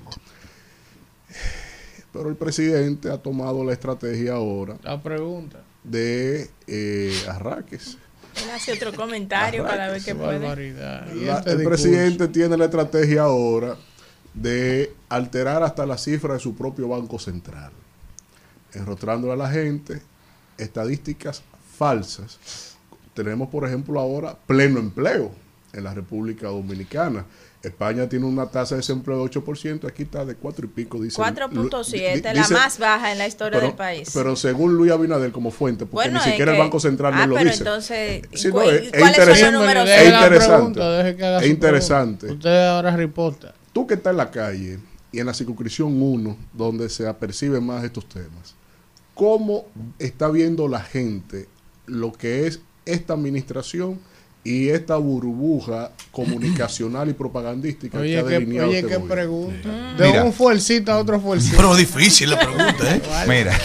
Pero 2.14 2.30
el 2.30 2.35
presidente 2.35 3.11
ha 3.11 3.17
tomado 3.22 3.64
la 3.64 3.74
estrategia 3.74 4.33
ahora 4.33 4.77
La 4.83 5.01
pregunta. 5.01 5.61
de 5.83 6.49
eh, 6.67 7.14
arraques. 7.27 7.98
Él 8.43 8.49
hace 8.51 8.72
otro 8.74 8.93
comentario 8.93 9.64
para 9.64 9.90
ver 9.90 10.01
qué 10.03 10.16
puede. 10.16 10.40
Barbaridad. 10.40 11.07
Y 11.14 11.25
La- 11.25 11.40
este 11.40 11.51
el 11.51 11.57
discurso. 11.57 11.83
presidente 11.83 12.27
tiene 12.30 12.56
la 12.57 12.66
estrategia 12.66 13.24
ahora 13.24 13.75
de 14.33 14.93
alterar 15.09 15.64
hasta 15.64 15.85
la 15.85 15.98
cifra 15.98 16.35
de 16.35 16.40
su 16.40 16.56
propio 16.56 16.88
Banco 16.88 17.17
Central, 17.19 17.72
enrostrándole 18.74 19.33
a 19.33 19.35
la 19.35 19.49
gente 19.49 20.01
estadísticas 20.57 21.41
falsas. 21.77 22.76
Tenemos, 23.18 23.50
por 23.50 23.66
ejemplo, 23.66 24.00
ahora 24.00 24.38
pleno 24.46 24.78
empleo 24.80 25.32
en 25.74 25.84
la 25.84 25.92
República 25.92 26.50
Dominicana. 26.50 27.26
España 27.64 28.08
tiene 28.08 28.26
una 28.28 28.46
tasa 28.46 28.76
de 28.76 28.82
desempleo 28.82 29.18
de 29.28 29.32
8%, 29.32 29.88
aquí 29.88 30.04
está 30.04 30.24
de 30.24 30.36
4 30.36 30.66
y 30.66 30.70
pico, 30.70 31.02
dice. 31.02 31.18
4.7, 31.20 32.22
la 32.26 32.34
dice- 32.34 32.54
más 32.54 32.78
baja 32.78 33.12
en 33.12 33.18
la 33.18 33.26
historia 33.26 33.58
pero, 33.58 33.68
del 33.70 33.76
país. 33.76 34.12
Pero 34.14 34.36
según 34.36 34.76
Luis 34.78 34.92
Abinader 34.92 35.32
como 35.32 35.50
fuente, 35.50 35.88
porque 35.88 36.10
Bueno, 36.10 36.20
ni 36.24 36.30
siquiera 36.30 36.52
el 36.54 36.60
Banco 36.60 36.80
Central 36.80 37.14
ah, 37.16 37.22
no 37.22 37.28
lo 37.30 37.36
pero 37.38 37.50
dice. 37.50 37.64
entonces, 37.64 38.22
Sí, 38.36 38.50
¿cu- 38.52 38.60
no, 38.60 38.70
es- 38.70 38.84
y 38.84 38.86
es 38.86 38.92
cuáles 38.92 39.40
son 39.40 39.54
los 39.56 39.64
interesante. 39.64 39.96
Es 39.96 40.14
interesante. 40.14 40.80
pregunta, 40.80 41.40
Es 41.42 41.48
interesante. 41.50 42.32
Usted 42.34 42.68
ahora 42.68 42.96
reporta. 42.96 43.56
Tú 43.74 43.88
que 43.88 43.96
estás 43.96 44.12
en 44.12 44.18
la 44.18 44.30
calle 44.30 44.78
y 45.12 45.20
en 45.20 45.26
la 45.26 45.34
circunscripción 45.34 46.00
1, 46.00 46.38
donde 46.54 46.88
se 46.90 47.08
aperciben 47.08 47.66
más 47.66 47.84
estos 47.84 48.08
temas, 48.08 48.54
¿cómo 49.16 49.66
está 49.98 50.30
viendo 50.30 50.68
la 50.68 50.82
gente 50.82 51.50
lo 51.88 52.12
que 52.14 52.46
es 52.46 52.62
esta 52.88 53.14
administración 53.14 53.99
y 54.43 54.69
esta 54.69 54.95
burbuja 54.95 55.91
comunicacional 56.11 57.09
y 57.09 57.14
propagandística 57.14 57.98
que 57.98 58.03
Oye, 58.03 58.19
ha 58.19 58.24
qué, 58.24 58.30
delineado 58.30 58.69
oye, 58.69 58.77
este 58.80 58.90
qué 58.91 58.95
gobierno? 58.98 59.14
pregunta. 59.16 59.69
De 59.98 60.07
Mira. 60.07 60.24
un 60.24 60.33
fuercito 60.33 60.91
a 60.93 60.98
otro 60.99 61.19
fuercito. 61.19 61.57
Pero 61.57 61.75
difícil 61.75 62.30
la 62.30 62.40
pregunta, 62.40 62.95
¿eh? 62.95 63.01
Mira, 63.27 63.57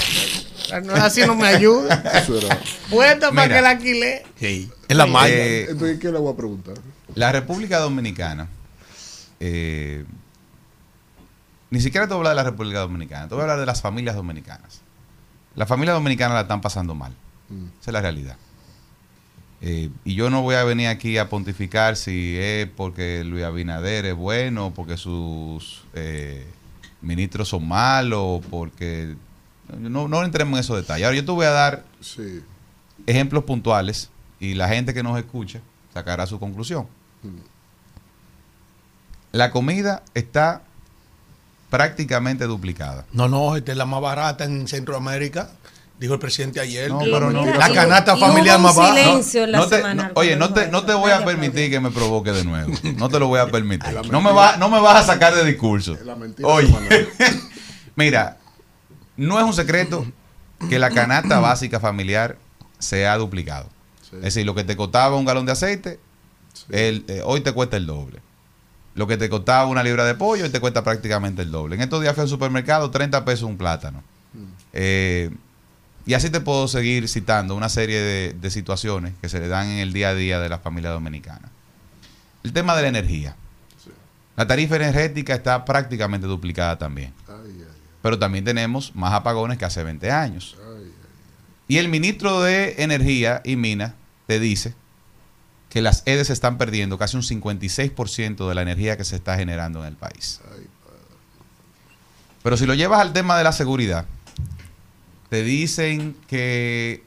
No, 0.84 0.94
así 0.94 1.20
no 1.26 1.36
me 1.36 1.47
ayuda. 1.47 2.02
Eso 2.20 2.36
era. 2.39 2.59
Puesta 2.91 3.31
para 3.31 3.55
que 3.55 3.60
la 3.60 3.70
alquile. 3.70 4.25
Sí. 4.41 4.68
Es 4.89 4.97
la 4.97 5.07
malla. 5.07 5.33
eh, 5.34 5.67
Entonces, 5.70 5.99
¿qué 6.01 6.10
le 6.10 6.18
voy 6.18 6.33
a 6.33 6.36
preguntar? 6.36 6.75
la 7.15 7.31
República 7.31 7.78
Dominicana, 7.78 8.49
eh, 9.39 10.05
ni 11.70 11.81
siquiera 11.81 12.07
te 12.09 12.15
voy 12.15 12.18
a 12.26 12.31
hablar 12.31 12.33
de 12.33 12.42
la 12.44 12.51
República 12.51 12.81
Dominicana, 12.81 13.28
te 13.28 13.34
voy 13.34 13.41
a 13.41 13.44
hablar 13.44 13.60
de 13.60 13.67
las 13.67 13.81
familias 13.83 14.17
dominicanas. 14.17 14.81
Las 15.55 15.68
familias 15.68 15.94
dominicanas 15.94 16.34
la 16.34 16.41
están 16.42 16.60
pasando 16.60 16.94
mal. 16.94 17.12
Esa 17.81 17.91
es 17.91 17.92
la 17.92 18.01
realidad. 18.01 18.36
Eh, 19.65 19.91
y 20.05 20.15
yo 20.16 20.28
no 20.28 20.42
voy 20.42 20.57
a 20.57 20.65
venir 20.65 20.89
aquí 20.89 21.18
a 21.18 21.28
pontificar 21.28 21.94
si 21.97 22.36
es 22.36 22.66
porque 22.76 23.23
Luis 23.24 23.44
Abinader 23.44 24.07
es 24.07 24.15
bueno, 24.16 24.73
porque 24.74 24.97
sus 24.97 25.84
eh, 25.94 26.44
ministros 27.00 27.49
son 27.49 27.66
malos, 27.68 28.44
porque... 28.50 29.15
No, 29.78 30.08
no 30.08 30.24
entremos 30.24 30.55
en 30.55 30.60
esos 30.60 30.76
detalles. 30.76 31.07
Ahora 31.07 31.16
yo 31.16 31.24
te 31.24 31.31
voy 31.31 31.47
a 31.47 31.50
dar 31.50 31.84
Sí. 32.00 32.42
ejemplos 33.07 33.44
puntuales 33.44 34.10
y 34.41 34.55
la 34.55 34.68
gente 34.68 34.92
que 34.92 35.02
nos 35.05 35.16
escucha 35.18 35.60
sacará 35.94 36.26
su 36.26 36.39
conclusión. 36.41 36.86
La 39.31 39.50
comida 39.50 40.02
está 40.15 40.62
prácticamente 41.70 42.44
duplicada. 42.44 43.07
No, 43.12 43.28
no, 43.28 43.57
esta 43.57 43.73
es 43.73 43.78
la 43.78 43.86
más 43.86 44.00
barata 44.02 44.44
en 44.44 44.68
Centroamérica, 44.68 45.50
dijo 46.03 46.15
el 46.15 46.21
presidente 46.21 46.61
ayer. 46.61 46.91
No, 46.91 46.99
pero 46.99 47.31
no. 47.31 47.45
La 47.47 47.73
canasta 47.73 48.17
y 48.17 48.21
familiar 48.21 48.57
hubo 48.59 48.65
más 48.65 48.77
baja. 48.77 48.95
silencio 48.95 49.45
en 49.45 49.53
la 49.53 49.59
No 49.59 49.67
te- 49.69 49.77
semana. 49.77 50.05
no- 50.09 50.11
oye, 50.17 50.37
no 50.37 50.53
te, 50.53 50.69
no 50.69 50.85
te 50.85 50.93
voy 50.95 51.11
a 51.13 51.17
eso. 51.17 51.25
permitir 51.25 51.71
que 51.71 51.81
me 51.81 51.91
provoque 51.91 52.33
de 52.33 52.45
nuevo. 52.45 52.73
No 52.97 53.09
te 53.09 53.19
lo 53.19 53.29
voy 53.29 53.41
a 53.41 53.47
permitir. 53.47 53.95
No 54.11 54.21
me, 54.21 54.33
va, 54.33 54.57
no 54.57 54.69
me 54.69 54.81
vas 54.81 54.97
a 55.05 55.13
sacar 55.13 55.35
de 55.35 55.45
discurso. 55.45 55.97
La 56.05 56.17
mentira 56.17 56.47
Oye, 56.49 56.69
mira, 57.97 58.39
no 59.17 59.39
es 59.39 59.45
un 59.45 59.55
secreto 59.55 60.05
que 60.69 60.79
la 60.79 60.91
canasta 60.91 61.39
básica 61.41 61.81
familiar 61.81 62.37
se 62.79 63.07
ha 63.07 63.17
duplicado. 63.17 63.69
Sí. 64.03 64.17
Es 64.17 64.23
decir, 64.23 64.45
lo 64.47 64.55
que 64.55 64.65
te 64.65 64.77
costaba 64.77 65.17
un 65.17 65.25
galón 65.25 65.47
de 65.47 65.53
aceite, 65.53 66.01
el- 66.71 67.05
eh, 67.09 67.23
hoy 67.25 67.41
te 67.41 67.53
cuesta 67.53 67.77
el 67.77 67.87
doble. 67.87 68.21
Lo 68.95 69.07
que 69.07 69.17
te 69.17 69.31
costaba 69.31 69.65
una 69.67 69.83
libra 69.83 70.05
de 70.05 70.15
pollo, 70.15 70.45
hoy 70.45 70.51
te 70.51 70.61
cuesta 70.61 70.85
prácticamente 70.85 71.41
el 71.43 71.51
doble. 71.51 71.77
En 71.77 71.81
estos 71.81 72.03
días 72.03 72.15
fui 72.15 72.23
al 72.23 72.29
supermercado, 72.29 72.91
30 72.91 73.25
pesos 73.25 73.45
un 73.49 73.57
plátano. 73.57 74.03
Eh, 74.75 75.31
y 76.07 76.15
así 76.15 76.31
te 76.31 76.41
puedo 76.41 76.69
seguir 76.69 77.09
citando 77.09 77.55
una 77.55 77.69
serie 77.69 78.01
de, 78.01 78.33
de 78.33 78.51
situaciones 78.51 79.15
que 79.21 79.29
se 79.29 79.39
le 79.41 79.49
dan 79.49 79.69
en 79.69 79.79
el 79.79 79.93
día 79.93 80.11
a 80.11 80.15
día 80.15 80.41
de 80.41 80.49
la 80.49 80.59
familia 80.59 80.91
dominicana. 80.91 81.51
El 82.43 82.53
tema 82.53 82.75
de 82.77 82.83
la 82.83 82.89
energía. 82.89 83.37
La 84.37 84.47
tarifa 84.47 84.77
energética 84.77 85.35
está 85.35 85.65
prácticamente 85.65 86.27
duplicada 86.27 86.79
también. 86.79 87.13
Ay, 87.29 87.35
ay, 87.61 87.65
Pero 88.01 88.19
también 88.19 88.45
tenemos 88.45 88.95
más 88.97 89.13
apagones 89.13 89.59
que 89.59 89.65
hace 89.65 89.85
20 89.85 90.11
años. 90.11 90.57
ay, 90.59 90.85
ay. 90.85 90.93
Y 91.69 91.79
el 91.79 91.89
ministro 91.89 92.43
de 92.43 92.75
Energía 92.79 93.41
y 93.45 93.57
Minas 93.57 93.93
te 94.27 94.41
dice 94.41 94.75
que 95.71 95.81
las 95.81 96.03
EDES 96.07 96.31
están 96.31 96.59
perdiendo 96.59 96.99
casi 96.99 97.17
un 97.17 97.23
56% 97.23 98.49
de 98.49 98.55
la 98.55 98.63
energía 98.63 98.97
que 98.97 99.05
se 99.05 99.17
está 99.17 99.37
generando 99.37 99.81
en 99.81 99.87
el 99.87 99.97
país. 99.97 100.41
Pero 102.43 102.57
si 102.57 102.67
lo 102.67 102.75
llevas 102.75 103.01
al 103.01 103.13
tema 103.13 103.39
de 103.39 103.45
la 103.45 103.53
seguridad, 103.53 104.05
te 105.33 105.43
dicen 105.43 106.15
que 106.28 107.02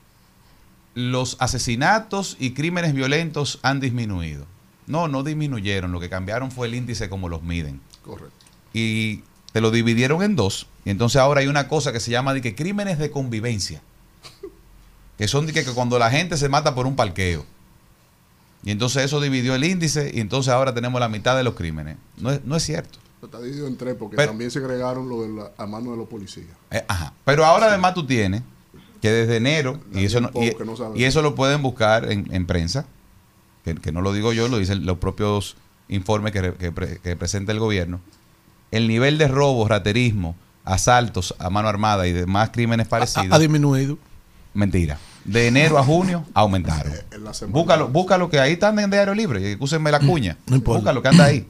los 0.96 1.38
asesinatos 1.40 2.38
y 2.40 2.56
crímenes 2.56 2.96
violentos 2.96 3.60
han 3.62 3.80
disminuido. 3.80 4.48
No, 4.88 5.08
no 5.08 5.22
disminuyeron. 5.22 5.92
Lo 5.92 6.00
que 6.00 6.10
cambiaron 6.10 6.50
fue 6.50 6.66
el 6.66 6.74
índice 6.74 7.08
como 7.08 7.30
los 7.30 7.44
miden 7.44 7.82
Correcto. 8.02 8.34
y 8.74 9.22
te 9.52 9.62
lo 9.62 9.70
dividieron 9.70 10.24
en 10.24 10.36
dos. 10.36 10.66
Y 10.86 10.90
entonces 10.90 11.22
ahora 11.22 11.42
hay 11.42 11.48
una 11.48 11.68
cosa 11.68 11.94
que 11.94 12.00
se 12.00 12.10
llama 12.10 12.34
de 12.34 12.42
que 12.42 12.56
crímenes 12.56 12.98
de 12.98 13.12
convivencia. 13.12 13.84
Que 15.20 15.28
son 15.28 15.46
de 15.46 15.54
que, 15.54 15.64
que 15.64 15.72
cuando 15.74 16.00
la 16.00 16.10
gente 16.10 16.36
se 16.36 16.50
mata 16.50 16.74
por 16.74 16.88
un 16.88 16.96
parqueo. 16.96 17.46
Y 18.64 18.72
entonces 18.72 19.04
eso 19.04 19.22
dividió 19.22 19.54
el 19.54 19.64
índice 19.64 20.10
y 20.12 20.20
entonces 20.20 20.52
ahora 20.52 20.74
tenemos 20.74 21.00
la 21.00 21.10
mitad 21.10 21.38
de 21.38 21.44
los 21.44 21.54
crímenes. 21.54 21.98
No 22.18 22.32
es, 22.32 22.44
no 22.44 22.56
es 22.56 22.64
cierto. 22.64 22.98
Está 23.26 23.40
dividido 23.42 23.68
en 23.68 23.78
tres 23.78 23.96
porque 23.98 24.16
Pero- 24.16 24.30
también 24.32 24.52
se 24.52 24.60
agregaron 24.60 25.08
lo 25.10 25.22
de 25.24 25.30
la, 25.30 25.52
a 25.58 25.66
mano 25.66 25.92
de 25.92 25.98
los 25.98 26.08
policías. 26.08 26.48
Eh, 26.72 26.84
ajá. 26.88 27.14
Pero 27.26 27.46
ahora 27.46 27.68
además 27.68 27.94
tú 27.94 28.06
tienes 28.06 28.42
que 29.02 29.12
desde 29.12 29.38
enero, 29.38 29.80
y 29.94 30.06
eso, 30.06 30.20
no, 30.22 30.30
y, 30.34 30.56
no 30.66 30.96
eso 30.96 31.22
lo 31.22 31.36
pueden 31.36 31.62
buscar 31.62 32.12
en, 32.12 32.28
en 32.34 32.48
prensa, 32.48 32.86
que, 33.64 33.76
que 33.76 33.92
no 33.92 34.02
lo 34.02 34.14
digo 34.14 34.34
yo, 34.34 34.48
lo 34.48 34.58
dicen 34.58 34.86
los 34.86 34.98
propios 34.98 35.58
informes 35.90 36.32
que, 36.34 36.42
re- 36.42 36.54
que 36.56 36.72
que 37.04 37.16
presenta 37.16 37.52
el 37.52 37.60
gobierno. 37.60 38.00
El 38.72 38.88
nivel 38.88 39.18
de 39.20 39.28
robos, 39.28 39.70
raterismo, 39.70 40.36
asaltos 40.64 41.36
a 41.38 41.50
mano 41.52 41.68
armada 41.68 42.08
y 42.08 42.12
demás 42.14 42.50
crímenes 42.52 42.88
parecidos, 42.88 43.32
ha 43.32 43.40
disminuido. 43.40 43.98
mentira. 44.54 44.98
De 45.24 45.48
enero 45.48 45.78
a 45.80 45.84
junio 45.84 46.24
aumentaron. 46.34 46.94
Búscalo, 47.50 47.88
búscalo 47.90 48.30
que 48.30 48.40
ahí 48.40 48.54
están 48.54 48.78
en 48.80 48.90
Diario 48.90 49.14
Libre, 49.14 49.52
y 49.52 49.58
úsenme 49.60 49.92
la 49.92 50.00
cuña. 50.00 50.38
No 50.48 50.56
importa. 50.56 50.80
Búscalo 50.80 51.02
que 51.02 51.08
anda 51.08 51.26
ahí. 51.26 51.48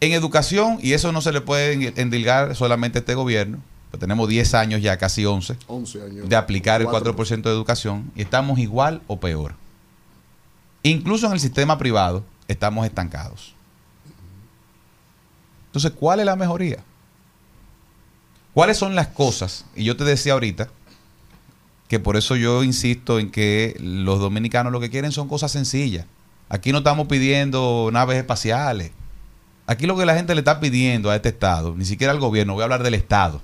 En 0.00 0.12
educación, 0.12 0.78
y 0.82 0.92
eso 0.92 1.10
no 1.12 1.20
se 1.22 1.32
le 1.32 1.40
puede 1.40 1.72
en- 1.72 1.94
endilgar 1.98 2.54
solamente 2.54 2.98
a 2.98 3.00
este 3.00 3.14
gobierno, 3.14 3.58
pues 3.90 3.98
tenemos 4.00 4.28
10 4.28 4.52
años 4.54 4.82
ya, 4.82 4.96
casi 4.98 5.24
11, 5.24 5.56
11 5.68 6.02
años. 6.02 6.28
de 6.28 6.36
aplicar 6.36 6.80
el 6.82 6.86
Cuatro 6.88 7.14
4% 7.16 7.42
de 7.48 7.50
educación, 7.54 8.10
y 8.14 8.22
estamos 8.22 8.58
igual 8.58 9.00
o 9.06 9.18
peor. 9.18 9.54
Incluso 10.82 11.26
en 11.26 11.32
el 11.32 11.40
sistema 11.40 11.78
privado 11.78 12.24
estamos 12.46 12.84
estancados. 12.86 13.54
Entonces, 15.68 15.92
¿cuál 15.98 16.20
es 16.20 16.26
la 16.26 16.36
mejoría? 16.36 16.78
¿Cuáles 18.54 18.78
son 18.78 18.94
las 18.94 19.08
cosas? 19.08 19.64
Y 19.74 19.84
yo 19.84 19.96
te 19.96 20.04
decía 20.04 20.32
ahorita 20.34 20.68
que 21.88 22.00
por 22.00 22.16
eso 22.16 22.36
yo 22.36 22.62
insisto 22.64 23.18
en 23.18 23.30
que 23.30 23.76
los 23.80 24.18
dominicanos 24.18 24.72
lo 24.72 24.80
que 24.80 24.90
quieren 24.90 25.12
son 25.12 25.28
cosas 25.28 25.52
sencillas. 25.52 26.06
Aquí 26.48 26.72
no 26.72 26.78
estamos 26.78 27.06
pidiendo 27.08 27.90
naves 27.92 28.16
espaciales. 28.18 28.92
Aquí 29.66 29.86
lo 29.86 29.96
que 29.96 30.06
la 30.06 30.14
gente 30.14 30.34
le 30.34 30.40
está 30.40 30.60
pidiendo 30.60 31.10
a 31.10 31.16
este 31.16 31.28
Estado, 31.30 31.74
ni 31.76 31.84
siquiera 31.84 32.12
al 32.12 32.20
gobierno, 32.20 32.52
voy 32.54 32.60
a 32.62 32.64
hablar 32.64 32.82
del 32.82 32.94
Estado, 32.94 33.40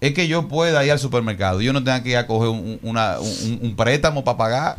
es 0.00 0.12
que 0.14 0.26
yo 0.28 0.48
pueda 0.48 0.84
ir 0.84 0.90
al 0.92 0.98
supermercado. 0.98 1.60
Yo 1.60 1.72
no 1.72 1.82
tenga 1.84 2.02
que 2.02 2.10
ir 2.10 2.16
a 2.16 2.26
coger 2.26 2.48
un, 2.50 2.78
una- 2.82 3.18
un- 3.20 3.58
un 3.62 3.76
préstamo 3.76 4.24
para 4.24 4.36
pagar. 4.36 4.78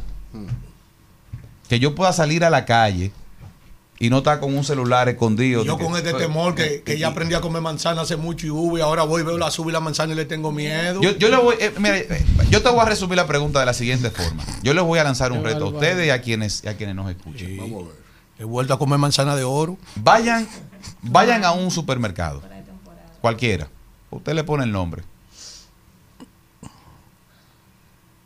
Que 1.70 1.80
yo 1.80 1.96
pueda 1.96 2.14
salir 2.14 2.44
a 2.44 2.50
la 2.52 2.66
calle 2.66 3.12
y 3.98 4.10
no 4.10 4.18
estar 4.20 4.40
con 4.42 4.56
un 4.56 4.64
celular 4.64 5.08
escondido. 5.10 5.64
Yo 5.64 5.78
de 5.78 5.84
con 5.84 5.94
que- 5.94 6.00
este 6.00 6.14
temor 6.14 6.54
que, 6.54 6.84
que 6.84 7.00
ya 7.00 7.08
aprendí 7.08 7.34
a 7.34 7.42
comer 7.42 7.62
manzana 7.62 8.02
hace 8.02 8.18
mucho 8.18 8.46
y 8.46 8.50
uva 8.52 8.78
y 8.80 8.82
ahora 8.82 9.04
voy 9.04 9.22
y 9.22 9.26
veo 9.26 9.38
la 9.38 9.50
sub 9.50 9.70
y 9.70 9.72
la 9.72 9.80
manzana 9.80 10.14
y 10.14 10.16
le 10.16 10.26
tengo 10.26 10.52
miedo. 10.52 11.02
Yo, 11.02 11.16
yo 11.18 11.30
le 11.30 11.38
voy, 11.38 11.56
eh, 11.60 11.74
mira, 11.80 11.98
eh, 11.98 12.24
yo 12.52 12.62
te 12.62 12.70
voy 12.70 12.82
a 12.82 12.86
resumir 12.86 13.16
la 13.16 13.26
pregunta 13.26 13.60
de 13.62 13.66
la 13.66 13.74
siguiente 13.74 14.12
forma. 14.12 14.44
Yo 14.62 14.74
les 14.76 14.84
voy 14.84 15.00
a 15.00 15.04
lanzar 15.06 15.32
un 15.32 15.44
reto 15.44 15.66
a 15.66 15.70
ustedes 15.70 16.06
y 16.06 16.10
a 16.12 16.22
quienes, 16.22 16.64
y 16.64 16.68
a 16.68 16.76
quienes 16.78 16.96
nos 16.96 17.10
escuchan. 17.10 17.48
Vamos 17.58 17.86
a 17.86 17.88
ver. 17.88 18.05
He 18.38 18.44
vuelto 18.44 18.74
a 18.74 18.80
comer 18.80 19.00
manzana 19.00 19.36
de 19.36 19.44
oro. 19.44 19.78
Vayan, 19.96 20.48
vayan 21.02 21.46
a 21.46 21.52
un 21.52 21.72
supermercado, 21.72 22.42
cualquiera. 23.22 23.70
Usted 24.12 24.34
le 24.34 24.44
pone 24.44 24.64
el 24.64 24.72
nombre. 24.72 25.04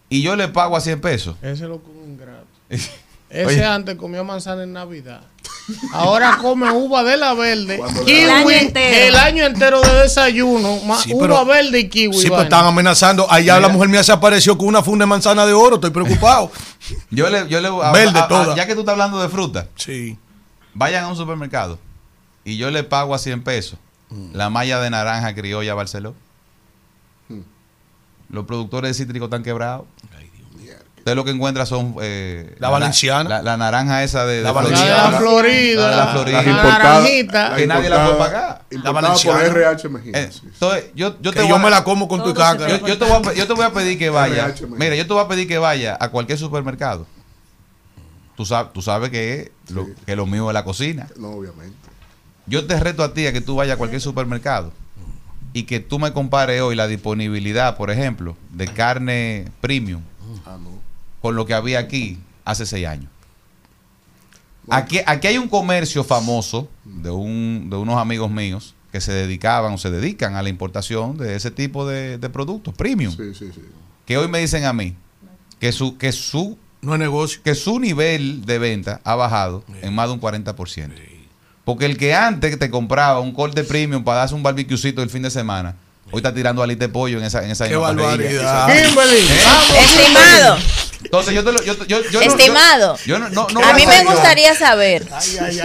Y 0.10 0.22
yo 0.24 0.36
le 0.36 0.48
pago 0.48 0.76
a 0.76 0.82
100 0.82 1.02
pesos. 1.02 1.36
Ese 1.42 1.52
es 1.52 1.70
lo 1.70 1.82
que 1.84 1.90
un 1.90 2.12
ingrato. 2.12 2.48
Ese 3.30 3.46
Oye. 3.46 3.66
antes 3.66 3.96
comía 3.96 4.24
manzana 4.24 4.64
en 4.64 4.74
Navidad. 4.74 5.22
Ahora 5.94 6.38
come 6.42 6.72
uva 6.72 7.04
de 7.04 7.16
la 7.16 7.36
verde, 7.36 7.80
kiwi, 8.06 8.12
El 8.22 8.30
año 8.32 8.50
entero. 8.50 8.96
el 9.08 9.16
año 9.16 9.46
entero 9.46 9.82
de 9.82 9.94
desayuno, 10.02 10.80
ma- 10.84 10.98
Sí, 11.00 11.14
uva 11.14 11.28
pero- 11.28 11.46
verde 11.46 11.80
y 11.82 11.90
kiwi. 11.90 12.18
Sí, 12.18 12.28
vaina. 12.28 12.44
están 12.46 12.66
amenazando. 12.66 13.32
Allá 13.32 13.60
la 13.60 13.70
mujer 13.70 13.88
mía 13.88 14.04
se 14.04 14.12
apareció 14.12 14.58
con 14.58 14.68
una 14.68 14.82
funda 14.82 15.04
de 15.04 15.08
manzana 15.10 15.46
de 15.46 15.54
oro. 15.54 15.76
Estoy 15.76 15.92
preocupado. 15.92 16.52
Yo 17.12 17.30
le, 17.30 17.48
yo 17.48 17.62
le 17.62 17.68
a- 17.68 17.92
Verde 17.92 18.18
a- 18.20 18.24
a- 18.24 18.28
toda. 18.28 18.56
ya 18.56 18.66
que 18.66 18.74
tú 18.74 18.80
estás 18.80 18.94
hablando 18.94 19.22
de 19.22 19.30
fruta, 19.30 19.68
Sí. 19.76 20.18
vayan 20.74 21.04
a 21.04 21.08
un 21.10 21.16
supermercado 21.16 21.78
y 22.44 22.58
yo 22.58 22.72
le 22.72 22.84
pago 22.84 23.14
a 23.14 23.20
100 23.20 23.44
pesos 23.44 23.78
la 24.34 24.50
malla 24.50 24.80
de 24.80 24.90
naranja 24.90 25.36
criolla 25.36 25.76
Barceló. 25.76 26.16
Hmm. 27.28 27.42
Los 28.30 28.46
productores 28.46 28.98
de 28.98 29.04
cítricos 29.04 29.28
están 29.28 29.44
quebrados. 29.44 29.86
Usted 31.00 31.16
lo 31.16 31.26
que 31.26 31.32
encuentra 31.32 31.66
son 31.66 31.96
eh, 32.02 32.56
La 32.60 32.70
valenciana. 32.70 33.28
la, 33.30 33.42
la 33.42 33.58
naranja 33.58 34.04
esa 34.04 34.26
de, 34.26 34.42
La 34.44 34.52
Florida. 34.52 34.72
valenciana. 34.80 35.12
La 35.12 35.18
Florida. 35.18 35.90
La 35.90 35.96
la 35.98 36.08
Florida. 36.08 36.42
La 36.44 36.64
naranjita. 36.64 37.56
Que 37.56 37.68
nadie 37.68 37.90
la 37.90 37.96
puede 37.98 38.10
importadas- 38.12 38.18
pagar. 38.18 38.62
importadas 38.70 38.94
valenciana. 39.04 39.40
por 39.40 39.58
RH 39.58 39.90
Mejía. 39.90 40.12
Eh, 40.16 40.30
entonces, 40.44 40.86
yo, 40.96 41.16
yo 41.22 41.32
Que 41.32 41.40
te 41.42 41.48
yo 41.48 41.56
a- 41.56 41.60
me 41.60 41.70
la 41.70 41.84
como 41.84 42.08
con 42.08 42.24
tu 42.24 42.34
cácara. 42.34 42.78
yo, 42.78 42.86
yo 42.88 42.98
te 42.98 43.06
voy 43.06 43.22
a, 43.28 43.34
yo 43.34 43.48
te 43.48 43.54
voy 43.54 43.66
a 43.66 43.72
pedir 43.74 43.98
que 43.98 44.10
vaya. 44.10 44.54
Mira, 44.78 44.96
yo 44.96 45.08
te 45.08 45.14
voy 45.14 45.24
a 45.24 45.28
pedir 45.28 45.48
que 45.48 45.58
vaya 45.58 45.98
a 46.00 46.10
cualquier 46.10 46.38
supermercado. 46.38 47.08
Tú 48.36 48.46
sabes, 48.46 48.72
tú 48.74 48.82
sabes 48.82 49.10
que, 49.10 49.52
lo, 49.70 49.88
que 50.06 50.16
lo 50.16 50.26
mío 50.26 50.50
es 50.50 50.54
la 50.54 50.64
cocina. 50.64 51.08
No, 51.18 51.30
obviamente. 51.32 51.76
Yo 52.46 52.66
te 52.66 52.80
reto 52.80 53.04
a 53.04 53.14
ti 53.14 53.28
a 53.28 53.34
que 53.34 53.42
tú 53.42 53.56
vayas 53.56 53.76
a 53.76 53.78
cualquier 53.78 54.02
supermercado 54.02 54.72
y 55.54 55.64
que 55.64 55.80
tú 55.80 56.00
me 56.00 56.14
compares 56.14 56.62
hoy 56.62 56.76
la 56.76 56.88
disponibilidad, 56.88 57.76
por 57.76 57.92
ejemplo, 57.92 58.38
de 58.52 58.68
carne 58.68 59.48
premium. 59.62 60.02
Con 61.22 61.36
lo 61.36 61.46
que 61.46 61.54
había 61.54 61.80
aquí 61.80 62.18
hace 62.46 62.66
seis 62.66 62.88
años. 62.88 63.10
Aquí, 64.70 65.00
aquí 65.06 65.28
hay 65.28 65.38
un 65.38 65.48
comercio 65.50 66.04
famoso 66.04 66.70
de, 66.86 67.10
un, 67.10 67.70
de 67.70 67.76
unos 67.76 67.98
amigos 67.98 68.30
míos 68.30 68.76
que 68.92 69.02
se 69.02 69.12
dedicaban 69.12 69.74
o 69.74 69.78
se 69.78 69.90
dedican 69.90 70.36
a 70.36 70.44
la 70.44 70.50
importación 70.50 71.18
de 71.18 71.36
ese 71.36 71.50
tipo 71.52 71.88
de, 71.88 72.18
de 72.20 72.30
productos 72.30 72.74
premium. 72.76 73.16
Sí, 73.16 73.34
sí, 73.34 73.52
sí. 73.54 73.62
Que 74.06 74.18
hoy 74.18 74.28
me 74.28 74.40
dicen 74.40 74.66
a 74.66 74.74
mí 74.74 74.96
que 75.60 75.72
su, 75.72 75.98
que 75.98 76.12
su, 76.12 76.58
No 76.82 76.94
es 76.94 77.00
negocio. 77.00 77.42
que 77.44 77.56
su 77.56 77.80
nivel 77.80 78.46
de 78.46 78.60
venta 78.60 79.02
ha 79.04 79.16
bajado 79.16 79.64
en 79.82 79.94
más 79.94 80.08
de 80.08 80.14
un 80.14 80.22
40%. 80.22 80.92
Porque 81.66 81.86
el 81.86 81.98
que 81.98 82.14
antes 82.16 82.58
te 82.58 82.70
compraba 82.70 83.20
un 83.20 83.32
corte 83.34 83.64
premium 83.64 84.04
para 84.04 84.20
darse 84.20 84.36
un 84.36 84.42
barbecuecito 84.44 85.02
el 85.04 85.10
fin 85.10 85.22
de 85.24 85.30
semana, 85.32 85.76
hoy 86.12 86.18
está 86.18 86.34
tirando 86.34 86.62
alita 86.64 86.86
de 86.86 86.90
pollo 86.94 87.18
en 87.20 87.26
esa, 87.26 87.44
en 87.44 87.52
esa 87.52 87.68
Qué 87.68 87.76
barbaridad. 87.76 88.70
¿Eh? 88.70 88.84
Estimado, 89.80 90.58
Entonces 91.04 91.34
yo 91.34 91.44
te 91.46 91.52
lo, 91.54 91.62
yo, 91.64 91.74
yo, 91.86 92.02
yo 92.12 92.20
no- 92.20 92.26
estimado, 92.26 92.98
yo, 92.98 93.04
yo 93.06 93.20
no, 93.20 93.30
no, 93.30 93.48
no 93.50 93.64
a 93.64 93.74
mí 93.74 93.86
me 93.88 94.04
yo. 94.04 94.12
gustaría 94.12 94.54
saber, 94.54 95.08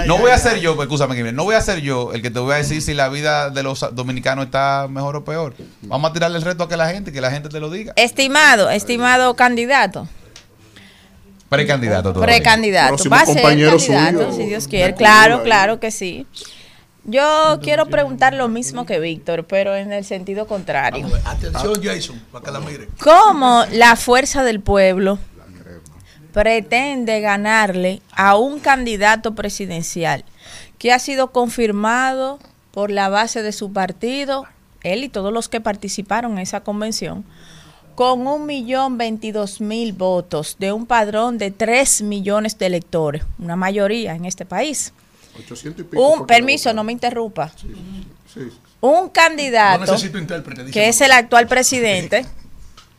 No 0.06 0.18
voy 0.18 0.30
a 0.30 0.38
ser 0.38 0.60
yo, 0.60 0.80
escúchame, 0.80 1.32
no 1.32 1.42
voy 1.44 1.56
a 1.56 1.60
ser 1.60 1.80
yo 1.80 2.12
el 2.12 2.22
que 2.22 2.30
te 2.30 2.38
voy 2.38 2.52
a 2.54 2.56
decir 2.58 2.80
si 2.82 2.94
la 2.94 3.08
vida 3.08 3.50
de 3.50 3.62
los 3.64 3.84
dominicanos 3.96 4.44
está 4.46 4.86
mejor 4.88 5.16
o 5.16 5.24
peor. 5.24 5.54
Vamos 5.82 6.10
a 6.10 6.12
tirarle 6.14 6.38
el 6.38 6.44
reto 6.44 6.62
a 6.62 6.68
que 6.68 6.76
la 6.76 6.88
gente, 6.88 7.10
que 7.10 7.20
la 7.20 7.32
gente 7.32 7.48
te 7.48 7.58
lo 7.58 7.68
diga. 7.68 7.92
estimado, 7.96 8.70
estimado 8.70 9.34
candidato, 9.34 10.06
Precandidato 11.48 12.12
todavía. 12.12 12.36
precandidato, 12.36 13.08
va 13.10 13.20
a 13.20 13.26
ser 13.26 13.42
candidato, 13.42 13.78
suyo. 13.78 14.32
si 14.32 14.44
Dios 14.46 14.66
quiere, 14.66 14.94
claro, 14.94 15.42
claro 15.42 15.78
que 15.78 15.90
sí. 15.90 16.26
Yo 17.04 17.58
quiero 17.62 17.86
preguntar 17.86 18.32
lo 18.32 18.48
mismo 18.48 18.86
que 18.86 18.98
Víctor, 18.98 19.44
pero 19.44 19.76
en 19.76 19.92
el 19.92 20.04
sentido 20.04 20.46
contrario. 20.46 21.06
Atención, 21.24 21.82
Jason, 21.82 22.22
para 22.32 22.44
que 22.44 22.50
la 22.50 22.60
mire. 22.60 22.88
¿Cómo 22.98 23.64
la 23.72 23.96
fuerza 23.96 24.42
del 24.42 24.60
pueblo 24.60 25.18
pretende 26.32 27.20
ganarle 27.20 28.00
a 28.12 28.36
un 28.36 28.58
candidato 28.58 29.34
presidencial 29.34 30.24
que 30.78 30.92
ha 30.92 30.98
sido 30.98 31.30
confirmado 31.30 32.38
por 32.72 32.90
la 32.90 33.08
base 33.08 33.42
de 33.42 33.52
su 33.52 33.72
partido, 33.72 34.46
él 34.82 35.04
y 35.04 35.08
todos 35.08 35.32
los 35.32 35.48
que 35.48 35.60
participaron 35.60 36.32
en 36.32 36.38
esa 36.38 36.60
convención, 36.60 37.24
con 37.94 38.26
un 38.26 38.46
millón 38.46 38.98
veintidós 38.98 39.60
mil 39.60 39.92
votos 39.92 40.56
de 40.58 40.72
un 40.72 40.86
padrón 40.86 41.38
de 41.38 41.52
tres 41.52 42.02
millones 42.02 42.58
de 42.58 42.66
electores, 42.66 43.22
una 43.38 43.54
mayoría 43.54 44.16
en 44.16 44.24
este 44.24 44.44
país? 44.44 44.92
800 45.38 45.80
y 45.80 45.88
pico. 45.88 46.08
Un 46.08 46.26
permiso, 46.26 46.72
no 46.72 46.84
me 46.84 46.92
interrumpa. 46.92 47.50
Sí, 47.56 47.72
sí. 48.32 48.40
Un 48.80 49.04
No 49.04 49.12
candidato 49.12 49.80
necesito 49.80 50.18
intérprete. 50.18 50.64
dice 50.64 50.72
que 50.72 50.88
es 50.88 51.00
el 51.00 51.12
actual 51.12 51.46
presidente, 51.46 52.26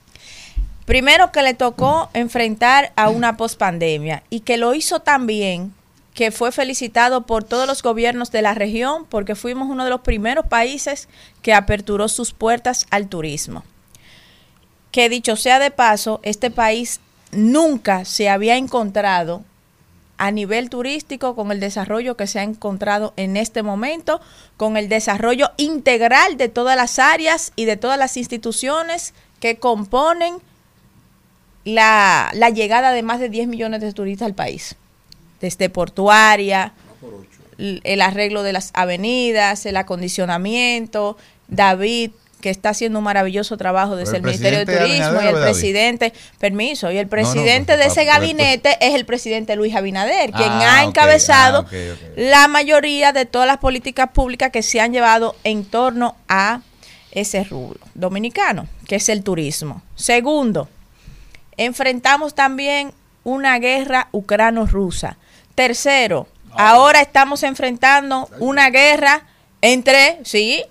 primero 0.85 1.31
que 1.31 1.41
le 1.43 1.53
tocó 1.53 2.09
enfrentar 2.13 2.91
a 2.95 3.09
una 3.09 3.37
pospandemia 3.37 4.23
y 4.29 4.41
que 4.41 4.57
lo 4.57 4.73
hizo 4.73 4.99
tan 4.99 5.27
bien 5.27 5.73
que 6.13 6.31
fue 6.31 6.51
felicitado 6.51 7.25
por 7.25 7.43
todos 7.43 7.67
los 7.67 7.83
gobiernos 7.83 8.31
de 8.31 8.41
la 8.41 8.53
región 8.53 9.05
porque 9.09 9.35
fuimos 9.35 9.67
uno 9.69 9.83
de 9.83 9.89
los 9.89 10.01
primeros 10.01 10.45
países 10.47 11.09
que 11.41 11.53
aperturó 11.53 12.07
sus 12.07 12.31
puertas 12.31 12.87
al 12.89 13.07
turismo. 13.09 13.63
Que 14.91 15.09
dicho 15.09 15.35
sea 15.35 15.59
de 15.59 15.71
paso, 15.71 16.21
este 16.23 16.49
país 16.51 17.01
nunca 17.31 18.05
se 18.05 18.29
había 18.29 18.55
encontrado 18.55 19.43
a 20.17 20.31
nivel 20.31 20.69
turístico 20.69 21.35
con 21.35 21.51
el 21.51 21.59
desarrollo 21.59 22.15
que 22.15 22.27
se 22.27 22.39
ha 22.39 22.43
encontrado 22.43 23.13
en 23.17 23.37
este 23.37 23.63
momento, 23.63 24.21
con 24.57 24.77
el 24.77 24.89
desarrollo 24.89 25.51
integral 25.57 26.37
de 26.37 26.49
todas 26.49 26.75
las 26.75 26.99
áreas 26.99 27.51
y 27.55 27.65
de 27.65 27.77
todas 27.77 27.99
las 27.99 28.17
instituciones 28.17 29.13
que 29.39 29.57
componen 29.57 30.35
la, 31.65 32.31
la 32.33 32.49
llegada 32.49 32.91
de 32.91 33.03
más 33.03 33.19
de 33.19 33.29
10 33.29 33.47
millones 33.47 33.81
de 33.81 33.91
turistas 33.93 34.27
al 34.27 34.35
país. 34.35 34.75
Desde 35.41 35.69
portuaria, 35.69 36.73
el 37.57 38.01
arreglo 38.01 38.43
de 38.43 38.53
las 38.53 38.71
avenidas, 38.73 39.65
el 39.65 39.77
acondicionamiento, 39.77 41.17
David 41.47 42.11
que 42.41 42.49
está 42.49 42.69
haciendo 42.69 42.99
un 42.99 43.05
maravilloso 43.05 43.57
trabajo 43.57 43.95
desde 43.95 44.17
el 44.17 44.17
el, 44.17 44.21
Ministerio 44.23 44.59
de 44.59 44.65
Turismo 44.65 45.21
y 45.21 45.25
el 45.25 45.35
presidente, 45.35 46.13
permiso, 46.39 46.91
y 46.91 46.97
el 46.97 47.05
no, 47.05 47.09
presidente 47.09 47.73
pues, 47.73 47.79
de 47.79 47.85
ese 47.85 47.95
pues, 47.95 48.05
pues, 48.05 48.07
gabinete 48.07 48.77
es 48.81 48.93
el 48.93 49.05
presidente 49.05 49.55
Luis 49.55 49.75
Abinader, 49.75 50.31
quien 50.31 50.49
Ah, 50.49 50.79
ha 50.79 50.83
encabezado 50.83 51.59
ah, 51.59 51.61
ok. 51.61 51.73
la 52.17 52.47
mayoría 52.47 53.13
de 53.13 53.25
todas 53.25 53.47
las 53.47 53.57
políticas 53.57 54.09
públicas 54.11 54.51
que 54.51 54.61
se 54.61 54.79
han 54.79 54.93
llevado 54.93 55.35
en 55.43 55.65
torno 55.65 56.15
a 56.27 56.61
ese 57.11 57.43
rubro 57.43 57.79
dominicano, 57.93 58.67
que 58.87 58.97
es 58.97 59.09
el 59.09 59.23
turismo. 59.23 59.81
Segundo, 59.95 60.69
enfrentamos 61.57 62.35
también 62.35 62.93
una 63.23 63.57
guerra 63.59 64.09
ucrano-rusa. 64.11 65.17
Tercero, 65.55 66.27
ahora 66.51 67.01
estamos 67.01 67.43
enfrentando 67.43 68.29
una 68.39 68.69
guerra 68.69 69.23
entre, 69.61 70.19
sí, 70.23 70.63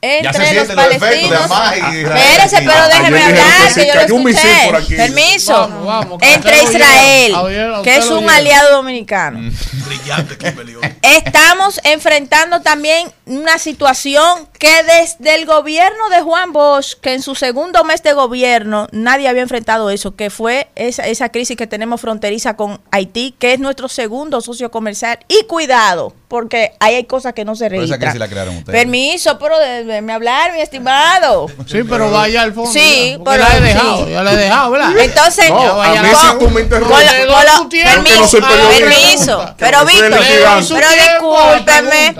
entre 0.00 0.54
los 0.54 0.68
de 0.68 0.74
palestinos. 0.74 1.40
Espérese, 1.42 2.56
pero 2.58 2.88
déjeme 2.88 3.22
hablar, 3.22 3.74
que 3.74 3.86
yo 3.86 3.94
lo 3.94 4.00
cayó 4.00 4.14
un 4.14 4.24
misil 4.24 4.50
por 4.66 4.76
escuché. 4.76 5.02
aquí. 5.02 5.12
Permiso. 5.12 5.52
Vamos, 5.52 5.86
vamos, 5.86 6.18
que 6.20 6.34
entre 6.34 6.56
lo 6.56 6.62
Israel, 6.70 7.32
lleva. 7.48 7.82
Que 7.82 7.96
es 7.96 8.06
un 8.10 8.28
aliado 8.30 8.72
dominicano. 8.76 9.40
Brillante, 9.86 10.36
Kimberly. 10.38 10.74
hoy. 10.76 10.82
Estamos 11.02 11.80
enfrentando 11.84 12.60
también 12.62 13.10
una 13.26 13.58
situación 13.58 14.48
que 14.58 14.82
desde 14.84 15.34
el 15.34 15.46
gobierno 15.46 16.08
de 16.10 16.20
Juan 16.22 16.52
Bosch, 16.52 16.94
que 17.00 17.14
en 17.14 17.22
su 17.22 17.34
segundo 17.34 17.84
mes 17.84 18.02
de 18.02 18.12
gobierno 18.12 18.88
nadie 18.92 19.28
había 19.28 19.42
enfrentado 19.42 19.90
eso, 19.90 20.14
que 20.16 20.30
fue 20.30 20.68
esa, 20.76 21.06
esa 21.06 21.28
crisis 21.30 21.56
que 21.56 21.66
tenemos 21.66 22.00
fronteriza 22.00 22.56
con 22.56 22.80
Haití, 22.90 23.34
que 23.38 23.52
es 23.54 23.60
nuestro 23.60 23.88
segundo 23.88 24.40
socio 24.40 24.70
comercial. 24.70 25.18
Y 25.28 25.44
cuidado, 25.46 26.14
porque 26.28 26.72
ahí 26.80 26.94
hay 26.94 27.04
cosas 27.04 27.32
que 27.34 27.44
no 27.44 27.54
se 27.56 27.68
Pero 27.68 27.82
esa 27.82 27.94
registran. 27.96 28.00
crisis 28.00 28.20
la 28.20 28.28
crearon 28.28 28.56
ustedes. 28.58 28.78
Permiso, 28.78 29.38
pero 29.38 29.58
déjeme 29.88 30.12
hablar, 30.12 30.52
mi 30.52 30.60
estimado. 30.60 31.48
Sí, 31.66 31.82
pero 31.88 32.10
vaya 32.12 32.42
al 32.42 32.52
fondo. 32.54 32.70
Sí, 32.72 33.16
ya, 33.18 33.24
pero 33.24 33.42
la 33.42 33.56
he 33.56 33.60
dejado, 33.60 34.04
sí. 34.04 34.10
ya 34.12 34.22
la 34.22 34.32
he 34.32 34.36
dejado, 34.36 34.70
¿verdad? 34.70 34.98
Entonces, 34.98 35.50
No, 35.50 35.82
Ya 35.84 36.00
a 36.00 36.02
mí 36.02 36.08
la- 36.12 36.18
si 36.32 36.38
tú 36.38 36.50
me 36.50 36.60
interrumpes. 36.60 37.04
la- 37.26 37.42
la- 37.42 37.68
permiso, 37.68 38.38
permiso, 38.38 39.54
pero 39.58 39.84
Víctor, 39.84 40.10
pero 40.10 40.48
a 40.48 40.54
la 40.54 40.60
discúlpeme. 40.60 42.14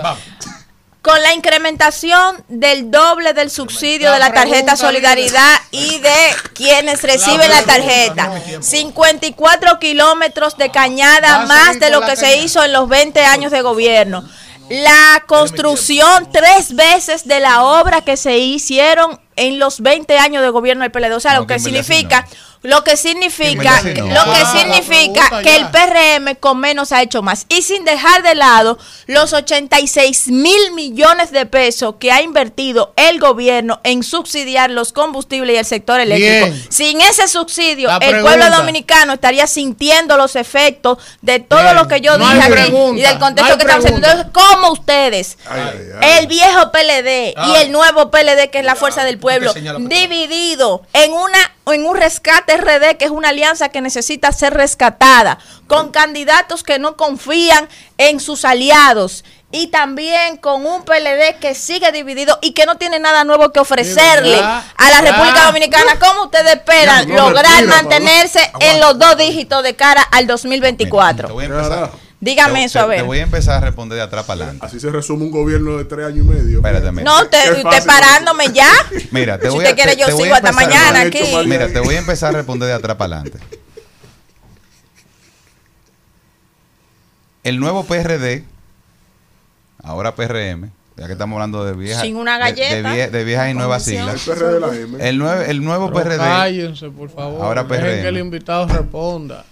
Con 1.01 1.23
la 1.23 1.33
incrementación 1.33 2.43
del 2.49 2.91
doble 2.91 3.33
del 3.33 3.49
subsidio 3.49 4.09
La 4.09 4.13
de 4.15 4.19
la 4.19 4.33
tarjeta 4.33 4.75
Solidaridad 4.75 5.55
y 5.71 5.97
de 5.99 6.13
quienes 6.53 7.01
reciben 7.03 7.49
la 7.49 7.63
tarjeta. 7.63 8.29
54 8.59 9.79
kilómetros 9.79 10.57
de 10.57 10.69
cañada 10.71 11.43
a 11.43 11.45
más 11.45 11.79
de 11.79 11.89
lo 11.89 12.01
la 12.01 12.05
que 12.07 12.15
se 12.17 12.23
cañada. 12.23 12.43
hizo 12.43 12.63
en 12.65 12.73
los 12.73 12.89
20 12.89 13.23
años 13.23 13.49
de 13.51 13.61
gobierno. 13.61 14.27
La 14.69 15.23
construcción 15.25 16.29
tres 16.31 16.75
veces 16.75 17.27
de 17.27 17.39
la 17.39 17.63
obra 17.63 18.01
que 18.01 18.17
se 18.17 18.37
hicieron 18.37 19.19
en 19.35 19.57
los 19.57 19.81
20 19.81 20.17
años 20.17 20.43
de 20.43 20.49
gobierno 20.49 20.83
del 20.83 20.91
PLD. 20.91 21.13
O 21.13 21.19
sea, 21.19 21.33
No, 21.33 21.41
lo 21.41 21.47
que 21.47 21.59
significa, 21.59 22.27
lo 22.61 22.83
que 22.83 22.97
significa, 22.97 23.81
no. 23.81 24.07
lo 24.07 24.23
que 24.33 24.39
Ah, 24.41 24.53
significa 24.57 25.41
que 25.41 25.55
el 25.55 25.67
PRM 25.69 26.35
con 26.39 26.59
menos 26.59 26.91
ha 26.91 27.01
hecho 27.01 27.21
más. 27.21 27.45
Y 27.47 27.61
sin 27.61 27.85
dejar 27.85 28.21
de 28.23 28.35
lado 28.35 28.77
los 29.07 29.31
86 29.33 30.27
mil 30.27 30.71
millones 30.73 31.31
de 31.31 31.45
pesos 31.45 31.95
que 31.99 32.11
ha 32.11 32.21
invertido 32.21 32.91
el 32.97 33.19
gobierno 33.19 33.79
en 33.83 34.03
subsidiar 34.03 34.71
los 34.71 34.91
combustibles 34.91 35.55
y 35.55 35.57
el 35.59 35.65
sector 35.65 35.99
eléctrico. 36.01 36.47
Bien. 36.47 36.65
Sin 36.69 36.99
ese 37.01 37.27
subsidio, 37.27 37.87
La 37.87 37.97
el 37.97 38.21
pueblo 38.21 38.49
dominicano 38.49 39.13
estaría 39.13 39.47
sintiendo 39.47 40.17
los 40.17 40.35
efectos 40.35 40.97
de 41.21 41.39
todo 41.39 41.61
Bien. 41.63 41.75
lo 41.75 41.87
que 41.87 42.01
yo 42.01 42.17
No 42.17 42.25
dije 42.27 42.41
aquí 42.41 42.51
pregunta, 42.51 42.99
y 42.99 43.03
del 43.03 43.19
contexto 43.19 43.53
no 43.53 43.57
que 43.57 43.63
estamos 43.63 43.85
haciendo. 43.85 44.07
Entonces, 44.07 44.31
¿cómo 44.33 44.71
ustedes? 44.73 45.37
Ay, 45.49 45.61
ay, 45.61 45.79
ay. 46.01 46.17
El 46.19 46.27
viejo 46.27 46.71
PLD 46.71 47.33
y 47.47 47.55
el 47.61 47.71
nuevo 47.71 48.11
PLD, 48.11 48.49
que 48.51 48.59
es 48.59 48.65
la 48.65 48.75
fuerza 48.75 49.03
del 49.05 49.17
pueblo, 49.17 49.53
dividido 49.53 50.81
en 50.93 51.13
una 51.13 51.37
en 51.73 51.85
un 51.85 51.95
rescate 51.95 52.57
RD, 52.57 52.97
que 52.97 53.05
es 53.05 53.11
una 53.11 53.29
alianza 53.29 53.69
que 53.69 53.81
necesita 53.81 54.31
ser 54.31 54.53
rescatada, 54.53 55.39
con 55.67 55.91
candidatos 55.91 56.63
que 56.63 56.79
no 56.79 56.97
confían 56.97 57.67
en 57.97 58.19
sus 58.19 58.45
aliados 58.45 59.23
y 59.51 59.67
también 59.67 60.37
con 60.37 60.65
un 60.65 60.83
PLD 60.83 61.39
que 61.39 61.55
sigue 61.55 61.91
dividido 61.91 62.37
y 62.41 62.51
que 62.51 62.65
no 62.65 62.77
tiene 62.77 62.99
nada 62.99 63.23
nuevo 63.23 63.51
que 63.51 63.59
ofrecerle 63.59 64.37
a 64.39 64.63
la. 64.89 65.01
República 65.01 65.45
Dominicana. 65.45 65.97
¿Cómo 65.99 66.25
ustedes 66.25 66.55
esperan 66.55 67.07
Ya, 67.07 67.15
no, 67.15 67.29
lograr 67.29 67.65
mantenerse 67.65 68.51
en 68.59 68.79
los 68.79 68.99
dos 68.99 69.17
dígitos 69.17 69.63
de 69.63 69.75
cara 69.75 70.01
al 70.01 70.27
2024? 70.27 71.29
Dígame 72.21 72.59
te- 72.59 72.65
eso, 72.65 72.79
a 72.81 72.85
ver. 72.85 72.97
Te 72.97 73.03
voy 73.03 73.19
a 73.19 73.23
empezar 73.23 73.55
a 73.63 73.65
responder 73.65 73.95
de 73.97 74.03
atrás 74.03 74.25
para 74.25 74.43
adelante. 74.43 74.65
Así 74.65 74.79
se 74.79 74.89
resume 74.91 75.23
un 75.23 75.31
gobierno 75.31 75.77
de 75.77 75.85
tres 75.85 76.05
años 76.07 76.25
y 76.25 76.27
medio. 76.29 76.57
Espérate, 76.57 76.91
mira. 76.91 77.03
No, 77.03 77.21
usted 77.23 77.61
fácil. 77.63 77.87
parándome 77.87 78.45
ya. 78.53 78.69
Mira, 79.11 79.37
te 79.37 79.45
Si 79.47 79.49
voy 79.51 79.59
usted 79.59 79.71
a, 79.71 79.75
quiere, 79.75 79.91
te- 79.95 79.99
yo 80.01 80.05
te 80.07 80.11
sigo 80.23 80.35
hasta 80.35 80.49
empezar- 80.49 80.69
mañana 80.69 81.01
aquí. 81.01 81.17
hecho, 81.19 81.43
Mira, 81.45 81.67
te 81.69 81.79
voy 81.79 81.95
a 81.95 81.99
empezar 81.99 82.33
a 82.35 82.37
responder 82.37 82.67
de 82.67 82.73
atrás 82.73 82.97
para 82.97 83.15
adelante. 83.21 83.39
El 87.43 87.59
nuevo 87.59 87.83
PRD, 87.85 88.43
ahora 89.81 90.13
PRM, 90.15 90.71
ya 90.97 91.05
que 91.07 91.13
estamos 91.13 91.35
hablando 91.37 91.63
de 91.63 91.73
viejas 91.73 92.01
Sin 92.01 92.17
una 92.17 92.37
de- 92.37 92.43
de, 92.53 92.61
galleta. 92.81 92.93
vie- 92.95 93.09
de 93.11 93.23
viejas 93.23 93.49
y 93.49 93.53
nuevas 93.53 93.83
siglas. 93.83 94.27
El 94.27 94.33
PRD 94.33 94.53
de 94.55 94.59
la 94.59 94.75
M. 94.75 95.09
El, 95.09 95.17
nueve- 95.17 95.45
el 95.49 95.63
nuevo 95.63 95.87
Pero 95.89 96.01
PRD. 96.03 96.17
Cállense, 96.17 96.89
por 96.89 97.09
favor. 97.09 97.45
Ahora 97.45 97.63
Dejen 97.63 97.77
PRM. 97.85 98.01
que 98.01 98.07
el 98.09 98.17
invitado 98.17 98.67
responda. 98.67 99.45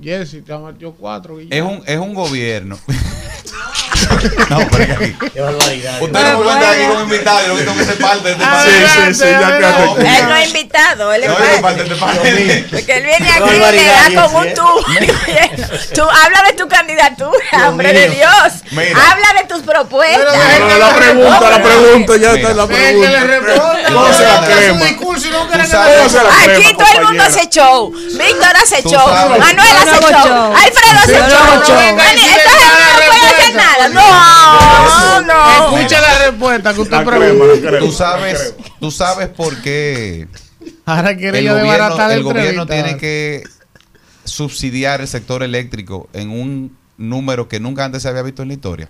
Jessy, 0.00 0.42
te 0.42 0.56
metió 0.58 0.92
cuatro. 0.92 1.40
Es 1.40 1.62
un, 1.62 1.82
es 1.86 1.98
un 1.98 2.14
gobierno. 2.14 2.78
no, 4.50 4.58
pero 4.70 4.82
es 4.84 4.98
que 4.98 5.04
aquí. 5.04 5.30
Qué 5.32 5.40
barbaridad. 5.40 6.02
Usted 6.02 6.20
no 6.20 6.38
me 6.38 6.44
cuenta 6.44 6.70
aquí 6.70 6.86
como 6.86 7.00
invitado, 7.00 7.40
yo 7.40 7.48
lo 7.48 7.56
que 7.56 7.62
tengo 7.64 7.76
que 7.78 7.84
ser 7.84 7.98
parte 7.98 8.24
de 8.24 8.32
este 8.32 8.44
panel. 8.44 8.72
Sí, 8.72 9.14
sí, 9.14 9.14
sí, 9.14 9.24
ya 9.30 9.86
con- 9.86 10.06
Él 10.06 10.28
no 10.28 10.36
es 10.36 10.46
invitado, 10.48 11.12
él 11.12 11.22
es 11.24 11.28
No, 11.30 11.36
parte 11.62 11.82
de 11.84 11.88
este 11.88 11.96
panel. 12.00 12.66
Porque 12.70 12.92
él 12.96 13.04
viene 13.04 13.30
aquí 13.30 13.50
y 13.54 13.58
le 13.58 13.84
da 13.84 14.22
con 14.22 14.36
un 14.36 14.42
Jessy, 14.42 14.54
tú. 14.54 14.66
Tú 15.94 16.02
habla 16.02 16.42
de 16.48 16.52
tu 16.54 16.68
candidatura, 16.68 17.68
hombre 17.68 17.92
de. 17.92 18.08
Dios. 18.10 18.52
Habla 18.72 19.40
de 19.40 19.46
tus 19.48 19.62
propuestas. 19.62 20.36
Pero 20.36 20.78
la 20.78 20.94
pregunta, 20.94 21.50
la 21.50 21.62
pregunta, 21.62 22.16
ya 22.16 22.32
está 22.34 22.52
la 22.54 22.66
Dejen 22.66 23.00
que 23.00 23.08
le 23.08 23.18
pregunta. 23.38 23.46
responda. 23.46 23.88
¿Cómo 23.92 24.12
se 24.12 24.22
la 24.24 24.36
Haga 24.38 24.46
su 24.46 24.52
crema? 24.58 24.84
discurso 24.84 25.26
y 25.26 25.30
no 25.30 25.38
Tú 25.40 25.46
quieren 25.48 25.66
que 25.66 25.72
sabes- 25.72 25.90
le 25.90 25.96
¿Cómo 25.98 26.08
se 26.08 26.16
la 26.24 26.56
Aquí 26.56 26.74
todo 26.74 26.86
el 26.94 27.04
mundo 27.06 27.22
hace 27.24 27.48
show. 27.48 27.92
Víctor 27.92 28.56
hace 28.62 28.82
show. 28.82 29.08
Manuel 29.38 29.76
hace 29.82 30.00
show. 30.00 30.54
Alfredo 30.54 30.98
hace 31.02 31.12
show. 31.14 31.42
hago 31.46 31.64
nada. 33.54 33.88
No, 33.88 35.20
no. 35.22 35.76
Escucha 35.76 36.00
la 36.00 36.18
respuesta 36.30 36.74
que 36.74 36.80
usted 36.80 37.04
pregunta. 37.04 37.78
Tú 37.78 37.92
sabes, 37.92 38.54
tú 38.80 38.90
sabes 38.90 39.28
por 39.28 39.56
qué 39.62 40.28
Ahora 40.84 41.16
quiere 41.16 41.40
el 41.40 41.48
gobierno, 41.48 42.10
el 42.10 42.22
gobierno 42.22 42.66
tiene 42.66 42.96
que 42.96 43.42
subsidiar 44.24 45.00
el 45.00 45.08
sector 45.08 45.42
eléctrico 45.42 46.08
en 46.12 46.30
un 46.30 46.76
número 46.96 47.48
que 47.48 47.60
nunca 47.60 47.84
antes 47.84 48.02
se 48.02 48.08
había 48.08 48.22
visto 48.22 48.42
en 48.42 48.48
la 48.48 48.54
historia. 48.54 48.88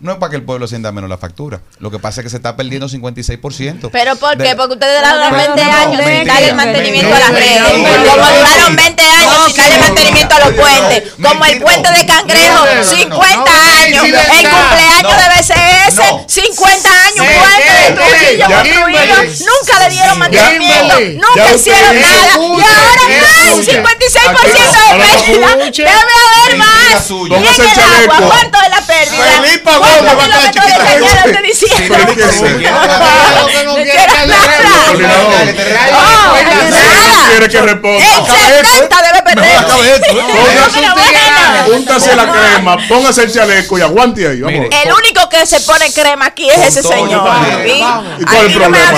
No 0.00 0.12
es 0.12 0.18
para 0.18 0.28
que 0.30 0.36
el 0.36 0.42
pueblo 0.42 0.66
sienta 0.66 0.90
menos 0.92 1.08
la 1.08 1.16
factura. 1.18 1.60
Lo 1.78 1.90
que 1.90 1.98
pasa 1.98 2.20
es 2.20 2.24
que 2.24 2.30
se 2.30 2.36
está 2.36 2.56
perdiendo 2.56 2.88
56%. 2.88 3.90
¿Pero 3.92 4.16
por 4.16 4.36
de- 4.36 4.44
qué? 4.44 4.56
Porque 4.56 4.74
ustedes 4.74 4.98
duraron 5.00 5.30
No, 5.30 5.36
20 5.36 5.64
no, 5.64 5.70
años 5.72 5.96
sin 5.96 6.04
mentira, 6.04 6.34
darle 6.34 6.52
mantenimiento 6.52 7.10
mentira, 7.10 7.26
a 7.26 7.30
las 7.30 7.40
redes. 7.40 7.62
mentira, 7.62 8.10
Como 8.12 8.26
duraron 8.36 8.76
20 8.76 9.02
años 9.04 9.46
sin 9.46 9.56
darle 9.56 9.78
mantenimiento 9.78 10.34
a 10.34 10.40
los 10.40 10.52
puentes. 10.54 11.18
No, 11.18 11.28
Como 11.30 11.44
el 11.46 11.58
puente 11.62 11.88
de 11.92 12.06
Cangrejo, 12.06 12.54
No, 12.54 12.64
no, 12.66 12.74
no, 12.74 12.74
no. 12.74 12.84
50 12.84 13.36
No, 13.36 13.44
años. 13.84 14.04
El 14.04 14.50
cumpleaños 14.50 15.02
No. 15.02 15.10
de 15.14 15.28
BCS, 15.38 15.96
No. 15.96 16.24
50 16.28 16.90
años. 16.90 17.24
Puente 17.24 17.72
de 17.72 17.92
Trujillo 17.94 18.46
construido. 18.46 19.16
Nunca 19.46 19.78
le 19.78 19.90
dieron 19.94 20.18
mantenimiento. 20.18 21.00
Nunca 21.22 21.54
hicieron 21.54 22.00
nada. 22.00 22.32
Y 22.34 22.40
ahora 22.40 23.04
más, 23.22 23.46
escuche. 23.46 23.72
56% 23.72 24.78
de 24.90 24.96
pérdida. 24.98 25.56
Debe 25.70 25.90
haber 26.44 26.56
más. 26.58 27.10
en 27.10 27.28
Póngase 27.28 27.62
el 27.62 27.68
agua. 28.10 28.28
¿cuánto 28.28 28.58
es 28.60 28.70
la 28.70 28.80
pérdida? 28.82 29.83
Felipe 29.84 30.14
¿Cuántos 30.14 30.16
Gómez 30.16 30.30
va 30.30 30.34
a 30.34 30.36
estar 30.46 30.50
kilómetros 30.50 30.50
de 30.50 30.50
chiquita. 30.50 30.84
cañada 30.84 31.24
usted 31.24 31.42
diciendo? 31.42 31.94
Tiene 31.96 32.14
que 32.14 32.22
ser. 32.32 32.56
Claro 32.58 33.46
que 33.46 33.52
no 33.64 33.64
No 33.64 33.74
quiere 33.74 33.90
que 33.90 33.96
le 33.96 34.06
quiero 34.06 34.26
nada. 34.26 34.42
Coordinador. 34.86 35.30
No, 35.92 35.98
¿Quién 36.34 36.46
quiere 37.28 37.46
que 37.48 37.60
responda? 37.62 37.98
El 37.98 38.04
Acabe 38.14 38.60
esto. 38.60 38.74
70 38.74 39.02
debe 39.02 39.20
perder. 39.22 39.44
Póngase, 41.64 42.14
la 42.16 42.30
crema, 42.30 42.76
póngase 42.88 43.22
el 43.24 43.32
chaleco 43.32 43.78
y 43.78 43.80
aguante 43.80 44.28
ahí. 44.28 44.40
Vamos. 44.40 44.60
Mire, 44.60 44.68
El 44.84 44.92
único 44.92 45.28
que 45.28 45.46
se 45.46 45.60
pone 45.60 45.90
crema 45.92 46.26
aquí 46.26 46.48
es 46.48 46.58
ese 46.58 46.82
señor. 46.82 47.22
¿Y 48.18 48.24
cuál 48.24 48.28
es 48.36 48.44
el 48.44 48.52
problema? 48.52 48.92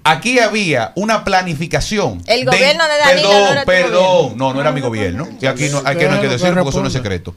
Aquí 0.04 0.38
había 0.38 0.92
una 0.94 1.24
planificación. 1.24 2.22
El 2.26 2.44
gobierno 2.44 2.84
de 2.86 2.98
Danilo 2.98 3.28
Perdón, 3.28 3.44
no 3.44 3.50
era 3.52 3.64
perdón. 3.64 4.04
gobierno. 4.04 4.32
No, 4.36 4.54
no 4.54 4.60
era 4.60 4.70
mi 4.70 4.80
gobierno. 4.80 5.28
Y 5.40 5.46
aquí 5.46 5.68
no, 5.68 5.78
aquí 5.84 6.04
no 6.04 6.12
hay 6.12 6.20
que 6.20 6.28
decirlo 6.28 6.54
porque 6.62 6.70
eso 6.70 6.80
no 6.80 6.86
es 6.86 6.92
secreto. 6.92 7.34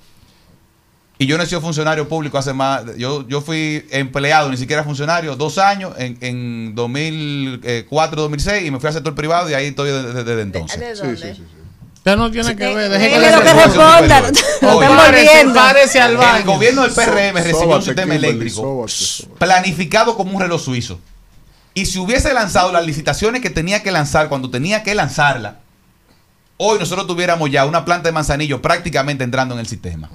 Y 1.21 1.25
yo 1.27 1.37
no 1.37 1.43
he 1.43 1.45
sido 1.47 1.59
funcionario 1.59 2.07
público 2.07 2.37
hace 2.37 2.53
más. 2.53 2.83
Yo, 2.97 3.27
yo 3.27 3.41
fui 3.41 3.85
empleado, 3.91 4.49
ni 4.49 4.55
siquiera 4.57 4.83
funcionario, 4.85 5.35
dos 5.35 5.57
años 5.57 5.93
en, 5.97 6.17
en 6.21 6.73
2004, 6.75 8.21
2006 8.21 8.65
y 8.65 8.71
me 8.71 8.79
fui 8.79 8.87
al 8.87 8.93
sector 8.93 9.13
privado 9.15 9.49
y 9.49 9.53
ahí 9.53 9.65
estoy 9.67 9.91
desde, 9.91 10.23
desde 10.23 10.41
entonces. 10.41 10.79
¿De 10.79 10.95
Sí, 10.95 11.01
dónde? 11.01 11.17
sí, 11.17 11.27
sí. 11.27 11.33
sí. 11.35 11.43
Usted 11.97 12.15
no 12.15 12.31
tiene 12.31 12.55
que 12.55 12.73
ver. 12.73 12.89
Deje 12.89 13.09
que 13.09 13.31
lo 13.35 13.41
que 13.41 13.53
responda. 13.53 14.31
Párese, 15.53 15.99
al 15.99 16.11
El 16.11 16.17
baño. 16.17 16.45
gobierno 16.45 16.83
del 16.83 16.91
PRM 16.91 17.33
recibió 17.35 17.75
un 17.75 17.81
sistema 17.81 18.13
Kimberly, 18.13 18.27
eléctrico 18.27 18.61
sóbate, 18.61 18.91
sóbate. 18.93 19.39
planificado 19.39 20.15
como 20.15 20.31
un 20.31 20.41
reloj 20.41 20.61
suizo. 20.61 20.99
Y 21.73 21.85
si 21.85 21.99
hubiese 21.99 22.33
lanzado 22.33 22.71
las 22.71 22.85
licitaciones 22.85 23.41
que 23.41 23.49
tenía 23.49 23.83
que 23.83 23.91
lanzar 23.91 24.29
cuando 24.29 24.49
tenía 24.49 24.83
que 24.83 24.95
lanzarla, 24.95 25.59
hoy 26.57 26.79
nosotros 26.79 27.05
tuviéramos 27.07 27.49
ya 27.51 27.65
una 27.65 27.85
planta 27.85 28.07
de 28.09 28.13
manzanillo 28.13 28.61
prácticamente 28.61 29.23
entrando 29.23 29.53
en 29.53 29.59
el 29.59 29.67
sistema. 29.67 30.09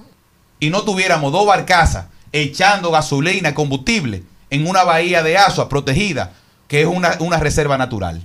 Y 0.65 0.71
no 0.71 0.83
tuviéramos 0.83 1.31
dos 1.31 1.47
barcazas 1.47 2.07
echando 2.33 2.91
gasolina, 2.91 3.55
combustible, 3.55 4.23
en 4.49 4.67
una 4.67 4.83
bahía 4.83 5.23
de 5.23 5.37
Asua 5.37 5.69
protegida, 5.69 6.33
que 6.69 6.81
es 6.81 6.87
una, 6.87 7.19
una 7.19 7.37
reserva 7.37 7.77
natural. 7.77 8.23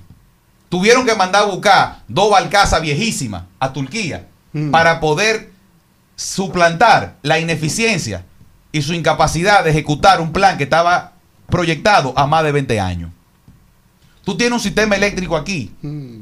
Tuvieron 0.70 1.04
que 1.04 1.14
mandar 1.14 1.42
a 1.42 1.46
buscar 1.46 1.98
dos 2.08 2.30
barcazas 2.30 2.80
viejísimas 2.80 3.42
a 3.58 3.74
Turquía 3.74 4.26
para 4.70 5.00
poder 5.00 5.52
suplantar 6.16 7.16
la 7.20 7.38
ineficiencia 7.38 8.24
y 8.72 8.80
su 8.80 8.94
incapacidad 8.94 9.62
de 9.62 9.70
ejecutar 9.70 10.22
un 10.22 10.32
plan 10.32 10.56
que 10.56 10.64
estaba 10.64 11.12
proyectado 11.46 12.14
a 12.16 12.26
más 12.26 12.42
de 12.42 12.52
20 12.52 12.80
años. 12.80 13.10
Tú 14.24 14.38
tienes 14.38 14.54
un 14.54 14.60
sistema 14.60 14.96
eléctrico 14.96 15.36
aquí 15.36 15.74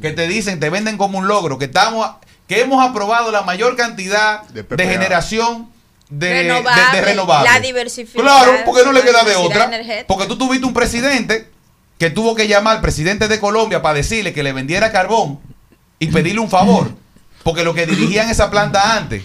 que 0.02 0.10
te 0.10 0.26
dicen, 0.26 0.58
te 0.58 0.68
venden 0.68 0.98
como 0.98 1.18
un 1.18 1.28
logro, 1.28 1.58
que 1.58 1.66
estamos 1.66 2.10
que 2.48 2.60
hemos 2.62 2.84
aprobado 2.84 3.30
la 3.30 3.42
mayor 3.42 3.76
cantidad 3.76 4.42
De 4.48 4.88
generación 4.88 5.68
de, 6.10 6.26
de- 6.28 6.34
de 6.34 6.42
Renovable, 6.42 7.00
renovables. 7.02 7.52
la 7.52 7.60
diversificación, 7.60 8.24
Claro, 8.24 8.52
porque 8.64 8.84
no 8.84 8.92
le 8.92 9.02
queda 9.02 9.22
de 9.24 9.36
otra. 9.36 9.64
energética. 9.66 10.06
Porque 10.06 10.26
tú 10.26 10.36
tuviste 10.38 10.66
un 10.66 10.72
presidente 10.74 11.50
que 11.98 12.10
tuvo 12.10 12.34
que 12.34 12.46
llamar 12.48 12.76
al 12.76 12.82
presidente 12.82 13.28
de 13.28 13.38
Colombia 13.40 13.82
para 13.82 13.94
decirle 13.94 14.32
que 14.32 14.42
le 14.42 14.52
vendiera 14.52 14.92
carbón 14.92 15.40
y 15.98 16.06
pedirle 16.08 16.40
un 16.40 16.48
favor. 16.50 16.92
Porque 17.42 17.64
lo 17.64 17.74
que 17.74 17.86
dirigían 17.86 18.28
esa 18.30 18.50
planta 18.50 18.96
antes, 18.96 19.22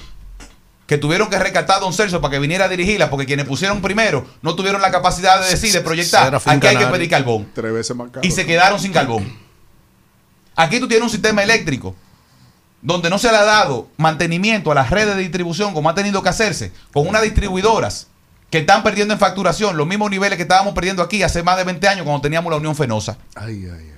que 0.88 0.98
tuvieron 0.98 1.30
que 1.30 1.40
rescatar 1.40 1.78
a 1.78 1.80
Don 1.80 1.94
Celso 1.94 2.20
para 2.20 2.32
que 2.34 2.40
viniera 2.40 2.66
a 2.66 2.68
dirigirla, 2.70 3.10
porque 3.10 3.26
quienes 3.26 3.46
pusieron 3.48 3.82
primero 3.82 4.26
no 4.42 4.56
tuvieron 4.56 4.82
la 4.82 4.92
capacidad 4.92 5.42
de 5.42 5.50
decir, 5.50 5.72
de 5.72 5.82
proyectar, 5.82 6.36
aquí 6.36 6.68
hay 6.68 6.78
que 6.78 6.88
pedir 6.88 7.10
carbón. 7.10 7.50
Tres 7.54 7.72
veces 7.74 7.96
más 7.96 8.10
caro. 8.12 8.28
Y 8.28 8.32
se 8.32 8.46
quedaron 8.46 8.80
sin 8.80 8.92
carbón. 8.92 9.38
Aquí 10.56 10.80
tú 10.80 10.88
tienes 10.88 11.04
un 11.04 11.10
sistema 11.10 11.42
eléctrico 11.44 11.96
donde 12.84 13.10
no 13.10 13.18
se 13.18 13.32
le 13.32 13.38
ha 13.38 13.46
dado 13.46 13.88
mantenimiento 13.98 14.72
a 14.72 14.76
las 14.76 14.90
redes 14.90 15.16
de 15.16 15.22
distribución 15.22 15.74
como 15.74 15.90
ha 15.90 15.96
tenido 15.96 16.22
que 16.22 16.30
hacerse, 16.30 16.74
con 16.92 17.08
unas 17.08 17.22
distribuidoras 17.24 18.08
que 18.52 18.60
están 18.60 18.84
perdiendo 18.84 19.14
en 19.14 19.20
facturación 19.20 19.78
los 19.78 19.88
mismos 19.88 20.12
niveles 20.12 20.36
que 20.36 20.44
estábamos 20.44 20.74
perdiendo 20.76 21.02
aquí 21.02 21.24
hace 21.24 21.42
más 21.42 21.58
de 21.58 21.64
20 21.64 21.88
años 21.88 22.04
cuando 22.04 22.22
teníamos 22.22 22.52
la 22.52 22.58
Unión 22.58 22.76
Fenosa. 22.76 23.18
Ay, 23.36 23.66
ay, 23.66 23.72
ay. 23.72 23.92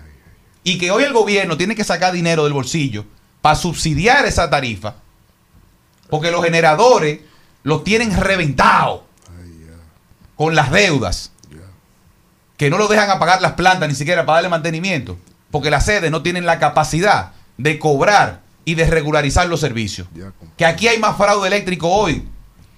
Y 0.64 0.78
que 0.78 0.92
hoy 0.92 1.04
el 1.04 1.14
gobierno 1.14 1.58
tiene 1.58 1.76
que 1.76 1.84
sacar 1.84 2.14
dinero 2.14 2.44
del 2.44 2.54
bolsillo 2.54 3.06
para 3.42 3.56
subsidiar 3.56 4.26
esa 4.26 4.50
tarifa, 4.50 4.96
porque 6.10 6.32
los 6.32 6.44
generadores 6.44 7.20
los 7.64 7.84
tienen 7.84 8.16
reventados 8.16 9.02
con 10.36 10.54
las 10.56 10.72
deudas, 10.72 11.32
que 12.58 12.70
no 12.70 12.78
lo 12.78 12.88
dejan 12.88 13.10
apagar 13.10 13.42
las 13.42 13.54
plantas 13.54 13.90
ni 13.90 13.96
siquiera 13.96 14.26
para 14.26 14.38
darle 14.38 14.50
mantenimiento, 14.50 15.18
porque 15.50 15.72
las 15.72 15.86
sedes 15.86 16.12
no 16.12 16.22
tienen 16.22 16.46
la 16.46 16.60
capacidad 16.60 17.32
de 17.58 17.80
cobrar 17.80 18.45
y 18.66 18.76
de 18.76 18.86
regularizar 18.88 19.48
los 19.48 19.60
servicios. 19.60 20.08
Que 20.58 20.66
aquí 20.66 20.88
hay 20.88 20.98
más 21.00 21.16
fraude 21.16 21.48
eléctrico 21.48 21.88
hoy 21.90 22.28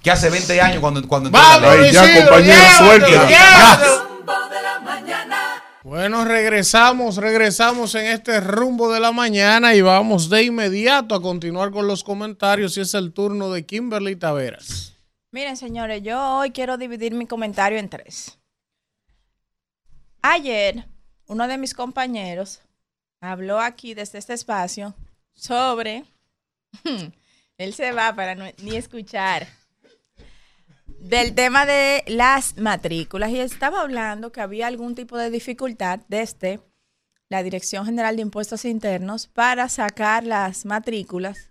que 0.02 0.10
hace 0.10 0.30
20 0.30 0.60
años 0.60 0.80
cuando, 0.80 1.06
cuando 1.08 1.28
entró 1.28 1.42
la 1.42 1.58
Vamos, 1.58 1.78
ley. 1.80 1.92
ya, 1.92 2.04
Isidro, 2.04 2.28
compañero, 2.28 2.54
llévate, 2.54 3.10
llévate. 3.10 4.08
Mañana. 4.84 5.62
Bueno, 5.82 6.24
regresamos, 6.24 7.16
regresamos 7.16 7.94
en 7.94 8.06
este 8.06 8.40
rumbo 8.40 8.92
de 8.92 9.00
la 9.00 9.10
mañana 9.10 9.74
y 9.74 9.80
vamos 9.80 10.28
de 10.30 10.44
inmediato 10.44 11.14
a 11.14 11.22
continuar 11.22 11.70
con 11.70 11.86
los 11.86 12.04
comentarios 12.04 12.76
y 12.76 12.82
es 12.82 12.94
el 12.94 13.12
turno 13.12 13.50
de 13.50 13.64
Kimberly 13.64 14.14
Taveras. 14.16 14.94
Miren, 15.30 15.56
señores, 15.56 16.02
yo 16.02 16.20
hoy 16.36 16.50
quiero 16.50 16.76
dividir 16.76 17.14
mi 17.14 17.26
comentario 17.26 17.78
en 17.78 17.88
tres. 17.88 18.38
Ayer, 20.22 20.86
uno 21.26 21.48
de 21.48 21.58
mis 21.58 21.74
compañeros 21.74 22.60
habló 23.20 23.60
aquí 23.60 23.94
desde 23.94 24.18
este 24.18 24.34
espacio 24.34 24.94
sobre... 25.38 26.04
Él 27.58 27.74
se 27.74 27.92
va 27.92 28.14
para 28.14 28.34
no- 28.34 28.52
ni 28.62 28.76
escuchar. 28.76 29.48
Del 31.00 31.34
tema 31.34 31.66
de 31.66 32.04
las 32.06 32.56
matrículas. 32.56 33.30
Y 33.30 33.40
estaba 33.40 33.80
hablando 33.80 34.30
que 34.32 34.40
había 34.40 34.66
algún 34.66 34.94
tipo 34.94 35.16
de 35.16 35.30
dificultad 35.30 36.00
desde 36.08 36.60
la 37.28 37.42
Dirección 37.42 37.84
General 37.84 38.16
de 38.16 38.22
Impuestos 38.22 38.64
Internos 38.64 39.26
para 39.26 39.68
sacar 39.68 40.24
las 40.24 40.64
matrículas 40.64 41.48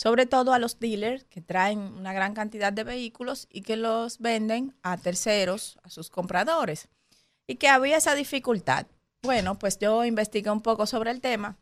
sobre 0.00 0.26
todo 0.26 0.52
a 0.52 0.60
los 0.60 0.78
dealers 0.78 1.24
que 1.24 1.40
traen 1.40 1.80
una 1.80 2.12
gran 2.12 2.32
cantidad 2.32 2.72
de 2.72 2.84
vehículos 2.84 3.48
y 3.50 3.62
que 3.62 3.76
los 3.76 4.18
venden 4.20 4.76
a 4.82 4.96
terceros, 4.96 5.76
a 5.82 5.90
sus 5.90 6.08
compradores. 6.08 6.88
Y 7.48 7.56
que 7.56 7.68
había 7.68 7.96
esa 7.96 8.14
dificultad. 8.14 8.86
Bueno, 9.22 9.58
pues 9.58 9.78
yo 9.78 10.04
investigué 10.04 10.50
un 10.50 10.60
poco 10.60 10.86
sobre 10.86 11.10
el 11.10 11.20
tema 11.20 11.56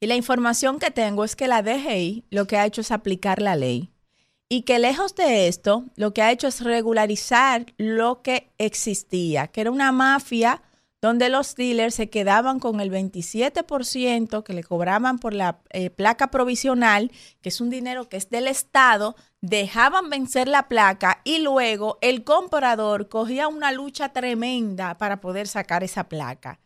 y 0.00 0.06
la 0.06 0.16
información 0.16 0.78
que 0.78 0.90
tengo 0.90 1.24
es 1.24 1.36
que 1.36 1.48
la 1.48 1.62
DGI 1.62 2.24
lo 2.30 2.46
que 2.46 2.56
ha 2.56 2.66
hecho 2.66 2.80
es 2.80 2.90
aplicar 2.90 3.42
la 3.42 3.56
ley 3.56 3.90
y 4.48 4.62
que 4.62 4.78
lejos 4.78 5.14
de 5.14 5.46
esto, 5.48 5.84
lo 5.96 6.14
que 6.14 6.22
ha 6.22 6.32
hecho 6.32 6.46
es 6.48 6.62
regularizar 6.62 7.66
lo 7.76 8.22
que 8.22 8.50
existía, 8.58 9.48
que 9.48 9.60
era 9.60 9.70
una 9.70 9.92
mafia 9.92 10.62
donde 11.00 11.28
los 11.28 11.54
dealers 11.54 11.94
se 11.94 12.10
quedaban 12.10 12.58
con 12.58 12.80
el 12.80 12.90
27% 12.90 14.42
que 14.42 14.52
le 14.52 14.64
cobraban 14.64 15.18
por 15.18 15.32
la 15.32 15.60
eh, 15.70 15.90
placa 15.90 16.30
provisional, 16.30 17.12
que 17.40 17.50
es 17.50 17.60
un 17.60 17.70
dinero 17.70 18.08
que 18.08 18.16
es 18.16 18.30
del 18.30 18.48
Estado, 18.48 19.14
dejaban 19.40 20.10
vencer 20.10 20.48
la 20.48 20.66
placa 20.66 21.20
y 21.22 21.38
luego 21.38 21.98
el 22.00 22.24
comprador 22.24 23.08
cogía 23.08 23.46
una 23.46 23.70
lucha 23.70 24.08
tremenda 24.08 24.98
para 24.98 25.20
poder 25.20 25.46
sacar 25.46 25.84
esa 25.84 26.08
placa. 26.08 26.58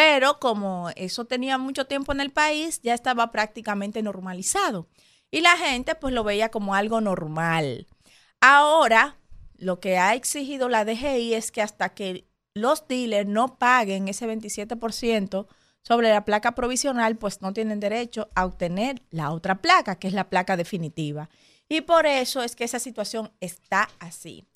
Pero 0.00 0.40
como 0.40 0.88
eso 0.96 1.26
tenía 1.26 1.58
mucho 1.58 1.84
tiempo 1.84 2.12
en 2.12 2.22
el 2.22 2.30
país, 2.30 2.80
ya 2.82 2.94
estaba 2.94 3.30
prácticamente 3.30 4.02
normalizado. 4.02 4.88
Y 5.30 5.42
la 5.42 5.58
gente 5.58 5.94
pues 5.94 6.14
lo 6.14 6.24
veía 6.24 6.50
como 6.50 6.74
algo 6.74 7.02
normal. 7.02 7.86
Ahora, 8.40 9.18
lo 9.58 9.78
que 9.78 9.98
ha 9.98 10.14
exigido 10.14 10.70
la 10.70 10.86
DGI 10.86 11.34
es 11.34 11.52
que 11.52 11.60
hasta 11.60 11.90
que 11.90 12.26
los 12.54 12.88
dealers 12.88 13.28
no 13.28 13.58
paguen 13.58 14.08
ese 14.08 14.26
27% 14.26 15.46
sobre 15.82 16.08
la 16.08 16.24
placa 16.24 16.54
provisional, 16.54 17.18
pues 17.18 17.42
no 17.42 17.52
tienen 17.52 17.78
derecho 17.78 18.30
a 18.34 18.46
obtener 18.46 19.02
la 19.10 19.30
otra 19.32 19.56
placa, 19.56 19.96
que 19.96 20.08
es 20.08 20.14
la 20.14 20.30
placa 20.30 20.56
definitiva. 20.56 21.28
Y 21.68 21.82
por 21.82 22.06
eso 22.06 22.42
es 22.42 22.56
que 22.56 22.64
esa 22.64 22.78
situación 22.78 23.32
está 23.40 23.90
así. 23.98 24.46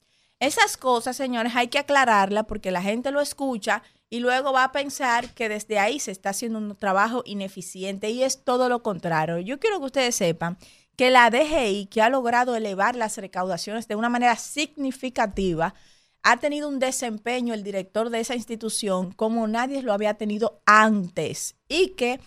Esas 0.40 0.78
cosas, 0.78 1.18
señores, 1.18 1.54
hay 1.54 1.68
que 1.68 1.78
aclararlas 1.78 2.46
porque 2.46 2.70
la 2.70 2.80
gente 2.80 3.10
lo 3.10 3.20
escucha 3.20 3.82
y 4.14 4.20
luego 4.20 4.52
va 4.52 4.62
a 4.62 4.70
pensar 4.70 5.34
que 5.34 5.48
desde 5.48 5.80
ahí 5.80 5.98
se 5.98 6.12
está 6.12 6.30
haciendo 6.30 6.60
un 6.60 6.76
trabajo 6.76 7.24
ineficiente 7.26 8.10
y 8.10 8.22
es 8.22 8.44
todo 8.44 8.68
lo 8.68 8.80
contrario. 8.80 9.40
Yo 9.40 9.58
quiero 9.58 9.80
que 9.80 9.86
ustedes 9.86 10.14
sepan 10.14 10.56
que 10.94 11.10
la 11.10 11.30
DGI, 11.30 11.86
que 11.86 12.00
ha 12.00 12.08
logrado 12.10 12.54
elevar 12.54 12.94
las 12.94 13.18
recaudaciones 13.18 13.88
de 13.88 13.96
una 13.96 14.08
manera 14.08 14.36
significativa, 14.36 15.74
ha 16.22 16.36
tenido 16.36 16.68
un 16.68 16.78
desempeño 16.78 17.54
el 17.54 17.64
director 17.64 18.08
de 18.08 18.20
esa 18.20 18.36
institución 18.36 19.10
como 19.10 19.48
nadie 19.48 19.82
lo 19.82 19.92
había 19.92 20.14
tenido 20.14 20.62
antes. 20.64 21.56
Y 21.68 21.88
que 21.96 22.20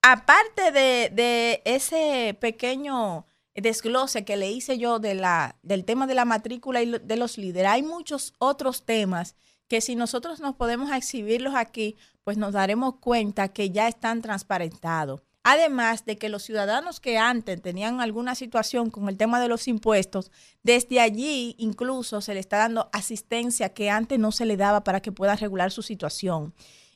aparte 0.00 0.72
de, 0.72 1.10
de 1.12 1.60
ese 1.66 2.38
pequeño 2.40 3.26
desglose 3.54 4.24
que 4.24 4.38
le 4.38 4.50
hice 4.50 4.78
yo 4.78 4.98
de 4.98 5.14
la, 5.14 5.56
del 5.62 5.84
tema 5.84 6.06
de 6.06 6.14
la 6.14 6.24
matrícula 6.24 6.80
y 6.80 6.90
de 6.90 7.16
los 7.18 7.36
líderes, 7.36 7.70
hay 7.70 7.82
muchos 7.82 8.32
otros 8.38 8.86
temas 8.86 9.36
que 9.74 9.80
si 9.80 9.96
nosotros 9.96 10.38
nos 10.38 10.54
podemos 10.54 10.92
exhibirlos 10.92 11.56
aquí, 11.56 11.96
pues 12.22 12.36
nos 12.36 12.52
daremos 12.52 12.94
cuenta 13.00 13.48
que 13.48 13.70
ya 13.70 13.88
están 13.88 14.22
transparentados. 14.22 15.22
Además 15.42 16.04
de 16.04 16.16
que 16.16 16.28
los 16.28 16.44
ciudadanos 16.44 17.00
que 17.00 17.18
antes 17.18 17.60
tenían 17.60 18.00
alguna 18.00 18.36
situación 18.36 18.90
con 18.90 19.08
el 19.08 19.16
tema 19.16 19.40
de 19.40 19.48
los 19.48 19.66
impuestos, 19.66 20.30
desde 20.62 21.00
allí 21.00 21.56
incluso 21.58 22.20
se 22.20 22.34
le 22.34 22.38
está 22.38 22.58
dando 22.58 22.88
asistencia 22.92 23.74
que 23.74 23.90
antes 23.90 24.16
no 24.20 24.30
se 24.30 24.46
le 24.46 24.56
daba 24.56 24.84
para 24.84 25.02
que 25.02 25.10
pueda 25.10 25.34
regular 25.34 25.72
su 25.72 25.82
situación. 25.82 26.54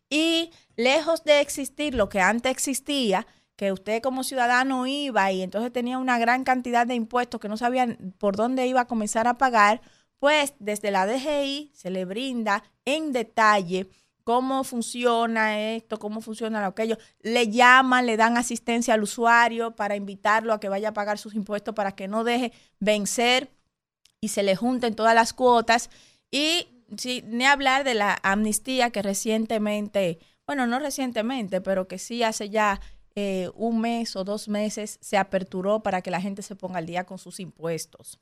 Y 0.08 0.52
lejos 0.76 1.24
de 1.24 1.40
existir 1.40 1.96
lo 1.96 2.08
que 2.08 2.20
antes 2.20 2.52
existía, 2.52 3.26
que 3.56 3.72
usted 3.72 4.00
como 4.02 4.22
ciudadano 4.22 4.86
iba 4.86 5.32
y 5.32 5.42
entonces 5.42 5.72
tenía 5.72 5.98
una 5.98 6.16
gran 6.20 6.44
cantidad 6.44 6.86
de 6.86 6.94
impuestos 6.94 7.40
que 7.40 7.48
no 7.48 7.56
sabían 7.56 8.14
por 8.18 8.36
dónde 8.36 8.68
iba 8.68 8.82
a 8.82 8.86
comenzar 8.86 9.26
a 9.26 9.36
pagar, 9.36 9.80
pues 10.18 10.54
desde 10.58 10.90
la 10.90 11.06
DGI 11.06 11.72
se 11.74 11.90
le 11.90 12.04
brinda 12.04 12.64
en 12.84 13.12
detalle 13.12 13.88
cómo 14.28 14.62
funciona 14.62 15.58
esto, 15.74 15.98
cómo 15.98 16.20
funciona 16.20 16.66
aquello. 16.66 16.98
Le 17.20 17.48
llaman, 17.48 18.04
le 18.04 18.18
dan 18.18 18.36
asistencia 18.36 18.92
al 18.92 19.02
usuario 19.02 19.74
para 19.74 19.96
invitarlo 19.96 20.52
a 20.52 20.60
que 20.60 20.68
vaya 20.68 20.90
a 20.90 20.92
pagar 20.92 21.16
sus 21.16 21.34
impuestos 21.34 21.74
para 21.74 21.92
que 21.92 22.08
no 22.08 22.24
deje 22.24 22.52
vencer 22.78 23.50
y 24.20 24.28
se 24.28 24.42
le 24.42 24.54
junten 24.54 24.94
todas 24.94 25.14
las 25.14 25.32
cuotas. 25.32 25.88
Y 26.30 26.68
sí, 26.96 27.24
ni 27.26 27.46
hablar 27.46 27.84
de 27.84 27.94
la 27.94 28.18
amnistía 28.22 28.90
que 28.90 29.00
recientemente, 29.00 30.18
bueno, 30.46 30.66
no 30.66 30.78
recientemente, 30.78 31.62
pero 31.62 31.88
que 31.88 31.98
sí 31.98 32.22
hace 32.22 32.50
ya 32.50 32.82
eh, 33.14 33.50
un 33.54 33.80
mes 33.80 34.14
o 34.14 34.24
dos 34.24 34.48
meses 34.48 34.98
se 35.00 35.16
aperturó 35.16 35.82
para 35.82 36.02
que 36.02 36.10
la 36.10 36.20
gente 36.20 36.42
se 36.42 36.54
ponga 36.54 36.78
al 36.78 36.86
día 36.86 37.04
con 37.04 37.18
sus 37.18 37.40
impuestos. 37.40 38.20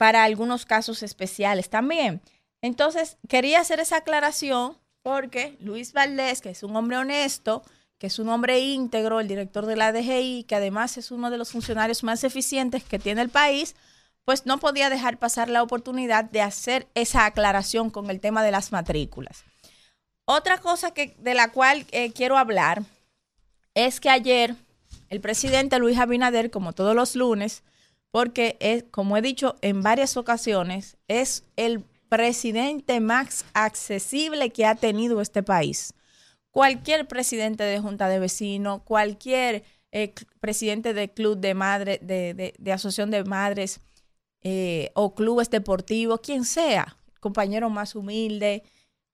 Para 0.00 0.24
algunos 0.24 0.64
casos 0.64 1.02
especiales 1.02 1.68
también. 1.68 2.22
Entonces, 2.62 3.18
quería 3.28 3.60
hacer 3.60 3.80
esa 3.80 3.98
aclaración 3.98 4.78
porque 5.02 5.58
Luis 5.60 5.92
Valdés, 5.92 6.40
que 6.40 6.48
es 6.48 6.62
un 6.62 6.74
hombre 6.74 6.96
honesto, 6.96 7.62
que 7.98 8.06
es 8.06 8.18
un 8.18 8.30
hombre 8.30 8.60
íntegro, 8.60 9.20
el 9.20 9.28
director 9.28 9.66
de 9.66 9.76
la 9.76 9.92
DGI, 9.92 10.44
que 10.44 10.54
además 10.54 10.96
es 10.96 11.10
uno 11.10 11.28
de 11.28 11.36
los 11.36 11.50
funcionarios 11.50 12.02
más 12.02 12.24
eficientes 12.24 12.82
que 12.82 12.98
tiene 12.98 13.20
el 13.20 13.28
país, 13.28 13.76
pues 14.24 14.46
no 14.46 14.56
podía 14.56 14.88
dejar 14.88 15.18
pasar 15.18 15.50
la 15.50 15.62
oportunidad 15.62 16.24
de 16.24 16.40
hacer 16.40 16.88
esa 16.94 17.26
aclaración 17.26 17.90
con 17.90 18.08
el 18.08 18.20
tema 18.20 18.42
de 18.42 18.52
las 18.52 18.72
matrículas. 18.72 19.44
Otra 20.24 20.56
cosa 20.62 20.92
que, 20.92 21.14
de 21.18 21.34
la 21.34 21.52
cual 21.52 21.84
eh, 21.90 22.10
quiero 22.12 22.38
hablar 22.38 22.84
es 23.74 24.00
que 24.00 24.08
ayer 24.08 24.56
el 25.10 25.20
presidente 25.20 25.78
Luis 25.78 25.98
Abinader, 25.98 26.50
como 26.50 26.72
todos 26.72 26.94
los 26.94 27.16
lunes, 27.16 27.62
porque 28.10 28.56
es, 28.60 28.84
como 28.90 29.16
he 29.16 29.22
dicho 29.22 29.56
en 29.62 29.82
varias 29.82 30.16
ocasiones, 30.16 30.96
es 31.08 31.44
el 31.56 31.84
presidente 32.08 33.00
más 33.00 33.44
accesible 33.54 34.50
que 34.50 34.66
ha 34.66 34.74
tenido 34.74 35.20
este 35.20 35.42
país. 35.42 35.94
Cualquier 36.50 37.06
presidente 37.06 37.62
de 37.62 37.78
junta 37.78 38.08
de 38.08 38.18
vecinos, 38.18 38.82
cualquier 38.82 39.62
eh, 39.92 40.12
presidente 40.40 40.92
de 40.94 41.08
club 41.10 41.38
de 41.38 41.54
madre, 41.54 41.98
de, 42.02 42.34
de- 42.34 42.54
de 42.58 42.72
asociación 42.72 43.10
de 43.10 43.22
madres 43.24 43.80
eh, 44.42 44.90
o 44.94 45.14
clubes 45.14 45.50
deportivos, 45.50 46.20
quien 46.20 46.44
sea, 46.44 46.96
compañero 47.20 47.70
más 47.70 47.94
humilde, 47.94 48.64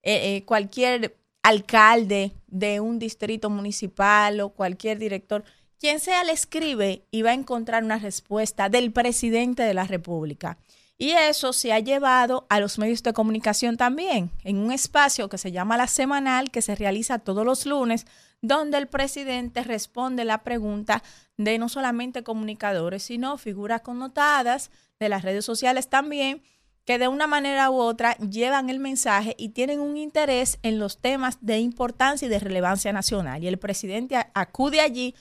eh, 0.02 0.44
cualquier 0.47 1.16
alcalde 1.42 2.33
de 2.47 2.81
un 2.81 2.99
distrito 2.99 3.50
municipal 3.50 4.41
o 4.41 4.50
cualquier 4.50 4.99
director, 4.99 5.44
quien 5.79 6.01
sea 6.01 6.25
le 6.25 6.33
escribe 6.33 7.07
y 7.11 7.23
va 7.23 7.31
a 7.31 7.35
encontrar 7.35 7.85
una 7.85 7.99
respuesta 7.99 8.69
del 8.69 8.93
presidente 8.93 9.63
de 9.63 9.75
la 9.75 9.85
República. 9.85 10.59
Y 10.99 11.11
eso 11.11 11.53
se 11.53 11.73
ha 11.73 11.79
llevado 11.79 12.47
a 12.49 12.59
los 12.59 12.79
medios 12.79 13.03
de 13.03 13.13
comunicación 13.13 13.77
también, 13.77 14.31
en 14.45 14.57
un 14.57 14.73
espacio 14.73 15.29
que 15.29 15.37
se 15.37 15.53
llama 15.53 15.77
La 15.77 15.89
Semanal, 15.89 16.51
que 16.51 16.63
se 16.63 16.75
realiza 16.75 17.19
todos 17.19 17.45
los 17.45 17.67
lunes, 17.67 18.07
donde 18.41 18.79
el 18.79 18.87
presidente 18.87 19.63
responde 19.63 20.25
la 20.25 20.43
pregunta 20.43 21.03
de 21.37 21.59
no 21.59 21.69
solamente 21.69 22.23
comunicadores, 22.23 23.03
sino 23.03 23.37
figuras 23.37 23.83
connotadas 23.83 24.71
de 24.99 25.11
las 25.11 25.23
redes 25.23 25.45
sociales 25.45 25.89
también, 25.89 26.43
que 26.87 26.99
de 26.99 27.09
una 27.09 27.27
manera 27.27 27.69
u 27.71 27.75
otra 27.75 28.17
llevan 28.19 28.71
el 28.71 28.79
mensaje 28.79 29.35
y 29.37 29.51
tienen 29.51 29.81
un 29.81 29.97
interés 29.99 30.59
en 30.63 30.79
los 30.79 30.99
temas 30.99 31.39
de 31.41 31.59
importancia 31.59 32.27
y 32.27 32.29
de 32.31 32.39
relevancia 32.39 32.93
nacional. 32.93 33.43
Y 33.43 33.49
el 33.49 33.59
presidente 33.59 34.17
acude 34.35 34.81
allí 34.81 35.15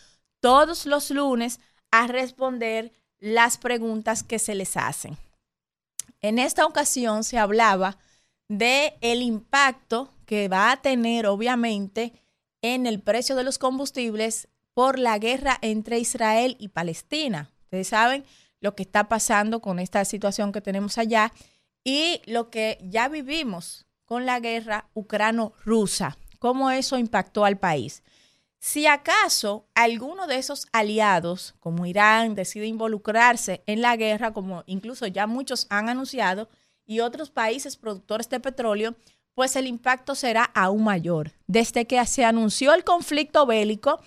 todos 0.46 0.86
los 0.86 1.10
lunes 1.10 1.60
a 1.90 2.06
responder 2.06 2.94
las 3.18 3.58
preguntas 3.58 4.22
que 4.22 4.38
se 4.38 4.54
les 4.54 4.78
hacen. 4.78 5.18
En 6.22 6.38
esta 6.38 6.68
ocasión 6.68 7.24
se 7.24 7.40
hablaba 7.40 7.98
de 8.48 8.94
el 9.02 9.24
impacto 9.24 10.14
que 10.28 10.48
va 10.48 10.72
a 10.72 10.84
tener 10.84 11.26
obviamente 11.26 12.14
en 12.62 12.86
el 12.86 13.02
precio 13.02 13.36
de 13.36 13.44
los 13.44 13.58
combustibles 13.58 14.48
por 14.76 15.00
la 15.00 15.18
guerra 15.18 15.58
entre 15.64 15.98
Israel 15.98 16.58
y 16.60 16.68
Palestina. 16.68 17.50
Ustedes 17.64 17.88
saben 17.88 18.24
lo 18.62 18.76
que 18.76 18.84
está 18.84 19.10
pasando 19.10 19.62
con 19.62 19.80
esta 19.80 20.06
situación 20.06 20.52
que 20.52 20.62
tenemos 20.62 21.00
allá 21.00 21.34
y 21.84 22.22
lo 22.28 22.52
que 22.52 22.78
ya 22.84 23.10
vivimos 23.10 23.88
con 24.06 24.28
la 24.28 24.40
guerra 24.40 24.90
ucrano-rusa, 24.94 26.20
cómo 26.38 26.70
eso 26.70 27.00
impactó 27.00 27.46
al 27.46 27.58
país. 27.58 28.04
Si 28.68 28.88
acaso 28.88 29.68
alguno 29.76 30.26
de 30.26 30.38
esos 30.38 30.66
aliados, 30.72 31.54
como 31.60 31.86
Irán, 31.86 32.34
decide 32.34 32.66
involucrarse 32.66 33.62
en 33.68 33.80
la 33.80 33.96
guerra, 33.96 34.34
como 34.34 34.64
incluso 34.66 35.06
ya 35.06 35.28
muchos 35.28 35.68
han 35.70 35.88
anunciado, 35.88 36.50
y 36.84 37.02
otros 37.02 37.30
países 37.30 37.78
productores 37.78 38.28
de 38.28 38.40
petróleo, 38.40 38.96
pues 39.36 39.56
el 39.56 39.68
impacto 39.68 40.16
será 40.16 40.46
aún 40.46 40.84
mayor. 40.84 41.32
Desde 41.46 41.86
que 41.86 42.04
se 42.08 42.26
anunció 42.26 42.74
el 42.74 42.84
conflicto 42.84 43.46
bélico, 43.46 44.00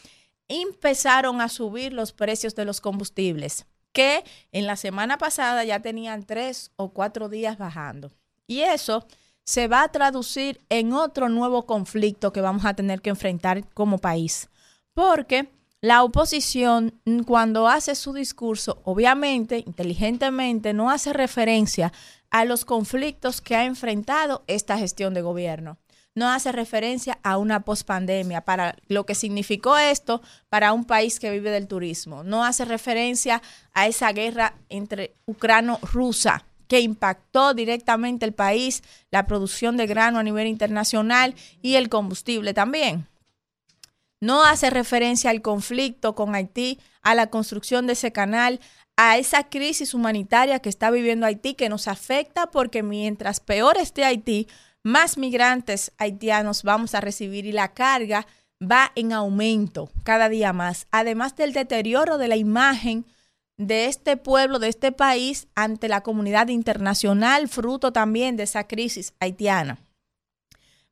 empezaron 0.49 1.41
a 1.41 1.49
subir 1.49 1.93
los 1.93 2.13
precios 2.13 2.57
de 2.57 2.65
los 2.65 2.81
combustibles, 2.81 3.65
que 3.93 4.25
en 4.51 4.67
la 4.67 4.75
semana 4.75 5.19
pasada 5.19 5.63
ya 5.63 5.83
tenían 5.83 6.25
tres 6.25 6.73
o 6.75 6.93
cuatro 6.93 7.29
días 7.29 7.59
bajando. 7.59 8.11
Y 8.49 8.63
eso 8.63 9.07
se 9.49 9.67
va 9.67 9.83
a 9.83 9.89
traducir 9.89 10.61
en 10.69 10.93
otro 10.93 11.31
nuevo 11.31 11.65
conflicto 11.65 12.35
que 12.35 12.43
vamos 12.43 12.67
a 12.67 12.75
tener 12.75 13.01
que 13.01 13.09
enfrentar 13.09 13.67
como 13.73 13.97
país. 13.97 14.51
Porque 14.93 15.49
la 15.81 16.03
oposición, 16.03 17.01
mm, 17.07 17.21
cuando 17.21 17.67
hace 17.67 17.95
su 17.95 18.13
discurso, 18.13 18.83
obviamente, 18.85 19.65
inteligentemente, 19.67 20.75
no 20.75 20.91
hace 20.91 21.15
referencia 21.15 21.95
a 22.29 22.45
los 22.45 22.67
conflictos 22.67 23.41
que 23.41 23.57
ha 23.57 23.65
enfrentado 23.65 24.45
esta 24.49 24.77
gestión 24.77 25.15
de 25.15 25.23
gobierno. 25.23 25.79
No 26.15 26.29
hace 26.31 26.53
referencia 26.53 27.19
a 27.23 27.39
una 27.39 27.61
pospandemia, 27.61 28.43
para 28.43 28.77
lo 28.87 29.07
que 29.07 29.15
significó 29.15 29.79
esto 29.79 30.21
para 30.51 30.75
un 30.75 30.85
país 30.85 31.19
que 31.19 31.31
vive 31.31 31.51
del 31.51 31.69
turismo. 31.69 32.23
No 32.23 32.45
hace 32.45 32.67
referencia 32.67 33.41
a 33.73 33.87
esa 33.87 34.13
guerra 34.13 34.57
entre 34.69 35.15
ucrano-rusa 35.25 36.45
que 36.69 36.81
impactó 36.81 37.55
directamente 37.55 38.25
el 38.25 38.35
país, 38.35 38.83
la 39.11 39.27
producción 39.27 39.77
de 39.77 39.87
grano 39.87 40.19
a 40.19 40.23
nivel 40.23 40.47
internacional 40.47 41.35
y 41.63 41.75
el 41.75 41.89
combustible 41.89 42.55
también. 42.55 43.09
No 44.21 44.45
hace 44.45 44.71
referencia 44.71 45.31
al 45.31 45.43
conflicto 45.43 46.15
con 46.15 46.35
Haití, 46.35 46.79
a 47.03 47.15
la 47.15 47.29
construcción 47.29 47.87
de 47.87 47.95
ese 47.95 48.13
canal, 48.13 48.61
a 48.97 49.17
esa 49.17 49.49
crisis 49.49 49.95
humanitaria 49.95 50.59
que 50.59 50.69
está 50.69 50.91
viviendo 50.91 51.25
Haití, 51.25 51.55
que 51.55 51.69
nos 51.69 51.89
afecta 51.89 52.51
porque 52.51 52.83
mientras 52.83 53.41
peor 53.41 53.79
esté 53.79 54.05
Haití, 54.05 54.49
más 54.83 55.19
migrantes 55.19 55.93
haitianos 55.99 56.63
vamos 56.63 56.95
a 56.95 57.01
recibir 57.01 57.47
y 57.47 57.53
la 57.53 57.75
carga 57.75 58.27
va 58.61 58.93
en 58.95 59.13
aumento 59.13 59.91
cada 60.03 60.29
día 60.29 60.53
más, 60.53 60.87
además 60.91 61.37
del 61.37 61.53
deterioro 61.53 62.19
de 62.19 62.29
la 62.29 62.37
imagen 62.37 63.07
de 63.59 63.87
este 63.87 64.17
pueblo, 64.17 64.59
de 64.59 64.69
este 64.69 64.93
país, 64.93 65.49
ante 65.55 65.89
la 65.89 66.03
comunidad 66.03 66.49
internacional, 66.49 67.49
fruto 67.49 67.93
también 67.93 68.37
de 68.37 68.45
esa 68.45 68.67
crisis 68.67 69.13
haitiana. 69.21 69.79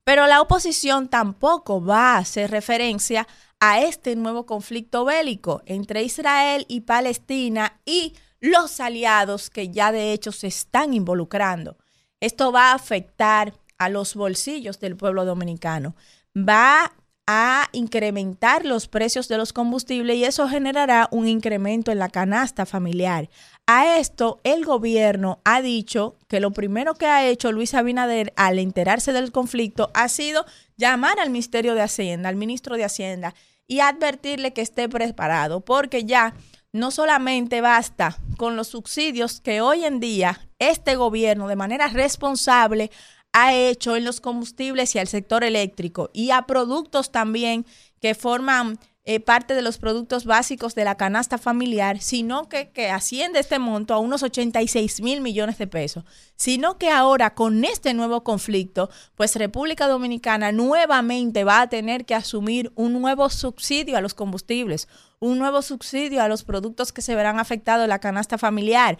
Pero 0.05 0.27
la 0.27 0.41
oposición 0.41 1.09
tampoco 1.09 1.85
va 1.85 2.15
a 2.15 2.19
hacer 2.19 2.51
referencia 2.51 3.27
a 3.61 3.81
este 3.81 4.15
nuevo 4.17 4.47
conflicto 4.47 5.05
bélico 5.05 5.63
entre 5.67 6.03
Israel 6.03 6.67
y 6.69 6.83
Palestina 6.83 7.81
y 7.85 8.15
los 8.41 8.81
aliados 8.81 9.49
que 9.51 9.71
ya 9.71 9.93
de 9.93 10.13
hecho 10.13 10.31
se 10.31 10.49
están 10.49 10.93
involucrando. 10.93 11.79
Esto 12.21 12.53
va 12.53 12.71
a 12.71 12.75
afectar 12.75 13.55
a 13.79 13.89
los 13.89 14.15
bolsillos 14.15 14.79
del 14.81 14.97
pueblo 14.97 15.25
dominicano. 15.25 15.97
Va 16.37 16.93
a 17.27 17.69
incrementar 17.73 18.65
los 18.65 18.87
precios 18.87 19.27
de 19.27 19.37
los 19.37 19.53
combustibles 19.53 20.17
y 20.17 20.25
eso 20.25 20.49
generará 20.49 21.09
un 21.11 21.27
incremento 21.27 21.91
en 21.91 21.99
la 21.99 22.09
canasta 22.09 22.67
familiar. 22.67 23.29
A 23.67 23.99
esto, 23.99 24.41
el 24.45 24.65
gobierno 24.65 25.41
ha 25.45 25.61
dicho 25.61 26.17
que 26.29 26.39
lo 26.39 26.53
primero 26.53 26.95
que 26.95 27.07
ha 27.07 27.27
hecho 27.27 27.51
Luis 27.51 27.75
Abinader 27.75 28.33
al 28.37 28.61
enterarse 28.61 29.13
del 29.13 29.33
conflicto 29.33 29.91
ha 29.95 30.09
sido 30.09 30.47
llamar 30.77 31.19
al 31.19 31.31
Ministerio 31.31 31.75
de 31.75 31.83
Hacienda, 31.83 32.29
al 32.29 32.37
ministro 32.37 32.77
de 32.77 32.85
Hacienda, 32.85 33.35
y 33.67 33.81
advertirle 33.81 34.53
que 34.53 34.61
esté 34.61 34.89
preparado, 34.89 35.61
porque 35.61 36.05
ya 36.05 36.35
no 36.73 36.91
solamente 36.91 37.61
basta 37.61 38.19
con 38.37 38.55
los 38.55 38.69
subsidios 38.69 39.41
que 39.41 39.61
hoy 39.61 39.85
en 39.85 39.99
día 39.99 40.47
este 40.59 40.95
gobierno 40.95 41.49
de 41.49 41.57
manera 41.57 41.89
responsable 41.89 42.91
ha 43.39 43.53
hecho 43.53 43.97
en 43.97 44.05
los 44.07 44.23
combustibles 44.23 44.95
y 44.95 44.99
al 44.99 45.09
sector 45.09 45.45
eléctrico 45.45 46.09
y 46.15 46.31
a 46.31 46.47
productos 46.47 47.13
también 47.13 47.67
que 48.01 48.15
forman 48.15 48.79
eh, 49.05 49.21
parte 49.21 49.55
de 49.55 49.61
los 49.61 49.77
productos 49.77 50.25
básicos 50.25 50.75
de 50.75 50.85
la 50.85 50.97
canasta 50.97 51.37
familiar, 51.37 52.01
sino 52.01 52.49
que, 52.49 52.71
que 52.71 52.89
asciende 52.89 53.39
este 53.39 53.59
monto 53.59 53.93
a 53.93 53.99
unos 53.99 54.23
86 54.23 55.03
mil 55.03 55.21
millones 55.21 55.59
de 55.59 55.67
pesos, 55.67 56.05
sino 56.35 56.79
que 56.79 56.89
ahora 56.89 57.35
con 57.35 57.63
este 57.67 57.93
nuevo 57.93 58.25
conflicto, 58.25 58.89
pues 59.17 59.37
República 59.37 59.87
Dominicana 59.87 60.51
nuevamente 60.51 61.45
va 61.45 61.61
a 61.61 61.69
tener 61.69 62.07
que 62.07 62.15
asumir 62.15 62.73
un 62.75 62.99
nuevo 63.01 63.29
subsidio 63.29 63.99
a 63.99 64.01
los 64.01 64.15
combustibles, 64.15 64.89
un 65.21 65.39
nuevo 65.39 65.61
subsidio 65.61 66.23
a 66.23 66.29
los 66.29 66.43
productos 66.43 66.91
que 66.91 67.03
se 67.03 67.15
verán 67.15 67.39
afectados 67.39 67.85
en 67.85 67.91
la 67.91 67.99
canasta 67.99 68.39
familiar. 68.39 68.97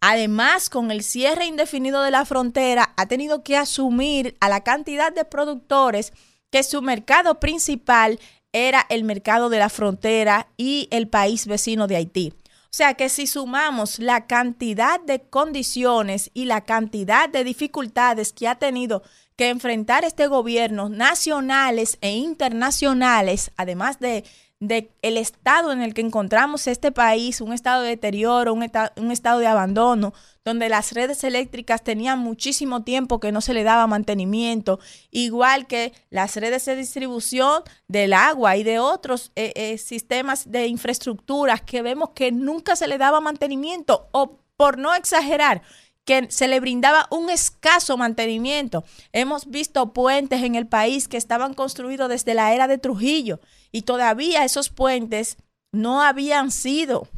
Además, 0.00 0.70
con 0.70 0.90
el 0.90 1.02
cierre 1.02 1.44
indefinido 1.44 2.02
de 2.02 2.10
la 2.10 2.24
frontera, 2.24 2.94
ha 2.96 3.06
tenido 3.06 3.42
que 3.42 3.56
asumir 3.56 4.36
a 4.40 4.48
la 4.48 4.62
cantidad 4.62 5.12
de 5.12 5.26
productores 5.26 6.12
que 6.50 6.62
su 6.62 6.80
mercado 6.80 7.38
principal 7.38 8.18
era 8.52 8.84
el 8.88 9.04
mercado 9.04 9.50
de 9.50 9.58
la 9.58 9.68
frontera 9.68 10.48
y 10.56 10.88
el 10.90 11.08
país 11.08 11.46
vecino 11.46 11.86
de 11.86 11.96
Haití. 11.96 12.32
O 12.64 12.72
sea 12.72 12.94
que 12.94 13.08
si 13.08 13.26
sumamos 13.26 13.98
la 13.98 14.26
cantidad 14.26 15.00
de 15.00 15.22
condiciones 15.22 16.30
y 16.34 16.44
la 16.44 16.60
cantidad 16.60 17.28
de 17.28 17.44
dificultades 17.44 18.32
que 18.32 18.48
ha 18.48 18.54
tenido 18.54 19.02
que 19.36 19.48
enfrentar 19.48 20.04
este 20.04 20.28
gobierno 20.28 20.88
nacionales 20.88 21.98
e 22.00 22.12
internacionales, 22.12 23.50
además 23.56 23.98
de 23.98 24.24
de 24.60 24.92
el 25.00 25.16
estado 25.16 25.72
en 25.72 25.80
el 25.80 25.94
que 25.94 26.02
encontramos 26.02 26.66
este 26.66 26.92
país, 26.92 27.40
un 27.40 27.54
estado 27.54 27.82
de 27.82 27.88
deterioro, 27.88 28.52
un, 28.52 28.62
estado 28.62 29.38
de 29.38 29.46
abandono, 29.46 30.12
donde 30.44 30.68
las 30.68 30.92
redes 30.92 31.24
eléctricas 31.24 31.82
tenían 31.82 32.18
muchísimo 32.18 32.84
tiempo 32.84 33.20
que 33.20 33.32
no 33.32 33.40
se 33.40 33.54
le 33.54 33.64
daba 33.64 33.86
mantenimiento, 33.86 34.78
igual 35.10 35.66
que 35.66 35.94
las 36.10 36.36
redes 36.36 36.66
de 36.66 36.76
distribución 36.76 37.62
del 37.88 38.12
agua 38.12 38.58
y 38.58 38.62
de 38.62 38.78
otros 38.78 39.32
eh, 39.34 39.52
eh, 39.56 39.78
sistemas 39.78 40.50
de 40.50 40.66
infraestructuras 40.66 41.62
que 41.62 41.80
vemos 41.80 42.10
que 42.10 42.30
nunca 42.30 42.76
se 42.76 42.86
le 42.86 42.98
daba 42.98 43.20
mantenimiento 43.22 44.08
o 44.12 44.40
por 44.58 44.76
no 44.76 44.94
exagerar, 44.94 45.62
que 46.04 46.30
se 46.30 46.48
le 46.48 46.60
brindaba 46.60 47.06
un 47.10 47.30
escaso 47.30 47.96
mantenimiento. 47.96 48.84
Hemos 49.12 49.46
visto 49.46 49.92
puentes 49.92 50.42
en 50.42 50.54
el 50.54 50.66
país 50.66 51.08
que 51.08 51.16
estaban 51.16 51.54
construidos 51.54 52.08
desde 52.08 52.34
la 52.34 52.52
era 52.54 52.68
de 52.68 52.78
Trujillo 52.78 53.40
y 53.70 53.82
todavía 53.82 54.44
esos 54.44 54.70
puentes 54.70 55.36
no 55.72 56.02
habían 56.02 56.50
sido 56.50 57.08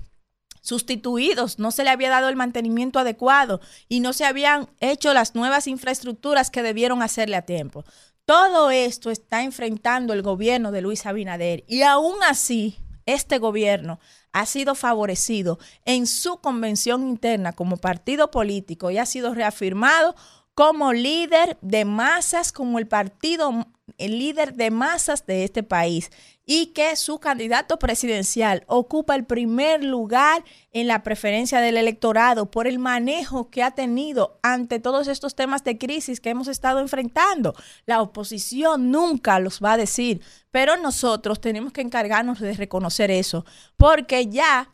sustituidos, 0.60 1.58
no 1.58 1.72
se 1.72 1.84
le 1.84 1.90
había 1.90 2.10
dado 2.10 2.28
el 2.28 2.36
mantenimiento 2.36 2.98
adecuado 2.98 3.60
y 3.88 4.00
no 4.00 4.12
se 4.12 4.24
habían 4.24 4.68
hecho 4.80 5.12
las 5.12 5.34
nuevas 5.34 5.66
infraestructuras 5.66 6.50
que 6.50 6.62
debieron 6.62 7.02
hacerle 7.02 7.36
a 7.36 7.42
tiempo. 7.42 7.84
Todo 8.24 8.70
esto 8.70 9.10
está 9.10 9.42
enfrentando 9.42 10.12
el 10.12 10.22
gobierno 10.22 10.70
de 10.70 10.80
Luis 10.80 11.06
Abinader 11.06 11.64
y 11.66 11.82
aún 11.82 12.14
así 12.22 12.78
este 13.06 13.38
gobierno 13.38 14.00
ha 14.32 14.46
sido 14.46 14.74
favorecido 14.74 15.58
en 15.84 16.06
su 16.06 16.38
convención 16.38 17.06
interna 17.08 17.52
como 17.52 17.76
partido 17.76 18.30
político 18.30 18.90
y 18.90 18.98
ha 18.98 19.06
sido 19.06 19.34
reafirmado 19.34 20.14
como 20.54 20.92
líder 20.92 21.58
de 21.62 21.84
masas, 21.84 22.52
como 22.52 22.78
el 22.78 22.86
partido 22.86 23.66
el 23.98 24.18
líder 24.18 24.54
de 24.54 24.70
masas 24.70 25.26
de 25.26 25.44
este 25.44 25.62
país 25.62 26.10
y 26.44 26.66
que 26.66 26.96
su 26.96 27.18
candidato 27.20 27.78
presidencial 27.78 28.64
ocupa 28.66 29.14
el 29.14 29.24
primer 29.24 29.84
lugar 29.84 30.44
en 30.72 30.88
la 30.88 31.02
preferencia 31.02 31.60
del 31.60 31.76
electorado 31.76 32.50
por 32.50 32.66
el 32.66 32.78
manejo 32.78 33.48
que 33.50 33.62
ha 33.62 33.70
tenido 33.72 34.38
ante 34.42 34.80
todos 34.80 35.06
estos 35.08 35.34
temas 35.34 35.62
de 35.64 35.78
crisis 35.78 36.20
que 36.20 36.30
hemos 36.30 36.48
estado 36.48 36.80
enfrentando. 36.80 37.54
La 37.86 38.02
oposición 38.02 38.90
nunca 38.90 39.38
los 39.38 39.60
va 39.62 39.74
a 39.74 39.76
decir, 39.78 40.20
pero 40.50 40.76
nosotros 40.76 41.40
tenemos 41.40 41.72
que 41.72 41.80
encargarnos 41.80 42.40
de 42.40 42.54
reconocer 42.54 43.10
eso, 43.10 43.44
porque 43.76 44.26
ya 44.26 44.71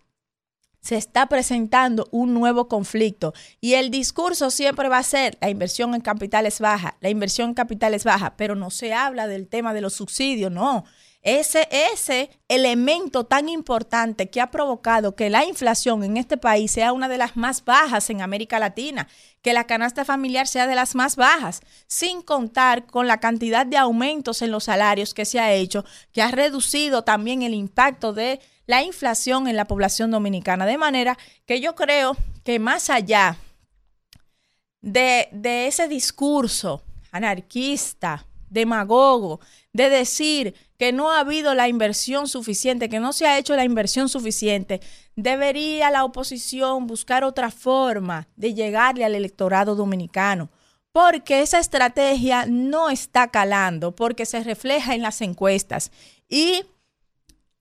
se 0.88 0.96
está 0.96 1.26
presentando 1.26 2.08
un 2.12 2.32
nuevo 2.32 2.66
conflicto 2.66 3.34
y 3.60 3.74
el 3.74 3.90
discurso 3.90 4.50
siempre 4.50 4.88
va 4.88 4.96
a 4.96 5.02
ser 5.02 5.36
la 5.38 5.50
inversión 5.50 5.94
en 5.94 6.00
capital 6.00 6.46
es 6.46 6.60
baja, 6.60 6.96
la 7.02 7.10
inversión 7.10 7.50
en 7.50 7.54
capital 7.54 7.92
es 7.92 8.04
baja, 8.04 8.38
pero 8.38 8.54
no 8.54 8.70
se 8.70 8.94
habla 8.94 9.26
del 9.26 9.48
tema 9.48 9.74
de 9.74 9.82
los 9.82 9.92
subsidios, 9.92 10.50
no. 10.50 10.86
ese, 11.20 11.68
ese 11.92 12.30
elemento 12.48 13.26
tan 13.26 13.50
importante 13.50 14.30
que 14.30 14.40
ha 14.40 14.50
provocado 14.50 15.14
que 15.14 15.28
la 15.28 15.44
inflación 15.44 16.04
en 16.04 16.16
este 16.16 16.38
país 16.38 16.70
sea 16.70 16.94
una 16.94 17.10
de 17.10 17.18
las 17.18 17.36
más 17.36 17.66
bajas 17.66 18.08
en 18.08 18.22
América 18.22 18.58
Latina, 18.58 19.08
que 19.42 19.52
la 19.52 19.64
canasta 19.64 20.06
familiar 20.06 20.48
sea 20.48 20.66
de 20.66 20.74
las 20.74 20.94
más 20.94 21.16
bajas, 21.16 21.60
sin 21.86 22.22
contar 22.22 22.86
con 22.86 23.06
la 23.06 23.20
cantidad 23.20 23.66
de 23.66 23.76
aumentos 23.76 24.40
en 24.40 24.52
los 24.52 24.64
salarios 24.64 25.12
que 25.12 25.26
se 25.26 25.38
ha 25.38 25.52
hecho, 25.52 25.84
que 26.14 26.22
ha 26.22 26.30
reducido 26.30 27.04
también 27.04 27.42
el 27.42 27.52
impacto 27.52 28.14
de 28.14 28.40
la 28.68 28.82
inflación 28.82 29.48
en 29.48 29.56
la 29.56 29.64
población 29.64 30.10
dominicana. 30.10 30.66
De 30.66 30.76
manera 30.76 31.18
que 31.46 31.60
yo 31.60 31.74
creo 31.74 32.16
que 32.44 32.58
más 32.58 32.90
allá 32.90 33.38
de, 34.82 35.28
de 35.32 35.66
ese 35.66 35.88
discurso 35.88 36.82
anarquista, 37.10 38.26
demagogo, 38.50 39.40
de 39.72 39.88
decir 39.88 40.54
que 40.76 40.92
no 40.92 41.10
ha 41.10 41.20
habido 41.20 41.54
la 41.54 41.68
inversión 41.68 42.28
suficiente, 42.28 42.90
que 42.90 43.00
no 43.00 43.14
se 43.14 43.26
ha 43.26 43.38
hecho 43.38 43.56
la 43.56 43.64
inversión 43.64 44.10
suficiente, 44.10 44.80
debería 45.16 45.90
la 45.90 46.04
oposición 46.04 46.86
buscar 46.86 47.24
otra 47.24 47.50
forma 47.50 48.28
de 48.36 48.52
llegarle 48.52 49.06
al 49.06 49.14
electorado 49.14 49.76
dominicano, 49.76 50.50
porque 50.92 51.40
esa 51.40 51.58
estrategia 51.58 52.44
no 52.46 52.90
está 52.90 53.28
calando, 53.28 53.96
porque 53.96 54.26
se 54.26 54.44
refleja 54.44 54.94
en 54.94 55.00
las 55.00 55.22
encuestas. 55.22 55.90
Y 56.28 56.64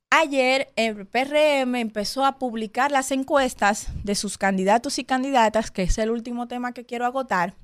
ayer 0.09 0.71
el 0.75 1.05
PRM 1.05 1.75
empezó 1.75 2.25
a 2.25 2.39
publicar 2.39 2.91
las 2.91 3.11
encuestas 3.11 3.87
de 4.03 4.15
sus 4.15 4.37
candidatos 4.37 4.99
y 4.99 5.03
candidatas, 5.03 5.71
que 5.71 5.83
es 5.83 5.97
el 5.97 6.11
último 6.11 6.47
tema 6.47 6.73
que 6.73 6.85
quiero 6.85 7.05
agotar, 7.05 7.55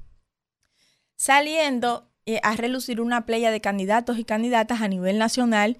saliendo 1.15 2.09
eh, 2.25 2.39
a 2.43 2.55
relucir 2.55 3.01
una 3.01 3.25
playa 3.25 3.51
de 3.51 3.61
candidatos 3.61 4.17
y 4.17 4.23
candidatas 4.23 4.81
a 4.81 4.87
nivel 4.87 5.17
nacional, 5.17 5.77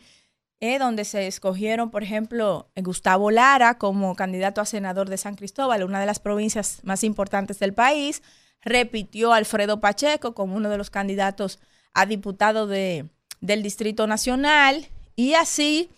eh, 0.59 0.79
donde 0.79 1.03
se 1.03 1.27
escogieron, 1.27 1.91
por 1.91 2.03
ejemplo, 2.03 2.69
Gustavo 2.77 3.31
Lara 3.31 3.77
como 3.77 4.15
candidato 4.15 4.61
a 4.61 4.65
senador 4.65 5.09
de 5.09 5.17
San 5.17 5.35
Cristóbal, 5.35 5.83
una 5.83 5.99
de 5.99 6.05
las 6.05 6.19
provincias 6.19 6.79
más 6.83 7.03
importantes 7.03 7.59
del 7.59 7.73
país. 7.73 8.23
Repitió 8.61 9.33
Alfredo 9.33 9.81
Pacheco 9.81 10.33
como 10.33 10.55
uno 10.55 10.69
de 10.69 10.77
los 10.77 10.89
candidatos 10.89 11.59
a 11.93 12.05
diputado 12.05 12.65
de, 12.65 13.09
del 13.41 13.61
Distrito 13.61 14.07
Nacional. 14.07 14.87
Y 15.17 15.33
así 15.33 15.89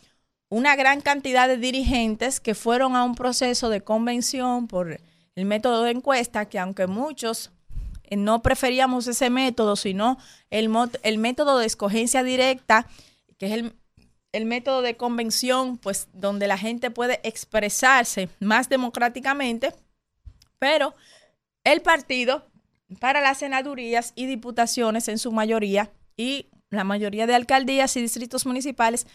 una 0.49 0.75
gran 0.75 1.01
cantidad 1.01 1.47
de 1.47 1.57
dirigentes 1.57 2.39
que 2.39 2.55
fueron 2.55 2.95
a 2.95 3.03
un 3.03 3.15
proceso 3.15 3.69
de 3.69 3.81
convención 3.81 4.67
por 4.67 4.99
el 5.35 5.45
método 5.45 5.83
de 5.83 5.91
encuesta, 5.91 6.47
que 6.47 6.59
aunque 6.59 6.87
muchos 6.87 7.51
eh, 8.03 8.15
no 8.15 8.41
preferíamos 8.41 9.07
ese 9.07 9.29
método, 9.29 9.75
sino 9.75 10.17
el, 10.49 10.69
el 11.03 11.17
método 11.17 11.57
de 11.57 11.65
escogencia 11.65 12.23
directa, 12.23 12.87
que 13.37 13.47
es 13.47 13.51
el, 13.53 13.75
el 14.31 14.45
método 14.45 14.81
de 14.81 14.97
convención, 14.97 15.77
pues 15.77 16.07
donde 16.13 16.47
la 16.47 16.57
gente 16.57 16.91
puede 16.91 17.19
expresarse 17.23 18.29
más 18.39 18.69
democráticamente, 18.69 19.73
pero 20.59 20.95
el 21.63 21.81
partido 21.81 22.45
para 22.99 23.21
las 23.21 23.39
senadurías 23.39 24.13
y 24.15 24.27
diputaciones 24.27 25.07
en 25.07 25.17
su 25.17 25.31
mayoría 25.31 25.91
y 26.15 26.47
la 26.69 26.83
mayoría 26.83 27.27
de 27.27 27.35
alcaldías 27.35 27.95
y 27.97 28.01
distritos 28.01 28.45
municipales 28.45 29.07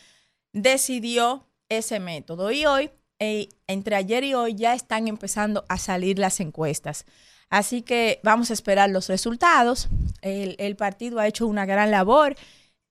decidió 0.52 1.46
ese 1.68 2.00
método. 2.00 2.50
Y 2.50 2.66
hoy, 2.66 2.90
eh, 3.18 3.48
entre 3.66 3.96
ayer 3.96 4.24
y 4.24 4.34
hoy, 4.34 4.54
ya 4.54 4.74
están 4.74 5.08
empezando 5.08 5.64
a 5.68 5.78
salir 5.78 6.18
las 6.18 6.40
encuestas. 6.40 7.04
Así 7.50 7.82
que 7.82 8.20
vamos 8.22 8.50
a 8.50 8.54
esperar 8.54 8.90
los 8.90 9.08
resultados. 9.08 9.88
El, 10.22 10.76
partido 10.76 11.18
ha 11.18 11.26
hecho 11.26 11.46
una 11.46 11.66
gran 11.66 11.90
labor 11.90 12.36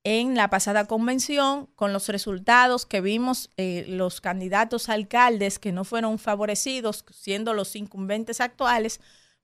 en 0.04 0.34
la 0.34 0.48
pasada 0.48 0.86
convención 0.86 1.66
con 1.76 1.92
los 1.92 2.08
resultados 2.08 2.86
que 2.86 3.00
vimos 3.00 3.50
eh, 3.56 3.84
los 3.88 4.20
candidatos 4.20 4.88
alcaldes 4.88 5.58
que 5.58 5.72
no 5.72 5.84
fueron 5.84 6.18
favorecidos, 6.18 7.04
siendo 7.10 7.54
los 7.54 7.76
incumbentes 7.76 8.40
actuales, 8.40 9.00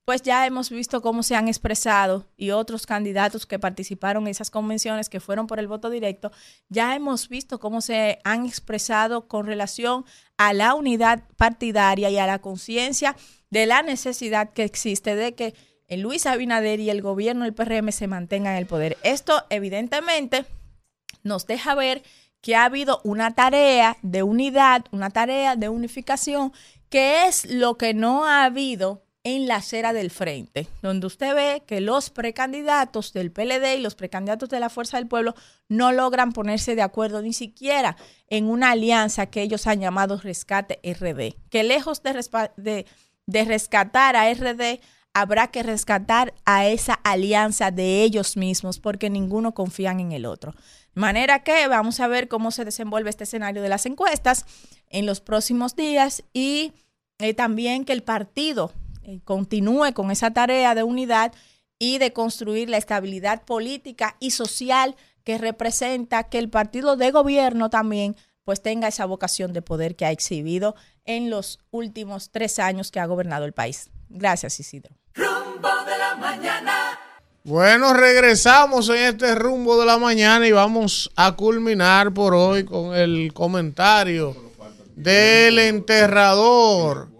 pues 0.07 0.21
ya 0.21 0.45
hemos 0.45 0.69
visto 0.69 1.01
cómo 1.01 1.21
se 1.21 1.35
han 1.35 1.49
expresado 1.49 2.25
y 2.37 2.51
otros 2.51 2.85
candidatos 2.85 3.45
que 3.45 3.59
participaron 3.59 4.23
en 4.23 4.29
esas 4.29 4.49
convenciones 4.49 5.09
que 5.09 5.19
fueron 5.19 5.47
por 5.47 5.59
el 5.59 5.67
voto 5.67 5.89
directo, 5.89 6.31
ya 6.69 6.95
hemos 6.95 7.27
visto 7.27 7.59
cómo 7.59 7.81
se 7.81 8.19
han 8.23 8.45
expresado 8.45 9.27
con 9.27 9.45
relación 9.45 10.05
a 10.37 10.53
la 10.53 10.75
unidad 10.75 11.23
partidaria 11.35 12.09
y 12.09 12.17
a 12.19 12.25
la 12.25 12.39
conciencia 12.39 13.17
de 13.49 13.65
la 13.65 13.81
necesidad 13.81 14.53
que 14.53 14.63
existe 14.63 15.13
de 15.17 15.35
que 15.35 15.55
Luis 15.89 16.25
Abinader 16.25 16.79
y 16.79 16.89
el 16.89 17.01
gobierno 17.01 17.43
del 17.43 17.53
PRM 17.53 17.91
se 17.91 18.07
mantengan 18.07 18.53
en 18.53 18.59
el 18.59 18.65
poder. 18.65 18.97
Esto 19.03 19.43
evidentemente 19.49 20.45
nos 21.23 21.47
deja 21.47 21.75
ver 21.75 22.01
que 22.39 22.55
ha 22.55 22.63
habido 22.63 23.01
una 23.03 23.35
tarea 23.35 23.97
de 24.03 24.23
unidad, 24.23 24.85
una 24.91 25.09
tarea 25.09 25.57
de 25.57 25.67
unificación, 25.67 26.53
que 26.87 27.27
es 27.27 27.43
lo 27.51 27.77
que 27.77 27.93
no 27.93 28.25
ha 28.25 28.45
habido 28.45 29.03
en 29.35 29.45
la 29.45 29.57
acera 29.57 29.91
del 29.91 30.09
frente, 30.09 30.69
donde 30.81 31.05
usted 31.05 31.35
ve 31.35 31.63
que 31.67 31.81
los 31.81 32.09
precandidatos 32.09 33.11
del 33.11 33.29
PLD 33.29 33.75
y 33.77 33.81
los 33.81 33.93
precandidatos 33.93 34.47
de 34.47 34.61
la 34.61 34.69
Fuerza 34.69 34.95
del 34.95 35.07
Pueblo 35.07 35.35
no 35.67 35.91
logran 35.91 36.31
ponerse 36.31 36.75
de 36.75 36.81
acuerdo 36.81 37.21
ni 37.21 37.33
siquiera 37.33 37.97
en 38.29 38.45
una 38.45 38.71
alianza 38.71 39.25
que 39.25 39.41
ellos 39.41 39.67
han 39.67 39.81
llamado 39.81 40.17
Rescate 40.17 40.79
RD, 40.81 41.35
que 41.49 41.63
lejos 41.65 42.01
de, 42.03 42.85
rescatar 43.43 44.15
a 44.15 44.33
RD, 44.33 44.79
habrá 45.13 45.47
que 45.47 45.61
rescatar 45.61 46.33
a 46.45 46.67
esa 46.67 46.93
alianza 46.93 47.69
de 47.69 48.03
ellos 48.03 48.37
mismos 48.37 48.79
porque 48.79 49.09
ninguno 49.09 49.53
confían 49.53 49.99
en 49.99 50.13
el 50.13 50.25
otro. 50.25 50.53
De 50.95 51.01
manera 51.01 51.43
que 51.43 51.67
vamos 51.67 51.99
a 51.99 52.07
ver 52.07 52.29
cómo 52.29 52.51
se 52.51 52.63
desenvuelve 52.63 53.09
este 53.09 53.25
escenario 53.25 53.61
de 53.61 53.69
las 53.69 53.85
encuestas 53.85 54.45
en 54.89 55.05
los 55.05 55.19
próximos 55.19 55.75
días 55.75 56.23
y 56.31 56.71
eh, 57.19 57.33
también 57.33 57.83
que 57.83 57.91
el 57.91 58.03
partido 58.03 58.71
eh, 59.07 59.21
continúe 59.23 59.93
con 59.93 60.11
esa 60.11 60.31
tarea 60.31 60.75
de 60.75 60.83
unidad 60.83 61.31
y 61.79 61.97
de 61.97 62.11
construir 62.11 62.69
la 62.69 62.75
estabilidad 62.75 63.45
política 63.45 64.17
y 64.19 64.31
social 64.31 64.97
que 65.23 65.37
representa 65.37 66.23
que 66.23 66.39
el 66.39 66.49
partido 66.49 66.97
de 66.97 67.11
gobierno 67.11 67.69
también 67.69 68.17
pues 68.43 68.61
tenga 68.61 68.89
esa 68.89 69.05
vocación 69.05 69.53
de 69.53 69.61
poder 69.61 69.95
que 69.95 70.05
ha 70.05 70.11
exhibido 70.11 70.75
en 71.05 71.29
los 71.29 71.59
últimos 71.71 72.31
tres 72.31 72.59
años 72.59 72.91
que 72.91 72.99
ha 72.99 73.05
gobernado 73.05 73.45
el 73.45 73.53
país. 73.53 73.89
Gracias, 74.09 74.59
Isidro. 74.59 74.93
Rumbo 75.13 75.69
de 75.85 75.97
la 75.97 76.15
mañana. 76.15 76.99
Bueno, 77.45 77.93
regresamos 77.93 78.89
en 78.89 78.97
este 78.97 79.35
rumbo 79.35 79.79
de 79.79 79.85
la 79.85 79.97
mañana 79.97 80.45
y 80.45 80.51
vamos 80.51 81.09
a 81.15 81.33
culminar 81.37 82.13
por 82.13 82.33
hoy 82.33 82.65
con 82.65 82.93
el 82.93 83.31
comentario 83.33 84.35
del 84.97 85.59
enterrador 85.59 87.16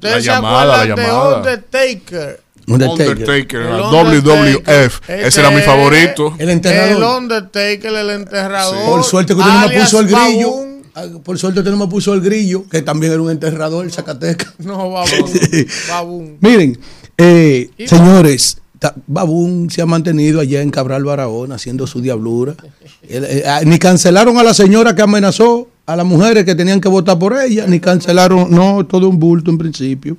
la 0.00 0.18
llamada, 0.18 0.78
la 0.78 0.86
llamada. 0.86 1.36
Undertaker. 1.38 2.40
Undertaker, 2.66 3.66
WWF. 3.66 5.10
Ese 5.10 5.40
era 5.40 5.50
mi 5.50 5.62
favorito. 5.62 6.34
El 6.38 6.50
enterrador. 6.50 6.96
El 6.96 7.22
Undertaker, 7.22 7.94
el 7.94 8.10
enterrador. 8.10 8.84
Por 8.86 9.04
suerte 9.04 9.34
que 9.34 9.40
usted 9.40 9.52
no 9.52 9.68
me 9.68 9.80
puso 9.80 10.00
el 10.00 10.06
grillo. 10.06 10.54
Ah, 10.94 11.04
por 11.22 11.38
suerte 11.38 11.60
usted 11.60 11.70
no 11.70 11.76
me 11.76 11.86
puso 11.86 12.12
el 12.14 12.20
grillo, 12.20 12.68
que 12.68 12.82
también 12.82 13.12
era 13.12 13.22
un 13.22 13.30
enterrador, 13.30 13.84
el 13.84 13.92
Zacateca. 13.92 14.52
No, 14.58 14.90
babún. 14.90 15.30
babún. 15.88 16.38
Miren, 16.40 16.78
eh, 17.16 17.70
señores, 17.86 18.60
Babún 19.06 19.70
se 19.70 19.82
ha 19.82 19.86
mantenido 19.86 20.40
allá 20.40 20.62
en 20.62 20.70
Cabral 20.70 21.04
Barahona 21.04 21.56
haciendo 21.56 21.86
su 21.86 22.00
diablura. 22.00 22.54
Eh, 23.12 23.42
ah, 23.44 23.62
ni 23.64 23.78
cancelaron 23.78 24.38
a 24.38 24.44
la 24.44 24.54
señora 24.54 24.94
que 24.94 25.02
amenazó 25.02 25.66
a 25.86 25.96
las 25.96 26.06
mujeres 26.06 26.44
que 26.44 26.54
tenían 26.54 26.80
que 26.80 26.88
votar 26.88 27.18
por 27.18 27.36
ella, 27.36 27.66
ni 27.66 27.80
cancelaron, 27.80 28.50
no, 28.50 28.86
todo 28.86 29.08
un 29.08 29.18
bulto 29.18 29.50
en 29.50 29.58
principio. 29.58 30.16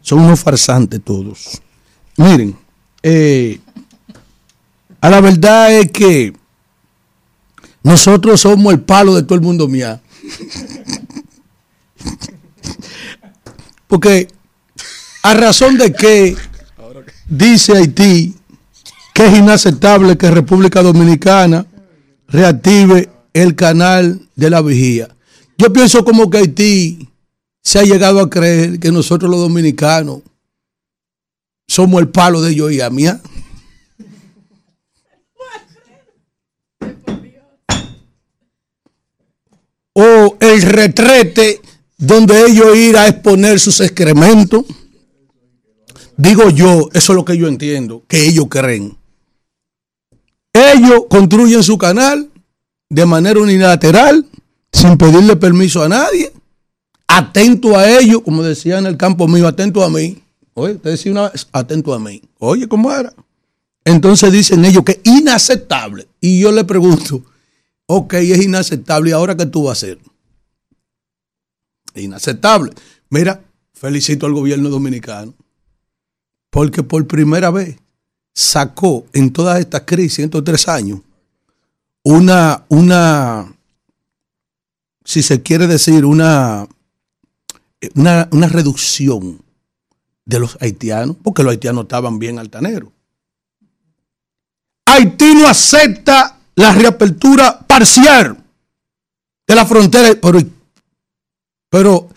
Son 0.00 0.20
unos 0.20 0.40
farsantes 0.40 1.00
todos. 1.02 1.60
Miren, 2.16 2.56
eh, 3.02 3.58
a 5.00 5.10
la 5.10 5.20
verdad 5.20 5.72
es 5.72 5.90
que 5.90 6.32
nosotros 7.82 8.40
somos 8.40 8.72
el 8.72 8.80
palo 8.80 9.14
de 9.14 9.22
todo 9.22 9.34
el 9.34 9.42
mundo 9.42 9.68
mía. 9.68 10.00
Porque 13.86 14.28
a 15.22 15.34
razón 15.34 15.76
de 15.78 15.92
que 15.92 16.36
dice 17.28 17.76
Haití 17.76 18.34
que 19.14 19.26
es 19.26 19.38
inaceptable 19.38 20.18
que 20.18 20.30
República 20.30 20.82
Dominicana 20.82 21.64
reactive 22.28 23.08
el 23.34 23.54
canal 23.56 24.22
de 24.36 24.48
la 24.48 24.62
vigía. 24.62 25.14
Yo 25.58 25.70
pienso 25.72 26.04
como 26.04 26.30
que 26.30 26.38
Haití 26.38 27.08
se 27.62 27.80
ha 27.80 27.82
llegado 27.82 28.20
a 28.20 28.30
creer 28.30 28.78
que 28.78 28.90
nosotros 28.90 29.30
los 29.30 29.40
dominicanos 29.40 30.20
somos 31.68 32.00
el 32.00 32.08
palo 32.08 32.40
de 32.40 32.52
ellos 32.52 32.72
y 32.72 32.80
a 32.80 32.88
mí. 32.88 33.04
O 39.96 40.36
el 40.40 40.62
retrete 40.62 41.60
donde 41.96 42.46
ellos 42.48 42.76
ir 42.76 42.96
a 42.96 43.06
exponer 43.06 43.60
sus 43.60 43.80
excrementos. 43.80 44.64
Digo 46.16 46.50
yo, 46.50 46.88
eso 46.92 47.12
es 47.12 47.16
lo 47.16 47.24
que 47.24 47.38
yo 47.38 47.46
entiendo, 47.46 48.02
que 48.08 48.26
ellos 48.26 48.46
creen. 48.48 48.96
Ellos 50.52 51.04
construyen 51.08 51.62
su 51.62 51.78
canal 51.78 52.28
de 52.88 53.06
manera 53.06 53.40
unilateral, 53.40 54.26
sin 54.72 54.96
pedirle 54.96 55.36
permiso 55.36 55.82
a 55.82 55.88
nadie, 55.88 56.32
atento 57.06 57.76
a 57.76 57.88
ellos, 57.88 58.22
como 58.22 58.42
decía 58.42 58.78
en 58.78 58.86
el 58.86 58.96
campo 58.96 59.28
mío, 59.28 59.46
atento 59.46 59.82
a 59.82 59.90
mí. 59.90 60.22
Oye, 60.54 60.74
te 60.74 60.90
decía 60.90 61.12
una 61.12 61.30
vez, 61.30 61.46
atento 61.52 61.94
a 61.94 61.98
mí. 61.98 62.22
Oye, 62.38 62.68
¿cómo 62.68 62.92
era? 62.92 63.12
Entonces 63.84 64.32
dicen 64.32 64.64
ellos 64.64 64.84
que 64.84 64.92
es 64.92 65.00
inaceptable. 65.04 66.08
Y 66.20 66.40
yo 66.40 66.52
le 66.52 66.64
pregunto, 66.64 67.22
ok, 67.86 68.14
es 68.14 68.42
inaceptable, 68.42 69.10
¿y 69.10 69.12
ahora 69.12 69.36
qué 69.36 69.46
tú 69.46 69.64
vas 69.64 69.70
a 69.70 69.86
hacer? 69.86 69.98
Inaceptable. 71.94 72.72
Mira, 73.10 73.44
felicito 73.72 74.26
al 74.26 74.32
gobierno 74.32 74.70
dominicano, 74.70 75.34
porque 76.50 76.82
por 76.82 77.06
primera 77.06 77.50
vez 77.50 77.76
sacó 78.32 79.06
en 79.12 79.32
todas 79.32 79.60
estas 79.60 79.82
crisis, 79.82 80.20
en 80.20 80.24
estos 80.26 80.44
tres 80.44 80.66
años, 80.68 81.00
una, 82.04 82.64
una, 82.68 83.52
si 85.04 85.22
se 85.22 85.42
quiere 85.42 85.66
decir, 85.66 86.04
una, 86.04 86.68
una, 87.94 88.28
una 88.30 88.48
reducción 88.48 89.42
de 90.24 90.38
los 90.38 90.56
haitianos, 90.60 91.16
porque 91.22 91.42
los 91.42 91.52
haitianos 91.52 91.84
estaban 91.84 92.18
bien 92.18 92.38
altaneros. 92.38 92.90
Haití 94.86 95.34
no 95.34 95.48
acepta 95.48 96.38
la 96.54 96.72
reapertura 96.72 97.58
parcial 97.66 98.36
de 99.46 99.54
la 99.54 99.66
frontera, 99.66 100.14
pero, 100.20 100.40
pero 101.68 102.08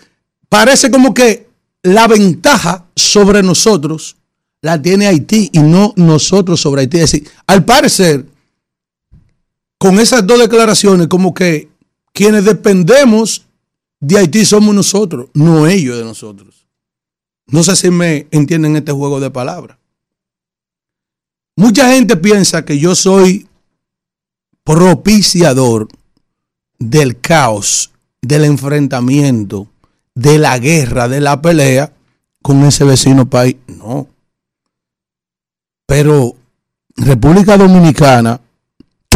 parece 0.49 0.91
como 0.91 1.13
que 1.13 1.47
la 1.83 2.07
ventaja 2.07 2.85
sobre 2.95 3.41
nosotros 3.41 4.17
la 4.61 4.81
tiene 4.81 5.07
Haití 5.07 5.49
y 5.53 5.59
no 5.59 5.93
nosotros 5.95 6.59
sobre 6.59 6.81
Haití. 6.81 6.97
Es 6.97 7.11
decir, 7.11 7.29
al 7.47 7.63
parecer, 7.63 8.25
con 9.77 9.99
esas 9.99 10.25
dos 10.25 10.39
declaraciones, 10.39 11.07
como 11.07 11.33
que 11.33 11.69
quienes 12.13 12.45
dependemos 12.45 13.45
de 13.99 14.17
Haití 14.17 14.45
somos 14.45 14.73
nosotros, 14.73 15.29
no 15.33 15.67
ellos 15.67 15.97
de 15.97 16.03
nosotros. 16.03 16.67
No 17.47 17.63
sé 17.63 17.75
si 17.75 17.89
me 17.89 18.27
entienden 18.31 18.75
este 18.75 18.91
juego 18.91 19.19
de 19.19 19.31
palabras. 19.31 19.77
Mucha 21.55 21.91
gente 21.91 22.17
piensa 22.17 22.65
que 22.65 22.77
yo 22.77 22.93
soy 22.93 23.47
propiciador 24.63 25.87
del 26.77 27.19
caos, 27.19 27.91
del 28.21 28.45
enfrentamiento, 28.45 29.67
de 30.13 30.37
la 30.37 30.59
guerra, 30.59 31.07
de 31.07 31.21
la 31.21 31.41
pelea 31.41 31.93
con 32.41 32.63
ese 32.65 32.83
vecino 32.83 33.29
país. 33.29 33.55
No. 33.67 34.07
Pero 35.85 36.35
República 36.95 37.57
Dominicana, 37.57 38.41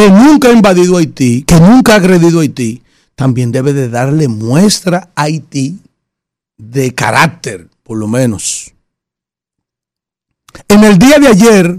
que 0.01 0.09
nunca 0.09 0.47
ha 0.47 0.51
invadido 0.51 0.97
Haití, 0.97 1.43
que 1.43 1.59
nunca 1.59 1.93
ha 1.93 1.97
agredido 1.97 2.39
a 2.39 2.41
Haití, 2.41 2.81
también 3.13 3.51
debe 3.51 3.71
de 3.71 3.87
darle 3.87 4.27
muestra 4.27 5.11
a 5.13 5.23
Haití 5.23 5.77
de 6.57 6.95
carácter, 6.95 7.67
por 7.83 7.99
lo 7.99 8.07
menos. 8.07 8.73
En 10.67 10.83
el 10.83 10.97
día 10.97 11.19
de 11.19 11.27
ayer, 11.27 11.77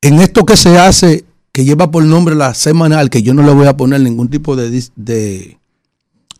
en 0.00 0.18
esto 0.18 0.44
que 0.44 0.56
se 0.56 0.76
hace, 0.80 1.24
que 1.52 1.64
lleva 1.64 1.92
por 1.92 2.02
nombre 2.02 2.34
la 2.34 2.54
semanal, 2.54 3.08
que 3.08 3.22
yo 3.22 3.34
no 3.34 3.44
le 3.44 3.54
voy 3.54 3.68
a 3.68 3.76
poner 3.76 4.00
ningún 4.00 4.28
tipo 4.28 4.56
de, 4.56 4.68
de, 4.96 5.58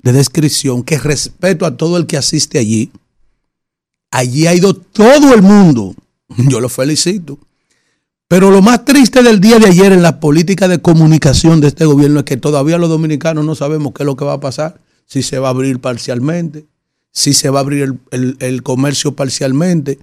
de 0.03 0.13
descripción, 0.13 0.83
que 0.83 0.99
respeto 0.99 1.65
a 1.65 1.77
todo 1.77 1.97
el 1.97 2.07
que 2.07 2.17
asiste 2.17 2.59
allí. 2.59 2.91
Allí 4.11 4.49
ha 4.49 4.55
ido 4.55 4.75
todo 4.75 5.33
el 5.33 5.43
mundo. 5.43 5.95
Yo 6.49 6.59
lo 6.59 6.69
felicito. 6.69 7.39
Pero 8.33 8.51
lo 8.51 8.63
más 8.63 8.87
triste 8.87 9.23
del 9.23 9.43
día 9.43 9.59
de 9.59 9.67
ayer 9.67 9.93
en 9.93 10.01
la 10.01 10.19
política 10.19 10.67
de 10.67 10.81
comunicación 10.81 11.61
de 11.61 11.69
este 11.69 11.85
gobierno 11.85 12.21
es 12.21 12.25
que 12.25 12.39
todavía 12.39 12.79
los 12.79 12.89
dominicanos 12.89 13.45
no 13.45 13.55
sabemos 13.55 13.93
qué 13.93 14.05
es 14.05 14.07
lo 14.07 14.17
que 14.17 14.25
va 14.25 14.33
a 14.33 14.41
pasar, 14.41 14.81
si 15.05 15.23
se 15.23 15.39
va 15.39 15.49
a 15.49 15.51
abrir 15.51 15.81
parcialmente, 15.81 16.65
si 17.11 17.35
se 17.35 17.51
va 17.51 17.59
a 17.59 17.61
abrir 17.61 17.99
el, 18.11 18.63
comercio 18.63 19.15
parcialmente 19.15 19.99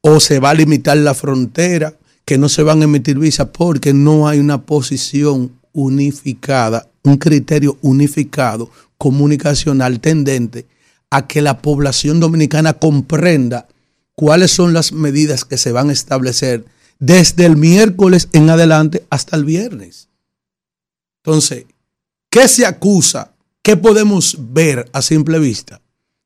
o 0.00 0.18
se 0.18 0.40
va 0.40 0.50
a 0.50 0.54
limitar 0.54 0.96
la 0.96 1.14
frontera, 1.14 1.94
que 2.24 2.36
no 2.36 2.48
se 2.48 2.64
van 2.64 2.80
a 2.80 2.86
emitir 2.86 3.16
visas 3.16 3.50
porque 3.52 3.94
no 3.94 4.26
hay 4.26 4.40
una 4.40 4.62
posición 4.62 5.52
unificada, 5.72 6.88
un 7.04 7.16
criterio 7.16 7.78
unificado, 7.82 8.70
comunicacional 8.96 10.00
tendente 10.00 10.66
a 11.10 11.28
que 11.28 11.42
la 11.42 11.62
población 11.62 12.18
dominicana 12.18 12.72
comprenda 12.72 13.68
cuáles 14.16 14.50
son 14.50 14.72
las 14.72 14.90
medidas 14.90 15.44
que 15.44 15.56
se 15.56 15.70
van 15.70 15.90
a 15.90 15.92
establecer 15.92 16.64
desde 16.98 17.46
el 17.46 17.56
miércoles 17.56 18.28
en 18.32 18.50
adelante 18.50 19.06
hasta 19.10 19.36
el 19.36 19.44
viernes. 19.44 20.08
Entonces, 21.22 21.66
¿qué 22.30 22.48
se 22.48 22.66
acusa? 22.66 23.32
¿Qué 23.62 23.76
podemos 23.76 24.36
ver 24.38 24.88
a 24.92 25.02
simple 25.02 25.38
vista? 25.38 25.80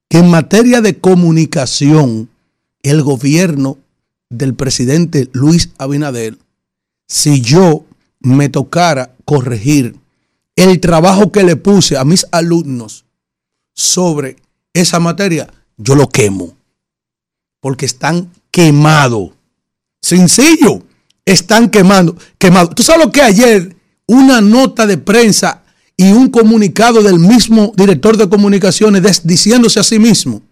Que 0.09 0.19
en 0.19 0.31
materia 0.31 0.81
de 0.81 0.99
comunicación, 0.99 2.31
el 2.83 3.03
gobierno 3.03 3.79
del 4.31 4.55
presidente 4.55 5.29
Luis 5.33 5.71
Abinader, 5.79 6.39
si 7.09 7.41
yo 7.41 7.85
me 8.21 8.49
tocara 8.49 9.15
corregir 9.25 9.97
el 10.57 10.81
trabajo 10.81 11.33
que 11.33 11.43
le 11.43 11.57
puse 11.57 11.97
a 11.97 12.05
mis 12.05 12.27
alumnos 12.31 13.05
sobre 13.75 14.37
esa 14.73 15.01
materia, 15.01 15.53
yo 15.77 15.95
lo 15.95 16.09
quemo. 16.09 16.57
Porque 17.61 17.87
están 17.87 18.31
quemados. 18.51 19.31
Sencillo, 20.03 20.83
están 21.25 21.71
quemando, 21.71 22.17
quemados. 22.37 22.75
¿Tú 22.75 22.83
sabes 22.83 23.07
lo 23.07 23.13
que 23.13 23.23
ayer 23.23 23.77
una 24.07 24.41
nota 24.41 24.87
de 24.87 24.99
prensa 24.99 25.63
y 25.97 26.11
un 26.11 26.29
comunicado 26.29 27.03
del 27.03 27.21
mismo 27.21 27.73
director 27.77 28.17
de 28.17 28.29
comunicaciones 28.29 29.23
diciéndose 29.25 29.79
a 29.79 29.85
sí 29.85 30.01
mismo 30.01 30.43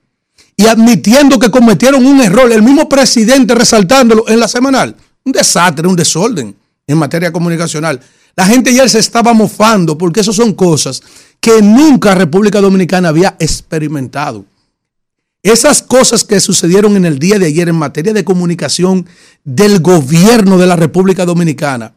y 0.57 0.67
admitiendo 0.67 1.39
que 1.39 1.51
cometieron 1.51 2.07
un 2.07 2.21
error, 2.21 2.53
el 2.53 2.63
mismo 2.63 2.89
presidente 2.89 3.55
resaltándolo 3.55 4.29
en 4.29 4.39
la 4.39 4.47
semanal? 4.47 4.95
Un 5.25 5.33
desastre, 5.33 5.89
un 5.89 5.97
desorden 5.97 6.55
en 6.87 6.99
materia 6.99 7.33
comunicacional. 7.33 8.01
La 8.37 8.47
gente 8.47 8.71
ayer 8.71 8.89
se 8.89 9.01
estaba 9.01 9.33
mofando 9.33 9.99
porque 9.99 10.21
eso 10.21 10.33
son 10.33 10.55
cosas 10.55 11.03
que 11.41 11.61
nunca 11.61 12.15
República 12.15 12.61
Dominicana 12.61 13.09
había 13.09 13.37
experimentado. 13.41 14.45
Esas 15.43 15.83
cosas 15.83 16.25
que 16.25 16.39
sucedieron 16.39 16.97
en 16.97 17.07
el 17.07 17.19
día 17.19 17.39
de 17.39 17.47
ayer 17.47 17.69
en 17.69 17.77
materia 17.77 18.13
de 18.13 18.25
comunicación 18.25 19.07
del 19.43 19.81
gobierno 19.81 20.59
de 20.59 20.67
la 20.67 20.77
República 20.77 21.25
Dominicana, 21.25 21.95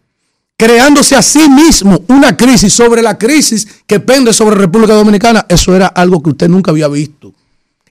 creándose 0.56 1.16
a 1.16 1.22
sí 1.22 1.50
mismo 1.50 2.06
una 2.08 2.38
crisis 2.38 2.72
sobre 2.72 3.02
la 3.02 3.18
crisis 3.18 3.68
que 3.86 4.00
pende 4.00 4.32
sobre 4.32 4.56
República 4.56 4.94
Dominicana, 4.94 5.46
eso 5.50 5.76
era 5.76 5.88
algo 5.88 6.24
que 6.24 6.30
usted 6.30 6.48
nunca 6.48 6.72
había 6.72 6.88
visto. 6.88 7.34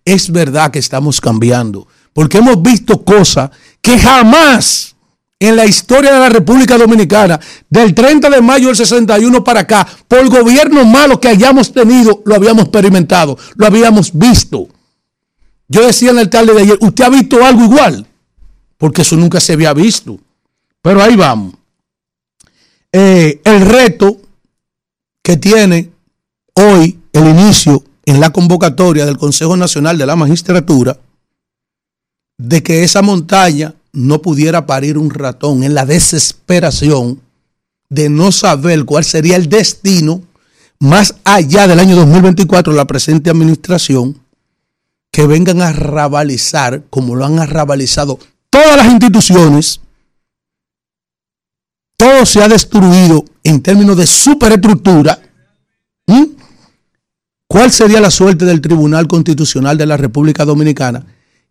Es 0.06 0.32
verdad 0.32 0.70
que 0.70 0.78
estamos 0.78 1.20
cambiando, 1.20 1.86
porque 2.14 2.38
hemos 2.38 2.62
visto 2.62 3.04
cosas 3.04 3.50
que 3.82 3.98
jamás 3.98 4.94
en 5.38 5.56
la 5.56 5.66
historia 5.66 6.14
de 6.14 6.20
la 6.20 6.28
República 6.30 6.78
Dominicana, 6.78 7.38
del 7.68 7.94
30 7.94 8.30
de 8.30 8.40
mayo 8.40 8.68
del 8.68 8.76
61 8.76 9.44
para 9.44 9.60
acá, 9.60 9.86
por 10.08 10.26
gobierno 10.30 10.84
malo 10.86 11.20
que 11.20 11.28
hayamos 11.28 11.72
tenido, 11.72 12.22
lo 12.24 12.36
habíamos 12.36 12.62
experimentado, 12.62 13.36
lo 13.56 13.66
habíamos 13.66 14.16
visto. 14.16 14.68
Yo 15.72 15.86
decía 15.86 16.10
en 16.10 16.18
el 16.18 16.28
tarde 16.28 16.52
de 16.52 16.60
ayer, 16.60 16.78
¿usted 16.82 17.04
ha 17.04 17.08
visto 17.08 17.42
algo 17.42 17.64
igual? 17.64 18.06
Porque 18.76 19.00
eso 19.00 19.16
nunca 19.16 19.40
se 19.40 19.54
había 19.54 19.72
visto. 19.72 20.18
Pero 20.82 21.02
ahí 21.02 21.16
vamos. 21.16 21.54
Eh, 22.92 23.40
el 23.42 23.62
reto 23.62 24.20
que 25.22 25.38
tiene 25.38 25.90
hoy 26.52 26.98
el 27.14 27.26
inicio 27.26 27.82
en 28.04 28.20
la 28.20 28.30
convocatoria 28.30 29.06
del 29.06 29.16
Consejo 29.16 29.56
Nacional 29.56 29.96
de 29.96 30.04
la 30.04 30.14
Magistratura 30.14 30.98
de 32.36 32.62
que 32.62 32.84
esa 32.84 33.00
montaña 33.00 33.74
no 33.94 34.20
pudiera 34.20 34.66
parir 34.66 34.98
un 34.98 35.08
ratón 35.08 35.62
en 35.62 35.72
la 35.72 35.86
desesperación 35.86 37.18
de 37.88 38.10
no 38.10 38.30
saber 38.30 38.84
cuál 38.84 39.04
sería 39.04 39.36
el 39.36 39.48
destino 39.48 40.20
más 40.78 41.14
allá 41.24 41.66
del 41.66 41.80
año 41.80 41.96
2024 41.96 42.74
de 42.74 42.76
la 42.76 42.86
presente 42.86 43.30
administración 43.30 44.21
que 45.12 45.26
vengan 45.26 45.60
a 45.60 45.72
rabalizar, 45.72 46.84
como 46.88 47.14
lo 47.14 47.26
han 47.26 47.38
arrabalizado 47.38 48.18
todas 48.50 48.76
las 48.78 48.86
instituciones, 48.86 49.80
todo 51.96 52.26
se 52.26 52.42
ha 52.42 52.48
destruido 52.48 53.24
en 53.44 53.62
términos 53.62 53.96
de 53.96 54.06
superestructura. 54.06 55.20
¿Cuál 57.46 57.70
sería 57.70 58.00
la 58.00 58.10
suerte 58.10 58.46
del 58.46 58.62
Tribunal 58.62 59.06
Constitucional 59.06 59.76
de 59.76 59.84
la 59.84 59.98
República 59.98 60.46
Dominicana? 60.46 61.04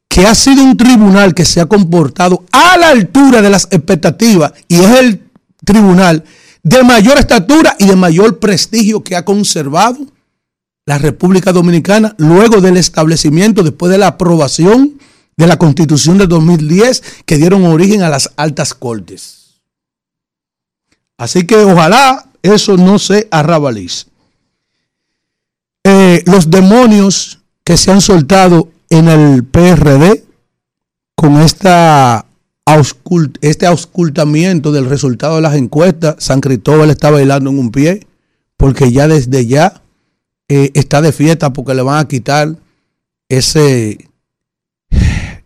Que 0.10 0.26
ha 0.26 0.34
sido 0.34 0.64
un 0.64 0.76
tribunal 0.76 1.36
que 1.36 1.46
se 1.46 1.62
ha 1.62 1.68
comportado 1.68 2.44
a 2.52 2.76
la 2.78 2.90
altura 2.90 3.42
de 3.44 3.52
las 3.52 3.68
expectativas 3.70 4.54
y 4.68 4.80
es 4.80 5.00
el 5.00 5.22
tribunal 5.64 6.24
de 6.64 6.84
mayor 6.84 7.20
estatura 7.20 7.76
y 7.78 7.86
de 7.86 7.96
mayor 7.96 8.40
prestigio 8.40 9.04
que 9.04 9.16
ha 9.16 9.24
conservado 9.24 10.00
la 10.86 10.98
República 10.98 11.52
Dominicana 11.52 12.16
luego 12.18 12.62
del 12.62 12.78
establecimiento, 12.78 13.64
después 13.64 13.92
de 13.92 13.98
la 13.98 14.08
aprobación 14.08 15.00
de 15.38 15.48
la 15.48 15.58
Constitución 15.58 16.18
de 16.18 16.28
2010 16.28 17.04
que 17.26 17.38
dieron 17.38 17.66
origen 17.66 18.04
a 18.04 18.10
las 18.10 18.32
altas 18.36 18.74
cortes. 18.74 19.62
Así 21.18 21.46
que 21.46 21.56
ojalá 21.56 22.28
eso 22.42 22.78
no 22.78 23.00
se 23.00 23.28
arrabalice. 23.32 24.08
Eh, 25.84 26.24
los 26.26 26.50
demonios 26.50 27.40
que 27.64 27.78
se 27.78 27.92
han 27.92 28.02
soltado 28.02 28.70
en 28.90 29.08
el 29.08 29.44
PRD 29.44 30.26
con 31.16 31.40
este 31.40 32.26
auscultamiento 33.66 34.72
del 34.72 34.86
resultado 34.90 35.36
de 35.36 35.42
las 35.42 35.56
encuestas, 35.56 36.16
San 36.20 36.42
Cristóbal 36.42 36.90
está 36.90 37.12
bailando 37.12 37.52
en 37.52 37.60
un 37.60 37.72
pie, 37.72 38.08
porque 38.58 38.92
ya 38.92 39.08
desde 39.08 39.46
ya 39.46 39.82
eh, 40.54 40.70
está 40.74 41.02
de 41.02 41.14
fiesta 41.14 41.54
porque 41.54 41.74
le 41.74 41.82
van 41.82 42.00
a 42.00 42.08
quitar 42.10 42.58
ese, 43.30 44.10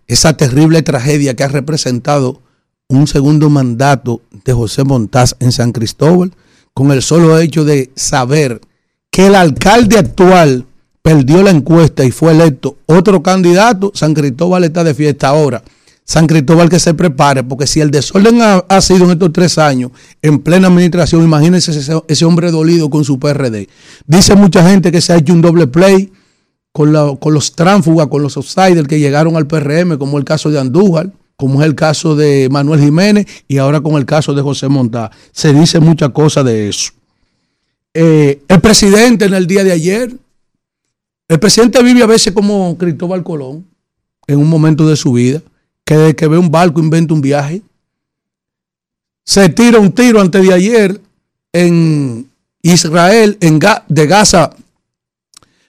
esa 0.07 0.35
terrible 0.35 0.81
tragedia 0.81 1.35
que 1.35 1.43
ha 1.43 1.47
representado 1.47 2.41
un 2.87 3.05
segundo 3.05 3.51
mandato 3.51 4.23
de 4.43 4.51
José 4.53 4.83
Montaz 4.83 5.35
en 5.39 5.51
San 5.51 5.73
Cristóbal, 5.73 6.31
con 6.73 6.91
el 6.91 7.03
solo 7.03 7.37
hecho 7.37 7.63
de 7.63 7.91
saber 7.95 8.61
que 9.11 9.27
el 9.27 9.35
alcalde 9.35 9.99
actual 9.99 10.65
perdió 11.03 11.43
la 11.43 11.51
encuesta 11.51 12.03
y 12.03 12.09
fue 12.09 12.31
electo 12.31 12.77
otro 12.87 13.21
candidato, 13.21 13.91
San 13.93 14.15
Cristóbal 14.15 14.63
está 14.63 14.83
de 14.83 14.95
fiesta 14.95 15.27
ahora. 15.27 15.61
San 16.05 16.27
Cristóbal 16.27 16.69
que 16.69 16.79
se 16.79 16.93
prepare, 16.93 17.43
porque 17.43 17.65
si 17.65 17.81
el 17.81 17.89
desorden 17.89 18.39
ha, 18.39 18.81
sido 18.81 19.05
en 19.05 19.11
estos 19.11 19.33
tres 19.33 19.57
años, 19.57 19.89
en 20.21 20.37
plena 20.37 20.67
administración, 20.67 21.23
imagínense 21.23 21.71
ese, 22.07 22.25
hombre 22.25 22.51
dolido 22.51 22.91
con 22.91 23.03
su 23.03 23.17
PRD. 23.17 23.67
Dice 24.05 24.35
mucha 24.35 24.69
gente 24.69 24.91
que 24.91 25.01
se 25.01 25.13
ha 25.13 25.17
hecho 25.17 25.33
un 25.33 25.41
doble 25.41 25.65
play 25.65 26.13
con, 26.71 26.93
los 26.93 27.53
tránsfugas, 27.53 28.07
con 28.07 28.21
los 28.21 28.37
outsiders 28.37 28.87
que 28.87 28.99
llegaron 28.99 29.35
al 29.35 29.47
PRM, 29.47 29.97
como 29.97 30.19
el 30.19 30.23
caso 30.23 30.51
de 30.51 30.59
Andújar, 30.59 31.11
como 31.37 31.61
es 31.61 31.67
el 31.67 31.73
caso 31.73 32.15
de 32.15 32.49
Manuel 32.51 32.81
Jiménez 32.81 33.25
y 33.47 33.57
ahora 33.57 33.81
con 33.81 33.95
el 33.95 34.05
caso 34.05 34.35
de 34.35 34.43
José 34.43 34.67
Montá. 34.67 35.09
Se 35.31 35.53
dice 35.53 35.79
mucha 35.79 36.09
cosa 36.09 36.43
de 36.43 36.69
eso. 36.69 36.91
Eh, 37.95 38.41
el 38.47 38.61
presidente 38.61 39.25
en 39.25 39.33
el 39.33 39.47
día 39.47 39.63
de 39.63 39.71
ayer, 39.71 40.15
el 41.27 41.39
presidente 41.39 41.81
vive 41.81 42.03
a 42.03 42.07
veces 42.07 42.31
como 42.31 42.77
Cristóbal 42.77 43.23
Colón, 43.23 43.65
en 44.27 44.37
un 44.37 44.47
momento 44.47 44.87
de 44.87 44.95
su 44.95 45.13
vida, 45.13 45.41
que 45.85 45.95
de 45.95 46.15
que 46.15 46.27
ve 46.27 46.37
un 46.37 46.51
barco 46.51 46.79
inventa 46.79 47.13
un 47.13 47.21
viaje. 47.21 47.61
Se 49.23 49.49
tira 49.49 49.79
un 49.79 49.91
tiro 49.91 50.19
antes 50.19 50.41
de 50.41 50.53
ayer 50.53 50.99
en 51.53 52.29
Israel, 52.61 53.37
en 53.41 53.59
de 53.87 54.07
Gaza, 54.07 54.49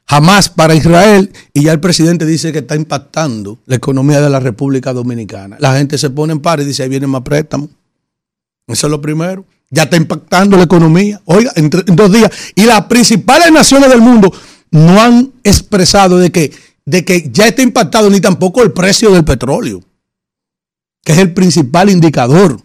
jamás 0.06 0.48
para 0.48 0.74
Israel, 0.74 1.30
y 1.52 1.64
ya 1.64 1.72
el 1.72 1.80
presidente 1.80 2.24
dice 2.24 2.52
que 2.52 2.60
está 2.60 2.74
impactando 2.76 3.58
la 3.66 3.76
economía 3.76 4.20
de 4.20 4.30
la 4.30 4.40
República 4.40 4.92
Dominicana. 4.92 5.56
La 5.60 5.76
gente 5.76 5.98
se 5.98 6.10
pone 6.10 6.32
en 6.32 6.40
par 6.40 6.60
y 6.60 6.64
dice, 6.64 6.82
ahí 6.82 6.88
vienen 6.88 7.10
más 7.10 7.22
préstamos. 7.22 7.68
Eso 8.66 8.86
es 8.86 8.90
lo 8.90 9.00
primero. 9.00 9.44
Ya 9.70 9.84
está 9.84 9.96
impactando 9.96 10.56
la 10.56 10.64
economía. 10.64 11.20
Oiga, 11.24 11.52
en, 11.56 11.70
en 11.86 11.96
dos 11.96 12.12
días. 12.12 12.30
Y 12.54 12.64
las 12.64 12.86
principales 12.86 13.50
naciones 13.52 13.90
del 13.90 14.00
mundo 14.00 14.32
no 14.70 15.00
han 15.00 15.32
expresado 15.44 16.18
de 16.18 16.30
que, 16.30 16.52
de 16.84 17.04
que 17.04 17.30
ya 17.32 17.46
está 17.46 17.62
impactado 17.62 18.10
ni 18.10 18.20
tampoco 18.20 18.62
el 18.62 18.72
precio 18.72 19.10
del 19.12 19.24
petróleo, 19.24 19.82
que 21.06 21.12
es 21.12 21.18
el 21.18 21.32
principal 21.32 21.88
indicador. 21.88 22.60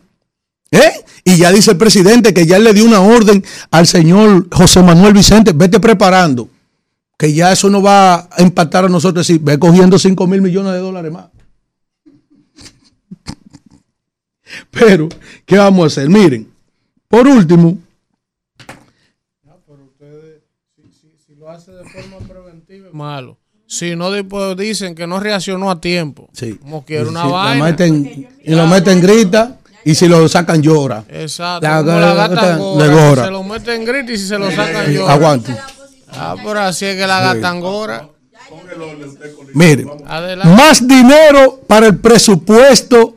¿Eh? 0.72 0.92
Y 1.24 1.38
ya 1.38 1.52
dice 1.52 1.72
el 1.72 1.78
presidente 1.78 2.34
que 2.34 2.48
ya 2.48 2.58
le 2.58 2.74
dio 2.74 2.86
una 2.86 3.00
orden 3.00 3.46
al 3.70 3.86
señor 3.86 4.48
José 4.52 4.82
Manuel 4.82 5.14
Vicente, 5.14 5.54
vete 5.54 5.80
preparando, 5.80 6.50
que 7.20 7.32
ya 7.32 7.52
eso 7.52 7.70
no 7.70 7.84
va 7.84 8.28
a 8.32 8.42
impactar 8.42 8.86
a 8.86 8.90
nosotros, 8.90 9.28
si 9.28 9.38
ve 9.38 9.60
cogiendo 9.60 10.00
5 10.00 10.26
mil 10.26 10.42
millones 10.42 10.74
de 10.74 10.80
dólares 10.80 11.12
más. 11.12 11.28
Pero, 14.72 15.08
¿qué 15.46 15.58
vamos 15.58 15.84
a 15.84 15.88
hacer? 15.88 16.10
Miren, 16.10 16.52
por 17.08 17.28
último, 17.28 17.78
Si 21.28 21.36
lo 21.36 21.48
hace 21.48 21.72
de 21.72 21.88
forma 21.88 22.18
preventiva 22.28 22.90
malo. 22.92 23.38
Si 23.74 23.96
no, 23.96 24.12
después 24.12 24.58
dicen 24.58 24.96
que 24.96 25.08
no 25.08 25.22
reaccionó 25.22 25.72
a 25.72 25.80
tiempo. 25.80 26.28
Sí. 26.34 26.56
Como 26.62 26.84
quiere 26.84 27.08
una 27.08 27.22
si 27.22 27.28
lo 27.28 27.34
vaina. 27.34 27.64
meten, 27.64 28.28
y 28.44 28.54
lo 28.54 28.68
meten 28.68 29.00
grita, 29.00 29.60
y 29.86 29.96
si 29.96 30.10
lo 30.10 30.28
sacan 30.28 30.62
llora. 30.62 31.06
Exacto. 31.08 31.66
La- 31.66 31.78
como 31.78 31.98
la- 32.00 32.14
gata 32.14 32.58
le 32.58 32.88
gora. 32.90 33.24
Se 33.26 33.32
lo 33.32 33.44
meten 33.44 33.86
grita 33.86 34.12
y 34.12 34.18
si 34.18 34.28
se 34.28 34.38
lo 34.38 34.52
sacan 34.52 34.92
llora. 34.92 35.14
Aguante. 35.14 35.56
Ah, 36.12 36.36
pero 36.44 36.60
así 36.60 36.84
es 36.86 36.98
que 36.98 37.08
la 37.08 37.22
gata 37.22 37.48
angora. 37.50 38.10
Miren, 39.54 39.90
Adelante. 40.06 40.54
más 40.56 40.86
dinero 40.86 41.62
para 41.68 41.88
el 41.88 41.98
presupuesto 41.98 43.16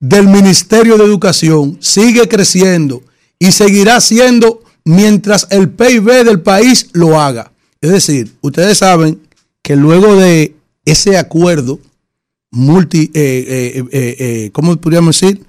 del 0.00 0.28
Ministerio 0.28 0.98
de 0.98 1.04
Educación 1.04 1.78
sigue 1.80 2.28
creciendo 2.28 3.02
y 3.38 3.52
seguirá 3.52 4.00
siendo 4.02 4.62
mientras 4.84 5.46
el 5.50 5.70
PIB 5.70 6.24
del 6.24 6.40
país 6.40 6.90
lo 6.92 7.18
haga. 7.20 7.52
Es 7.80 7.90
decir, 7.90 8.34
ustedes 8.42 8.76
saben 8.78 9.20
que 9.62 9.76
luego 9.76 10.16
de 10.16 10.54
ese 10.84 11.18
acuerdo 11.18 11.78
multi, 12.50 13.10
eh, 13.14 13.44
eh, 13.74 13.84
eh, 13.92 14.16
eh, 14.18 14.50
¿cómo 14.52 14.76
podríamos 14.76 15.20
decir? 15.20 15.44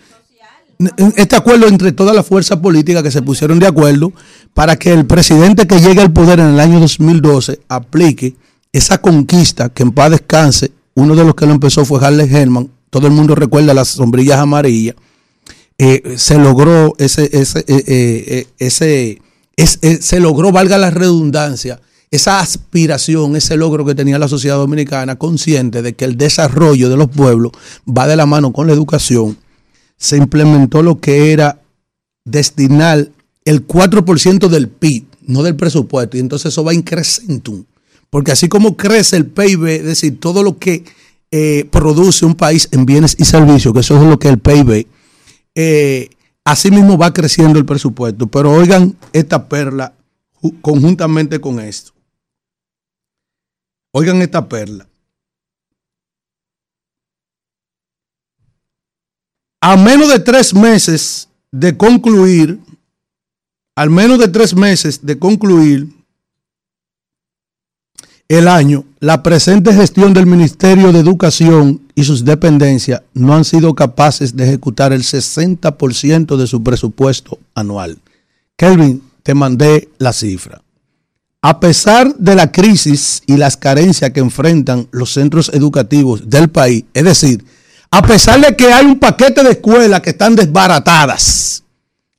Este 1.18 1.36
acuerdo 1.36 1.68
entre 1.68 1.92
todas 1.92 2.16
las 2.16 2.26
fuerzas 2.26 2.58
políticas 2.60 3.04
que 3.04 3.12
se 3.12 3.22
pusieron 3.22 3.60
de 3.60 3.68
acuerdo 3.68 4.14
para 4.54 4.78
que 4.78 4.92
el 4.94 5.06
presidente 5.06 5.68
que 5.68 5.80
llegue 5.80 6.02
al 6.02 6.14
poder 6.14 6.40
en 6.40 6.48
el 6.48 6.60
año 6.60 6.80
2012 6.80 7.60
aplique 7.68 8.36
esa 8.72 9.00
conquista 9.02 9.70
que 9.70 9.84
en 9.84 9.92
paz 9.92 10.12
descanse. 10.12 10.72
Uno 10.96 11.16
de 11.16 11.26
los 11.26 11.36
que 11.36 11.46
lo 11.46 11.52
empezó 11.54 11.84
fue 11.84 12.06
Harley 12.06 12.34
Herman. 12.34 12.70
Todo 12.90 13.08
el 13.08 13.14
mundo 13.14 13.36
recuerda 13.36 13.74
las 13.74 13.90
sombrillas 13.90 14.38
amarillas. 14.40 14.96
Se 16.18 16.38
logró 16.38 16.94
ese, 16.98 17.30
ese, 17.34 17.64
ese, 18.58 19.22
es- 19.56 19.80
eh, 19.82 20.00
se 20.02 20.20
logró, 20.20 20.52
valga 20.52 20.78
la 20.78 20.90
redundancia, 20.92 21.80
esa 22.12 22.40
aspiración, 22.40 23.36
ese 23.36 23.56
logro 23.56 23.86
que 23.86 23.96
tenía 23.96 24.18
la 24.18 24.28
sociedad 24.28 24.58
dominicana, 24.58 25.18
consciente 25.18 25.82
de 25.82 25.94
que 25.94 26.06
el 26.06 26.18
desarrollo 26.18 26.90
de 26.90 26.98
los 26.98 27.10
pueblos 27.10 27.52
va 27.88 28.08
de 28.08 28.16
la 28.16 28.26
mano 28.26 28.52
con 28.52 28.68
la 28.68 28.74
educación, 28.74 29.38
se 29.98 30.18
implementó 30.18 30.82
lo 30.82 31.00
que 31.00 31.32
era 31.32 31.60
destinar 32.26 33.10
el 33.46 33.68
4% 33.68 34.48
del 34.48 34.70
PIB, 34.70 35.06
no 35.28 35.44
del 35.44 35.56
presupuesto, 35.56 36.18
y 36.18 36.20
entonces 36.20 36.52
eso 36.54 36.64
va 36.64 36.74
en 36.74 36.84
porque 38.10 38.32
así 38.32 38.48
como 38.48 38.76
crece 38.76 39.18
el 39.18 39.26
PIB, 39.28 39.66
es 39.68 39.84
decir, 39.86 40.20
todo 40.20 40.42
lo 40.42 40.58
que 40.58 40.84
eh, 41.32 41.68
produce 41.70 42.26
un 42.26 42.34
país 42.34 42.68
en 42.72 42.86
bienes 42.86 43.16
y 43.20 43.26
servicios, 43.26 43.72
que 43.74 43.82
eso 43.82 44.02
es 44.02 44.08
lo 44.08 44.18
que 44.18 44.30
es 44.30 44.34
el 44.34 44.40
PIB, 44.40 44.88
eh, 45.54 46.10
así 46.44 46.72
mismo 46.72 46.98
va 46.98 47.14
creciendo 47.14 47.60
el 47.60 47.66
presupuesto. 47.66 48.26
Pero 48.28 48.52
oigan 48.52 48.96
esta 49.14 49.48
perla 49.48 49.94
ju- 50.42 50.56
conjuntamente 50.62 51.40
con 51.40 51.60
esto. 51.60 51.92
Oigan 53.92 54.22
esta 54.22 54.48
perla. 54.48 54.88
A 59.62 59.76
menos 59.76 60.10
de 60.10 60.20
tres 60.20 60.54
meses 60.54 61.28
de 61.52 61.76
concluir, 61.76 62.60
al 63.76 63.90
menos 63.90 64.20
de 64.20 64.28
tres 64.28 64.56
meses 64.56 65.06
de 65.06 65.18
concluir 65.18 65.90
el 68.30 68.48
año, 68.48 68.86
la 69.00 69.24
presente 69.24 69.74
gestión 69.74 70.14
del 70.14 70.28
Ministerio 70.28 70.92
de 70.92 71.00
Educación 71.00 71.82
y 71.96 72.04
sus 72.04 72.24
dependencias 72.24 73.02
no 73.14 73.34
han 73.34 73.44
sido 73.44 73.74
capaces 73.74 74.36
de 74.36 74.44
ejecutar 74.44 74.94
el 74.94 75.02
60% 75.02 76.38
de 76.38 76.46
su 76.46 76.62
presupuesto 76.64 77.40
anual. 77.56 77.98
Kelvin, 78.56 79.02
te 79.24 79.34
mandé 79.34 79.90
la 79.98 80.14
cifra. 80.14 80.62
A 81.42 81.62
pesar 81.62 82.14
de 82.16 82.36
la 82.36 82.52
crisis 82.52 83.24
y 83.26 83.38
las 83.38 83.56
carencias 83.56 84.12
que 84.12 84.20
enfrentan 84.20 84.90
los 84.92 85.14
centros 85.14 85.50
educativos 85.54 86.30
del 86.30 86.50
país, 86.50 86.84
es 86.94 87.06
decir, 87.06 87.46
a 87.92 88.02
pesar 88.02 88.42
de 88.42 88.58
que 88.58 88.74
hay 88.74 88.86
un 88.86 89.00
paquete 89.00 89.42
de 89.44 89.52
escuelas 89.52 90.02
que 90.02 90.10
están 90.10 90.36
desbaratadas, 90.36 91.64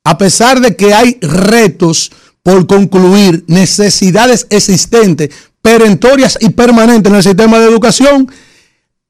a 0.03 0.17
pesar 0.17 0.59
de 0.59 0.75
que 0.75 0.93
hay 0.95 1.19
retos 1.21 2.11
por 2.41 2.65
concluir, 2.65 3.45
necesidades 3.47 4.47
existentes, 4.49 5.29
perentorias 5.61 6.39
y 6.41 6.49
permanentes 6.49 7.11
en 7.11 7.17
el 7.17 7.23
sistema 7.23 7.59
de 7.59 7.67
educación, 7.67 8.27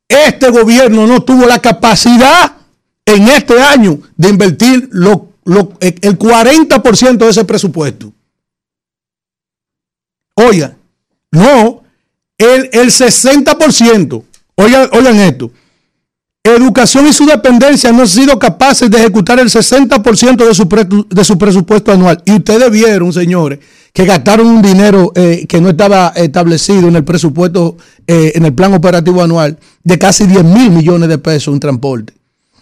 este 0.09 0.49
gobierno 0.49 1.07
no 1.07 1.23
tuvo 1.23 1.45
la 1.45 1.59
capacidad 1.59 2.57
en 3.05 3.29
este 3.29 3.61
año 3.61 3.99
de 4.17 4.27
invertir 4.27 4.89
el 4.91 6.19
40% 6.19 7.17
de 7.17 7.29
ese 7.29 7.45
presupuesto. 7.45 8.11
Oiga, 10.35 10.77
no, 11.31 11.83
el, 12.37 12.69
el 12.73 12.87
60%, 12.87 14.23
oigan, 14.55 14.89
oigan 14.91 15.15
esto, 15.17 15.51
Educación 16.43 17.05
y 17.05 17.13
su 17.13 17.27
dependencia 17.27 17.91
no 17.91 18.01
han 18.01 18.07
sido 18.07 18.39
capaces 18.39 18.89
de 18.89 18.97
ejecutar 18.97 19.39
el 19.39 19.47
60% 19.47 20.47
de 20.47 20.55
su, 20.55 21.05
de 21.07 21.23
su 21.23 21.37
presupuesto 21.37 21.91
anual. 21.91 22.19
Y 22.25 22.31
ustedes 22.31 22.71
vieron, 22.71 23.13
señores, 23.13 23.59
que 23.93 24.05
gastaron 24.05 24.47
un 24.47 24.59
dinero 24.59 25.11
eh, 25.13 25.45
que 25.47 25.61
no 25.61 25.69
estaba 25.69 26.07
establecido 26.15 26.87
en 26.87 26.95
el 26.95 27.03
presupuesto, 27.03 27.77
eh, 28.07 28.31
en 28.33 28.45
el 28.45 28.53
plan 28.53 28.73
operativo 28.73 29.21
anual, 29.21 29.59
de 29.83 29.99
casi 29.99 30.25
10 30.25 30.43
mil 30.43 30.71
millones 30.71 31.09
de 31.09 31.19
pesos 31.19 31.53
en 31.53 31.59
transporte. 31.59 32.13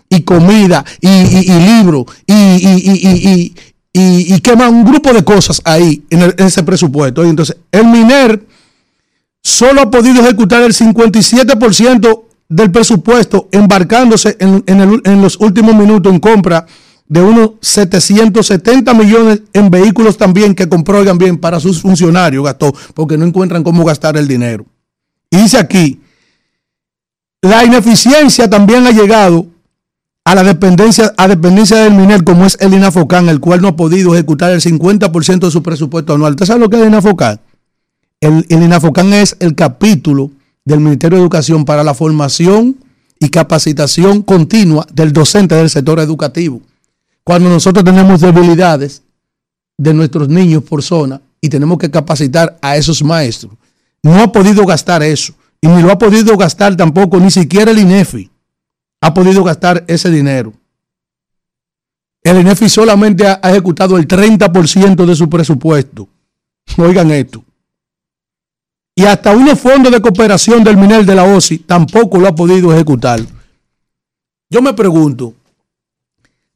Y 0.10 0.24
comida, 0.24 0.84
y, 1.00 1.08
y, 1.08 1.46
y 1.48 1.60
libros, 1.62 2.06
y, 2.28 3.54
y, 3.92 4.34
y, 4.34 4.40
quema 4.42 4.70
un 4.70 4.86
grupo 4.86 5.12
de 5.14 5.24
cosas 5.24 5.62
ahí 5.66 6.04
en, 6.10 6.34
ese 6.38 6.64
presupuesto. 6.64 7.26
Y 7.26 7.30
entonces, 7.30 7.58
el 7.72 7.86
MINER 7.88 8.46
solo 9.42 9.82
ha 9.82 9.90
podido 9.90 10.22
ejecutar 10.22 10.62
el 10.62 10.74
57% 10.74 12.22
del 12.50 12.72
presupuesto, 12.72 13.48
embarcándose 13.52 14.38
en, 14.40 14.64
en 14.68 15.22
los 15.22 15.40
últimos 15.40 15.76
minutos 15.76 16.14
en 16.14 16.20
compra 16.20 16.66
de 17.10 17.22
unos 17.24 17.52
770 17.62 18.94
millones 18.94 19.42
en 19.52 19.72
vehículos 19.72 20.16
también 20.16 20.54
que 20.54 20.70
compró, 20.70 21.00
oigan 21.00 21.18
bien, 21.18 21.38
para 21.38 21.60
sus 21.60 21.82
funcionarios, 21.82 22.44
gastó, 22.44 22.72
porque 22.94 23.18
no 23.18 23.26
encuentran 23.26 23.64
cómo 23.64 23.84
gastar 23.84 24.16
el 24.16 24.28
dinero. 24.28 24.66
Y 25.32 25.38
dice 25.38 25.58
aquí, 25.58 26.00
la 27.42 27.66
ineficiencia 27.66 28.48
también 28.48 28.86
ha 28.86 28.92
llegado 28.92 29.48
a 30.30 30.36
la 30.36 30.44
dependencia, 30.44 31.12
a 31.18 31.28
dependencia 31.28 31.78
del 31.78 31.96
MINER, 31.96 32.24
como 32.24 32.46
es 32.46 32.56
el 32.62 32.72
INAFOCAN, 32.76 33.30
el 33.30 33.40
cual 33.40 33.64
no 33.64 33.70
ha 33.70 33.76
podido 33.76 34.14
ejecutar 34.14 34.52
el 34.52 34.62
50% 34.62 35.40
de 35.40 35.50
su 35.50 35.64
presupuesto 35.64 36.14
anual. 36.14 36.34
¿Usted 36.34 36.46
sabe 36.46 36.60
lo 36.60 36.70
que 36.70 36.76
es 36.76 36.84
el 36.84 36.90
INAFOCAN? 36.90 37.40
El, 38.22 38.46
el 38.48 38.62
INAFOCAN 38.62 39.12
es 39.14 39.36
el 39.40 39.56
capítulo 39.56 40.30
del 40.64 40.82
Ministerio 40.82 41.18
de 41.18 41.24
Educación 41.24 41.66
para 41.66 41.84
la 41.84 41.96
formación 41.96 42.78
y 43.20 43.30
capacitación 43.30 44.22
continua 44.22 44.86
del 44.94 45.14
docente 45.14 45.56
del 45.56 45.68
sector 45.68 46.00
educativo. 46.00 46.62
Cuando 47.24 47.50
nosotros 47.50 47.84
tenemos 47.84 48.22
debilidades 48.22 49.02
de 49.80 49.96
nuestros 49.96 50.30
niños 50.30 50.62
por 50.62 50.84
zona 50.84 51.20
y 51.42 51.50
tenemos 51.50 51.80
que 51.80 51.90
capacitar 51.90 52.56
a 52.62 52.78
esos 52.78 53.02
maestros, 53.02 53.54
no 54.04 54.22
ha 54.22 54.32
podido 54.32 54.64
gastar 54.68 55.02
eso. 55.02 55.34
Y 55.60 55.68
ni 55.68 55.82
lo 55.82 55.92
ha 55.92 55.98
podido 55.98 56.38
gastar 56.38 56.76
tampoco, 56.76 57.20
ni 57.20 57.32
siquiera 57.32 57.72
el 57.72 57.80
INEFI 57.80 58.29
ha 59.02 59.14
podido 59.14 59.44
gastar 59.44 59.84
ese 59.88 60.10
dinero. 60.10 60.54
El 62.24 62.42
INEFI 62.42 62.70
solamente 62.70 63.26
ha, 63.26 63.40
ejecutado 63.44 63.98
el 63.98 64.08
30% 64.08 65.06
de 65.06 65.16
su 65.16 65.30
presupuesto. 65.30 66.08
Oigan 66.78 67.12
esto. 67.12 67.44
Y 68.96 69.06
hasta 69.06 69.32
unos 69.32 69.60
fondos 69.60 69.92
de 69.92 70.02
cooperación 70.02 70.64
del 70.64 70.76
MINER 70.76 71.06
de 71.06 71.16
la 71.16 71.24
OSI 71.24 71.60
tampoco 71.60 72.20
lo 72.20 72.28
ha 72.28 72.36
podido 72.36 72.74
ejecutar. 72.74 73.22
Yo 74.50 74.62
me 74.62 74.74
pregunto, 74.74 75.34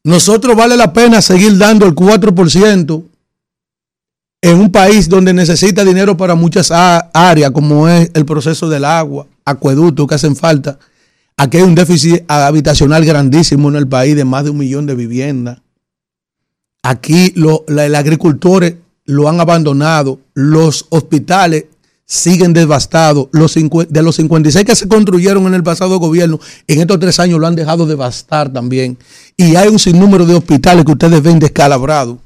¿nosotros 0.02 0.54
vale 0.54 0.76
la 0.76 0.92
pena 0.92 1.22
seguir 1.22 1.56
dando 1.56 1.86
el 1.86 1.94
4% 1.94 3.02
en 4.42 4.60
un 4.60 4.70
país 4.70 5.08
donde 5.08 5.32
necesita 5.32 5.84
dinero 5.84 6.16
para 6.18 6.34
muchas 6.34 6.70
áreas, 6.70 7.50
como 7.52 7.88
es 7.88 8.10
el 8.12 8.26
proceso 8.26 8.68
del 8.68 8.84
agua, 8.84 9.26
acueductos 9.46 10.06
que 10.06 10.14
hacen 10.16 10.36
falta? 10.36 10.78
Aquí 11.36 11.56
hay 11.56 11.62
un 11.64 11.74
déficit 11.74 12.24
habitacional 12.28 13.04
grandísimo 13.04 13.68
en 13.68 13.76
el 13.76 13.88
país 13.88 14.14
de 14.14 14.24
más 14.24 14.44
de 14.44 14.50
un 14.50 14.58
millón 14.58 14.86
de 14.86 14.94
viviendas. 14.94 15.60
Aquí 16.82 17.32
los 17.34 17.62
agricultores 17.68 18.74
lo 19.04 19.28
han 19.28 19.40
abandonado, 19.40 20.20
los 20.34 20.86
hospitales 20.90 21.64
siguen 22.06 22.52
devastados. 22.52 23.28
Los 23.32 23.54
de 23.54 24.02
los 24.02 24.16
56 24.16 24.64
que 24.64 24.76
se 24.76 24.88
construyeron 24.88 25.46
en 25.46 25.54
el 25.54 25.62
pasado 25.62 25.98
gobierno, 25.98 26.38
en 26.66 26.80
estos 26.80 27.00
tres 27.00 27.18
años 27.18 27.40
lo 27.40 27.46
han 27.46 27.56
dejado 27.56 27.86
devastar 27.86 28.52
también. 28.52 28.98
Y 29.36 29.56
hay 29.56 29.68
un 29.68 29.78
sinnúmero 29.78 30.26
de 30.26 30.34
hospitales 30.34 30.84
que 30.84 30.92
ustedes 30.92 31.22
ven 31.22 31.38
descalabrados. 31.38 32.18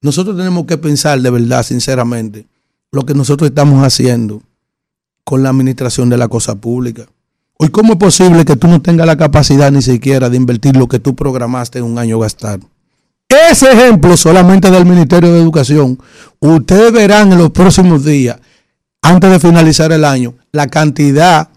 Nosotros 0.00 0.36
tenemos 0.36 0.66
que 0.66 0.76
pensar 0.76 1.20
de 1.20 1.30
verdad, 1.30 1.62
sinceramente, 1.62 2.46
lo 2.90 3.06
que 3.06 3.14
nosotros 3.14 3.48
estamos 3.48 3.82
haciendo 3.84 4.42
con 5.24 5.42
la 5.42 5.50
administración 5.50 6.10
de 6.10 6.18
la 6.18 6.28
cosa 6.28 6.54
pública. 6.54 7.06
Hoy, 7.56 7.68
¿cómo 7.68 7.92
es 7.92 7.98
posible 7.98 8.44
que 8.44 8.56
tú 8.56 8.66
no 8.66 8.82
tengas 8.82 9.06
la 9.06 9.16
capacidad 9.16 9.70
ni 9.70 9.80
siquiera 9.80 10.28
de 10.28 10.36
invertir 10.36 10.76
lo 10.76 10.88
que 10.88 10.98
tú 10.98 11.14
programaste 11.14 11.78
en 11.78 11.84
un 11.84 11.98
año 11.98 12.18
gastar? 12.18 12.58
Ese 13.28 13.70
ejemplo 13.70 14.16
solamente 14.16 14.70
del 14.72 14.84
Ministerio 14.84 15.32
de 15.32 15.40
Educación, 15.40 15.98
ustedes 16.40 16.92
verán 16.92 17.30
en 17.30 17.38
los 17.38 17.50
próximos 17.50 18.04
días, 18.04 18.38
antes 19.02 19.30
de 19.30 19.38
finalizar 19.38 19.92
el 19.92 20.04
año, 20.04 20.34
la 20.50 20.66
cantidad 20.66 21.48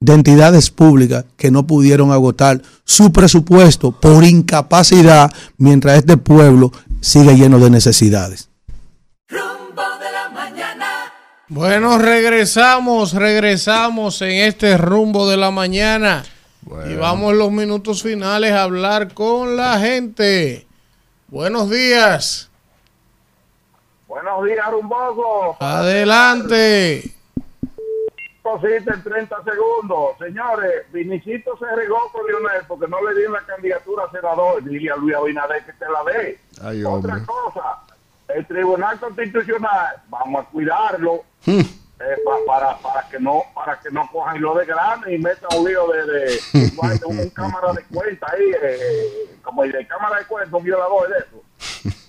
de 0.00 0.12
entidades 0.12 0.70
públicas 0.70 1.24
que 1.36 1.52
no 1.52 1.66
pudieron 1.66 2.10
agotar 2.10 2.60
su 2.84 3.12
presupuesto 3.12 3.92
por 3.92 4.24
incapacidad 4.24 5.32
mientras 5.56 5.98
este 5.98 6.16
pueblo 6.16 6.72
sigue 7.00 7.36
lleno 7.36 7.60
de 7.60 7.70
necesidades. 7.70 8.48
Bueno, 11.58 11.98
regresamos, 11.98 13.12
regresamos 13.12 14.20
en 14.22 14.32
este 14.32 14.76
rumbo 14.76 15.30
de 15.30 15.36
la 15.36 15.52
mañana. 15.52 16.24
Y 16.90 16.96
vamos 16.96 17.30
en 17.30 17.38
los 17.38 17.52
minutos 17.52 18.02
finales 18.02 18.50
a 18.50 18.64
hablar 18.64 19.14
con 19.14 19.56
la 19.56 19.78
gente. 19.78 20.66
Buenos 21.28 21.70
días. 21.70 22.50
Buenos 24.08 24.44
días, 24.44 24.68
rumboso. 24.68 25.56
Adelante. 25.60 27.14
Cosita 28.42 28.94
en 28.94 29.04
30 29.04 29.36
segundos. 29.44 30.18
Señores, 30.18 30.90
Vinicito 30.92 31.56
se 31.56 31.66
regó 31.76 31.98
con 32.12 32.26
Lionel 32.26 32.62
porque 32.66 32.88
no 32.88 32.96
le 33.08 33.20
dio 33.20 33.30
la 33.30 33.42
candidatura 33.46 34.06
a 34.06 34.10
senador. 34.10 34.60
Dile 34.64 34.90
a 34.90 34.96
Luis 34.96 35.14
Abinader 35.14 35.64
que 35.64 35.72
te 35.74 35.84
la 35.84 36.12
dé. 36.12 36.40
Ay, 36.64 36.82
Otra 36.82 37.14
hombre. 37.14 37.26
cosa, 37.26 37.78
el 38.34 38.46
Tribunal 38.46 38.98
Constitucional, 39.00 39.96
vamos 40.08 40.44
a 40.44 40.48
cuidarlo 40.50 41.22
Hmm. 41.46 41.60
eh, 41.60 42.16
pa- 42.24 42.38
para, 42.46 42.76
para 42.78 43.08
que 43.08 43.20
no 43.20 43.42
para 43.54 43.78
que 43.78 43.90
no 43.90 44.08
cojan 44.10 44.40
lo 44.40 44.54
de 44.54 44.64
grande 44.66 45.14
y 45.14 45.18
metan 45.18 45.48
un 45.58 45.68
lío 45.68 45.86
de, 45.88 46.06
de 46.06 46.40
igual 46.66 46.98
de 46.98 47.06
un, 47.06 47.18
un 47.20 47.30
cámara 47.30 47.72
de 47.72 47.84
cuenta 47.84 48.26
ahí, 48.32 48.50
eh, 48.62 49.36
como 49.42 49.62
el 49.64 49.72
de 49.72 49.86
cámara 49.86 50.18
de 50.20 50.26
cuenta, 50.26 50.56
un 50.56 50.64
violador 50.64 51.08
de 51.08 51.18
eso. 51.18 51.42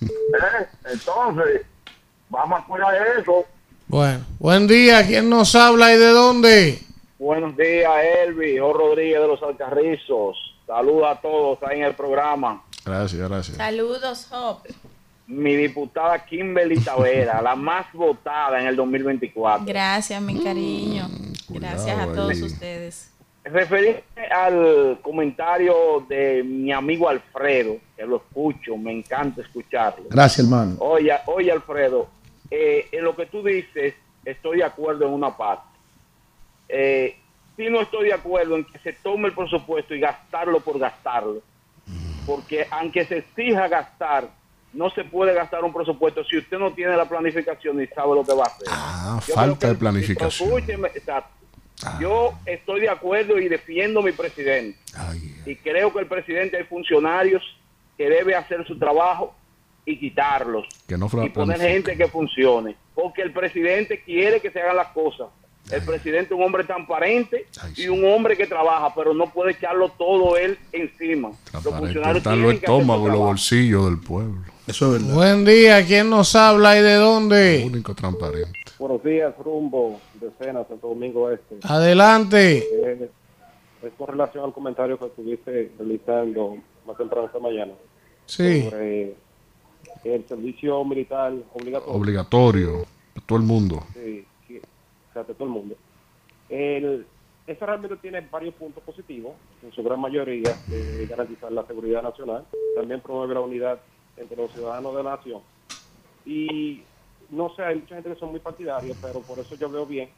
¿Eh? 0.02 0.66
Entonces, 0.92 1.62
vamos 2.28 2.60
a 2.60 2.64
cuidar 2.64 2.94
eso. 3.18 3.44
Bueno, 3.88 4.24
buen 4.38 4.66
día. 4.66 5.06
¿Quién 5.06 5.28
nos 5.30 5.54
habla 5.54 5.92
y 5.94 5.96
de 5.98 6.08
dónde? 6.08 6.82
Buenos 7.18 7.56
días, 7.56 7.92
Elvi, 8.24 8.58
O 8.58 8.72
Rodríguez 8.72 9.20
de 9.20 9.28
los 9.28 9.42
Alcarrizos. 9.42 10.36
Saludos 10.66 11.06
a 11.16 11.20
todos 11.20 11.58
ahí 11.62 11.78
en 11.80 11.84
el 11.86 11.94
programa. 11.94 12.62
Gracias, 12.84 13.28
gracias. 13.28 13.56
Saludos, 13.56 14.26
Job. 14.30 14.58
Mi 15.26 15.56
diputada 15.56 16.24
Kimberly 16.24 16.78
Tavera, 16.78 17.42
la 17.42 17.56
más 17.56 17.92
votada 17.92 18.60
en 18.60 18.68
el 18.68 18.76
2024. 18.76 19.66
Gracias, 19.66 20.22
mi 20.22 20.42
cariño. 20.42 21.08
Gracias 21.48 21.98
a 21.98 22.04
ahí. 22.04 22.10
todos 22.14 22.40
ustedes. 22.42 23.12
Referirme 23.42 24.02
al 24.30 24.98
comentario 25.02 26.04
de 26.08 26.42
mi 26.44 26.72
amigo 26.72 27.08
Alfredo, 27.08 27.76
que 27.96 28.04
lo 28.04 28.16
escucho, 28.16 28.76
me 28.76 28.92
encanta 28.92 29.42
escucharlo. 29.42 30.06
Gracias, 30.10 30.46
hermano. 30.46 30.76
Oye, 30.80 31.12
oye 31.26 31.52
Alfredo, 31.52 32.08
eh, 32.50 32.88
en 32.92 33.04
lo 33.04 33.14
que 33.14 33.26
tú 33.26 33.42
dices, 33.42 33.94
estoy 34.24 34.58
de 34.58 34.64
acuerdo 34.64 35.06
en 35.06 35.12
una 35.12 35.36
parte. 35.36 35.76
Eh, 36.68 37.16
sí 37.56 37.68
no 37.70 37.80
estoy 37.80 38.06
de 38.06 38.14
acuerdo 38.14 38.56
en 38.56 38.64
que 38.64 38.78
se 38.78 38.92
tome 38.92 39.28
el 39.28 39.34
presupuesto 39.34 39.94
y 39.94 40.00
gastarlo 40.00 40.60
por 40.60 40.78
gastarlo. 40.78 41.40
Porque 42.26 42.66
aunque 42.70 43.04
se 43.04 43.18
exija 43.18 43.68
gastar, 43.68 44.28
no 44.76 44.90
se 44.90 45.04
puede 45.04 45.32
gastar 45.34 45.64
un 45.64 45.72
presupuesto 45.72 46.22
si 46.24 46.36
usted 46.36 46.58
no 46.58 46.72
tiene 46.72 46.96
la 46.96 47.08
planificación 47.08 47.78
ni 47.78 47.86
sabe 47.88 48.14
lo 48.14 48.24
que 48.24 48.34
va 48.34 48.44
a 48.44 48.46
hacer. 48.46 48.68
Ah, 48.70 49.20
Yo 49.26 49.34
falta 49.34 49.68
de 49.68 49.74
planificación. 49.74 50.48
Escúcheme, 50.48 50.88
exacto. 50.94 51.30
Yo 52.00 52.32
estoy 52.46 52.80
de 52.80 52.88
acuerdo 52.88 53.38
y 53.38 53.48
defiendo 53.48 54.00
a 54.00 54.02
mi 54.02 54.12
presidente. 54.12 54.78
Y 55.44 55.56
creo 55.56 55.92
que 55.92 56.00
el 56.00 56.06
presidente 56.06 56.56
hay 56.56 56.64
funcionarios 56.64 57.42
que 57.96 58.08
debe 58.08 58.34
hacer 58.34 58.66
su 58.66 58.78
trabajo 58.78 59.34
y 59.84 59.98
quitarlos. 59.98 60.66
Que 60.86 60.96
no 60.98 61.08
y 61.24 61.28
poner 61.30 61.60
gente 61.60 61.96
que 61.96 62.08
funcione. 62.08 62.76
Porque 62.94 63.22
el 63.22 63.32
presidente 63.32 64.02
quiere 64.02 64.40
que 64.40 64.50
se 64.50 64.60
hagan 64.60 64.76
las 64.76 64.88
cosas. 64.88 65.28
El 65.70 65.82
presidente 65.82 66.32
es 66.32 66.38
un 66.38 66.44
hombre 66.44 66.64
transparente 66.64 67.46
y 67.76 67.88
un 67.88 68.04
hombre 68.04 68.36
que 68.36 68.46
trabaja, 68.46 68.94
pero 68.94 69.12
no 69.12 69.26
puede 69.32 69.52
echarlo 69.52 69.88
todo 69.88 70.36
él 70.36 70.58
encima. 70.72 71.30
Los 71.52 71.64
funcionarios 71.64 72.22
tienen 72.22 72.50
estómagos 72.52 73.08
y 73.08 73.12
los 73.12 73.18
bolsillos 73.18 73.84
del 73.86 73.98
pueblo. 73.98 74.55
Eso 74.66 74.86
es 74.96 75.02
verdad. 75.02 75.14
Buen 75.14 75.44
día. 75.44 75.84
¿Quién 75.86 76.10
nos 76.10 76.34
habla 76.34 76.78
y 76.78 76.82
de 76.82 76.94
dónde? 76.94 77.62
Único 77.66 77.94
transparente. 77.94 78.50
Buenos 78.78 79.02
días, 79.02 79.32
rumbo 79.38 80.00
de 80.20 80.30
Cena, 80.38 80.64
Santo 80.68 80.88
Domingo 80.88 81.30
Este. 81.30 81.56
Adelante. 81.62 82.58
Eh, 82.58 83.10
es 83.82 83.92
con 83.96 84.08
relación 84.08 84.44
al 84.44 84.52
comentario 84.52 84.98
que 84.98 85.06
estuviste 85.06 85.72
realizando 85.78 86.56
más 86.86 86.96
temprano 86.96 87.26
esta 87.26 87.38
mañana 87.38 87.72
Sí. 88.26 88.64
sobre 88.64 89.14
el 90.04 90.26
servicio 90.28 90.84
militar 90.84 91.32
obligatorio. 91.54 91.94
Obligatorio. 91.94 92.84
Todo 93.24 93.38
el 93.38 93.44
mundo. 93.44 93.84
Sí, 93.94 94.24
que- 94.46 94.58
o 94.58 95.12
sea, 95.12 95.22
de 95.22 95.34
todo 95.34 95.44
el 95.44 95.50
mundo. 95.50 95.74
El, 96.48 97.06
eso 97.46 97.66
realmente 97.66 97.96
tiene 97.96 98.20
varios 98.30 98.54
puntos 98.54 98.82
positivos, 98.82 99.32
en 99.62 99.72
su 99.72 99.82
gran 99.82 100.00
mayoría, 100.00 100.54
de 100.66 101.06
garantizar 101.06 101.50
la 101.52 101.64
seguridad 101.66 102.02
nacional, 102.02 102.44
también 102.76 103.00
promueve 103.00 103.34
la 103.34 103.40
unidad 103.40 103.78
entre 104.16 104.36
los 104.36 104.50
ciudadanos 104.52 104.94
de 104.96 105.02
la 105.02 105.16
nación. 105.16 105.40
Y 106.24 106.82
no 107.30 107.54
sé, 107.54 107.62
hay 107.62 107.76
mucha 107.76 107.94
gente 107.94 108.10
que 108.10 108.20
son 108.20 108.30
muy 108.30 108.40
partidarios, 108.40 108.96
pero 109.00 109.20
por 109.20 109.38
eso 109.38 109.54
yo 109.56 109.68
veo 109.70 109.86
bien 109.86 110.08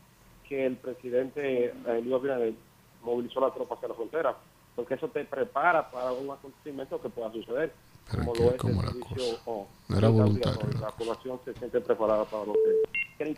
que 0.49 0.67
el 0.67 0.77
presidente 0.77 1.67
eh, 1.67 2.01
Luis 2.03 2.15
Abinader 2.15 2.55
movilizó 3.03 3.41
la 3.41 3.53
tropa 3.53 3.75
hacia 3.75 3.89
la 3.89 3.95
frontera, 3.95 4.37
porque 4.75 4.95
eso 4.95 5.09
te 5.09 5.25
prepara 5.25 5.91
para 5.91 6.13
un 6.13 6.31
acontecimiento 6.31 7.01
que 7.01 7.09
pueda 7.09 7.31
suceder, 7.33 7.73
Pero 8.11 8.25
como 8.25 8.35
lo 8.35 8.51
es 8.51 8.57
¿cómo 8.57 8.81
el 8.81 8.87
la 8.87 8.93
servicio 8.93 9.39
o 9.45 9.67
No 9.89 9.99
era 9.99 10.09
o 10.09 10.13
voluntario, 10.13 10.61
La 10.81 10.89
población 10.89 11.41
se 11.45 11.55
siente 11.55 11.81
preparada 11.81 12.25
para 12.25 12.47
lo 12.47 12.53
que 12.55 12.89
quieren 13.17 13.35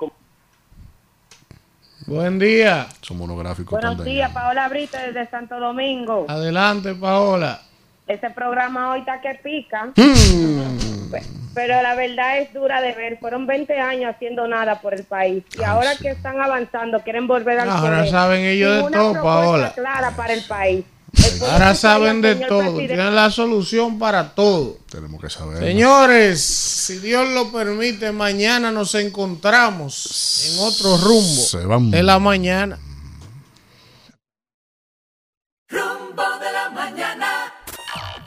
Buen 2.07 2.39
día. 2.39 2.89
Su 3.03 3.15
monográfico 3.15 3.73
Buenos 3.73 4.05
días, 4.05 4.33
Paola 4.33 4.69
Brito 4.69 4.97
desde 4.97 5.29
Santo 5.29 5.61
Domingo. 5.61 6.27
Adelante, 6.29 6.95
Paola. 6.95 7.61
Ese 8.11 8.29
programa 8.31 8.91
hoy 8.93 9.01
está 9.01 9.21
que 9.21 9.35
pica, 9.43 9.93
Hmm. 9.97 11.13
pero 11.55 11.81
la 11.83 11.95
verdad 11.95 12.39
es 12.41 12.53
dura 12.53 12.81
de 12.81 12.93
ver. 12.93 13.19
Fueron 13.21 13.47
20 13.47 13.79
años 13.79 14.13
haciendo 14.15 14.47
nada 14.49 14.81
por 14.81 14.95
el 14.95 15.05
país 15.05 15.45
y 15.59 15.63
ahora 15.63 15.95
que 15.97 16.11
están 16.11 16.41
avanzando 16.41 17.01
quieren 17.03 17.27
volver 17.29 17.61
al 17.61 17.69
Ahora 17.71 17.99
poder. 17.99 18.11
saben 18.11 18.45
ellos 18.45 18.73
sin 18.73 18.81
de 18.81 18.87
una 18.89 18.99
todo, 18.99 19.13
propuesta 19.13 19.41
Paola. 19.43 19.73
clara 19.75 20.11
para 20.17 20.33
el 20.33 20.43
país. 20.45 20.85
Ahora 21.51 21.75
saben 21.75 22.21
de 22.23 22.37
todo. 22.37 22.61
presidente. 22.61 22.95
Tienen 22.95 23.15
la 23.17 23.31
solución 23.31 23.99
para 23.99 24.31
todo. 24.31 24.79
Tenemos 24.91 25.21
que 25.21 25.29
saber. 25.29 25.59
Señores, 25.59 26.41
si 26.41 26.99
Dios 26.99 27.29
lo 27.31 27.51
permite, 27.53 28.13
mañana 28.13 28.71
nos 28.71 28.95
encontramos 28.95 30.45
en 30.53 30.65
otro 30.65 30.97
rumbo 30.99 31.43
Se 31.43 31.65
van. 31.65 31.91
de 31.91 32.03
la 32.03 32.19
mañana. 32.21 32.79